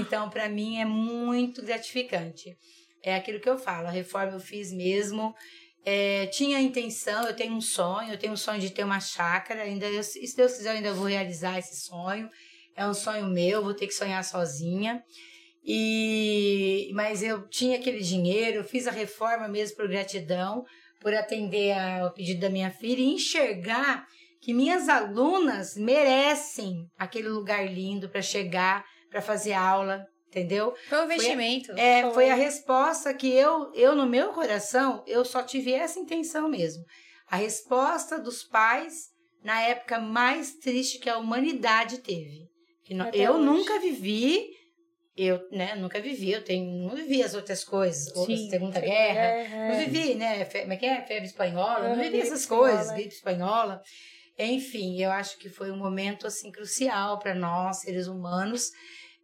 então, 0.00 0.30
para 0.30 0.48
mim, 0.48 0.78
é 0.78 0.84
muito 0.84 1.62
gratificante. 1.62 2.56
É 3.02 3.14
aquilo 3.14 3.40
que 3.40 3.48
eu 3.48 3.58
falo, 3.58 3.88
a 3.88 3.90
reforma 3.90 4.32
eu 4.32 4.40
fiz 4.40 4.72
mesmo. 4.72 5.34
É, 5.84 6.26
tinha 6.26 6.58
a 6.58 6.62
intenção, 6.62 7.26
eu 7.26 7.34
tenho 7.34 7.54
um 7.54 7.60
sonho, 7.60 8.12
eu 8.12 8.18
tenho 8.18 8.32
um 8.32 8.36
sonho 8.36 8.60
de 8.60 8.70
ter 8.70 8.84
uma 8.84 9.00
chácara. 9.00 9.62
Ainda, 9.62 9.86
eu, 9.86 10.02
se 10.02 10.36
Deus 10.36 10.54
quiser, 10.54 10.70
eu 10.70 10.76
ainda 10.76 10.94
vou 10.94 11.06
realizar 11.06 11.58
esse 11.58 11.76
sonho. 11.76 12.30
É 12.76 12.86
um 12.86 12.94
sonho 12.94 13.26
meu, 13.26 13.62
vou 13.62 13.74
ter 13.74 13.86
que 13.86 13.94
sonhar 13.94 14.24
sozinha. 14.24 15.02
E 15.64 16.90
mas 16.94 17.22
eu 17.22 17.48
tinha 17.48 17.76
aquele 17.76 18.00
dinheiro, 18.00 18.58
eu 18.58 18.64
fiz 18.64 18.86
a 18.86 18.90
reforma 18.90 19.46
mesmo 19.46 19.76
por 19.76 19.88
gratidão, 19.88 20.64
por 21.00 21.14
atender 21.14 21.72
ao 21.72 22.12
pedido 22.12 22.40
da 22.40 22.50
minha 22.50 22.70
filha 22.70 23.00
e 23.00 23.14
enxergar 23.14 24.06
que 24.42 24.52
minhas 24.52 24.88
alunas 24.88 25.76
merecem 25.76 26.86
aquele 26.98 27.28
lugar 27.28 27.64
lindo 27.72 28.08
para 28.08 28.20
chegar, 28.20 28.84
para 29.08 29.22
fazer 29.22 29.52
aula, 29.52 30.04
entendeu? 30.26 30.74
Foi 30.88 30.98
um 31.00 31.04
investimento. 31.04 31.72
É, 31.72 32.02
Foi. 32.02 32.12
foi 32.14 32.30
a 32.30 32.34
resposta 32.34 33.14
que 33.14 33.28
eu, 33.32 33.72
eu 33.72 33.94
no 33.94 34.04
meu 34.06 34.30
coração, 34.32 35.04
eu 35.06 35.24
só 35.24 35.42
tive 35.44 35.72
essa 35.72 36.00
intenção 36.00 36.48
mesmo. 36.48 36.82
A 37.30 37.36
resposta 37.36 38.18
dos 38.18 38.42
pais 38.42 39.10
na 39.44 39.60
época 39.62 39.98
mais 40.00 40.54
triste 40.56 40.98
que 40.98 41.08
a 41.08 41.18
humanidade 41.18 41.98
teve. 41.98 42.48
Que 42.84 42.94
não- 42.94 43.10
eu 43.10 43.34
hoje. 43.34 43.44
nunca 43.44 43.78
vivi, 43.78 44.48
eu, 45.16 45.40
né, 45.52 45.76
nunca 45.76 46.00
vivi, 46.00 46.32
eu 46.32 46.42
tenho, 46.42 46.88
não 46.88 46.96
vivi 46.96 47.22
as 47.22 47.34
outras 47.34 47.62
coisas, 47.62 48.08
a 48.16 48.24
Sim, 48.26 48.48
Segunda 48.50 48.80
Guerra, 48.80 49.20
é, 49.20 49.48
não 49.68 49.74
é. 49.74 49.84
vivi, 49.84 50.14
né? 50.14 50.44
Como 50.44 50.72
é 50.72 50.76
que 50.76 50.86
é? 50.86 51.00
Febre 51.02 51.26
espanhola, 51.26 51.80
Uhum, 51.88 51.96
não 51.96 52.02
vivi 52.02 52.20
essas 52.20 52.40
espanhola, 52.40 52.68
coisas, 52.76 52.92
gripe 52.92 53.14
espanhola. 53.14 53.80
Enfim, 54.38 55.00
eu 55.00 55.10
acho 55.10 55.38
que 55.38 55.48
foi 55.48 55.70
um 55.70 55.76
momento 55.76 56.26
assim 56.26 56.50
crucial 56.50 57.18
para 57.18 57.34
nós, 57.34 57.80
seres 57.80 58.06
humanos, 58.06 58.70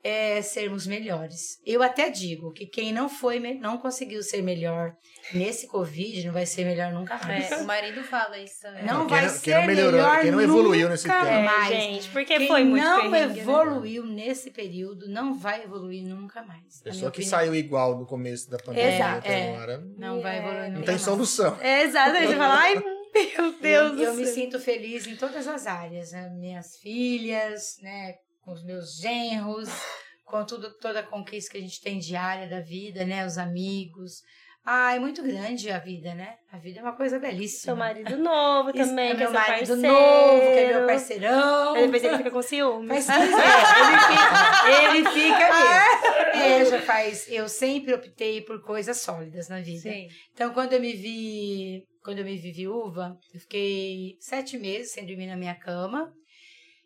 é, 0.05 0.41
sermos 0.43 0.87
melhores. 0.87 1.59
Eu 1.67 1.83
até 1.83 2.09
digo 2.09 2.53
que 2.53 2.67
quem 2.67 2.93
não 2.93 3.09
foi, 3.09 3.41
não 3.55 3.77
conseguiu 3.79 4.23
ser 4.23 4.43
melhor 4.43 4.93
nesse 5.35 5.67
Covid, 5.67 6.25
não 6.25 6.33
vai 6.33 6.47
ser 6.47 6.65
melhor 6.65 6.93
nunca 6.93 7.19
mais. 7.19 7.51
É, 7.51 7.57
o 7.57 7.65
marido 7.67 8.03
fala 8.05 8.39
isso 8.39 8.61
também. 8.63 8.85
Não 8.85 9.01
Quem 9.07 9.09
vai 9.09 9.23
não- 9.27 9.29
ser 9.29 9.41
quem 9.41 9.55
não 9.55 9.67
melhorou, 9.67 9.93
melhor 10.01 10.21
quem 10.23 10.31
não 10.31 10.41
evoluiu 10.41 10.89
nesse 10.89 11.09
nunca 11.09 11.21
tempo. 11.21 11.33
É, 11.33 11.43
mais. 11.43 11.69
gente, 11.69 12.09
porque 12.11 12.39
Quem 12.39 12.47
foi 12.47 12.63
muito 12.65 12.85
não 12.85 13.11
né? 13.11 13.23
evoluiu 13.25 14.07
nesse 14.07 14.53
período 14.53 15.09
não 15.09 15.35
vai 15.35 15.65
evoluir 15.65 16.07
nunca 16.07 16.43
mais. 16.45 16.81
Pessoa 16.81 17.11
que 17.11 17.19
opinião. 17.23 17.31
saiu 17.31 17.55
igual 17.57 17.99
no 17.99 18.07
começo 18.07 18.49
da 18.49 18.57
pandemia 18.59 18.95
Exato, 18.95 19.19
até 19.19 19.41
é. 19.41 19.53
agora. 19.53 19.85
Não 19.99 20.21
vai 20.23 20.39
evoluir 20.39 20.59
É, 20.61 20.67
nunca 20.69 20.79
Não 20.79 20.85
tem 20.85 20.95
mais. 20.95 21.03
solução. 21.03 21.57
É, 21.61 21.83
Exatamente, 21.83 22.29
você 22.29 22.37
fala, 22.37 22.55
ai, 22.55 22.83
meu 23.27 23.53
Deus 23.59 23.99
eu, 23.99 24.05
eu 24.05 24.15
me 24.15 24.27
sinto 24.27 24.59
feliz 24.59 25.07
em 25.07 25.17
todas 25.17 25.47
as 25.47 25.67
áreas, 25.67 26.13
né? 26.13 26.29
minhas 26.31 26.77
filhas, 26.77 27.77
né, 27.81 28.15
com 28.41 28.53
os 28.53 28.65
meus 28.65 28.97
genros, 28.97 29.69
com 30.25 30.45
tudo, 30.45 30.73
toda 30.79 31.01
a 31.01 31.07
conquista 31.07 31.53
que 31.53 31.59
a 31.59 31.61
gente 31.61 31.81
tem 31.81 31.99
diária 31.99 32.49
da 32.49 32.61
vida, 32.61 33.05
né, 33.05 33.27
os 33.27 33.39
amigos. 33.39 34.23
Ah, 34.71 34.95
é 34.95 34.99
muito 34.99 35.23
grande 35.23 35.71
a 35.71 35.79
vida, 35.79 36.15
né? 36.15 36.37
A 36.53 36.59
vida 36.59 36.81
é 36.81 36.83
uma 36.83 36.93
coisa 36.93 37.19
belíssima. 37.19 37.63
Seu 37.63 37.75
marido 37.75 38.19
novo 38.19 38.71
também, 38.71 39.13
é 39.13 39.17
que 39.17 39.23
é 39.23 39.25
meu 39.25 39.31
seu 39.31 39.41
marido 39.41 39.69
parceiro. 39.69 39.81
novo, 39.81 40.41
que 40.41 40.59
é 40.59 40.69
meu 40.75 40.87
parceirão. 40.87 41.75
Aí 41.75 41.85
depois 41.87 42.05
ele 42.05 42.17
fica 42.19 42.31
com 42.31 42.43
ciúme. 42.43 42.89
Faz 42.89 43.07
15 43.07 43.17
é, 44.69 44.85
ele 44.85 45.09
fica, 45.09 45.09
ele 45.09 45.09
fica 45.09 46.37
mesmo. 46.37 46.43
É, 46.43 46.65
já 46.67 46.83
faz. 46.83 47.27
Eu 47.31 47.49
sempre 47.49 47.95
optei 47.95 48.43
por 48.43 48.63
coisas 48.63 48.99
sólidas 48.99 49.49
na 49.49 49.59
vida. 49.63 49.91
Sim. 49.91 50.07
Então, 50.35 50.53
quando 50.53 50.75
eu 50.75 50.81
me 50.83 50.93
vi, 50.93 51.83
quando 52.05 52.19
eu 52.19 52.25
me 52.27 52.37
vi 52.37 52.53
viúva, 52.53 53.17
eu 53.33 53.41
fiquei 53.41 54.17
sete 54.21 54.59
meses 54.59 54.93
sem 54.93 55.07
dormir 55.07 55.29
na 55.29 55.37
minha 55.39 55.55
cama. 55.55 56.13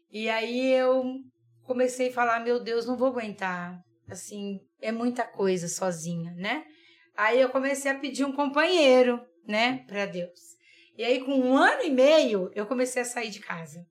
E 0.09 0.29
aí 0.29 0.73
eu 0.73 1.03
comecei 1.65 2.11
a 2.11 2.13
falar, 2.13 2.45
meu 2.45 2.63
Deus, 2.63 2.87
não 2.87 2.97
vou 2.97 3.09
aguentar. 3.09 3.77
Assim, 4.09 4.61
é 4.81 4.93
muita 4.93 5.25
coisa 5.25 5.67
sozinha, 5.67 6.33
né? 6.37 6.63
Aí 7.17 7.41
eu 7.41 7.49
comecei 7.51 7.91
a 7.91 7.99
pedir 7.99 8.25
um 8.25 8.33
companheiro, 8.33 9.21
né, 9.47 9.85
para 9.87 10.07
Deus. 10.07 10.41
E 10.97 11.05
aí, 11.05 11.21
com 11.25 11.33
um 11.33 11.57
ano 11.57 11.83
e 11.83 11.91
meio, 11.91 12.51
eu 12.55 12.67
comecei 12.67 13.03
a 13.03 13.05
sair 13.05 13.31
de 13.31 13.41
casa. 13.41 13.87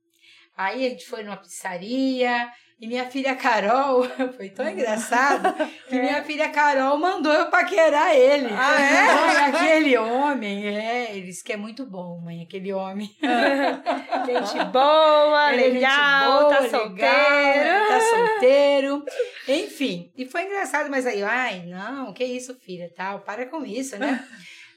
Aí 0.56 0.86
a 0.86 0.90
gente 0.90 1.06
foi 1.06 1.24
numa 1.24 1.38
pizzaria 1.38 2.52
e 2.82 2.88
minha 2.88 3.06
filha 3.06 3.36
Carol, 3.36 4.04
foi 4.36 4.50
tão 4.50 4.68
engraçado, 4.68 5.54
que 5.88 5.94
minha 6.02 6.24
filha 6.24 6.50
Carol 6.50 6.98
mandou 6.98 7.32
eu 7.32 7.46
paquerar 7.46 8.16
ele. 8.16 8.50
Ah, 8.52 8.82
é? 8.82 9.46
Aquele 9.46 9.96
homem, 10.00 10.66
é, 10.66 11.12
ele 11.12 11.28
disse 11.28 11.44
que 11.44 11.54
é 11.54 11.58
muito 11.58 11.86
bom, 11.86 12.20
mãe, 12.20 12.42
aquele 12.42 12.74
homem. 12.74 13.16
Gente 14.26 14.66
boa, 14.72 15.54
Ele 15.54 15.62
é 15.62 15.66
gente 15.66 15.74
legal, 15.76 16.40
boa, 16.40 16.56
tá 16.56 16.70
solteiro. 16.70 17.88
Tá 17.88 18.00
solteiro. 18.02 19.06
Enfim, 19.48 20.12
e 20.18 20.26
foi 20.26 20.46
engraçado, 20.46 20.90
mas 20.90 21.06
aí, 21.06 21.22
ai, 21.22 21.64
não, 21.68 22.12
que 22.14 22.24
isso, 22.24 22.56
filha, 22.56 22.92
tal, 22.96 23.20
para 23.20 23.46
com 23.46 23.64
isso, 23.64 23.96
né? 24.00 24.26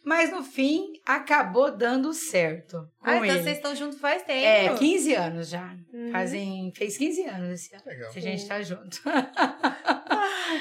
Mas 0.04 0.30
no 0.30 0.42
fim, 0.42 0.92
acabou 1.06 1.74
dando 1.74 2.12
certo. 2.12 2.76
Com 3.00 3.10
Ah, 3.10 3.16
então 3.16 3.24
ele. 3.26 3.42
vocês 3.42 3.56
estão 3.56 3.74
juntos 3.74 3.98
faz 3.98 4.22
tempo. 4.22 4.44
É, 4.46 4.74
15 4.76 5.14
anos 5.14 5.48
já. 5.48 5.74
Uhum. 5.92 6.10
Fazem, 6.12 6.72
fez 6.76 6.98
15 6.98 7.24
anos 7.26 7.50
esse 7.52 7.74
ano. 7.74 7.82
Legal. 7.86 8.10
Que 8.12 8.18
a 8.18 8.22
gente 8.22 8.46
tá 8.46 8.60
junto. 8.62 9.00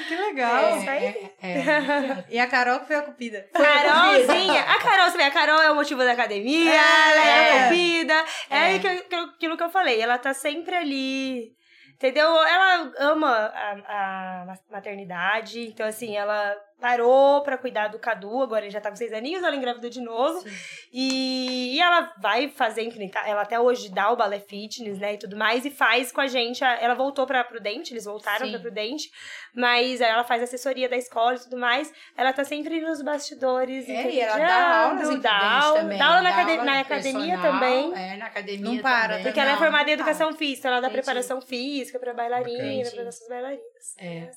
que 0.08 0.16
legal. 0.16 0.78
isso 0.78 0.90
aí. 0.90 1.04
É, 1.42 1.48
é. 1.50 2.24
E 2.30 2.38
a 2.38 2.46
Carol 2.46 2.80
que 2.80 2.86
foi 2.86 2.96
a 2.96 3.02
cupida. 3.02 3.46
Carolzinha, 3.52 4.60
a 4.62 4.78
Carol, 4.80 5.10
você 5.10 5.16
vê, 5.16 5.24
a 5.24 5.30
Carol 5.30 5.60
é 5.62 5.70
o 5.70 5.74
motivo 5.74 6.02
da 6.04 6.12
academia, 6.12 6.72
ela 6.74 7.26
é 7.26 7.58
a 7.58 7.62
copida, 7.64 8.24
é, 8.50 8.56
É. 8.56 8.74
aquilo 8.76 9.02
que 9.08 9.14
eu- 9.14 9.24
aquilo 9.24 9.56
que 9.56 9.62
eu 9.62 9.70
falei, 9.70 10.00
ela 10.00 10.18
tá 10.18 10.32
sempre 10.34 10.74
ali, 10.74 11.52
entendeu? 11.94 12.26
Ela 12.28 12.92
ama 12.98 13.30
a, 13.30 13.72
a 13.88 14.54
maternidade, 14.70 15.60
então 15.68 15.86
assim, 15.86 16.16
ela 16.16 16.56
parou 16.84 17.40
pra 17.42 17.56
cuidar 17.56 17.88
do 17.88 17.98
Cadu, 17.98 18.42
agora 18.42 18.64
ele 18.66 18.70
já 18.70 18.78
tá 18.78 18.90
com 18.90 18.96
seis 18.96 19.10
aninhos, 19.10 19.42
ela 19.42 19.56
engravidou 19.56 19.88
de 19.88 20.02
novo, 20.02 20.44
e, 20.92 21.74
e 21.76 21.80
ela 21.80 22.12
vai 22.20 22.48
fazer, 22.48 22.82
enfrentar, 22.82 23.26
ela 23.26 23.40
até 23.40 23.58
hoje 23.58 23.88
dá 23.88 24.10
o 24.12 24.16
balé 24.16 24.38
fitness, 24.38 24.98
né, 24.98 25.14
e 25.14 25.18
tudo 25.18 25.34
mais, 25.34 25.64
e 25.64 25.70
faz 25.70 26.12
com 26.12 26.20
a 26.20 26.26
gente, 26.26 26.62
a- 26.62 26.76
ela 26.80 26.94
voltou 26.94 27.26
pra 27.26 27.42
Prudente, 27.42 27.94
eles 27.94 28.04
voltaram 28.04 28.44
Sim. 28.44 28.52
pra 28.52 28.60
Prudente, 28.60 29.10
mas 29.54 30.02
aí 30.02 30.10
ela 30.10 30.24
faz 30.24 30.42
assessoria 30.42 30.86
da 30.86 30.96
escola 30.96 31.36
e 31.36 31.40
tudo 31.40 31.56
mais, 31.56 31.90
ela 32.18 32.34
tá 32.34 32.44
sempre 32.44 32.78
nos 32.82 33.00
bastidores, 33.00 33.88
É, 33.88 34.10
e 34.10 34.20
ela 34.20 34.36
dá 34.36 34.78
aulas 34.84 35.08
em 35.10 35.20
dá 35.20 35.60
aula, 35.62 35.80
também. 35.80 35.98
dá 35.98 36.04
aula 36.06 36.20
na, 36.22 36.30
Dá 36.30 36.36
acade- 36.36 36.50
aula 36.52 36.64
na 36.64 36.72
de 36.74 36.78
academia 36.80 37.38
personal, 37.38 37.52
também. 37.52 37.92
É, 37.96 38.16
na 38.18 38.26
academia 38.26 38.70
Não 38.74 38.78
para, 38.82 39.08
também. 39.08 39.22
Porque 39.24 39.40
ela 39.40 39.52
é 39.52 39.56
formada 39.56 39.90
em 39.90 39.96
não 39.96 40.04
para. 40.04 40.10
educação 40.12 40.34
física, 40.36 40.68
ela 40.68 40.80
dá 40.80 40.88
Entendi. 40.88 41.02
preparação 41.02 41.40
física 41.40 41.98
pra 41.98 42.12
bailarina, 42.12 42.62
Entendi. 42.74 42.90
pra 42.90 43.04
essas 43.04 43.26
bailarinas. 43.28 43.64
É. 43.98 44.30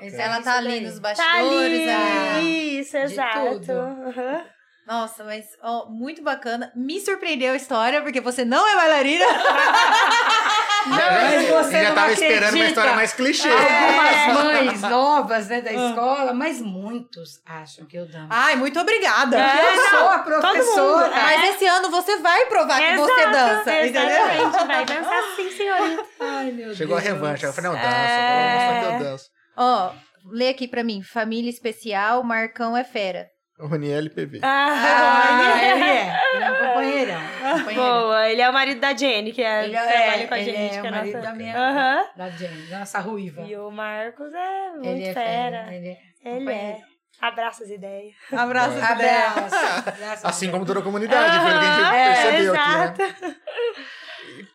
É 0.00 0.20
Ela 0.22 0.42
tá 0.42 0.56
ali 0.56 0.80
nos 0.80 0.94
Tá 0.94 1.00
bastidores. 1.00 1.80
ali, 1.80 1.86
ah. 1.92 2.40
isso, 2.40 2.92
De 2.92 3.02
exato. 3.04 3.60
tudo. 3.60 3.72
Aham. 3.72 4.44
Nossa, 4.86 5.22
mas 5.22 5.44
ó, 5.62 5.86
muito 5.88 6.22
bacana. 6.22 6.72
Me 6.74 7.00
surpreendeu 7.00 7.52
a 7.52 7.56
história, 7.56 8.02
porque 8.02 8.20
você 8.20 8.44
não 8.44 8.68
é 8.68 8.74
bailarina. 8.74 9.24
Você 11.62 11.80
já 11.80 11.88
não 11.90 11.94
tava 11.94 12.12
esperando 12.12 12.54
uma 12.56 12.64
história 12.64 12.94
mais 12.94 13.12
clichê. 13.12 13.48
Algumas 13.48 14.44
mães 14.44 14.80
novas 14.80 15.48
né, 15.48 15.60
da 15.60 15.72
escola, 15.72 16.32
mas 16.32 16.60
muitos 16.60 17.40
acham 17.46 17.86
que 17.86 17.96
eu 17.96 18.06
danço. 18.06 18.26
Ai, 18.28 18.56
muito 18.56 18.80
obrigada. 18.80 19.38
É, 19.38 19.76
eu 19.76 19.90
sou 19.90 20.08
a 20.08 20.18
professora. 20.18 21.06
mundo, 21.06 21.14
é. 21.16 21.22
Mas 21.22 21.54
esse 21.54 21.66
ano 21.66 21.88
você 21.90 22.16
vai 22.16 22.46
provar 22.46 22.80
que 22.80 22.96
você 22.96 23.26
dança, 23.26 23.86
entendeu? 23.86 24.02
Exatamente, 24.02 24.66
vai 24.66 24.84
dançar 24.84 25.22
sim, 25.36 25.50
senhorita. 25.52 26.04
Ai, 26.18 26.50
meu 26.50 26.74
Chegou 26.74 26.96
a 26.96 27.00
Deus. 27.00 27.12
revanche. 27.12 27.46
Eu 27.46 27.52
falei, 27.52 27.70
não, 27.70 27.76
dança. 27.76 27.88
É. 27.88 28.32
Vou 28.32 28.52
mostrar 28.52 28.80
que 28.80 29.02
eu 29.04 29.10
danço. 29.10 29.30
Ó, 29.56 29.92
lê 30.30 30.48
aqui 30.50 30.66
pra 30.68 30.82
mim. 30.84 31.02
Família 31.02 31.50
especial, 31.50 32.22
Marcão 32.22 32.76
é 32.76 32.84
fera. 32.84 33.28
Roniel 33.58 34.10
PV. 34.10 34.40
Ah, 34.42 35.52
Ah, 35.54 35.64
ele 35.64 35.84
é. 35.84 36.20
Ele 36.34 36.44
é 36.44 36.50
um 36.50 36.56
companheirão. 36.66 37.20
companheirão. 37.58 37.74
Boa, 37.74 38.28
ele 38.28 38.40
é 38.42 38.50
o 38.50 38.52
marido 38.52 38.80
da 38.80 38.96
Jenny, 38.96 39.30
que 39.32 39.42
é, 39.42 39.64
Ele 39.64 39.72
trabalha 39.72 40.22
é, 40.22 40.26
com 40.26 40.34
a 40.34 40.38
ele 40.40 40.50
gente. 40.50 40.58
é 40.78 40.80
que 40.80 40.88
o 40.88 40.90
marido 40.90 41.14
nossa... 41.16 41.28
da 41.28 41.34
minha 41.34 41.56
Aham. 41.56 42.04
da 42.16 42.28
Jenny, 42.30 42.66
da 42.66 42.78
nossa 42.80 42.98
ruiva. 42.98 43.42
E 43.42 43.56
o 43.56 43.70
Marcos 43.70 44.32
é 44.34 44.70
muito 44.70 44.86
Ele 44.88 45.04
é 45.04 45.12
fera. 45.14 45.66
Ele 45.74 45.88
é. 45.88 45.90
Ele 45.90 45.98
é. 46.24 46.38
companheiro. 46.40 46.78
Abraça 47.20 47.62
as 47.62 47.70
ideias. 47.70 48.14
Abraço. 48.32 48.76
É. 48.78 48.82
Abraço. 48.82 49.88
Abraço. 49.88 50.26
Assim 50.26 50.50
como 50.50 50.66
toda 50.66 50.80
a 50.80 50.82
comunidade, 50.82 51.38
pelo 51.38 51.60
que 51.60 51.66
a 51.66 51.76
gente 51.76 51.94
É, 51.94 52.14
percebeu 52.14 52.54
aqui, 52.54 53.02
né? 53.22 53.36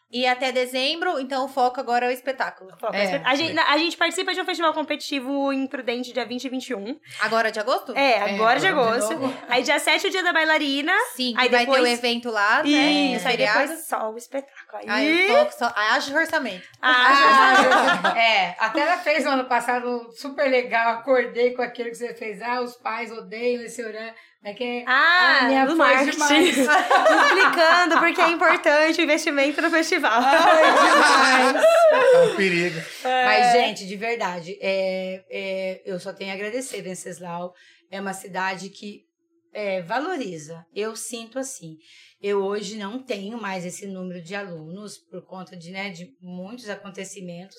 E 0.10 0.26
até 0.26 0.54
dezembro, 0.54 1.20
então 1.20 1.44
o 1.44 1.48
foco 1.50 1.82
agora 1.82 2.06
é 2.06 2.10
o 2.10 2.12
espetáculo. 2.12 2.72
É. 2.94 3.22
A, 3.26 3.36
gente, 3.36 3.60
a 3.60 3.78
gente 3.78 3.98
participa 3.98 4.34
de 4.34 4.40
um 4.40 4.46
festival 4.46 4.74
competitivo 4.74 5.52
em 5.52 5.68
Prudente 5.68 6.14
dia 6.14 6.26
20 6.26 6.46
e 6.46 6.50
21. 6.50 6.98
Agora 7.20 7.52
de 7.52 7.60
agosto? 7.60 7.92
É, 7.94 8.22
agora 8.22 8.58
de 8.60 8.68
agora 8.68 9.00
de 9.00 9.04
agosto. 9.06 9.20
novo. 9.20 9.38
Aí 9.50 9.64
dia 9.64 9.78
7 9.80 10.06
é 10.06 10.08
o 10.08 10.12
dia 10.12 10.24
da 10.24 10.32
bailarina. 10.32 10.94
Sim, 11.14 11.34
Aí 11.38 11.50
vai 11.50 11.66
ter 11.66 11.72
depois- 11.72 11.84
o 11.84 11.88
evento 11.88 12.32
lá, 12.32 12.64
né? 12.64 12.70
Isso, 12.70 13.28
aí 13.28 13.36
depois 13.36 13.86
só 13.86 14.10
o 14.12 14.18
espetáculo. 14.18 14.82
Aí, 14.88 14.88
Aí 14.88 15.26
o 15.32 15.38
foco 15.38 15.54
só... 15.54 15.74
Aí 15.76 15.90
haja 15.90 16.18
orçamento. 16.18 16.66
Ah, 16.82 18.14
é, 18.18 18.56
até 18.60 18.80
ela 18.80 18.98
fez 19.00 19.26
no 19.26 19.32
ano 19.32 19.46
passado 19.46 20.10
super 20.14 20.50
legal, 20.50 20.94
acordei 21.00 21.54
com 21.54 21.62
aquilo 21.62 21.90
que 21.90 21.96
você 21.96 22.14
fez. 22.14 22.42
Ah, 22.42 22.62
os 22.62 22.78
pais 22.78 23.12
odeiam 23.12 23.62
esse 23.64 23.84
horário. 23.84 24.14
É 24.48 24.54
que 24.54 24.86
Ah, 24.88 25.44
minha 25.48 25.66
no 25.66 25.76
foi 25.76 25.78
marketing. 25.78 26.12
demais. 26.12 26.58
Explicando 27.28 28.00
porque 28.00 28.22
é 28.22 28.30
importante 28.30 29.02
o 29.02 29.04
investimento 29.04 29.62
no 29.62 29.70
festival. 29.70 30.22
É 32.14 32.20
um 32.22 32.36
perigo. 32.36 32.80
Mas, 33.04 33.52
gente, 33.54 33.86
de 33.86 33.96
verdade, 33.96 34.58
é, 34.62 35.24
é, 35.30 35.82
eu 35.86 36.00
só 36.00 36.12
tenho 36.14 36.32
a 36.32 36.34
agradecer, 36.34 36.82
Venceslau. 36.82 37.54
É 37.90 38.00
uma 38.00 38.14
cidade 38.14 38.70
que 38.70 39.06
é, 39.54 39.82
valoriza. 39.82 40.66
Eu 40.74 40.96
sinto 40.96 41.40
assim. 41.40 41.78
Eu 42.22 42.44
hoje 42.44 42.78
não 42.78 43.02
tenho 43.04 43.40
mais 43.40 43.66
esse 43.66 43.86
número 43.88 44.22
de 44.22 44.36
alunos 44.36 44.98
por 44.98 45.26
conta 45.26 45.56
de, 45.58 45.72
né, 45.72 45.90
de 45.90 46.14
muitos 46.22 46.70
acontecimentos, 46.70 47.58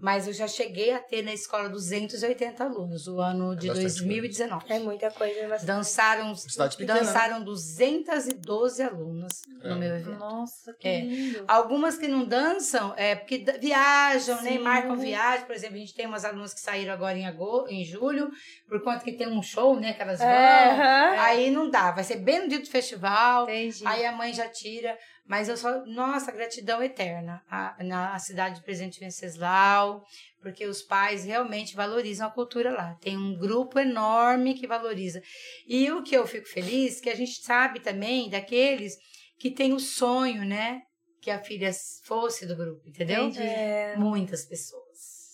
mas 0.00 0.26
eu 0.26 0.32
já 0.32 0.46
cheguei 0.48 0.92
a 0.92 0.98
ter 0.98 1.22
na 1.22 1.32
escola 1.32 1.68
280 1.68 2.62
alunos 2.64 3.06
o 3.06 3.20
ano 3.20 3.54
de 3.56 3.68
bastante 3.68 3.86
2019. 3.86 4.64
É 4.68 4.78
muita 4.78 5.10
coisa. 5.10 5.48
Mas... 5.48 5.64
Dançaram, 5.64 6.34
Cidade 6.34 6.76
pequena, 6.76 6.98
né? 7.00 7.04
dançaram 7.06 7.42
212 7.44 8.82
alunas 8.82 9.42
É. 9.62 9.68
no 9.68 9.76
meu 9.76 9.94
evento. 9.96 10.18
Nossa, 10.18 10.72
que 10.74 10.88
É. 10.88 11.00
lindo. 11.00 11.44
Algumas 11.46 11.96
que 11.96 12.08
não 12.08 12.24
dançam 12.24 12.92
é 12.96 13.14
porque 13.14 13.44
viajam, 13.60 14.42
né? 14.42 14.52
Sim. 14.52 14.58
Marcam 14.58 14.96
viagem. 14.96 15.46
Por 15.46 15.54
exemplo, 15.54 15.76
a 15.76 15.78
gente 15.78 15.94
tem 15.94 16.06
umas 16.06 16.24
alunas 16.24 16.52
que 16.54 16.60
saíram 16.60 16.92
agora 16.92 17.16
em, 17.16 17.26
agosto, 17.26 17.70
em 17.72 17.84
julho, 17.84 18.30
por 18.68 18.82
conta 18.82 19.04
que 19.04 19.12
tem 19.12 19.28
um 19.28 19.42
show, 19.42 19.78
né? 19.78 19.92
Que 19.92 20.02
elas 20.02 20.18
vão. 20.18 20.28
É. 20.28 21.18
Aí 21.18 21.50
não 21.50 21.70
dá. 21.70 21.90
Vai 21.92 22.04
ser 22.04 22.16
bem 22.16 22.40
no 22.42 22.48
dia 22.48 22.60
do 22.60 22.68
festival. 22.68 23.44
Entendi. 23.44 23.86
Aí 23.86 24.04
a 24.04 24.12
mãe 24.12 24.32
já 24.32 24.48
tira. 24.48 24.96
Mas 25.32 25.48
eu 25.48 25.56
só. 25.56 25.82
Nossa, 25.86 26.30
gratidão 26.30 26.82
eterna. 26.82 27.42
A- 27.50 27.74
na 27.82 28.18
cidade 28.18 28.56
de 28.56 28.62
Presidente 28.62 29.00
Venceslau. 29.00 30.04
Porque 30.42 30.66
os 30.66 30.82
pais 30.82 31.24
realmente 31.24 31.74
valorizam 31.74 32.26
a 32.26 32.30
cultura 32.30 32.70
lá. 32.70 32.94
Tem 33.00 33.16
um 33.16 33.34
grupo 33.38 33.78
enorme 33.78 34.52
que 34.52 34.66
valoriza. 34.66 35.22
E 35.66 35.90
o 35.90 36.02
que 36.02 36.14
eu 36.14 36.26
fico 36.26 36.46
feliz, 36.46 37.00
que 37.00 37.08
a 37.08 37.14
gente 37.16 37.40
sabe 37.42 37.80
também 37.80 38.28
daqueles 38.28 38.94
que 39.38 39.50
tem 39.50 39.72
o 39.72 39.80
sonho, 39.80 40.44
né? 40.44 40.82
Que 41.22 41.30
a 41.30 41.38
filha 41.38 41.70
fosse 42.04 42.44
do 42.44 42.54
grupo, 42.54 42.86
entendeu? 42.86 43.28
Entendi. 43.28 43.40
É, 43.48 43.96
Muitas 43.96 44.44
pessoas. 44.44 44.81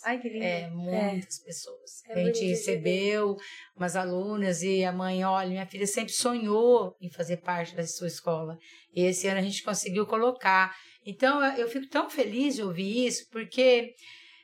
Ai, 0.05 0.19
que 0.19 0.29
lindo. 0.29 0.45
É, 0.45 0.71
muitas 0.71 1.39
pessoas. 1.41 2.03
É 2.09 2.13
a 2.21 2.25
gente 2.25 2.41
de 2.41 2.47
recebeu 2.47 3.37
umas 3.77 3.97
alunas 3.97 4.63
e 4.63 4.85
a 4.85 4.93
mãe, 4.93 5.25
olha, 5.25 5.49
minha 5.49 5.67
filha 5.67 5.87
sempre 5.87 6.13
sonhou 6.13 6.97
em 7.01 7.11
fazer 7.11 7.39
parte 7.39 7.75
da 7.75 7.87
sua 7.87 8.07
escola. 8.07 8.57
E 8.95 9.03
esse 9.03 9.27
ano 9.27 9.39
a 9.39 9.43
gente 9.43 9.63
conseguiu 9.63 10.07
colocar. 10.07 10.75
Então, 11.05 11.43
eu 11.45 11.69
eu 11.69 11.69
fico 11.69 11.89
tão 11.89 12.09
feliz 12.09 12.55
de 12.55 12.63
ouvir 12.63 13.07
isso, 13.07 13.29
porque 13.31 13.95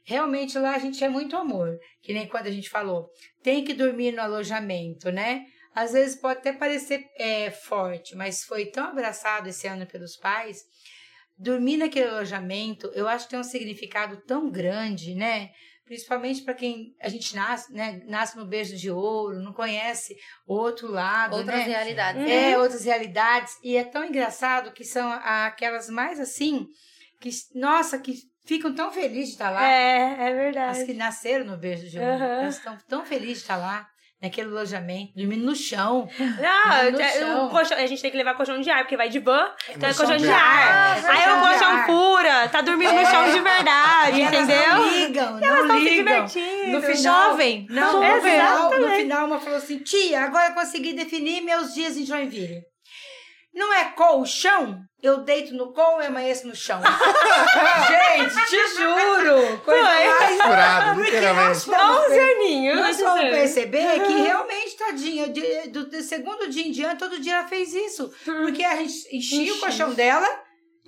realmente 0.04 0.58
lá 0.58 0.74
a 0.74 0.78
gente 0.78 1.02
é 1.02 1.08
muito 1.08 1.36
amor. 1.36 1.78
Que 2.02 2.12
nem 2.12 2.28
quando 2.28 2.46
a 2.46 2.50
gente 2.50 2.68
falou, 2.68 3.08
tem 3.42 3.64
que 3.64 3.72
dormir 3.72 4.12
no 4.12 4.20
alojamento, 4.20 5.10
né? 5.10 5.44
Às 5.74 5.92
vezes 5.92 6.20
pode 6.20 6.38
até 6.38 6.52
parecer 6.52 7.04
é, 7.18 7.50
forte, 7.50 8.14
mas 8.14 8.44
foi 8.44 8.66
tão 8.66 8.84
abraçado 8.84 9.48
esse 9.48 9.66
ano 9.66 9.86
pelos 9.86 10.16
pais. 10.16 10.62
Dormir 11.36 11.76
naquele 11.78 12.08
alojamento, 12.08 12.90
eu 12.94 13.08
acho 13.08 13.24
que 13.24 13.30
tem 13.30 13.38
um 13.40 13.44
significado 13.44 14.16
tão 14.26 14.50
grande, 14.50 15.14
né? 15.14 15.50
Principalmente 15.84 16.42
para 16.42 16.54
quem 16.54 16.94
a 17.00 17.08
gente 17.08 17.34
nasce, 17.36 17.72
né? 17.72 18.00
Nasce 18.06 18.36
no 18.38 18.46
berço 18.46 18.76
de 18.76 18.90
ouro, 18.90 19.42
não 19.42 19.52
conhece 19.52 20.16
outro 20.46 20.90
lado, 20.90 21.36
Outras 21.36 21.58
né? 21.58 21.64
realidades. 21.64 22.22
Uhum. 22.22 22.28
É, 22.28 22.58
outras 22.58 22.84
realidades. 22.84 23.54
E 23.62 23.76
é 23.76 23.84
tão 23.84 24.04
engraçado 24.04 24.72
que 24.72 24.84
são 24.84 25.10
aquelas 25.12 25.90
mais 25.90 26.18
assim, 26.18 26.66
que, 27.20 27.28
nossa, 27.54 27.98
que 27.98 28.14
ficam 28.46 28.74
tão 28.74 28.90
felizes 28.92 29.26
de 29.28 29.32
estar 29.32 29.50
lá. 29.50 29.66
é, 29.68 29.98
é 30.20 30.28
As 30.28 30.34
verdade. 30.34 30.84
que 30.86 30.94
nasceram 30.94 31.44
no 31.44 31.56
berço 31.56 31.88
de 31.88 31.98
ouro. 31.98 32.10
Aham. 32.12 32.42
Elas 32.42 32.56
estão 32.56 32.78
tão 32.88 33.04
felizes 33.04 33.38
de 33.38 33.42
estar 33.42 33.56
lá, 33.56 33.86
naquele 34.24 34.48
alojamento, 34.48 35.12
dormindo 35.16 35.44
no 35.44 35.54
chão. 35.54 36.08
Não, 36.18 36.90
No 36.90 37.00
é, 37.00 37.08
chão. 37.12 37.48
colchão- 37.48 37.78
a 37.78 37.86
gente 37.86 38.02
tem 38.02 38.10
que 38.10 38.16
levar 38.16 38.34
colchão 38.34 38.60
de 38.60 38.68
ar, 38.70 38.78
porque 38.80 38.96
vai 38.96 39.08
de 39.08 39.18
van, 39.20 39.46
então 39.70 39.88
é 39.88 39.94
Colchão 39.94 40.16
de 40.16 40.24
de 40.24 40.30
ar. 40.30 40.38
ar. 40.40 40.96
Aí 41.10 41.18
o 41.18 41.22
Colchão 41.22 41.40
de 41.40 41.48
colchão 41.48 41.70
ar. 41.70 41.86
fura, 41.86 42.48
tá 42.48 42.60
dormindo 42.60 42.92
no 42.92 43.06
chão 43.06 43.24
de 43.30 43.40
verdade, 43.40 44.18
E 44.18 44.22
elas 44.22 44.34
entendeu? 44.34 44.74
não 44.76 44.88
ligam, 44.88 45.38
Elas 45.38 45.40
não 45.42 45.60
estão 45.62 45.78
se 45.78 45.84
ligam. 45.84 46.04
divertindo. 46.26 46.70
No 46.72 46.82
final, 46.82 47.30
Jovem. 47.30 47.66
Não, 47.70 47.92
no 48.00 48.22
final, 48.22 48.70
no 48.80 48.88
final 48.90 49.26
uma 49.26 49.38
falou 49.40 49.58
assim, 49.58 49.78
tia, 49.78 50.24
agora 50.24 50.48
eu 50.48 50.54
consegui 50.54 50.92
definir 50.94 51.40
meus 51.42 51.74
dias 51.74 51.96
em 51.96 52.04
Joinville. 52.06 52.62
Não 53.54 53.72
é 53.72 53.84
colchão? 53.90 54.80
Eu 55.02 55.18
deito 55.18 55.54
no 55.54 55.72
col 55.72 56.00
e 56.02 56.06
amanheço 56.06 56.46
no 56.46 56.56
chão. 56.56 56.80
Gente, 57.86 58.46
te 58.46 58.68
juro. 58.76 59.58
Coisa 59.64 59.82
mais... 59.82 60.42
Furado, 60.42 61.00
literalmente. 61.02 61.66
Vamos 61.66 62.06
11 62.06 62.18
aninhos. 62.20 62.76
Nós 62.80 62.96
vai 62.96 63.04
vamos 63.06 63.24
dizer. 63.24 63.36
perceber 63.36 64.00
que 64.06 64.12
realmente, 64.22 64.76
tadinha, 64.76 65.28
de- 65.28 65.68
do, 65.68 65.86
do 65.88 66.02
segundo 66.02 66.48
dia 66.48 66.66
em 66.66 66.72
diante, 66.72 66.98
todo 66.98 67.20
dia 67.20 67.34
ela 67.36 67.48
fez 67.48 67.72
isso. 67.74 68.12
Porque 68.24 68.64
a 68.64 68.76
gente 68.76 69.14
enchia 69.16 69.54
o 69.54 69.58
colchão 69.60 69.92
dela 69.92 70.26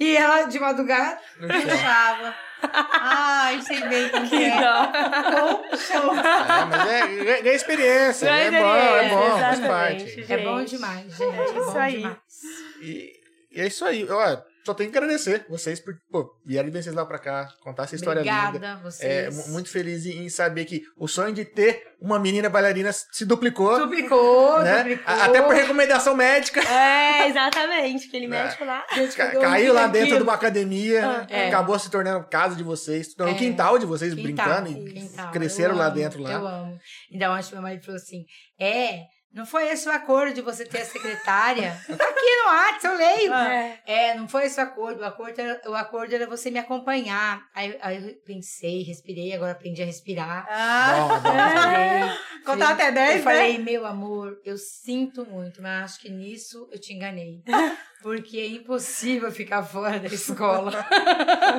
e 0.01 0.17
ela, 0.17 0.43
de 0.45 0.59
madrugada, 0.59 1.19
Puxava. 1.39 2.35
Ai, 2.73 3.61
sei 3.63 3.81
bem 3.83 4.09
como 4.09 4.29
que 4.29 4.37
Que 4.39 4.45
é. 4.45 4.61
dó. 4.61 5.61
colchão. 5.69 6.06
É, 6.73 6.77
mas 6.77 6.89
é, 6.89 7.25
ganha- 7.25 7.43
ganha 7.43 7.57
experiência. 7.57 8.29
Ganha 8.29 8.45
é 8.59 8.63
bom, 8.63 8.77
é 8.77 9.09
bom, 9.09 9.39
faz 9.39 9.61
parte. 9.61 10.33
É 10.33 10.39
bom 10.39 10.65
demais, 10.65 11.05
gente. 11.17 11.23
É, 11.23 11.27
É 11.57 11.61
isso 11.61 11.79
aí. 11.79 11.97
demais. 11.97 12.17
E, 12.81 13.13
e 13.53 13.61
é 13.61 13.67
isso 13.67 13.85
aí. 13.85 14.07
Ó, 14.11 14.37
só 14.67 14.75
tenho 14.75 14.91
que 14.91 14.99
agradecer 14.99 15.47
vocês 15.49 15.79
por 15.81 15.95
pô, 16.11 16.29
vierem 16.45 16.71
vencer 16.71 16.93
lá 16.93 17.07
pra 17.07 17.19
cá, 17.19 17.49
contar 17.63 17.85
essa 17.85 17.95
história 17.95 18.21
linda. 18.21 18.49
Obrigada 18.49 18.75
a 18.75 18.79
É, 18.79 18.83
vocês. 18.83 19.35
mu- 19.47 19.53
muito 19.53 19.71
feliz 19.71 20.05
em 20.05 20.29
saber 20.29 20.65
que 20.65 20.83
o 20.99 21.07
sonho 21.07 21.33
de 21.33 21.45
ter 21.45 21.85
uma 22.01 22.19
menina 22.19 22.49
bailarina 22.51 22.91
se 22.93 23.25
duplicou. 23.25 23.79
Duplicou, 23.79 24.61
né? 24.63 24.79
duplicou. 24.79 25.15
Até 25.15 25.41
por 25.41 25.55
recomendação 25.55 26.15
médica. 26.17 26.61
É, 26.61 27.29
exatamente. 27.29 28.09
Aquele 28.09 28.27
É. 28.27 28.29
médico 28.29 28.65
lá. 28.65 28.85
Ca- 29.17 29.31
Caiu 29.41 29.73
lá 29.73 29.87
dentro 29.87 30.01
aquilo- 30.03 30.19
de 30.19 30.23
uma 30.25 30.35
academia, 30.35 31.07
Ah, 31.07 31.27
é. 31.31 31.49
acabou 31.49 31.79
se 31.79 31.89
tornando 31.91 32.27
casa 32.29 32.57
de 32.57 32.63
vocês, 32.65 33.15
no 33.17 33.29
É. 33.29 33.35
quintal 33.35 33.79
de 33.79 33.87
vocês, 33.87 34.13
Quintal, 34.15 34.25
brincando 34.65 34.69
e 34.89 34.93
quintal. 34.93 35.31
cresceram 35.31 35.75
Eu 35.75 35.79
lá 35.79 35.87
amo, 35.87 35.95
dentro 35.95 36.21
lá. 36.23 36.33
Eu 36.33 36.47
amo. 36.47 36.79
Ainda 37.13 37.31
ontem 37.33 37.53
meu 37.53 37.63
marido 37.63 37.85
falou 37.85 37.97
assim: 38.01 38.25
é, 38.61 39.03
não 39.37 39.45
foi 39.45 39.69
esse 39.69 39.87
o 39.87 39.93
acordo 39.93 40.33
de 40.33 40.41
você 40.41 40.65
ter 40.65 40.81
a 40.81 40.85
secretária? 40.87 41.79
tá 41.87 41.93
aqui 42.09 42.37
no 42.37 42.47
WhatsApp, 42.47 42.87
eu 42.87 42.97
leio. 42.97 43.35
É. 43.35 43.81
É, 43.85 44.15
não 44.15 44.27
foi 44.27 44.47
esse 44.47 44.59
o 44.59 44.63
acordo. 44.63 45.03
O 45.03 45.05
acordo 45.05 45.39
era, 45.39 45.61
o 45.67 45.75
acordo 45.75 46.15
era 46.15 46.27
você 46.27 46.51
me 46.51 46.59
acompanhar. 46.59 47.47
Aí, 47.55 47.77
aí 47.83 48.09
eu 48.09 48.15
pensei, 48.25 48.83
respirei, 48.83 49.35
agora 49.35 49.53
aprendi 49.53 49.83
a 49.83 49.85
respirar. 49.85 50.47
Ah, 50.49 50.97
Bom, 50.97 51.21
bom. 51.21 51.37
Respirei. 51.37 52.19
contar 52.47 52.71
até 52.71 52.91
10, 52.91 53.11
eu 53.11 53.17
né? 53.17 53.23
falei, 53.23 53.59
meu 53.59 53.85
amor, 53.85 54.41
eu 54.43 54.57
sinto 54.57 55.27
muito, 55.27 55.61
mas 55.61 55.85
acho 55.85 56.01
que 56.01 56.09
nisso 56.09 56.67
eu 56.73 56.81
te 56.81 56.95
enganei. 56.95 57.43
Porque 58.03 58.39
é 58.39 58.47
impossível 58.47 59.33
ficar 59.33 59.63
fora 59.63 59.99
da 59.99 60.07
escola. 60.07 60.87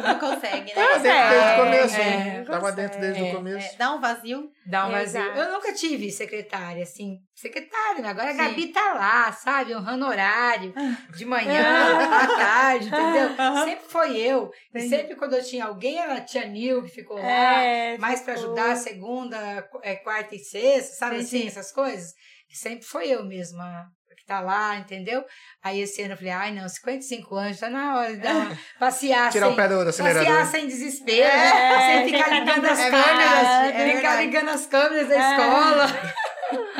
Não 0.04 0.20
consegue, 0.20 0.72
Tava 0.74 1.00
né? 1.00 1.04
dentro 1.04 1.30
desde 1.30 1.42
o 1.42 1.50
É, 1.50 1.58
começo, 1.58 1.96
é? 1.98 2.44
Tava 2.46 2.72
dentro 2.72 3.00
desde 3.02 3.20
É, 3.22 3.24
o 3.32 3.36
começo. 3.36 3.74
É, 3.74 3.78
dá 3.78 3.94
um 3.94 4.00
vazio. 4.00 4.50
Dá 4.66 4.86
um 4.88 4.92
vazio. 4.92 5.22
Exato. 5.22 5.40
Eu 5.40 5.52
nunca 5.52 5.74
tive 5.74 6.12
secretária, 6.12 6.84
assim. 6.84 7.18
Secretária, 7.36 8.02
né? 8.02 8.10
Agora 8.10 8.30
a 8.30 8.32
Sim. 8.32 8.38
Gabi 8.38 8.68
tá 8.68 8.94
lá, 8.94 9.32
sabe? 9.32 9.76
Honrando 9.76 10.06
horário. 10.06 10.74
De 11.16 11.26
manhã, 11.26 11.60
à 12.24 12.28
tarde, 12.28 12.88
entendeu? 12.88 13.30
Sempre 13.66 13.86
foi 13.90 14.18
eu. 14.18 14.50
E 14.74 14.82
sempre 14.88 15.16
quando 15.16 15.34
eu 15.36 15.44
tinha 15.44 15.66
alguém, 15.66 15.98
era 16.00 16.16
a 16.18 16.22
tia 16.22 16.46
Nil 16.46 16.84
que 16.84 16.90
ficou 16.90 17.18
lá. 17.18 17.30
É, 17.30 17.98
mais 17.98 18.22
pra 18.22 18.36
ficou. 18.36 18.52
ajudar 18.54 18.76
segunda, 18.76 19.68
é, 19.84 19.96
quarta 19.96 20.36
e 20.36 20.40
sexta, 20.40 20.96
sabe 20.96 21.16
Entendi. 21.18 21.38
assim, 21.38 21.48
essas 21.48 21.72
coisas. 21.72 22.14
Sempre 22.50 22.86
foi 22.86 23.10
eu 23.10 23.26
mesma 23.26 23.86
tá 24.28 24.42
lá, 24.42 24.76
entendeu? 24.78 25.24
Aí 25.64 25.80
esse 25.82 26.02
ano 26.02 26.14
eu 26.14 26.18
falei, 26.18 26.32
ai 26.34 26.52
não, 26.54 26.68
55 26.68 27.36
anos, 27.36 27.60
tá 27.60 27.70
na 27.70 27.98
hora 27.98 28.14
de 28.16 28.22
dar 28.22 28.36
uma, 28.36 28.58
passear 28.80 29.32
Tirar 29.32 29.46
sem, 29.46 29.54
o 29.54 29.56
pé 29.56 29.68
do 29.68 29.80
acelerador. 29.82 30.26
passear 30.26 30.46
sem 30.48 30.68
desespero, 30.68 31.24
É, 31.28 31.36
né? 31.36 32.04
Sem 32.06 32.14
ficar 32.14 32.30
ligando 32.40 32.62
tão 32.62 32.72
as 32.74 32.80
É 32.80 32.90
câmeras, 32.92 33.76
é 33.76 33.96
ficar 33.96 34.22
ligando 34.22 34.50
as 34.50 34.66
câmeras 34.68 35.08
da 35.08 35.16
É. 35.16 35.32
escola. 35.32 35.86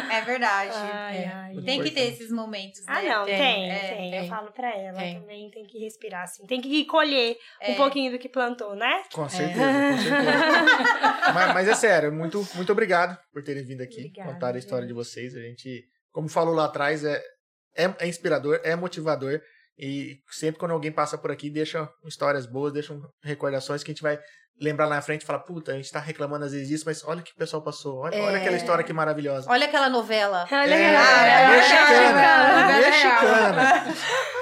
É 0.10 0.22
verdade. 0.22 0.72
Ai, 0.74 1.18
É. 1.18 1.28
ai. 1.28 1.56
Tem 1.66 1.84
que 1.84 1.92
ter 1.92 2.14
esses 2.14 2.32
momentos, 2.32 2.80
né? 2.86 2.94
Ah, 2.96 3.02
não, 3.02 3.26
Tem, 3.26 3.38
tem, 3.38 3.70
é, 3.72 3.80
tem. 3.96 4.16
Eu 4.16 4.28
falo 4.30 4.50
pra 4.54 4.74
ela 4.74 4.98
Tem. 4.98 5.20
também, 5.20 5.52
tem 5.52 5.66
que 5.66 5.78
respirar, 5.80 6.24
assim. 6.24 6.48
Tem 6.48 6.62
que 6.62 6.86
colher 6.86 7.36
um 7.64 7.74
É. 7.74 7.76
pouquinho 7.76 8.10
do 8.14 8.18
que 8.18 8.30
plantou, 8.30 8.74
né? 8.78 9.04
Com 9.14 9.28
certeza, 9.28 9.60
com 9.60 9.98
certeza. 9.98 10.32
mas, 11.36 11.54
mas 11.54 11.68
é 11.68 11.76
sério, 11.76 12.14
muito, 12.14 12.48
muito 12.56 12.72
obrigado 12.72 13.18
por 13.34 13.44
terem 13.44 13.66
vindo 13.66 13.82
aqui 13.82 13.98
Obrigada, 14.06 14.32
contar 14.32 14.56
a 14.56 14.58
história 14.58 14.88
de 14.88 14.94
vocês. 14.94 15.36
A 15.36 15.42
gente, 15.42 15.84
como 16.14 16.30
falou 16.30 16.56
lá 16.56 16.66
atrás, 16.66 17.04
é, 17.04 17.22
é, 17.78 17.94
é 18.00 18.08
inspirador, 18.08 18.60
é 18.64 18.76
motivador. 18.76 19.40
E 19.80 20.18
sempre 20.32 20.60
quando 20.60 20.72
alguém 20.72 20.92
passa 20.92 21.18
por 21.18 21.32
aqui, 21.32 21.50
deixa 21.50 21.88
histórias 22.06 22.48
boas, 22.48 22.74
deixam 22.74 23.00
recordações 23.24 23.84
que 23.84 23.92
a 23.92 23.94
gente 23.94 24.02
vai 24.02 24.20
lembrar 24.60 24.88
lá 24.88 24.96
na 24.96 25.02
frente 25.02 25.22
e 25.22 25.26
falar, 25.26 25.40
puta, 25.40 25.72
a 25.72 25.76
gente 25.76 25.92
tá 25.92 26.00
reclamando 26.00 26.46
às 26.46 26.52
vezes 26.52 26.68
disso, 26.68 26.84
mas 26.86 27.04
olha 27.06 27.20
o 27.20 27.24
que 27.24 27.32
o 27.32 27.36
pessoal 27.36 27.62
passou. 27.62 28.00
Olha, 28.00 28.20
olha 28.20 28.38
aquela 28.40 28.58
história 28.58 28.84
que 28.84 28.92
maravilhosa. 28.92 29.50
Olha 29.50 29.68
aquela 29.68 29.88
novela. 29.88 30.48
Olha 30.52 30.74
É, 30.74 31.44
é 31.44 31.58
mexicana, 31.58 32.72
é 32.72 32.90
mexicana. 32.90 33.96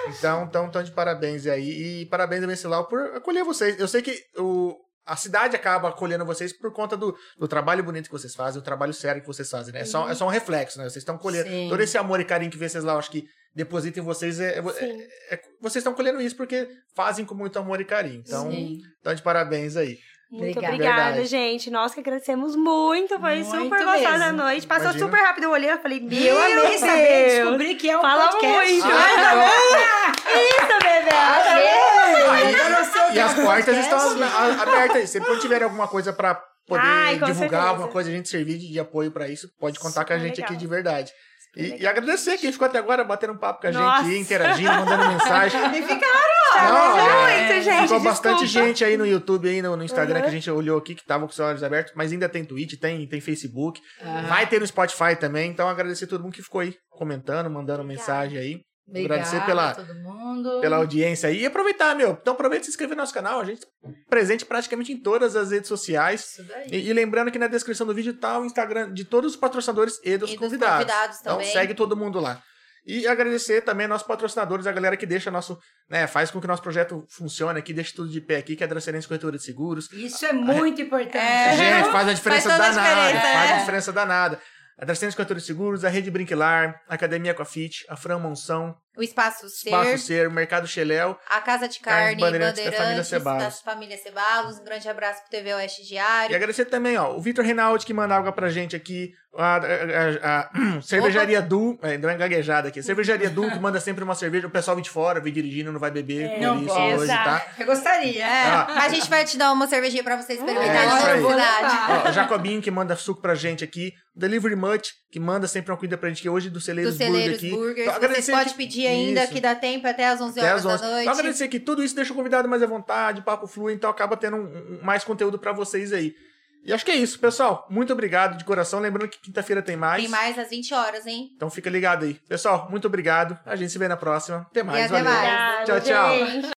Então, 0.08 0.44
então, 0.44 0.66
então, 0.68 0.84
de 0.84 0.92
parabéns 0.92 1.46
aí. 1.48 2.02
E 2.02 2.06
parabéns 2.06 2.44
a 2.44 2.48
Venceslau 2.48 2.88
por 2.88 3.00
acolher 3.16 3.44
vocês. 3.44 3.78
Eu 3.80 3.88
sei 3.88 4.02
que 4.02 4.18
o, 4.38 4.76
a 5.06 5.16
cidade 5.16 5.56
acaba 5.56 5.90
acolhendo 5.90 6.25
vocês 6.25 6.51
por 6.51 6.72
conta 6.74 6.98
do, 6.98 7.16
do 7.38 7.48
trabalho 7.48 7.84
bonito 7.84 8.06
que 8.06 8.11
vocês 8.11 8.34
fazem, 8.34 8.59
do 8.59 8.66
trabalho 8.66 8.93
sério 8.93 9.22
que 9.22 9.27
vocês 9.27 9.50
fazem, 9.50 9.74
né? 9.74 9.82
É 9.82 9.85
só, 9.85 10.09
é 10.09 10.16
só 10.16 10.25
um 10.25 10.30
reflexo, 10.30 10.77
né? 10.80 10.85
Vocês 10.85 10.98
estão 10.98 11.17
colhendo. 11.17 11.48
Sim. 11.50 11.67
Todo 11.69 11.82
esse 11.82 11.98
amor 11.98 12.19
e 12.19 12.25
carinho 12.25 12.50
que 12.51 12.58
Venceslau, 12.58 12.98
acho 12.98 13.11
que 13.11 13.24
deposita 13.53 14.00
em 14.00 14.03
vocês, 14.03 14.40
é, 14.40 14.58
é- 14.59 15.34
é- 15.35 15.42
vocês 15.61 15.77
estão 15.82 15.93
colhendo 15.93 16.19
isso 16.22 16.35
porque 16.35 16.67
fazem 16.95 17.24
com 17.24 17.35
muito 17.35 17.58
amor 17.59 17.80
e 17.80 17.85
carinho. 17.85 18.24
Então, 18.25 18.50
Sim. 18.51 18.80
então 19.00 19.14
de 19.14 19.22
parabéns 19.22 19.77
aí. 19.77 19.98
Muito 20.32 20.58
Obrigada. 20.58 20.74
obrigada, 20.74 21.25
gente. 21.25 21.69
Nós 21.69 21.93
que 21.93 22.00
agradecemos 22.00 22.56
muito. 22.56 23.17
Foi 23.19 23.43
Muito 23.43 23.64
super 23.64 23.85
gostosa 23.85 24.25
a 24.25 24.34
noite. 24.34 24.66
Passou 24.66 24.85
Imagina. 24.85 25.06
super 25.06 25.17
rápido. 25.24 25.43
Eu 25.43 25.51
olhei 25.51 25.69
e 25.69 25.77
falei, 25.77 26.00
meu 26.00 26.11
E 26.11 26.27
eu 26.27 26.38
amei 26.42 26.56
Deus. 26.69 26.80
saber, 26.80 27.42
descobrir 27.43 27.75
que 27.75 27.90
é 27.90 27.98
um 27.98 28.01
Fala 28.01 28.30
podcast. 28.32 28.72
muito. 28.74 28.88
Ah, 28.88 30.11
Isso, 30.34 30.80
bebê. 30.84 31.16
Achei! 31.16 32.95
E 33.14 33.19
é 33.19 33.22
as 33.22 33.34
portas 33.34 33.66
podcast. 33.75 33.82
estão 33.93 34.61
abertas 34.61 34.95
aí. 34.98 35.08
Sempre 35.08 35.30
quando 35.30 35.42
tiver 35.42 35.64
alguma 35.64 35.88
coisa 35.88 36.11
pra 36.14 36.35
poder 36.67 36.82
Ai, 36.84 37.14
divulgar, 37.16 37.35
certeza. 37.35 37.61
alguma 37.64 37.88
coisa, 37.90 38.09
a 38.09 38.14
gente 38.14 38.27
servir 38.30 38.58
de, 38.58 38.80
apoio 38.80 39.11
pra 39.11 39.27
isso, 39.27 39.48
pode 39.59 39.80
contar 39.80 40.03
com 40.06 40.14
a 40.14 40.16
Super 40.17 40.27
gente 40.27 40.42
aqui 40.42 40.53
legal. 40.53 40.58
de 40.59 40.67
verdade. 40.67 41.11
Super 41.53 41.77
E, 41.77 41.82
e 41.84 41.88
agradecer 41.88 42.38
quem 42.38 42.51
ficou 42.51 42.66
até 42.67 42.80
agora 42.80 43.03
batendo 43.03 43.34
um 43.34 43.38
papo 43.38 43.61
com 43.61 43.67
a 43.67 43.72
Nossa. 43.72 44.03
gente, 44.06 44.19
interagindo, 44.22 44.72
mandando 44.72 45.08
mensagem. 45.08 45.61
E 45.75 45.82
ficaram 45.84 46.74
Não, 46.74 46.95
muito, 46.95 47.51
é, 47.53 47.61
gente. 47.61 47.82
Ficou 47.84 48.00
bastante 48.00 48.40
desculpa. 48.45 48.67
gente 48.67 48.84
aí 48.85 48.95
no 48.98 49.06
YouTube, 49.06 49.48
aí 49.50 49.61
no, 49.61 49.75
no 49.75 49.84
Instagram, 49.84 50.16
Uhum. 50.17 50.22
que 50.24 50.27
a 50.27 50.32
gente 50.32 50.50
olhou 50.50 50.77
aqui, 50.77 50.95
que 50.95 51.06
tava 51.06 51.25
com 51.25 51.32
os 51.32 51.40
olhos 51.40 51.64
abertos, 51.64 51.93
mas 51.95 52.11
ainda 52.11 52.27
tem 52.30 52.43
Twitch, 52.45 52.80
tem, 52.80 53.06
tem 53.08 53.19
Facebook. 53.22 53.80
Ah. 54.01 54.22
Vai 54.27 54.48
ter 54.48 54.59
no 54.59 54.66
Spotify 54.67 55.16
também, 55.19 55.51
então 55.51 55.67
agradecer 55.67 56.06
a 56.06 56.08
todo 56.08 56.24
mundo 56.24 56.34
que 56.34 56.42
ficou 56.42 56.61
aí 56.61 56.74
comentando, 56.90 57.50
mandando 57.50 57.82
Obrigada. 57.82 57.88
mensagem 57.88 58.38
aí. 58.40 58.59
Obrigada 58.88 59.16
agradecer 59.22 59.46
pela, 59.46 59.72
a 59.72 59.76
todo 59.76 59.96
mundo. 59.96 60.62
pela 60.62 60.78
audiência 60.78 61.30
aí. 61.30 61.42
E 61.42 61.46
aproveitar, 61.46 61.96
meu. 61.96 62.12
Então 62.22 62.34
aproveita 62.34 62.64
e 62.64 62.66
se 62.66 62.72
inscrever 62.72 62.96
no 62.96 63.02
nosso 63.02 63.14
canal. 63.14 63.40
A 63.40 63.44
gente 63.46 63.62
tá 63.62 63.68
presente 64.10 64.46
praticamente 64.46 64.92
em 64.94 64.98
todas 64.98 65.36
as 65.36 65.52
redes 65.52 65.68
sociais. 65.68 66.22
Isso 66.34 66.44
daí. 66.44 66.68
E, 66.72 66.90
e 66.90 66.94
lembrando 66.94 67.32
que 67.32 67.40
na 67.40 67.48
descrição 67.48 67.88
do 67.88 67.94
vídeo 67.94 68.14
tá 68.14 68.40
o 68.40 68.46
Instagram 68.46 68.94
de 68.94 69.04
todos 69.04 69.32
os 69.32 69.38
patrocinadores 69.38 70.00
e 70.04 70.18
dos 70.18 70.30
E 70.30 70.34
dos 70.34 70.40
convidados. 70.40 70.86
convidados 70.86 71.18
então 71.20 71.38
também. 71.38 71.52
segue 71.52 71.74
todo 71.74 71.98
mundo 71.98 72.20
lá. 72.20 72.42
E 72.88 73.08
agradecer 73.08 73.62
também 73.62 73.88
nossos 73.88 74.06
patrocinadores, 74.06 74.68
a 74.68 74.72
galera 74.72 74.96
que 74.96 75.08
deixa 75.08 75.32
nosso, 75.32 75.58
né, 75.90 76.06
faz 76.06 76.30
com 76.30 76.40
que 76.40 76.46
o 76.46 76.48
nosso 76.48 76.62
projeto 76.62 77.04
funcione 77.10 77.58
aqui, 77.58 77.74
deixa 77.74 77.92
tudo 77.96 78.08
de 78.12 78.22
pé 78.22 78.38
aqui, 78.38 78.56
que 78.56 78.62
é 78.64 78.68
a 78.68 78.70
Dracenense 78.70 79.08
Corretora 79.08 79.38
de 79.38 79.44
Seguros. 79.44 79.92
Isso 79.92 80.24
é 80.24 80.32
muito 80.32 80.80
importante. 80.80 81.18
É. 81.18 81.58
Gente, 81.58 81.92
faz 81.92 82.08
a 82.08 82.14
diferença 82.14 82.48
Faz 82.48 82.60
toda 82.60 82.68
a 82.68 82.84
danada. 82.84 83.08
diferença, 83.08 83.34
faz 83.34 83.50
a 83.50 83.56
é. 83.56 83.60
diferença 83.60 83.92
danada. 83.92 84.40
A 84.78 84.84
Dracenense 84.84 85.16
Corretora 85.16 85.40
de 85.40 85.45
Seguros, 85.45 85.86
a 85.86 85.90
Rede 85.90 86.12
Brinquilar, 86.12 86.82
a 86.88 86.95
Academia 86.95 87.32
Aquafit, 87.32 87.86
a 87.88 87.95
Fran 87.95 88.20
Monção, 88.20 88.76
O 88.98 89.04
Espaço 89.04 89.50
Ser, 89.50 89.70
Espaço 89.70 89.98
Ser, 90.00 90.28
o 90.28 90.32
Mercado 90.32 90.68
Xeléu, 90.68 91.18
a 91.30 91.42
Casa 91.42 91.68
de 91.68 91.80
Carne, 91.80 92.16
Bandeirantes 92.20 92.52
Bandeirantes, 92.60 92.80
da 92.80 92.86
família 92.86 93.04
Ceballos. 93.04 93.44
das 93.44 93.62
famílias 93.62 94.00
Ceballos. 94.02 94.60
Um 94.60 94.64
grande 94.64 94.88
abraço 94.90 95.22
pro 95.22 95.30
TV 95.32 95.54
Oeste 95.54 95.82
E 95.82 95.86
Diário. 95.86 96.36
agradecer 96.36 96.66
também, 96.66 96.98
ó, 96.98 97.16
o 97.16 97.22
Vitor 97.22 97.44
Reinaldi 97.44 97.86
que 97.86 97.94
manda 97.94 98.16
água 98.16 98.32
pra 98.32 98.50
gente 98.50 98.76
aqui, 98.76 99.12
a, 99.38 99.56
a- 99.58 99.60
a- 99.60 100.40
a- 100.40 100.82
Cervejaria 100.82 101.42
Du, 101.42 101.78
é, 101.82 101.98
deu 101.98 102.10
uma 102.10 102.16
gaguejada 102.16 102.70
aqui, 102.70 102.82
Cervejaria 102.82 103.30
Du 103.30 103.50
que 103.52 103.60
manda 103.60 103.80
sempre 103.82 104.04
uma 104.04 104.16
cerveja, 104.16 104.48
o 104.48 104.50
pessoal 104.50 104.76
vem 104.76 104.84
de 104.84 104.90
fora, 104.90 105.20
vem 105.20 105.34
dirigindo, 105.34 105.72
não 105.74 105.80
vai 105.80 105.92
beber, 105.92 106.30
por 106.32 106.40
não 106.42 106.58
isso 106.60 106.68
pode. 106.68 106.94
hoje, 106.96 107.08
tá? 107.08 107.46
Eu 107.60 107.66
gostaria. 107.66 108.26
É, 108.26 108.44
Ah. 108.48 108.68
a 108.86 108.90
gente 108.90 109.10
vai 109.10 109.26
te 109.26 109.38
dar 109.38 109.52
uma 109.52 109.68
cervejinha 109.68 110.04
pra 110.04 110.16
você 110.16 110.34
experimentar 110.34 110.76
É, 110.76 112.04
na 112.04 112.12
Jacobinho 112.12 112.62
que 112.62 112.72
manda 112.72 112.96
suco 112.96 113.22
pra 113.22 113.36
gente 113.36 113.64
aqui, 113.64 113.94
o 114.16 114.20
Delivery 114.20 114.56
Much 114.56 114.94
que 115.12 115.20
manda 115.20 115.48
sempre 115.48 115.72
uma 115.72 115.78
comida 115.78 115.98
pra 115.98 116.10
gente, 116.10 116.22
que 116.22 116.30
hoje 116.30 116.50
do 116.50 116.60
Celeiros 116.60 116.98
Dos 116.98 117.08
Burger 117.08 117.36
aqui. 117.36 117.50
Burgers. 117.50 117.72
Então, 117.80 117.84
Vocês 117.94 117.96
agradecer 118.04 118.32
podem 118.34 118.48
que- 118.50 118.54
pedir 118.56 118.85
ainda, 118.88 119.24
Isso. 119.24 119.34
que 119.34 119.40
dá 119.42 119.56
tempo 119.56 119.88
até 119.88 120.08
às 120.08 120.20
11 120.22 120.40
Até 120.40 120.50
horas 120.50 120.66
às 120.66 120.74
11. 120.74 120.82
da 120.84 120.90
noite. 120.90 121.02
Então, 121.04 121.14
agradecer 121.20 121.48
que 121.48 121.60
tudo 121.60 121.84
isso 121.84 121.96
deixa 121.96 122.12
o 122.14 122.16
convidado 122.16 122.48
mais 122.48 122.62
à 122.64 122.68
vontade, 122.68 123.22
papo 123.22 123.48
flui, 123.48 123.74
então 123.74 123.90
acaba 123.90 124.16
tendo 124.18 124.38
um- 124.38 124.78
um- 124.80 124.80
mais 124.84 125.04
conteúdo 125.04 125.38
pra 125.40 125.52
vocês 125.52 125.92
aí. 125.94 126.16
E 126.64 126.74
acho 126.74 126.84
que 126.84 126.90
é 126.92 126.96
isso, 126.96 127.20
pessoal. 127.20 127.68
Muito 127.70 127.94
obrigado 127.94 128.38
de 128.38 128.44
coração. 128.44 128.80
Lembrando 128.80 129.08
que 129.10 129.20
quinta-feira 129.20 129.62
tem 129.62 129.76
mais. 129.78 130.02
Tem 130.02 130.10
mais 130.10 130.40
às 130.40 130.50
20 130.50 130.74
horas, 130.74 131.06
hein? 131.06 131.30
Então 131.36 131.48
fica 131.50 131.70
ligado 131.70 132.06
aí. 132.06 132.16
Pessoal, 132.28 132.68
muito 132.72 132.88
obrigado. 132.88 133.38
A 133.46 133.56
gente 133.56 133.72
se 133.72 133.78
vê 133.78 133.88
na 133.88 133.96
próxima. 133.96 134.48
Até 134.50 134.64
mais. 134.64 134.92
até 134.92 135.04
valeu. 135.04 135.22
mais. 135.22 135.66
Tchau, 135.70 135.82
tchau. 135.82 136.52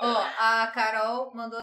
Ó, 0.00 0.26
a 0.38 0.66
Carol 0.74 1.32
mandou 1.34 1.60